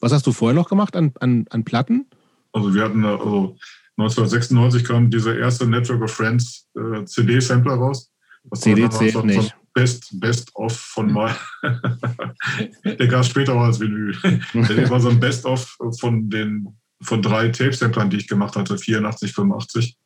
was, 0.00 0.12
hast 0.12 0.26
du 0.26 0.32
vorher 0.32 0.54
noch 0.54 0.68
gemacht 0.68 0.96
an, 0.96 1.12
an, 1.20 1.46
an 1.50 1.64
Platten? 1.64 2.06
Also 2.52 2.74
wir 2.74 2.82
hatten, 2.82 3.04
also 3.04 3.56
1996 3.98 4.84
kam 4.84 5.10
dieser 5.10 5.36
erste 5.36 5.66
Network 5.66 6.02
of 6.02 6.12
Friends 6.12 6.68
äh, 6.76 7.04
CD-Sampler 7.04 7.74
raus. 7.74 8.12
Das 8.44 8.60
CD 8.60 8.88
zählt 8.90 9.14
so, 9.14 9.22
nicht. 9.22 9.42
So 9.42 9.50
Best, 9.74 10.20
Best-of 10.20 10.76
von 10.76 11.12
mal. 11.12 11.36
der 12.84 13.06
gab 13.06 13.24
später 13.24 13.54
auch 13.54 13.62
als 13.62 13.80
Vinyl. 13.80 14.16
der 14.54 14.90
war 14.90 15.00
so 15.00 15.08
ein 15.08 15.20
Best-of 15.20 15.76
von 16.00 16.30
den 16.30 16.68
von 17.00 17.22
drei 17.22 17.48
Tape-Samplern, 17.48 18.10
die 18.10 18.16
ich 18.16 18.28
gemacht 18.28 18.56
hatte, 18.56 18.76
84, 18.76 19.32
85. 19.32 19.96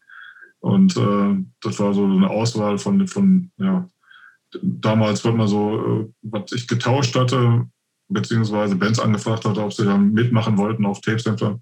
Und 0.61 0.97
äh, 0.97 1.45
das 1.61 1.81
war 1.81 1.95
so 1.95 2.05
eine 2.05 2.29
Auswahl 2.29 2.79
von, 2.79 3.07
von 3.09 3.51
ja, 3.57 3.89
damals 4.63 5.25
wird 5.25 5.37
man 5.37 5.49
so, 5.49 6.03
äh, 6.03 6.13
was 6.23 6.53
ich 6.53 6.69
getauscht 6.69 7.15
hatte, 7.17 7.67
beziehungsweise 8.09 8.77
Bands 8.77 9.01
angefragt 9.01 9.45
hatte, 9.45 9.63
ob 9.63 9.73
sie 9.73 9.85
dann 9.85 10.13
mitmachen 10.13 10.59
wollten 10.59 10.87
auf 10.87 11.01
Tape-Samplern. 11.01 11.61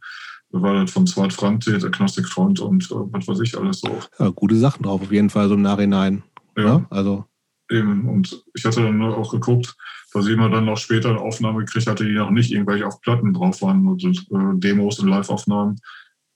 Da 0.52 0.60
war 0.60 0.74
das 0.74 0.90
vom 0.90 1.06
Swart 1.06 1.32
Framted, 1.32 1.84
Agnostic 1.84 2.26
Front 2.26 2.60
und 2.60 2.90
äh, 2.90 2.94
was 2.94 3.28
weiß 3.28 3.40
ich 3.40 3.56
alles 3.56 3.80
so. 3.80 3.98
Ja, 4.18 4.28
gute 4.30 4.56
Sachen 4.56 4.82
drauf, 4.82 5.00
auf 5.02 5.12
jeden 5.12 5.30
Fall 5.30 5.48
so 5.48 5.54
im 5.54 5.62
Nachhinein. 5.62 6.22
Ja. 6.56 6.64
ja. 6.64 6.86
Also. 6.90 7.24
Eben. 7.70 8.08
Und 8.08 8.44
ich 8.54 8.64
hatte 8.64 8.82
dann 8.82 9.00
auch 9.02 9.30
geguckt, 9.30 9.76
dass 10.12 10.26
ich 10.26 10.32
immer 10.32 10.50
dann 10.50 10.64
noch 10.64 10.76
später 10.76 11.10
eine 11.10 11.20
Aufnahme 11.20 11.60
gekriegt 11.60 11.86
hatte, 11.86 12.04
die 12.04 12.14
noch 12.14 12.30
nicht 12.30 12.50
irgendwelche 12.50 12.86
auf 12.86 13.00
Platten 13.00 13.32
drauf 13.32 13.62
waren, 13.62 13.86
also 13.88 14.08
äh, 14.08 14.58
Demos 14.58 14.98
und 14.98 15.08
Live-Aufnahmen. 15.08 15.76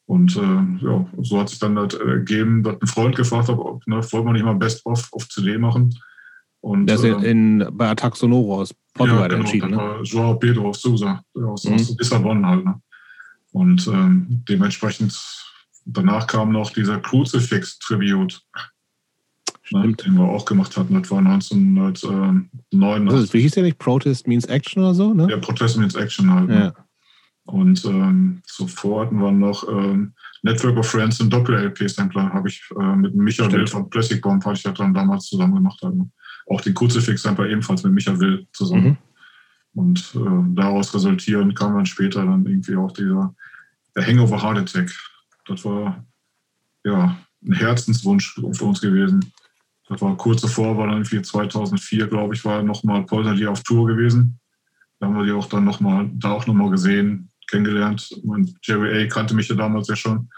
Und 0.07 0.37
äh, 0.37 0.85
ja, 0.85 1.07
so 1.23 1.41
hat 1.41 1.49
sich 1.49 1.59
dann 1.59 1.79
halt 1.79 1.95
ergeben, 1.95 2.63
dass 2.63 2.81
ein 2.81 2.87
Freund 2.87 3.17
gefragt 3.17 3.49
hat, 3.49 3.59
ob, 3.59 3.87
ne, 3.87 3.97
wollte 3.97 4.25
man 4.25 4.35
nicht 4.35 4.45
mal 4.45 4.55
Best-of 4.55 5.09
auf 5.13 5.29
CD 5.29 5.59
machen. 5.59 5.95
Und, 6.61 6.87
Der 6.87 6.97
ist 6.97 7.05
äh, 7.05 7.31
in, 7.31 7.67
bei 7.73 7.91
Attack 7.91 8.17
Sonoro 8.17 8.61
aus 8.61 8.75
Portugal 8.95 9.23
ja, 9.23 9.29
genau, 9.29 9.41
entschieden. 9.41 9.71
Ne? 9.71 10.01
Joao 10.03 10.39
Pedro 10.39 10.69
aus 10.69 10.81
Sousa, 10.81 11.23
aus, 11.35 11.65
mhm. 11.65 11.75
aus 11.75 11.97
Lissabon 11.99 12.47
halt. 12.47 12.65
Ne? 12.65 12.81
Und 13.55 13.87
ähm, 13.87 14.43
dementsprechend, 14.49 15.17
danach 15.85 16.27
kam 16.27 16.51
noch 16.51 16.73
dieser 16.73 16.99
Crucifix-Tribute, 16.99 18.43
ne, 19.71 19.93
den 19.93 20.15
wir 20.15 20.25
auch 20.25 20.45
gemacht 20.45 20.77
hatten. 20.77 21.01
Das 21.01 21.09
war 21.13 21.19
1989. 21.21 23.15
Also, 23.15 23.33
wie 23.33 23.43
hieß 23.43 23.53
der 23.53 23.63
nicht? 23.63 23.79
Protest 23.79 24.27
Means 24.27 24.47
Action 24.47 24.83
oder 24.83 24.95
so? 24.95 25.15
Ne? 25.15 25.29
Ja, 25.31 25.37
Protest 25.37 25.79
Means 25.79 25.95
Action 25.95 26.35
halt. 26.35 26.49
Ne? 26.49 26.75
Ja. 26.75 26.85
Und 27.45 27.85
ähm, 27.85 28.43
zuvor 28.45 29.03
hatten 29.07 29.21
wir 29.21 29.31
noch 29.31 29.69
ähm, 29.69 30.15
Network 30.43 30.77
of 30.77 30.89
Friends 30.89 31.21
und 31.21 31.33
Doppel-LP-Sampler, 31.33 32.33
habe 32.33 32.49
ich 32.49 32.61
äh, 32.77 32.97
mit 32.97 33.15
Michael 33.15 33.53
Will 33.53 33.69
von 33.69 33.89
Plastic 33.89 34.21
Bomb, 34.21 34.45
hatte 34.45 34.59
ich 34.59 34.65
ja 34.65 34.73
dann 34.73 34.93
damals 34.93 35.27
zusammen 35.27 35.55
gemacht. 35.55 35.79
Halt, 35.81 35.95
ne? 35.95 36.11
Auch 36.49 36.61
den 36.61 36.75
Crucifix-Sampler 36.75 37.51
ebenfalls 37.51 37.85
mit 37.85 37.93
Michael 37.93 38.19
Will 38.19 38.49
zusammen. 38.53 38.85
Mhm. 38.85 38.97
Und 39.75 40.13
äh, 40.17 40.55
daraus 40.55 40.93
resultierend 40.93 41.55
kam 41.55 41.77
dann 41.77 41.87
später 41.87 42.25
dann 42.25 42.45
irgendwie 42.47 42.75
auch 42.75 42.91
dieser 42.91 43.33
der 43.97 44.07
Hangover 44.07 44.43
Heart 44.43 44.59
Attack. 44.59 44.93
Das 45.47 45.65
war 45.65 46.05
ja 46.85 47.17
ein 47.45 47.53
Herzenswunsch 47.53 48.35
für 48.35 48.65
uns 48.65 48.81
gewesen. 48.81 49.33
Das 49.89 50.01
war 50.01 50.17
kurz 50.17 50.41
davor, 50.41 50.77
war 50.79 50.87
dann 50.87 51.03
irgendwie 51.03 51.21
2004, 51.21 52.07
glaube 52.07 52.35
ich, 52.35 52.45
war 52.45 52.63
nochmal 52.63 53.05
Polter 53.05 53.35
die 53.35 53.47
auf 53.47 53.63
Tour 53.63 53.87
gewesen. 53.87 54.39
Da 54.99 55.07
haben 55.07 55.17
wir 55.17 55.25
die 55.25 55.33
auch 55.33 55.47
dann 55.47 55.65
nochmal, 55.65 56.11
da 56.15 56.33
auch 56.33 56.47
nochmal 56.47 56.71
gesehen, 56.71 57.29
kennengelernt. 57.49 58.11
Und 58.25 58.55
Jerry 58.63 59.05
A. 59.05 59.09
kannte 59.09 59.35
mich 59.35 59.49
ja 59.49 59.55
damals 59.55 59.89
ja 59.89 59.97
schon. 59.97 60.31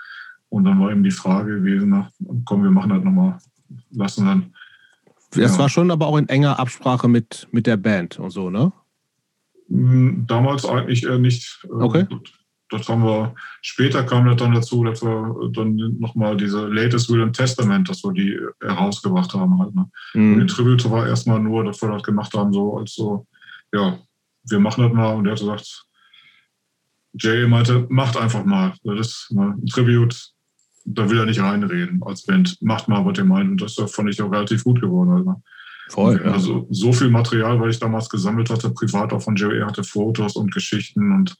Und 0.48 0.64
dann 0.64 0.80
war 0.80 0.90
eben 0.90 1.04
die 1.04 1.10
Frage 1.10 1.56
gewesen, 1.56 1.90
na, 1.90 2.10
komm, 2.44 2.62
wir 2.64 2.70
machen 2.70 2.92
halt 2.92 3.04
nochmal 3.04 3.38
lassen 3.90 4.26
dann. 4.26 4.54
Das 5.32 5.52
ja. 5.52 5.58
war 5.58 5.68
schon 5.68 5.90
aber 5.90 6.06
auch 6.06 6.16
in 6.16 6.28
enger 6.28 6.58
Absprache 6.58 7.08
mit, 7.08 7.46
mit 7.50 7.66
der 7.66 7.76
Band 7.76 8.18
und 8.18 8.30
so, 8.30 8.50
ne? 8.50 8.72
Hm, 9.68 10.24
damals 10.26 10.64
eigentlich 10.64 11.04
eher 11.04 11.18
nicht. 11.18 11.64
Äh, 11.64 11.82
okay. 11.82 12.06
Das 12.68 12.88
haben 12.88 13.04
wir, 13.04 13.34
später 13.62 14.02
kam 14.02 14.26
das 14.26 14.36
dann 14.36 14.52
dazu, 14.52 14.82
dass 14.82 15.02
wir 15.02 15.50
dann 15.52 15.76
nochmal 16.00 16.36
diese 16.36 16.66
Latest 16.66 17.08
Will 17.10 17.22
and 17.22 17.36
Testament, 17.36 17.88
dass 17.88 18.02
wir 18.02 18.12
die 18.12 18.38
herausgebracht 18.60 19.32
haben 19.34 19.58
halt. 19.60 19.74
Ne? 19.74 19.88
Mhm. 20.14 20.40
Die 20.40 20.46
Tribute 20.46 20.90
war 20.90 21.06
erstmal 21.06 21.38
nur, 21.38 21.62
dass 21.64 21.80
wir 21.80 21.90
das 21.90 22.02
gemacht 22.02 22.34
haben, 22.34 22.52
so 22.52 22.78
als 22.78 22.94
so, 22.94 23.26
ja, 23.72 23.98
wir 24.48 24.58
machen 24.58 24.82
das 24.82 24.92
mal. 24.92 25.14
Und 25.14 25.26
er 25.26 25.32
hat 25.32 25.38
gesagt, 25.38 25.86
Jay 27.14 27.46
meinte, 27.46 27.86
macht 27.88 28.16
einfach 28.16 28.44
mal. 28.44 28.74
Das 28.82 29.06
ist 29.06 29.32
ne, 29.32 29.54
ein 29.56 29.66
Tribute, 29.66 30.32
da 30.84 31.08
will 31.08 31.18
er 31.18 31.26
nicht 31.26 31.40
reinreden 31.40 32.02
als 32.04 32.24
Band. 32.24 32.60
Macht 32.60 32.88
mal, 32.88 33.04
was 33.04 33.18
ihr 33.18 33.24
meint. 33.24 33.50
Und 33.50 33.62
das 33.62 33.74
fand 33.92 34.10
ich 34.10 34.20
auch 34.20 34.30
relativ 34.30 34.64
gut 34.64 34.80
geworden. 34.80 35.12
Also. 35.12 35.42
Voll, 35.88 36.20
ja. 36.24 36.32
Also 36.32 36.66
so 36.70 36.92
viel 36.92 37.10
Material, 37.10 37.60
weil 37.60 37.70
ich 37.70 37.78
damals 37.78 38.08
gesammelt 38.08 38.50
hatte, 38.50 38.70
privat 38.70 39.12
auch 39.12 39.22
von 39.22 39.36
Jerry, 39.36 39.60
hatte 39.60 39.84
Fotos 39.84 40.34
und 40.34 40.52
Geschichten 40.52 41.12
und 41.12 41.36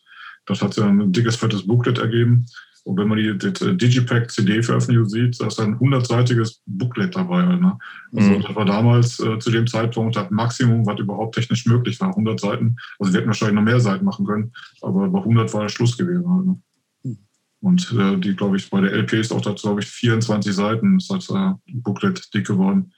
das 0.46 0.62
hat 0.62 0.76
ja 0.76 0.86
ein 0.86 1.12
dickes, 1.12 1.36
fettes 1.36 1.66
Booklet 1.66 1.98
ergeben. 1.98 2.46
Und 2.86 2.98
wenn 2.98 3.08
man 3.08 3.18
die, 3.18 3.36
die 3.36 3.76
Digipack-CD-Veröffentlichung 3.76 5.08
sieht, 5.08 5.40
da 5.40 5.48
ist 5.48 5.58
ein 5.58 5.78
hundertseitiges 5.80 6.62
Booklet 6.66 7.16
dabei. 7.16 7.42
Ne? 7.42 7.76
Also 8.14 8.30
mhm. 8.30 8.42
das 8.42 8.54
war 8.54 8.64
damals 8.64 9.18
äh, 9.18 9.40
zu 9.40 9.50
dem 9.50 9.66
Zeitpunkt 9.66 10.14
das 10.14 10.30
Maximum, 10.30 10.86
was 10.86 11.00
überhaupt 11.00 11.34
technisch 11.34 11.66
möglich 11.66 12.00
war. 12.00 12.10
100 12.10 12.38
Seiten. 12.38 12.76
Also 13.00 13.12
wir 13.12 13.18
hätten 13.18 13.26
wahrscheinlich 13.26 13.56
noch 13.56 13.64
mehr 13.64 13.80
Seiten 13.80 14.04
machen 14.04 14.24
können, 14.24 14.52
aber 14.82 15.08
bei 15.08 15.18
100 15.18 15.52
war 15.52 15.62
der 15.62 15.68
Schluss 15.68 15.98
gewesen. 15.98 16.30
Halt, 16.30 16.46
ne? 16.46 16.60
Mhm. 17.02 17.18
Und 17.60 17.92
äh, 17.98 18.18
die, 18.18 18.36
glaube 18.36 18.56
ich, 18.56 18.70
bei 18.70 18.80
der 18.80 18.92
LP 18.92 19.14
ist 19.14 19.32
auch 19.32 19.40
dazu, 19.40 19.66
glaube 19.66 19.80
ich, 19.80 19.88
24 19.88 20.54
Seiten 20.54 20.98
ist 20.98 21.10
das 21.10 21.28
äh, 21.30 21.54
Booklet 21.72 22.32
dick 22.32 22.46
geworden. 22.46 22.92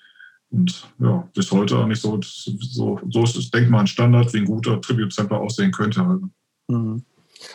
Und 0.51 0.87
ja, 0.99 1.27
bis 1.35 1.51
heute 1.51 1.79
eigentlich 1.79 2.01
so, 2.01 2.21
so, 2.23 3.01
so 3.09 3.23
ist 3.23 3.37
es, 3.37 3.51
denkt 3.51 3.71
man, 3.71 3.81
ein 3.81 3.87
Standard, 3.87 4.35
wie 4.35 4.39
ein 4.39 4.45
guter 4.45 4.83
Tribute-Sampler 4.83 5.41
aussehen 5.41 5.73
könnte. 5.73 6.07
Halt. 6.07 6.21
Ne? 6.21 6.31
Mhm. 6.69 7.03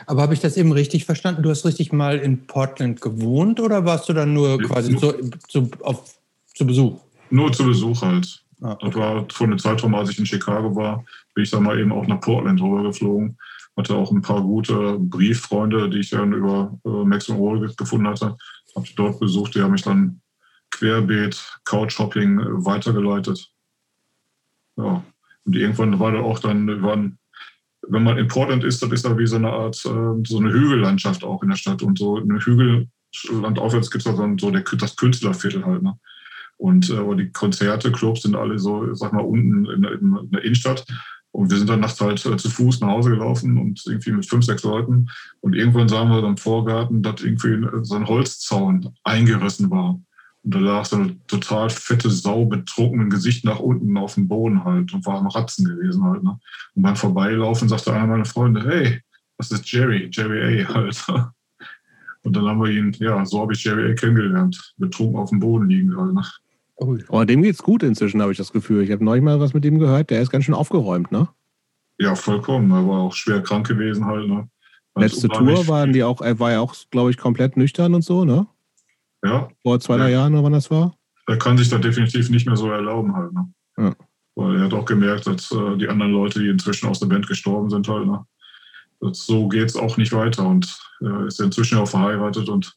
Aber 0.05 0.21
habe 0.21 0.33
ich 0.33 0.39
das 0.39 0.57
eben 0.57 0.71
richtig 0.71 1.05
verstanden? 1.05 1.43
Du 1.43 1.49
hast 1.49 1.65
richtig 1.65 1.91
mal 1.91 2.17
in 2.17 2.47
Portland 2.47 3.01
gewohnt 3.01 3.59
oder 3.59 3.85
warst 3.85 4.09
du 4.09 4.13
dann 4.13 4.33
nur 4.33 4.59
quasi 4.59 4.95
zu, 4.97 5.13
zu, 5.47 5.69
auf, 5.81 6.17
zu 6.53 6.65
Besuch? 6.65 6.99
Nur 7.29 7.51
zu 7.51 7.65
Besuch 7.65 8.01
halt. 8.01 8.43
Ah, 8.61 8.77
okay. 8.81 8.85
Das 8.85 8.95
war 8.95 9.25
vor 9.31 9.47
einem 9.47 9.59
Zeitraum, 9.59 9.95
als 9.95 10.09
ich 10.09 10.19
in 10.19 10.25
Chicago 10.25 10.75
war, 10.75 11.03
bin 11.33 11.43
ich 11.43 11.51
dann 11.51 11.63
mal 11.63 11.79
eben 11.79 11.91
auch 11.91 12.07
nach 12.07 12.21
Portland 12.21 12.61
rübergeflogen. 12.61 13.37
Hatte 13.75 13.95
auch 13.95 14.11
ein 14.11 14.21
paar 14.21 14.41
gute 14.41 14.97
Brieffreunde, 14.99 15.89
die 15.89 15.99
ich 15.99 16.11
dann 16.11 16.31
über 16.33 16.77
äh, 16.85 16.89
Max 16.89 17.27
und 17.27 17.37
Roll 17.37 17.73
gefunden 17.75 18.07
hatte. 18.07 18.37
Habe 18.75 18.85
ich 18.85 18.95
dort 18.95 19.19
besucht, 19.19 19.55
die 19.55 19.61
haben 19.61 19.71
mich 19.71 19.81
dann 19.81 20.21
querbeet, 20.71 21.59
Couchhopping 21.65 22.39
äh, 22.39 22.65
weitergeleitet. 22.65 23.49
Ja. 24.77 25.03
Und 25.45 25.55
irgendwann 25.55 25.99
war 25.99 26.11
da 26.11 26.19
auch 26.19 26.39
dann, 26.39 26.81
waren 26.83 27.17
wenn 27.87 28.03
man 28.03 28.17
in 28.17 28.27
Portland 28.27 28.63
ist, 28.63 28.81
das 28.81 28.91
ist 28.91 29.05
da 29.05 29.17
wie 29.17 29.27
so 29.27 29.35
eine 29.35 29.51
Art, 29.51 29.75
äh, 29.85 30.23
so 30.27 30.37
eine 30.37 30.51
Hügellandschaft 30.51 31.23
auch 31.23 31.43
in 31.43 31.49
der 31.49 31.57
Stadt. 31.57 31.81
Und 31.81 31.99
so 31.99 32.17
eine 32.17 32.39
Hügelland 32.39 32.89
aufwärts 33.59 33.91
gibt 33.91 34.05
es 34.05 34.15
dann 34.15 34.37
so 34.37 34.51
der, 34.51 34.61
das 34.61 34.95
Künstlerviertel 34.95 35.65
halt. 35.65 35.83
Ne? 35.83 35.97
Und 36.57 36.89
äh, 36.89 37.15
die 37.15 37.31
Konzerte, 37.31 37.91
Clubs 37.91 38.21
sind 38.21 38.35
alle 38.35 38.59
so, 38.59 38.93
sag 38.93 39.13
mal, 39.13 39.21
unten 39.21 39.65
in, 39.65 39.83
in, 39.83 40.17
in 40.17 40.31
der 40.31 40.43
Innenstadt. 40.43 40.85
Und 41.31 41.49
wir 41.49 41.57
sind 41.57 41.69
dann 41.69 41.79
nachts 41.79 41.99
halt 41.99 42.23
äh, 42.25 42.37
zu 42.37 42.49
Fuß 42.49 42.79
nach 42.81 42.89
Hause 42.89 43.09
gelaufen 43.09 43.57
und 43.57 43.81
irgendwie 43.87 44.11
mit 44.11 44.25
fünf, 44.25 44.45
sechs 44.45 44.63
Leuten. 44.63 45.07
Und 45.41 45.55
irgendwann 45.55 45.89
sahen 45.89 46.09
wir 46.09 46.21
dann 46.21 46.31
im 46.31 46.37
Vorgarten, 46.37 47.01
dass 47.01 47.21
irgendwie 47.21 47.67
so 47.81 47.95
ein 47.95 48.07
Holzzaun 48.07 48.93
eingerissen 49.03 49.71
war. 49.71 49.99
Und 50.43 50.55
da 50.55 50.59
lag 50.59 50.85
so 50.85 50.97
eine 50.97 51.17
total 51.27 51.69
fette 51.69 52.09
Sau 52.09 52.45
mit 52.45 52.67
trockenem 52.67 53.09
Gesicht 53.09 53.45
nach 53.45 53.59
unten 53.59 53.95
auf 53.97 54.15
dem 54.15 54.27
Boden 54.27 54.63
halt 54.63 54.93
und 54.93 55.05
war 55.05 55.17
am 55.17 55.27
Ratzen 55.27 55.65
gewesen 55.65 56.03
halt. 56.03 56.23
Ne? 56.23 56.37
Und 56.75 56.81
beim 56.81 56.95
Vorbeilaufen 56.95 57.69
sagte 57.69 57.93
einer 57.93 58.07
meiner 58.07 58.25
Freunde, 58.25 58.63
hey, 58.65 59.01
das 59.37 59.51
ist 59.51 59.71
Jerry, 59.71 60.09
Jerry 60.11 60.63
A. 60.63 60.73
halt. 60.73 61.05
Und 62.23 62.35
dann 62.35 62.45
haben 62.45 62.61
wir 62.61 62.71
ihn, 62.71 62.91
ja, 62.99 63.25
so 63.25 63.41
habe 63.41 63.53
ich 63.53 63.63
Jerry 63.63 63.91
A. 63.91 63.95
kennengelernt, 63.95 64.73
betrunken 64.77 65.17
auf 65.17 65.29
dem 65.29 65.39
Boden 65.39 65.69
liegen 65.69 65.97
halt. 65.97 66.13
Ne? 66.13 66.23
Oh, 66.75 67.23
dem 67.23 67.43
geht's 67.43 67.63
gut 67.63 67.83
inzwischen, 67.83 68.21
habe 68.21 68.31
ich 68.31 68.37
das 68.37 68.51
Gefühl. 68.51 68.83
Ich 68.83 68.91
habe 68.91 69.03
neulich 69.03 69.23
mal 69.23 69.39
was 69.39 69.53
mit 69.53 69.63
ihm 69.63 69.79
gehört, 69.79 70.09
der 70.09 70.21
ist 70.21 70.29
ganz 70.29 70.45
schön 70.45 70.55
aufgeräumt, 70.55 71.11
ne? 71.11 71.29
Ja, 71.99 72.15
vollkommen. 72.15 72.71
Er 72.71 72.87
war 72.87 73.01
auch 73.01 73.13
schwer 73.13 73.41
krank 73.41 73.67
gewesen 73.67 74.05
halt, 74.05 74.27
ne? 74.27 74.49
Letzte 74.95 75.27
Tour 75.27 75.67
waren 75.67 75.93
die 75.93 76.03
auch, 76.03 76.21
er 76.21 76.39
war 76.39 76.51
ja 76.51 76.59
auch, 76.59 76.75
glaube 76.91 77.11
ich, 77.11 77.17
komplett 77.17 77.57
nüchtern 77.57 77.95
und 77.95 78.03
so, 78.03 78.25
ne? 78.25 78.47
Ja. 79.23 79.47
Vor 79.61 79.79
zwei, 79.79 79.97
drei 79.97 80.11
Jahren 80.11 80.33
oder 80.33 80.43
wann 80.43 80.53
das 80.53 80.69
war? 80.69 80.95
Er 81.27 81.37
kann 81.37 81.57
sich 81.57 81.69
da 81.69 81.77
definitiv 81.77 82.29
nicht 82.29 82.45
mehr 82.45 82.57
so 82.57 82.69
erlauben 82.69 83.15
halt. 83.15 83.31
Ne? 83.33 83.53
Ja. 83.77 83.95
Weil 84.35 84.57
er 84.57 84.63
hat 84.63 84.73
auch 84.73 84.85
gemerkt, 84.85 85.27
dass 85.27 85.51
äh, 85.51 85.77
die 85.77 85.87
anderen 85.87 86.11
Leute, 86.11 86.39
die 86.39 86.49
inzwischen 86.49 86.89
aus 86.89 86.99
der 86.99 87.07
Band 87.07 87.27
gestorben 87.27 87.69
sind, 87.69 87.87
halt, 87.87 88.05
ne? 88.05 88.25
Das, 88.99 89.25
so 89.25 89.47
geht 89.47 89.69
es 89.69 89.75
auch 89.75 89.97
nicht 89.97 90.11
weiter. 90.11 90.45
Und 90.45 90.77
er 91.01 91.25
ist 91.25 91.39
inzwischen 91.39 91.77
auch 91.77 91.87
verheiratet 91.87 92.49
und 92.49 92.75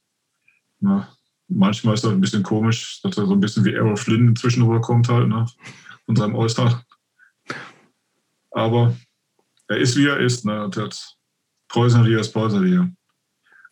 na, 0.80 1.08
manchmal 1.48 1.94
ist 1.94 2.04
er 2.04 2.10
ein 2.10 2.20
bisschen 2.20 2.42
komisch, 2.42 3.00
dass 3.02 3.16
er 3.16 3.26
so 3.26 3.32
ein 3.32 3.40
bisschen 3.40 3.64
wie 3.64 3.72
Errol 3.72 3.96
Flynn 3.96 4.28
inzwischen 4.28 4.62
rüberkommt 4.62 5.08
halt, 5.08 5.28
ne? 5.28 5.46
Von 6.04 6.16
seinem 6.16 6.36
Äußeren. 6.36 6.76
Aber 8.50 8.94
er 9.68 9.78
ist 9.78 9.96
wie 9.96 10.06
er 10.06 10.18
ist, 10.20 10.44
ne? 10.44 10.70
Der 10.74 10.84
hat 10.84 11.16
Poisoner 11.68 12.08
ist 12.08 12.32
Poisoner 12.32 12.90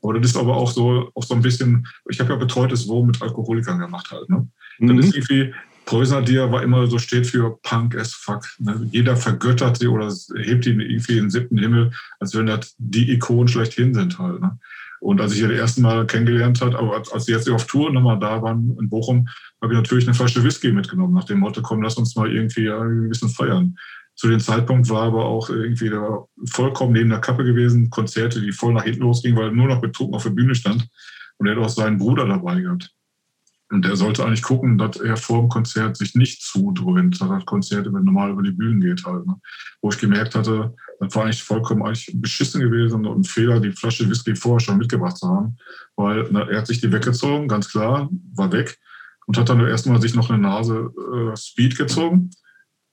aber 0.05 0.21
das 0.21 0.31
ist 0.31 0.37
aber 0.37 0.57
auch 0.57 0.71
so, 0.71 1.11
auch 1.15 1.25
so 1.25 1.35
ein 1.35 1.43
bisschen, 1.43 1.87
ich 2.09 2.21
habe 2.21 2.33
ja 2.33 2.39
betreutes 2.39 2.87
Wohnen 2.89 3.09
mit 3.09 3.23
Alkoholikern 3.23 3.79
gemacht 3.79 4.11
halt. 4.11 4.29
Ne? 4.29 4.47
Mhm. 4.79 4.87
Dann 4.87 4.99
ist 4.99 5.15
irgendwie, 5.15 5.55
Preußer 5.87 6.23
war 6.51 6.63
immer 6.63 6.87
so, 6.87 6.99
steht 6.99 7.27
für 7.27 7.59
Punk 7.63 7.97
as 7.97 8.15
fuck. 8.15 8.45
Ne? 8.59 8.89
Jeder 8.91 9.17
vergöttert 9.17 9.79
sie 9.79 9.89
oder 9.89 10.13
hebt 10.37 10.67
ihn 10.67 10.81
irgendwie 10.81 11.19
in 11.19 11.25
den 11.25 11.31
siebten 11.31 11.59
Himmel, 11.59 11.93
als 12.21 12.35
wenn 12.35 12.47
das 12.47 12.75
die 12.79 13.13
Ikonen 13.13 13.49
schlechthin 13.49 13.95
sind 13.95 14.19
halt. 14.19 14.41
Ne? 14.41 14.59
Und 15.01 15.21
als 15.21 15.35
ich 15.35 15.41
ihr 15.41 15.49
das 15.49 15.59
erste 15.59 15.83
Mal 15.83 16.07
kennengelernt 16.07 16.61
hat, 16.63 16.75
aber 16.75 17.03
als 17.13 17.27
sie 17.27 17.33
jetzt 17.33 17.49
auf 17.51 17.67
Tour 17.67 17.93
nochmal 17.93 18.19
da 18.19 18.41
waren 18.43 18.77
in 18.81 18.89
Bochum, 18.89 19.29
habe 19.61 19.75
ich 19.75 19.79
natürlich 19.79 20.07
eine 20.07 20.15
Flasche 20.15 20.43
Whisky 20.43 20.73
mitgenommen, 20.73 21.15
nach 21.15 21.25
dem 21.25 21.41
Motto, 21.41 21.61
komm, 21.61 21.83
lass 21.83 21.97
uns 21.97 22.17
mal 22.17 22.31
irgendwie 22.31 22.71
ein 22.71 23.09
bisschen 23.09 23.29
feiern. 23.29 23.77
Zu 24.17 24.29
dem 24.29 24.41
Zeitpunkt 24.41 24.89
war 24.91 25.03
aber 25.03 25.25
auch 25.25 25.51
irgendwie 25.51 25.91
da 25.91 26.25
vollkommen 26.51 26.93
neben 26.93 27.11
der 27.11 27.21
Kappe 27.21 27.45
gewesen, 27.45 27.91
Konzerte, 27.91 28.41
die 28.41 28.53
voll 28.53 28.73
nach 28.73 28.85
hinten 28.85 29.03
losgingen, 29.03 29.37
weil 29.37 29.49
er 29.49 29.53
nur 29.53 29.67
noch 29.67 29.81
betrunken 29.81 30.15
auf 30.15 30.23
der 30.23 30.31
Bühne 30.31 30.55
stand. 30.55 30.87
Und 31.39 31.49
er 31.49 31.57
hat 31.57 31.65
auch 31.65 31.69
seinen 31.69 31.99
Bruder 31.99 32.27
dabei 32.27 32.61
gehabt. 32.61 32.91
Und 33.71 33.85
der 33.85 33.97
sollte 33.97 34.25
eigentlich 34.25 34.43
gucken, 34.43 34.79
dass 34.79 34.99
er 34.99 35.17
vor 35.17 35.41
dem 35.41 35.49
Konzert 35.49 35.97
sich 35.97 36.15
nicht 36.15 36.43
zudröhnt, 36.43 37.21
dass 37.21 37.29
das 37.29 37.45
Konzert 37.45 37.91
normal 37.91 38.31
über 38.31 38.43
die 38.43 38.53
Bühnen 38.53 38.81
geht 38.81 39.05
halt. 39.05 39.27
Ne? 39.27 39.35
Wo 39.83 39.89
ich 39.89 39.99
gemerkt 39.99 40.37
hatte, 40.37 40.77
das 41.01 41.15
war 41.17 41.25
eigentlich 41.25 41.43
vollkommen 41.43 41.83
eigentlich 41.83 42.13
beschissen 42.15 42.61
gewesen 42.61 43.05
und 43.05 43.21
ein 43.21 43.25
Fehler, 43.25 43.59
die 43.59 43.73
Flasche 43.73 44.09
Whisky 44.09 44.37
vorher 44.37 44.61
schon 44.61 44.79
mitgebracht 44.79 45.17
zu 45.17 45.29
haben. 45.29 45.57
Weil 45.97 46.29
na, 46.31 46.49
er 46.49 46.59
hat 46.59 46.69
sich 46.69 46.81
die 46.81 46.93
weggezogen, 46.93 47.49
ganz 47.49 47.69
klar, 47.69 48.09
war 48.35 48.53
weg 48.53 48.79
und 49.27 49.37
hat 49.39 49.49
dann 49.49 49.59
erstmal 49.67 50.01
sich 50.01 50.15
noch 50.15 50.31
eine 50.31 50.41
Nase 50.41 50.93
äh, 51.13 51.37
Speed 51.37 51.77
gezogen 51.77 52.31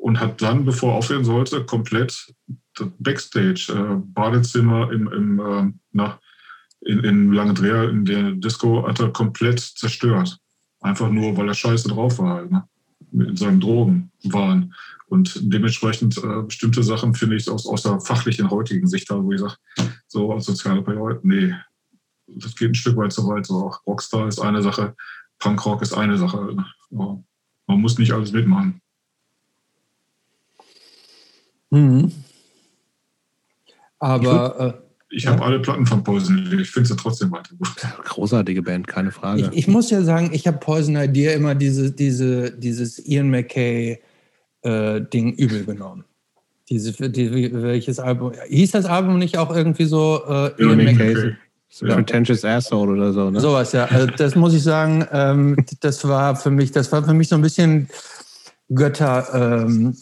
und 0.01 0.19
hat 0.19 0.41
dann, 0.41 0.65
bevor 0.65 0.93
er 0.93 0.97
aufhören 0.97 1.23
sollte, 1.23 1.63
komplett 1.63 2.33
das 2.75 2.87
Backstage, 2.97 3.67
äh, 3.69 4.01
Badezimmer 4.13 4.91
im, 4.91 5.07
im, 5.07 5.39
äh, 5.39 5.71
na, 5.91 6.19
in, 6.81 7.03
in 7.03 7.33
Langendreher, 7.33 7.89
in 7.89 8.05
der 8.05 8.31
Disco, 8.31 8.87
hat 8.87 8.99
er 8.99 9.11
komplett 9.11 9.59
zerstört. 9.59 10.39
Einfach 10.79 11.09
nur, 11.11 11.37
weil 11.37 11.47
er 11.47 11.53
scheiße 11.53 11.87
drauf 11.89 12.17
war, 12.17 12.35
halt, 12.37 12.51
ne? 12.51 12.67
in 13.11 13.35
seinem 13.35 13.59
Drogenwahn. 13.59 14.73
Und 15.05 15.39
dementsprechend 15.41 16.17
äh, 16.17 16.41
bestimmte 16.41 16.81
Sachen 16.81 17.13
finde 17.13 17.35
ich 17.35 17.47
aus, 17.47 17.67
aus 17.67 17.83
der 17.83 17.99
fachlichen 17.99 18.49
heutigen 18.49 18.87
Sicht, 18.87 19.09
wo 19.11 19.31
ich 19.31 19.41
sage, 19.41 19.57
so 20.07 20.33
als 20.33 20.45
Sozialpädagoge, 20.45 21.19
nee, 21.23 21.53
das 22.25 22.55
geht 22.55 22.71
ein 22.71 22.75
Stück 22.75 22.97
weit 22.97 23.13
zu 23.13 23.27
weit. 23.27 23.45
So, 23.45 23.67
auch 23.67 23.85
Rockstar 23.85 24.27
ist 24.27 24.39
eine 24.39 24.63
Sache, 24.63 24.95
Punkrock 25.37 25.81
ist 25.83 25.93
eine 25.93 26.17
Sache. 26.17 26.55
Ne? 26.89 27.23
man 27.67 27.81
muss 27.81 27.99
nicht 27.99 28.13
alles 28.13 28.31
mitmachen. 28.31 28.80
Mhm. 31.71 32.11
Aber. 33.99 34.83
Ich, 35.09 35.17
ich 35.17 35.25
äh, 35.25 35.29
habe 35.29 35.43
alle 35.43 35.59
Platten 35.59 35.85
von 35.85 36.03
Poison. 36.03 36.37
Ich 36.59 36.69
finde 36.69 36.87
sie 36.87 36.95
trotzdem 36.95 37.31
weiter 37.31 37.55
gut. 37.57 37.69
Großartige 38.05 38.61
Band, 38.61 38.87
keine 38.87 39.11
Frage. 39.11 39.41
Ich, 39.41 39.59
ich 39.59 39.67
muss 39.67 39.89
ja 39.89 40.03
sagen, 40.03 40.29
ich 40.33 40.47
habe 40.47 40.57
Poison 40.57 40.95
Idea 40.95 41.33
immer 41.33 41.55
diese, 41.55 41.91
diese, 41.91 42.51
dieses 42.51 42.99
Ian 43.05 43.29
McKay 43.29 43.99
äh, 44.61 45.01
Ding 45.01 45.33
übel 45.33 45.65
genommen. 45.65 46.05
Diese, 46.69 47.09
die, 47.09 47.51
welches 47.53 47.99
Album? 47.99 48.31
Hieß 48.47 48.71
das 48.71 48.85
Album 48.85 49.17
nicht 49.17 49.37
auch 49.37 49.53
irgendwie 49.53 49.85
so 49.85 50.21
äh, 50.27 50.61
Ian 50.61 50.79
ja, 50.79 50.91
McKay? 50.91 51.13
Ja. 51.13 51.95
Pretentious 51.95 52.43
Asshole 52.43 52.91
oder 52.91 53.13
so, 53.13 53.29
ne? 53.29 53.39
Sowas, 53.39 53.71
ja. 53.71 53.85
Also 53.85 54.07
das 54.07 54.35
muss 54.35 54.53
ich 54.53 54.61
sagen, 54.61 55.05
ähm, 55.11 55.55
das 55.79 56.05
war 56.05 56.35
für 56.35 56.51
mich, 56.51 56.71
das 56.71 56.91
war 56.91 57.03
für 57.03 57.13
mich 57.13 57.29
so 57.29 57.35
ein 57.35 57.41
bisschen 57.41 57.87
Götter, 58.73 59.27
ähm, 59.33 59.95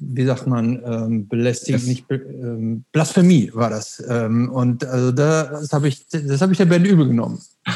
wie 0.00 0.24
sagt 0.24 0.46
man, 0.46 0.82
ähm, 0.84 1.28
belästigt, 1.28 1.86
nicht 1.86 2.06
ähm, 2.10 2.84
Blasphemie 2.92 3.50
war 3.54 3.70
das. 3.70 4.02
Ähm, 4.08 4.50
und 4.50 4.84
also 4.84 5.12
das 5.12 5.72
habe 5.72 5.88
ich, 5.88 6.06
das 6.08 6.40
habe 6.40 6.52
ich 6.52 6.58
der 6.58 6.66
Band 6.66 6.86
übel 6.86 7.06
genommen. 7.06 7.40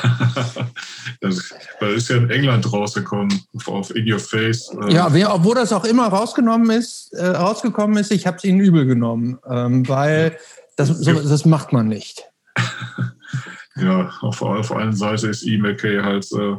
Das, 1.20 1.52
das 1.80 1.92
ist 1.94 2.08
ja 2.08 2.16
in 2.16 2.30
England 2.30 2.72
rausgekommen, 2.72 3.42
auf 3.66 3.94
In 3.94 4.10
Your 4.10 4.18
Face. 4.18 4.70
Äh. 4.88 4.94
Ja, 4.94 5.12
wer, 5.12 5.34
obwohl 5.34 5.54
das 5.54 5.72
auch 5.72 5.84
immer 5.84 6.06
rausgenommen 6.06 6.70
ist, 6.70 7.12
äh, 7.12 7.26
rausgekommen 7.26 7.98
ist, 7.98 8.10
ich 8.10 8.26
habe 8.26 8.38
es 8.38 8.44
ihnen 8.44 8.60
übel 8.60 8.86
genommen, 8.86 9.38
ähm, 9.46 9.86
weil 9.86 10.38
das, 10.76 10.88
so, 10.88 11.12
das 11.12 11.44
macht 11.44 11.74
man 11.74 11.88
nicht. 11.88 12.24
ja, 13.76 14.10
auf, 14.20 14.40
auf 14.40 14.72
einer 14.72 14.94
Seite 14.94 15.28
ist 15.28 15.42
E. 15.42 15.58
McKay 15.58 16.00
halt, 16.00 16.26
äh, 16.32 16.56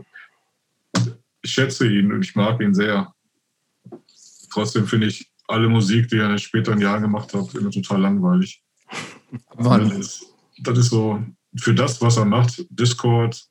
ich 1.42 1.52
schätze 1.52 1.88
ihn 1.88 2.12
und 2.12 2.24
ich 2.24 2.36
mag 2.36 2.62
ihn 2.62 2.76
sehr. 2.76 3.14
Trotzdem 4.52 4.86
finde 4.86 5.08
ich 5.08 5.31
alle 5.52 5.70
Musik, 5.70 6.08
die 6.08 6.18
er 6.18 6.26
in 6.26 6.30
den 6.32 6.40
späteren 6.40 6.80
Jahren 6.80 7.02
gemacht 7.02 7.34
hat, 7.34 7.54
immer 7.54 7.72
total 7.72 8.02
langweilig. 8.02 8.62
Wann? 9.56 9.90
Das 9.90 9.98
ist, 9.98 10.26
das 10.60 10.78
ist 10.78 10.90
so, 10.90 11.24
für 11.58 11.74
das, 11.74 12.02
was 12.02 12.18
er 12.18 12.26
macht, 12.26 12.66
Discord, 12.70 13.42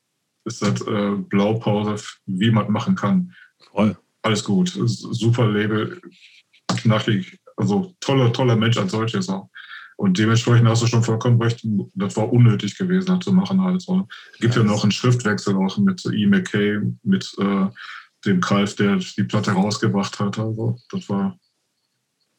ist 0.45 0.63
das 0.63 0.81
äh, 0.83 1.17
Blaupause, 1.17 2.03
wie 2.27 2.51
man 2.51 2.71
machen 2.71 2.95
kann. 2.95 3.33
Voll. 3.73 3.97
Alles 4.23 4.45
gut. 4.45 4.73
Super 4.75 5.49
Label, 5.49 6.01
knackig, 6.77 7.39
also 7.57 7.95
toller, 8.01 8.33
toller 8.33 8.57
Mensch 8.57 8.77
als 8.77 8.93
solches 8.93 9.29
auch. 9.29 9.49
Und 9.97 10.19
dementsprechend 10.19 10.67
hast 10.67 10.83
du 10.83 10.87
schon 10.87 11.03
vollkommen 11.03 11.41
recht, 11.43 11.61
das 11.95 12.17
war 12.17 12.33
unnötig 12.33 12.77
gewesen, 12.79 13.07
das 13.07 13.19
zu 13.25 13.33
machen. 13.33 13.61
Halt. 13.63 13.83
So. 13.83 14.09
Es 14.33 14.41
gibt 14.41 14.55
ja. 14.55 14.63
ja 14.63 14.67
noch 14.67 14.83
einen 14.83 14.93
Schriftwechsel 14.93 15.55
auch 15.57 15.77
mit 15.77 16.03
E. 16.07 16.27
McKay, 16.27 16.81
mit 17.03 17.31
äh, 17.39 17.67
dem 18.25 18.41
Greif, 18.41 18.77
der 18.77 18.97
die 18.97 19.25
Platte 19.25 19.53
rausgebracht 19.53 20.19
hat. 20.19 20.39
Also 20.39 20.79
das 20.91 21.09
war 21.11 21.39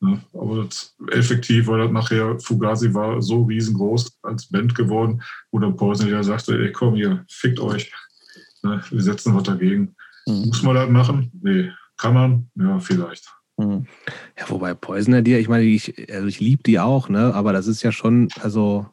Ne? 0.02 0.20
Aber 0.34 0.64
das, 0.64 0.96
effektiv 1.12 1.68
war 1.68 1.78
das 1.78 1.92
nachher, 1.92 2.40
Fugazi 2.40 2.94
war 2.94 3.22
so 3.22 3.44
riesengroß 3.44 4.20
als 4.24 4.48
Band 4.48 4.74
geworden, 4.74 5.22
wo 5.52 5.60
der 5.60 5.70
Poison 5.70 6.10
ja 6.10 6.24
sagte, 6.24 6.58
ey 6.58 6.72
komm 6.72 6.96
hier, 6.96 7.24
fickt 7.30 7.60
euch. 7.60 7.92
Ne? 8.64 8.82
Wir 8.90 9.02
setzen 9.02 9.36
was 9.36 9.44
dagegen. 9.44 9.96
Mhm. 10.28 10.48
Muss 10.48 10.64
man 10.64 10.76
das 10.76 10.90
machen? 10.90 11.32
Nee. 11.42 11.72
Kann 11.98 12.16
man? 12.16 12.50
Ja, 12.56 12.80
vielleicht. 12.80 13.32
Mhm. 13.58 13.86
Ja, 14.40 14.50
wobei 14.50 14.74
Poisoner 14.74 15.22
dir, 15.22 15.40
ich 15.40 15.48
meine, 15.48 15.66
ich, 15.66 16.12
also 16.12 16.28
ich 16.28 16.40
liebe 16.40 16.64
die 16.64 16.80
auch, 16.80 17.08
ne? 17.08 17.34
Aber 17.36 17.54
das 17.54 17.68
ist 17.68 17.84
ja 17.84 17.92
schon, 17.92 18.28
also, 18.42 18.88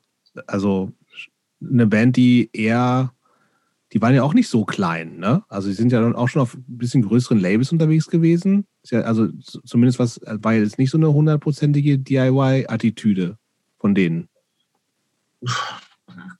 also 0.47 0.93
eine 1.63 1.87
Band, 1.87 2.17
die 2.17 2.51
eher 2.53 3.15
die 3.93 4.03
waren 4.03 4.15
ja 4.15 4.23
auch 4.23 4.35
nicht 4.35 4.49
so 4.49 4.65
klein, 4.65 5.19
ne? 5.19 5.43
Also 5.49 5.69
sie 5.69 5.75
sind 5.75 5.93
ja 5.93 6.01
dann 6.01 6.15
auch 6.15 6.29
schon 6.29 6.43
auf 6.43 6.55
ein 6.55 6.65
bisschen 6.67 7.03
größeren 7.03 7.41
Labels 7.41 7.73
unterwegs 7.73 8.09
gewesen. 8.09 8.67
Ja, 8.91 9.01
also 9.01 9.29
zumindest 9.65 9.99
was 9.99 10.21
war 10.25 10.55
jetzt 10.55 10.79
nicht 10.79 10.91
so 10.91 10.99
eine 10.99 11.13
hundertprozentige 11.13 11.99
DIY-Attitüde 11.99 13.39
von 13.79 13.95
denen. 13.95 14.29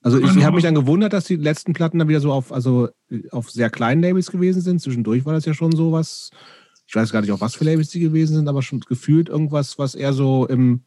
Also 0.01 0.19
ich, 0.19 0.35
ich 0.35 0.43
habe 0.43 0.55
mich 0.55 0.63
dann 0.63 0.75
gewundert, 0.75 1.13
dass 1.13 1.25
die 1.25 1.35
letzten 1.35 1.73
Platten 1.73 1.99
dann 1.99 2.07
wieder 2.07 2.19
so 2.19 2.31
auf, 2.31 2.51
also 2.51 2.89
auf 3.31 3.49
sehr 3.49 3.69
kleinen 3.69 4.01
Labels 4.01 4.31
gewesen 4.31 4.61
sind. 4.61 4.81
Zwischendurch 4.81 5.25
war 5.25 5.33
das 5.33 5.45
ja 5.45 5.53
schon 5.53 5.71
so 5.71 5.91
was, 5.91 6.29
ich 6.87 6.95
weiß 6.95 7.11
gar 7.11 7.21
nicht, 7.21 7.31
auf 7.31 7.41
was 7.41 7.55
für 7.55 7.65
Labels 7.65 7.89
die 7.89 7.99
gewesen 7.99 8.35
sind, 8.35 8.47
aber 8.47 8.61
schon 8.61 8.79
gefühlt 8.81 9.29
irgendwas, 9.29 9.79
was 9.79 9.95
eher 9.95 10.13
so 10.13 10.45
im, 10.47 10.81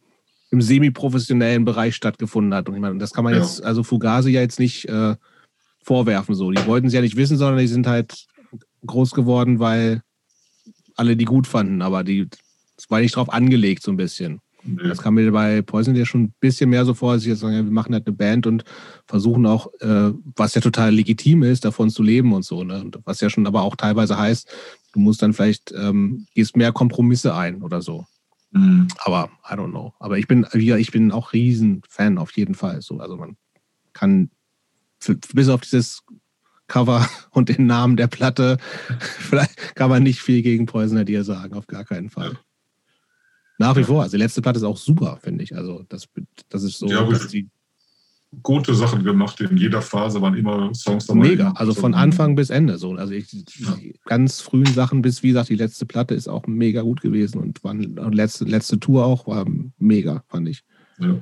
im 0.51 0.61
semi-professionellen 0.61 1.65
Bereich 1.65 1.95
stattgefunden 1.95 2.53
hat. 2.53 2.69
Und 2.69 2.75
ich 2.75 2.81
meine, 2.81 2.97
das 2.99 3.13
kann 3.13 3.23
man 3.23 3.33
ja. 3.33 3.41
jetzt, 3.41 3.63
also 3.63 3.83
Fugazi 3.83 4.29
ja 4.29 4.41
jetzt 4.41 4.59
nicht 4.59 4.87
äh, 4.87 5.15
vorwerfen. 5.83 6.35
So. 6.35 6.51
Die 6.51 6.65
wollten 6.65 6.87
es 6.87 6.93
ja 6.93 7.01
nicht 7.01 7.15
wissen, 7.15 7.37
sondern 7.37 7.59
die 7.59 7.67
sind 7.67 7.87
halt 7.87 8.25
groß 8.85 9.11
geworden, 9.11 9.59
weil 9.59 10.01
alle 10.95 11.15
die 11.15 11.25
gut 11.25 11.47
fanden. 11.47 11.81
Aber 11.81 12.03
die, 12.03 12.27
das 12.75 12.89
war 12.89 12.99
nicht 12.99 13.15
drauf 13.15 13.31
angelegt, 13.31 13.83
so 13.83 13.91
ein 13.91 13.97
bisschen. 13.97 14.39
Nee. 14.65 14.87
Das 14.87 15.01
kam 15.01 15.15
mir 15.15 15.31
bei 15.31 15.61
Poison 15.61 15.95
ja 15.95 16.05
schon 16.05 16.23
ein 16.23 16.33
bisschen 16.39 16.69
mehr 16.69 16.85
so 16.85 16.93
vor, 16.93 17.11
als 17.11 17.23
ich 17.23 17.29
jetzt 17.29 17.39
sagen, 17.39 17.53
ja, 17.53 17.63
wir 17.63 17.71
machen 17.71 17.93
halt 17.93 18.07
eine 18.07 18.15
Band 18.15 18.47
und 18.47 18.63
versuchen 19.05 19.45
auch, 19.45 19.67
äh, 19.81 20.11
was 20.35 20.55
ja 20.55 20.61
total 20.61 20.93
legitim 20.93 21.43
ist, 21.43 21.65
davon 21.65 21.89
zu 21.89 22.01
leben 22.01 22.33
und 22.33 22.45
so. 22.45 22.63
Ne? 22.63 22.79
Und 22.79 22.99
was 23.03 23.19
ja 23.19 23.29
schon 23.29 23.45
aber 23.45 23.63
auch 23.63 23.75
teilweise 23.75 24.17
heißt, 24.17 24.47
du 24.93 24.99
musst 24.99 25.21
dann 25.21 25.33
vielleicht, 25.33 25.73
ähm, 25.73 26.27
gehst 26.33 26.55
mehr 26.55 26.71
Kompromisse 26.71 27.35
ein 27.35 27.61
oder 27.61 27.81
so. 27.81 28.05
Mhm. 28.51 28.87
Aber 28.99 29.29
I 29.49 29.53
don't 29.53 29.71
know. 29.71 29.93
Aber 29.99 30.17
ich 30.17 30.27
bin, 30.27 30.45
ich 30.53 30.91
bin 30.91 31.11
auch 31.11 31.33
riesen 31.33 31.81
Fan 31.89 32.17
auf 32.17 32.31
jeden 32.31 32.55
Fall. 32.55 32.81
So, 32.81 32.99
also 32.99 33.17
man 33.17 33.35
kann 33.91 34.29
bis 35.33 35.49
auf 35.49 35.61
dieses 35.61 36.01
Cover 36.67 37.07
und 37.31 37.49
den 37.49 37.65
Namen 37.67 37.97
der 37.97 38.07
Platte, 38.07 38.57
vielleicht 38.99 39.75
kann 39.75 39.89
man 39.89 40.03
nicht 40.03 40.21
viel 40.21 40.41
gegen 40.41 40.65
Poisoner 40.65 41.05
dir 41.05 41.23
sagen, 41.23 41.53
auf 41.53 41.67
gar 41.67 41.83
keinen 41.83 42.09
Fall. 42.09 42.37
Nach 43.59 43.75
wie 43.75 43.83
vor. 43.83 44.01
Also 44.01 44.17
die 44.17 44.23
letzte 44.23 44.41
Platte 44.41 44.57
ist 44.57 44.63
auch 44.63 44.77
super, 44.77 45.19
finde 45.21 45.43
ich. 45.43 45.55
Also 45.55 45.85
das, 45.87 46.07
das 46.49 46.63
ist 46.63 46.79
so, 46.79 46.87
ja, 46.87 47.03
dass 47.03 47.27
die 47.27 47.49
gute 48.41 48.73
Sachen 48.73 49.03
gemacht. 49.03 49.39
In 49.41 49.57
jeder 49.57 49.81
Phase 49.81 50.21
waren 50.21 50.35
immer 50.35 50.73
Songs 50.73 51.05
dabei. 51.05 51.29
Mega, 51.29 51.51
also 51.51 51.73
von 51.73 51.93
Anfang 51.93 52.35
bis 52.35 52.49
Ende. 52.49 52.77
So. 52.77 52.93
Also 52.93 53.13
ich, 53.13 53.31
ja. 53.31 53.77
ganz 54.05 54.41
frühen 54.41 54.65
Sachen 54.65 55.01
bis, 55.01 55.21
wie 55.21 55.29
gesagt, 55.29 55.49
die 55.49 55.55
letzte 55.55 55.85
Platte 55.85 56.15
ist 56.15 56.27
auch 56.27 56.47
mega 56.47 56.81
gut 56.81 57.01
gewesen 57.01 57.39
und 57.39 57.63
war, 57.63 57.75
letzte, 57.75 58.45
letzte 58.45 58.79
Tour 58.79 59.05
auch 59.05 59.27
war 59.27 59.45
mega, 59.77 60.23
fand 60.27 60.49
ich. 60.49 60.63
Ja. 60.99 61.21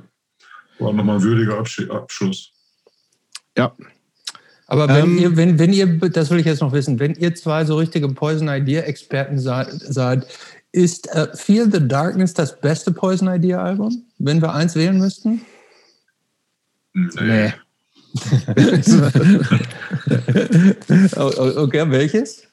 War 0.80 0.94
nochmal 0.94 1.18
ein 1.18 1.24
würdiger 1.24 1.58
Abschluss. 1.58 2.51
Ja. 3.58 3.76
Aber 4.68 4.88
wenn 4.88 5.04
ähm, 5.04 5.18
ihr, 5.18 5.36
wenn, 5.36 5.60
wenn 5.60 5.74
ihr, 5.74 5.86
das 6.10 6.30
will 6.30 6.40
ich 6.40 6.46
jetzt 6.46 6.62
noch 6.62 6.72
wissen, 6.72 6.98
wenn 7.00 7.14
ihr 7.16 7.36
zwei 7.36 7.66
so 7.66 7.76
richtige 7.76 8.08
Poison 8.08 8.48
Idea 8.48 8.84
Experten 8.84 9.38
seid, 9.38 10.26
ist 10.72 11.10
uh, 11.14 11.28
Feel 11.36 11.70
the 11.70 11.86
Darkness 11.86 12.34
das 12.34 12.60
beste 12.62 12.92
Poison 12.94 13.28
Idea 13.28 13.62
Album, 13.62 14.06
wenn 14.18 14.42
wir 14.42 14.54
eins 14.54 14.76
wählen 14.76 14.98
müssten? 14.98 15.42
Nee. 16.94 17.54
okay, 21.16 21.90
welches? 21.90 22.48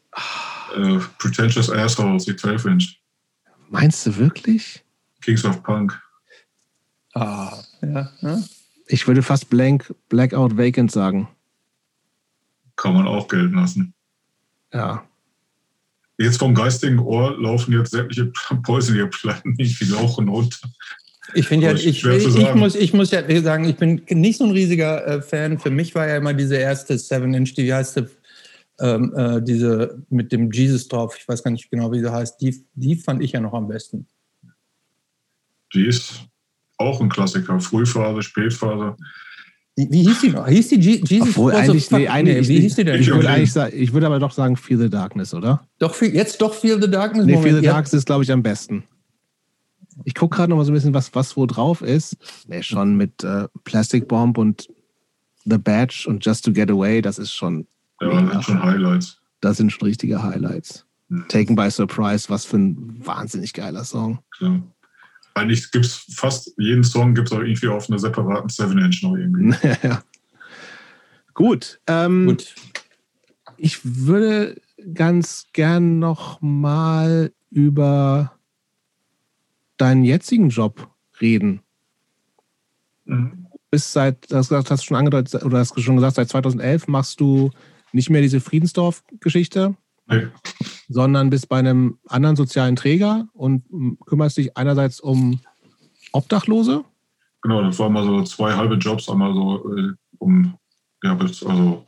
Uh, 0.76 1.00
Pretentious 1.18 1.70
Assholes, 1.70 2.24
die 2.24 2.34
12 2.34 2.64
Inch. 2.66 3.00
Meinst 3.68 4.06
du 4.06 4.16
wirklich? 4.16 4.84
Kings 5.20 5.44
of 5.44 5.62
Punk. 5.62 6.00
Ah, 7.14 7.58
ja. 7.82 8.10
ja. 8.20 8.42
Ich 8.88 9.06
würde 9.06 9.22
fast 9.22 9.50
blank, 9.50 9.94
Blackout 10.08 10.56
Vacant 10.56 10.90
sagen. 10.90 11.28
Kann 12.76 12.94
man 12.94 13.06
auch 13.06 13.28
gelten 13.28 13.54
lassen. 13.54 13.94
Ja. 14.72 15.04
Jetzt 16.18 16.38
vom 16.38 16.54
geistigen 16.54 16.98
Ohr 16.98 17.40
laufen 17.40 17.72
jetzt 17.72 17.92
sämtliche 17.92 18.32
Poison-Platten 18.62 19.52
nicht 19.52 19.80
wie 19.80 19.92
Lauch 19.92 20.18
und 20.18 20.28
runter. 20.28 20.68
Ich 21.34 21.46
finde 21.46 21.66
ja, 21.66 21.74
ich, 21.74 22.04
ich, 22.04 22.54
muss, 22.54 22.74
ich 22.74 22.94
muss 22.94 23.10
ja 23.10 23.22
sagen, 23.42 23.64
ich 23.64 23.76
bin 23.76 24.02
nicht 24.08 24.38
so 24.38 24.44
ein 24.44 24.50
riesiger 24.50 25.06
äh, 25.06 25.22
Fan. 25.22 25.58
Für 25.58 25.70
mich 25.70 25.94
war 25.94 26.08
ja 26.08 26.16
immer 26.16 26.32
diese 26.32 26.56
erste 26.56 26.98
Seven 26.98 27.34
Inch, 27.34 27.54
die 27.54 27.72
heißt 27.72 28.02
ähm, 28.80 29.14
äh, 29.14 29.42
diese 29.42 30.02
mit 30.08 30.32
dem 30.32 30.50
Jesus 30.50 30.88
drauf. 30.88 31.16
Ich 31.18 31.28
weiß 31.28 31.42
gar 31.42 31.50
nicht 31.50 31.70
genau, 31.70 31.92
wie 31.92 32.00
sie 32.00 32.10
heißt. 32.10 32.40
Die, 32.40 32.64
die 32.74 32.96
fand 32.96 33.22
ich 33.22 33.32
ja 33.32 33.40
noch 33.40 33.52
am 33.52 33.68
besten. 33.68 34.06
Die 35.74 35.86
ist 35.86 36.22
auch 36.78 37.00
ein 37.00 37.08
Klassiker. 37.08 37.60
Frühphase, 37.60 38.22
Spätphase. 38.22 38.96
Wie, 39.76 40.02
hieß 40.02 40.20
die 40.22 40.30
noch? 40.30 40.48
Hieß 40.48 40.68
die 40.68 40.80
Jesus? 40.80 41.28
Obwohl, 41.28 41.52
eigentlich, 41.52 41.88
nee, 41.92 42.08
eigentlich 42.08 42.48
nee, 42.48 42.56
wie 42.56 42.60
hieß 42.62 42.74
die 42.76 42.84
denn? 42.84 43.00
Ich 43.00 43.08
würde, 43.08 43.28
eigentlich 43.28 43.52
sagen, 43.52 43.72
ich 43.76 43.92
würde 43.92 44.06
aber 44.06 44.18
doch 44.18 44.32
sagen 44.32 44.56
Feel 44.56 44.78
the 44.78 44.90
Darkness, 44.90 45.34
oder? 45.34 45.68
Doch, 45.78 46.00
jetzt 46.02 46.42
doch 46.42 46.52
Feel 46.52 46.82
the 46.82 46.90
Darkness? 46.90 47.26
Nee, 47.26 47.34
Moment. 47.34 47.52
Feel 47.52 47.60
the 47.60 47.66
Darkness 47.66 47.92
ist, 47.92 48.06
glaube 48.06 48.24
ich, 48.24 48.32
am 48.32 48.42
besten. 48.42 48.82
Ich 50.04 50.16
gucke 50.16 50.36
gerade 50.36 50.50
noch 50.50 50.56
mal 50.56 50.64
so 50.64 50.72
ein 50.72 50.74
bisschen, 50.74 50.94
was, 50.94 51.14
was 51.14 51.36
wo 51.36 51.46
drauf 51.46 51.82
ist. 51.82 52.16
Nee, 52.48 52.62
schon 52.62 52.96
mit 52.96 53.22
äh, 53.22 53.46
Plastic 53.62 54.08
Bomb 54.08 54.36
und 54.38 54.68
The 55.44 55.58
Badge 55.58 56.06
und 56.08 56.24
Just 56.24 56.44
to 56.44 56.52
Get 56.52 56.70
Away, 56.70 57.00
das 57.00 57.18
ist 57.18 57.32
schon. 57.32 57.68
Ja, 58.00 58.20
das 58.20 58.32
sind 58.32 58.42
schon 58.42 58.62
Highlights. 58.62 59.20
Das 59.40 59.58
sind 59.58 59.70
schon 59.70 59.86
richtige 59.86 60.22
Highlights. 60.22 60.86
Hm. 61.08 61.24
Taken 61.28 61.54
by 61.54 61.70
Surprise, 61.70 62.28
was 62.28 62.44
für 62.44 62.58
ein 62.58 63.06
wahnsinnig 63.06 63.52
geiler 63.52 63.84
Song. 63.84 64.18
Klar 64.36 64.60
eigentlich 65.38 65.70
gibt 65.70 65.84
es 65.84 66.04
fast 66.14 66.52
jeden 66.58 66.84
Song 66.84 67.14
gibt 67.14 67.28
es 67.28 67.32
auch 67.32 67.40
irgendwie 67.40 67.68
auf 67.68 67.88
einer 67.88 67.98
separaten 67.98 68.48
7-Inch 68.48 69.02
noch 69.02 69.16
irgendwie. 69.16 69.56
ja. 69.82 70.02
Gut. 71.34 71.80
Ähm, 71.86 72.26
Gut. 72.26 72.54
Ich 73.56 73.80
würde 73.82 74.60
ganz 74.94 75.46
gern 75.52 75.98
noch 75.98 76.40
mal 76.40 77.32
über 77.50 78.32
deinen 79.76 80.04
jetzigen 80.04 80.48
Job 80.50 80.90
reden. 81.20 81.60
Mhm. 83.04 83.46
Bis 83.70 83.92
seit, 83.92 84.30
das 84.30 84.50
hast 84.50 84.70
du 84.70 84.76
schon 84.76 84.96
angedeutet, 84.96 85.44
oder 85.44 85.58
hast 85.58 85.76
du 85.76 85.80
schon 85.80 85.96
gesagt, 85.96 86.16
seit 86.16 86.28
2011 86.28 86.88
machst 86.88 87.20
du 87.20 87.50
nicht 87.92 88.10
mehr 88.10 88.22
diese 88.22 88.40
Friedensdorf-Geschichte, 88.40 89.76
Nee. 90.08 90.26
Sondern 90.88 91.30
bist 91.30 91.48
bei 91.48 91.58
einem 91.58 91.98
anderen 92.06 92.36
sozialen 92.36 92.76
Träger 92.76 93.28
und 93.34 93.64
kümmerst 94.06 94.38
dich 94.38 94.56
einerseits 94.56 95.00
um 95.00 95.40
Obdachlose. 96.12 96.84
Genau, 97.42 97.62
das 97.62 97.78
waren 97.78 97.92
mal 97.92 98.04
so 98.04 98.22
zwei 98.24 98.54
halbe 98.54 98.76
Jobs, 98.76 99.08
einmal 99.08 99.32
so 99.34 99.76
äh, 99.76 99.92
um 100.18 100.54
ja, 101.02 101.16
also 101.16 101.86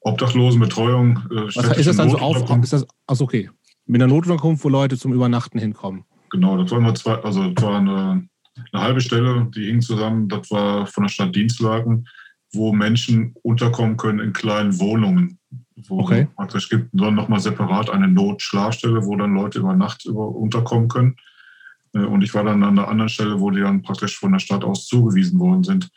Obdachlosenbetreuung. 0.00 1.18
Äh, 1.30 1.56
Was 1.56 1.76
ist 1.78 1.86
das 1.86 1.96
dann 1.96 2.10
so 2.10 2.18
auf? 2.18 2.36
Ist 2.62 2.72
das, 2.72 2.86
achso, 3.06 3.24
okay. 3.24 3.50
Mit 3.86 4.02
einer 4.02 4.12
Notunterkunft, 4.12 4.64
wo 4.64 4.68
Leute 4.68 4.98
zum 4.98 5.12
Übernachten 5.12 5.58
hinkommen. 5.58 6.04
Genau, 6.30 6.56
das 6.58 6.70
waren 6.70 6.82
mal 6.82 6.94
zwei, 6.94 7.14
also 7.22 7.50
das 7.50 7.64
war 7.64 7.78
eine, 7.78 8.28
eine 8.72 8.82
halbe 8.82 9.00
Stelle, 9.00 9.48
die 9.54 9.66
hing 9.66 9.80
zusammen. 9.80 10.28
Das 10.28 10.50
war 10.50 10.86
von 10.86 11.04
der 11.04 11.08
Stadt 11.08 11.34
Dienstlagen, 11.34 12.06
wo 12.52 12.72
Menschen 12.72 13.34
unterkommen 13.42 13.96
können 13.96 14.20
in 14.20 14.32
kleinen 14.32 14.78
Wohnungen 14.78 15.37
Wo 15.86 16.00
okay. 16.00 16.28
es 16.54 16.68
gibt 16.68 16.88
dann 16.92 17.14
nochmal 17.14 17.40
separat 17.40 17.90
eine 17.90 18.08
Notschlafstelle, 18.08 19.04
wo 19.04 19.16
dann 19.16 19.34
Leute 19.34 19.60
über 19.60 19.74
Nacht 19.74 20.04
über, 20.06 20.28
unterkommen 20.28 20.88
können. 20.88 21.16
Äh, 21.94 22.00
und 22.00 22.22
ich 22.22 22.34
war 22.34 22.44
dann 22.44 22.62
an 22.62 22.76
der 22.76 22.88
anderen 22.88 23.08
Stelle, 23.08 23.40
wo 23.40 23.50
die 23.50 23.60
dann 23.60 23.82
praktisch 23.82 24.18
von 24.18 24.32
der 24.32 24.38
Stadt 24.38 24.64
aus 24.64 24.86
zugewiesen 24.86 25.38
worden 25.38 25.64
sind, 25.64 25.90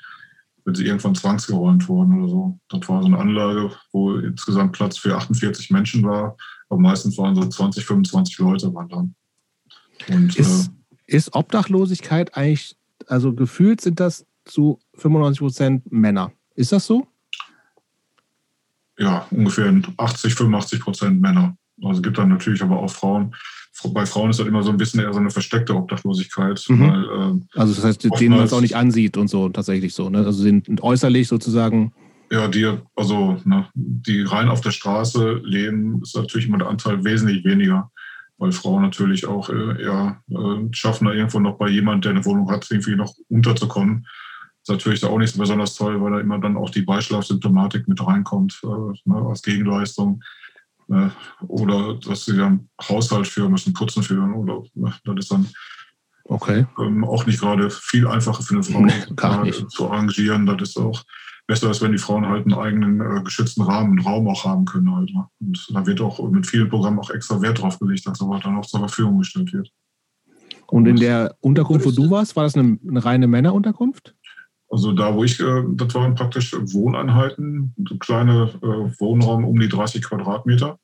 wenn 0.66 0.76
sie 0.76 0.86
irgendwann 0.86 1.16
zwangsgeräumt 1.16 1.88
wurden 1.88 2.22
oder 2.22 2.30
so. 2.30 2.60
Das 2.70 2.88
war 2.90 3.02
so 3.02 3.08
eine 3.08 3.18
Anlage, 3.18 3.72
wo 3.92 4.16
insgesamt 4.16 4.74
Platz 4.74 4.98
für 4.98 5.16
48 5.16 5.72
Menschen 5.72 6.04
war, 6.04 6.38
aber 6.70 6.80
meistens 6.80 7.18
waren 7.18 7.36
so 7.36 7.46
20, 7.46 7.86
25 7.86 8.38
Leute 8.40 8.74
waren 8.74 8.90
dann. 8.90 9.16
Und, 10.10 10.36
ist, 10.36 10.68
äh, 10.68 11.16
ist 11.16 11.34
Obdachlosigkeit 11.34 12.36
eigentlich, 12.36 12.76
also 13.08 13.34
gefühlt 13.34 13.82
sind 13.82 14.00
das 14.00 14.26
zu 14.46 14.80
95 14.96 15.40
Prozent 15.40 15.92
Männer. 15.92 16.32
Ist 16.56 16.72
das 16.72 16.86
so? 16.86 17.08
Ja, 19.02 19.26
ungefähr 19.32 19.74
80, 19.98 20.34
85 20.36 20.80
Prozent 20.80 21.22
Männer. 21.22 21.56
Also 21.84 21.98
es 21.98 22.04
gibt 22.04 22.18
dann 22.18 22.30
natürlich 22.30 22.62
aber 22.62 22.80
auch 22.80 22.92
Frauen. 22.92 23.34
Bei 23.94 24.06
Frauen 24.06 24.30
ist 24.30 24.40
das 24.40 24.46
immer 24.46 24.62
so 24.62 24.70
ein 24.70 24.78
bisschen 24.78 25.00
eher 25.00 25.12
so 25.12 25.20
eine 25.20 25.32
versteckte 25.32 25.76
Obdachlosigkeit. 25.76 26.64
Mhm. 26.70 26.82
Weil, 26.82 27.04
äh, 27.06 27.60
also 27.60 27.74
das 27.74 27.84
heißt, 27.84 28.04
denen 28.20 28.36
man 28.36 28.46
es 28.46 28.54
auch 28.54 28.62
nicht 28.62 28.76
ansieht 28.76 29.18
und 29.18 29.28
so 29.28 29.50
tatsächlich 29.50 29.96
so. 29.96 30.10
Ne? 30.10 30.20
Also 30.20 30.44
sind 30.44 30.84
äußerlich 30.84 31.28
sozusagen. 31.28 31.94
Ja, 32.30 32.48
die, 32.48 32.72
also 32.96 33.42
ne, 33.44 33.68
die 33.74 34.22
rein 34.22 34.50
auf 34.50 34.62
der 34.62 34.72
Straße 34.72 35.42
leben, 35.44 36.02
ist 36.04 36.16
natürlich 36.16 36.48
immer 36.48 36.60
der 36.60 36.70
Anteil 36.70 37.04
wesentlich 37.04 37.44
weniger 37.44 37.90
weil 38.42 38.52
Frauen 38.52 38.82
natürlich 38.82 39.28
auch 39.28 39.50
äh, 39.50 39.84
eher 39.84 40.20
äh, 40.32 40.68
schaffen, 40.72 41.06
da 41.06 41.14
irgendwo 41.14 41.40
noch 41.40 41.60
bei 41.60 41.70
jemand, 41.70 42.06
der 42.06 42.12
eine 42.12 42.26
Wohnung 42.26 42.50
hat, 42.50 42.70
irgendwie 42.72 42.96
noch 42.96 43.14
unterzukommen. 43.30 44.08
Ist 44.62 44.70
natürlich 44.70 45.04
auch 45.04 45.18
nicht 45.18 45.34
so 45.34 45.40
besonders 45.40 45.76
toll, 45.76 46.00
weil 46.02 46.12
da 46.12 46.20
immer 46.20 46.40
dann 46.40 46.56
auch 46.56 46.70
die 46.70 46.84
Beischlafsymptomatik 46.84 47.88
mit 47.88 48.06
reinkommt 48.06 48.60
äh, 48.64 49.00
ne, 49.06 49.26
als 49.28 49.42
Gegenleistung. 49.42 50.22
Äh, 50.90 51.10
oder 51.48 51.96
dass 51.96 52.26
sie 52.26 52.38
dann 52.38 52.70
Haushalt 52.82 53.28
führen 53.28 53.52
müssen, 53.52 53.74
putzen 53.74 54.04
führen. 54.04 54.34
Oder 54.34 54.62
ne, 54.76 54.94
das 55.04 55.16
ist 55.18 55.32
dann 55.32 55.48
okay. 56.26 56.66
ähm, 56.80 57.04
auch 57.04 57.26
nicht 57.26 57.40
gerade 57.40 57.70
viel 57.72 58.08
einfacher 58.08 58.44
für 58.44 58.54
eine 58.54 58.64
Frau 58.64 58.82
nee, 58.82 59.68
zu 59.70 59.90
arrangieren. 59.90 60.46
Das 60.46 60.70
ist 60.70 60.78
auch 60.78 61.04
besser 61.48 61.72
ist, 61.72 61.82
wenn 61.82 61.92
die 61.92 61.98
Frauen 61.98 62.28
halt 62.28 62.46
einen 62.46 62.54
eigenen 62.54 63.02
äh, 63.02 63.24
geschützten 63.24 63.64
Rahmen, 63.64 63.98
einen 63.98 64.08
Raum 64.08 64.28
auch 64.28 64.46
haben 64.46 64.66
können. 64.66 64.96
Halt, 64.96 65.14
ne? 65.14 65.28
Und 65.40 65.68
da 65.74 65.86
wird 65.86 66.02
auch 66.02 66.20
mit 66.30 66.46
vielen 66.46 66.70
Programmen 66.70 67.00
auch 67.00 67.10
extra 67.10 67.42
Wert 67.42 67.62
drauf 67.62 67.80
gelegt, 67.80 68.06
dass 68.06 68.20
sowas 68.20 68.42
dann 68.44 68.58
auch 68.58 68.66
zur 68.66 68.80
Verfügung 68.82 69.18
gestellt 69.18 69.52
wird. 69.54 69.72
Und 70.68 70.86
in 70.86 70.96
der 70.96 71.36
Unterkunft, 71.42 71.86
wo 71.86 71.92
du 71.92 72.10
warst, 72.10 72.38
war 72.38 72.44
das 72.44 72.56
eine, 72.56 72.80
eine 72.88 73.04
reine 73.04 73.28
Männerunterkunft? 73.28 74.16
Also 74.72 74.94
da, 74.94 75.14
wo 75.14 75.26
ich, 75.26 75.40
äh, 75.42 75.64
das 75.74 75.94
waren 75.94 76.16
praktisch 76.16 76.54
Wohneinheiten, 76.54 77.76
so 77.88 77.98
kleine 77.98 78.54
äh, 78.64 79.00
Wohnraum 79.00 79.44
um 79.44 79.60
die 79.60 79.68
30 79.68 80.02
Quadratmeter, 80.02 80.80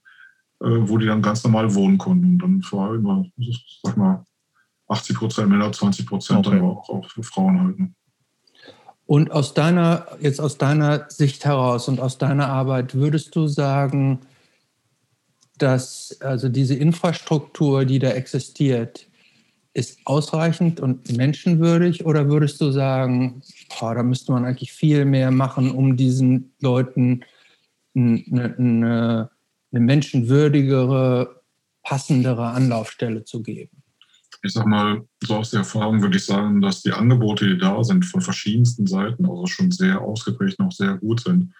äh, 0.59 0.68
wo 0.68 0.97
die 0.97 1.05
dann 1.05 1.22
ganz 1.22 1.43
normal 1.45 1.73
wohnen 1.73 1.97
konnten. 1.97 2.34
Und 2.34 2.39
dann 2.39 2.61
war 2.72 2.93
immer, 2.93 3.26
sag 3.84 3.95
mal, 3.95 4.26
80 4.89 5.18
Prozent 5.18 5.49
Männer, 5.49 5.72
20 5.72 6.05
Prozent 6.05 6.45
okay. 6.45 6.57
dann 6.57 6.65
auch, 6.65 6.89
auch 6.89 7.09
für 7.09 7.23
Frauen 7.23 7.61
halt. 7.61 7.80
Ne? 7.80 7.93
Und 9.05 9.31
aus 9.31 9.53
deiner, 9.53 10.05
jetzt 10.19 10.41
aus 10.41 10.57
deiner 10.57 11.09
Sicht 11.09 11.45
heraus 11.45 11.88
und 11.88 12.01
aus 12.01 12.18
deiner 12.18 12.49
Arbeit, 12.49 12.93
würdest 12.93 13.38
du 13.38 13.47
sagen, 13.47 14.19
dass 15.57 16.18
also 16.19 16.49
diese 16.49 16.76
Infrastruktur, 16.76 17.85
die 17.85 17.99
da 17.99 18.09
existiert, 18.09 19.06
ist 19.77 19.99
ausreichend 20.05 20.79
und 20.79 21.15
menschenwürdig? 21.15 22.05
Oder 22.05 22.29
würdest 22.29 22.59
du 22.59 22.71
sagen, 22.71 23.41
boah, 23.69 23.93
da 23.95 24.03
müsste 24.03 24.31
man 24.31 24.43
eigentlich 24.43 24.73
viel 24.73 25.05
mehr 25.05 25.31
machen, 25.31 25.71
um 25.71 25.95
diesen 25.95 26.51
Leuten 26.59 27.21
eine, 27.95 28.55
eine, 28.57 29.29
eine 29.71 29.79
menschenwürdigere, 29.79 31.41
passendere 31.83 32.47
Anlaufstelle 32.47 33.23
zu 33.23 33.43
geben? 33.43 33.83
ich 34.43 34.53
sag 34.53 34.65
mal, 34.65 35.03
so 35.23 35.35
aus 35.35 35.49
der 35.51 35.59
Erfahrung 35.59 36.01
würde 36.01 36.17
ich 36.17 36.25
sagen, 36.25 36.61
dass 36.61 36.81
die 36.81 36.91
Angebote, 36.91 37.47
die 37.47 37.57
da 37.57 37.83
sind, 37.83 38.05
von 38.05 38.21
verschiedensten 38.21 38.87
Seiten, 38.87 39.25
also 39.25 39.45
schon 39.47 39.71
sehr 39.71 39.99
ausgeprägt 40.01 40.59
noch 40.59 40.71
sehr 40.71 40.95
gut 40.97 41.21
sind. 41.21 41.53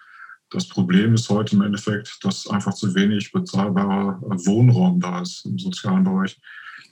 Das 0.50 0.66
Problem 0.66 1.14
ist 1.14 1.28
heute 1.28 1.56
im 1.56 1.62
Endeffekt, 1.62 2.18
dass 2.22 2.48
einfach 2.48 2.72
zu 2.72 2.94
wenig 2.94 3.32
bezahlbarer 3.32 4.20
Wohnraum 4.22 5.00
da 5.00 5.22
ist 5.22 5.44
im 5.44 5.58
sozialen 5.58 6.04
Bereich. 6.04 6.40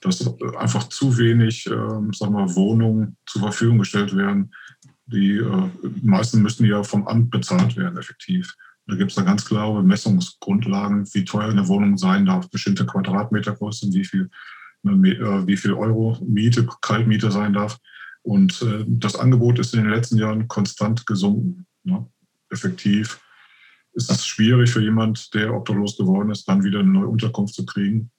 Dass 0.00 0.26
einfach 0.56 0.88
zu 0.88 1.16
wenig, 1.18 1.66
äh, 1.66 1.70
sagen 1.70 2.34
wir, 2.34 2.54
Wohnungen 2.54 3.16
zur 3.26 3.42
Verfügung 3.42 3.78
gestellt 3.78 4.16
werden. 4.16 4.52
Die 5.06 5.36
äh, 5.36 5.70
meisten 6.02 6.42
müssen 6.42 6.66
ja 6.66 6.82
vom 6.82 7.06
Amt 7.06 7.30
bezahlt 7.30 7.76
werden, 7.76 7.98
effektiv. 7.98 8.54
Da 8.86 8.94
gibt 8.94 9.10
es 9.10 9.16
da 9.16 9.22
ganz 9.22 9.44
klare 9.44 9.82
Messungsgrundlagen, 9.82 11.08
wie 11.12 11.24
teuer 11.24 11.48
eine 11.48 11.66
Wohnung 11.66 11.96
sein 11.96 12.26
darf, 12.26 12.48
bestimmte 12.50 12.86
Quadratmetergrößen, 12.86 13.92
wie 13.92 14.04
viel 14.04 14.30
äh, 14.84 15.46
wie 15.46 15.56
viel 15.56 15.72
Euro 15.72 16.18
Miete, 16.26 16.66
Kaltmiete 16.80 17.30
sein 17.30 17.52
darf. 17.52 17.78
Und 18.22 18.62
äh, 18.62 18.84
das 18.86 19.16
Angebot 19.16 19.58
ist 19.58 19.74
in 19.74 19.82
den 19.82 19.92
letzten 19.92 20.18
Jahren 20.18 20.48
konstant 20.48 21.06
gesunken. 21.06 21.66
Ne? 21.84 22.06
Effektiv 22.50 23.20
ist 23.92 24.10
es 24.10 24.26
schwierig 24.26 24.70
für 24.70 24.82
jemand, 24.82 25.32
der 25.34 25.54
obdachlos 25.54 25.96
geworden 25.96 26.30
ist, 26.30 26.46
dann 26.48 26.64
wieder 26.64 26.80
eine 26.80 26.90
neue 26.90 27.08
Unterkunft 27.08 27.54
zu 27.54 27.64
kriegen. 27.64 28.10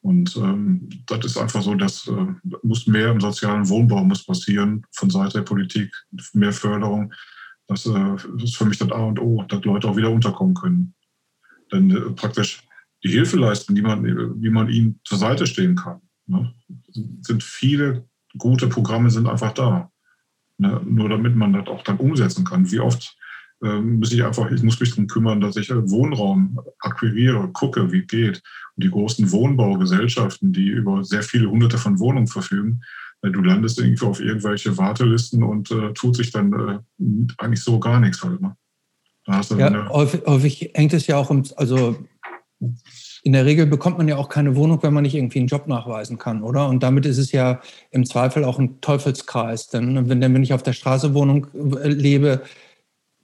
Und 0.00 0.36
ähm, 0.36 0.88
das 1.06 1.24
ist 1.24 1.36
einfach 1.36 1.62
so, 1.62 1.74
dass 1.74 2.06
äh, 2.06 2.26
muss 2.62 2.86
mehr 2.86 3.10
im 3.10 3.20
sozialen 3.20 3.68
Wohnbau 3.68 4.04
muss 4.04 4.24
passieren 4.24 4.86
von 4.92 5.10
Seite 5.10 5.38
der 5.38 5.42
Politik, 5.42 5.92
mehr 6.32 6.52
Förderung. 6.52 7.12
Das, 7.66 7.84
äh, 7.84 8.16
ist 8.42 8.56
für 8.56 8.64
mich 8.64 8.78
das 8.78 8.90
A 8.92 9.00
und 9.00 9.20
O, 9.20 9.44
dass 9.48 9.64
Leute 9.64 9.88
auch 9.88 9.96
wieder 9.96 10.10
unterkommen 10.10 10.54
können. 10.54 10.94
Denn 11.72 11.90
äh, 11.90 12.10
praktisch 12.12 12.62
die 13.04 13.10
Hilfe 13.10 13.36
leisten, 13.36 13.74
die 13.74 13.82
man, 13.82 14.04
wie 14.42 14.50
man 14.50 14.68
ihnen 14.68 15.00
zur 15.04 15.18
Seite 15.18 15.46
stehen 15.46 15.76
kann. 15.76 16.00
Ne? 16.26 16.54
Sind 17.20 17.42
viele 17.42 18.08
gute 18.36 18.68
Programme 18.68 19.10
sind 19.10 19.26
einfach 19.26 19.52
da. 19.52 19.90
Ne? 20.58 20.80
Nur 20.84 21.08
damit 21.08 21.36
man 21.36 21.52
das 21.52 21.66
auch 21.68 21.82
dann 21.82 21.98
umsetzen 21.98 22.44
kann. 22.44 22.70
Wie 22.70 22.80
oft 22.80 23.16
muss 23.60 24.12
ich 24.12 24.24
einfach, 24.24 24.50
ich 24.52 24.62
muss 24.62 24.78
mich 24.78 24.90
darum 24.90 25.08
kümmern, 25.08 25.40
dass 25.40 25.56
ich 25.56 25.70
Wohnraum 25.70 26.60
akquiriere, 26.78 27.48
gucke, 27.48 27.90
wie 27.90 28.02
geht. 28.02 28.40
Und 28.76 28.84
die 28.84 28.90
großen 28.90 29.32
Wohnbaugesellschaften, 29.32 30.52
die 30.52 30.68
über 30.68 31.02
sehr 31.02 31.22
viele 31.22 31.50
hunderte 31.50 31.78
von 31.78 31.98
Wohnungen 31.98 32.28
verfügen, 32.28 32.82
äh, 33.22 33.30
du 33.30 33.40
landest 33.40 33.78
irgendwie 33.78 34.06
auf 34.06 34.20
irgendwelche 34.20 34.76
Wartelisten 34.76 35.42
und 35.42 35.70
äh, 35.70 35.92
tut 35.94 36.16
sich 36.16 36.30
dann 36.30 36.52
äh, 36.52 37.34
eigentlich 37.38 37.62
so 37.62 37.78
gar 37.78 38.00
nichts 38.00 38.22
halt. 38.22 38.40
Ne? 38.40 38.56
ja, 39.26 39.88
häufig, 39.90 40.22
häufig 40.26 40.70
hängt 40.74 40.94
es 40.94 41.06
ja 41.06 41.16
auch 41.16 41.28
um, 41.28 41.42
also 41.56 41.96
in 43.22 43.32
der 43.32 43.44
Regel 43.44 43.66
bekommt 43.66 43.98
man 43.98 44.08
ja 44.08 44.16
auch 44.16 44.28
keine 44.28 44.56
Wohnung, 44.56 44.82
wenn 44.82 44.94
man 44.94 45.02
nicht 45.02 45.14
irgendwie 45.14 45.38
einen 45.38 45.48
Job 45.48 45.66
nachweisen 45.66 46.18
kann, 46.18 46.42
oder? 46.42 46.68
Und 46.68 46.82
damit 46.82 47.04
ist 47.04 47.18
es 47.18 47.30
ja 47.32 47.60
im 47.90 48.06
Zweifel 48.06 48.44
auch 48.44 48.58
ein 48.58 48.80
Teufelskreis. 48.80 49.68
Denn 49.68 50.08
wenn, 50.08 50.20
wenn 50.20 50.42
ich 50.42 50.54
auf 50.54 50.62
der 50.62 50.72
Straße 50.72 51.14
Wohnung 51.14 51.46
äh, 51.82 51.88
lebe, 51.88 52.42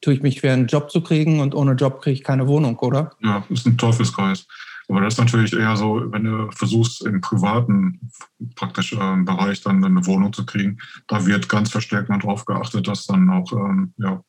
tue 0.04 0.14
ich 0.14 0.22
mich 0.22 0.38
schwer, 0.38 0.52
einen 0.52 0.66
Job 0.66 0.90
zu 0.90 1.00
kriegen 1.00 1.40
und 1.40 1.54
ohne 1.54 1.72
Job 1.72 2.02
kriege 2.02 2.14
ich 2.14 2.24
keine 2.24 2.46
Wohnung, 2.46 2.78
oder? 2.78 3.12
Ja, 3.22 3.44
ist 3.48 3.66
ein 3.66 3.78
Teufelskreis. 3.78 4.46
Aber 4.88 5.00
das 5.00 5.14
ist 5.14 5.18
natürlich 5.18 5.54
eher 5.54 5.76
so, 5.76 6.12
wenn 6.12 6.24
du 6.24 6.50
versuchst, 6.50 7.06
im 7.06 7.22
privaten 7.22 8.10
praktisch 8.54 8.92
äh, 8.92 9.16
Bereich 9.24 9.62
dann 9.62 9.82
eine 9.82 10.04
Wohnung 10.06 10.32
zu 10.32 10.44
kriegen, 10.44 10.78
da 11.08 11.24
wird 11.24 11.48
ganz 11.48 11.70
verstärkt 11.70 12.10
mal 12.10 12.18
drauf 12.18 12.44
geachtet, 12.44 12.86
dass 12.86 13.06
dann 13.06 13.30
auch 13.30 13.50
ähm, 13.52 13.94
ja, 13.96 14.22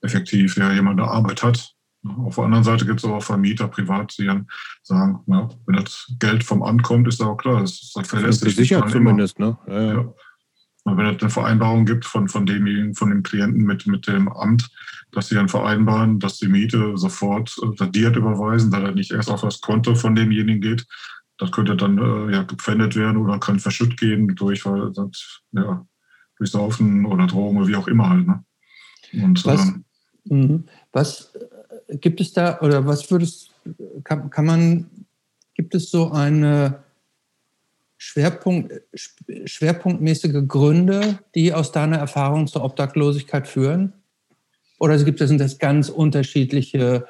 effektiv 0.00 0.56
ja, 0.56 0.72
jemand 0.72 1.00
eine 1.00 1.08
Arbeit 1.08 1.44
hat 1.44 1.76
auf 2.18 2.36
der 2.36 2.44
anderen 2.44 2.64
Seite 2.64 2.86
gibt 2.86 3.00
es 3.00 3.04
auch 3.04 3.22
Vermieter, 3.22 3.68
privat, 3.68 4.16
die 4.18 4.26
dann 4.26 4.46
sagen, 4.82 5.20
ja, 5.26 5.48
wenn 5.66 5.76
das 5.76 6.12
Geld 6.18 6.44
vom 6.44 6.62
Amt 6.62 6.82
kommt, 6.82 7.08
ist 7.08 7.20
auch 7.20 7.36
klar, 7.36 7.60
das 7.60 7.72
ist 7.72 7.94
halt 7.96 8.06
verlässlich. 8.06 8.54
Sicher 8.54 8.86
zumindest, 8.86 9.38
ne? 9.38 9.58
Ja, 9.66 9.82
ja. 9.82 10.14
Wenn 10.96 11.06
es 11.06 11.20
eine 11.20 11.30
Vereinbarung 11.30 11.84
gibt 11.84 12.04
von, 12.04 12.28
von 12.28 12.46
demjenigen, 12.46 12.94
von 12.94 13.10
dem 13.10 13.22
Klienten 13.22 13.64
mit, 13.64 13.86
mit 13.86 14.06
dem 14.06 14.28
Amt, 14.28 14.70
dass 15.12 15.28
sie 15.28 15.34
dann 15.34 15.48
vereinbaren, 15.48 16.18
dass 16.18 16.38
die 16.38 16.48
Miete 16.48 16.96
sofort 16.96 17.56
äh, 17.62 17.74
datiert 17.76 18.16
überweisen, 18.16 18.70
da 18.70 18.80
er 18.80 18.92
nicht 18.92 19.10
erst 19.10 19.30
auf 19.30 19.40
das 19.40 19.60
Konto 19.60 19.94
von 19.94 20.14
demjenigen 20.14 20.60
geht. 20.60 20.86
Das 21.38 21.52
könnte 21.52 21.76
dann 21.76 21.98
äh, 21.98 22.32
ja, 22.32 22.42
gepfändet 22.42 22.96
werden 22.96 23.18
oder 23.18 23.38
kann 23.38 23.60
verschütt 23.60 23.96
gehen 23.96 24.34
durch, 24.34 24.64
das, 24.94 25.40
ja, 25.52 25.86
durch 26.36 26.50
Saufen 26.50 27.06
oder 27.06 27.26
Drogen 27.26 27.58
oder 27.58 27.68
wie 27.68 27.76
auch 27.76 27.88
immer 27.88 28.10
halt. 28.10 28.26
Ne? 28.26 28.44
Und, 29.22 29.44
was, 29.44 29.60
ähm, 29.68 29.84
mhm. 30.24 30.64
was 30.92 31.32
gibt 32.00 32.20
es 32.20 32.32
da 32.32 32.60
oder 32.60 32.86
was 32.86 33.10
würdest 33.10 33.54
kann, 34.04 34.30
kann 34.30 34.46
man 34.46 34.86
gibt 35.54 35.74
es 35.74 35.90
so 35.90 36.12
eine 36.12 36.84
Schwerpunkt, 38.10 38.72
schwerpunktmäßige 39.44 40.48
Gründe, 40.48 41.18
die 41.34 41.52
aus 41.52 41.72
deiner 41.72 41.98
Erfahrung 41.98 42.46
zur 42.46 42.64
Obdachlosigkeit 42.64 43.46
führen? 43.46 43.92
Oder 44.78 44.96
gibt 45.04 45.20
es 45.20 45.36
das 45.36 45.58
ganz 45.58 45.90
unterschiedliche 45.90 47.06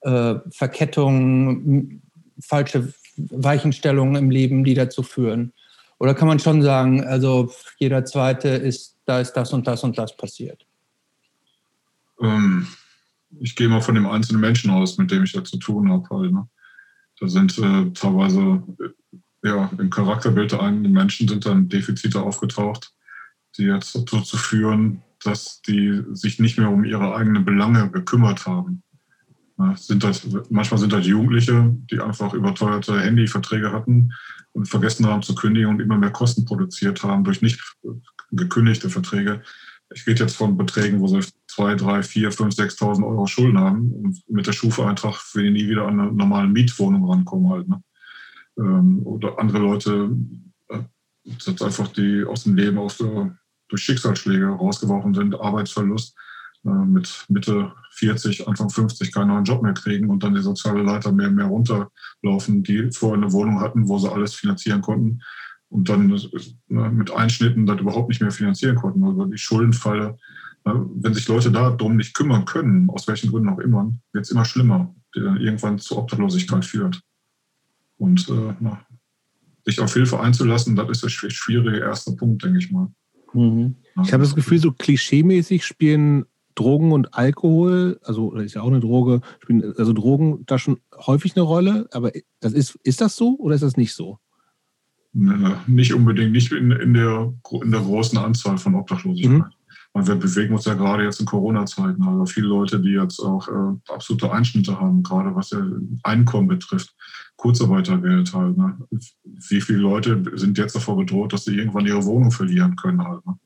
äh, 0.00 0.34
Verkettungen, 0.50 2.02
falsche 2.40 2.92
Weichenstellungen 3.16 4.16
im 4.16 4.30
Leben, 4.32 4.64
die 4.64 4.74
dazu 4.74 5.04
führen? 5.04 5.52
Oder 6.00 6.14
kann 6.14 6.26
man 6.26 6.40
schon 6.40 6.62
sagen, 6.62 7.04
also 7.04 7.52
jeder 7.78 8.04
zweite 8.04 8.48
ist, 8.48 8.96
da 9.04 9.20
ist 9.20 9.34
das 9.34 9.52
und 9.52 9.68
das 9.68 9.84
und 9.84 9.98
das 9.98 10.16
passiert? 10.16 10.66
Ähm, 12.20 12.66
ich 13.38 13.54
gehe 13.54 13.68
mal 13.68 13.82
von 13.82 13.94
dem 13.94 14.08
einzelnen 14.08 14.40
Menschen 14.40 14.72
aus, 14.72 14.98
mit 14.98 15.12
dem 15.12 15.22
ich 15.22 15.32
da 15.32 15.44
zu 15.44 15.58
tun 15.58 15.92
habe. 15.92 16.08
Halt, 16.10 16.32
ne? 16.32 16.48
Da 17.20 17.28
sind 17.28 17.56
äh, 17.58 17.92
teilweise 17.92 18.64
ja, 19.42 19.70
im 19.78 19.90
Charakterbild 19.90 20.52
der 20.52 20.62
eigenen 20.62 20.92
Menschen 20.92 21.28
sind 21.28 21.46
dann 21.46 21.68
Defizite 21.68 22.20
aufgetaucht, 22.20 22.92
die 23.56 23.64
jetzt 23.64 23.94
dazu 24.12 24.36
führen, 24.36 25.02
dass 25.24 25.62
die 25.62 26.02
sich 26.12 26.38
nicht 26.38 26.58
mehr 26.58 26.70
um 26.70 26.84
ihre 26.84 27.14
eigenen 27.14 27.44
Belange 27.44 27.90
gekümmert 27.90 28.46
haben. 28.46 28.82
Sind 29.74 30.04
das, 30.04 30.26
manchmal 30.48 30.80
sind 30.80 30.92
das 30.92 31.06
Jugendliche, 31.06 31.76
die 31.90 32.00
einfach 32.00 32.32
überteuerte 32.32 32.98
Handyverträge 32.98 33.72
hatten 33.72 34.12
und 34.52 34.66
vergessen 34.66 35.06
haben 35.06 35.22
zu 35.22 35.34
kündigen 35.34 35.68
und 35.68 35.80
immer 35.80 35.98
mehr 35.98 36.10
Kosten 36.10 36.46
produziert 36.46 37.02
haben 37.02 37.24
durch 37.24 37.42
nicht 37.42 37.60
gekündigte 38.30 38.88
Verträge. 38.88 39.42
Ich 39.92 40.06
rede 40.06 40.22
jetzt 40.22 40.36
von 40.36 40.56
Beträgen, 40.56 41.00
wo 41.00 41.08
sie 41.08 41.20
2, 41.48 41.74
3, 41.74 42.02
4, 42.02 42.32
5, 42.32 42.54
6.000 42.54 43.06
Euro 43.06 43.26
Schulden 43.26 43.58
haben 43.58 43.92
und 43.92 44.22
mit 44.30 44.46
der 44.46 44.52
Schufa-Eintrag 44.52 45.16
für 45.16 45.42
die 45.42 45.50
nie 45.50 45.68
wieder 45.68 45.86
an 45.86 46.00
eine 46.00 46.12
normale 46.12 46.48
Mietwohnung 46.48 47.10
rankommen 47.10 47.50
halt. 47.50 47.68
Ne? 47.68 47.82
Ähm, 48.60 49.00
oder 49.04 49.38
andere 49.38 49.58
Leute, 49.58 50.16
äh, 50.68 50.78
das 51.44 51.62
einfach 51.62 51.88
die 51.88 52.24
aus 52.24 52.44
dem 52.44 52.56
Leben 52.56 52.78
aus 52.78 52.98
durch 52.98 53.82
Schicksalsschläge 53.82 54.46
rausgeworfen 54.46 55.14
sind, 55.14 55.40
Arbeitsverlust, 55.40 56.16
äh, 56.64 56.68
mit 56.68 57.24
Mitte 57.28 57.72
40, 57.92 58.46
Anfang 58.46 58.68
50 58.68 59.12
keinen 59.12 59.28
neuen 59.28 59.44
Job 59.44 59.62
mehr 59.62 59.72
kriegen 59.72 60.10
und 60.10 60.22
dann 60.22 60.34
die 60.34 60.42
soziale 60.42 60.82
Leiter 60.82 61.12
mehr 61.12 61.28
und 61.28 61.36
mehr 61.36 61.46
runterlaufen, 61.46 62.62
die 62.62 62.90
vorher 62.92 63.22
eine 63.22 63.32
Wohnung 63.32 63.60
hatten, 63.60 63.88
wo 63.88 63.98
sie 63.98 64.10
alles 64.10 64.34
finanzieren 64.34 64.82
konnten 64.82 65.22
und 65.70 65.88
dann 65.88 66.08
ne, 66.08 66.90
mit 66.90 67.10
Einschnitten 67.10 67.64
das 67.64 67.80
überhaupt 67.80 68.08
nicht 68.08 68.20
mehr 68.20 68.30
finanzieren 68.30 68.76
konnten. 68.76 69.04
Also 69.04 69.24
die 69.24 69.38
Schuldenfalle, 69.38 70.18
ne, 70.66 70.86
wenn 70.96 71.14
sich 71.14 71.28
Leute 71.28 71.50
darum 71.50 71.96
nicht 71.96 72.14
kümmern 72.14 72.44
können, 72.44 72.90
aus 72.90 73.08
welchen 73.08 73.30
Gründen 73.30 73.48
auch 73.48 73.58
immer, 73.58 73.92
wird 74.12 74.24
es 74.24 74.30
immer 74.30 74.44
schlimmer, 74.44 74.94
die 75.14 75.20
dann 75.20 75.40
irgendwann 75.40 75.78
zur 75.78 75.98
Obdachlosigkeit 75.98 76.64
führt. 76.64 77.00
Und 78.00 78.28
äh, 78.30 78.54
na, 78.60 78.80
sich 79.66 79.78
auf 79.80 79.92
Hilfe 79.92 80.18
einzulassen, 80.18 80.74
das 80.74 80.88
ist 80.88 81.02
der 81.02 81.30
schwierige 81.30 81.78
erste 81.78 82.12
Punkt, 82.16 82.42
denke 82.42 82.58
ich 82.58 82.70
mal. 82.70 82.88
Mhm. 83.34 83.76
Ich 84.02 84.12
habe 84.12 84.22
das 84.22 84.34
Gefühl, 84.34 84.58
so 84.58 84.72
klischeemäßig 84.72 85.64
spielen 85.64 86.24
Drogen 86.54 86.92
und 86.92 87.14
Alkohol, 87.14 88.00
also 88.02 88.34
ist 88.34 88.54
ja 88.54 88.62
auch 88.62 88.68
eine 88.68 88.80
Droge, 88.80 89.20
spielen 89.42 89.74
also 89.76 89.92
Drogen 89.92 90.44
da 90.46 90.58
schon 90.58 90.78
häufig 91.06 91.36
eine 91.36 91.44
Rolle, 91.44 91.88
aber 91.92 92.10
das 92.40 92.54
ist, 92.54 92.76
ist 92.82 93.00
das 93.00 93.16
so 93.16 93.36
oder 93.38 93.54
ist 93.54 93.62
das 93.62 93.76
nicht 93.76 93.94
so? 93.94 94.18
nicht 95.12 95.92
unbedingt, 95.92 96.32
nicht 96.32 96.52
in, 96.52 96.70
in, 96.70 96.94
der, 96.94 97.34
in 97.62 97.70
der 97.70 97.80
großen 97.80 98.16
Anzahl 98.16 98.58
von 98.58 98.76
Obdachlosigkeit. 98.76 99.38
Mhm. 99.38 99.44
Und 99.92 100.06
wir 100.06 100.14
bewegen 100.14 100.54
uns 100.54 100.66
ja 100.66 100.74
gerade 100.74 101.02
jetzt 101.02 101.18
in 101.18 101.26
Corona-Zeiten. 101.26 102.00
Also 102.04 102.24
viele 102.26 102.46
Leute, 102.46 102.80
die 102.80 102.90
jetzt 102.90 103.18
auch 103.18 103.48
äh, 103.48 103.92
absolute 103.92 104.30
Einschnitte 104.30 104.78
haben, 104.78 105.02
gerade 105.02 105.34
was 105.34 105.50
ja 105.50 105.66
Einkommen 106.04 106.46
betrifft, 106.46 106.94
Kurzarbeitergeld 107.40 108.34
halt. 108.34 108.56
Ne? 108.58 108.78
Wie 109.48 109.60
viele 109.62 109.78
Leute 109.78 110.22
sind 110.34 110.58
jetzt 110.58 110.74
davor 110.76 110.98
bedroht, 110.98 111.32
dass 111.32 111.44
sie 111.44 111.56
irgendwann 111.56 111.86
ihre 111.86 112.04
Wohnung 112.04 112.30
verlieren 112.30 112.76
können 112.76 113.02
halt. 113.02 113.24
Ne? 113.24 113.38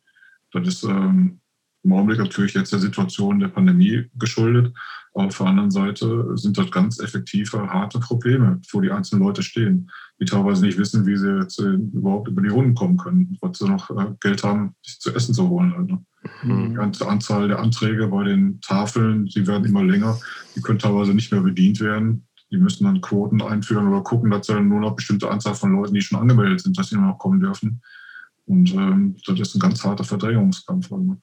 Das 0.52 0.66
ist 0.66 0.82
ähm, 0.84 1.38
im 1.84 1.92
Augenblick 1.92 2.18
natürlich 2.18 2.54
jetzt 2.54 2.72
der 2.72 2.80
Situation 2.80 3.38
der 3.38 3.48
Pandemie 3.48 4.10
geschuldet. 4.16 4.74
Aber 5.12 5.26
auf 5.26 5.38
der 5.38 5.46
anderen 5.46 5.70
Seite 5.70 6.36
sind 6.36 6.58
das 6.58 6.72
ganz 6.72 6.98
effektive, 6.98 7.68
harte 7.68 8.00
Probleme, 8.00 8.60
wo 8.72 8.80
die 8.80 8.90
einzelnen 8.90 9.22
Leute 9.22 9.44
stehen, 9.44 9.88
die 10.18 10.24
teilweise 10.24 10.64
nicht 10.64 10.76
wissen, 10.76 11.06
wie 11.06 11.16
sie 11.16 11.38
jetzt 11.38 11.60
äh, 11.60 11.74
überhaupt 11.74 12.26
über 12.26 12.42
die 12.42 12.48
Runden 12.48 12.74
kommen 12.74 12.96
können, 12.96 13.38
was 13.40 13.58
sie 13.58 13.68
noch 13.68 13.90
äh, 13.90 14.12
Geld 14.20 14.42
haben, 14.42 14.74
sich 14.82 14.98
zu 14.98 15.14
essen 15.14 15.34
zu 15.34 15.48
holen. 15.48 15.72
Also. 15.76 16.04
Mhm. 16.42 16.70
Die 16.70 16.74
ganze 16.74 17.06
Anzahl 17.06 17.46
der 17.46 17.60
Anträge 17.60 18.08
bei 18.08 18.24
den 18.24 18.60
Tafeln, 18.60 19.26
die 19.26 19.46
werden 19.46 19.64
immer 19.64 19.84
länger, 19.84 20.18
die 20.56 20.62
können 20.62 20.80
teilweise 20.80 21.14
nicht 21.14 21.30
mehr 21.30 21.42
bedient 21.42 21.78
werden. 21.78 22.26
Die 22.54 22.60
müssen 22.60 22.84
dann 22.84 23.00
Quoten 23.00 23.42
einführen 23.42 23.88
oder 23.88 24.02
gucken, 24.02 24.30
dass 24.30 24.46
dann 24.46 24.68
nur 24.68 24.78
noch 24.78 24.94
bestimmte 24.94 25.28
Anzahl 25.28 25.56
von 25.56 25.72
Leuten, 25.72 25.94
die 25.94 26.00
schon 26.00 26.20
angemeldet 26.20 26.60
sind, 26.60 26.78
dass 26.78 26.88
sie 26.88 26.96
noch 26.96 27.18
kommen 27.18 27.40
dürfen. 27.40 27.82
Und 28.46 28.72
ähm, 28.74 29.16
das 29.26 29.40
ist 29.40 29.56
ein 29.56 29.60
ganz 29.60 29.82
harter 29.82 30.04
Verdrängungskampf. 30.04 30.92
Also. 30.92 31.16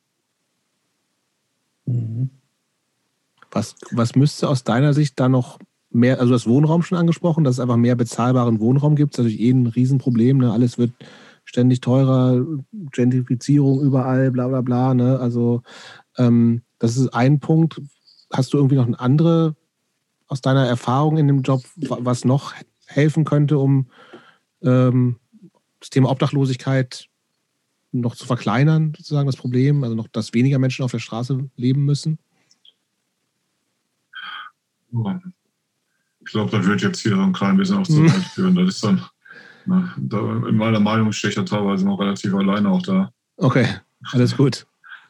Mhm. 1.85 2.29
Was, 3.49 3.75
was 3.91 4.15
müsste 4.15 4.49
aus 4.49 4.65
deiner 4.65 4.93
Sicht 4.93 5.17
da 5.19 5.29
noch 5.29 5.57
mehr, 5.89 6.19
also 6.19 6.33
das 6.33 6.47
Wohnraum 6.47 6.83
schon 6.83 6.97
angesprochen, 6.97 7.45
dass 7.45 7.55
es 7.55 7.59
einfach 7.61 7.77
mehr 7.77 7.95
bezahlbaren 7.95 8.59
Wohnraum 8.59 8.95
gibt, 8.95 9.13
das 9.13 9.25
ist 9.25 9.31
natürlich 9.31 9.47
eh 9.47 9.51
ein 9.51 9.67
Riesenproblem, 9.67 10.37
ne? 10.37 10.51
alles 10.51 10.77
wird 10.77 10.91
ständig 11.45 11.79
teurer, 11.79 12.45
Gentrifizierung 12.91 13.81
überall, 13.81 14.31
bla 14.31 14.49
bla 14.49 14.61
bla, 14.61 14.93
ne? 14.93 15.17
also 15.19 15.63
ähm, 16.17 16.61
das 16.79 16.97
ist 16.97 17.13
ein 17.13 17.39
Punkt. 17.39 17.81
Hast 18.33 18.53
du 18.53 18.57
irgendwie 18.57 18.75
noch 18.75 18.87
eine 18.87 18.99
andere 18.99 19.55
aus 20.31 20.39
deiner 20.39 20.65
Erfahrung 20.65 21.17
in 21.17 21.27
dem 21.27 21.41
Job, 21.41 21.61
was 21.75 22.23
noch 22.23 22.53
helfen 22.85 23.25
könnte, 23.25 23.57
um 23.57 23.87
ähm, 24.61 25.17
das 25.81 25.89
Thema 25.89 26.09
Obdachlosigkeit 26.09 27.09
noch 27.91 28.15
zu 28.15 28.25
verkleinern, 28.25 28.93
sozusagen 28.95 29.25
das 29.25 29.35
Problem, 29.35 29.83
also 29.83 29.93
noch, 29.93 30.07
dass 30.07 30.33
weniger 30.33 30.57
Menschen 30.57 30.85
auf 30.85 30.91
der 30.91 30.99
Straße 30.99 31.49
leben 31.57 31.83
müssen? 31.83 32.17
Ich 36.21 36.31
glaube, 36.31 36.49
da 36.49 36.65
wird 36.65 36.81
jetzt 36.81 37.01
hier 37.01 37.17
so 37.17 37.21
ein 37.21 37.33
klein 37.33 37.57
bisschen 37.57 37.79
auch 37.79 37.83
zu 37.83 38.01
weit 38.01 38.23
führen. 38.33 38.55
Das 38.55 38.75
ist 38.75 38.83
dann, 38.85 39.03
na, 39.65 39.93
da, 39.97 40.17
in 40.47 40.55
meiner 40.55 40.79
Meinung 40.79 41.11
stehe 41.11 41.31
ich 41.31 41.37
ja 41.37 41.43
teilweise 41.43 41.85
noch 41.85 41.99
relativ 41.99 42.33
alleine 42.33 42.69
auch 42.69 42.81
da. 42.83 43.11
Okay, 43.35 43.67
alles 44.13 44.37
gut. 44.37 44.65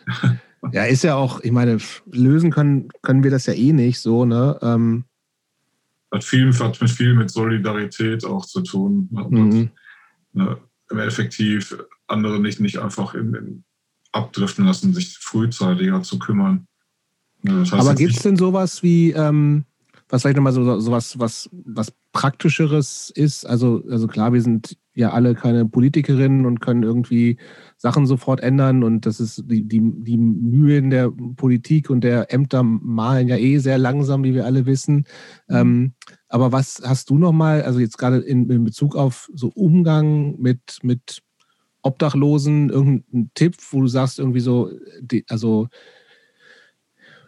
ja, 0.71 0.85
ist 0.85 1.03
ja 1.03 1.13
auch, 1.13 1.41
ich 1.41 1.51
meine, 1.51 1.77
lösen 2.11 2.49
können, 2.49 2.89
können 3.03 3.23
wir 3.23 3.29
das 3.29 3.45
ja 3.45 3.53
eh 3.53 3.71
nicht 3.71 3.99
so, 3.99 4.25
ne? 4.25 4.57
Ähm, 4.63 5.05
hat 6.11 6.23
viel, 6.23 6.53
hat 6.59 6.81
mit 6.81 6.89
viel 6.89 7.13
mit 7.13 7.31
Solidarität 7.31 8.25
auch 8.25 8.45
zu 8.45 8.61
tun. 8.61 9.09
Mhm. 9.11 9.69
Ne, 10.33 10.57
effektiv 10.89 11.77
andere 12.07 12.39
nicht, 12.39 12.59
nicht 12.59 12.79
einfach 12.79 13.13
in, 13.13 13.33
in 13.33 13.63
abdriften 14.11 14.65
lassen, 14.65 14.93
sich 14.93 15.17
frühzeitiger 15.17 16.03
zu 16.03 16.19
kümmern. 16.19 16.67
Ja, 17.43 17.59
das 17.59 17.71
heißt 17.71 17.87
Aber 17.87 17.95
gibt 17.95 18.13
es 18.13 18.21
denn 18.21 18.35
sowas 18.35 18.83
wie, 18.83 19.11
ähm, 19.11 19.65
was 20.09 20.21
vielleicht 20.21 20.35
nochmal 20.35 20.53
so, 20.53 20.79
so 20.79 20.91
was, 20.91 21.17
was, 21.17 21.49
was 21.51 21.93
Praktischeres 22.11 23.11
ist? 23.15 23.45
Also, 23.45 23.83
also 23.89 24.07
klar, 24.07 24.33
wir 24.33 24.41
sind 24.41 24.77
ja 24.93 25.11
alle 25.11 25.35
keine 25.35 25.65
Politikerinnen 25.65 26.45
und 26.45 26.59
können 26.59 26.83
irgendwie 26.83 27.37
Sachen 27.77 28.05
sofort 28.05 28.41
ändern 28.41 28.83
und 28.83 29.05
das 29.05 29.19
ist 29.19 29.43
die, 29.45 29.63
die, 29.67 29.81
die 29.81 30.17
Mühen 30.17 30.89
der 30.89 31.11
Politik 31.37 31.89
und 31.89 32.03
der 32.03 32.33
Ämter 32.33 32.63
malen 32.63 33.27
ja 33.27 33.37
eh 33.37 33.57
sehr 33.57 33.77
langsam, 33.77 34.23
wie 34.23 34.33
wir 34.33 34.45
alle 34.45 34.65
wissen. 34.65 35.05
Mhm. 35.47 35.55
Ähm, 35.55 35.93
aber 36.27 36.51
was 36.51 36.81
hast 36.83 37.09
du 37.09 37.17
nochmal, 37.17 37.63
also 37.63 37.79
jetzt 37.79 37.97
gerade 37.97 38.17
in, 38.17 38.49
in 38.49 38.63
Bezug 38.63 38.95
auf 38.95 39.29
so 39.33 39.49
Umgang 39.49 40.39
mit, 40.39 40.79
mit 40.83 41.21
Obdachlosen 41.81 42.69
irgendeinen 42.69 43.31
Tipp, 43.33 43.55
wo 43.71 43.81
du 43.81 43.87
sagst, 43.87 44.19
irgendwie 44.19 44.39
so, 44.39 44.71
also 45.29 45.67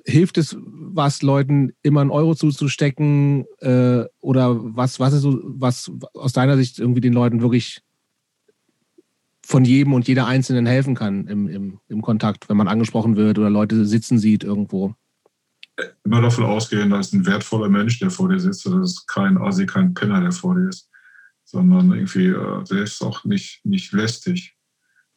hilft 0.05 0.37
es 0.37 0.57
was, 0.59 1.21
Leuten 1.21 1.71
immer 1.81 2.01
einen 2.01 2.11
Euro 2.11 2.35
zuzustecken? 2.35 3.45
Äh, 3.59 4.05
oder 4.19 4.57
was, 4.75 4.99
was 4.99 5.13
ist 5.13 5.21
so, 5.21 5.39
was 5.43 5.91
aus 6.13 6.33
deiner 6.33 6.57
Sicht 6.57 6.79
irgendwie 6.79 7.01
den 7.01 7.13
Leuten 7.13 7.41
wirklich 7.41 7.81
von 9.45 9.65
jedem 9.65 9.93
und 9.93 10.07
jeder 10.07 10.25
Einzelnen 10.25 10.65
helfen 10.65 10.95
kann 10.95 11.27
im, 11.27 11.47
im, 11.47 11.79
im 11.89 12.01
Kontakt, 12.01 12.47
wenn 12.47 12.57
man 12.57 12.67
angesprochen 12.67 13.17
wird 13.17 13.37
oder 13.37 13.49
Leute 13.49 13.85
sitzen 13.85 14.17
sieht 14.17 14.43
irgendwo? 14.43 14.95
Immer 16.05 16.21
davon 16.21 16.45
ausgehen, 16.45 16.91
da 16.91 16.99
ist 16.99 17.13
ein 17.13 17.25
wertvoller 17.25 17.67
Mensch, 17.67 17.99
der 17.99 18.09
vor 18.09 18.29
dir 18.29 18.39
sitzt. 18.39 18.65
Das 18.65 18.73
ist 18.73 19.07
kein 19.07 19.37
Asi, 19.37 19.65
kein 19.65 19.93
Penner, 19.93 20.21
der 20.21 20.31
vor 20.31 20.55
dir 20.55 20.69
ist 20.69 20.89
sondern 21.53 21.91
irgendwie, 21.93 22.27
äh, 22.27 22.63
der 22.63 22.83
ist 22.83 23.01
auch 23.01 23.23
nicht, 23.25 23.63
nicht 23.63 23.93
lästig. 23.93 24.57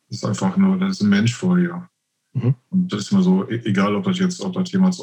Das 0.09 0.19
ist 0.19 0.25
einfach 0.25 0.57
nur, 0.57 0.79
das 0.79 0.93
ist 0.93 1.01
ein 1.03 1.09
Mensch 1.09 1.35
vor 1.35 1.57
dir. 1.57 1.89
Mhm. 2.37 2.55
Und 2.69 2.93
das 2.93 3.03
ist 3.03 3.13
immer 3.13 3.23
so, 3.23 3.49
e-, 3.49 3.63
egal 3.65 3.95
ob 3.95 4.05
das 4.05 4.19
jetzt, 4.19 4.43
ob 4.43 4.53
das 4.53 4.71
jemals 4.71 5.03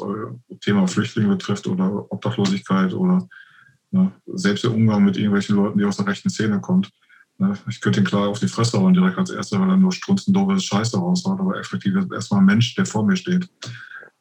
Thema 0.60 0.86
Flüchtlinge 0.86 1.30
betrifft 1.30 1.66
oder 1.66 2.10
Obdachlosigkeit 2.12 2.94
oder 2.94 3.28
ne, 3.90 4.12
selbst 4.26 4.64
der 4.64 4.72
Umgang 4.72 5.04
mit 5.04 5.16
irgendwelchen 5.16 5.56
Leuten, 5.56 5.78
die 5.78 5.84
aus 5.84 5.96
der 5.96 6.06
rechten 6.06 6.30
Szene 6.30 6.60
kommt. 6.60 6.90
Ne, 7.38 7.54
ich 7.68 7.80
könnte 7.80 8.00
ihn 8.00 8.06
klar 8.06 8.28
auf 8.28 8.38
die 8.38 8.48
Fresse 8.48 8.78
hauen 8.78 8.94
direkt 8.94 9.18
als 9.18 9.30
Erster, 9.30 9.60
weil 9.60 9.70
er 9.70 9.76
nur 9.76 9.92
strunzendoofe 9.92 10.60
Scheiße 10.60 10.96
raushaut, 10.96 11.40
aber 11.40 11.58
effektiv 11.58 11.96
ist 11.96 12.12
erstmal 12.12 12.40
ein 12.40 12.46
Mensch, 12.46 12.74
der 12.76 12.86
vor 12.86 13.04
mir 13.04 13.16
steht. 13.16 13.48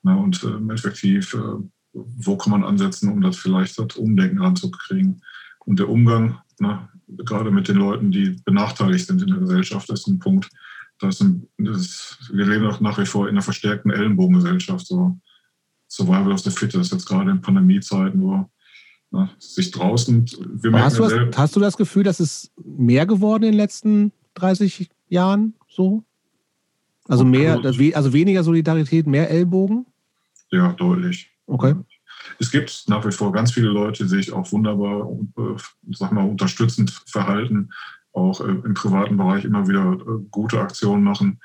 Ne, 0.02 0.18
und 0.18 0.44
äh, 0.44 0.74
effektiv, 0.74 1.36
äh, 1.36 1.64
wo 1.94 2.36
kann 2.36 2.52
man 2.52 2.64
ansetzen, 2.64 3.12
um 3.12 3.22
das 3.22 3.38
vielleicht 3.38 3.78
das 3.78 3.96
Umdenken 3.96 4.40
ranzukriegen? 4.40 5.22
Und 5.66 5.78
der 5.78 5.88
Umgang, 5.88 6.40
ne, 6.60 6.90
gerade 7.08 7.52
mit 7.52 7.68
den 7.68 7.78
Leuten, 7.78 8.10
die 8.10 8.42
benachteiligt 8.44 9.06
sind 9.06 9.22
in 9.22 9.28
der 9.28 9.38
Gesellschaft, 9.38 9.92
ist 9.92 10.08
ein 10.08 10.18
Punkt. 10.18 10.50
Das 11.04 11.24
das 11.58 12.18
wir 12.32 12.46
leben 12.46 12.66
auch 12.66 12.80
nach 12.80 12.98
wie 12.98 13.06
vor 13.06 13.28
in 13.28 13.36
einer 13.36 13.42
verstärkten 13.42 13.92
Ellenbogengesellschaft, 13.92 14.88
so 14.88 15.18
Survival 15.90 16.32
of 16.32 16.40
the 16.40 16.50
Fittest, 16.50 16.92
jetzt 16.92 17.06
gerade 17.06 17.32
in 17.32 17.42
Pandemiezeiten, 17.42 18.22
wo 18.22 18.50
na, 19.12 19.30
sich 19.38 19.70
draußen. 19.72 20.26
Hast 20.74 20.98
du, 20.98 21.04
das, 21.04 21.38
hast 21.38 21.56
du 21.56 21.60
das 21.60 21.78
Gefühl, 21.78 22.04
dass 22.04 22.20
es 22.20 22.52
mehr 22.64 23.06
geworden 23.06 23.44
in 23.44 23.52
den 23.52 23.58
letzten 23.58 24.12
30 24.36 24.90
Jahren 25.10 25.54
so? 25.68 26.04
Also 27.08 27.26
mehr, 27.26 27.60
also 27.64 28.14
weniger 28.14 28.44
Solidarität, 28.44 29.06
mehr 29.06 29.30
Ellbogen? 29.30 29.86
Ja, 30.52 30.72
deutlich. 30.74 31.30
Okay. 31.46 31.76
Es 32.40 32.50
gibt 32.50 32.86
nach 32.88 33.06
wie 33.06 33.12
vor 33.12 33.32
ganz 33.32 33.52
viele 33.52 33.68
Leute, 33.68 34.04
die 34.04 34.10
sich 34.10 34.32
auch 34.32 34.52
wunderbar, 34.52 35.12
äh, 35.38 35.62
sag 35.92 36.12
mal, 36.12 36.28
unterstützend 36.28 36.92
verhalten, 37.06 37.70
auch 38.14 38.42
äh, 38.42 38.52
im 38.52 38.74
privaten 38.74 39.18
Bereich 39.18 39.44
immer 39.46 39.68
wieder 39.68 39.94
äh, 39.94 40.26
gute 40.32 40.60
Aktionen 40.62 41.04
machen. 41.04 41.40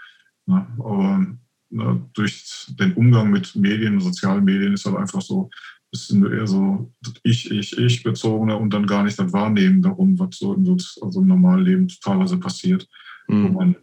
Ne? 0.46 0.66
Aber 0.78 1.26
ne, 1.70 2.08
durch 2.12 2.66
den 2.78 2.92
Umgang 2.94 3.30
mit 3.30 3.56
Medien, 3.56 4.00
sozialen 4.00 4.44
Medien 4.44 4.74
ist 4.74 4.86
halt 4.86 4.96
einfach 4.96 5.22
so, 5.22 5.50
ist 5.90 6.12
eher 6.12 6.46
so 6.46 6.92
ich, 7.22 7.50
ich, 7.50 7.76
ich 7.78 8.02
bezogener 8.02 8.60
und 8.60 8.72
dann 8.74 8.86
gar 8.86 9.02
nicht 9.02 9.18
das 9.18 9.32
Wahrnehmen 9.32 9.80
darum, 9.80 10.18
was 10.18 10.36
so 10.38 10.54
im, 10.54 10.70
also 10.70 11.20
im 11.20 11.26
normalen 11.26 11.64
Leben 11.64 11.88
teilweise 11.88 12.36
passiert, 12.36 12.86
mhm. 13.26 13.44
wo 13.44 13.48
man 13.58 13.76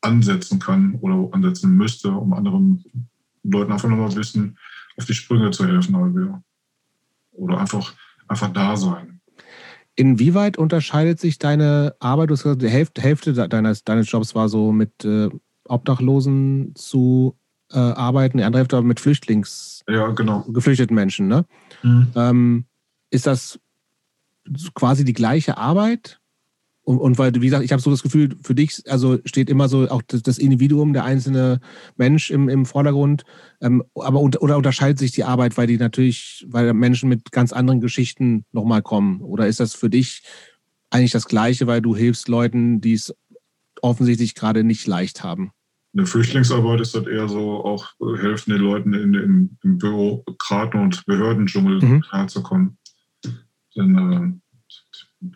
ansetzen 0.00 0.58
kann 0.58 0.96
oder 0.96 1.32
ansetzen 1.32 1.76
müsste, 1.76 2.10
um 2.10 2.32
anderen 2.32 2.84
Leuten 3.44 3.72
einfach 3.72 3.88
nochmal 3.88 4.14
wissen, 4.16 4.58
auf 4.96 5.04
die 5.04 5.14
Sprünge 5.14 5.50
zu 5.52 5.66
helfen. 5.66 6.42
Oder 7.32 7.58
einfach, 7.58 7.94
einfach 8.26 8.52
da 8.52 8.76
sein. 8.76 9.11
Inwieweit 9.94 10.56
unterscheidet 10.56 11.20
sich 11.20 11.38
deine 11.38 11.94
Arbeit? 12.00 12.30
Du 12.30 12.34
hast 12.34 12.44
gesagt, 12.44 12.62
die 12.62 12.68
Hälfte, 12.68 13.02
Hälfte 13.02 13.32
deines, 13.48 13.84
deines 13.84 14.10
Jobs 14.10 14.34
war 14.34 14.48
so 14.48 14.72
mit 14.72 15.04
äh, 15.04 15.28
Obdachlosen 15.64 16.72
zu 16.74 17.36
äh, 17.72 17.78
arbeiten, 17.78 18.38
die 18.38 18.44
andere 18.44 18.60
Hälfte 18.60 18.76
aber 18.76 18.86
mit 18.86 19.00
Flüchtlings, 19.00 19.82
ja, 19.88 20.08
genau. 20.08 20.44
geflüchteten 20.48 20.94
Menschen. 20.94 21.28
Ne? 21.28 21.44
Mhm. 21.82 22.12
Ähm, 22.14 22.64
ist 23.10 23.26
das 23.26 23.58
quasi 24.74 25.04
die 25.04 25.12
gleiche 25.12 25.58
Arbeit? 25.58 26.20
Und, 26.84 26.98
und 26.98 27.18
weil, 27.18 27.32
wie 27.34 27.46
gesagt, 27.46 27.64
ich 27.64 27.70
habe 27.70 27.80
so 27.80 27.90
das 27.90 28.02
Gefühl, 28.02 28.30
für 28.42 28.54
dich, 28.54 28.82
also 28.88 29.18
steht 29.24 29.48
immer 29.48 29.68
so 29.68 29.88
auch 29.88 30.02
das, 30.02 30.22
das 30.22 30.38
Individuum, 30.38 30.92
der 30.92 31.04
einzelne 31.04 31.60
Mensch 31.96 32.30
im, 32.30 32.48
im 32.48 32.66
Vordergrund. 32.66 33.22
Ähm, 33.60 33.84
aber 33.94 34.20
oder 34.20 34.56
unterscheidet 34.56 34.98
sich 34.98 35.12
die 35.12 35.24
Arbeit, 35.24 35.56
weil 35.56 35.68
die 35.68 35.78
natürlich, 35.78 36.44
weil 36.48 36.74
Menschen 36.74 37.08
mit 37.08 37.30
ganz 37.30 37.52
anderen 37.52 37.80
Geschichten 37.80 38.44
nochmal 38.50 38.82
kommen? 38.82 39.20
Oder 39.20 39.46
ist 39.46 39.60
das 39.60 39.74
für 39.74 39.90
dich 39.90 40.22
eigentlich 40.90 41.12
das 41.12 41.26
Gleiche, 41.26 41.66
weil 41.68 41.80
du 41.80 41.94
hilfst 41.94 42.28
Leuten, 42.28 42.80
die 42.80 42.94
es 42.94 43.14
offensichtlich 43.80 44.34
gerade 44.34 44.64
nicht 44.64 44.86
leicht 44.86 45.22
haben? 45.22 45.52
Eine 45.94 46.06
Flüchtlingsarbeit 46.06 46.80
ist 46.80 46.94
halt 46.94 47.06
eher 47.06 47.28
so, 47.28 47.64
auch 47.64 47.90
äh, 48.00 48.16
helfen 48.18 48.50
den 48.50 48.62
Leuten 48.62 48.94
in, 48.94 49.14
im, 49.14 49.58
im 49.62 49.78
Bürokraten- 49.78 50.80
und 50.80 51.04
Behördendschungel 51.04 51.80
mhm. 51.80 52.00
klarzukommen. 52.00 52.78
Denn 53.76 53.96
äh, 53.96 54.41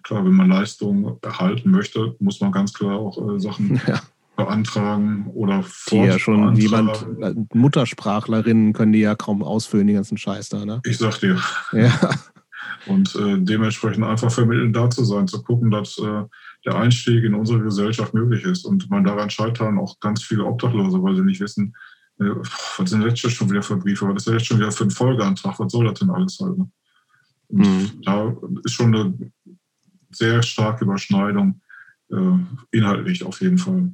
klar, 0.02 0.24
wenn 0.24 0.32
man 0.32 0.48
Leistungen 0.48 1.16
erhalten 1.22 1.70
möchte, 1.70 2.16
muss 2.18 2.40
man 2.40 2.52
ganz 2.52 2.72
klar 2.72 2.98
auch 2.98 3.16
äh, 3.18 3.38
Sachen 3.38 3.80
ja. 3.86 4.00
beantragen 4.36 5.26
oder 5.34 5.64
Die 5.90 5.96
ja 5.96 6.18
schon 6.18 6.54
jemand, 6.56 7.06
äh, 7.20 7.34
Muttersprachlerinnen 7.54 8.72
können 8.72 8.92
die 8.92 9.00
ja 9.00 9.14
kaum 9.14 9.42
ausfüllen, 9.42 9.86
die 9.86 9.94
ganzen 9.94 10.18
Scheiß 10.18 10.48
da, 10.48 10.64
ne? 10.64 10.80
Ich 10.84 10.98
sag 10.98 11.18
dir. 11.20 11.40
Ja. 11.72 12.10
Und 12.86 13.16
äh, 13.16 13.38
dementsprechend 13.38 14.04
einfach 14.04 14.30
vermitteln, 14.30 14.72
da 14.72 14.88
zu 14.88 15.04
sein, 15.04 15.26
zu 15.26 15.42
gucken, 15.42 15.70
dass 15.70 15.98
äh, 15.98 16.22
der 16.64 16.76
Einstieg 16.76 17.24
in 17.24 17.34
unsere 17.34 17.60
Gesellschaft 17.60 18.14
möglich 18.14 18.44
ist. 18.44 18.64
Und 18.64 18.88
man 18.90 19.04
daran 19.04 19.30
scheitern 19.30 19.78
auch 19.78 19.98
ganz 20.00 20.22
viele 20.22 20.44
Obdachlose, 20.44 21.02
weil 21.02 21.16
sie 21.16 21.22
nicht 21.22 21.40
wissen, 21.40 21.74
äh, 22.20 22.30
was 22.78 22.90
sind 22.90 23.02
jetzt 23.02 23.18
schon 23.18 23.50
wieder 23.50 23.62
für 23.62 23.76
Briefe, 23.76 24.06
was 24.08 24.26
ist 24.26 24.32
jetzt 24.32 24.46
schon 24.46 24.58
wieder 24.58 24.70
für 24.70 24.84
ein 24.84 24.90
Folgeantrag, 24.90 25.58
was 25.58 25.72
soll 25.72 25.86
das 25.86 25.98
denn 25.98 26.10
alles 26.10 26.38
halt? 26.40 26.58
Ne? 26.58 26.68
Mhm. 27.50 27.90
Da 28.04 28.34
ist 28.64 28.72
schon 28.72 28.94
eine 28.94 29.14
sehr 30.10 30.42
starke 30.42 30.84
Überschneidung, 30.84 31.60
äh, 32.10 32.16
inhaltlich 32.70 33.24
auf 33.24 33.40
jeden 33.40 33.58
Fall. 33.58 33.90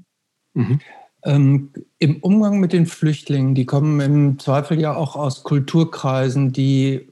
Mhm. 0.55 0.81
Ähm, 1.25 1.71
Im 1.99 2.17
Umgang 2.17 2.59
mit 2.59 2.73
den 2.73 2.87
Flüchtlingen, 2.87 3.55
die 3.55 3.65
kommen 3.65 4.01
im 4.01 4.39
Zweifel 4.39 4.81
ja 4.81 4.95
auch 4.95 5.15
aus 5.15 5.45
Kulturkreisen, 5.45 6.53
die 6.53 7.09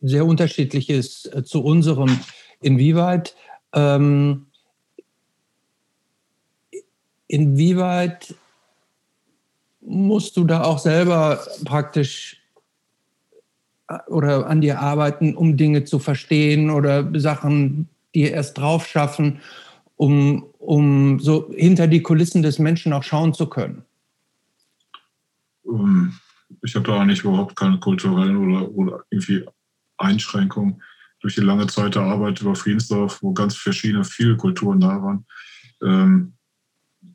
sehr 0.00 0.24
unterschiedlich 0.24 0.88
ist 0.88 1.34
äh, 1.34 1.44
zu 1.44 1.62
unserem. 1.62 2.18
Inwieweit, 2.60 3.36
ähm, 3.74 4.46
inwieweit 7.26 8.34
musst 9.80 10.36
du 10.36 10.44
da 10.44 10.64
auch 10.64 10.78
selber 10.78 11.46
praktisch 11.64 12.42
äh, 13.88 13.98
oder 14.08 14.46
an 14.46 14.62
dir 14.62 14.80
arbeiten, 14.80 15.36
um 15.36 15.58
Dinge 15.58 15.84
zu 15.84 15.98
verstehen 15.98 16.70
oder 16.70 17.08
Sachen 17.20 17.88
die 18.16 18.30
erst 18.30 18.56
drauf 18.56 18.86
schaffen, 18.86 19.40
um, 19.96 20.44
um 20.58 21.20
so 21.20 21.52
hinter 21.54 21.86
die 21.86 22.02
Kulissen 22.02 22.42
des 22.42 22.58
Menschen 22.58 22.92
auch 22.92 23.02
schauen 23.02 23.34
zu 23.34 23.46
können? 23.46 23.84
Ähm, 25.66 26.14
ich 26.62 26.74
habe 26.74 26.86
da 26.86 26.98
eigentlich 26.98 27.22
überhaupt 27.22 27.56
keine 27.56 27.78
kulturellen 27.78 28.36
oder, 28.36 28.70
oder 28.70 29.04
irgendwie 29.10 29.44
Einschränkungen. 29.98 30.82
Durch 31.20 31.34
die 31.34 31.42
lange 31.42 31.66
Zeit 31.66 31.94
der 31.94 32.02
Arbeit 32.02 32.40
über 32.40 32.54
Friedensdorf, 32.54 33.22
wo 33.22 33.32
ganz 33.32 33.56
verschiedene, 33.56 34.04
viele 34.04 34.36
Kulturen 34.36 34.80
da 34.80 35.02
waren. 35.02 35.26
Ähm, 35.82 36.34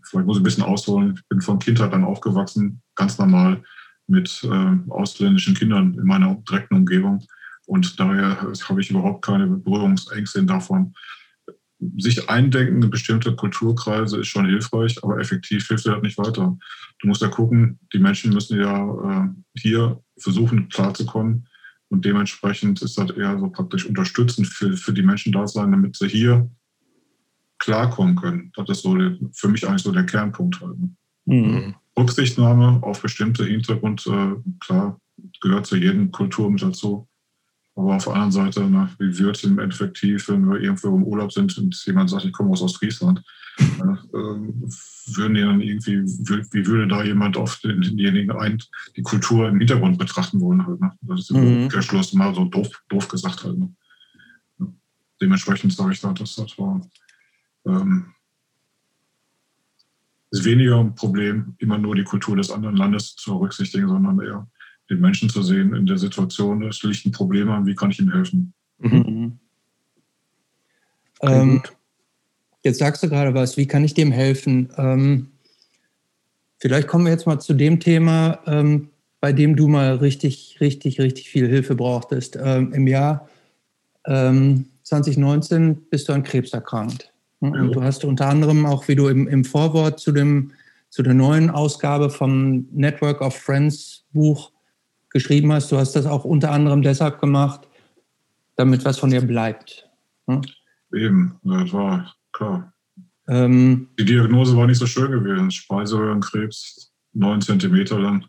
vielleicht 0.03 0.27
muss 0.27 0.37
ich 0.37 0.41
ein 0.41 0.43
bisschen 0.43 0.63
ausholen. 0.63 1.13
Ich 1.15 1.27
bin 1.29 1.41
von 1.41 1.59
Kindheit 1.59 1.93
an 1.93 2.03
aufgewachsen, 2.03 2.81
ganz 2.95 3.17
normal 3.17 3.63
mit 4.07 4.43
äh, 4.43 4.77
ausländischen 4.89 5.55
Kindern 5.55 5.93
in 5.95 6.05
meiner 6.05 6.35
direkten 6.47 6.75
Umgebung. 6.75 7.23
Und 7.71 7.97
daher 8.01 8.51
habe 8.67 8.81
ich 8.81 8.89
überhaupt 8.89 9.23
keine 9.23 9.47
Berührungsängste 9.47 10.43
davon. 10.43 10.93
Sich 11.99 12.29
eindenken 12.29 12.83
in 12.83 12.89
bestimmte 12.89 13.33
Kulturkreise 13.33 14.19
ist 14.19 14.27
schon 14.27 14.45
hilfreich, 14.45 15.01
aber 15.01 15.19
effektiv 15.19 15.65
hilft 15.69 15.85
das 15.85 16.01
nicht 16.01 16.17
weiter. 16.17 16.57
Du 16.99 17.07
musst 17.07 17.21
ja 17.21 17.29
gucken, 17.29 17.79
die 17.93 17.99
Menschen 17.99 18.33
müssen 18.33 18.59
ja 18.59 19.23
äh, 19.23 19.29
hier 19.57 20.03
versuchen 20.19 20.67
klarzukommen. 20.67 21.47
Und 21.87 22.03
dementsprechend 22.03 22.81
ist 22.81 22.97
das 22.97 23.11
eher 23.11 23.39
so 23.39 23.49
praktisch 23.49 23.85
unterstützend 23.85 24.47
für, 24.47 24.75
für 24.75 24.91
die 24.91 25.01
Menschen 25.01 25.31
da 25.31 25.47
sein, 25.47 25.71
damit 25.71 25.95
sie 25.95 26.09
hier 26.09 26.51
klarkommen 27.57 28.17
können. 28.17 28.51
Das 28.57 28.67
ist 28.67 28.81
so 28.81 28.97
der, 28.97 29.17
für 29.31 29.47
mich 29.47 29.65
eigentlich 29.65 29.83
so 29.83 29.93
der 29.93 30.05
Kernpunkt. 30.05 30.59
Halt. 30.59 30.75
Mhm. 31.23 31.75
Rücksichtnahme 31.97 32.83
auf 32.83 33.01
bestimmte 33.01 33.45
Hintergrund, 33.45 34.05
äh, 34.07 34.35
klar, 34.59 34.99
gehört 35.39 35.67
zu 35.67 35.77
jedem 35.77 36.11
Kultur 36.11 36.51
mit 36.51 36.61
dazu. 36.61 37.07
Aber 37.75 37.95
auf 37.95 38.03
der 38.03 38.13
anderen 38.13 38.31
Seite, 38.31 38.67
na, 38.69 38.89
wie 38.99 39.17
wird 39.17 39.37
es 39.37 39.43
im 39.43 39.57
Endeffekt, 39.57 40.03
wenn 40.03 40.49
wir 40.49 40.59
irgendwo 40.59 40.95
im 40.95 41.03
Urlaub 41.03 41.31
sind 41.31 41.57
und 41.57 41.73
jemand 41.85 42.09
sagt, 42.09 42.25
ich 42.25 42.33
komme 42.33 42.51
aus 42.51 42.61
Ostfriesland, 42.61 43.23
äh, 43.59 44.13
würden 44.13 45.33
die 45.33 45.41
dann 45.41 45.61
irgendwie, 45.61 45.99
wie 46.03 46.65
würde 46.65 46.87
da 46.87 47.03
jemand 47.03 47.37
auf 47.37 47.59
denjenigen 47.59 48.31
ein, 48.31 48.61
die 48.95 49.01
Kultur 49.01 49.47
im 49.47 49.59
Hintergrund 49.59 49.97
betrachten 49.97 50.41
wollen? 50.41 50.65
Halt, 50.65 50.81
ne? 50.81 50.91
Das 51.01 51.21
ist 51.21 51.31
mhm. 51.31 51.69
geschlossen, 51.69 52.17
mal 52.17 52.35
so 52.35 52.45
doof, 52.45 52.69
doof 52.89 53.07
gesagt 53.07 53.43
halt. 53.43 53.57
Ne? 53.57 53.73
Dementsprechend 55.21 55.73
sage 55.73 55.93
ich 55.93 56.01
da, 56.01 56.11
dass 56.13 56.35
das 56.35 56.57
war. 56.57 56.81
Ähm, 57.65 58.13
ist 60.31 60.45
weniger 60.45 60.79
ein 60.79 60.95
Problem, 60.95 61.55
immer 61.57 61.77
nur 61.77 61.95
die 61.95 62.05
Kultur 62.05 62.37
des 62.37 62.51
anderen 62.51 62.77
Landes 62.77 63.15
zu 63.15 63.31
berücksichtigen, 63.33 63.87
sondern 63.87 64.19
eher 64.21 64.47
den 64.91 64.99
Menschen 64.99 65.29
zu 65.29 65.41
sehen 65.41 65.73
in 65.73 65.85
der 65.85 65.97
Situation, 65.97 66.63
es 66.63 66.83
liegt 66.83 67.05
ein 67.05 67.11
Problem 67.11 67.49
an, 67.49 67.65
wie 67.65 67.75
kann 67.75 67.91
ich 67.91 67.99
ihm 67.99 68.11
helfen? 68.11 68.53
Mhm. 68.79 68.97
mhm. 68.97 69.39
Ähm, 71.23 71.61
jetzt 72.63 72.79
sagst 72.79 73.03
du 73.03 73.09
gerade 73.09 73.33
was, 73.33 73.55
wie 73.55 73.67
kann 73.67 73.83
ich 73.83 73.93
dem 73.93 74.11
helfen? 74.11 74.69
Ähm, 74.75 75.27
vielleicht 76.57 76.87
kommen 76.87 77.05
wir 77.05 77.11
jetzt 77.11 77.27
mal 77.27 77.39
zu 77.39 77.53
dem 77.53 77.79
Thema, 77.79 78.39
ähm, 78.47 78.89
bei 79.19 79.31
dem 79.31 79.55
du 79.55 79.67
mal 79.67 79.95
richtig, 79.97 80.57
richtig, 80.61 80.99
richtig 80.99 81.29
viel 81.29 81.47
Hilfe 81.47 81.75
brauchtest. 81.75 82.39
Ähm, 82.41 82.73
Im 82.73 82.87
Jahr 82.87 83.29
2019 84.03 85.61
ähm, 85.61 85.77
bist 85.91 86.09
du 86.09 86.13
an 86.13 86.23
Krebs 86.23 86.53
erkrankt. 86.53 87.13
Und 87.39 87.53
ja. 87.53 87.67
du 87.67 87.83
hast 87.83 88.03
unter 88.03 88.27
anderem 88.27 88.65
auch, 88.65 88.87
wie 88.87 88.95
du 88.95 89.09
im, 89.09 89.27
im 89.27 89.45
Vorwort 89.45 89.99
zu, 89.99 90.11
dem, 90.11 90.53
zu 90.89 91.03
der 91.03 91.13
neuen 91.13 91.51
Ausgabe 91.51 92.09
vom 92.09 92.67
Network 92.71 93.21
of 93.21 93.35
Friends 93.35 94.05
Buch 94.11 94.51
geschrieben 95.11 95.51
hast, 95.51 95.71
du 95.71 95.77
hast 95.77 95.93
das 95.93 96.05
auch 96.05 96.25
unter 96.25 96.51
anderem 96.51 96.81
deshalb 96.81 97.19
gemacht, 97.19 97.67
damit 98.55 98.83
was 98.85 98.97
von 98.97 99.09
dir 99.09 99.21
bleibt. 99.21 99.89
Hm? 100.27 100.41
Eben, 100.93 101.39
das 101.43 101.71
war 101.73 102.13
klar. 102.31 102.73
Ähm, 103.27 103.89
die 103.97 104.05
Diagnose 104.05 104.57
war 104.57 104.67
nicht 104.67 104.79
so 104.79 104.85
schön 104.85 105.11
gewesen. 105.11 105.51
Speiseröhrenkrebs, 105.51 106.91
neun 107.13 107.41
Zentimeter 107.41 107.99
lang. 107.99 108.25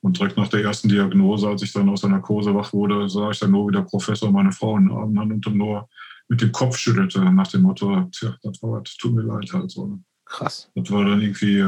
Und 0.00 0.18
direkt 0.18 0.36
nach 0.36 0.48
der 0.48 0.64
ersten 0.64 0.88
Diagnose, 0.88 1.48
als 1.48 1.62
ich 1.62 1.72
dann 1.72 1.88
aus 1.88 2.00
der 2.00 2.10
Narkose 2.10 2.54
wach 2.54 2.72
wurde, 2.72 3.08
sah 3.08 3.30
ich 3.30 3.38
dann 3.38 3.52
nur 3.52 3.68
wieder 3.68 3.82
Professor 3.82 4.32
meine 4.32 4.50
Frau 4.50 4.76
in 4.76 4.88
den 4.88 4.96
Armen 4.96 5.18
an 5.18 5.32
und 5.32 5.46
dann 5.46 5.56
nur 5.56 5.88
mit 6.28 6.40
dem 6.40 6.50
Kopf 6.50 6.76
schüttelte 6.76 7.20
nach 7.20 7.48
dem 7.48 7.62
Motto, 7.62 8.08
tja, 8.10 8.34
das 8.42 8.62
war, 8.62 8.80
das 8.82 8.96
tut 8.96 9.14
mir 9.14 9.22
leid 9.22 9.52
halt 9.52 9.70
so. 9.70 9.98
Krass. 10.24 10.70
Das 10.74 10.90
war 10.90 11.04
dann 11.04 11.20
irgendwie, 11.20 11.64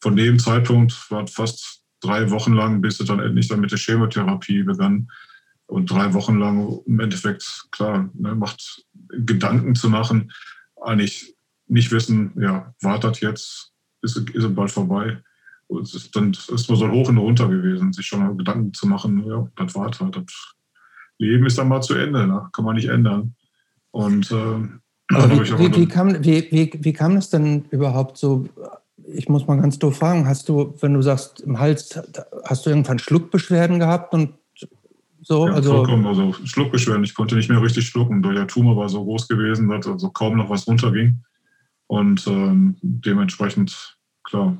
von 0.00 0.16
dem 0.16 0.38
Zeitpunkt 0.38 1.10
war 1.10 1.26
fast 1.26 1.82
drei 2.00 2.30
Wochen 2.30 2.52
lang, 2.52 2.80
bis 2.80 3.00
es 3.00 3.06
dann 3.06 3.20
endlich 3.20 3.48
dann 3.48 3.60
mit 3.60 3.70
der 3.70 3.78
Chemotherapie 3.78 4.62
begann. 4.62 5.08
Und 5.66 5.90
drei 5.90 6.14
Wochen 6.14 6.38
lang 6.38 6.80
im 6.86 7.00
Endeffekt, 7.00 7.66
klar, 7.70 8.08
ne, 8.14 8.34
macht 8.34 8.86
Gedanken 9.10 9.74
zu 9.74 9.90
machen, 9.90 10.32
eigentlich 10.80 11.34
nicht 11.66 11.92
wissen, 11.92 12.32
ja, 12.40 12.74
wartet 12.80 13.20
jetzt, 13.20 13.72
ist, 14.02 14.16
ist 14.16 14.44
es 14.44 14.54
bald 14.54 14.70
vorbei. 14.70 15.18
es 15.82 15.94
ist 15.94 16.16
dann 16.16 16.30
ist 16.30 16.68
man 16.68 16.78
so 16.78 16.90
hoch 16.90 17.08
und 17.08 17.18
runter 17.18 17.48
gewesen, 17.48 17.92
sich 17.92 18.06
schon 18.06 18.38
Gedanken 18.38 18.72
zu 18.72 18.86
machen, 18.86 19.24
ja, 19.26 19.46
das 19.56 19.74
war 19.74 19.90
halt. 19.90 20.16
Das 20.16 20.54
Leben 21.18 21.46
ist 21.46 21.58
dann 21.58 21.68
mal 21.68 21.82
zu 21.82 21.94
Ende, 21.94 22.26
ne? 22.26 22.48
kann 22.52 22.64
man 22.64 22.76
nicht 22.76 22.88
ändern. 22.88 23.34
Und 23.90 24.30
äh, 24.30 24.68
wie, 25.10 25.58
wie, 25.58 25.76
wie, 25.76 25.86
kam, 25.86 26.24
wie, 26.24 26.48
wie, 26.50 26.70
wie 26.80 26.92
kam 26.92 27.16
es 27.16 27.30
denn 27.30 27.64
überhaupt 27.70 28.18
so? 28.18 28.48
Ich 29.12 29.28
muss 29.28 29.46
mal 29.46 29.60
ganz 29.60 29.78
doof 29.78 29.98
fragen, 29.98 30.26
hast 30.26 30.48
du, 30.48 30.74
wenn 30.80 30.94
du 30.94 31.02
sagst, 31.02 31.40
im 31.40 31.58
Hals, 31.58 31.98
hast 32.44 32.66
du 32.66 32.70
irgendwann 32.70 32.98
Schluckbeschwerden 32.98 33.78
gehabt 33.78 34.12
und 34.12 34.34
so? 35.22 35.46
Ja, 35.46 35.54
also, 35.54 35.76
vollkommen, 35.76 36.06
also 36.06 36.32
Schluckbeschwerden. 36.44 37.04
Ich 37.04 37.14
konnte 37.14 37.34
nicht 37.34 37.48
mehr 37.48 37.62
richtig 37.62 37.86
schlucken. 37.86 38.22
Der 38.22 38.46
Tumor 38.46 38.76
war 38.76 38.88
so 38.88 39.04
groß 39.04 39.28
gewesen, 39.28 39.68
dass 39.68 39.86
also 39.86 40.10
kaum 40.10 40.36
noch 40.36 40.50
was 40.50 40.66
runterging. 40.66 41.22
Und 41.86 42.26
ähm, 42.26 42.76
dementsprechend, 42.82 43.96
klar, 44.24 44.58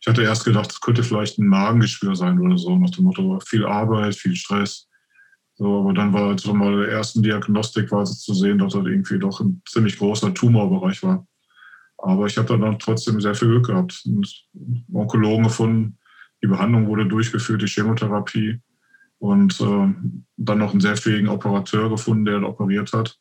ich 0.00 0.08
hatte 0.08 0.22
erst 0.22 0.44
gedacht, 0.44 0.70
es 0.70 0.80
könnte 0.80 1.02
vielleicht 1.02 1.38
ein 1.38 1.46
Magengeschwür 1.46 2.16
sein 2.16 2.40
oder 2.40 2.56
so, 2.56 2.76
nach 2.78 2.90
dem 2.90 3.04
Motto, 3.04 3.38
viel 3.46 3.66
Arbeit, 3.66 4.14
viel 4.14 4.34
Stress. 4.34 4.88
So, 5.54 5.80
aber 5.80 5.92
dann 5.92 6.12
war 6.14 6.28
halt 6.28 6.40
schon 6.40 6.56
mal 6.56 6.74
der 6.74 6.88
ersten 6.88 7.22
Diagnostik 7.22 7.92
war 7.92 8.02
es 8.02 8.18
zu 8.20 8.32
sehen, 8.32 8.58
dass 8.58 8.72
das 8.72 8.86
irgendwie 8.86 9.18
doch 9.18 9.40
ein 9.40 9.60
ziemlich 9.68 9.98
großer 9.98 10.32
Tumorbereich 10.32 11.02
war. 11.02 11.26
Aber 12.02 12.26
ich 12.26 12.36
habe 12.38 12.58
dann 12.58 12.78
trotzdem 12.78 13.20
sehr 13.20 13.34
viel 13.34 13.48
Glück 13.48 13.66
gehabt. 13.66 14.02
Und 14.06 14.46
Onkologen 14.92 15.44
gefunden, 15.44 15.98
die 16.42 16.46
Behandlung 16.46 16.86
wurde 16.86 17.06
durchgeführt, 17.06 17.62
die 17.62 17.66
Chemotherapie. 17.66 18.60
Und 19.18 19.60
äh, 19.60 19.94
dann 20.36 20.58
noch 20.58 20.72
einen 20.72 20.80
sehr 20.80 20.96
fähigen 20.96 21.28
Operateur 21.28 21.90
gefunden, 21.90 22.24
der 22.24 22.42
operiert 22.42 22.92
hat. 22.92 23.18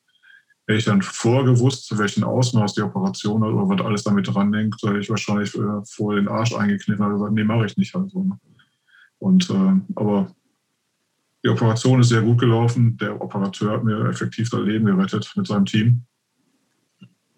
Hätte 0.65 0.77
ich 0.77 0.85
dann 0.85 1.01
vorgewusst, 1.01 1.97
welchen 1.97 2.23
Ausmaß 2.23 2.76
die 2.76 2.84
Operation 2.84 3.43
hat 3.43 3.49
oder 3.49 3.68
was 3.68 3.85
alles 3.85 4.03
damit 4.03 4.27
dranhängt, 4.27 4.76
hätte 4.81 4.99
ich 4.99 5.10
wahrscheinlich 5.10 5.53
äh, 5.56 5.81
vor 5.85 6.15
den 6.15 6.27
Arsch 6.27 6.53
eingekniffen 6.53 7.03
und 7.03 7.14
gesagt, 7.14 7.34
nee, 7.34 7.43
mache 7.43 7.65
ich 7.65 7.76
nicht 7.76 7.93
halt 7.93 8.11
so. 8.11 8.23
Ne? 8.23 8.39
Und 9.18 9.49
äh, 9.49 9.81
aber 9.95 10.34
die 11.43 11.49
Operation 11.49 12.01
ist 12.01 12.10
sehr 12.10 12.22
gut 12.22 12.39
gelaufen. 12.39 12.97
Der 12.97 13.22
Operateur 13.22 13.73
hat 13.73 13.84
mir 13.84 14.10
effektiv 14.10 14.49
das 14.49 14.61
Leben 14.61 14.85
gerettet 14.85 15.31
mit 15.35 15.47
seinem 15.47 15.65
Team. 15.65 16.03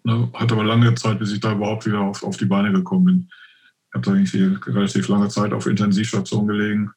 Ne, 0.04 0.28
hat 0.34 0.50
aber 0.50 0.64
lange 0.64 0.94
Zeit, 0.94 1.18
bis 1.18 1.32
ich 1.32 1.40
da 1.40 1.52
überhaupt 1.52 1.86
wieder 1.86 2.00
auf, 2.00 2.22
auf 2.22 2.36
die 2.36 2.46
Beine 2.46 2.72
gekommen 2.72 3.04
bin. 3.04 3.28
Ich 3.88 3.94
habe 3.94 4.04
da 4.04 4.14
irgendwie 4.14 4.70
relativ 4.70 5.08
lange 5.08 5.28
Zeit 5.28 5.52
auf 5.52 5.66
Intensivstation 5.66 6.46
gelegen. 6.46 6.90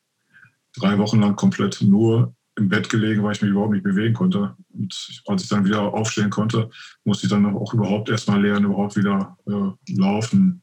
Drei 0.75 0.97
Wochen 0.97 1.21
lang 1.21 1.35
komplett 1.35 1.81
nur 1.81 2.33
im 2.57 2.69
Bett 2.69 2.89
gelegen, 2.89 3.21
weil 3.21 3.33
ich 3.33 3.41
mich 3.41 3.51
überhaupt 3.51 3.73
nicht 3.73 3.83
bewegen 3.83 4.13
konnte. 4.13 4.55
Und 4.73 5.21
als 5.27 5.43
ich 5.43 5.49
dann 5.49 5.65
wieder 5.65 5.81
aufstehen 5.81 6.29
konnte, 6.29 6.69
musste 7.03 7.27
ich 7.27 7.29
dann 7.29 7.45
auch 7.45 7.73
überhaupt 7.73 8.09
erstmal 8.09 8.41
lernen, 8.41 8.65
überhaupt 8.65 8.95
wieder 8.95 9.37
äh, 9.45 9.93
laufen. 9.93 10.61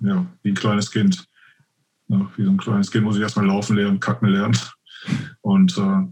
Ja, 0.00 0.26
wie 0.42 0.50
ein 0.50 0.54
kleines 0.54 0.90
Kind. 0.90 1.24
Ja, 2.08 2.30
wie 2.36 2.44
so 2.44 2.50
ein 2.50 2.56
kleines 2.56 2.90
Kind 2.90 3.04
muss 3.04 3.16
ich 3.16 3.22
erstmal 3.22 3.46
laufen 3.46 3.76
lernen, 3.76 4.00
kacken 4.00 4.28
lernen. 4.28 4.58
Und 5.40 5.78
äh, 5.78 6.02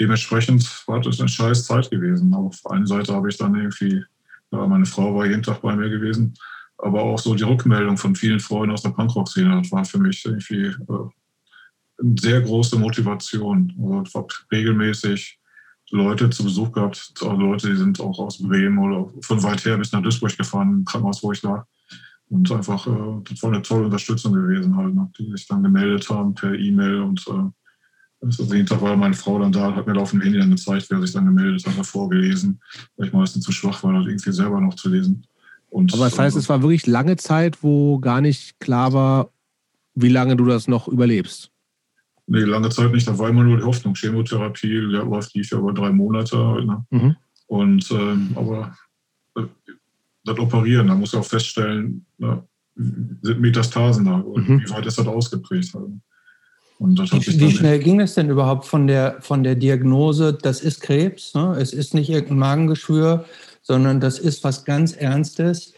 dementsprechend 0.00 0.64
war 0.86 1.00
das 1.00 1.20
eine 1.20 1.28
scheiß 1.28 1.66
Zeit 1.66 1.90
gewesen. 1.90 2.32
Auf 2.34 2.60
der 2.62 2.72
einen 2.72 2.86
Seite 2.86 3.14
habe 3.14 3.28
ich 3.28 3.36
dann 3.36 3.54
irgendwie, 3.54 4.04
meine 4.50 4.86
Frau 4.86 5.14
war 5.14 5.26
jeden 5.26 5.42
Tag 5.42 5.62
bei 5.62 5.74
mir 5.74 5.88
gewesen, 5.88 6.34
aber 6.78 7.02
auch 7.02 7.18
so 7.18 7.34
die 7.34 7.44
Rückmeldung 7.44 7.96
von 7.96 8.14
vielen 8.14 8.40
Freunden 8.40 8.72
aus 8.72 8.82
der 8.82 8.90
Punkrock-Szene, 8.90 9.60
das 9.60 9.72
war 9.72 9.84
für 9.84 9.98
mich 9.98 10.24
irgendwie 10.24 10.66
äh, 10.66 11.08
eine 12.00 12.14
sehr 12.18 12.40
große 12.40 12.78
Motivation. 12.78 13.74
Also 13.78 14.02
ich 14.06 14.14
habe 14.14 14.28
regelmäßig 14.52 15.38
Leute 15.90 16.30
zu 16.30 16.44
Besuch 16.44 16.72
gehabt, 16.72 17.14
Leute, 17.20 17.70
die 17.70 17.76
sind 17.76 18.00
auch 18.00 18.18
aus 18.18 18.42
Bremen 18.42 18.78
oder 18.78 19.10
von 19.22 19.42
weit 19.42 19.64
her 19.64 19.78
bis 19.78 19.92
nach 19.92 20.02
Duisburg 20.02 20.36
gefahren, 20.36 20.70
im 20.70 20.84
Krankenhaus, 20.84 21.22
wo 21.22 21.32
ich 21.32 21.42
war. 21.42 21.66
Und 22.30 22.50
einfach, 22.52 22.86
äh, 22.86 23.22
das 23.24 23.42
war 23.42 23.52
eine 23.52 23.62
tolle 23.62 23.86
Unterstützung 23.86 24.34
gewesen, 24.34 24.76
halt, 24.76 24.94
ne, 24.94 25.10
die 25.18 25.30
sich 25.30 25.46
dann 25.46 25.62
gemeldet 25.62 26.08
haben 26.10 26.34
per 26.34 26.54
E-Mail 26.54 27.00
und 27.00 27.26
äh, 27.26 27.50
also 28.20 28.44
jeden 28.52 28.66
Tag 28.66 28.82
war 28.82 28.96
meine 28.96 29.14
Frau 29.14 29.38
dann 29.38 29.52
da, 29.52 29.74
hat 29.74 29.86
mir 29.86 29.96
auf 29.96 30.10
dem 30.10 30.20
Handy 30.20 30.38
dann 30.38 30.50
gezeigt, 30.50 30.86
wer 30.90 31.00
sich 31.00 31.12
dann 31.12 31.26
gemeldet 31.26 31.64
hat, 31.66 31.86
vorgelesen, 31.86 32.60
weil 32.96 33.06
ich 33.06 33.12
meistens 33.12 33.44
zu 33.44 33.52
schwach 33.52 33.82
war, 33.82 33.92
das 33.92 34.06
irgendwie 34.06 34.32
selber 34.32 34.60
noch 34.60 34.74
zu 34.74 34.88
lesen. 34.88 35.26
Und, 35.70 35.92
Aber 35.94 36.04
das 36.04 36.18
heißt, 36.18 36.36
äh, 36.36 36.40
es 36.40 36.48
war 36.48 36.62
wirklich 36.62 36.86
lange 36.86 37.16
Zeit, 37.16 37.62
wo 37.62 37.98
gar 37.98 38.20
nicht 38.20 38.58
klar 38.58 38.92
war, 38.92 39.30
wie 39.94 40.08
lange 40.08 40.36
du 40.36 40.46
das 40.46 40.66
noch 40.66 40.88
überlebst. 40.88 41.50
Nee, 42.26 42.40
lange 42.40 42.68
Zeit 42.68 42.92
nicht. 42.92 43.08
Da 43.08 43.18
war 43.18 43.28
immer 43.28 43.42
nur 43.42 43.56
die 43.56 43.64
Hoffnung. 43.64 43.94
Chemotherapie 43.94 44.90
der 44.92 45.06
lief 45.34 45.50
ja 45.50 45.58
über 45.58 45.72
drei 45.72 45.90
Monate. 45.90 46.36
Ne? 46.36 46.84
Mhm. 46.90 47.16
Und 47.46 47.90
ähm, 47.90 48.30
aber 48.34 48.76
äh, 49.34 49.42
das 50.24 50.38
Operieren, 50.38 50.88
da 50.88 50.94
muss 50.94 51.12
ja 51.12 51.20
auch 51.20 51.24
feststellen, 51.24 52.04
ne, 52.18 52.42
sind 52.76 53.40
Metastasen 53.40 54.04
da. 54.04 54.18
Mhm. 54.18 54.60
Wie 54.60 54.70
weit 54.70 54.86
ist 54.86 54.98
das 54.98 55.06
ausgeprägt? 55.06 55.72
Halt? 55.74 55.86
Wie, 56.78 57.40
wie 57.40 57.50
schnell 57.50 57.78
ging 57.80 58.00
es 58.00 58.14
denn 58.14 58.30
überhaupt 58.30 58.64
von 58.64 58.86
der, 58.86 59.16
von 59.20 59.42
der 59.42 59.56
Diagnose, 59.56 60.32
das 60.32 60.60
ist 60.60 60.80
Krebs, 60.80 61.34
ne? 61.34 61.56
es 61.58 61.72
ist 61.72 61.94
nicht 61.94 62.08
irgendein 62.08 62.38
Magengeschwür, 62.38 63.24
sondern 63.62 64.00
das 64.00 64.18
ist 64.18 64.44
was 64.44 64.64
ganz 64.64 64.92
Ernstes, 64.92 65.74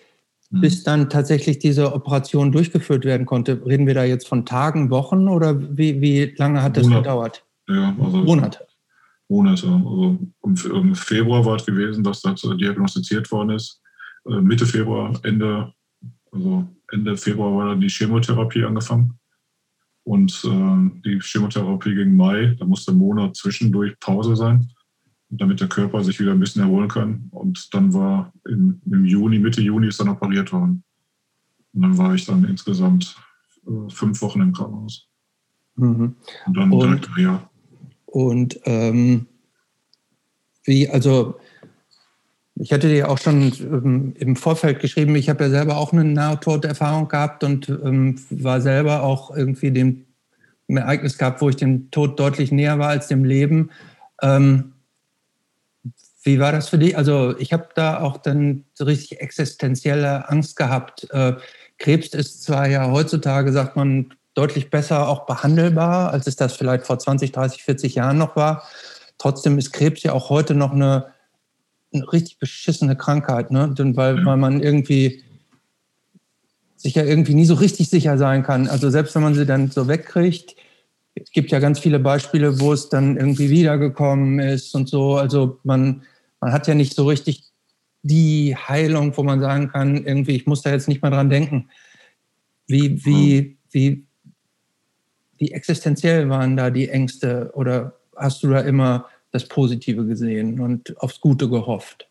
mhm. 0.51 0.60
bis 0.60 0.82
dann 0.82 1.09
tatsächlich 1.09 1.59
diese 1.59 1.94
Operation 1.94 2.52
durchgeführt 2.52 3.05
werden 3.05 3.27
konnte? 3.27 3.64
Reden 3.64 3.86
wir 3.86 3.94
da 3.94 4.05
jetzt 4.05 4.28
von 4.28 4.44
Tagen, 4.44 4.90
Wochen 4.90 5.28
oder 5.28 5.59
wie, 5.77 6.01
wie 6.02 6.35
lange 6.36 6.62
hat 6.62 6.77
das 6.77 6.86
Monat. 6.86 7.05
gedauert? 7.05 7.44
Ja, 7.68 7.97
also 7.98 8.18
Monate. 8.18 8.66
Monate. 9.28 9.68
Also 9.68 10.18
im 10.43 10.94
Februar 10.94 11.44
war 11.44 11.56
es 11.56 11.64
gewesen, 11.64 12.05
dass 12.05 12.20
das 12.20 12.43
diagnostiziert 12.43 13.31
worden 13.31 13.51
ist. 13.51 13.81
Äh, 14.28 14.40
Mitte 14.40 14.66
Februar, 14.66 15.18
Ende, 15.22 15.72
also 16.32 16.66
Ende 16.90 17.16
Februar 17.16 17.56
war 17.56 17.68
dann 17.68 17.81
die 17.81 17.89
Chemotherapie 17.89 18.64
angefangen. 18.64 19.19
Und 20.05 20.43
äh, 20.44 21.01
die 21.05 21.20
Chemotherapie 21.20 21.94
gegen 21.94 22.16
Mai, 22.16 22.56
da 22.59 22.64
musste 22.64 22.93
ein 22.93 22.98
Monat 22.98 23.36
zwischendurch 23.36 23.98
Pause 24.01 24.35
sein, 24.35 24.68
damit 25.28 25.60
der 25.60 25.68
Körper 25.68 26.02
sich 26.02 26.18
wieder 26.18 26.32
ein 26.32 26.40
bisschen 26.40 26.62
erholen 26.62 26.89
kann. 26.89 27.28
Und 27.31 27.72
dann 27.74 27.93
war 27.93 28.32
im, 28.48 28.81
im 28.90 29.05
Juni, 29.05 29.39
Mitte 29.39 29.60
Juni 29.60 29.89
ist 29.89 30.01
dann 30.01 30.09
operiert 30.09 30.52
worden. 30.52 30.82
Und 31.72 31.82
dann 31.82 31.98
war 31.98 32.14
ich 32.14 32.24
dann 32.24 32.44
insgesamt 32.44 33.16
äh, 33.66 33.90
fünf 33.90 34.20
Wochen 34.22 34.40
im 34.40 34.52
Krankenhaus. 34.52 35.09
Mhm. 35.77 36.16
Und 36.47 36.56
dann 36.56 36.72
und, 36.72 36.81
direkt 36.81 37.09
ja. 37.18 37.51
Und 38.06 38.59
ähm, 38.64 39.27
wie, 40.64 40.89
also 40.89 41.39
ich 42.62 42.73
hatte 42.73 42.89
dir 42.89 43.11
auch 43.11 43.19
schon 43.19 43.53
ähm, 43.61 44.15
im 44.19 44.37
Vorfeld 44.37 44.81
geschrieben, 44.81 45.16
ich 45.16 45.31
habe 45.31 45.45
ja 45.45 45.51
selber 45.51 45.78
auch 45.78 45.93
eine 45.93 46.05
Nahtoderfahrung 46.05 47.09
gehabt 47.09 47.43
und 47.43 47.69
ähm, 47.70 48.20
war 48.28 48.61
selber 48.61 49.03
auch 49.03 49.35
irgendwie 49.35 49.70
dem 49.70 50.05
Ereignis 50.69 51.16
gehabt, 51.16 51.41
wo 51.41 51.49
ich 51.49 51.57
dem 51.57 51.91
Tod 51.91 52.20
deutlich 52.20 52.53
näher 52.53 52.78
war 52.78 52.89
als 52.89 53.09
dem 53.09 53.24
Leben. 53.24 53.70
Ähm, 54.20 54.73
wie 56.23 56.39
war 56.39 56.53
das 56.53 56.69
für 56.69 56.77
dich? 56.77 56.99
Also 56.99 57.37
ich 57.39 57.55
habe 57.55 57.70
da 57.74 58.01
auch 58.01 58.19
dann 58.19 58.65
so 58.74 58.85
richtig 58.85 59.23
existenzielle 59.23 60.28
Angst 60.28 60.57
gehabt. 60.57 61.09
Äh, 61.12 61.37
Krebs 61.78 62.09
ist 62.09 62.43
zwar 62.43 62.69
ja 62.69 62.91
heutzutage, 62.91 63.53
sagt 63.53 63.77
man, 63.77 64.12
deutlich 64.35 64.69
besser 64.70 65.09
auch 65.09 65.24
behandelbar, 65.24 66.12
als 66.12 66.27
es 66.27 66.37
das 66.37 66.53
vielleicht 66.53 66.85
vor 66.85 66.99
20, 66.99 67.32
30, 67.32 67.62
40 67.62 67.95
Jahren 67.95 68.19
noch 68.19 68.37
war. 68.37 68.65
Trotzdem 69.16 69.57
ist 69.57 69.73
Krebs 69.73 70.03
ja 70.03 70.12
auch 70.12 70.28
heute 70.28 70.55
noch 70.55 70.73
eine 70.73 71.07
eine 71.92 72.12
richtig 72.12 72.38
beschissene 72.38 72.96
Krankheit, 72.96 73.50
ne? 73.50 73.74
Denn 73.76 73.96
weil, 73.96 74.24
weil 74.24 74.36
man 74.36 74.62
irgendwie 74.62 75.22
sich 76.76 76.94
ja 76.94 77.04
irgendwie 77.04 77.34
nie 77.34 77.44
so 77.44 77.54
richtig 77.54 77.90
sicher 77.90 78.16
sein 78.16 78.42
kann. 78.42 78.66
Also 78.68 78.88
selbst 78.90 79.14
wenn 79.14 79.22
man 79.22 79.34
sie 79.34 79.44
dann 79.44 79.70
so 79.70 79.86
wegkriegt, 79.86 80.56
es 81.14 81.30
gibt 81.30 81.50
ja 81.50 81.58
ganz 81.58 81.78
viele 81.78 81.98
Beispiele, 81.98 82.60
wo 82.60 82.72
es 82.72 82.88
dann 82.88 83.16
irgendwie 83.16 83.50
wiedergekommen 83.50 84.38
ist 84.38 84.74
und 84.74 84.88
so. 84.88 85.16
Also 85.16 85.58
man, 85.64 86.02
man 86.40 86.52
hat 86.52 86.66
ja 86.66 86.74
nicht 86.74 86.94
so 86.94 87.06
richtig 87.06 87.44
die 88.02 88.56
Heilung, 88.56 89.14
wo 89.16 89.22
man 89.22 89.40
sagen 89.40 89.68
kann, 89.68 90.06
irgendwie, 90.06 90.36
ich 90.36 90.46
muss 90.46 90.62
da 90.62 90.70
jetzt 90.70 90.88
nicht 90.88 91.02
mal 91.02 91.10
dran 91.10 91.28
denken. 91.28 91.68
Wie, 92.66 93.04
wie, 93.04 93.58
wie, 93.70 94.06
wie 95.36 95.52
existenziell 95.52 96.28
waren 96.30 96.56
da 96.56 96.70
die 96.70 96.88
Ängste 96.88 97.50
oder 97.54 97.98
hast 98.16 98.42
du 98.42 98.48
da 98.48 98.60
immer 98.60 99.06
das 99.32 99.47
Positive 99.47 100.05
gesehen 100.07 100.61
und 100.61 100.97
aufs 101.01 101.20
Gute 101.20 101.48
gehofft. 101.48 102.09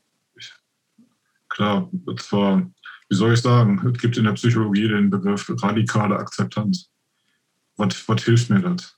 Klar, 1.49 1.89
zwar, 2.17 2.69
wie 3.09 3.15
soll 3.15 3.33
ich 3.33 3.41
sagen, 3.41 3.81
es 3.93 3.99
gibt 3.99 4.17
in 4.17 4.25
der 4.25 4.33
Psychologie 4.33 4.87
den 4.87 5.09
Begriff 5.09 5.51
radikale 5.61 6.15
Akzeptanz. 6.17 6.89
Was, 7.75 8.07
was 8.07 8.23
hilft 8.23 8.49
mir 8.49 8.61
das? 8.61 8.95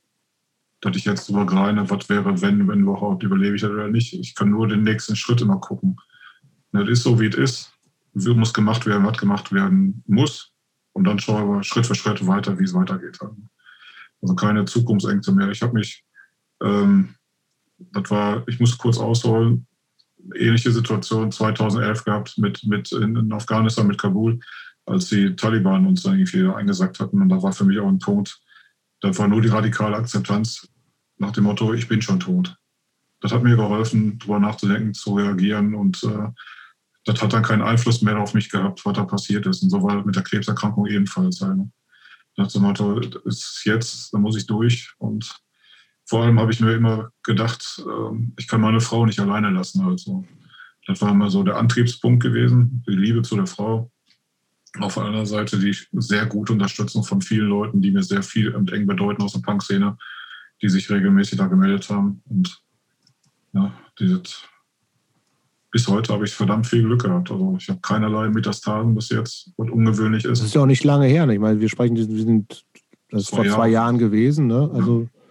Dass 0.80 0.96
ich 0.96 1.04
jetzt 1.04 1.28
übergreine, 1.28 1.88
was 1.88 2.08
wäre, 2.08 2.40
wenn, 2.42 2.68
wenn 2.68 2.80
überhaupt, 2.80 3.22
überlebe 3.22 3.56
ich 3.56 3.62
das 3.62 3.70
oder 3.70 3.88
nicht. 3.88 4.12
Ich 4.12 4.34
kann 4.34 4.50
nur 4.50 4.68
den 4.68 4.82
nächsten 4.82 5.16
Schritt 5.16 5.40
immer 5.40 5.58
gucken. 5.60 5.96
Das 6.72 6.88
ist 6.88 7.02
so, 7.02 7.18
wie 7.20 7.26
es 7.26 7.36
ist. 7.36 7.72
Wie 8.14 8.34
muss 8.34 8.52
gemacht 8.52 8.84
werden, 8.86 9.06
was 9.06 9.18
gemacht 9.18 9.52
werden 9.52 10.02
muss. 10.06 10.52
Und 10.92 11.04
dann 11.04 11.18
schaue 11.18 11.60
ich 11.60 11.66
Schritt 11.66 11.86
für 11.86 11.94
Schritt 11.94 12.26
weiter, 12.26 12.58
wie 12.58 12.64
es 12.64 12.74
weitergeht. 12.74 13.18
Also 14.20 14.34
keine 14.34 14.64
Zukunftsängste 14.66 15.32
mehr. 15.32 15.50
Ich 15.50 15.62
habe 15.62 15.72
mich 15.72 16.04
ähm, 16.62 17.14
das 17.92 18.10
war, 18.10 18.46
ich 18.48 18.60
muss 18.60 18.78
kurz 18.78 18.98
ausholen, 18.98 19.66
ähnliche 20.36 20.70
Situation 20.70 21.32
2011 21.32 22.04
gehabt 22.04 22.38
mit, 22.38 22.64
mit 22.64 22.92
in, 22.92 23.32
Afghanistan, 23.32 23.86
mit 23.86 23.98
Kabul. 23.98 24.38
als 24.86 25.08
die 25.08 25.34
Taliban 25.36 25.86
uns 25.86 26.02
dann 26.02 26.18
irgendwie 26.18 26.46
eingesackt 26.46 27.00
hatten. 27.00 27.20
Und 27.20 27.28
da 27.28 27.42
war 27.42 27.52
für 27.52 27.64
mich 27.64 27.78
auch 27.78 27.88
ein 27.88 27.98
Punkt, 27.98 28.40
das 29.00 29.18
war 29.18 29.28
nur 29.28 29.42
die 29.42 29.48
radikale 29.48 29.96
Akzeptanz 29.96 30.68
nach 31.18 31.32
dem 31.32 31.44
Motto, 31.44 31.72
ich 31.72 31.88
bin 31.88 32.02
schon 32.02 32.20
tot. 32.20 32.56
Das 33.20 33.32
hat 33.32 33.42
mir 33.42 33.56
geholfen, 33.56 34.18
darüber 34.18 34.40
nachzudenken, 34.40 34.94
zu 34.94 35.14
reagieren 35.14 35.74
und 35.74 36.02
äh, 36.02 36.28
das 37.04 37.20
hat 37.20 37.32
dann 37.32 37.42
keinen 37.42 37.62
Einfluss 37.62 38.02
mehr 38.02 38.18
auf 38.18 38.34
mich 38.34 38.50
gehabt, 38.50 38.84
was 38.84 38.94
da 38.94 39.04
passiert 39.04 39.46
ist. 39.46 39.62
Und 39.62 39.70
so 39.70 39.82
war 39.82 40.04
mit 40.04 40.16
der 40.16 40.22
Krebserkrankung 40.22 40.86
ebenfalls. 40.86 41.40
Halt. 41.40 41.58
Nach 42.36 42.50
dem 42.50 42.62
Motto, 42.62 42.98
ist 42.98 43.62
jetzt, 43.64 44.12
da 44.14 44.18
muss 44.18 44.36
ich 44.36 44.46
durch. 44.46 44.92
Und 44.98 45.36
vor 46.12 46.24
allem 46.24 46.38
habe 46.38 46.52
ich 46.52 46.60
mir 46.60 46.74
immer 46.74 47.10
gedacht, 47.22 47.82
ähm, 47.88 48.34
ich 48.38 48.46
kann 48.46 48.60
meine 48.60 48.82
Frau 48.82 49.06
nicht 49.06 49.18
alleine 49.18 49.48
lassen. 49.48 49.82
Also 49.86 50.26
das 50.86 51.00
war 51.00 51.10
immer 51.10 51.30
so 51.30 51.42
der 51.42 51.56
Antriebspunkt 51.56 52.22
gewesen, 52.22 52.84
die 52.86 52.92
Liebe 52.92 53.22
zu 53.22 53.34
der 53.34 53.46
Frau. 53.46 53.90
Auf 54.78 54.92
der 54.92 55.04
anderen 55.04 55.24
Seite 55.24 55.58
die 55.58 55.74
sehr 55.92 56.26
gute 56.26 56.52
Unterstützung 56.52 57.02
von 57.02 57.22
vielen 57.22 57.48
Leuten, 57.48 57.80
die 57.80 57.90
mir 57.90 58.02
sehr 58.02 58.22
viel 58.22 58.54
und 58.54 58.70
eng 58.74 58.86
bedeuten 58.86 59.22
aus 59.22 59.32
der 59.32 59.40
Punk-Szene, 59.40 59.96
die 60.60 60.68
sich 60.68 60.90
regelmäßig 60.90 61.38
da 61.38 61.46
gemeldet 61.46 61.88
haben. 61.88 62.20
Und 62.28 62.60
ja, 63.54 63.72
dieses 63.98 64.44
bis 65.70 65.88
heute 65.88 66.12
habe 66.12 66.26
ich 66.26 66.34
verdammt 66.34 66.66
viel 66.66 66.82
Glück 66.82 67.04
gehabt. 67.04 67.30
Also 67.30 67.56
ich 67.58 67.70
habe 67.70 67.80
keinerlei 67.80 68.28
Metastasen 68.28 68.94
bis 68.94 69.08
jetzt, 69.08 69.50
was 69.56 69.70
ungewöhnlich 69.70 70.26
ist. 70.26 70.40
Das 70.40 70.48
ist 70.48 70.54
ja 70.54 70.60
auch 70.60 70.66
nicht 70.66 70.84
lange 70.84 71.06
her. 71.06 71.24
Ne? 71.24 71.32
Ich 71.32 71.40
meine, 71.40 71.58
wir 71.58 71.70
sprechen, 71.70 71.96
wir 71.96 72.04
sind, 72.04 72.66
das 73.10 73.22
ist 73.22 73.30
vor 73.30 73.46
zwei 73.46 73.68
Jahren 73.68 73.96
gewesen. 73.96 74.46
Ne? 74.46 74.70
Also, 74.74 75.08
ja. 75.10 75.21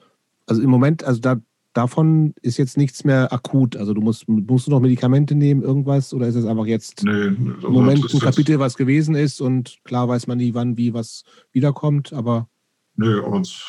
Also 0.52 0.62
im 0.62 0.70
Moment, 0.70 1.06
also 1.06 1.22
da, 1.22 1.40
davon 1.72 2.34
ist 2.42 2.58
jetzt 2.58 2.78
nichts 2.78 3.06
mehr 3.06 3.32
akut. 3.32 3.78
Also 3.78 3.94
du 3.94 4.02
musst, 4.02 4.28
musst 4.28 4.68
du 4.68 4.72
noch 4.72 4.82
Medikamente 4.82 5.34
nehmen, 5.34 5.62
irgendwas, 5.62 6.14
oder 6.14 6.28
ist 6.28 6.36
es 6.36 6.46
einfach 6.46 6.66
jetzt 6.66 7.04
nee, 7.06 7.12
also 7.12 7.68
im 7.68 7.74
Moment 7.74 8.14
ein 8.14 8.20
Kapitel, 8.20 8.60
was 8.60 8.76
gewesen 8.76 9.16
ist 9.16 9.40
und 9.40 9.78
klar 9.86 10.10
weiß 10.10 10.28
man 10.28 10.40
nie, 10.40 10.54
wann, 10.54 10.76
wie 10.76 10.94
was 10.94 11.24
wiederkommt, 11.54 12.12
aber. 12.12 12.50
Nö, 12.98 13.24
aber 13.26 13.40
es 13.40 13.64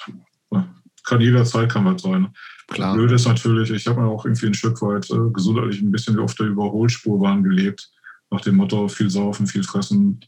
kann 1.04 1.20
jederzeit 1.20 1.70
kann 1.70 1.84
was 1.84 2.02
sein. 2.02 2.28
Klar. 2.66 2.94
Blöd 2.94 3.12
ist 3.12 3.26
natürlich, 3.26 3.70
ich 3.70 3.86
habe 3.86 4.02
auch 4.02 4.24
irgendwie 4.24 4.46
ein 4.46 4.54
Stück 4.54 4.80
weit 4.82 5.08
äh, 5.10 5.30
gesundheitlich 5.32 5.80
ein 5.82 5.92
bisschen 5.92 6.16
wie 6.16 6.20
auf 6.20 6.34
der 6.34 6.46
Überholspurbahn 6.46 7.44
gelebt, 7.44 7.90
nach 8.30 8.40
dem 8.40 8.56
Motto 8.56 8.88
viel 8.88 9.10
saufen, 9.10 9.46
viel 9.46 9.62
fressen, 9.62 10.20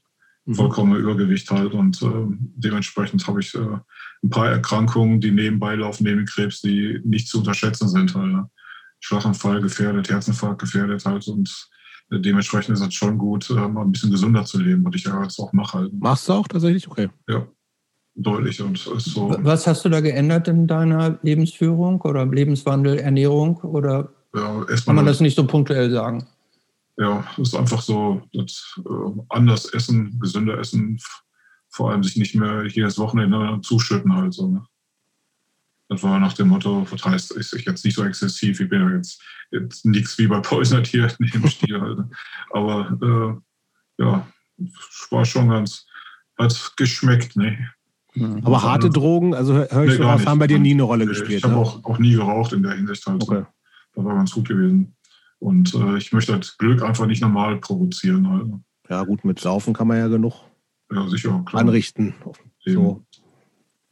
mhm. 0.45 0.55
vollkommen 0.55 0.97
Übergewicht 0.97 1.51
halt. 1.51 1.73
Und 1.73 2.01
äh, 2.03 2.27
dementsprechend 2.57 3.27
habe 3.27 3.41
ich 3.41 3.55
äh, 3.55 3.79
ein 4.25 4.31
paar 4.31 4.49
Erkrankungen, 4.49 5.21
die 5.21 5.31
nebenbei 5.31 5.75
laufen, 5.75 6.05
neben 6.05 6.25
Krebs, 6.25 6.61
die 6.61 7.01
nicht 7.05 7.29
zu 7.29 7.39
unterschätzen 7.39 7.89
sind. 7.89 8.15
Halt, 8.15 8.33
ne? 8.33 8.51
Schlaganfall 9.01 9.61
gefährdet, 9.61 10.09
Herzinfarkt 10.09 10.61
gefährdet 10.61 11.05
halt 11.05 11.29
und 11.29 11.69
äh, 12.11 12.19
dementsprechend 12.19 12.75
ist 12.75 12.87
es 12.87 12.95
schon 12.95 13.19
gut, 13.19 13.51
mal 13.51 13.83
ein 13.83 13.93
bisschen 13.93 14.11
gesünder 14.11 14.45
zu 14.45 14.59
leben, 14.59 14.83
was 14.85 14.95
ich 14.95 15.05
ja 15.05 15.23
jetzt 15.23 15.39
auch 15.39 15.53
mache. 15.53 15.79
Halt. 15.79 15.93
Machst 15.93 16.29
du 16.29 16.33
auch 16.33 16.49
tatsächlich? 16.49 16.89
Okay. 16.89 17.11
Ja 17.29 17.47
deutlich. 18.15 18.61
Und 18.61 18.79
so 18.79 19.35
Was 19.41 19.67
hast 19.67 19.85
du 19.85 19.89
da 19.89 20.01
geändert 20.01 20.49
in 20.49 20.67
deiner 20.67 21.19
Lebensführung 21.23 22.01
oder 22.03 22.27
Lebenswandel, 22.27 22.99
Ernährung? 22.99 23.57
Oder 23.59 24.11
ja, 24.35 24.65
kann 24.85 24.97
man 24.97 25.07
das 25.07 25.21
nicht 25.21 25.37
so 25.37 25.47
punktuell 25.47 25.91
sagen? 25.91 26.27
Ja, 26.97 27.25
es 27.33 27.49
ist 27.49 27.57
einfach 27.57 27.83
so, 27.83 28.23
das, 28.33 28.79
äh, 28.79 29.21
anders 29.31 29.67
essen, 29.73 30.17
gesünder 30.21 30.59
essen, 30.59 30.99
vor 31.75 31.91
allem 31.91 32.05
sich 32.05 32.17
nicht 32.17 32.37
mehr 32.37 32.65
jedes 32.67 32.99
Wochenende 32.99 33.61
zuschütten 33.63 34.15
halt 34.15 34.33
so. 34.33 34.49
Ne? 34.49 34.65
Das 35.89 36.03
war 36.05 36.21
nach 36.21 36.33
dem 36.33 36.49
Motto, 36.49 36.87
ist 37.15 37.53
ich 37.53 37.65
jetzt 37.65 37.85
nicht 37.85 37.97
so 37.97 38.05
exzessiv, 38.05 38.61
ich 38.61 38.69
bin 38.69 38.81
ja 38.81 38.97
jetzt, 38.97 39.21
jetzt 39.51 39.85
nichts 39.85 40.17
wie 40.19 40.29
bei 40.29 40.39
Poisonert 40.39 40.87
hier 40.87 41.13
im 41.35 41.49
Stil 41.49 41.81
halt. 41.81 41.99
Aber 42.53 43.43
äh, 43.99 44.03
ja, 44.03 44.27
war 45.11 45.25
schon 45.25 45.49
ganz, 45.49 45.85
hat 46.39 46.75
geschmeckt, 46.77 47.37
ne? 47.37 47.71
Mhm. 48.15 48.43
Aber 48.45 48.63
harte 48.63 48.89
Drogen, 48.89 49.35
also 49.35 49.55
höre 49.55 49.85
ich 49.85 49.91
nee, 49.91 49.97
so 49.97 50.05
raus, 50.05 50.25
haben 50.25 50.39
bei 50.39 50.47
dir 50.47 50.61
nie 50.61 50.75
eine 50.75 50.85
Rolle 50.85 51.07
gespielt. 51.07 51.39
Ich 51.39 51.45
habe 51.45 51.55
ne? 51.55 51.61
auch, 51.61 51.85
auch 51.85 51.99
nie 51.99 52.13
geraucht 52.13 52.53
in 52.53 52.63
der 52.63 52.75
Hinsicht. 52.75 53.05
Halt. 53.05 53.21
Okay. 53.21 53.45
Das 53.95 54.05
war 54.05 54.15
ganz 54.15 54.31
gut 54.31 54.47
gewesen. 54.47 54.95
Und 55.41 55.75
äh, 55.75 55.97
ich 55.97 56.13
möchte 56.13 56.39
das 56.39 56.57
Glück 56.57 56.83
einfach 56.83 57.07
nicht 57.07 57.21
normal 57.21 57.57
provozieren. 57.57 58.31
Halt. 58.31 58.47
Ja, 58.89 59.03
gut, 59.03 59.25
mit 59.25 59.41
Saufen 59.41 59.75
kann 59.75 59.89
man 59.89 59.99
ja 59.99 60.07
genug 60.07 60.35
ja, 60.93 61.09
sicher, 61.09 61.43
klar. 61.47 61.63
anrichten. 61.63 62.15
So. 62.65 63.03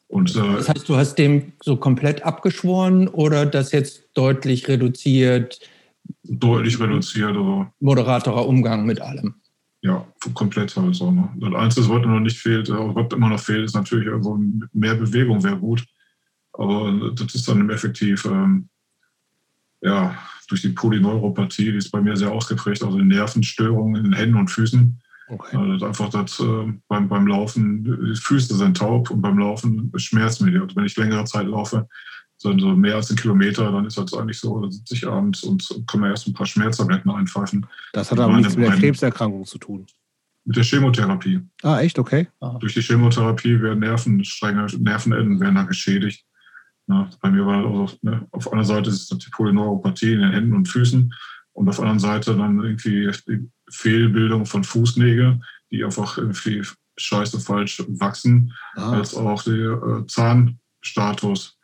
Und, 0.08 0.36
äh, 0.36 0.40
das 0.40 0.68
heißt, 0.68 0.88
du 0.88 0.96
hast 0.96 1.14
dem 1.16 1.52
so 1.62 1.76
komplett 1.76 2.22
abgeschworen 2.24 3.08
oder 3.08 3.46
das 3.46 3.72
jetzt 3.72 4.10
deutlich 4.14 4.68
reduziert? 4.68 5.60
Deutlich 6.24 6.78
reduziert. 6.78 7.36
Aber 7.36 7.72
moderatorer 7.80 8.46
Umgang 8.46 8.84
mit 8.84 9.00
allem 9.00 9.34
ja, 9.82 10.06
komplett 10.34 10.74
halt 10.76 10.94
so. 10.94 11.10
Ne? 11.10 11.28
Das 11.36 11.54
Einzige, 11.54 11.88
was 11.88 12.06
noch 12.06 12.20
nicht 12.20 12.38
fehlt, 12.38 12.68
äh, 12.68 12.72
was 12.72 13.12
immer 13.12 13.28
noch 13.28 13.40
fehlt, 13.40 13.64
ist 13.64 13.74
natürlich 13.74 14.06
irgendwo 14.06 14.38
mehr 14.72 14.94
Bewegung 14.94 15.42
wäre 15.42 15.58
gut. 15.58 15.84
Aber 16.52 17.10
das 17.14 17.34
ist 17.34 17.48
dann 17.48 17.68
effektiv, 17.70 18.24
ähm, 18.26 18.68
ja, 19.80 20.16
durch 20.48 20.62
die 20.62 20.68
Polyneuropathie, 20.68 21.72
die 21.72 21.78
ist 21.78 21.90
bei 21.90 22.00
mir 22.00 22.16
sehr 22.16 22.30
ausgeprägt, 22.30 22.82
also 22.84 22.98
Nervenstörungen 22.98 23.96
in 23.96 24.04
den 24.04 24.12
Händen 24.12 24.36
und 24.36 24.50
Füßen. 24.50 25.01
Okay. 25.32 25.56
Also 25.56 25.86
einfach 25.86 26.10
das, 26.10 26.38
äh, 26.40 26.72
beim, 26.88 27.08
beim 27.08 27.26
Laufen, 27.26 27.84
die 27.84 28.14
Füße 28.14 28.54
sind 28.54 28.76
taub 28.76 29.10
und 29.10 29.22
beim 29.22 29.38
Laufen 29.38 29.90
schmerzt 29.96 30.42
mir. 30.42 30.62
Und 30.62 30.76
wenn 30.76 30.84
ich 30.84 30.96
längere 30.96 31.24
Zeit 31.24 31.46
laufe, 31.46 31.88
so 32.36 32.52
mehr 32.52 32.96
als 32.96 33.08
einen 33.08 33.18
Kilometer, 33.18 33.72
dann 33.72 33.86
ist 33.86 33.96
das 33.96 34.12
eigentlich 34.12 34.38
so, 34.38 34.60
da 34.60 34.70
sitze 34.70 34.94
ich 34.94 35.06
abends 35.06 35.42
und 35.42 35.66
kann 35.86 36.00
mir 36.00 36.08
erst 36.08 36.26
ein 36.26 36.34
paar 36.34 36.44
Schmerztabletten 36.44 37.10
einpfeifen. 37.10 37.66
Das 37.94 38.10
hat 38.10 38.18
aber 38.18 38.36
nichts 38.36 38.56
mit 38.56 38.68
der 38.68 38.76
Krebserkrankung 38.76 39.46
zu 39.46 39.58
tun. 39.58 39.86
Mit 40.44 40.56
der 40.56 40.64
Chemotherapie. 40.64 41.40
Ah, 41.62 41.80
echt? 41.80 41.98
Okay. 41.98 42.28
Aha. 42.40 42.58
Durch 42.58 42.74
die 42.74 42.82
Chemotherapie 42.82 43.62
werden 43.62 43.78
Nervenstränge, 43.78 44.66
Nervenenden 44.78 45.40
werden 45.40 45.54
da 45.54 45.62
geschädigt. 45.62 46.26
Ja, 46.88 47.08
bei 47.20 47.30
mir 47.30 47.46
war 47.46 47.64
also, 47.64 47.96
ne, 48.02 48.26
auf 48.32 48.52
einer 48.52 48.64
Seite 48.64 48.90
ist 48.90 49.10
die 49.10 49.30
Polyneuropathie 49.30 50.12
in 50.12 50.20
den 50.20 50.32
Händen 50.32 50.52
und 50.52 50.68
Füßen 50.68 51.14
und 51.52 51.68
auf 51.68 51.76
der 51.76 51.84
anderen 51.84 52.00
Seite 52.00 52.36
dann 52.36 52.62
irgendwie 52.62 53.08
die 53.28 53.48
Fehlbildung 53.72 54.46
von 54.46 54.64
Fußnägeln, 54.64 55.44
die 55.70 55.84
einfach 55.84 56.18
irgendwie 56.18 56.62
scheiße 56.96 57.40
falsch 57.40 57.82
wachsen, 57.88 58.52
ah. 58.76 58.92
als 58.92 59.14
auch 59.14 59.42
der 59.42 59.82
äh, 59.82 60.06
Zahnstatus 60.06 61.58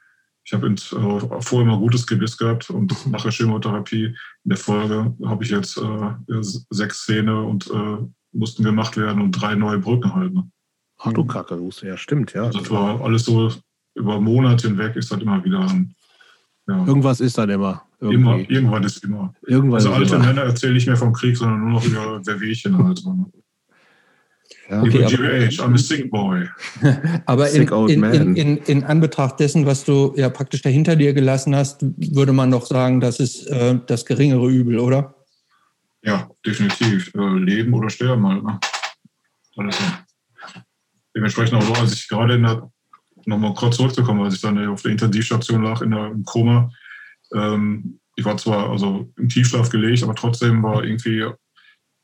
ich 0.48 0.54
habe 0.54 0.66
äh, 0.66 1.42
vorher 1.42 1.68
immer 1.68 1.76
gutes 1.76 2.06
Gebiss 2.06 2.38
gehabt 2.38 2.70
und 2.70 3.06
nach 3.10 3.22
der 3.22 3.32
Chemotherapie 3.32 4.06
in 4.06 4.14
der 4.44 4.56
Folge 4.56 5.14
habe 5.26 5.44
ich 5.44 5.50
jetzt 5.50 5.76
äh, 5.76 6.40
sechs 6.70 7.04
Zähne 7.04 7.42
und 7.42 7.70
äh, 7.70 7.98
mussten 8.32 8.62
gemacht 8.62 8.96
werden 8.96 9.20
und 9.20 9.32
drei 9.32 9.54
neue 9.54 9.78
Brücken 9.78 10.14
halt. 10.14 10.32
Ne? 10.32 10.50
Ach 11.00 11.12
du 11.12 11.26
Kacke, 11.26 11.60
ja, 11.82 11.98
stimmt, 11.98 12.32
ja. 12.32 12.44
Also 12.44 12.60
das 12.60 12.70
war 12.70 13.00
alles 13.02 13.26
so 13.26 13.52
über 13.94 14.20
Monate 14.20 14.68
hinweg 14.68 14.96
ist 14.96 15.12
das 15.12 15.20
immer 15.20 15.44
wieder. 15.44 15.66
Ja. 16.66 16.86
Irgendwas 16.86 17.20
ist 17.20 17.36
dann 17.36 17.50
immer. 17.50 17.82
Immer, 18.00 18.38
irgendwann 18.48 18.84
ist 18.84 19.02
immer. 19.02 19.34
Irgendwann 19.46 19.78
also 19.78 19.92
alte 19.92 20.14
immer. 20.14 20.26
Männer 20.26 20.42
erzählen 20.42 20.74
nicht 20.74 20.86
mehr 20.86 20.96
vom 20.96 21.12
Krieg, 21.12 21.36
sondern 21.36 21.60
nur 21.60 21.70
noch 21.70 21.84
über 21.84 22.24
Wehwehchen 22.24 22.78
halt. 22.78 23.02
Ja, 24.70 24.82
okay, 24.82 25.04
GBH, 25.04 25.62
I'm 25.64 25.74
a 25.74 25.78
sick 25.78 26.10
boy. 26.10 26.46
aber 27.26 27.50
in, 27.50 27.66
in, 27.66 28.04
in, 28.04 28.36
in, 28.36 28.56
in, 28.58 28.84
Anbetracht 28.84 29.40
dessen, 29.40 29.66
was 29.66 29.84
du 29.84 30.12
ja 30.16 30.28
praktisch 30.28 30.62
dahinter 30.62 30.94
dir 30.94 31.14
gelassen 31.14 31.56
hast, 31.56 31.82
würde 31.96 32.32
man 32.32 32.50
doch 32.50 32.66
sagen, 32.66 33.00
das 33.00 33.18
ist 33.18 33.46
äh, 33.46 33.78
das 33.86 34.04
geringere 34.04 34.48
Übel, 34.48 34.78
oder? 34.78 35.14
Ja, 36.02 36.28
definitiv. 36.44 37.12
Äh, 37.14 37.38
leben 37.38 37.72
oder 37.72 37.88
sterben 37.90 38.28
halt. 38.28 38.44
Ne? 38.44 38.60
Alles 39.56 39.76
so. 39.76 39.84
Dementsprechend 41.16 41.56
auch 41.56 41.62
so, 41.62 41.72
als 41.80 41.94
ich 41.94 42.08
gerade 42.08 42.34
in 42.34 42.42
der, 42.42 42.70
nochmal 43.24 43.54
kurz 43.54 43.76
zurückzukommen, 43.76 44.22
als 44.22 44.34
ich 44.34 44.40
dann 44.40 44.68
auf 44.68 44.82
der 44.82 44.92
Intensivstation 44.92 45.62
lag, 45.62 45.80
in 45.80 45.90
der, 45.90 46.06
im 46.06 46.24
Koma, 46.24 46.70
ähm, 47.34 48.00
ich 48.16 48.24
war 48.24 48.36
zwar 48.36 48.70
also 48.70 49.08
im 49.16 49.28
Tiefschlaf 49.28 49.70
gelegt, 49.70 50.02
aber 50.02 50.14
trotzdem 50.14 50.62
war 50.62 50.82
irgendwie 50.82 51.24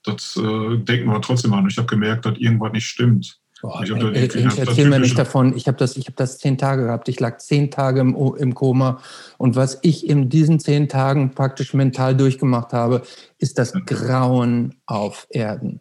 das 0.05 0.37
äh, 0.37 0.77
denken 0.77 1.11
wir 1.11 1.21
trotzdem 1.21 1.53
an. 1.55 1.67
Ich 1.69 1.79
habe 1.79 1.87
gemerkt, 1.87 2.27
dass 2.27 2.39
irgendwas 2.39 2.73
nicht 2.73 2.87
stimmt. 2.87 3.41
Boah, 3.63 3.83
ich, 3.83 3.91
äh, 3.91 4.27
ich, 4.27 4.35
ich 4.35 4.59
erzähle 4.59 4.91
mir 4.91 4.99
nicht 4.99 5.19
davon. 5.19 5.57
Ich 5.57 5.67
habe 5.67 5.79
das, 5.79 5.97
hab 5.97 6.17
das 6.17 6.39
zehn 6.39 6.59
Tage 6.59 6.85
gehabt. 6.85 7.09
Ich 7.09 7.19
lag 7.19 7.39
zehn 7.39 7.71
Tage 7.71 8.01
im, 8.01 8.15
im 8.15 8.55
Koma. 8.55 9.01
Und 9.39 9.57
was 9.57 9.79
ich 9.81 10.07
in 10.07 10.29
diesen 10.29 10.61
zehn 10.61 10.89
Tagen 10.89 11.31
praktisch 11.31 11.73
mental 11.73 12.15
durchgemacht 12.15 12.75
habe, 12.75 13.03
ist 13.39 13.59
das 13.59 13.73
Grauen 13.87 14.75
auf 14.85 15.27
Erden. 15.31 15.81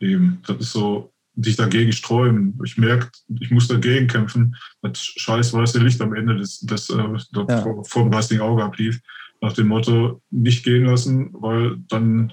Eben, 0.00 0.42
das 0.46 0.56
ist 0.56 0.72
so, 0.72 1.09
sich 1.42 1.56
dagegen 1.56 1.92
sträuben. 1.92 2.58
Ich 2.64 2.76
merke, 2.76 3.08
ich 3.40 3.50
muss 3.50 3.68
dagegen 3.68 4.06
kämpfen. 4.06 4.56
Das 4.82 4.98
scheiß 4.98 5.52
weiße 5.52 5.78
Licht 5.78 6.00
am 6.00 6.14
Ende 6.14 6.36
des, 6.36 6.60
des, 6.60 6.90
äh, 6.90 6.96
ja. 6.96 7.62
vor, 7.62 7.84
vor 7.84 8.02
dem 8.04 8.12
weißen 8.12 8.40
Auge 8.40 8.64
ablief. 8.64 9.00
Nach 9.40 9.52
dem 9.52 9.68
Motto, 9.68 10.20
nicht 10.30 10.64
gehen 10.64 10.84
lassen, 10.84 11.30
weil 11.32 11.78
dann 11.88 12.30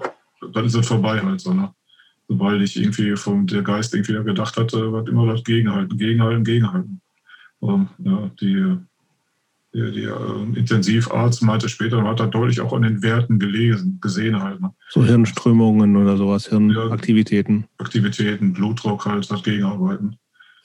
dann 0.54 0.66
ist 0.66 0.76
es 0.76 0.88
vorbei 0.88 1.22
halt 1.22 1.42
so. 1.42 1.54
Ne? 1.54 1.74
Sobald 2.28 2.62
ich 2.62 2.80
irgendwie 2.80 3.16
vom 3.16 3.48
der 3.48 3.62
Geist 3.62 3.94
irgendwie 3.94 4.24
gedacht 4.24 4.58
hatte, 4.58 4.92
wird 4.92 5.10
immer 5.10 5.26
das 5.28 5.44
Gegenhalten, 5.44 5.98
Gegenhalten, 5.98 6.44
Gegenhalten. 6.44 7.02
Und, 7.60 7.90
ja, 8.00 8.30
die 8.40 8.78
die, 9.74 9.92
die 9.92 10.04
äh, 10.04 10.60
Intensivarzt 10.60 11.42
meinte 11.42 11.70
später, 11.70 11.98
man 11.98 12.08
hat 12.08 12.20
da 12.20 12.28
deutlich 12.28 12.62
auch 12.62 12.74
an 12.74 12.84
den 12.84 13.02
Werten 13.04 13.40
gelesen, 13.40 14.00
gesehen 14.02 14.42
halt. 14.42 14.62
Ne? 14.62 14.72
So 14.90 15.04
Hirnströmungen 15.04 15.96
oder 15.98 16.18
sowas, 16.18 16.48
Hirnaktivitäten. 16.48 17.62
Ja, 17.62 17.86
Aktivitäten, 17.86 18.54
Blutdruck 18.54 19.06
halt, 19.06 19.30
das 19.30 19.44
Gegenarbeiten, 19.44 20.18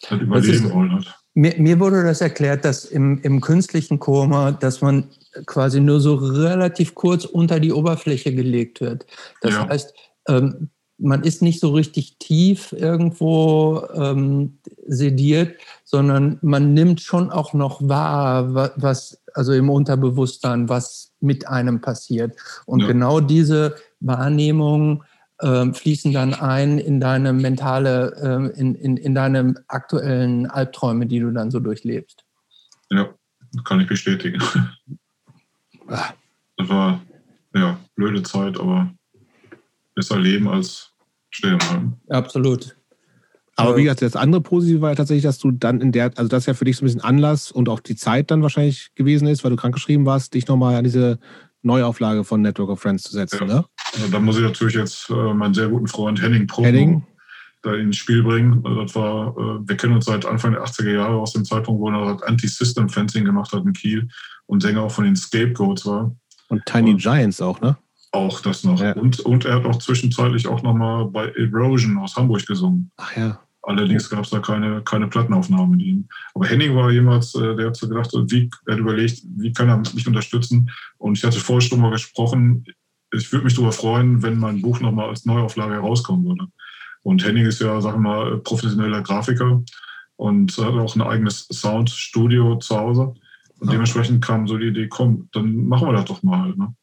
das 0.09 0.21
überleben 0.21 0.71
wollen 0.71 0.93
halt. 0.93 1.15
Mir, 1.35 1.55
mir, 1.59 1.81
wurde 1.81 2.05
das 2.05 2.21
erklärt, 2.21 2.65
dass 2.65 2.85
im, 2.85 3.21
im 3.23 3.41
künstlichen 3.41 3.99
Koma, 3.99 4.53
dass 4.53 4.83
man 4.83 5.05
quasi 5.47 5.81
nur 5.81 5.99
so 6.01 6.17
relativ 6.17 6.95
kurz 6.95 7.25
unter 7.25 7.59
die 7.59 7.73
Oberfläche 7.73 8.35
gelegt 8.35 8.83
wird. 8.83 9.07
Das 9.41 9.55
ja. 9.55 9.67
heißt, 9.67 9.95
ähm, 10.29 10.69
man 11.03 11.25
ist 11.25 11.43
nicht 11.43 11.61
so 11.61 11.73
richtig 11.73 12.17
tief 12.19 12.73
irgendwo 12.73 13.87
ähm, 13.95 14.59
sediert, 14.87 15.57
sondern 15.85 16.39
man 16.43 16.75
nimmt 16.75 17.01
schon 17.01 17.31
auch 17.31 17.55
noch 17.55 17.87
wahr, 17.87 18.73
was, 18.77 19.21
also 19.35 19.53
im 19.53 19.69
Unterbewusstsein, 19.69 20.69
was 20.69 21.13
mit 21.21 21.49
einem 21.49 21.81
passiert. 21.81 22.37
Und 22.67 22.81
ja. 22.81 22.87
genau 22.87 23.21
diese 23.21 23.75
Wahrnehmung 24.01 25.03
äh, 25.39 25.73
fließen 25.73 26.13
dann 26.13 26.35
ein 26.35 26.79
in 26.79 27.01
deine 27.01 27.33
mentale, 27.33 28.53
äh, 28.55 28.61
in, 28.61 28.77
in, 28.77 28.97
in 28.97 29.15
deine 29.15 29.55
aktuellen 29.67 30.47
Albträume, 30.47 31.07
die 31.07 31.19
du 31.19 31.33
dann 31.33 31.51
so 31.51 31.59
durchlebst. 31.59 32.25
Ja, 32.91 33.13
kann 33.65 33.81
ich 33.81 33.89
bestätigen. 33.89 34.43
Ah. 35.89 36.15
Das 36.57 36.69
war 36.69 37.01
ja 37.55 37.79
blöde 37.97 38.23
Zeit, 38.23 38.59
aber 38.59 38.89
besser 39.95 40.19
leben 40.19 40.49
als 40.49 40.92
sterben. 41.33 42.01
Absolut. 42.09 42.77
Aber 43.57 43.77
wie 43.77 43.83
gesagt, 43.83 44.03
das 44.03 44.17
andere 44.17 44.41
Positive 44.41 44.81
war 44.81 44.91
ja 44.91 44.95
tatsächlich, 44.97 45.25
dass 45.25 45.39
du 45.39 45.51
dann 45.51 45.81
in 45.81 45.93
der, 45.93 46.11
also 46.17 46.29
das 46.29 46.47
ja 46.47 46.55
für 46.55 46.65
dich 46.65 46.77
so 46.77 46.85
ein 46.85 46.87
bisschen 46.87 47.03
Anlass 47.03 47.53
und 47.53 47.69
auch 47.69 47.81
die 47.81 47.97
Zeit 47.97 48.31
dann 48.31 48.43
wahrscheinlich 48.43 48.95
gewesen 48.95 49.29
ist, 49.29 49.45
weil 49.45 49.51
du 49.51 49.57
krankgeschrieben 49.57 50.07
warst, 50.07 50.35
dich 50.35 50.47
nochmal 50.47 50.77
an 50.77 50.85
diese 50.85 51.19
Neuauflage 51.63 52.25
von 52.25 52.41
Network 52.41 52.71
of 52.71 52.81
Friends 52.81 53.05
zu 53.05 53.13
setzen, 53.13 53.49
ja. 53.49 53.55
ne? 53.55 53.65
Also 53.95 54.09
da 54.09 54.19
muss 54.19 54.37
ich 54.37 54.43
natürlich 54.43 54.75
jetzt 54.75 55.11
äh, 55.11 55.35
meinen 55.35 55.55
sehr 55.55 55.69
guten 55.69 55.87
Freund 55.87 56.21
Henning 56.21 56.51
Henning. 56.51 57.07
da 57.63 57.75
ins 57.75 57.99
Spiel 57.99 58.23
bringen. 58.23 58.63
Also 58.65 58.83
das 58.83 58.95
war, 58.95 59.37
äh, 59.37 59.69
wir 59.69 59.77
kennen 59.77 59.95
uns 59.95 60.07
seit 60.07 60.25
Anfang 60.25 60.53
der 60.53 60.65
80er 60.65 60.91
Jahre 60.91 61.17
aus 61.17 61.35
dem 61.35 61.45
Zeitpunkt, 61.45 61.81
wo 61.81 61.91
er 61.91 62.27
Anti-System-Fencing 62.27 63.25
gemacht 63.25 63.53
hat 63.53 63.65
in 63.65 63.73
Kiel 63.75 64.09
und 64.47 64.63
Sänger 64.63 64.83
auch 64.83 64.91
von 64.91 65.05
den 65.05 65.15
Scapegoats 65.15 65.87
war. 65.87 66.17
Und 66.49 66.65
Tiny 66.67 66.93
und, 66.93 67.03
Giants 67.03 67.41
auch, 67.41 67.61
ne? 67.61 67.77
Auch 68.13 68.41
das 68.41 68.63
noch. 68.63 68.81
Ja. 68.81 68.93
Und, 68.93 69.21
und 69.21 69.47
er 69.47 69.57
hat 69.57 69.65
auch 69.65 69.79
zwischenzeitlich 69.79 70.47
auch 70.47 70.63
nochmal 70.63 71.07
bei 71.07 71.29
Erosion 71.31 71.97
aus 71.99 72.15
Hamburg 72.15 72.47
gesungen. 72.47 72.91
Ach 72.99 73.17
ja. 73.17 73.41
Allerdings 73.63 74.11
gab 74.11 74.25
es 74.25 74.31
da 74.31 74.41
keine, 74.41 74.83
keine 74.83 75.07
Plattenaufnahme 75.07 75.77
mit 75.77 75.83
ihm. 75.83 76.09
Aber 76.35 76.47
Henning 76.47 76.75
war 76.75 76.91
jemals, 76.91 77.35
äh, 77.37 77.55
der 77.55 77.69
hat 77.69 77.77
so 77.77 77.89
gedacht, 77.89 78.11
wie, 78.13 78.51
er 78.67 78.75
hat 78.75 78.81
überlegt, 78.81 79.23
wie 79.37 79.53
kann 79.53 79.69
er 79.69 79.79
mich 79.79 80.07
unterstützen? 80.07 80.69
Und 80.99 81.17
ich 81.17 81.25
hatte 81.25 81.39
vorher 81.39 81.61
schon 81.61 81.81
mal 81.81 81.91
gesprochen, 81.91 82.65
ich 83.15 83.31
würde 83.33 83.45
mich 83.45 83.55
darüber 83.55 83.73
freuen, 83.73 84.23
wenn 84.23 84.39
mein 84.39 84.63
Buch 84.63 84.81
nochmal 84.81 85.11
als 85.11 85.25
Neuauflage 85.25 85.75
herauskommen 85.75 86.25
würde. 86.27 86.49
Und 87.03 87.25
Henning 87.25 87.47
ist 87.47 87.61
ja, 87.61 87.81
sagen 87.81 88.03
wir 88.03 88.11
mal, 88.11 88.39
professioneller 88.39 89.03
Grafiker 89.03 89.63
und 90.17 90.57
hat 90.57 90.75
auch 90.75 90.97
ein 90.97 91.03
eigenes 91.03 91.47
Soundstudio 91.51 92.57
zu 92.57 92.77
Hause. 92.77 93.15
Und 93.61 93.73
dementsprechend 93.73 94.25
kam 94.25 94.49
so 94.49 94.59
die 94.59 94.69
Idee, 94.69 94.89
komm, 94.89 95.29
dann 95.33 95.67
machen 95.67 95.87
wir 95.87 95.93
das 95.93 96.07
doch 96.07 96.23
mal. 96.25 96.53
Ne? 96.57 96.75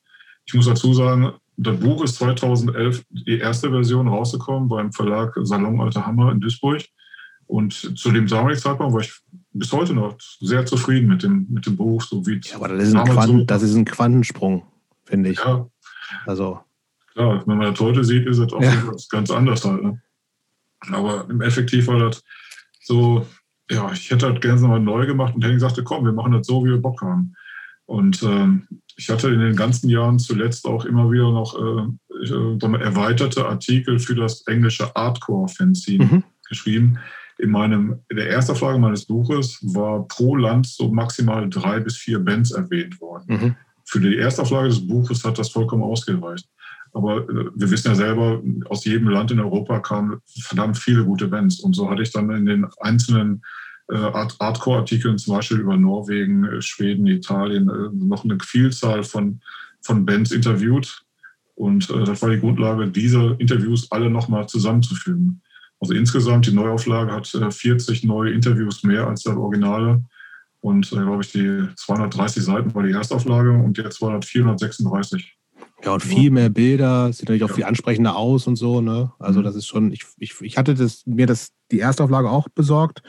Ich 0.50 0.56
muss 0.56 0.66
dazu 0.66 0.96
sagen, 0.96 1.34
das 1.58 1.80
Buch 1.80 2.04
ist 2.04 2.16
2011 2.16 3.04
die 3.12 3.38
erste 3.38 3.70
Version 3.70 4.08
rausgekommen 4.08 4.68
beim 4.68 4.92
Verlag 4.92 5.38
Salon 5.44 5.80
Alter 5.80 6.08
Hammer 6.08 6.32
in 6.32 6.40
Duisburg. 6.40 6.82
Und 7.46 7.74
zu 7.74 8.12
dem 8.12 8.26
damaligen 8.26 8.60
Zeitpunkt 8.60 8.92
war 8.92 9.02
ich 9.02 9.14
bis 9.54 9.72
heute 9.72 9.94
noch 9.94 10.18
sehr 10.40 10.66
zufrieden 10.66 11.08
mit 11.08 11.22
dem, 11.22 11.46
mit 11.52 11.68
dem 11.68 11.76
Buch. 11.76 12.02
So 12.02 12.26
wie 12.26 12.40
ja, 12.44 12.56
aber 12.56 12.70
das 12.70 12.88
ist, 12.88 12.96
ein 12.96 13.04
Quant, 13.04 13.28
so 13.28 13.44
das 13.44 13.62
ist 13.62 13.76
ein 13.76 13.86
Quantensprung, 13.86 14.64
finde 15.04 15.30
ich. 15.30 15.38
Ja. 15.38 15.70
Also. 16.26 16.62
Klar, 17.14 17.44
wenn 17.46 17.58
man 17.60 17.70
das 17.70 17.80
heute 17.80 18.04
sieht, 18.04 18.26
ist 18.26 18.40
es 18.40 18.52
auch 18.52 18.64
ja. 18.64 18.74
ganz 19.12 19.30
anders 19.30 19.64
halt. 19.64 19.84
Ne? 19.84 20.02
Aber 20.90 21.30
im 21.30 21.42
Effektiv 21.42 21.86
war 21.86 22.00
das 22.00 22.24
so, 22.82 23.24
ja, 23.70 23.92
ich 23.92 24.10
hätte 24.10 24.34
das 24.34 24.42
gerne 24.42 24.62
nochmal 24.62 24.80
neu 24.80 25.06
gemacht 25.06 25.36
und 25.36 25.44
Henning 25.44 25.60
sagte, 25.60 25.84
komm, 25.84 26.06
wir 26.06 26.14
machen 26.14 26.32
das 26.32 26.48
so, 26.48 26.66
wie 26.66 26.72
wir 26.72 26.82
Bock 26.82 27.04
haben. 27.04 27.36
Und 27.86 28.24
ähm, 28.24 28.68
ich 29.00 29.10
hatte 29.10 29.30
in 29.30 29.40
den 29.40 29.56
ganzen 29.56 29.90
Jahren 29.90 30.20
zuletzt 30.20 30.66
auch 30.66 30.84
immer 30.84 31.10
wieder 31.10 31.32
noch 31.32 31.56
äh, 31.56 31.84
äh 32.22 32.84
erweiterte 32.84 33.46
Artikel 33.46 33.98
für 33.98 34.14
das 34.14 34.46
englische 34.46 34.94
Hardcore-Fanzine 34.94 36.06
mhm. 36.06 36.24
geschrieben. 36.50 37.00
In, 37.38 37.52
meinem, 37.52 38.02
in 38.10 38.18
der 38.18 38.30
ersten 38.30 38.58
Frage 38.58 38.78
meines 38.78 39.06
Buches 39.06 39.58
war 39.62 40.06
pro 40.10 40.36
Land 40.36 40.68
so 40.68 40.92
maximal 40.92 41.50
drei 41.50 41.80
bis 41.80 41.96
vier 41.96 42.20
Bands 42.20 42.52
erwähnt 42.52 43.00
worden. 43.00 43.26
Mhm. 43.28 43.56
Für 43.86 44.02
die 44.02 44.18
erste 44.18 44.42
Auflage 44.42 44.68
des 44.68 44.86
Buches 44.86 45.24
hat 45.24 45.40
das 45.40 45.50
vollkommen 45.50 45.84
ausgereicht. 45.84 46.50
Aber 46.92 47.20
äh, 47.22 47.52
wir 47.56 47.72
wissen 47.72 47.88
ja 47.88 47.96
selber, 47.96 48.42
aus 48.66 48.84
jedem 48.84 49.08
Land 49.08 49.32
in 49.32 49.40
Europa 49.40 49.80
kamen 49.80 50.20
verdammt 50.42 50.78
viele 50.78 51.06
gute 51.06 51.30
Bands. 51.30 51.62
Und 51.62 51.74
so 51.74 51.90
hatte 51.90 52.02
ich 52.02 52.12
dann 52.12 52.30
in 52.32 52.46
den 52.46 52.68
einzelnen 52.82 53.44
Hardcore-Artikeln, 53.98 55.18
zum 55.18 55.36
Beispiel 55.36 55.60
über 55.60 55.76
Norwegen, 55.78 56.46
äh, 56.46 56.62
Schweden, 56.62 57.08
Italien, 57.08 57.70
äh, 57.70 58.06
noch 58.06 58.24
eine 58.24 58.38
Vielzahl 58.42 59.04
von, 59.04 59.42
von 59.82 60.06
Bands 60.06 60.32
interviewt. 60.32 61.04
Und 61.56 61.90
das 61.90 62.22
war 62.22 62.30
die 62.30 62.40
Grundlage, 62.40 62.88
diese 62.88 63.36
Interviews 63.38 63.92
alle 63.92 64.10
nochmal 64.10 64.48
zusammenzufügen. 64.48 65.42
Also 65.82 65.94
insgesamt, 65.94 66.48
die 66.48 66.54
Neuauflage 66.54 67.12
hat 67.12 67.28
40 67.28 68.06
neue 68.06 68.32
Interviews 68.32 68.84
mehr 68.84 69.08
als 69.08 69.24
das 69.24 69.36
Originale. 69.36 70.02
Und, 70.62 70.90
glaube 70.90 71.22
ich, 71.22 71.34
die 71.34 71.68
230 71.76 72.44
Seiten 72.44 72.74
war 72.74 72.84
die 72.84 72.94
Erstauflage 72.94 73.52
und 73.52 73.78
jetzt 73.78 74.02
war 74.02 74.18
das 74.18 74.30
436. 74.30 75.38
Ja, 75.84 75.94
und 75.94 76.04
viel 76.04 76.32
mehr 76.32 76.50
Bilder, 76.50 77.12
sieht 77.12 77.24
natürlich 77.24 77.44
auch 77.44 77.50
ja. 77.50 77.56
viel 77.56 77.64
ansprechender 77.66 78.16
aus 78.16 78.48
und 78.48 78.56
so, 78.56 78.80
ne? 78.80 79.12
Also, 79.20 79.42
mhm. 79.42 79.44
das 79.44 79.56
ist 79.56 79.68
schon, 79.68 79.92
ich, 79.92 80.06
ich, 80.18 80.36
ich 80.40 80.58
hatte 80.58 80.76
das, 80.76 81.06
mir 81.06 81.26
das, 81.26 81.52
die 81.72 81.82
Erstauflage 81.82 82.30
auch 82.30 82.48
besorgt 82.48 83.02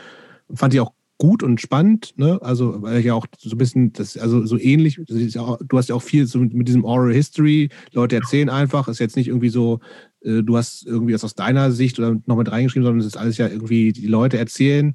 fand 0.55 0.75
ich 0.75 0.81
auch 0.81 0.93
gut 1.21 1.43
und 1.43 1.61
spannend, 1.61 2.15
ne? 2.17 2.39
Also, 2.41 2.81
weil 2.81 2.99
ich 2.99 3.05
ja 3.05 3.15
auch 3.15 3.27
so 3.39 3.51
ein 3.51 3.59
bisschen, 3.59 3.93
das, 3.93 4.17
also 4.17 4.47
so 4.47 4.57
ähnlich, 4.57 4.99
ja 5.07 5.43
auch, 5.43 5.59
du 5.63 5.77
hast 5.77 5.91
ja 5.91 5.95
auch 5.95 6.03
viel 6.03 6.27
so 6.27 6.39
mit, 6.39 6.55
mit, 6.55 6.67
diesem 6.67 6.85
Oral 6.85 7.13
History, 7.13 7.69
Leute 7.93 8.17
erzählen 8.17 8.49
einfach, 8.49 8.89
ist 8.89 9.01
jetzt 9.01 9.17
nicht 9.17 9.29
irgendwie 9.29 9.51
so, 9.51 9.81
äh, 10.23 10.43
du 10.43 10.57
hast 10.57 10.87
irgendwie 10.87 11.13
das 11.13 11.23
aus 11.23 11.35
deiner 11.35 11.73
Sicht 11.73 11.99
oder 11.99 12.17
noch 12.25 12.37
mit 12.37 12.51
reingeschrieben, 12.51 12.85
sondern 12.85 13.01
es 13.01 13.07
ist 13.07 13.19
alles 13.19 13.37
ja 13.37 13.49
irgendwie, 13.49 13.93
die 13.93 14.07
Leute 14.07 14.39
erzählen 14.39 14.95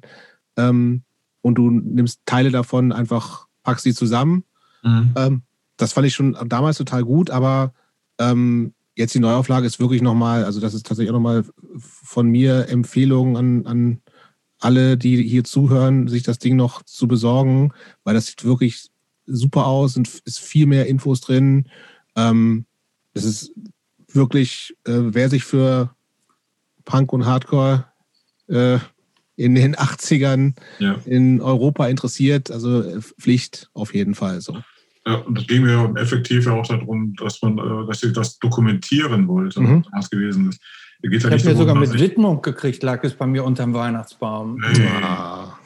ähm, 0.56 1.02
und 1.42 1.54
du 1.54 1.70
nimmst 1.70 2.22
Teile 2.26 2.50
davon 2.50 2.90
einfach, 2.90 3.46
packst 3.62 3.84
sie 3.84 3.94
zusammen. 3.94 4.42
Mhm. 4.82 5.12
Ähm, 5.16 5.42
das 5.76 5.92
fand 5.92 6.08
ich 6.08 6.14
schon 6.14 6.36
damals 6.48 6.78
total 6.78 7.04
gut, 7.04 7.30
aber 7.30 7.72
ähm, 8.18 8.74
jetzt 8.96 9.14
die 9.14 9.20
Neuauflage 9.20 9.66
ist 9.66 9.78
wirklich 9.78 10.02
nochmal, 10.02 10.44
also 10.44 10.58
das 10.58 10.74
ist 10.74 10.86
tatsächlich 10.86 11.10
auch 11.10 11.20
nochmal 11.20 11.44
von 11.76 12.28
mir 12.28 12.68
Empfehlung 12.68 13.36
an, 13.36 13.66
an 13.66 14.00
alle, 14.58 14.96
die 14.96 15.22
hier 15.22 15.44
zuhören, 15.44 16.08
sich 16.08 16.22
das 16.22 16.38
Ding 16.38 16.56
noch 16.56 16.82
zu 16.82 17.06
besorgen, 17.06 17.72
weil 18.04 18.14
das 18.14 18.26
sieht 18.26 18.44
wirklich 18.44 18.88
super 19.26 19.66
aus 19.66 19.96
und 19.96 20.08
ist 20.24 20.38
viel 20.38 20.66
mehr 20.66 20.86
Infos 20.86 21.20
drin. 21.20 21.68
Ähm, 22.14 22.66
es 23.12 23.24
ist 23.24 23.52
wirklich, 24.08 24.74
äh, 24.86 24.92
wer 24.92 25.28
sich 25.28 25.44
für 25.44 25.94
Punk 26.84 27.12
und 27.12 27.26
Hardcore 27.26 27.86
äh, 28.48 28.78
in 29.36 29.54
den 29.54 29.74
80ern 29.76 30.54
ja. 30.78 30.96
in 31.04 31.40
Europa 31.40 31.86
interessiert, 31.88 32.50
also 32.50 32.82
äh, 32.82 33.00
Pflicht 33.00 33.70
auf 33.74 33.94
jeden 33.94 34.14
Fall 34.14 34.40
so. 34.40 34.58
Ja, 35.06 35.16
und 35.16 35.38
das 35.38 35.46
ging 35.46 35.62
mir 35.62 35.92
effektiv 35.96 36.46
ja 36.46 36.52
auch 36.52 36.66
darum, 36.66 37.14
dass 37.14 37.40
man, 37.42 37.58
äh, 37.58 37.86
dass 37.86 38.02
ich 38.02 38.12
das 38.12 38.38
dokumentieren 38.38 39.28
wollte, 39.28 39.60
mhm. 39.60 39.84
was 39.92 40.10
gewesen 40.10 40.48
ist. 40.48 40.60
Ich 41.10 41.24
habe 41.24 41.34
mir 41.34 41.56
sogar 41.56 41.74
mit 41.74 41.92
Widmung 41.92 42.42
gekriegt, 42.42 42.82
lag 42.82 43.02
es 43.04 43.14
bei 43.14 43.26
mir 43.26 43.44
unterm 43.44 43.74
Weihnachtsbaum. 43.74 44.62
Ja. 44.76 45.58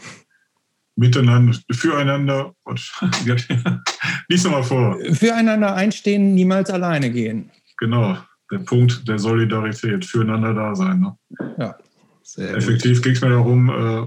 Miteinander, 0.97 1.57
füreinander, 1.73 2.55
lies 4.29 4.45
mal 4.45 4.63
vor. 4.63 4.99
Füreinander 5.13 5.75
einstehen, 5.75 6.35
niemals 6.35 6.69
alleine 6.71 7.11
gehen. 7.11 7.51
Genau, 7.79 8.19
der 8.51 8.59
Punkt 8.59 9.09
der 9.09 9.19
Solidarität, 9.19 10.05
füreinander 10.05 10.53
da 10.53 10.75
sein. 10.75 11.01
Ne? 11.01 11.17
Ja. 11.59 11.77
Sehr 12.23 12.55
Effektiv 12.55 13.03
ging 13.03 13.13
es 13.13 13.21
mir 13.23 13.31
darum, 13.31 13.71
äh, 13.71 14.03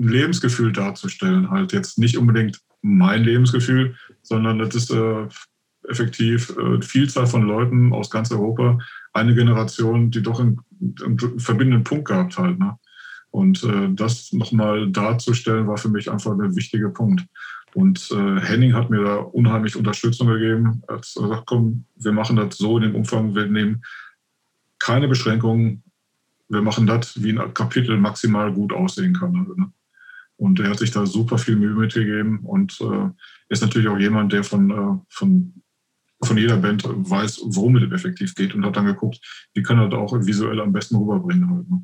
ein 0.00 0.08
Lebensgefühl 0.08 0.72
darzustellen. 0.72 1.50
Halt 1.50 1.72
jetzt 1.72 1.98
nicht 1.98 2.18
unbedingt 2.18 2.60
mein 2.82 3.24
Lebensgefühl, 3.24 3.96
sondern 4.22 4.58
das 4.58 4.74
ist 4.74 4.90
äh, 4.90 5.26
effektiv 5.88 6.54
äh, 6.56 6.80
Vielzahl 6.82 7.26
von 7.26 7.42
Leuten 7.42 7.92
aus 7.92 8.10
ganz 8.10 8.30
Europa, 8.30 8.78
eine 9.12 9.34
Generation, 9.34 10.10
die 10.10 10.22
doch 10.22 10.40
einen, 10.40 10.60
einen 11.04 11.38
verbindenden 11.38 11.84
Punkt 11.84 12.06
gehabt 12.06 12.38
hat. 12.38 12.58
Ne? 12.58 12.78
Und 13.30 13.62
äh, 13.64 13.88
das 13.92 14.32
nochmal 14.32 14.90
darzustellen, 14.90 15.66
war 15.66 15.76
für 15.76 15.88
mich 15.88 16.10
einfach 16.10 16.32
ein 16.32 16.56
wichtiger 16.56 16.90
Punkt. 16.90 17.26
Und 17.74 18.10
äh, 18.10 18.40
Henning 18.40 18.74
hat 18.74 18.90
mir 18.90 19.02
da 19.02 19.16
unheimlich 19.16 19.76
Unterstützung 19.76 20.28
gegeben. 20.28 20.82
Er 20.88 20.96
hat 20.96 21.02
gesagt, 21.02 21.46
komm, 21.46 21.84
wir 21.96 22.12
machen 22.12 22.36
das 22.36 22.56
so 22.56 22.78
in 22.78 22.84
dem 22.84 22.94
Umfang, 22.94 23.34
wir 23.34 23.46
nehmen 23.46 23.82
keine 24.78 25.08
Beschränkungen, 25.08 25.82
wir 26.48 26.62
machen 26.62 26.86
das, 26.86 27.22
wie 27.22 27.38
ein 27.38 27.54
Kapitel 27.54 27.98
maximal 27.98 28.52
gut 28.52 28.72
aussehen 28.72 29.12
kann. 29.12 29.36
Also, 29.36 29.54
ne? 29.54 29.70
Und 30.36 30.60
er 30.60 30.70
hat 30.70 30.78
sich 30.78 30.92
da 30.92 31.04
super 31.04 31.36
viel 31.36 31.56
Mühe 31.56 31.74
mitgegeben 31.74 32.40
und 32.40 32.80
äh, 32.80 33.10
ist 33.48 33.60
natürlich 33.60 33.88
auch 33.88 33.98
jemand, 33.98 34.32
der 34.32 34.44
von, 34.44 34.70
äh, 34.70 34.98
von, 35.08 35.52
von 36.22 36.36
jeder 36.36 36.56
Band 36.56 36.84
weiß, 36.84 37.42
worum 37.44 37.76
es 37.76 37.92
effektiv 37.92 38.34
geht 38.34 38.54
und 38.54 38.64
hat 38.64 38.76
dann 38.76 38.86
geguckt, 38.86 39.20
wie 39.54 39.62
kann 39.62 39.78
er 39.78 39.88
das 39.88 39.98
auch 39.98 40.12
visuell 40.14 40.60
am 40.60 40.72
besten 40.72 40.96
rüberbringen. 40.96 41.50
Halt, 41.50 41.70
ne? 41.70 41.82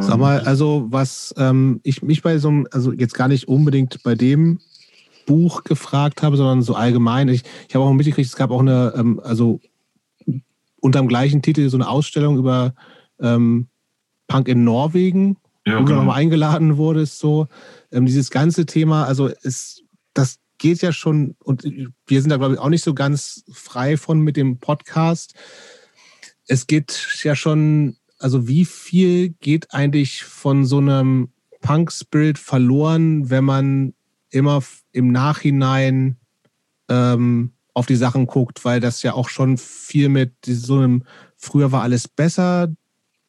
Sag 0.00 0.18
mal, 0.18 0.40
also 0.40 0.86
was 0.88 1.34
ähm, 1.36 1.80
ich 1.82 2.02
mich 2.02 2.22
bei 2.22 2.38
so 2.38 2.48
einem, 2.48 2.66
also 2.70 2.92
jetzt 2.92 3.12
gar 3.12 3.28
nicht 3.28 3.46
unbedingt 3.46 4.02
bei 4.02 4.14
dem 4.14 4.58
Buch 5.26 5.64
gefragt 5.64 6.22
habe, 6.22 6.38
sondern 6.38 6.62
so 6.62 6.74
allgemein. 6.74 7.28
Ich, 7.28 7.42
ich 7.68 7.74
habe 7.74 7.84
auch 7.84 7.92
mitgekriegt, 7.92 8.26
es 8.26 8.36
gab 8.36 8.50
auch 8.50 8.60
eine, 8.60 8.94
ähm, 8.96 9.20
also 9.22 9.60
unter 10.80 11.00
dem 11.00 11.08
gleichen 11.08 11.42
Titel 11.42 11.68
so 11.68 11.76
eine 11.76 11.88
Ausstellung 11.88 12.38
über 12.38 12.74
ähm, 13.20 13.68
Punk 14.28 14.48
in 14.48 14.64
Norwegen, 14.64 15.36
ja, 15.66 15.74
wo 15.74 15.84
genau. 15.84 15.88
du 15.88 15.94
nochmal 15.96 16.20
eingeladen 16.20 16.78
wurdest. 16.78 17.18
So 17.18 17.46
ähm, 17.92 18.06
dieses 18.06 18.30
ganze 18.30 18.64
Thema, 18.64 19.04
also 19.04 19.26
ist 19.26 19.84
das 20.14 20.38
geht 20.60 20.82
ja 20.82 20.92
schon 20.92 21.34
und 21.42 21.64
wir 22.06 22.20
sind 22.20 22.30
da 22.30 22.36
glaube 22.36 22.54
ich 22.54 22.60
auch 22.60 22.68
nicht 22.68 22.84
so 22.84 22.94
ganz 22.94 23.44
frei 23.52 23.96
von 23.96 24.20
mit 24.20 24.36
dem 24.36 24.58
Podcast. 24.58 25.34
Es 26.46 26.68
geht 26.68 27.08
ja 27.24 27.34
schon 27.34 27.96
also 28.20 28.46
wie 28.46 28.64
viel 28.64 29.30
geht 29.40 29.72
eigentlich 29.74 30.22
von 30.22 30.64
so 30.64 30.78
einem 30.78 31.30
Punk-Spirit 31.62 32.38
verloren, 32.38 33.30
wenn 33.30 33.44
man 33.44 33.94
immer 34.30 34.62
im 34.92 35.10
Nachhinein 35.10 36.16
ähm, 36.88 37.52
auf 37.74 37.86
die 37.86 37.96
Sachen 37.96 38.26
guckt, 38.26 38.64
weil 38.64 38.80
das 38.80 39.02
ja 39.02 39.14
auch 39.14 39.28
schon 39.28 39.56
viel 39.56 40.08
mit 40.08 40.34
so 40.44 40.76
einem 40.76 41.04
früher 41.36 41.72
war 41.72 41.82
alles 41.82 42.06
besser 42.06 42.68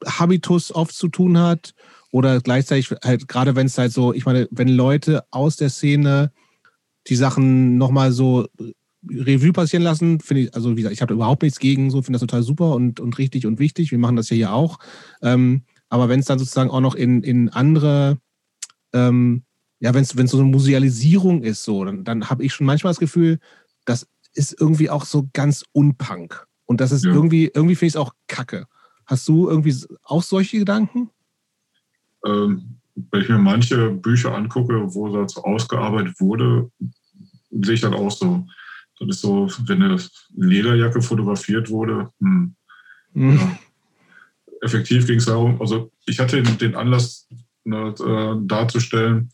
Habitus 0.06 0.74
oft 0.74 0.94
zu 0.94 1.08
tun 1.08 1.38
hat 1.38 1.74
oder 2.12 2.42
gleichzeitig 2.42 2.92
halt 3.04 3.28
gerade 3.28 3.56
wenn 3.56 3.68
es 3.68 3.78
halt 3.78 3.94
so, 3.94 4.14
ich 4.14 4.26
meine, 4.26 4.48
wenn 4.52 4.68
Leute 4.68 5.24
aus 5.32 5.56
der 5.56 5.70
Szene 5.70 6.32
die 7.08 7.16
Sachen 7.16 7.78
nochmal 7.78 8.12
so 8.12 8.48
Revue 9.08 9.54
passieren 9.54 9.84
lassen. 9.84 10.20
Finde 10.20 10.44
ich, 10.44 10.56
also 10.56 10.72
wie 10.72 10.82
gesagt, 10.82 10.94
ich 10.94 11.02
habe 11.02 11.14
überhaupt 11.14 11.42
nichts 11.44 11.60
gegen, 11.60 11.90
so 11.90 12.02
finde 12.02 12.20
das 12.20 12.22
total 12.22 12.44
super 12.44 12.76
und, 12.76 13.00
und 13.00 13.18
richtig 13.18 13.46
und 13.46 13.60
wichtig. 13.60 13.92
Wir 13.92 13.98
machen 13.98 14.16
das 14.16 14.30
ja 14.30 14.36
hier 14.36 14.54
auch. 14.54 14.80
Ähm, 15.22 15.64
aber 15.90 16.10
wenn 16.10 16.20
es 16.20 16.26
dann 16.26 16.40
sozusagen 16.40 16.70
auch 16.70 16.80
noch 16.80 16.96
in, 16.96 17.24
in 17.24 17.50
andere, 17.50 18.18
ähm, 18.94 19.44
ja, 19.80 19.94
wenn 19.94 20.04
es 20.04 20.10
so 20.10 20.38
eine 20.38 20.48
Musealisierung 20.48 21.44
ist, 21.44 21.64
so, 21.64 21.84
dann, 21.84 22.04
dann 22.04 22.30
habe 22.30 22.44
ich 22.46 22.54
schon 22.54 22.68
manchmal 22.68 22.92
das 22.92 23.00
Gefühl, 23.00 23.40
das 23.86 24.08
ist 24.34 24.60
irgendwie 24.60 24.90
auch 24.90 25.06
so 25.06 25.28
ganz 25.34 25.66
unpunk. 25.74 26.46
Und 26.66 26.80
das 26.80 26.92
ist 26.92 27.04
ja. 27.04 27.12
irgendwie, 27.12 27.52
irgendwie 27.54 27.76
finde 27.76 27.88
ich 27.88 27.94
es 27.96 27.98
auch 27.98 28.14
kacke. 28.28 28.68
Hast 29.06 29.28
du 29.28 29.50
irgendwie 29.50 29.76
auch 30.04 30.24
solche 30.24 30.60
Gedanken? 30.60 31.10
Ähm, 32.26 32.81
wenn 32.96 33.22
ich 33.22 33.30
mir 33.30 33.38
manche 33.38 33.90
Bücher 33.90 34.36
angucke, 34.36 34.94
wo 34.94 35.16
das 35.16 35.38
ausgearbeitet 35.38 36.20
wurde, 36.20 36.72
sehe 37.52 37.76
ich 37.76 37.82
das 37.82 37.94
auch 37.94 38.12
so. 38.12 38.48
Das 39.00 39.18
ist 39.18 39.22
so, 39.22 39.50
wenn 39.66 39.82
eine 39.82 39.98
Lederjacke 40.36 41.02
fotografiert 41.02 41.70
wurde. 41.70 42.12
Hm, 42.20 42.56
mhm. 43.14 43.36
ja. 43.36 43.60
Effektiv 44.62 45.08
ging 45.08 45.18
es 45.18 45.26
darum, 45.26 45.60
also 45.60 45.92
ich 46.06 46.20
hatte 46.20 46.44
den 46.44 46.76
Anlass 46.76 47.28
ne, 47.64 47.96
äh, 48.00 48.48
darzustellen, 48.48 49.32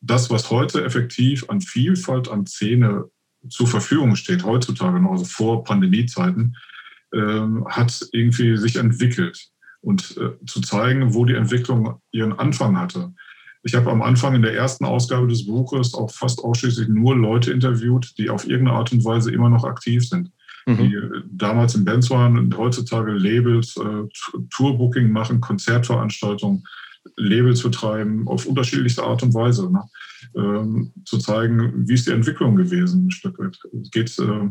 das, 0.00 0.30
was 0.30 0.50
heute 0.50 0.84
effektiv 0.84 1.48
an 1.48 1.60
Vielfalt 1.60 2.28
an 2.28 2.46
Szene 2.46 3.06
zur 3.48 3.66
Verfügung 3.66 4.16
steht, 4.16 4.44
heutzutage 4.44 5.00
noch, 5.00 5.12
also 5.12 5.24
vor 5.24 5.64
Pandemiezeiten, 5.64 6.56
äh, 7.12 7.46
hat 7.66 8.06
irgendwie 8.12 8.56
sich 8.56 8.76
entwickelt. 8.76 9.48
Und 9.80 10.16
äh, 10.16 10.44
zu 10.46 10.60
zeigen, 10.60 11.14
wo 11.14 11.24
die 11.24 11.34
Entwicklung 11.34 12.00
ihren 12.10 12.32
Anfang 12.32 12.78
hatte. 12.78 13.12
Ich 13.62 13.74
habe 13.74 13.90
am 13.90 14.02
Anfang 14.02 14.34
in 14.34 14.42
der 14.42 14.54
ersten 14.54 14.84
Ausgabe 14.84 15.26
des 15.26 15.46
Buches 15.46 15.94
auch 15.94 16.10
fast 16.10 16.42
ausschließlich 16.42 16.88
nur 16.88 17.16
Leute 17.16 17.52
interviewt, 17.52 18.14
die 18.18 18.30
auf 18.30 18.48
irgendeine 18.48 18.78
Art 18.78 18.92
und 18.92 19.04
Weise 19.04 19.32
immer 19.32 19.50
noch 19.50 19.64
aktiv 19.64 20.08
sind. 20.08 20.30
Mhm. 20.66 20.76
Die 20.78 20.94
äh, 20.94 21.22
damals 21.30 21.74
in 21.74 21.84
Bands 21.84 22.10
waren 22.10 22.38
und 22.38 22.56
heutzutage 22.56 23.12
Labels, 23.12 23.76
äh, 23.76 24.42
Tourbooking 24.50 25.10
machen, 25.10 25.40
Konzertveranstaltungen, 25.40 26.64
Labels 27.16 27.62
betreiben, 27.62 28.28
auf 28.28 28.46
unterschiedlichste 28.46 29.02
Art 29.02 29.22
und 29.22 29.34
Weise. 29.34 29.70
Ne? 29.72 29.82
Ähm, 30.36 30.92
zu 31.04 31.18
zeigen, 31.18 31.88
wie 31.88 31.94
ist 31.94 32.06
die 32.06 32.12
Entwicklung 32.12 32.56
gewesen, 32.56 33.06
ein 33.06 33.10
Stück 33.10 33.38
weit. 33.38 33.58
Es 33.82 33.90
geht 33.90 34.18
äh, 34.18 34.48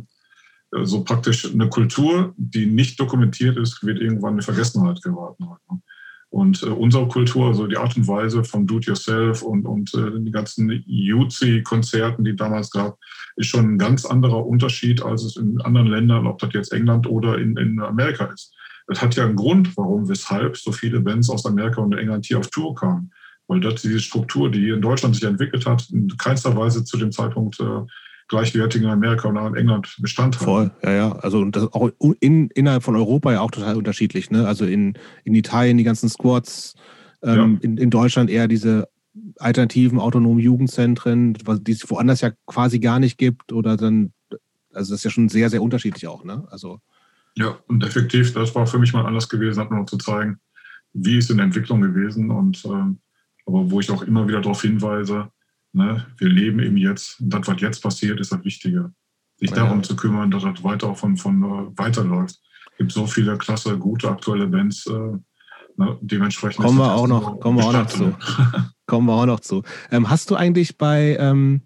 so 0.83 1.03
praktisch 1.03 1.51
eine 1.51 1.69
Kultur, 1.69 2.33
die 2.37 2.65
nicht 2.65 2.99
dokumentiert 2.99 3.57
ist, 3.57 3.83
wird 3.85 3.99
irgendwann 3.99 4.35
in 4.35 4.41
Vergessenheit 4.41 5.01
geraten. 5.01 5.49
Halt, 5.49 5.61
ne? 5.71 5.81
Und 6.29 6.61
äh, 6.61 6.67
unsere 6.67 7.07
Kultur, 7.07 7.47
also 7.47 7.67
die 7.67 7.77
Art 7.77 7.95
und 7.95 8.07
Weise 8.07 8.43
von 8.43 8.67
Do-it-yourself 8.67 9.41
und, 9.41 9.65
und 9.65 9.93
äh, 9.93 10.19
die 10.19 10.31
ganzen 10.31 10.83
Jutzi-Konzerten, 10.85 12.25
die 12.25 12.35
damals 12.35 12.69
gab, 12.69 12.97
ist 13.37 13.47
schon 13.47 13.73
ein 13.73 13.77
ganz 13.77 14.05
anderer 14.05 14.45
Unterschied, 14.45 15.01
als 15.01 15.23
es 15.23 15.37
in 15.37 15.61
anderen 15.61 15.87
Ländern, 15.87 16.27
ob 16.27 16.39
das 16.39 16.49
jetzt 16.53 16.73
England 16.73 17.07
oder 17.07 17.37
in, 17.37 17.55
in 17.55 17.79
Amerika 17.79 18.25
ist. 18.25 18.53
Das 18.87 19.01
hat 19.01 19.15
ja 19.15 19.25
einen 19.25 19.35
Grund, 19.35 19.75
warum, 19.77 20.09
weshalb 20.09 20.57
so 20.57 20.71
viele 20.71 20.99
Bands 20.99 21.29
aus 21.29 21.45
Amerika 21.45 21.81
und 21.81 21.93
England 21.93 22.25
hier 22.25 22.39
auf 22.39 22.49
Tour 22.49 22.75
kamen. 22.75 23.11
Weil 23.47 23.61
das 23.61 23.81
diese 23.81 23.99
Struktur, 23.99 24.51
die 24.51 24.59
hier 24.59 24.75
in 24.75 24.81
Deutschland 24.81 25.15
sich 25.15 25.23
entwickelt 25.23 25.65
hat, 25.65 25.89
in 25.91 26.09
keinster 26.17 26.55
Weise 26.55 26.83
zu 26.83 26.97
dem 26.97 27.11
Zeitpunkt 27.11 27.59
äh, 27.61 27.81
gleichwertig 28.27 28.81
in 28.81 28.87
Amerika 28.87 29.27
und 29.27 29.37
in 29.37 29.55
England 29.55 29.95
Bestand 29.99 30.35
haben. 30.37 30.45
Voll, 30.45 30.71
ja, 30.83 30.91
ja. 30.91 31.11
Also 31.17 31.43
das 31.45 31.71
auch 31.73 31.89
in, 32.19 32.49
innerhalb 32.49 32.83
von 32.83 32.95
Europa 32.95 33.31
ja 33.31 33.41
auch 33.41 33.51
total 33.51 33.75
unterschiedlich. 33.75 34.31
Ne? 34.31 34.47
Also 34.47 34.65
in, 34.65 34.97
in 35.23 35.33
Italien 35.35 35.77
die 35.77 35.83
ganzen 35.83 36.09
Squads, 36.09 36.75
ähm, 37.23 37.35
ja. 37.35 37.57
in, 37.61 37.77
in 37.77 37.89
Deutschland 37.89 38.29
eher 38.29 38.47
diese 38.47 38.87
alternativen 39.39 39.99
autonomen 39.99 40.39
Jugendzentren, 40.39 41.33
die 41.33 41.71
es 41.71 41.89
woanders 41.89 42.21
ja 42.21 42.31
quasi 42.45 42.79
gar 42.79 42.99
nicht 42.99 43.17
gibt 43.17 43.51
oder 43.51 43.77
dann, 43.77 44.13
also 44.73 44.91
das 44.93 44.99
ist 44.99 45.03
ja 45.05 45.11
schon 45.11 45.29
sehr, 45.29 45.49
sehr 45.49 45.61
unterschiedlich 45.61 46.07
auch, 46.07 46.23
ne? 46.23 46.45
Also. 46.49 46.79
Ja, 47.35 47.57
und 47.67 47.83
effektiv, 47.83 48.33
das 48.33 48.53
war 48.55 48.65
für 48.65 48.79
mich 48.79 48.93
mal 48.93 49.05
anders 49.05 49.29
gewesen, 49.29 49.59
hat 49.59 49.71
noch 49.71 49.85
zu 49.85 49.97
zeigen, 49.97 50.39
wie 50.93 51.17
ist 51.17 51.29
in 51.29 51.37
der 51.37 51.45
Entwicklung 51.45 51.81
gewesen 51.81 52.31
und 52.31 52.63
ähm, 52.65 52.99
aber 53.45 53.71
wo 53.71 53.79
ich 53.79 53.89
auch 53.91 54.01
immer 54.01 54.27
wieder 54.27 54.41
darauf 54.41 54.61
hinweise, 54.61 55.29
Ne? 55.77 56.07
Wir 56.17 56.27
leben 56.27 56.59
eben 56.59 56.77
jetzt. 56.77 57.21
Und 57.21 57.29
das, 57.29 57.47
was 57.47 57.61
jetzt 57.61 57.83
passiert, 57.83 58.19
ist 58.19 58.31
das 58.31 58.43
Wichtige. 58.43 58.91
Sich 59.37 59.51
ja. 59.51 59.57
darum 59.57 59.83
zu 59.83 59.95
kümmern, 59.95 60.31
dass 60.31 60.41
das 60.41 60.63
weiter 60.63 60.89
auch 60.89 60.97
von, 60.97 61.15
von 61.15 61.43
uh, 61.43 61.71
weiterläuft. 61.75 62.39
Es 62.71 62.77
gibt 62.79 62.91
so 62.91 63.05
viele 63.05 63.37
klasse, 63.37 63.77
gute, 63.77 64.09
aktuelle 64.09 64.47
Bands. 64.47 64.87
Uh, 64.87 65.19
ne? 65.75 65.97
Dementsprechend 66.01 66.65
kommen 66.65 66.79
wir 66.79 66.95
auch 66.95 67.07
noch, 67.07 67.39
kommen 67.39 67.59
wir 67.59 67.65
auch 67.65 67.73
noch 67.73 67.85
zu. 67.85 68.15
kommen 68.87 69.05
wir 69.05 69.13
auch 69.13 69.27
noch 69.27 69.39
zu. 69.39 69.61
Ähm, 69.91 70.09
hast 70.09 70.31
du 70.31 70.35
eigentlich 70.35 70.79
bei 70.79 71.15
ähm, 71.19 71.61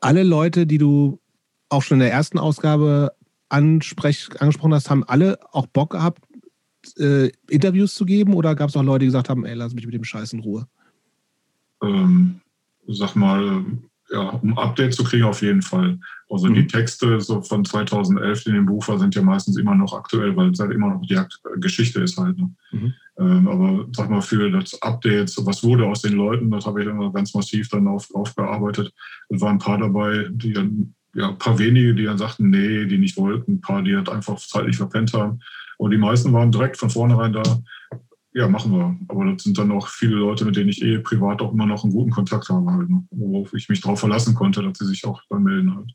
alle 0.00 0.24
Leute, 0.24 0.66
die 0.66 0.78
du 0.78 1.20
auch 1.68 1.82
schon 1.82 1.98
in 1.98 2.00
der 2.00 2.12
ersten 2.12 2.40
Ausgabe 2.40 3.12
ansprech, 3.50 4.30
angesprochen 4.40 4.74
hast, 4.74 4.90
haben 4.90 5.04
alle 5.04 5.38
auch 5.52 5.66
Bock 5.66 5.90
gehabt, 5.90 6.24
äh, 6.98 7.30
Interviews 7.48 7.94
zu 7.94 8.04
geben? 8.04 8.34
Oder 8.34 8.56
gab 8.56 8.70
es 8.70 8.76
auch 8.76 8.82
Leute, 8.82 9.00
die 9.00 9.06
gesagt 9.06 9.28
haben, 9.28 9.44
ey, 9.44 9.54
lass 9.54 9.74
mich 9.74 9.86
mit 9.86 9.94
dem 9.94 10.02
Scheiß 10.02 10.32
in 10.32 10.40
Ruhe? 10.40 10.66
Ähm, 11.82 12.40
sag 12.86 13.16
mal, 13.16 13.64
ja, 14.10 14.28
um 14.30 14.58
Update 14.58 14.94
zu 14.94 15.04
kriegen, 15.04 15.24
auf 15.24 15.42
jeden 15.42 15.62
Fall. 15.62 15.98
Also 16.28 16.48
mhm. 16.48 16.54
die 16.54 16.66
Texte 16.66 17.20
so 17.20 17.42
von 17.42 17.64
2011, 17.64 18.44
die 18.44 18.50
in 18.50 18.56
dem 18.56 18.66
Buch 18.66 18.84
sind 18.98 19.14
ja 19.14 19.22
meistens 19.22 19.56
immer 19.56 19.74
noch 19.74 19.94
aktuell, 19.94 20.36
weil 20.36 20.50
es 20.50 20.60
halt 20.60 20.72
immer 20.72 20.90
noch 20.90 21.02
die 21.02 21.18
Geschichte 21.60 22.00
ist 22.00 22.18
halt. 22.18 22.36
Ne? 22.38 22.50
Mhm. 22.72 22.94
Ähm, 23.18 23.48
aber 23.48 23.86
sag 23.92 24.10
mal, 24.10 24.22
für 24.22 24.50
das 24.50 24.80
Update, 24.82 25.34
was 25.46 25.62
wurde 25.62 25.86
aus 25.86 26.02
den 26.02 26.14
Leuten, 26.14 26.50
das 26.50 26.66
habe 26.66 26.80
ich 26.80 26.88
dann 26.88 27.12
ganz 27.12 27.34
massiv 27.34 27.68
dann 27.68 27.86
auf, 27.86 28.08
aufgearbeitet. 28.14 28.92
Es 29.28 29.40
waren 29.40 29.56
ein 29.56 29.58
paar 29.58 29.78
dabei, 29.78 30.26
die 30.30 30.52
dann, 30.52 30.94
ja, 31.14 31.28
ein 31.28 31.38
paar 31.38 31.58
wenige, 31.58 31.94
die 31.94 32.04
dann 32.04 32.18
sagten, 32.18 32.50
nee, 32.50 32.86
die 32.86 32.98
nicht 32.98 33.16
wollten, 33.16 33.54
ein 33.54 33.60
paar, 33.60 33.82
die 33.82 33.94
halt 33.96 34.08
einfach 34.08 34.36
zeitlich 34.36 34.76
verpennt 34.76 35.12
haben. 35.12 35.40
Und 35.76 35.90
die 35.90 35.98
meisten 35.98 36.32
waren 36.32 36.52
direkt 36.52 36.76
von 36.76 36.90
vornherein 36.90 37.32
da, 37.32 37.42
ja, 38.34 38.48
machen 38.48 38.72
wir. 38.72 38.96
Aber 39.08 39.26
das 39.26 39.42
sind 39.42 39.58
dann 39.58 39.70
auch 39.72 39.88
viele 39.88 40.16
Leute, 40.16 40.44
mit 40.44 40.56
denen 40.56 40.70
ich 40.70 40.82
eh 40.82 40.98
privat 40.98 41.42
auch 41.42 41.52
immer 41.52 41.66
noch 41.66 41.84
einen 41.84 41.92
guten 41.92 42.10
Kontakt 42.10 42.48
habe, 42.48 42.70
halt, 42.70 42.88
ne? 42.88 43.04
worauf 43.10 43.52
ich 43.54 43.68
mich 43.68 43.80
darauf 43.80 44.00
verlassen 44.00 44.34
konnte, 44.34 44.62
dass 44.62 44.78
sie 44.78 44.86
sich 44.86 45.04
auch 45.04 45.20
dann 45.28 45.42
melden 45.42 45.74
halt. 45.74 45.92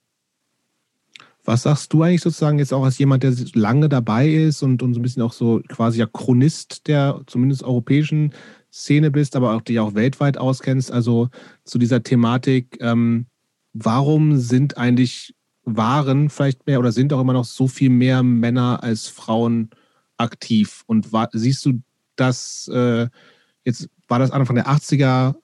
Was 1.43 1.63
sagst 1.63 1.93
du 1.93 2.03
eigentlich 2.03 2.21
sozusagen 2.21 2.59
jetzt 2.59 2.73
auch 2.73 2.83
als 2.83 2.97
jemand, 2.97 3.23
der 3.23 3.33
lange 3.53 3.87
dabei 3.87 4.27
ist 4.27 4.63
und, 4.63 4.83
und 4.83 4.93
so 4.93 4.99
ein 4.99 5.03
bisschen 5.03 5.23
auch 5.23 5.31
so 5.31 5.61
quasi 5.69 5.99
ja 5.99 6.05
Chronist 6.05 6.87
der 6.87 7.21
zumindest 7.25 7.63
europäischen 7.63 8.33
Szene 8.71 9.11
bist, 9.11 9.35
aber 9.35 9.55
auch 9.55 9.61
dich 9.61 9.79
auch 9.79 9.95
weltweit 9.95 10.37
auskennst, 10.37 10.91
also 10.91 11.29
zu 11.63 11.77
dieser 11.77 12.03
Thematik, 12.03 12.77
ähm, 12.81 13.27
warum 13.73 14.37
sind 14.37 14.77
eigentlich, 14.77 15.35
waren 15.63 16.29
vielleicht 16.29 16.67
mehr 16.67 16.79
oder 16.79 16.91
sind 16.91 17.13
auch 17.13 17.21
immer 17.21 17.33
noch 17.33 17.45
so 17.45 17.67
viel 17.67 17.89
mehr 17.89 18.23
Männer 18.23 18.83
als 18.83 19.07
Frauen 19.07 19.69
aktiv? 20.17 20.83
Und 20.85 21.07
siehst 21.31 21.65
du 21.65 21.81
dass 22.19 22.67
äh, 22.73 23.07
jetzt 23.63 23.89
war 24.07 24.19
das 24.19 24.31
Anfang 24.31 24.55
der 24.55 24.67
80er 24.67 25.35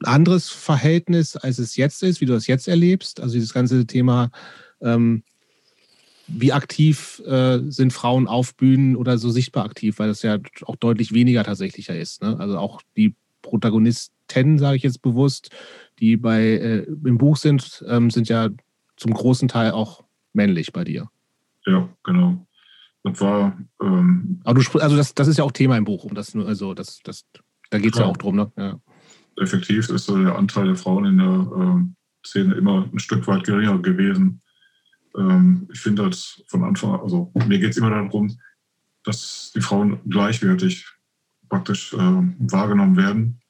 ein 0.00 0.06
anderes 0.06 0.48
Verhältnis, 0.48 1.36
als 1.36 1.58
es 1.58 1.76
jetzt 1.76 2.02
ist, 2.02 2.20
wie 2.20 2.26
du 2.26 2.32
das 2.32 2.46
jetzt 2.46 2.68
erlebst. 2.68 3.20
Also 3.20 3.34
dieses 3.34 3.52
ganze 3.52 3.86
Thema, 3.86 4.30
ähm, 4.80 5.22
wie 6.28 6.52
aktiv 6.52 7.20
äh, 7.26 7.60
sind 7.68 7.92
Frauen 7.92 8.28
auf 8.28 8.54
Bühnen 8.54 8.96
oder 8.96 9.18
so 9.18 9.30
sichtbar 9.30 9.64
aktiv, 9.64 9.98
weil 9.98 10.08
das 10.08 10.22
ja 10.22 10.38
auch 10.62 10.76
deutlich 10.76 11.12
weniger 11.12 11.42
tatsächlicher 11.42 11.98
ist. 11.98 12.22
Ne? 12.22 12.38
Also 12.38 12.58
auch 12.58 12.80
die 12.96 13.14
Protagonisten, 13.42 14.58
sage 14.58 14.76
ich 14.76 14.82
jetzt 14.82 15.02
bewusst, 15.02 15.50
die 15.98 16.16
bei 16.16 16.42
äh, 16.42 16.78
im 16.82 17.18
Buch 17.18 17.36
sind, 17.36 17.84
ähm, 17.88 18.10
sind 18.10 18.28
ja 18.28 18.50
zum 18.96 19.14
großen 19.14 19.48
Teil 19.48 19.70
auch 19.70 20.04
männlich 20.32 20.72
bei 20.72 20.84
dir. 20.84 21.10
Ja, 21.66 21.88
genau. 22.04 22.46
Das 23.10 23.20
war. 23.20 23.58
Ähm, 23.82 24.40
Aber 24.44 24.60
du 24.60 24.78
also 24.78 24.96
das, 24.96 25.14
das 25.14 25.28
ist 25.28 25.38
ja 25.38 25.44
auch 25.44 25.52
Thema 25.52 25.76
im 25.76 25.84
Buch, 25.84 26.04
um 26.04 26.14
das 26.14 26.34
also 26.34 26.74
das, 26.74 27.00
das, 27.02 27.24
da 27.70 27.78
geht 27.78 27.94
es 27.94 28.00
ja 28.00 28.06
auch 28.06 28.16
drum, 28.16 28.36
ne? 28.36 28.52
Ja. 28.56 28.78
Effektiv 29.36 29.88
ist 29.88 30.04
so 30.04 30.16
der 30.18 30.36
Anteil 30.36 30.66
der 30.66 30.76
Frauen 30.76 31.04
in 31.04 31.18
der 31.18 31.26
äh, 31.28 32.26
Szene 32.26 32.54
immer 32.54 32.88
ein 32.92 32.98
Stück 32.98 33.26
weit 33.26 33.44
geringer 33.44 33.78
gewesen. 33.78 34.42
Ähm, 35.16 35.68
ich 35.72 35.80
finde 35.80 36.08
das 36.08 36.42
von 36.48 36.64
Anfang 36.64 36.94
an, 36.94 37.00
also 37.00 37.32
mir 37.46 37.58
geht 37.58 37.70
es 37.70 37.76
immer 37.76 37.90
darum, 37.90 38.36
dass 39.04 39.52
die 39.54 39.60
Frauen 39.60 40.00
gleichwertig 40.08 40.86
praktisch 41.48 41.94
äh, 41.94 41.96
wahrgenommen 41.96 42.96
werden. 42.96 43.40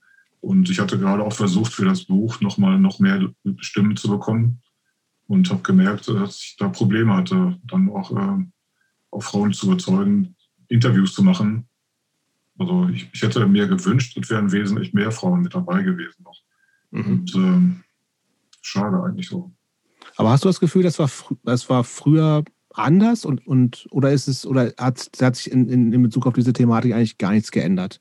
Und 0.40 0.70
ich 0.70 0.78
hatte 0.78 0.98
gerade 0.98 1.24
auch 1.24 1.32
versucht, 1.32 1.72
für 1.72 1.84
das 1.84 2.04
Buch 2.04 2.40
nochmal 2.40 2.78
noch 2.78 3.00
mehr 3.00 3.28
Stimmen 3.58 3.96
zu 3.96 4.08
bekommen 4.08 4.62
und 5.26 5.50
habe 5.50 5.62
gemerkt, 5.62 6.08
dass 6.08 6.40
ich 6.40 6.56
da 6.58 6.68
Probleme 6.68 7.14
hatte, 7.14 7.58
dann 7.64 7.88
auch, 7.90 8.10
äh, 8.12 8.14
auch 8.14 8.38
Frauen 9.18 9.52
zu 9.52 9.66
überzeugen, 9.66 10.36
Interviews 10.68 11.14
zu 11.14 11.22
machen. 11.22 11.68
Also 12.58 12.88
ich, 12.88 13.08
ich 13.12 13.22
hätte 13.22 13.46
mir 13.46 13.66
gewünscht, 13.68 14.16
es 14.16 14.30
wären 14.30 14.52
wesentlich 14.52 14.92
mehr 14.92 15.10
Frauen 15.10 15.42
mit 15.42 15.54
dabei 15.54 15.82
gewesen 15.82 16.22
noch. 16.24 16.40
Mhm. 16.90 17.06
Und 17.06 17.34
ähm, 17.34 17.84
schade 18.62 19.02
eigentlich 19.02 19.28
so. 19.28 19.52
Aber 20.16 20.30
hast 20.30 20.44
du 20.44 20.48
das 20.48 20.60
Gefühl, 20.60 20.82
das 20.82 20.98
war, 20.98 21.10
das 21.44 21.70
war 21.70 21.84
früher 21.84 22.44
anders 22.72 23.24
und, 23.24 23.46
und 23.46 23.86
oder 23.90 24.12
ist 24.12 24.28
es 24.28 24.46
oder 24.46 24.72
hat, 24.78 25.08
hat 25.20 25.36
sich 25.36 25.50
in, 25.50 25.68
in, 25.68 25.92
in 25.92 26.02
Bezug 26.02 26.26
auf 26.26 26.34
diese 26.34 26.52
Thematik 26.52 26.92
eigentlich 26.92 27.18
gar 27.18 27.32
nichts 27.32 27.50
geändert? 27.50 28.00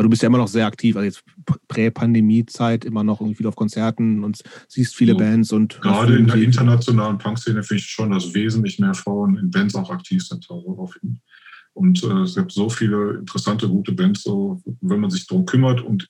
Weil 0.00 0.04
du 0.04 0.08
bist 0.08 0.22
ja 0.22 0.28
immer 0.28 0.38
noch 0.38 0.48
sehr 0.48 0.64
aktiv, 0.64 0.96
also 0.96 1.04
jetzt 1.04 1.22
Prä-Pandemie-Zeit 1.68 2.86
immer 2.86 3.04
noch 3.04 3.20
irgendwie 3.20 3.44
auf 3.44 3.54
Konzerten 3.54 4.24
und 4.24 4.40
siehst 4.66 4.96
viele 4.96 5.12
so, 5.12 5.18
Bands 5.18 5.52
und. 5.52 5.78
Gerade 5.82 6.16
in 6.16 6.26
der 6.26 6.36
internationalen 6.36 7.18
Punk-Szene 7.18 7.62
finde 7.62 7.82
ich 7.82 7.86
schon, 7.86 8.10
dass 8.10 8.32
wesentlich 8.32 8.78
mehr 8.78 8.94
Frauen 8.94 9.36
in 9.36 9.50
Bands 9.50 9.74
auch 9.74 9.90
aktiv 9.90 10.26
sind. 10.26 10.48
Und 11.74 12.02
äh, 12.02 12.20
es 12.22 12.34
gibt 12.34 12.50
so 12.50 12.70
viele 12.70 13.18
interessante, 13.18 13.68
gute 13.68 13.92
Bands, 13.92 14.22
so, 14.22 14.62
wenn 14.80 15.00
man 15.00 15.10
sich 15.10 15.26
darum 15.26 15.44
kümmert 15.44 15.82
und 15.82 16.08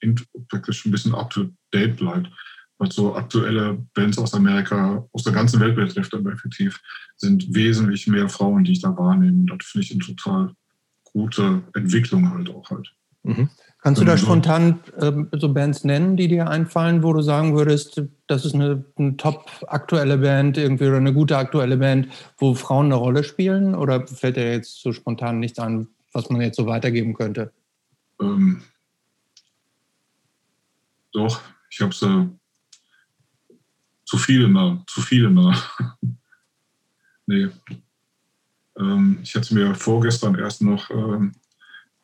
praktisch 0.48 0.86
ein 0.86 0.92
bisschen 0.92 1.12
up 1.12 1.30
to 1.30 1.48
date 1.72 1.96
bleibt 1.96 2.30
was 2.78 2.94
so 2.94 3.14
aktuelle 3.14 3.86
Bands 3.92 4.18
aus 4.18 4.32
Amerika, 4.32 5.06
aus 5.12 5.24
der 5.24 5.34
ganzen 5.34 5.60
Welt 5.60 5.76
betrifft, 5.76 6.14
aber 6.14 6.32
effektiv, 6.32 6.80
sind 7.16 7.52
wesentlich 7.54 8.06
mehr 8.06 8.28
Frauen, 8.30 8.64
die 8.64 8.72
ich 8.72 8.80
da 8.80 8.96
wahrnehme. 8.96 9.44
Das 9.46 9.66
finde 9.66 9.84
ich 9.84 9.92
eine 9.92 10.00
total 10.00 10.54
gute 11.04 11.62
Entwicklung 11.74 12.30
halt 12.30 12.48
auch 12.48 12.70
halt. 12.70 12.90
Mhm. 13.22 13.50
Kannst 13.82 14.00
du 14.00 14.04
da 14.04 14.18
spontan 14.18 14.80
äh, 14.98 15.10
so 15.38 15.54
Bands 15.54 15.84
nennen, 15.84 16.16
die 16.16 16.28
dir 16.28 16.48
einfallen, 16.48 17.02
wo 17.02 17.14
du 17.14 17.22
sagen 17.22 17.56
würdest, 17.56 18.02
das 18.26 18.44
ist 18.44 18.54
eine, 18.54 18.84
eine 18.96 19.16
top 19.16 19.50
aktuelle 19.68 20.18
Band 20.18 20.58
irgendwie 20.58 20.86
oder 20.86 20.98
eine 20.98 21.14
gute 21.14 21.38
aktuelle 21.38 21.78
Band, 21.78 22.08
wo 22.36 22.54
Frauen 22.54 22.86
eine 22.86 22.96
Rolle 22.96 23.24
spielen? 23.24 23.74
Oder 23.74 24.06
fällt 24.06 24.36
dir 24.36 24.52
jetzt 24.52 24.82
so 24.82 24.92
spontan 24.92 25.40
nichts 25.40 25.58
an, 25.58 25.88
was 26.12 26.28
man 26.28 26.42
jetzt 26.42 26.56
so 26.56 26.66
weitergeben 26.66 27.14
könnte? 27.14 27.52
Ähm, 28.20 28.60
doch, 31.12 31.40
ich 31.70 31.80
habe 31.80 31.94
sie 31.94 32.30
zu 34.04 34.18
viele 34.18 34.48
nah, 34.48 34.82
zu 34.88 35.00
viele 35.00 35.30
nah. 35.30 35.56
nee. 37.26 37.48
Ähm, 38.78 39.20
ich 39.22 39.34
hatte 39.34 39.54
mir 39.54 39.74
vorgestern 39.74 40.34
erst 40.34 40.60
noch 40.60 40.90
ähm, 40.90 41.32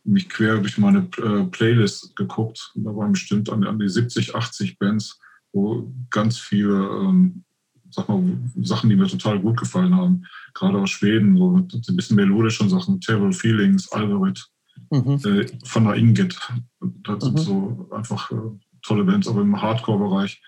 mich 0.06 0.28
quer 0.28 0.58
durch 0.58 0.78
meine 0.78 1.08
äh, 1.18 1.44
Playlist 1.44 2.14
geguckt. 2.16 2.72
Da 2.74 2.94
waren 2.94 3.12
bestimmt 3.12 3.50
an, 3.50 3.64
an, 3.64 3.78
die 3.78 3.88
70, 3.88 4.34
80 4.34 4.78
Bands, 4.78 5.18
wo 5.52 5.92
ganz 6.10 6.38
viele 6.38 6.74
ähm, 6.74 7.44
sag 7.90 8.08
mal, 8.08 8.22
Sachen, 8.62 8.90
die 8.90 8.96
mir 8.96 9.06
total 9.06 9.40
gut 9.40 9.58
gefallen 9.58 9.94
haben. 9.94 10.24
Gerade 10.54 10.78
aus 10.78 10.90
Schweden, 10.90 11.36
so 11.36 11.50
mit 11.50 11.72
ein 11.72 11.96
bisschen 11.96 12.16
melodischen 12.16 12.68
Sachen, 12.68 13.00
Terrible 13.00 13.32
Feelings, 13.32 13.90
Algorithm, 13.92 14.44
mhm. 14.90 15.20
äh, 15.24 15.46
von 15.64 15.84
der 15.84 15.94
Ingrid. 15.94 16.38
Das 16.80 17.16
mhm. 17.16 17.20
sind 17.20 17.38
so 17.40 17.88
einfach 17.92 18.30
äh, 18.30 18.36
tolle 18.82 19.04
Bands, 19.04 19.28
aber 19.28 19.42
im 19.42 19.60
Hardcore-Bereich 19.60 20.40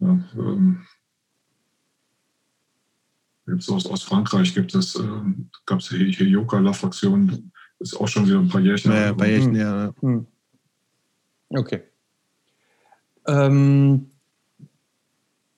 ja, 0.00 0.18
ähm, 0.36 0.86
gibt's 3.46 3.68
aus, 3.68 3.86
aus 3.86 4.02
Frankreich 4.02 4.54
gibt 4.54 4.74
es, 4.74 4.94
äh, 4.96 5.22
gab 5.66 5.80
es 5.80 5.88
hier, 5.88 6.06
hier 6.06 6.26
Yoka-La-Fraktion, 6.26 7.52
ist 7.80 7.98
auch 7.98 8.08
schon 8.08 8.26
wieder 8.26 8.38
ein 8.38 8.48
paar 8.48 8.60
Jährchen. 8.60 8.92
Ja, 8.92 9.08
ein 9.08 9.16
paar 9.16 9.26
Jährchen, 9.26 9.56
ja. 9.56 9.92
Hm. 10.00 10.26
Okay. 11.48 11.80
Ähm, 13.26 14.10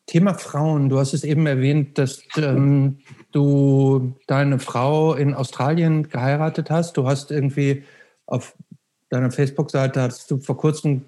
Thema 0.06 0.34
Frauen, 0.34 0.88
du 0.88 0.98
hast 0.98 1.14
es 1.14 1.24
eben 1.24 1.46
erwähnt, 1.46 1.98
dass 1.98 2.22
ähm, 2.36 2.98
du 3.30 4.14
deine 4.26 4.58
Frau 4.58 5.14
in 5.14 5.34
Australien 5.34 6.08
geheiratet 6.08 6.70
hast. 6.70 6.96
Du 6.96 7.06
hast 7.06 7.30
irgendwie 7.30 7.84
auf 8.26 8.54
deiner 9.08 9.30
Facebook-Seite 9.30 10.00
hast 10.00 10.30
du 10.30 10.38
vor 10.38 10.56
kurzem 10.56 11.02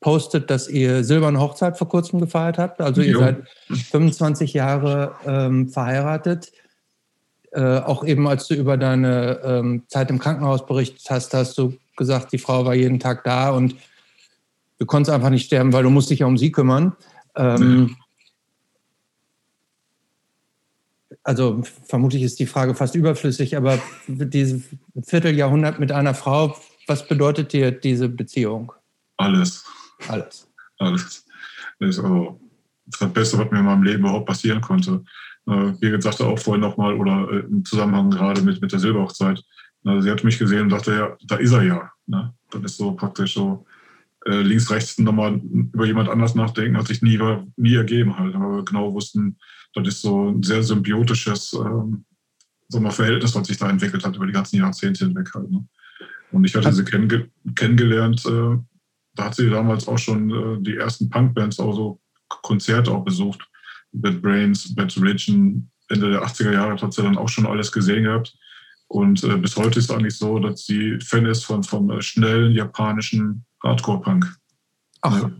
postet, 0.00 0.50
dass 0.50 0.68
ihr 0.68 1.04
silberne 1.04 1.40
Hochzeit 1.40 1.78
vor 1.78 1.88
kurzem 1.88 2.20
gefeiert 2.20 2.58
habt. 2.58 2.80
Also 2.80 3.00
ihr 3.00 3.12
jo. 3.12 3.20
seid 3.20 3.48
25 3.70 4.52
Jahre 4.52 5.14
ähm, 5.24 5.68
verheiratet. 5.68 6.52
Äh, 7.54 7.78
auch 7.78 8.04
eben 8.04 8.26
als 8.26 8.48
du 8.48 8.54
über 8.54 8.76
deine 8.76 9.40
ähm, 9.44 9.84
Zeit 9.86 10.10
im 10.10 10.18
Krankenhaus 10.18 10.66
berichtet 10.66 11.06
hast, 11.08 11.32
hast 11.34 11.56
du 11.56 11.78
gesagt, 11.96 12.32
die 12.32 12.38
Frau 12.38 12.64
war 12.64 12.74
jeden 12.74 12.98
Tag 12.98 13.22
da 13.22 13.50
und 13.50 13.76
du 14.80 14.86
konntest 14.86 15.14
einfach 15.14 15.30
nicht 15.30 15.46
sterben, 15.46 15.72
weil 15.72 15.84
du 15.84 15.90
musst 15.90 16.10
dich 16.10 16.18
ja 16.18 16.26
um 16.26 16.36
sie 16.36 16.50
kümmern. 16.50 16.96
Ähm, 17.36 17.96
also 21.22 21.62
vermutlich 21.86 22.22
ist 22.24 22.40
die 22.40 22.46
Frage 22.46 22.74
fast 22.74 22.96
überflüssig, 22.96 23.56
aber 23.56 23.78
dieses 24.08 24.64
Vierteljahrhundert 25.04 25.78
mit 25.78 25.92
einer 25.92 26.14
Frau, 26.14 26.56
was 26.88 27.06
bedeutet 27.06 27.52
dir 27.52 27.70
diese 27.70 28.08
Beziehung? 28.08 28.72
Alles. 29.16 29.64
Alles. 30.08 30.48
Alles. 30.78 31.24
Das 31.78 31.90
ist 31.90 31.98
also 32.00 32.40
das 32.86 33.12
Beste, 33.12 33.38
was 33.38 33.48
mir 33.52 33.60
in 33.60 33.64
meinem 33.64 33.84
Leben 33.84 34.00
überhaupt 34.00 34.26
passieren 34.26 34.60
konnte. 34.60 35.04
Äh, 35.46 35.72
Birgit 35.72 36.02
sagte 36.02 36.26
auch 36.26 36.38
vorhin 36.38 36.60
nochmal, 36.60 36.94
oder 36.94 37.28
äh, 37.30 37.40
im 37.40 37.64
Zusammenhang 37.64 38.10
gerade 38.10 38.42
mit, 38.42 38.60
mit 38.60 38.72
der 38.72 38.78
Silberhochzeit, 38.78 39.42
also 39.84 40.00
sie 40.00 40.10
hat 40.10 40.24
mich 40.24 40.38
gesehen 40.38 40.62
und 40.62 40.68
dachte, 40.70 40.92
ja, 40.94 41.16
da 41.26 41.36
ist 41.36 41.52
er 41.52 41.62
ja. 41.62 41.90
Ne? 42.06 42.32
Das 42.50 42.62
ist 42.62 42.76
so 42.78 42.92
praktisch 42.92 43.34
so 43.34 43.66
äh, 44.26 44.40
links, 44.40 44.70
rechts 44.70 44.98
nochmal 44.98 45.34
über 45.34 45.84
jemand 45.84 46.08
anders 46.08 46.34
nachdenken, 46.34 46.78
hat 46.78 46.86
sich 46.86 47.02
nie, 47.02 47.20
nie 47.56 47.74
ergeben 47.74 48.18
halt. 48.18 48.34
Aber 48.34 48.56
wir 48.56 48.64
genau 48.64 48.94
wussten, 48.94 49.36
das 49.74 49.88
ist 49.88 50.02
so 50.02 50.30
ein 50.30 50.42
sehr 50.42 50.62
symbiotisches 50.62 51.52
ähm, 51.52 52.04
so 52.68 52.78
ein 52.78 52.90
Verhältnis, 52.90 53.34
was 53.34 53.46
sich 53.46 53.58
da 53.58 53.68
entwickelt 53.68 54.04
hat 54.06 54.16
über 54.16 54.26
die 54.26 54.32
ganzen 54.32 54.56
Jahrzehnte 54.56 55.04
hinweg 55.04 55.30
halt. 55.34 55.50
Ne? 55.50 55.66
Und 56.32 56.44
ich 56.44 56.54
hatte 56.54 56.72
sie 56.72 56.84
kennenge 56.84 57.28
kennengelernt 57.54 58.24
äh, 58.24 58.56
da 59.14 59.24
hat 59.26 59.34
sie 59.34 59.48
damals 59.48 59.86
auch 59.88 59.98
schon 59.98 60.30
äh, 60.30 60.62
die 60.62 60.76
ersten 60.76 61.08
Punkbands, 61.08 61.60
auch 61.60 61.74
so 61.74 62.00
Konzerte 62.28 62.90
auch 62.90 63.04
besucht. 63.04 63.48
Bad 63.94 64.20
Brains, 64.22 64.74
Bad 64.74 64.96
Religion, 64.96 65.70
Ende 65.88 66.10
der 66.10 66.22
80er 66.22 66.52
Jahre 66.52 66.80
hat 66.80 66.92
sie 66.92 67.02
dann 67.02 67.18
auch 67.18 67.28
schon 67.28 67.46
alles 67.46 67.72
gesehen 67.72 68.04
gehabt. 68.04 68.36
Und 68.88 69.24
äh, 69.24 69.36
bis 69.36 69.56
heute 69.56 69.78
ist 69.78 69.90
es 69.90 69.90
eigentlich 69.90 70.16
so, 70.16 70.38
dass 70.38 70.66
sie 70.66 70.98
Fan 71.00 71.26
ist 71.26 71.44
von, 71.44 71.62
vom 71.62 71.90
äh, 71.90 72.02
schnellen 72.02 72.52
japanischen 72.52 73.44
Hardcore-Punk. 73.62 74.36
Ach. 75.02 75.22
Ja 75.22 75.30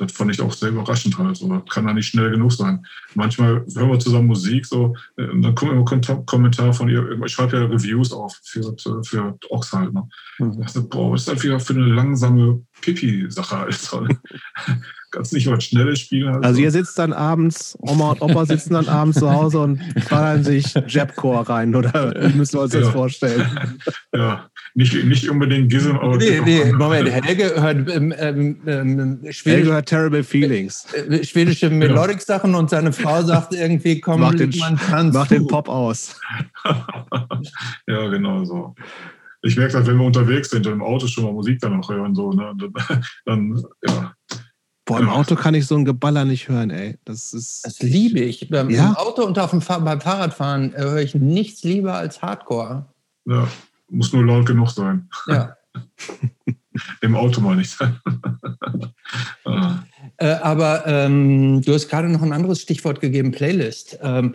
das 0.00 0.12
fand 0.12 0.32
ich 0.32 0.40
auch 0.40 0.52
sehr 0.52 0.70
überraschend 0.70 1.18
halt. 1.18 1.36
So, 1.36 1.48
das 1.48 1.72
kann 1.72 1.86
da 1.86 1.92
nicht 1.92 2.06
schnell 2.06 2.30
genug 2.30 2.52
sein. 2.52 2.84
Manchmal 3.14 3.64
hören 3.74 3.90
wir 3.90 3.98
zusammen 3.98 4.28
Musik, 4.28 4.66
so, 4.66 4.94
äh, 5.16 5.26
dann 5.26 5.54
kommt 5.54 5.72
immer 5.72 5.92
ein 5.92 6.26
Kommentar 6.26 6.72
von 6.72 6.88
ihr. 6.88 7.20
Ich 7.24 7.32
schreibe 7.32 7.58
ja 7.58 7.64
Reviews 7.64 8.12
auf 8.12 8.38
für, 8.42 8.74
für 9.04 9.38
Ox 9.50 9.72
halt. 9.72 9.92
Ne? 9.92 10.08
Mhm. 10.38 10.52
Ich 10.52 10.58
dachte, 10.58 10.82
boah, 10.82 11.12
was 11.12 11.22
ist 11.22 11.28
das 11.28 11.42
wieder 11.42 11.60
für 11.60 11.74
eine 11.74 11.86
langsame 11.86 12.64
Pipi-Sache, 12.80 13.56
Alter? 13.56 14.08
Kannst 15.10 15.32
nicht 15.32 15.48
was 15.48 15.64
Schnelles 15.64 16.00
spielen. 16.00 16.32
Halt. 16.32 16.44
Also 16.44 16.60
ihr 16.60 16.70
sitzt 16.70 16.98
dann 16.98 17.12
abends, 17.12 17.76
Oma 17.80 18.12
und 18.12 18.22
Opa 18.22 18.46
sitzen 18.46 18.74
dann 18.74 18.88
abends 18.88 19.18
zu 19.18 19.30
Hause 19.30 19.60
und 19.60 19.80
ballern 20.08 20.44
sich 20.44 20.72
Jabcore 20.86 21.48
rein, 21.48 21.74
oder 21.74 22.14
wie 22.16 22.36
müssen 22.36 22.58
wir 22.58 22.62
uns 22.62 22.74
ja. 22.74 22.80
das 22.80 22.90
vorstellen? 22.90 23.44
Ja, 24.14 24.50
nicht, 24.74 25.04
nicht 25.04 25.28
unbedingt 25.28 25.70
Gism, 25.70 25.96
aber. 25.96 26.16
Nee, 26.16 26.40
nee, 26.44 26.72
Moment, 26.72 27.10
Helge 27.10 27.60
hört, 27.60 27.90
ähm, 27.90 28.14
ähm, 28.16 28.56
ähm, 28.66 29.20
Helge 29.44 29.72
hört 29.72 29.88
Terrible 29.88 30.22
Feelings. 30.22 30.86
Äh, 30.94 31.24
schwedische 31.24 31.70
Melodic-Sachen 31.70 32.54
und 32.54 32.70
seine 32.70 32.92
Frau 32.92 33.22
sagt 33.22 33.54
irgendwie, 33.54 34.00
komm, 34.00 34.20
mach 34.20 34.34
den, 34.34 34.52
man 34.90 35.10
mach 35.12 35.26
den 35.26 35.46
Pop 35.46 35.68
aus. 35.68 36.20
ja, 37.86 38.08
genau 38.08 38.44
so. 38.44 38.74
Ich 39.42 39.56
merke 39.56 39.72
das, 39.72 39.86
wenn 39.86 39.96
wir 39.96 40.06
unterwegs 40.06 40.50
sind 40.50 40.66
und 40.66 40.74
im 40.74 40.82
Auto 40.82 41.06
schon 41.06 41.24
mal 41.24 41.32
Musik 41.32 41.58
dann 41.60 41.76
noch 41.76 41.88
hören, 41.88 42.14
so, 42.14 42.32
ne, 42.32 42.54
dann, 42.58 42.72
dann 43.24 43.62
ja. 43.88 44.14
Boah, 44.90 44.98
im 44.98 45.08
Auto 45.08 45.36
kann 45.36 45.54
ich 45.54 45.68
so 45.68 45.76
ein 45.76 45.84
Geballer 45.84 46.24
nicht 46.24 46.48
hören, 46.48 46.70
ey. 46.70 46.98
Das 47.04 47.32
ist. 47.32 47.64
Das 47.64 47.78
liebe 47.78 48.18
ich. 48.18 48.48
Beim 48.50 48.70
ja? 48.70 48.94
Auto 48.96 49.24
und 49.24 49.38
auf 49.38 49.50
dem 49.50 49.60
Fahr 49.60 49.80
beim 49.80 50.00
Fahrradfahren 50.00 50.74
höre 50.74 50.98
ich 50.98 51.14
nichts 51.14 51.62
lieber 51.62 51.94
als 51.94 52.20
Hardcore. 52.22 52.86
Ja, 53.24 53.46
muss 53.88 54.12
nur 54.12 54.24
laut 54.24 54.46
genug 54.46 54.68
sein. 54.70 55.08
Ja. 55.28 55.56
Im 57.02 57.14
Auto 57.14 57.40
mal 57.40 57.54
nicht. 57.54 57.78
äh, 60.16 60.26
aber 60.26 60.84
ähm, 60.88 61.62
du 61.62 61.72
hast 61.72 61.88
gerade 61.88 62.08
noch 62.08 62.22
ein 62.22 62.32
anderes 62.32 62.60
Stichwort 62.60 63.00
gegeben, 63.00 63.30
Playlist. 63.30 63.96
Ähm, 64.02 64.34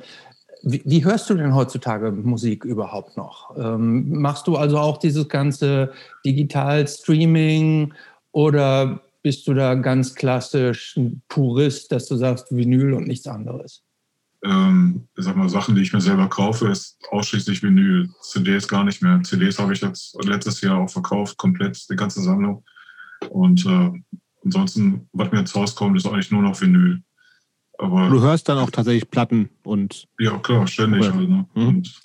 wie, 0.63 0.81
wie, 0.85 1.03
hörst 1.03 1.29
du 1.29 1.33
denn 1.33 1.53
heutzutage 1.53 2.13
Musik 2.13 2.63
überhaupt 2.63 3.17
noch? 3.17 3.57
Ähm, 3.57 4.21
machst 4.21 4.47
du 4.47 4.55
also 4.55 4.77
auch 4.77 4.99
dieses 4.99 5.27
ganze 5.27 5.91
Digital-Streaming 6.25 7.93
oder 8.31 9.01
bist 9.25 9.47
du 9.47 9.55
da 9.55 9.73
ganz 9.73 10.13
klassisch 10.13 10.95
ein 10.97 11.23
Purist, 11.29 11.91
dass 11.91 12.05
du 12.05 12.15
sagst 12.15 12.55
Vinyl 12.55 12.93
und 12.93 13.07
nichts 13.07 13.25
anderes? 13.25 13.81
Ähm, 14.43 15.07
ich 15.17 15.25
sag 15.25 15.35
mal, 15.35 15.49
Sachen, 15.49 15.73
die 15.73 15.81
ich 15.81 15.93
mir 15.93 15.99
selber 15.99 16.29
kaufe, 16.29 16.67
ist 16.67 16.99
ausschließlich 17.09 17.63
Vinyl. 17.63 18.07
CDs 18.21 18.67
gar 18.67 18.83
nicht 18.83 19.01
mehr. 19.01 19.19
CDs 19.23 19.57
habe 19.57 19.73
ich 19.73 19.81
jetzt 19.81 20.15
letztes 20.23 20.61
Jahr 20.61 20.77
auch 20.77 20.91
verkauft, 20.91 21.37
komplett 21.37 21.89
die 21.89 21.95
ganze 21.95 22.21
Sammlung. 22.21 22.63
Und 23.31 23.65
äh, 23.65 23.89
ansonsten, 24.43 25.09
was 25.11 25.31
mir 25.31 25.39
ins 25.39 25.55
Haus 25.55 25.73
kommt, 25.73 25.97
ist 25.97 26.05
eigentlich 26.05 26.29
nur 26.29 26.43
noch 26.43 26.61
Vinyl. 26.61 27.01
Aber 27.79 28.09
du 28.09 28.21
hörst 28.21 28.47
dann 28.47 28.59
auch 28.59 28.69
tatsächlich 28.69 29.09
Platten 29.09 29.49
und. 29.63 30.05
Ja, 30.19 30.37
klar, 30.37 30.67
ständig. 30.67 31.01
Halt, 31.01 31.27
ne? 31.27 31.47
mhm. 31.55 31.67
Und 31.67 31.99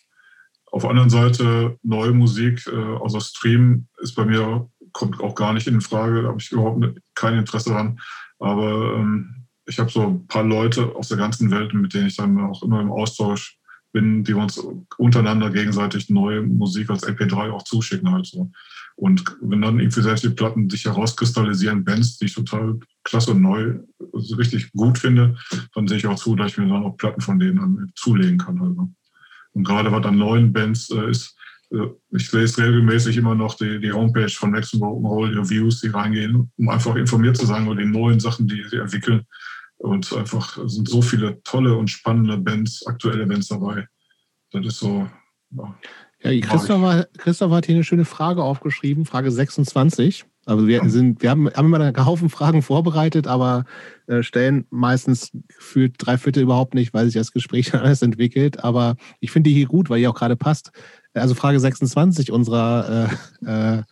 auf 0.73 0.81
der 0.81 0.91
anderen 0.91 1.11
Seite, 1.11 1.77
neue 1.83 2.13
Musik, 2.13 2.67
äh, 2.67 2.97
also 3.03 3.21
Stream 3.21 3.89
ist 3.99 4.15
bei 4.15 4.25
mir, 4.25 4.71
kommt 4.93 5.21
auch 5.21 5.35
gar 5.35 5.53
nicht 5.53 5.67
in 5.67 5.81
Frage, 5.81 6.23
da 6.23 6.29
habe 6.29 6.41
ich 6.41 6.53
überhaupt 6.53 6.85
kein 7.15 7.39
Interesse 7.39 7.71
dran. 7.71 8.01
Aber 8.39 8.97
ähm, 8.97 9.47
ich 9.67 9.79
habe 9.79 9.91
so 9.91 10.07
ein 10.07 10.27
paar 10.27 10.45
Leute 10.45 10.95
aus 10.97 11.09
der 11.09 11.19
ganzen 11.19 11.51
Welt, 11.51 11.73
mit 11.75 11.95
denen 11.95 12.09
ich 12.09 12.17
dann 12.17 12.39
auch 12.41 12.63
immer 12.63 12.81
im 12.81 12.91
Austausch 12.91 13.59
bin, 13.93 14.25
die 14.25 14.35
uns 14.35 14.61
untereinander 14.99 15.51
gegenseitig 15.51 16.11
neue 16.11 16.43
Musik 16.43 16.91
als 16.91 17.07
MP3 17.07 17.51
auch 17.51 17.65
zuschicken 17.65 18.11
halt 18.11 18.27
so. 18.27 18.51
Und 18.97 19.25
wenn 19.41 19.63
dann 19.63 19.81
irgendwie 19.81 20.03
selbst 20.03 20.25
die 20.25 20.31
Platten 20.31 20.69
sich 20.69 20.85
herauskristallisieren, 20.85 21.85
Bands, 21.85 22.19
die 22.19 22.27
ich 22.27 22.35
total 22.35 22.79
klasse 23.03 23.31
und 23.31 23.41
neu, 23.41 23.79
also 24.13 24.37
richtig 24.37 24.71
gut 24.73 24.99
finde, 24.99 25.37
dann 25.75 25.89
sehe 25.89 25.97
ich 25.97 26.07
auch 26.07 26.17
zu, 26.17 26.37
dass 26.37 26.53
ich 26.53 26.59
mir 26.59 26.69
dann 26.69 26.85
auch 26.85 26.97
Platten 26.97 27.21
von 27.21 27.39
denen 27.39 27.91
zulegen 27.95 28.39
kann. 28.39 28.61
Also. 28.61 28.91
Und 29.53 29.65
gerade 29.65 29.91
was 29.91 30.05
an 30.05 30.19
neuen 30.19 30.53
Bands 30.53 30.91
äh, 30.91 31.11
ist, 31.11 31.37
ich 32.11 32.33
lese 32.33 32.65
regelmäßig 32.65 33.17
immer 33.17 33.35
noch 33.35 33.55
die, 33.55 33.81
die 33.81 33.93
Homepage 33.93 34.29
von 34.29 34.51
Maximum 34.51 35.05
Rock'n'Roll 35.05 35.39
Reviews, 35.39 35.81
die 35.81 35.89
reingehen, 35.89 36.51
um 36.57 36.69
einfach 36.69 36.97
informiert 36.97 37.37
zu 37.37 37.47
sein 37.47 37.65
über 37.67 37.77
die 37.77 37.87
neuen 37.87 38.19
Sachen, 38.19 38.49
die 38.49 38.65
sie 38.69 38.79
entwickeln. 38.79 39.25
Und 39.79 40.13
einfach 40.13 40.59
sind 40.67 40.89
so 40.89 41.01
viele 41.01 41.43
tolle 41.43 41.77
und 41.77 41.89
spannende 41.89 42.37
Bands, 42.37 42.85
aktuelle 42.87 43.27
Bands 43.27 43.49
dabei. 43.49 43.87
Das 44.51 44.67
ist 44.67 44.79
so. 44.79 45.09
Ja. 45.57 45.75
Ja, 46.23 46.39
Christoph, 46.47 47.07
Christoph 47.17 47.53
hat 47.53 47.65
hier 47.65 47.77
eine 47.77 47.85
schöne 47.85 48.05
Frage 48.05 48.43
aufgeschrieben, 48.43 49.07
Frage 49.07 49.31
26. 49.31 50.27
Also 50.45 50.67
wir 50.67 50.87
sind, 50.89 51.23
wir 51.23 51.31
haben, 51.31 51.49
haben 51.49 51.67
immer 51.67 51.81
einen 51.81 52.05
Haufen 52.05 52.29
Fragen 52.29 52.63
vorbereitet, 52.63 53.27
aber 53.27 53.65
äh, 54.07 54.23
stellen 54.23 54.67
meistens 54.71 55.31
gefühlt 55.57 55.95
drei 55.99 56.19
Viertel 56.19 56.43
überhaupt 56.43 56.75
nicht, 56.75 56.93
weil 56.93 57.07
sich 57.07 57.15
das 57.15 57.33
Gespräch 57.33 57.71
dann 57.73 57.83
alles 57.83 58.03
entwickelt. 58.03 58.63
Aber 58.63 58.97
ich 59.21 59.31
finde 59.31 59.49
die 59.49 59.57
hier 59.57 59.67
gut, 59.67 59.89
weil 59.89 60.01
die 60.01 60.09
auch 60.09 60.15
gerade 60.15 60.37
passt. 60.37 60.73
Also 61.15 61.35
Frage 61.35 61.59
26 61.59 62.31
unserer 62.31 63.09
äh, 63.45 63.79
äh, 63.79 63.83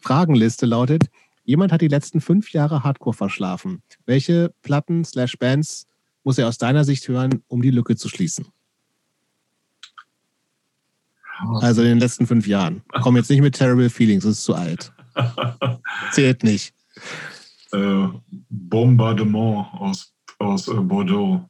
Fragenliste 0.00 0.66
lautet: 0.66 1.04
Jemand 1.44 1.72
hat 1.72 1.80
die 1.80 1.88
letzten 1.88 2.20
fünf 2.20 2.52
Jahre 2.52 2.84
Hardcore 2.84 3.14
verschlafen. 3.14 3.82
Welche 4.06 4.52
Platten 4.62 5.04
slash 5.04 5.38
Bands 5.38 5.86
muss 6.22 6.38
er 6.38 6.48
aus 6.48 6.58
deiner 6.58 6.84
Sicht 6.84 7.08
hören, 7.08 7.42
um 7.48 7.62
die 7.62 7.70
Lücke 7.70 7.96
zu 7.96 8.08
schließen? 8.08 8.46
Also 11.60 11.82
in 11.82 11.88
den 11.88 11.98
letzten 11.98 12.26
fünf 12.26 12.46
Jahren. 12.46 12.82
Komm 13.02 13.16
jetzt 13.16 13.30
nicht 13.30 13.40
mit 13.40 13.54
Terrible 13.54 13.88
Feelings, 13.88 14.24
das 14.24 14.32
ist 14.32 14.44
zu 14.44 14.54
alt. 14.54 14.92
Zählt 16.12 16.44
nicht. 16.44 16.74
Äh, 17.72 18.08
Bombardement 18.50 19.66
aus, 19.74 20.12
aus 20.38 20.68
äh, 20.68 20.74
Bordeaux. 20.74 21.48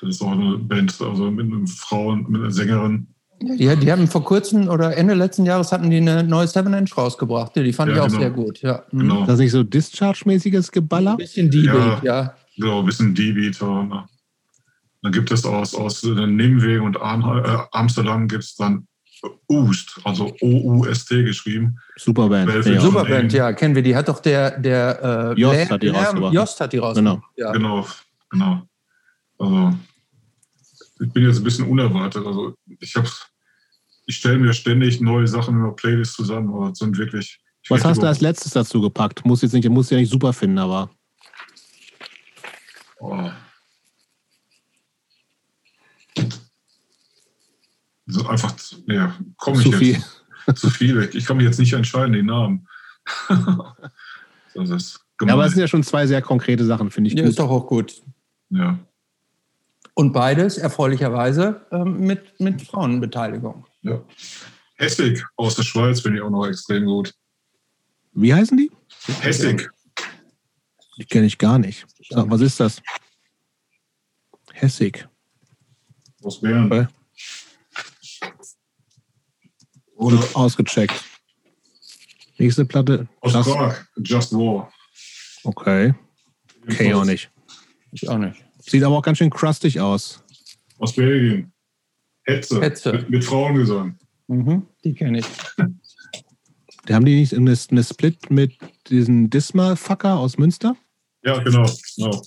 Das 0.00 0.10
ist 0.10 0.22
auch 0.22 0.32
eine 0.32 0.58
Band, 0.58 0.98
also 1.00 1.30
mit 1.30 1.52
einer 1.52 1.66
Frau, 1.66 2.14
mit 2.14 2.40
einer 2.40 2.50
Sängerin. 2.50 3.08
Ja, 3.42 3.74
die 3.74 3.90
haben 3.90 4.06
vor 4.06 4.22
kurzem 4.22 4.68
oder 4.68 4.96
Ende 4.96 5.14
letzten 5.14 5.46
Jahres 5.46 5.72
hatten 5.72 5.90
die 5.90 5.96
eine 5.96 6.22
neue 6.22 6.46
Seven 6.46 6.74
Inch 6.74 6.96
rausgebracht. 6.96 7.56
Die 7.56 7.72
fand 7.72 7.90
ja, 7.90 7.96
ich 7.96 8.02
auch 8.02 8.06
genau. 8.08 8.20
sehr 8.20 8.30
gut. 8.30 8.60
Ja. 8.60 8.84
Mhm. 8.92 8.98
Genau. 8.98 9.20
Das 9.24 9.34
ist 9.34 9.40
nicht 9.40 9.52
so 9.52 9.62
Discharge-mäßiges 9.62 10.70
Geballer? 10.70 11.12
Ein 11.12 11.16
bisschen 11.16 11.50
D-Beat, 11.50 11.74
ja. 11.74 12.00
ja. 12.02 12.34
Genau, 12.56 12.80
ein 12.80 12.86
bisschen 12.86 13.14
D-Beat. 13.14 13.60
Dann 13.60 15.12
gibt 15.12 15.30
es 15.30 15.44
aus, 15.46 15.74
aus 15.74 16.02
Nimwegen 16.02 16.82
und 16.82 16.96
äh, 16.96 17.58
Amsterdam 17.72 18.28
gibt 18.28 18.44
es 18.44 18.54
dann 18.56 18.86
Oost, 19.48 20.00
also 20.04 20.34
O-U-S-T 20.40 21.24
geschrieben. 21.24 21.78
Superband. 21.96 22.66
Ja. 22.66 22.80
Superband, 22.80 23.32
ja, 23.32 23.52
kennen 23.52 23.74
wir. 23.74 23.82
Die 23.82 23.94
hat 23.94 24.08
doch 24.08 24.20
der, 24.20 24.58
der 24.58 25.34
äh, 25.36 25.40
Jost, 25.40 25.70
hat 25.70 25.82
die 25.82 25.88
rausgebracht. 25.88 26.34
Jost 26.34 26.60
hat 26.60 26.72
die 26.72 26.78
rausgebracht. 26.78 27.20
Genau. 27.36 27.46
Ja. 27.48 27.52
genau, 27.52 27.86
genau. 28.30 28.62
Also 29.38 29.74
ich 31.00 31.12
bin 31.12 31.24
jetzt 31.24 31.38
ein 31.38 31.44
bisschen 31.44 31.66
unerwartet. 31.66 32.24
Also 32.26 32.54
ich 32.78 32.94
habe, 32.94 33.08
ich 34.06 34.16
stelle 34.16 34.38
mir 34.38 34.52
ständig 34.52 35.00
neue 35.00 35.26
Sachen 35.26 35.56
in 35.56 35.64
der 35.64 35.72
Playlist 35.72 36.14
zusammen, 36.14 36.52
aber 36.52 36.74
sind 36.74 36.96
wirklich. 36.98 37.40
Was 37.68 37.84
hast 37.84 38.02
du 38.02 38.06
als 38.06 38.20
letztes 38.20 38.52
dazu 38.52 38.80
gepackt? 38.80 39.24
Muss 39.24 39.42
jetzt 39.42 39.52
nicht, 39.52 39.68
muss 39.68 39.90
ja 39.90 39.98
nicht 39.98 40.10
super 40.10 40.32
finden, 40.32 40.58
aber. 40.58 40.90
Oh. 43.00 43.30
So 48.06 48.26
einfach, 48.26 48.54
ja, 48.86 49.16
komme 49.36 49.58
ich 49.58 49.64
zu 49.70 49.72
viel. 49.72 50.02
Jetzt, 50.46 50.60
zu 50.60 50.70
viel. 50.70 51.10
Ich 51.14 51.24
kann 51.24 51.36
mich 51.36 51.46
jetzt 51.46 51.58
nicht 51.58 51.72
entscheiden, 51.72 52.12
den 52.12 52.26
Namen. 52.26 52.66
das 54.54 54.70
ist 54.70 55.00
ja, 55.22 55.34
aber 55.34 55.44
es 55.44 55.52
sind 55.52 55.60
ja 55.60 55.68
schon 55.68 55.82
zwei 55.82 56.06
sehr 56.06 56.22
konkrete 56.22 56.64
Sachen, 56.64 56.90
finde 56.90 57.08
ich. 57.08 57.14
Ja, 57.14 57.22
gut. 57.22 57.30
ist 57.30 57.38
doch 57.38 57.50
auch 57.50 57.66
gut. 57.66 58.02
Ja. 58.48 58.78
Und 59.94 60.12
beides 60.12 60.58
erfreulicherweise 60.58 61.66
ähm, 61.70 62.00
mit, 62.00 62.38
mit 62.40 62.62
Frauenbeteiligung. 62.62 63.66
Ja. 63.82 64.00
Hessig 64.76 65.24
aus 65.36 65.56
der 65.56 65.62
Schweiz 65.62 66.00
finde 66.00 66.18
ich 66.18 66.24
auch 66.24 66.30
noch 66.30 66.46
extrem 66.46 66.86
gut. 66.86 67.14
Wie 68.12 68.32
heißen 68.32 68.56
die? 68.56 68.70
Hessig. 69.20 69.68
Die 70.96 71.04
kenne 71.04 71.26
ich 71.26 71.38
gar 71.38 71.58
nicht. 71.58 71.86
Sag, 72.08 72.30
was 72.30 72.40
ist 72.40 72.60
das? 72.60 72.82
Hessig. 74.52 75.06
Aus 76.22 76.40
Bern. 76.40 76.66
Okay. 76.66 76.86
Oder 79.96 80.22
ausgecheckt. 80.34 81.04
Nächste 82.38 82.64
Platte. 82.64 83.06
Aus 83.20 83.34
Just, 83.34 83.50
Prag, 83.50 83.86
Just 83.98 84.32
War. 84.32 84.72
Okay. 85.44 85.94
Okay, 86.62 86.88
ich 86.88 86.94
auch 86.94 87.04
nicht. 87.04 87.30
Ich 87.92 88.08
auch 88.08 88.18
nicht. 88.18 88.42
Sieht 88.70 88.84
aber 88.84 88.98
auch 88.98 89.02
ganz 89.02 89.18
schön 89.18 89.30
crustig 89.30 89.80
aus. 89.80 90.22
Aus 90.78 90.94
Belgien. 90.94 91.52
Hetze. 92.22 92.60
Hetze. 92.60 92.92
Mit, 92.92 93.10
mit 93.10 93.24
Frauengesang. 93.24 93.98
Mhm, 94.28 94.64
die 94.84 94.94
kenne 94.94 95.18
ich. 95.18 95.26
Die 96.86 96.94
haben 96.94 97.04
die 97.04 97.16
nicht 97.16 97.34
eine, 97.34 97.58
eine 97.68 97.82
Split 97.82 98.30
mit 98.30 98.52
diesem 98.88 99.28
Dismal-Fucker 99.28 100.16
aus 100.16 100.38
Münster? 100.38 100.76
Ja, 101.24 101.42
genau. 101.42 101.68
genau. 101.96 102.22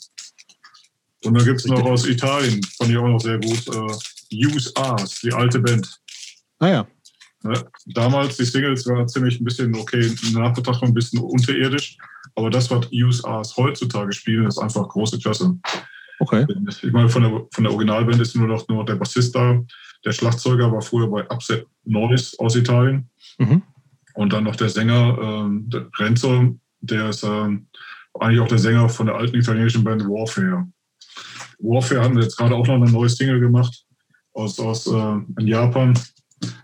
Und 1.23 1.33
dann 1.33 1.45
gibt 1.45 1.61
es 1.61 1.65
noch 1.65 1.81
aus 1.85 2.05
Italien, 2.05 2.61
fand 2.77 2.91
ich 2.91 2.97
auch 2.97 3.07
noch 3.07 3.21
sehr 3.21 3.39
gut, 3.39 3.65
äh, 3.69 4.45
Use 4.45 4.69
Ars, 4.75 5.21
die 5.21 5.31
alte 5.31 5.61
Band. 5.61 5.97
Ah 6.59 6.67
ja. 6.67 6.87
Ne? 7.43 7.65
Damals, 7.85 8.35
die 8.35 8.43
Singles 8.43 8.85
waren 8.85 9.07
ziemlich 9.07 9.39
ein 9.39 9.45
bisschen, 9.45 9.73
okay, 9.77 10.13
nach 10.33 10.53
Betrachtung 10.53 10.89
ein 10.89 10.93
bisschen 10.93 11.21
unterirdisch, 11.21 11.97
aber 12.35 12.49
das, 12.49 12.69
was 12.69 12.89
USAs 12.91 13.55
heutzutage 13.55 14.11
spielen, 14.11 14.45
ist 14.45 14.57
einfach 14.57 14.89
große 14.89 15.19
Klasse. 15.19 15.57
Okay. 16.19 16.45
Ich 16.67 16.91
meine, 16.91 17.09
von 17.09 17.23
der, 17.23 17.45
von 17.51 17.63
der 17.63 17.73
Originalband 17.73 18.21
ist 18.21 18.35
nur 18.35 18.47
noch 18.47 18.67
nur 18.67 18.85
der 18.85 18.95
Bassist 18.95 19.35
da. 19.35 19.59
Der 20.05 20.11
Schlagzeuger 20.11 20.71
war 20.71 20.81
früher 20.81 21.07
bei 21.07 21.29
Upset 21.29 21.65
Noise 21.85 22.35
aus 22.39 22.55
Italien. 22.55 23.09
Mhm. 23.37 23.63
Und 24.15 24.33
dann 24.33 24.43
noch 24.43 24.55
der 24.55 24.69
Sänger, 24.69 25.17
ähm, 25.21 25.69
der 25.69 25.87
Renzo, 25.97 26.55
der 26.81 27.09
ist 27.09 27.23
ähm, 27.23 27.67
eigentlich 28.19 28.41
auch 28.41 28.47
der 28.47 28.59
Sänger 28.59 28.89
von 28.89 29.07
der 29.07 29.15
alten 29.15 29.37
italienischen 29.37 29.83
Band 29.83 30.03
Warfare. 30.03 30.67
Warfare 31.59 32.01
haben 32.01 32.19
jetzt 32.19 32.37
gerade 32.37 32.55
auch 32.55 32.67
noch 32.67 32.75
eine 32.75 32.91
neue 32.91 33.09
Single 33.09 33.39
gemacht 33.39 33.85
aus, 34.33 34.59
aus 34.59 34.87
äh, 34.87 35.15
in 35.39 35.47
Japan 35.47 35.97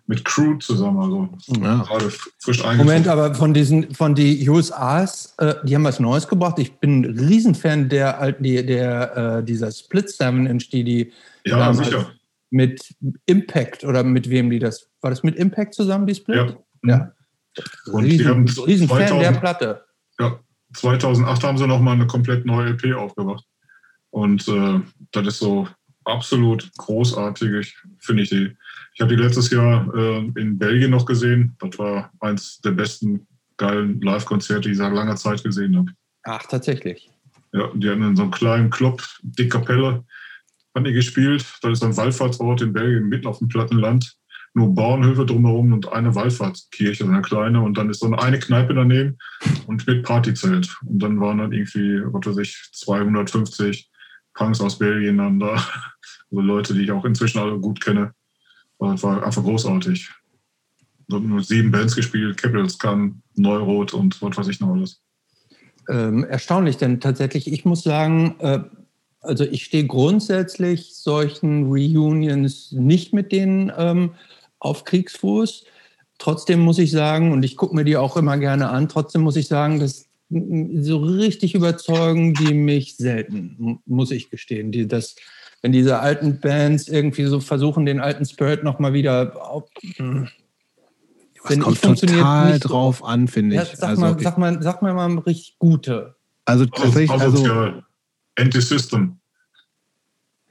mit 0.08 0.26
Crew 0.26 0.58
zusammen, 0.58 1.00
also 1.00 1.30
ja. 1.62 1.84
gerade 1.84 2.12
frisch. 2.40 2.64
Moment, 2.64 3.08
aber 3.08 3.36
von 3.36 3.54
diesen, 3.54 3.94
von 3.94 4.16
die 4.16 4.48
USAs, 4.50 5.36
äh, 5.38 5.56
die 5.64 5.76
haben 5.76 5.84
was 5.84 6.00
Neues 6.00 6.28
gebracht. 6.28 6.60
Ich 6.60 6.74
bin 6.80 7.04
ein 7.04 7.20
Riesenfan 7.20 7.90
der 7.90 8.20
alten, 8.20 8.44
der, 8.44 8.64
der 8.64 9.18
äh, 9.40 9.44
dieser 9.44 9.72
Split 9.72 10.10
7 10.10 10.46
Inch, 10.46 10.70
die 10.70 10.84
die 10.84 11.12
ja, 11.46 11.74
sicher. 11.74 12.12
mit 12.50 12.96
Impact 13.26 13.84
oder 13.84 14.04
mit 14.04 14.30
wem 14.30 14.50
die 14.50 14.60
das, 14.60 14.90
war 15.02 15.10
das 15.10 15.24
mit 15.24 15.36
Impact 15.36 15.74
zusammen, 15.74 16.08
die 16.08 16.16
Split? 16.16 16.58
Ja. 16.84 16.90
ja. 16.90 17.12
Und 17.92 18.04
Riesen, 18.04 18.18
die 18.18 18.28
haben 18.28 18.48
Riesenfan 18.66 19.08
2000, 19.08 19.22
der 19.22 19.40
Platte. 19.40 19.86
Ja, 20.20 20.40
2008 20.76 21.44
haben 21.44 21.58
sie 21.58 21.68
nochmal 21.68 21.96
eine 21.96 22.08
komplett 22.08 22.46
neue 22.46 22.70
LP 22.70 22.94
aufgebracht. 22.96 23.46
Und 24.12 24.48
äh, 24.48 24.80
das 25.12 25.28
ist 25.28 25.40
so 25.40 25.68
absolut 26.06 26.70
großartig, 26.78 27.76
finde 28.00 28.24
ich 28.24 28.30
die. 28.30 28.58
Ich 29.00 29.02
habe 29.02 29.16
die 29.16 29.24
letztes 29.24 29.50
Jahr 29.50 29.90
äh, 29.96 30.18
in 30.36 30.58
Belgien 30.58 30.92
noch 30.92 31.06
gesehen. 31.06 31.56
Das 31.62 31.80
war 31.80 32.12
eins 32.20 32.60
der 32.60 32.72
besten 32.72 33.26
geilen 33.56 34.02
Live-Konzerte, 34.02 34.64
die 34.64 34.72
ich 34.72 34.78
seit 34.78 34.92
langer 34.92 35.16
Zeit 35.16 35.42
gesehen 35.42 35.78
habe. 35.78 35.92
Ach, 36.24 36.44
tatsächlich. 36.46 37.10
Ja, 37.54 37.72
die 37.74 37.90
hatten 37.90 38.04
in 38.04 38.18
so 38.18 38.24
einem 38.24 38.32
kleinen 38.32 38.70
Club, 38.70 39.02
Dick 39.22 39.54
Kapelle, 39.54 40.04
haben 40.76 40.84
die 40.84 40.92
gespielt. 40.92 41.46
Das 41.62 41.72
ist 41.72 41.84
ein 41.86 41.96
Wallfahrtsort 41.96 42.62
in 42.62 42.74
Belgien, 42.74 43.08
mitten 43.08 43.28
auf 43.28 43.38
dem 43.38 43.48
Plattenland. 43.48 44.18
Nur 44.54 44.76
Bauernhöfe 44.76 45.26
drumherum 45.26 45.72
und 45.72 45.90
eine 45.94 46.14
Wallfahrtskirche, 46.14 47.06
eine 47.06 47.22
kleine. 47.22 47.62
Und 47.62 47.78
dann 47.78 47.90
ist 47.90 48.02
so 48.02 48.14
eine 48.14 48.40
Kneipe 48.40 48.74
daneben 48.74 49.18
und 49.66 49.88
mit 49.88 50.04
Partyzelt. 50.04 50.76
Und 50.86 51.00
dann 51.00 51.22
waren 51.22 51.38
dann 51.38 51.54
irgendwie, 51.54 52.02
was 52.04 52.26
weiß 52.26 52.38
ich, 52.40 52.70
250 52.74 53.90
Punks 54.34 54.60
aus 54.60 54.78
Belgien 54.78 55.20
dann 55.20 55.40
da. 55.40 55.56
Also 56.32 56.42
Leute, 56.42 56.74
die 56.76 56.82
ich 56.82 56.92
auch 56.92 57.06
inzwischen 57.06 57.40
alle 57.40 57.58
gut 57.58 57.82
kenne. 57.82 58.14
Das 58.80 59.04
war 59.04 59.24
einfach 59.24 59.44
großartig. 59.44 60.10
Nur 61.08 61.44
sieben 61.44 61.72
Bands 61.72 61.96
gespielt, 61.96 62.38
Capitals 62.38 62.78
Can, 62.78 63.22
Neurot 63.36 63.94
und 63.94 64.22
was 64.22 64.38
weiß 64.38 64.48
ich 64.48 64.60
noch 64.60 64.74
alles. 64.74 65.02
Ähm, 65.90 66.24
erstaunlich, 66.24 66.78
denn 66.78 67.00
tatsächlich, 67.00 67.52
ich 67.52 67.66
muss 67.66 67.84
sagen, 67.84 68.36
äh, 68.40 68.60
also 69.22 69.44
ich 69.44 69.66
stehe 69.66 69.86
grundsätzlich 69.86 70.96
solchen 70.96 71.66
Reunions 71.66 72.72
nicht 72.72 73.12
mit 73.12 73.32
denen 73.32 73.72
ähm, 73.76 74.12
auf 74.60 74.84
Kriegsfuß. 74.84 75.66
Trotzdem 76.20 76.60
muss 76.60 76.78
ich 76.78 76.92
sagen, 76.92 77.32
und 77.32 77.44
ich 77.44 77.58
gucke 77.58 77.76
mir 77.76 77.86
die 77.86 77.98
auch 77.98 78.18
immer 78.18 78.38
gerne 78.38 78.70
an, 78.70 78.88
trotzdem 78.88 79.22
muss 79.22 79.36
ich 79.36 79.48
sagen, 79.48 79.80
dass 79.80 80.06
so 80.30 80.98
richtig 80.98 81.56
überzeugen 81.56 82.36
die 82.36 82.54
mich 82.54 82.98
selten, 82.98 83.80
muss 83.86 84.12
ich 84.12 84.30
gestehen. 84.30 84.72
Die, 84.72 84.88
das, 84.88 85.16
wenn 85.62 85.72
diese 85.72 86.00
alten 86.00 86.40
Bands 86.40 86.88
irgendwie 86.88 87.26
so 87.26 87.40
versuchen, 87.40 87.86
den 87.86 88.00
alten 88.00 88.26
Spirit 88.26 88.64
nochmal 88.64 88.94
wieder 88.94 89.34
auf, 89.42 89.64
das 91.48 91.82
kommt 91.82 92.00
total 92.00 92.60
drauf 92.60 93.00
so. 93.00 93.06
an, 93.06 93.28
finde 93.28 93.56
ich. 93.56 93.62
Ja, 93.62 93.76
sag, 93.76 93.90
also, 93.90 94.02
mal, 94.02 94.20
sag, 94.20 94.38
mal, 94.38 94.62
sag 94.62 94.82
mal 94.82 94.94
mal 94.94 95.18
richtig 95.20 95.58
gute. 95.60 96.16
Also 96.46 96.66
tatsächlich, 96.66 97.12
also, 97.12 97.44
also 97.44 97.82
Anti-System. 98.38 99.20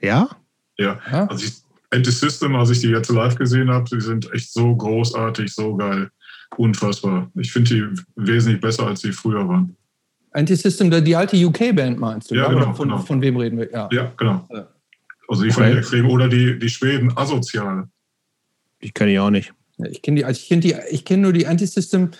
Ja? 0.01 0.29
Ja. 0.77 0.99
ja? 1.11 1.27
Also 1.27 1.45
ich, 1.45 1.53
Anti-System, 1.91 2.55
als 2.55 2.69
ich 2.69 2.79
die 2.79 2.87
jetzt 2.87 3.09
live 3.09 3.35
gesehen 3.35 3.69
habe, 3.69 3.85
die 3.89 4.01
sind 4.01 4.31
echt 4.33 4.53
so 4.53 4.75
großartig, 4.75 5.53
so 5.53 5.75
geil. 5.75 6.09
Unfassbar. 6.57 7.29
Ich 7.35 7.51
finde 7.51 7.69
die 7.69 8.01
wesentlich 8.15 8.61
besser, 8.61 8.87
als 8.87 9.01
sie 9.01 9.11
früher 9.11 9.47
waren. 9.47 9.75
Anti-System, 10.31 11.03
die 11.03 11.15
alte 11.15 11.35
UK-Band 11.35 11.99
meinst 11.99 12.29
du? 12.29 12.35
Ja, 12.35 12.47
genau, 12.47 12.73
von, 12.73 12.89
genau. 12.89 12.99
von, 12.99 13.21
wem 13.21 13.37
reden 13.37 13.57
wir? 13.57 13.71
Ja, 13.71 13.89
ja 13.91 14.11
genau. 14.15 14.47
Also 15.29 15.43
die 15.43 15.51
okay. 15.51 15.61
fand 15.61 15.71
ich 15.71 15.77
extrem. 15.77 16.09
Oder 16.09 16.27
die, 16.27 16.57
die 16.57 16.69
Schweden, 16.69 17.15
asozial. 17.15 17.87
Die 18.81 18.91
kenne 18.91 19.13
ich 19.13 19.19
auch 19.19 19.29
nicht. 19.29 19.53
Ich 19.77 20.01
kenne 20.01 20.17
die, 20.17 20.25
also 20.25 20.39
ich 20.39 20.47
kenne 20.49 20.61
die, 20.61 20.75
ich 20.89 21.05
kenne 21.05 21.23
nur 21.23 21.33
die 21.33 21.47
Anti-System. 21.47 22.11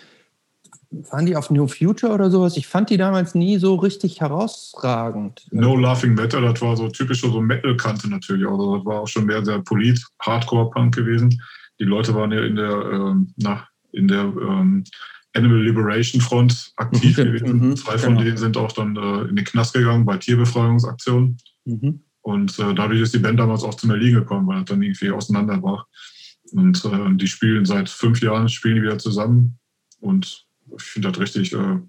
Waren 0.92 1.26
die 1.26 1.36
auf 1.36 1.52
New 1.52 1.68
Future 1.68 2.14
oder 2.14 2.32
sowas? 2.32 2.58
Ich 2.58 2.68
fand 2.68 2.90
die 2.90 2.98
damals 2.98 3.36
nie 3.36 3.58
so 3.58 3.76
richtig 3.76 4.22
herausragend. 4.22 5.48
No 5.52 5.76
Laughing 5.76 6.16
Matter, 6.16 6.42
das 6.42 6.62
war 6.62 6.76
so 6.78 6.88
typisch 6.88 7.22
so 7.22 7.42
Metal-Kante 7.42 8.10
natürlich. 8.10 8.48
Also 8.48 8.78
das 8.78 8.86
war 8.86 9.02
auch 9.02 9.08
schon 9.08 9.26
mehr 9.26 9.44
sehr 9.44 9.60
polit, 9.60 10.04
Hardcore-Punk 10.22 10.96
gewesen. 10.96 11.42
Die 11.80 11.84
Leute 11.84 12.16
waren 12.16 12.32
ja 12.32 12.44
in 12.44 12.56
der, 12.56 12.72
ähm, 12.92 13.34
na, 13.38 13.68
in 13.92 14.08
der 14.08 14.22
ähm, 14.22 14.84
Animal 15.34 15.62
Liberation 15.62 16.22
Front 16.22 16.74
aktiv 16.78 17.18
mhm. 17.18 17.24
gewesen. 17.24 17.70
Mhm, 17.70 17.76
Zwei 17.76 17.98
von 17.98 18.14
genau. 18.14 18.24
denen 18.24 18.38
sind 18.38 18.58
auch 18.58 18.72
dann 18.72 18.96
äh, 18.96 19.30
in 19.30 19.36
den 19.36 19.46
Knast 19.46 19.74
gegangen 19.74 20.06
bei 20.06 20.18
Tierbefreiungsaktionen. 20.18 21.38
Mhm. 21.66 22.02
Und 22.30 22.60
äh, 22.60 22.76
dadurch 22.76 23.02
ist 23.02 23.16
die 23.16 23.18
Band 23.18 23.40
damals 23.40 23.64
auch 23.64 23.74
zum 23.74 23.90
Erliegen 23.90 24.20
gekommen, 24.20 24.46
weil 24.46 24.60
es 24.60 24.66
dann 24.66 24.84
irgendwie 24.84 25.10
auseinander 25.10 25.64
war. 25.64 25.88
Und 26.52 26.86
äh, 26.86 27.16
die 27.16 27.26
spielen 27.26 27.66
seit 27.66 27.90
fünf 27.90 28.22
Jahren, 28.22 28.48
spielen 28.48 28.76
die 28.76 28.84
wieder 28.84 29.00
zusammen. 29.00 29.58
Und 30.00 30.46
ich 30.78 30.84
finde 30.84 31.10
das 31.10 31.20
richtig, 31.20 31.54
äh, 31.54 31.80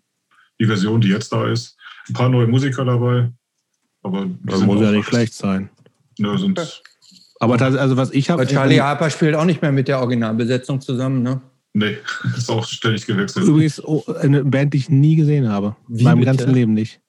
die 0.58 0.64
Version, 0.64 1.02
die 1.02 1.08
jetzt 1.08 1.30
da 1.30 1.46
ist. 1.46 1.76
Ein 2.08 2.14
paar 2.14 2.30
neue 2.30 2.46
Musiker 2.46 2.86
dabei. 2.86 3.30
Aber 4.02 4.30
das 4.44 4.62
muss 4.62 4.80
ja 4.80 4.90
nicht 4.92 5.08
schlecht 5.08 5.34
sein. 5.34 5.68
Ne, 6.18 6.38
sind, 6.38 6.82
aber 7.38 7.58
das, 7.58 7.76
also 7.76 7.98
was 7.98 8.10
ich 8.10 8.30
habe. 8.30 8.46
Charlie 8.46 8.80
Harper 8.80 9.10
spielt 9.10 9.34
auch 9.34 9.44
nicht 9.44 9.60
mehr 9.60 9.72
mit 9.72 9.88
der 9.88 10.00
Originalbesetzung 10.00 10.80
zusammen, 10.80 11.22
ne? 11.22 11.42
Nee, 11.74 11.98
ist 12.36 12.48
auch 12.48 12.66
ständig 12.66 13.06
gewechselt. 13.06 13.46
Übrigens 13.46 13.84
oh, 13.84 14.02
eine 14.18 14.42
Band, 14.42 14.72
die 14.72 14.78
ich 14.78 14.88
nie 14.88 15.16
gesehen 15.16 15.50
habe. 15.50 15.76
Wie 15.86 16.02
meinem 16.02 16.20
bitte? 16.20 16.30
ganzen 16.30 16.54
Leben 16.54 16.72
nicht. 16.72 17.02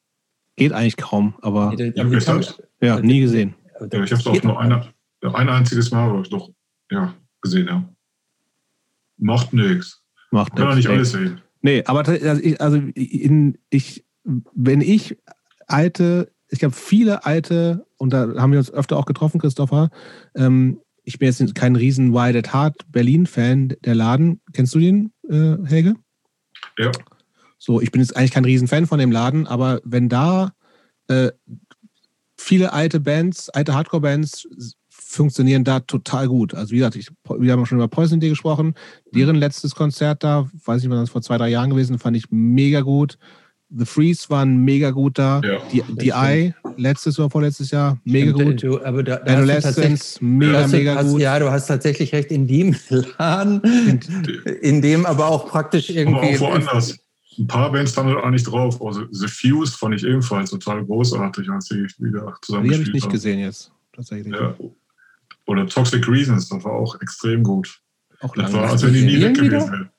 Geht 0.56 0.74
eigentlich 0.74 0.98
kaum, 0.98 1.36
aber. 1.42 1.74
Ich 1.78 1.96
ja, 2.82 3.00
nie 3.00 3.22
gesehen. 3.22 3.56
Ja, 3.80 4.04
ich 4.04 4.12
habe 4.12 4.22
es 4.22 4.28
auch 4.28 4.44
nur 4.44 4.60
eine, 4.60 4.88
ein 5.22 5.50
einziges 5.50 5.92
Mal, 5.92 6.10
aber 6.10 6.24
doch, 6.24 6.52
ja, 6.92 7.14
gesehen, 7.42 7.68
ja. 7.68 7.88
Macht 9.18 9.54
nichts. 9.54 10.04
Macht 10.32 10.54
nichts. 10.54 10.68
Kann 10.68 10.78
nicht 10.78 10.90
alles 10.90 11.12
sehen. 11.12 11.42
Nee, 11.62 11.84
aber 11.86 12.08
also, 12.08 12.42
ich, 12.42 12.60
also 12.60 12.78
in, 12.96 13.58
ich, 13.70 14.04
wenn 14.24 14.82
ich 14.82 15.18
alte, 15.68 16.32
ich 16.50 16.64
habe 16.64 16.74
viele 16.74 17.26
alte, 17.26 17.86
und 17.98 18.14
da 18.14 18.34
haben 18.38 18.52
wir 18.52 18.60
uns 18.60 18.72
öfter 18.72 18.98
auch 18.98 19.06
getroffen, 19.06 19.40
Christopher, 19.40 19.90
ähm, 20.36 20.80
ich 21.04 21.20
bin 21.20 21.28
jetzt 21.28 21.56
kein 21.56 21.76
riesen 21.76 22.14
Wild 22.14 22.36
at 22.36 22.54
Heart 22.54 22.92
Berlin-Fan, 22.92 23.76
der 23.84 23.96
Laden. 23.96 24.42
Kennst 24.54 24.76
du 24.76 24.80
den, 24.80 25.12
äh, 25.30 25.58
Helge? 25.66 25.96
Ja. 26.78 26.92
So, 27.64 27.80
ich 27.80 27.92
bin 27.92 28.02
jetzt 28.02 28.18
eigentlich 28.18 28.32
kein 28.32 28.44
Riesen-Fan 28.44 28.88
von 28.88 28.98
dem 28.98 29.12
Laden, 29.12 29.46
aber 29.46 29.82
wenn 29.84 30.10
da 30.10 30.52
äh, 31.08 31.30
viele 32.36 32.74
alte 32.74 33.00
Bands, 33.00 33.50
alte 33.50 33.76
Hardcore-Bands 33.76 34.48
funktionieren 34.90 35.64
da 35.64 35.80
total 35.80 36.28
gut. 36.28 36.56
Also 36.56 36.72
wie 36.72 36.78
gesagt, 36.78 36.96
ich, 36.96 37.10
wir 37.30 37.52
haben 37.52 37.68
schon 37.68 37.78
über 37.78 37.88
Poison 37.88 38.20
Day 38.20 38.30
gesprochen. 38.30 38.74
Deren 39.14 39.36
letztes 39.36 39.76
Konzert 39.76 40.24
da, 40.24 40.50
weiß 40.66 40.82
nicht, 40.82 40.90
wann 40.90 40.98
das 40.98 41.12
vor 41.12 41.22
zwei, 41.22 41.38
drei 41.38 41.50
Jahren 41.50 41.70
gewesen, 41.70 42.00
fand 42.00 42.18
ich 42.18 42.26
mega 42.32 42.82
gut. 42.82 43.20
The 43.70 43.86
Freeze 43.86 44.32
waren 44.32 44.58
mega 44.58 44.90
gut 44.90 45.20
da. 45.20 45.42
Ja, 45.44 45.60
die, 45.72 45.84
die 46.02 46.10
Eye, 46.10 46.56
letztes 46.78 47.20
oder 47.20 47.30
vorletztes 47.30 47.70
Jahr, 47.70 48.00
mega 48.06 48.34
Stimmt, 48.34 48.62
gut. 48.62 48.64
Du, 48.64 48.84
aber 48.84 49.04
da, 49.04 49.18
da 49.18 49.34
Adolescence, 49.34 50.20
mega, 50.20 50.66
mega 50.66 50.96
hast, 50.96 51.12
gut. 51.12 51.22
Ja, 51.22 51.38
du 51.38 51.52
hast 51.52 51.68
tatsächlich 51.68 52.12
recht, 52.12 52.32
in 52.32 52.48
dem 52.48 52.76
Laden, 53.20 53.62
in 54.62 54.82
dem 54.82 55.06
aber 55.06 55.28
auch 55.28 55.48
praktisch 55.48 55.92
irgendwie. 55.92 56.38
Aber 56.38 56.48
auch 56.48 56.54
woanders. 56.54 56.98
Ein 57.38 57.48
paar 57.48 57.72
Bands 57.72 57.96
haben 57.96 58.14
da 58.14 58.30
nicht 58.30 58.44
drauf. 58.44 58.82
Also 58.82 59.06
The 59.12 59.28
Fuse 59.28 59.78
fand 59.78 59.96
ich 59.96 60.04
ebenfalls 60.04 60.50
total 60.50 60.86
großartig, 60.86 61.50
als 61.50 61.68
sie 61.68 61.88
wieder 61.98 62.36
zusammen 62.42 62.66
Die 62.66 62.74
habe 62.74 62.84
ich 62.84 62.94
nicht 62.94 63.04
haben. 63.04 63.12
gesehen 63.12 63.40
jetzt, 63.40 63.72
tatsächlich. 63.94 64.34
Ja. 64.34 64.56
Oder 65.48 65.68
Toxic 65.68 66.08
Reasons, 66.08 66.50
das 66.50 66.64
war 66.64 66.74
auch 66.74 67.00
extrem 67.02 67.44
gut. 67.44 67.82
Auch 68.20 68.34
das 68.36 68.54
war, 68.54 68.70
als 68.70 68.84
wenn 68.84 68.94
die 68.94 69.06
nie 69.06 69.22
weg 69.22 69.36
gewesen 69.36 69.72
wären. 69.72 69.90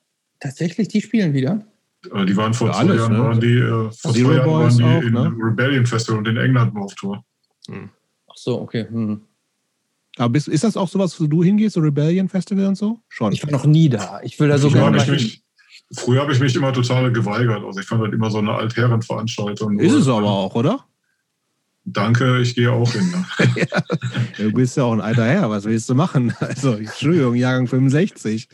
Tatsächlich, 0.41 0.89
die 0.89 1.01
spielen 1.01 1.33
wieder? 1.33 1.65
Äh, 2.13 2.27
die 2.27 2.37
waren 2.37 2.53
vor 2.53 2.69
ja, 2.69 2.75
zwei 2.75 2.81
alles, 2.81 2.97
Jahren, 2.97 3.13
ne? 3.13 3.19
waren 3.19 3.41
die, 3.41 3.55
äh, 3.59 3.91
vor 3.93 4.13
zwei 4.13 4.35
Jahren 4.35 4.51
waren 4.51 4.77
die 4.77 4.85
auch, 4.85 5.03
in 5.03 5.13
ne? 5.13 5.37
Rebellion 5.39 5.87
Festival 5.87 6.19
und 6.19 6.29
in 6.29 6.37
England 6.37 6.77
auf 6.77 6.95
Tour. 6.95 7.25
Hm. 7.69 7.91
Ach 8.29 8.37
so, 8.37 8.61
okay. 8.61 8.87
Hm. 8.89 9.23
Aber 10.17 10.29
bist, 10.29 10.49
ist 10.49 10.65
das 10.65 10.77
auch 10.77 10.89
sowas, 10.89 11.19
wo 11.21 11.27
du 11.27 11.43
hingehst, 11.43 11.75
so 11.75 11.81
Rebellion 11.81 12.29
Festival 12.29 12.67
und 12.67 12.77
so? 12.77 13.01
Schon. 13.09 13.33
Ich 13.33 13.43
war 13.43 13.51
noch 13.51 13.65
nie 13.65 13.89
da. 13.89 14.21
Ich 14.23 14.39
will 14.39 14.49
da 14.49 14.59
so 14.59 14.71
gerne 14.71 14.97
mal 14.97 15.11
mich, 15.11 15.42
Früher 15.95 16.23
habe 16.23 16.33
ich 16.33 16.41
mich 16.41 16.55
immer 16.57 16.73
total 16.73 17.13
geweigert. 17.13 17.65
Also 17.65 17.81
ich 17.81 17.87
fand 17.87 18.03
halt 18.03 18.15
immer 18.15 18.31
so 18.31 18.39
eine 18.39 18.55
Altherrenveranstaltung. 18.55 19.79
Ist 19.79 19.93
es 19.93 20.09
aber 20.09 20.27
auch, 20.27 20.55
oder? 20.55 20.85
Danke, 21.85 22.41
ich 22.41 22.55
gehe 22.55 22.71
auch 22.71 22.93
hin. 22.93 23.11
Ne? 23.11 23.25
ja, 23.57 23.83
du 24.39 24.53
bist 24.53 24.77
ja 24.77 24.85
auch 24.85 24.93
ein 24.93 25.01
alter 25.01 25.25
Herr, 25.25 25.51
was 25.51 25.65
willst 25.65 25.89
du 25.89 25.95
machen? 25.95 26.33
Also, 26.43 26.75
Entschuldigung, 26.75 27.35
Jahrgang 27.35 27.67
65. 27.67 28.49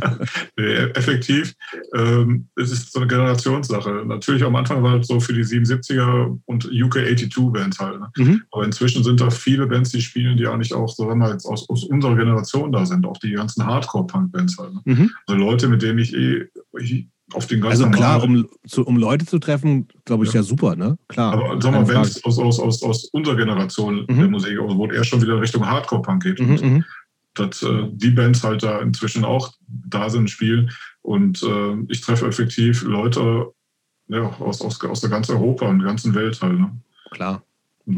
nee, 0.56 0.74
effektiv, 0.94 1.54
ähm, 1.94 2.48
es 2.56 2.70
ist 2.70 2.92
so 2.92 3.00
eine 3.00 3.08
Generationssache. 3.08 4.04
Natürlich 4.06 4.44
am 4.44 4.54
Anfang 4.54 4.82
war 4.82 5.00
es 5.00 5.08
so 5.08 5.18
für 5.20 5.32
die 5.32 5.42
77er 5.42 6.38
und 6.44 6.64
UK 6.66 6.94
82 6.94 7.52
Bands 7.52 7.78
halt. 7.80 8.00
Ne? 8.00 8.08
Mhm. 8.16 8.42
Aber 8.52 8.64
inzwischen 8.64 9.02
sind 9.02 9.20
da 9.20 9.30
viele 9.30 9.66
Bands, 9.66 9.90
die 9.90 10.00
spielen, 10.00 10.36
die 10.36 10.46
eigentlich 10.46 10.72
auch, 10.72 10.88
so 10.88 11.08
wir 11.08 11.30
jetzt 11.30 11.46
aus, 11.46 11.68
aus 11.68 11.84
unserer 11.84 12.16
Generation 12.16 12.70
da 12.72 12.86
sind, 12.86 13.04
auch 13.04 13.18
die 13.18 13.32
ganzen 13.32 13.66
Hardcore-Punk-Bands 13.66 14.58
halt. 14.58 14.74
Ne? 14.74 14.80
Mhm. 14.84 15.10
Also 15.26 15.40
Leute, 15.40 15.68
mit 15.68 15.82
denen 15.82 15.98
ich 15.98 16.14
eh 16.14 16.46
auf 17.32 17.46
den 17.46 17.60
ganzen 17.60 17.84
Also 17.84 17.96
klar, 17.96 18.22
um, 18.22 18.48
zu, 18.66 18.84
um 18.84 18.96
Leute 18.96 19.26
zu 19.26 19.38
treffen, 19.38 19.88
glaube 20.04 20.24
ich, 20.24 20.32
ja. 20.32 20.40
ja. 20.40 20.42
super, 20.42 20.76
ne? 20.76 20.98
Klar. 21.08 21.32
Aber 21.32 21.60
sag 21.60 21.72
mal, 21.72 21.86
wenn 21.88 22.00
es 22.00 22.24
aus, 22.24 22.38
aus, 22.38 22.58
aus, 22.58 22.82
aus 22.82 23.04
unserer 23.06 23.36
Generation 23.36 24.06
mhm. 24.08 24.18
der 24.18 24.28
Musik, 24.28 24.60
also 24.60 24.76
wo 24.76 24.86
er 24.86 25.04
schon 25.04 25.22
wieder 25.22 25.40
Richtung 25.40 25.66
Hardcore-Punk 25.66 26.22
geht, 26.22 26.40
mhm, 26.40 26.54
mhm, 26.54 26.84
dass 27.34 27.62
äh, 27.62 27.88
die 27.92 28.10
Bands 28.10 28.42
halt 28.42 28.62
da 28.62 28.80
inzwischen 28.80 29.24
auch 29.24 29.52
da 29.66 30.10
sind, 30.10 30.30
spielen. 30.30 30.70
Und 31.02 31.42
äh, 31.42 31.76
ich 31.88 32.00
treffe 32.00 32.26
effektiv 32.26 32.82
Leute 32.82 33.46
ja, 34.08 34.22
aus, 34.40 34.60
aus, 34.60 34.82
aus 34.84 35.00
der 35.00 35.10
ganzen 35.10 35.36
Europa 35.36 35.66
und 35.66 35.78
der 35.78 35.88
ganzen 35.88 36.14
Welt 36.14 36.40
halt. 36.42 36.58
Ne? 36.58 36.70
Klar. 37.10 37.42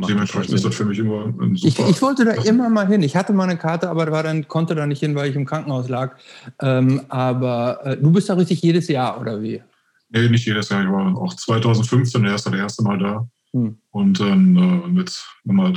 Dementsprechend 0.01 0.55
ist 0.55 0.65
das 0.65 0.75
für 0.75 0.85
mich 0.85 0.99
immer. 0.99 1.33
Ich, 1.55 1.79
ich 1.79 2.03
wollte 2.03 2.25
da 2.25 2.33
immer 2.33 2.69
mal 2.69 2.87
hin. 2.87 3.03
Ich 3.03 3.17
hatte 3.17 3.33
mal 3.33 3.45
eine 3.45 3.59
Karte, 3.59 3.89
aber 3.91 4.11
war 4.11 4.23
dann, 4.23 4.49
konnte 4.49 4.75
da 4.75 4.87
nicht 4.87 5.01
hin, 5.01 5.15
weil 5.15 5.31
ich 5.31 5.37
im 5.37 5.45
Krankenhaus 5.45 5.89
lag. 5.89 6.17
Ähm, 6.61 7.03
aber 7.09 7.81
äh, 7.85 7.97
du 7.97 8.11
bist 8.11 8.29
da 8.29 8.35
richtig 8.35 8.63
jedes 8.63 8.89
Jahr, 8.89 9.21
oder 9.21 9.43
wie? 9.43 9.63
Nee, 10.11 10.29
nicht 10.29 10.47
jedes 10.47 10.69
Jahr. 10.69 10.83
Ich 10.83 10.91
war 10.91 11.17
auch 11.17 11.35
2015 11.35 12.25
erst 12.25 12.47
das 12.47 12.55
erste 12.55 12.83
Mal 12.83 12.99
da. 12.99 13.29
Hm. 13.53 13.77
Und 13.91 14.21
dann 14.21 14.57
äh, 14.57 15.01
jetzt 15.01 15.27
nochmal 15.45 15.75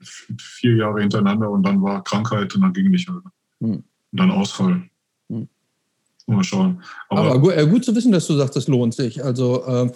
vier 0.00 0.76
Jahre 0.76 1.00
hintereinander 1.00 1.50
und 1.50 1.62
dann 1.62 1.82
war 1.82 2.04
Krankheit 2.04 2.54
und 2.54 2.62
dann 2.62 2.72
ging 2.72 2.90
nicht. 2.90 3.08
Halt. 3.08 3.22
Hm. 3.60 3.70
Und 3.70 3.84
dann 4.12 4.30
Ausfall. 4.30 4.82
Hm. 5.28 5.48
Mal 6.26 6.44
schauen. 6.44 6.82
Aber, 7.08 7.20
Aber 7.20 7.38
gut, 7.40 7.52
äh, 7.52 7.66
gut, 7.66 7.84
zu 7.84 7.94
wissen, 7.94 8.12
dass 8.12 8.26
du 8.26 8.34
sagst, 8.34 8.56
das 8.56 8.68
lohnt 8.68 8.94
sich. 8.94 9.22
Also 9.22 9.90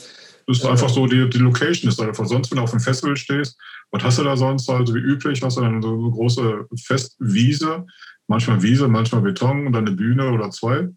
äh, 0.48 0.52
ist 0.52 0.64
äh, 0.64 0.68
einfach 0.68 0.88
so, 0.88 1.06
die, 1.06 1.28
die 1.28 1.38
Location 1.38 1.90
ist 1.90 2.00
einfach. 2.00 2.26
Sonst, 2.26 2.50
wenn 2.50 2.56
du 2.56 2.62
auf 2.62 2.72
einem 2.72 2.80
Festival 2.80 3.16
stehst, 3.16 3.58
was 3.90 4.02
hast 4.02 4.18
du 4.18 4.24
da 4.24 4.36
sonst? 4.36 4.68
Also 4.68 4.94
wie 4.94 4.98
üblich 4.98 5.42
hast 5.42 5.56
du 5.56 5.60
dann 5.60 5.82
so 5.82 5.88
eine 5.88 6.10
große 6.10 6.66
Festwiese, 6.84 7.86
manchmal 8.26 8.62
Wiese, 8.62 8.88
manchmal 8.88 9.22
Beton 9.22 9.66
und 9.66 9.72
dann 9.72 9.86
eine 9.86 9.96
Bühne 9.96 10.30
oder 10.30 10.50
zwei. 10.50 10.88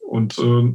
Und 0.00 0.38
äh, 0.38 0.74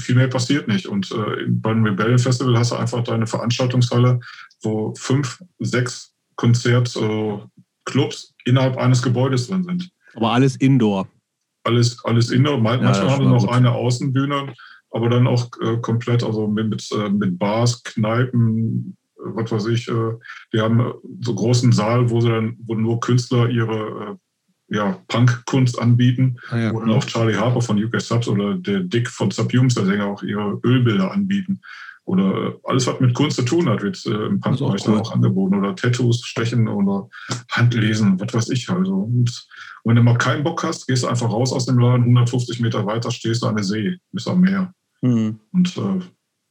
viel 0.00 0.14
mehr 0.14 0.28
passiert 0.28 0.68
nicht. 0.68 0.86
Und 0.86 1.10
äh, 1.12 1.46
beim 1.48 1.84
Rebellion 1.84 2.18
Festival 2.18 2.56
hast 2.56 2.72
du 2.72 2.76
einfach 2.76 3.04
deine 3.04 3.26
Veranstaltungshalle, 3.26 4.20
wo 4.62 4.94
fünf, 4.94 5.42
sechs 5.58 6.14
Konzertclubs 6.36 7.48
äh, 7.84 8.48
innerhalb 8.50 8.78
eines 8.78 9.02
Gebäudes 9.02 9.48
drin 9.48 9.64
sind. 9.64 9.90
Aber 10.14 10.32
alles 10.32 10.56
Indoor. 10.56 11.06
Alles, 11.64 12.02
alles 12.04 12.30
Indoor. 12.30 12.58
Manchmal 12.58 12.94
ja, 12.94 13.10
haben 13.10 13.24
wir 13.24 13.30
noch 13.30 13.46
gut. 13.46 13.52
eine 13.52 13.72
Außenbühne, 13.72 14.54
aber 14.94 15.08
dann 15.08 15.26
auch 15.26 15.48
äh, 15.60 15.76
komplett, 15.78 16.22
also 16.22 16.46
mit, 16.46 16.68
mit, 16.68 16.88
äh, 16.92 17.08
mit 17.10 17.36
Bars, 17.36 17.82
Kneipen, 17.82 18.96
äh, 19.16 19.22
was 19.34 19.50
weiß 19.50 19.66
ich. 19.66 19.88
Äh, 19.88 20.12
die 20.52 20.60
haben 20.60 20.92
so 21.20 21.34
großen 21.34 21.72
Saal, 21.72 22.10
wo 22.10 22.20
sie 22.20 22.28
dann, 22.28 22.56
wo 22.64 22.76
nur 22.76 23.00
Künstler 23.00 23.48
ihre 23.48 24.18
ja, 24.68 24.96
Punk-Kunst 25.08 25.80
anbieten. 25.80 26.36
Ah, 26.48 26.58
ja. 26.58 26.72
Oder 26.72 26.94
auch 26.94 27.04
Charlie 27.04 27.36
Harper 27.36 27.60
von 27.60 27.82
UK 27.82 28.00
Subs 28.00 28.28
oder 28.28 28.54
der 28.54 28.80
Dick 28.80 29.08
von 29.08 29.32
Subhumes, 29.32 29.74
der 29.74 29.84
Sänger, 29.84 30.06
auch 30.06 30.22
ihre 30.22 30.60
Ölbilder 30.64 31.10
anbieten. 31.10 31.60
Oder 32.04 32.54
alles, 32.64 32.86
was 32.86 33.00
mit 33.00 33.14
Kunst 33.14 33.36
zu 33.36 33.42
tun 33.42 33.68
hat, 33.68 33.82
wird 33.82 34.04
äh, 34.06 34.26
im 34.26 34.38
Punk-Bereich 34.38 34.82
auch, 34.82 34.88
cool. 34.88 35.00
auch 35.00 35.12
angeboten. 35.12 35.56
Oder 35.56 35.74
Tattoos 35.74 36.24
stechen 36.24 36.68
oder 36.68 37.08
Handlesen, 37.50 38.20
was 38.20 38.32
weiß 38.32 38.50
ich. 38.50 38.70
Also. 38.70 38.94
Und 38.94 39.44
wenn 39.82 39.96
du 39.96 40.02
mal 40.02 40.18
keinen 40.18 40.44
Bock 40.44 40.62
hast, 40.62 40.86
gehst 40.86 41.02
du 41.02 41.08
einfach 41.08 41.30
raus 41.30 41.52
aus 41.52 41.66
dem 41.66 41.78
Laden, 41.78 42.04
150 42.04 42.60
Meter 42.60 42.86
weiter 42.86 43.10
stehst 43.10 43.42
du 43.42 43.48
an 43.48 43.56
der 43.56 43.64
See, 43.64 43.98
bis 44.12 44.28
am 44.28 44.40
Meer. 44.40 44.72
Mhm. 45.04 45.38
Und 45.52 45.76
äh, 45.76 46.00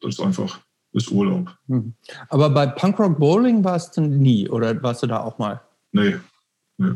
das 0.01 0.15
ist 0.15 0.19
einfach 0.19 0.59
das 0.93 1.07
Urlaub. 1.07 1.49
Mhm. 1.67 1.93
Aber 2.29 2.49
bei 2.51 2.67
Punkrock 2.67 3.17
Bowling 3.17 3.63
warst 3.63 3.97
du 3.97 4.01
nie 4.01 4.47
oder 4.47 4.81
warst 4.83 5.01
du 5.01 5.07
da 5.07 5.21
auch 5.21 5.39
mal? 5.39 5.59
Nee, 5.91 6.15
nee. 6.77 6.91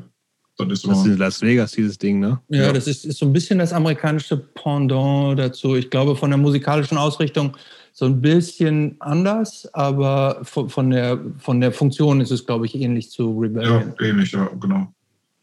Das 0.59 0.69
ist, 0.69 0.87
das 0.87 0.99
ist 0.99 1.05
in 1.05 1.17
Las 1.17 1.41
Vegas, 1.41 1.71
dieses 1.71 1.99
Ding, 1.99 2.19
ne? 2.19 2.39
Ja, 2.49 2.63
ja, 2.63 2.73
das 2.73 2.87
ist, 2.87 3.05
ist 3.05 3.19
so 3.19 3.27
ein 3.27 3.33
bisschen 3.33 3.59
das 3.59 3.73
amerikanische 3.73 4.37
Pendant 4.37 5.37
dazu. 5.37 5.75
Ich 5.75 5.89
glaube, 5.91 6.15
von 6.15 6.31
der 6.31 6.39
musikalischen 6.39 6.97
Ausrichtung 6.97 7.55
so 7.93 8.05
ein 8.05 8.19
bisschen 8.21 8.95
anders, 8.99 9.71
aber 9.73 10.39
von, 10.43 10.67
von, 10.69 10.89
der, 10.89 11.19
von 11.37 11.61
der 11.61 11.71
Funktion 11.71 12.21
ist 12.21 12.31
es, 12.31 12.43
glaube 12.43 12.65
ich, 12.65 12.73
ähnlich 12.73 13.11
zu 13.11 13.37
Rebellion. 13.39 13.93
Ja, 13.99 14.05
ähnlich, 14.07 14.31
ja, 14.31 14.49
genau. 14.59 14.91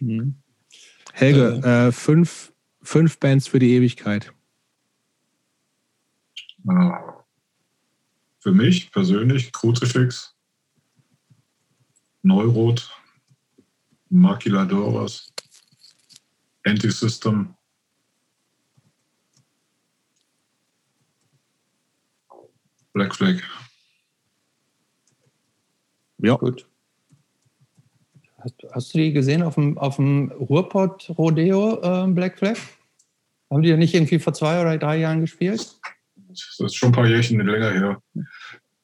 Mhm. 0.00 0.34
Helge, 1.12 1.60
äh, 1.64 1.88
äh, 1.88 1.92
fünf, 1.92 2.52
fünf 2.82 3.18
Bands 3.18 3.46
für 3.46 3.60
die 3.60 3.72
Ewigkeit. 3.74 4.32
Für 6.64 8.52
mich 8.52 8.90
persönlich 8.90 9.52
Crucifix, 9.52 10.34
Neurot, 12.22 12.90
Maquiladoras, 14.08 15.32
Anti-System, 16.64 17.54
Black 22.94 23.14
Flag. 23.14 23.42
Ja. 26.18 26.36
Gut. 26.36 26.66
Hast, 28.38 28.54
hast, 28.72 28.94
du 28.94 28.98
die 28.98 29.12
gesehen 29.12 29.42
auf 29.42 29.56
dem, 29.56 29.76
auf 29.76 29.96
dem 29.96 30.30
Ruhrpott-Rodeo, 30.30 31.82
äh, 31.82 32.06
Black 32.12 32.38
Flag? 32.38 32.56
Haben 33.50 33.62
die 33.62 33.68
ja 33.68 33.76
nicht 33.76 33.94
irgendwie 33.94 34.18
vor 34.18 34.32
zwei 34.32 34.60
oder 34.60 34.78
drei 34.78 34.98
Jahren 34.98 35.20
gespielt? 35.20 35.78
Das 36.34 36.66
ist 36.66 36.76
schon 36.76 36.90
ein 36.90 36.94
paar 36.94 37.06
Jährchen 37.06 37.40
länger 37.40 37.70
her. 37.70 38.02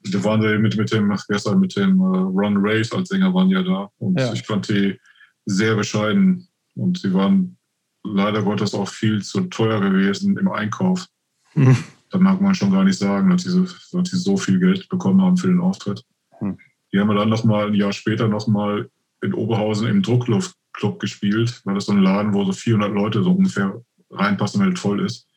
Da 0.03 0.25
waren 0.25 0.41
sie 0.41 0.59
mit, 0.59 0.77
mit 0.77 0.93
dem, 0.93 1.15
gestern 1.29 1.61
mit 1.61 1.77
dem 1.77 2.01
uh, 2.01 2.29
Ron 2.29 2.57
Race 2.59 2.93
als 2.93 3.11
Sänger 3.11 3.35
waren 3.35 3.51
ja 3.51 3.63
da. 3.63 3.91
Und 3.99 4.19
ja. 4.19 4.33
ich 4.33 4.43
fand 4.43 4.69
die 4.69 4.99
sehr 5.47 5.75
bescheiden. 5.77 6.49
Und 6.75 6.99
sie 6.99 7.13
waren 7.13 7.57
leider 8.03 8.43
Gottes 8.43 8.75
auch 8.75 8.89
viel 8.89 9.23
zu 9.23 9.43
teuer 9.43 9.81
gewesen 9.81 10.37
im 10.39 10.51
Einkauf. 10.51 11.07
Hm. 11.53 11.77
Da 12.11 12.19
mag 12.19 12.41
man 12.41 12.55
schon 12.55 12.73
gar 12.73 12.85
nicht 12.85 12.99
sagen, 12.99 13.31
dass 13.31 13.43
sie, 13.43 13.51
so, 13.51 13.65
dass 13.99 14.11
sie 14.11 14.17
so 14.17 14.37
viel 14.37 14.59
Geld 14.59 14.89
bekommen 14.89 15.21
haben 15.21 15.37
für 15.37 15.49
den 15.49 15.61
Auftritt. 15.61 16.03
Hm. 16.39 16.59
Die 16.93 16.99
haben 16.99 17.09
wir 17.09 17.15
dann 17.15 17.29
noch 17.29 17.45
mal 17.45 17.69
ein 17.69 17.75
Jahr 17.75 17.93
später 17.93 18.27
noch 18.27 18.47
mal 18.47 18.89
in 19.23 19.35
Oberhausen 19.35 19.87
im 19.87 20.03
Druckluftclub 20.03 20.99
gespielt, 20.99 21.61
weil 21.65 21.75
das 21.75 21.87
so 21.87 21.93
ein 21.93 22.03
Laden, 22.03 22.35
wo 22.35 22.45
so 22.45 22.53
400 22.53 22.93
Leute 22.93 23.23
so 23.23 23.33
ungefähr 23.33 23.81
reinpassen, 24.11 24.61
wenn 24.61 24.73
es 24.73 24.81
voll 24.81 25.05
ist. 25.05 25.29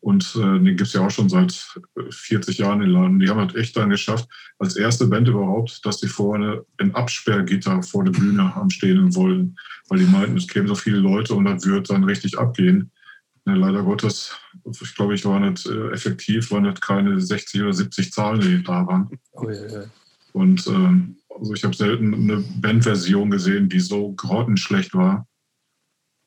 Und 0.00 0.36
äh, 0.36 0.40
den 0.40 0.64
gibt 0.64 0.82
es 0.82 0.92
ja 0.92 1.04
auch 1.04 1.10
schon 1.10 1.28
seit 1.28 1.76
40 2.10 2.58
Jahren 2.58 2.80
den 2.80 2.90
Laden. 2.90 3.18
Die 3.18 3.28
haben 3.28 3.40
halt 3.40 3.56
echt 3.56 3.76
dann 3.76 3.90
geschafft, 3.90 4.28
als 4.58 4.76
erste 4.76 5.06
Band 5.06 5.28
überhaupt, 5.28 5.84
dass 5.84 5.98
die 5.98 6.06
vorne 6.06 6.64
ein 6.78 6.94
Absperrgitter 6.94 7.82
vor 7.82 8.04
der 8.04 8.12
Bühne 8.12 8.54
am 8.54 8.70
Stehen 8.70 9.14
wollen, 9.16 9.58
weil 9.88 9.98
die 9.98 10.06
meinten, 10.06 10.36
es 10.36 10.46
kämen 10.46 10.68
so 10.68 10.76
viele 10.76 10.98
Leute 10.98 11.34
und 11.34 11.44
das 11.46 11.66
wird 11.66 11.90
dann 11.90 12.04
richtig 12.04 12.38
abgehen. 12.38 12.92
Ja, 13.46 13.54
leider 13.54 13.82
Gottes, 13.82 14.36
ich 14.70 14.94
glaube, 14.94 15.14
ich 15.14 15.24
war 15.24 15.40
nicht 15.40 15.66
äh, 15.66 15.90
effektiv, 15.90 16.50
waren 16.50 16.64
nicht 16.64 16.80
keine 16.80 17.20
60 17.20 17.62
oder 17.62 17.72
70 17.72 18.12
Zahlen, 18.12 18.40
die 18.40 18.62
da 18.62 18.86
waren. 18.86 19.08
Oh, 19.32 19.48
ja, 19.48 19.66
ja. 19.66 19.84
Und 20.32 20.66
ähm, 20.68 21.16
also 21.38 21.54
ich 21.54 21.64
habe 21.64 21.74
selten 21.74 22.14
eine 22.14 22.44
Bandversion 22.60 23.30
gesehen, 23.30 23.68
die 23.68 23.80
so 23.80 24.12
grottenschlecht 24.12 24.94
war. 24.94 25.26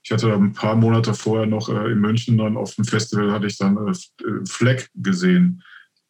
Ich 0.04 0.12
hatte 0.12 0.34
ein 0.34 0.54
paar 0.54 0.76
Monate 0.76 1.14
vorher 1.14 1.46
noch 1.46 1.70
äh, 1.70 1.92
in 1.92 2.00
München 2.00 2.38
dann 2.38 2.58
auf 2.58 2.76
dem 2.76 2.86
Festival 2.86 3.32
hatte 3.32 3.48
ich 3.48 3.58
dann 3.58 3.78
äh, 3.78 4.46
Fleck 4.46 4.90
gesehen. 4.96 5.64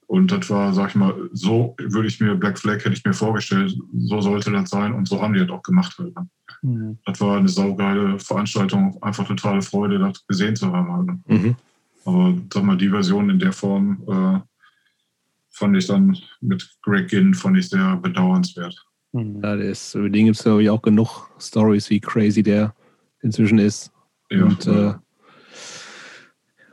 Und 0.07 0.29
das 0.29 0.49
war, 0.49 0.73
sag 0.73 0.89
ich 0.89 0.95
mal, 0.95 1.29
so 1.31 1.73
würde 1.79 2.07
ich 2.07 2.19
mir, 2.19 2.35
Black 2.35 2.59
Flag 2.59 2.79
hätte 2.79 2.93
ich 2.93 3.05
mir 3.05 3.13
vorgestellt, 3.13 3.73
so 3.93 4.19
sollte 4.19 4.51
das 4.51 4.69
sein 4.69 4.93
und 4.93 5.07
so 5.07 5.21
haben 5.21 5.33
die 5.33 5.39
das 5.39 5.49
auch 5.49 5.63
gemacht. 5.63 5.97
Halt. 5.97 6.13
Ne? 6.15 6.27
Mhm. 6.63 6.97
Das 7.05 7.21
war 7.21 7.37
eine 7.37 7.47
saugeile 7.47 8.19
Veranstaltung, 8.19 9.01
einfach 9.01 9.25
totale 9.25 9.61
Freude, 9.61 9.99
das 9.99 10.25
gesehen 10.27 10.55
zu 10.55 10.71
haben. 10.71 10.91
Halt. 10.91 11.07
Ne? 11.07 11.19
Mhm. 11.27 11.55
Aber 12.03 12.37
sag 12.53 12.63
mal, 12.63 12.77
die 12.77 12.89
Version 12.89 13.29
in 13.29 13.39
der 13.39 13.53
Form 13.53 14.03
äh, 14.07 14.39
fand 15.51 15.77
ich 15.77 15.87
dann 15.87 16.17
mit 16.41 16.69
Greg 16.81 17.07
Ginn 17.07 17.33
fand 17.33 17.57
ich 17.57 17.69
sehr 17.69 17.95
bedauernswert. 17.97 18.75
Mhm. 19.13 19.41
Ja, 19.41 19.55
das, 19.55 19.95
über 19.95 20.09
den 20.09 20.25
gibt 20.25 20.37
es, 20.37 20.43
glaube 20.43 20.63
ich, 20.63 20.69
auch 20.69 20.81
genug 20.81 21.29
Stories, 21.39 21.89
wie 21.89 21.99
crazy 21.99 22.43
der 22.43 22.73
inzwischen 23.21 23.59
ist. 23.59 23.91
Ja, 24.29 24.45
und, 24.45 24.65
äh, 24.67 24.93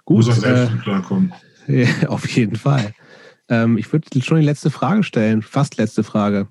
gut. 0.05 0.27
Muss 0.27 0.43
er 0.43 0.65
äh, 0.65 0.77
klarkommen. 0.83 1.33
Ja, 1.71 2.09
auf 2.09 2.27
jeden 2.31 2.57
Fall. 2.57 2.95
Ähm, 3.51 3.77
ich 3.77 3.93
würde 3.93 4.23
schon 4.23 4.41
die 4.41 4.47
letzte 4.47 4.71
Frage 4.71 5.03
stellen, 5.03 5.43
fast 5.43 5.77
letzte 5.77 6.03
Frage. 6.03 6.49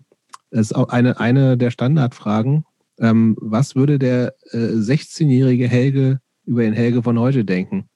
Das 0.51 0.61
ist 0.61 0.75
auch 0.75 0.89
eine, 0.89 1.19
eine 1.19 1.57
der 1.57 1.71
Standardfragen. 1.71 2.65
Ähm, 2.99 3.35
was 3.39 3.75
würde 3.75 3.97
der 3.97 4.35
äh, 4.51 4.57
16-jährige 4.57 5.67
Helge 5.67 6.19
über 6.45 6.61
den 6.61 6.73
Helge 6.73 7.01
von 7.01 7.17
heute 7.17 7.45
denken? 7.45 7.89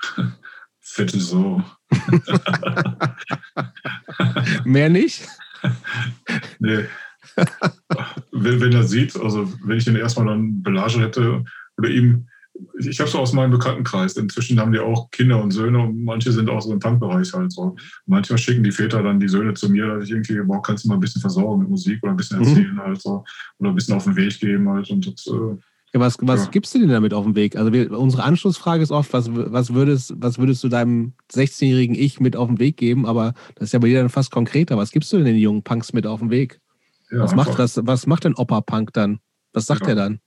Fette 0.78 1.18
so. 1.18 1.60
Mehr 4.64 4.88
nicht? 4.88 5.26
nee, 6.58 6.84
wenn, 8.32 8.60
wenn 8.60 8.72
er 8.72 8.84
sieht, 8.84 9.16
also 9.16 9.50
wenn 9.64 9.78
ich 9.78 9.86
ihn 9.86 9.96
erstmal 9.96 10.26
dann 10.26 10.62
Belage 10.62 11.00
hätte 11.00 11.44
oder 11.78 11.88
ihm, 11.88 12.26
ich 12.78 13.00
habe 13.00 13.08
es 13.08 13.14
aus 13.14 13.32
meinem 13.32 13.50
Bekanntenkreis, 13.50 14.16
inzwischen 14.16 14.60
haben 14.60 14.72
die 14.72 14.78
auch 14.78 15.10
Kinder 15.10 15.42
und 15.42 15.52
Söhne 15.52 15.78
und 15.78 16.04
manche 16.04 16.32
sind 16.32 16.50
auch 16.50 16.60
so 16.60 16.72
im 16.72 16.78
Punkbereich 16.78 17.32
halt 17.32 17.50
so. 17.50 17.76
Manchmal 18.06 18.38
schicken 18.38 18.62
die 18.62 18.72
Väter 18.72 19.02
dann 19.02 19.20
die 19.20 19.28
Söhne 19.28 19.54
zu 19.54 19.70
mir, 19.70 19.86
dass 19.86 20.04
ich 20.04 20.10
irgendwie, 20.10 20.40
boah, 20.42 20.62
kannst 20.62 20.84
du 20.84 20.88
mal 20.88 20.94
ein 20.94 21.00
bisschen 21.00 21.20
versorgen 21.20 21.60
mit 21.60 21.70
Musik 21.70 22.02
oder 22.02 22.12
ein 22.12 22.16
bisschen 22.16 22.38
mhm. 22.38 22.46
erzählen 22.46 22.74
mhm. 22.74 22.80
halt 22.80 23.00
so 23.00 23.24
oder 23.58 23.70
ein 23.70 23.74
bisschen 23.74 23.94
auf 23.94 24.04
den 24.04 24.16
Weg 24.16 24.38
geben 24.38 24.68
halt 24.68 24.90
und 24.90 25.06
das, 25.06 25.26
äh, 25.26 25.56
ja, 25.94 26.00
was, 26.00 26.16
was 26.22 26.44
ja. 26.44 26.50
gibst 26.50 26.74
du 26.74 26.78
denn 26.78 26.88
damit 26.88 27.12
auf 27.12 27.24
den 27.24 27.34
Weg? 27.34 27.54
Also 27.56 27.72
wir, 27.72 27.90
unsere 27.98 28.22
Anschlussfrage 28.22 28.82
ist 28.82 28.90
oft, 28.90 29.12
was, 29.12 29.28
was, 29.30 29.74
würdest, 29.74 30.14
was 30.16 30.38
würdest 30.38 30.64
du 30.64 30.68
deinem 30.68 31.12
16-jährigen 31.30 31.94
Ich 31.94 32.18
mit 32.18 32.34
auf 32.34 32.48
den 32.48 32.58
Weg 32.58 32.78
geben? 32.78 33.04
Aber 33.04 33.34
das 33.56 33.68
ist 33.68 33.72
ja 33.72 33.78
bei 33.78 33.88
dir 33.88 34.00
dann 34.00 34.08
fast 34.08 34.30
konkreter. 34.30 34.78
Was 34.78 34.90
gibst 34.90 35.12
du 35.12 35.18
denn 35.18 35.26
den 35.26 35.36
jungen 35.36 35.62
Punks 35.62 35.92
mit 35.92 36.06
auf 36.06 36.20
den 36.20 36.30
Weg? 36.30 36.61
Ja, 37.12 37.20
was, 37.20 37.34
macht 37.34 37.58
das, 37.58 37.78
was 37.84 38.06
macht 38.06 38.24
denn 38.24 38.34
Opa 38.34 38.62
Punk 38.62 38.94
dann? 38.94 39.20
Was 39.52 39.66
sagt 39.66 39.82
ja. 39.82 39.88
er 39.88 39.94
dann? 39.96 40.20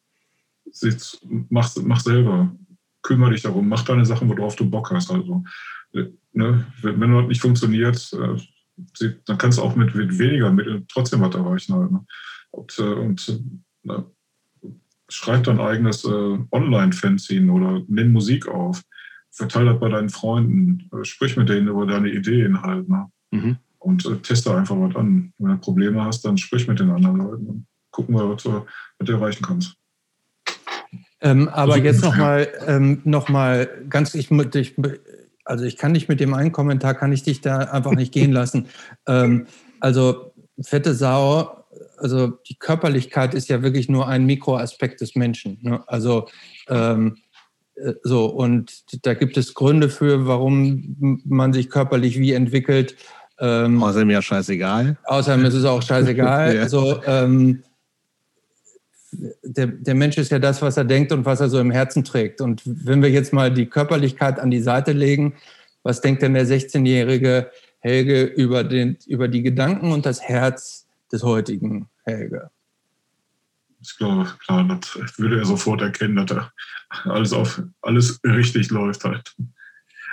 Mach, 1.50 1.76
mach 1.82 2.00
selber. 2.00 2.56
Kümmere 3.02 3.32
dich 3.32 3.42
darum. 3.42 3.68
Mach 3.68 3.84
deine 3.84 4.06
Sachen, 4.06 4.30
worauf 4.30 4.56
du 4.56 4.70
Bock 4.70 4.92
hast. 4.92 5.10
Also, 5.10 5.44
ne, 6.34 6.66
wenn, 6.82 7.00
wenn 7.00 7.14
das 7.14 7.28
nicht 7.28 7.42
funktioniert, 7.42 8.14
äh, 8.14 9.12
dann 9.26 9.38
kannst 9.38 9.58
du 9.58 9.64
auch 9.64 9.76
mit, 9.76 9.96
mit 9.96 10.18
weniger 10.20 10.52
Mitteln 10.52 10.86
trotzdem 10.88 11.22
was 11.22 11.34
erreichen. 11.34 11.74
Halt, 11.74 11.92
ne? 11.92 12.06
Und, 12.52 12.78
äh, 12.78 12.84
und 12.84 13.42
ne, 13.84 14.06
schreib 15.10 15.44
dein 15.46 15.60
eigenes 15.60 16.06
äh, 16.06 16.38
Online-Fanzine 16.52 17.52
oder 17.52 17.82
nimm 17.88 18.12
Musik 18.12 18.48
auf. 18.48 18.84
Verteile 19.32 19.72
das 19.72 19.80
bei 19.80 19.90
deinen 19.90 20.10
Freunden. 20.10 20.88
Äh, 20.94 21.04
sprich 21.04 21.36
mit 21.36 21.50
denen 21.50 21.68
über 21.68 21.88
deine 21.88 22.12
Ideen 22.12 22.62
halt. 22.62 22.88
Ne? 22.90 23.08
Mhm 23.32 23.58
und 23.86 24.06
äh, 24.06 24.18
teste 24.18 24.56
einfach 24.56 24.76
was 24.80 24.96
an. 24.96 25.32
Wenn 25.38 25.52
du 25.52 25.58
Probleme 25.60 26.04
hast, 26.04 26.26
dann 26.26 26.38
sprich 26.38 26.68
mit 26.68 26.80
den 26.80 26.90
anderen 26.90 27.18
Leuten 27.18 27.46
und 27.48 27.68
gucken 27.92 28.16
wir, 28.16 28.28
was 28.30 28.44
du, 28.44 28.66
was 28.98 29.08
du 29.08 29.14
erreichen 29.14 29.46
kannst. 29.46 29.76
Ähm, 31.22 31.48
aber 31.50 31.74
also, 31.74 31.86
jetzt 31.86 32.04
nochmal 32.04 32.48
ähm, 32.68 33.02
noch 33.04 33.28
ganz, 33.90 34.16
ich, 34.16 34.32
ich, 34.32 34.76
also 35.46 35.66
ich 35.66 35.78
kann 35.78 35.94
dich 35.94 36.08
mit 36.08 36.20
dem 36.20 36.34
einen 36.34 36.52
Kommentar, 36.52 36.96
kann 36.96 37.14
ich 37.14 37.24
dich 37.24 37.42
da 37.42 37.60
einfach 37.60 37.94
nicht 37.94 38.12
gehen 38.12 38.32
lassen. 38.32 38.68
Ähm, 39.08 39.46
also 39.80 40.34
fette 40.60 40.96
Sau, 40.96 41.64
also 41.98 42.28
die 42.28 42.56
Körperlichkeit 42.56 43.36
ist 43.36 43.50
ja 43.50 43.62
wirklich 43.62 43.88
nur 43.88 44.08
ein 44.08 44.26
Mikroaspekt 44.26 45.00
des 45.02 45.16
Menschen. 45.16 45.60
Ne? 45.62 45.84
Also 45.88 46.28
ähm, 46.70 47.18
äh, 47.76 47.94
so, 48.02 48.26
und 48.26 49.06
da 49.06 49.14
gibt 49.14 49.38
es 49.38 49.54
Gründe 49.54 49.90
für, 49.90 50.26
warum 50.26 51.22
man 51.24 51.54
sich 51.54 51.70
körperlich 51.70 52.18
wie 52.20 52.34
entwickelt. 52.34 52.96
Ähm, 53.40 53.84
außerdem 53.84 54.10
ja 54.10 54.22
scheißegal. 54.22 54.98
Außerdem 55.04 55.46
ist 55.46 55.54
es 55.56 55.66
auch 55.66 55.82
scheißegal. 55.82 56.56
ja. 56.56 56.62
Also 56.62 57.02
ähm, 57.06 57.64
der, 59.44 59.68
der 59.68 59.96
Mensch 59.96 60.18
ist 60.18 60.32
ja 60.32 60.40
das, 60.40 60.62
was 60.62 60.78
er 60.78 60.86
denkt 60.86 61.12
und 61.12 61.26
was 61.26 61.40
er 61.40 61.50
so 61.50 61.60
im 61.60 61.72
Herzen 61.72 62.04
trägt. 62.04 62.42
Und 62.42 62.62
wenn 62.66 63.02
wir 63.02 63.10
jetzt 63.10 63.34
mal 63.34 63.52
die 63.52 63.66
Körperlichkeit 63.66 64.40
an 64.40 64.52
die 64.52 64.62
Seite 64.62 64.92
legen, 64.92 65.36
was 65.84 66.02
denkt 66.02 66.22
denn 66.22 66.34
der 66.34 66.46
16-jährige 66.46 67.52
Helge 67.80 68.24
über, 68.24 68.64
den, 68.64 68.98
über 69.06 69.28
die 69.28 69.44
Gedanken 69.44 69.92
und 69.92 70.06
das 70.06 70.22
Herz 70.22 70.88
des 71.12 71.24
heutigen 71.24 71.88
Helge? 72.04 72.50
Ich 73.82 73.98
glaube, 73.98 74.28
klar, 74.44 74.64
das 74.68 75.20
würde 75.20 75.40
er 75.40 75.46
sofort 75.46 75.82
erkennen, 75.82 76.16
dass 76.16 76.32
er 76.32 76.52
alles, 77.04 77.34
auf, 77.34 77.62
alles 77.82 78.20
richtig 78.24 78.72
läuft 78.72 79.04
halt. 79.04 79.36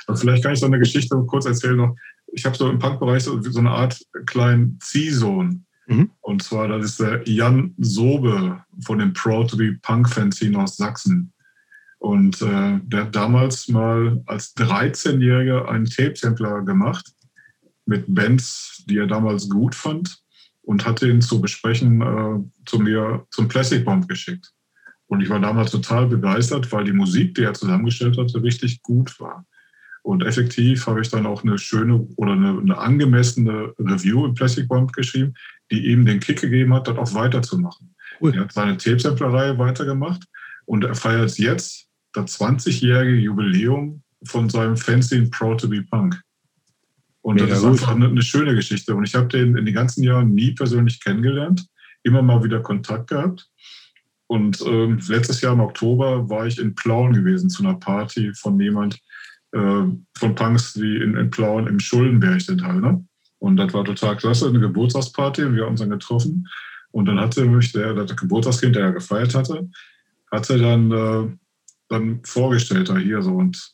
Aber 0.06 0.16
vielleicht 0.16 0.42
kann 0.42 0.52
ich 0.52 0.60
so 0.60 0.66
eine 0.66 0.78
Geschichte 0.78 1.16
kurz 1.26 1.46
erzählen 1.46 1.76
noch. 1.76 1.96
Ich 2.32 2.44
habe 2.44 2.56
so 2.56 2.68
im 2.68 2.78
Punkbereich 2.78 3.24
so, 3.24 3.40
so 3.40 3.58
eine 3.58 3.70
Art 3.70 4.00
kleinen 4.26 4.78
Ziehsohn. 4.80 5.64
Mhm. 5.86 6.10
Und 6.20 6.42
zwar, 6.42 6.68
das 6.68 6.84
ist 6.84 7.00
der 7.00 7.28
Jan 7.28 7.74
Sobe 7.78 8.64
von 8.84 8.98
dem 8.98 9.12
Proud 9.12 9.50
to 9.50 9.56
be 9.56 9.78
Punk 9.82 10.08
Fanzine 10.08 10.58
aus 10.58 10.76
Sachsen. 10.76 11.32
Und 11.98 12.42
äh, 12.42 12.80
der 12.82 13.04
hat 13.04 13.14
damals 13.14 13.68
mal 13.68 14.22
als 14.26 14.56
13-Jähriger 14.56 15.66
einen 15.68 15.84
Tape-Sampler 15.84 16.62
gemacht 16.62 17.12
mit 17.86 18.04
Bands, 18.08 18.82
die 18.88 18.98
er 18.98 19.06
damals 19.06 19.48
gut 19.48 19.74
fand 19.74 20.18
und 20.62 20.84
hat 20.84 21.02
den 21.02 21.20
zu 21.20 21.40
besprechen 21.40 22.00
äh, 22.00 22.64
zu 22.66 22.78
mir 22.78 23.26
zum 23.30 23.48
Plastic 23.48 23.84
Bomb 23.84 24.08
geschickt. 24.08 24.52
Und 25.06 25.20
ich 25.20 25.28
war 25.28 25.40
damals 25.40 25.70
total 25.70 26.06
begeistert, 26.06 26.72
weil 26.72 26.84
die 26.84 26.92
Musik, 26.92 27.34
die 27.34 27.42
er 27.42 27.54
zusammengestellt 27.54 28.16
hatte, 28.16 28.42
richtig 28.42 28.82
gut 28.82 29.20
war. 29.20 29.44
Und 30.02 30.24
effektiv 30.24 30.86
habe 30.86 31.00
ich 31.00 31.10
dann 31.10 31.26
auch 31.26 31.44
eine 31.44 31.58
schöne 31.58 32.00
oder 32.16 32.32
eine, 32.32 32.58
eine 32.58 32.76
angemessene 32.76 33.72
Review 33.78 34.26
im 34.26 34.34
Plastic 34.34 34.66
Bomb 34.66 34.92
geschrieben, 34.92 35.34
die 35.70 35.86
ihm 35.86 36.04
den 36.04 36.18
Kick 36.18 36.40
gegeben 36.40 36.74
hat, 36.74 36.88
das 36.88 36.98
auch 36.98 37.14
weiterzumachen. 37.14 37.94
Cool. 38.20 38.34
Er 38.34 38.42
hat 38.42 38.52
seine 38.52 38.76
Tape-Sampler-Reihe 38.76 39.58
weitergemacht 39.58 40.24
und 40.66 40.84
er 40.84 40.94
feiert 40.94 41.38
jetzt 41.38 41.86
das 42.12 42.40
20-jährige 42.40 43.16
Jubiläum 43.16 44.02
von 44.24 44.50
seinem 44.50 44.76
Fanzine 44.76 45.28
Proud 45.28 45.60
to 45.60 45.68
be 45.68 45.82
Punk. 45.82 46.20
Und 47.22 47.36
Mega 47.36 47.46
das 47.46 47.58
ist 47.58 47.64
gut. 47.64 47.72
einfach 47.72 47.94
eine, 47.94 48.06
eine, 48.06 48.22
schöne 48.22 48.54
Geschichte. 48.54 48.94
Und 48.94 49.04
ich 49.04 49.14
habe 49.14 49.28
den 49.28 49.56
in 49.56 49.64
den 49.64 49.74
ganzen 49.74 50.02
Jahren 50.02 50.34
nie 50.34 50.52
persönlich 50.52 51.00
kennengelernt, 51.02 51.66
immer 52.02 52.22
mal 52.22 52.42
wieder 52.42 52.60
Kontakt 52.60 53.08
gehabt. 53.10 53.48
Und 54.26 54.60
ähm, 54.66 54.98
letztes 55.08 55.40
Jahr 55.40 55.52
im 55.52 55.60
Oktober 55.60 56.28
war 56.28 56.46
ich 56.46 56.58
in 56.58 56.74
Plauen 56.74 57.12
gewesen 57.12 57.50
zu 57.50 57.62
einer 57.62 57.74
Party 57.74 58.32
von 58.34 58.58
jemand 58.58 58.98
von 59.52 60.34
Punks, 60.34 60.72
die 60.74 60.96
in, 60.96 61.16
in 61.16 61.30
Plauen 61.30 61.66
im 61.66 61.78
Schuldenberg 61.78 62.40
sind 62.40 62.64
halt. 62.64 62.80
Ne? 62.80 63.04
Und 63.38 63.56
das 63.56 63.74
war 63.74 63.84
total 63.84 64.16
klasse, 64.16 64.48
eine 64.48 64.60
Geburtstagsparty. 64.60 65.54
Wir 65.54 65.64
haben 65.64 65.72
uns 65.72 65.80
dann 65.80 65.90
getroffen. 65.90 66.48
Und 66.92 67.06
dann 67.06 67.18
hatte 67.18 67.44
mich 67.44 67.72
der, 67.72 67.94
der 67.94 68.16
Geburtstagskind, 68.16 68.76
der 68.76 68.84
ja 68.84 68.90
gefeiert 68.90 69.34
hatte, 69.34 69.68
hatte 70.30 70.58
dann, 70.58 70.92
äh, 70.92 71.36
dann 71.88 72.20
vorgestellt 72.24 72.88
da 72.88 72.96
hier 72.96 73.22
so. 73.22 73.34
Und 73.34 73.72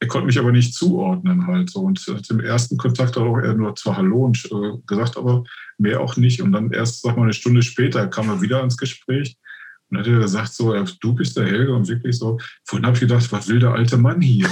er 0.00 0.08
konnte 0.08 0.26
mich 0.26 0.38
aber 0.38 0.52
nicht 0.52 0.74
zuordnen 0.74 1.46
halt 1.46 1.70
so. 1.70 1.80
Und 1.80 1.98
hat 2.06 2.28
im 2.30 2.40
ersten 2.40 2.76
Kontakt 2.76 3.16
auch 3.16 3.38
eher 3.38 3.54
nur 3.54 3.74
zwar 3.76 3.96
Hallo 3.96 4.26
und 4.26 4.44
äh, 4.52 4.78
gesagt, 4.86 5.16
aber 5.16 5.44
mehr 5.78 6.00
auch 6.00 6.16
nicht. 6.16 6.42
Und 6.42 6.52
dann 6.52 6.70
erst, 6.72 7.02
sag 7.02 7.16
mal, 7.16 7.24
eine 7.24 7.32
Stunde 7.32 7.62
später 7.62 8.06
kam 8.08 8.28
er 8.28 8.42
wieder 8.42 8.62
ins 8.62 8.76
Gespräch. 8.76 9.38
Und 9.90 9.98
hat 9.98 10.06
er 10.06 10.18
gesagt, 10.18 10.54
so, 10.54 10.74
du 11.00 11.14
bist 11.14 11.36
der 11.36 11.46
Helge 11.46 11.74
und 11.74 11.88
wirklich 11.88 12.18
so, 12.18 12.38
vorhin 12.64 12.86
habe 12.86 12.96
ich 12.96 13.00
gedacht, 13.00 13.30
was 13.32 13.48
will 13.48 13.58
der 13.58 13.72
alte 13.72 13.96
Mann 13.96 14.20
hier? 14.20 14.48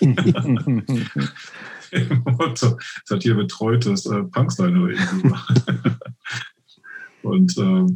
das 2.54 2.76
hat 3.10 3.22
hier 3.22 3.34
betreutes 3.34 4.06
äh, 4.06 4.22
Punksein 4.24 4.76
oder 4.76 4.92
irgendwie. 4.92 5.34
und 7.22 7.56
äh, 7.58 7.86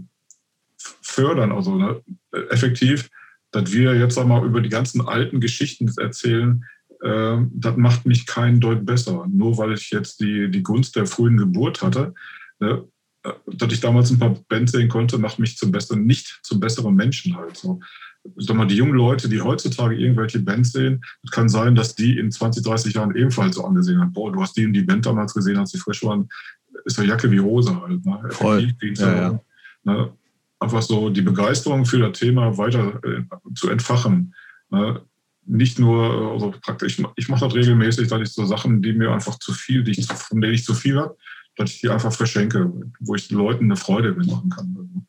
fördern, 1.02 1.52
also 1.52 1.74
ne, 1.74 2.00
effektiv, 2.50 3.08
dass 3.50 3.72
wir 3.72 3.96
jetzt 3.96 4.18
einmal 4.18 4.44
über 4.44 4.60
die 4.60 4.68
ganzen 4.68 5.00
alten 5.00 5.40
Geschichten 5.40 5.90
erzählen, 5.98 6.64
äh, 7.02 7.38
das 7.50 7.76
macht 7.76 8.06
mich 8.06 8.26
keinen 8.26 8.60
Deut 8.60 8.84
besser. 8.84 9.26
Nur 9.28 9.58
weil 9.58 9.72
ich 9.72 9.90
jetzt 9.90 10.20
die, 10.20 10.50
die 10.50 10.62
Gunst 10.62 10.96
der 10.96 11.06
frühen 11.06 11.36
Geburt 11.36 11.82
hatte, 11.82 12.14
ne, 12.60 12.84
dass 13.46 13.72
ich 13.72 13.80
damals 13.80 14.10
ein 14.10 14.18
paar 14.18 14.36
Bands 14.48 14.72
sehen 14.72 14.88
konnte, 14.88 15.18
macht 15.18 15.38
mich 15.38 15.56
zum 15.56 15.72
besseren, 15.72 16.06
nicht 16.06 16.40
zum 16.42 16.60
besseren 16.60 16.94
Menschen 16.94 17.36
halt. 17.36 17.56
So 17.56 17.80
sag 18.36 18.56
mal, 18.56 18.66
die 18.66 18.76
jungen 18.76 18.94
Leute, 18.94 19.28
die 19.28 19.40
heutzutage 19.40 19.96
irgendwelche 19.96 20.40
Bands 20.40 20.72
sehen, 20.72 21.02
es 21.22 21.30
kann 21.30 21.48
sein, 21.48 21.74
dass 21.74 21.94
die 21.94 22.18
in 22.18 22.30
20, 22.30 22.62
30 22.64 22.94
Jahren 22.94 23.16
ebenfalls 23.16 23.56
so 23.56 23.64
angesehen 23.64 24.00
haben. 24.00 24.12
Boah, 24.12 24.32
du 24.32 24.40
hast 24.40 24.56
die 24.56 24.66
und 24.66 24.72
die 24.72 24.82
Band 24.82 25.06
damals 25.06 25.34
gesehen, 25.34 25.56
als 25.56 25.70
sie 25.70 25.78
frisch 25.78 26.02
waren, 26.04 26.28
ist 26.84 26.98
ja 26.98 27.04
Jacke 27.04 27.30
wie 27.30 27.40
Hose 27.40 27.80
halt. 27.80 28.04
Ne? 28.04 28.20
Voll. 28.30 28.72
Ja, 28.80 29.16
ja. 29.16 29.40
Ne? 29.84 30.12
Einfach 30.60 30.82
so 30.82 31.10
die 31.10 31.22
Begeisterung 31.22 31.86
für 31.86 31.98
das 31.98 32.18
Thema 32.18 32.56
weiter 32.58 33.00
äh, 33.04 33.22
zu 33.54 33.70
entfachen. 33.70 34.34
Ne? 34.70 35.00
Nicht 35.46 35.78
nur, 35.78 36.32
also 36.32 36.54
praktisch, 36.60 37.00
ich 37.16 37.28
mache 37.28 37.46
das 37.46 37.54
regelmäßig, 37.54 38.08
dass 38.08 38.20
ich 38.20 38.28
so 38.28 38.44
Sachen, 38.44 38.82
die 38.82 38.92
mir 38.92 39.12
einfach 39.12 39.38
zu 39.38 39.52
viel, 39.52 39.82
die 39.82 39.92
ich, 39.92 40.06
von 40.06 40.40
denen 40.40 40.54
ich 40.54 40.64
zu 40.64 40.74
viel 40.74 40.98
habe, 40.98 41.16
dass 41.58 41.70
ich 41.70 41.80
die 41.80 41.90
einfach 41.90 42.12
verschenke, 42.12 42.72
wo 43.00 43.14
ich 43.14 43.28
den 43.28 43.38
Leuten 43.38 43.64
eine 43.64 43.76
Freude 43.76 44.14
machen 44.14 44.50
kann. 44.50 45.06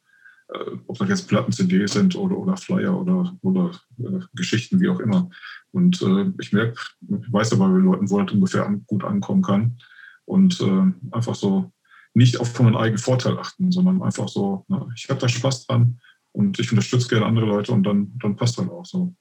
Äh, 0.52 0.78
ob 0.88 0.98
das 0.98 1.10
jetzt 1.10 1.28
Platten-CDs 1.28 1.94
sind 1.94 2.16
oder, 2.16 2.38
oder 2.38 2.58
Flyer 2.58 3.00
oder, 3.00 3.38
oder 3.42 3.72
äh, 4.00 4.20
Geschichten, 4.34 4.80
wie 4.80 4.90
auch 4.90 5.00
immer. 5.00 5.30
Und 5.72 6.02
äh, 6.02 6.32
ich 6.42 6.52
merke, 6.52 6.80
ich 7.02 7.32
weiß 7.32 7.54
aber 7.54 7.70
bei 7.70 7.78
Leuten, 7.78 8.10
wo 8.10 8.20
das 8.20 8.34
ungefähr 8.34 8.66
an, 8.66 8.84
gut 8.88 9.04
ankommen 9.04 9.44
kann. 9.44 9.78
Und 10.26 10.60
äh, 10.60 10.92
einfach 11.12 11.36
so 11.36 11.72
nicht 12.14 12.40
auf 12.40 12.60
meinen 12.60 12.76
eigenen 12.76 12.98
Vorteil 12.98 13.38
achten, 13.38 13.72
sondern 13.72 14.02
einfach 14.02 14.28
so, 14.28 14.66
na, 14.68 14.88
ich 14.96 15.08
habe 15.10 15.20
da 15.20 15.30
Spaß 15.30 15.68
dran 15.68 16.00
und 16.32 16.60
ich 16.60 16.72
unterstütze 16.72 17.08
gerne 17.08 17.26
andere 17.26 17.46
Leute 17.46 17.72
und 17.72 17.84
dann, 17.84 18.18
dann 18.20 18.36
passt 18.36 18.58
das 18.58 18.68
auch 18.68 18.86
so. 18.86 19.14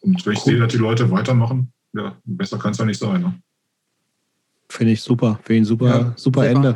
Und 0.00 0.26
wenn 0.26 0.32
ich 0.32 0.38
cool. 0.40 0.44
sehe, 0.44 0.58
dass 0.58 0.72
die 0.72 0.78
Leute 0.78 1.10
weitermachen, 1.10 1.72
ja, 1.92 2.16
besser 2.24 2.58
kann 2.58 2.72
es 2.72 2.78
ja 2.78 2.86
nicht 2.86 2.98
sein. 2.98 3.20
Ne? 3.20 3.42
Finde 4.72 4.94
ich 4.94 5.02
super. 5.02 5.38
Finde 5.42 5.62
ich 5.62 5.68
super, 5.68 5.86
ja, 5.86 6.12
super 6.16 6.48
Ende. 6.48 6.74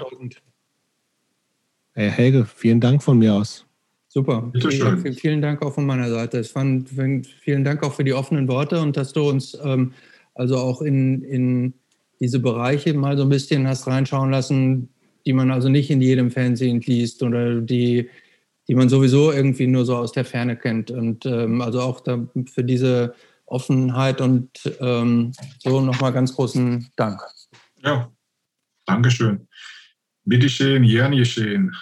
Hey 1.95 2.11
Helge, 2.11 2.45
vielen 2.45 2.79
Dank 2.79 3.03
von 3.03 3.19
mir 3.19 3.33
aus. 3.33 3.65
Super. 4.09 4.53
Vielen, 4.55 5.15
vielen, 5.15 5.41
Dank 5.41 5.63
auch 5.63 5.73
von 5.73 5.87
meiner 5.87 6.11
Seite. 6.11 6.39
Es 6.39 6.51
fand, 6.51 6.91
vielen 6.91 7.65
Dank 7.65 7.83
auch 7.83 7.95
für 7.95 8.05
die 8.05 8.13
offenen 8.13 8.49
Worte 8.49 8.81
und 8.83 8.99
dass 8.99 9.15
du 9.15 9.29
uns 9.29 9.57
ähm, 9.65 9.95
also 10.35 10.59
auch 10.59 10.83
in, 10.83 11.23
in 11.23 11.73
diese 12.21 12.39
Bereiche 12.39 12.93
mal 12.93 13.17
so 13.17 13.23
ein 13.23 13.31
bisschen 13.31 13.67
hast 13.67 13.87
reinschauen 13.87 14.31
lassen, 14.31 14.91
die 15.25 15.33
man 15.33 15.51
also 15.51 15.71
nicht 15.71 15.91
in 15.91 16.03
jedem 16.03 16.31
Fernsehen 16.31 16.83
liest 16.83 17.23
oder 17.23 17.63
die, 17.63 18.11
die 18.69 18.75
man 18.75 18.91
sowieso 18.91 19.33
irgendwie 19.33 19.67
nur 19.67 19.87
so 19.87 19.97
aus 19.97 20.13
der 20.13 20.27
Ferne 20.27 20.57
kennt. 20.57 20.91
Und 20.91 21.25
ähm, 21.25 21.63
also 21.63 21.81
auch 21.81 22.01
da 22.01 22.29
für 22.53 22.63
diese 22.63 23.15
Offenheit 23.47 24.21
und 24.21 24.51
ähm, 24.81 25.33
so 25.61 25.81
nochmal 25.81 26.13
ganz 26.13 26.35
großen 26.35 26.91
Dank. 26.97 27.23
Ja, 27.87 28.13
Dankeschön. 28.87 29.49
Bitte 30.25 30.49
schön, 30.49 30.83
gern 30.83 31.13
geschehen. 31.17 31.75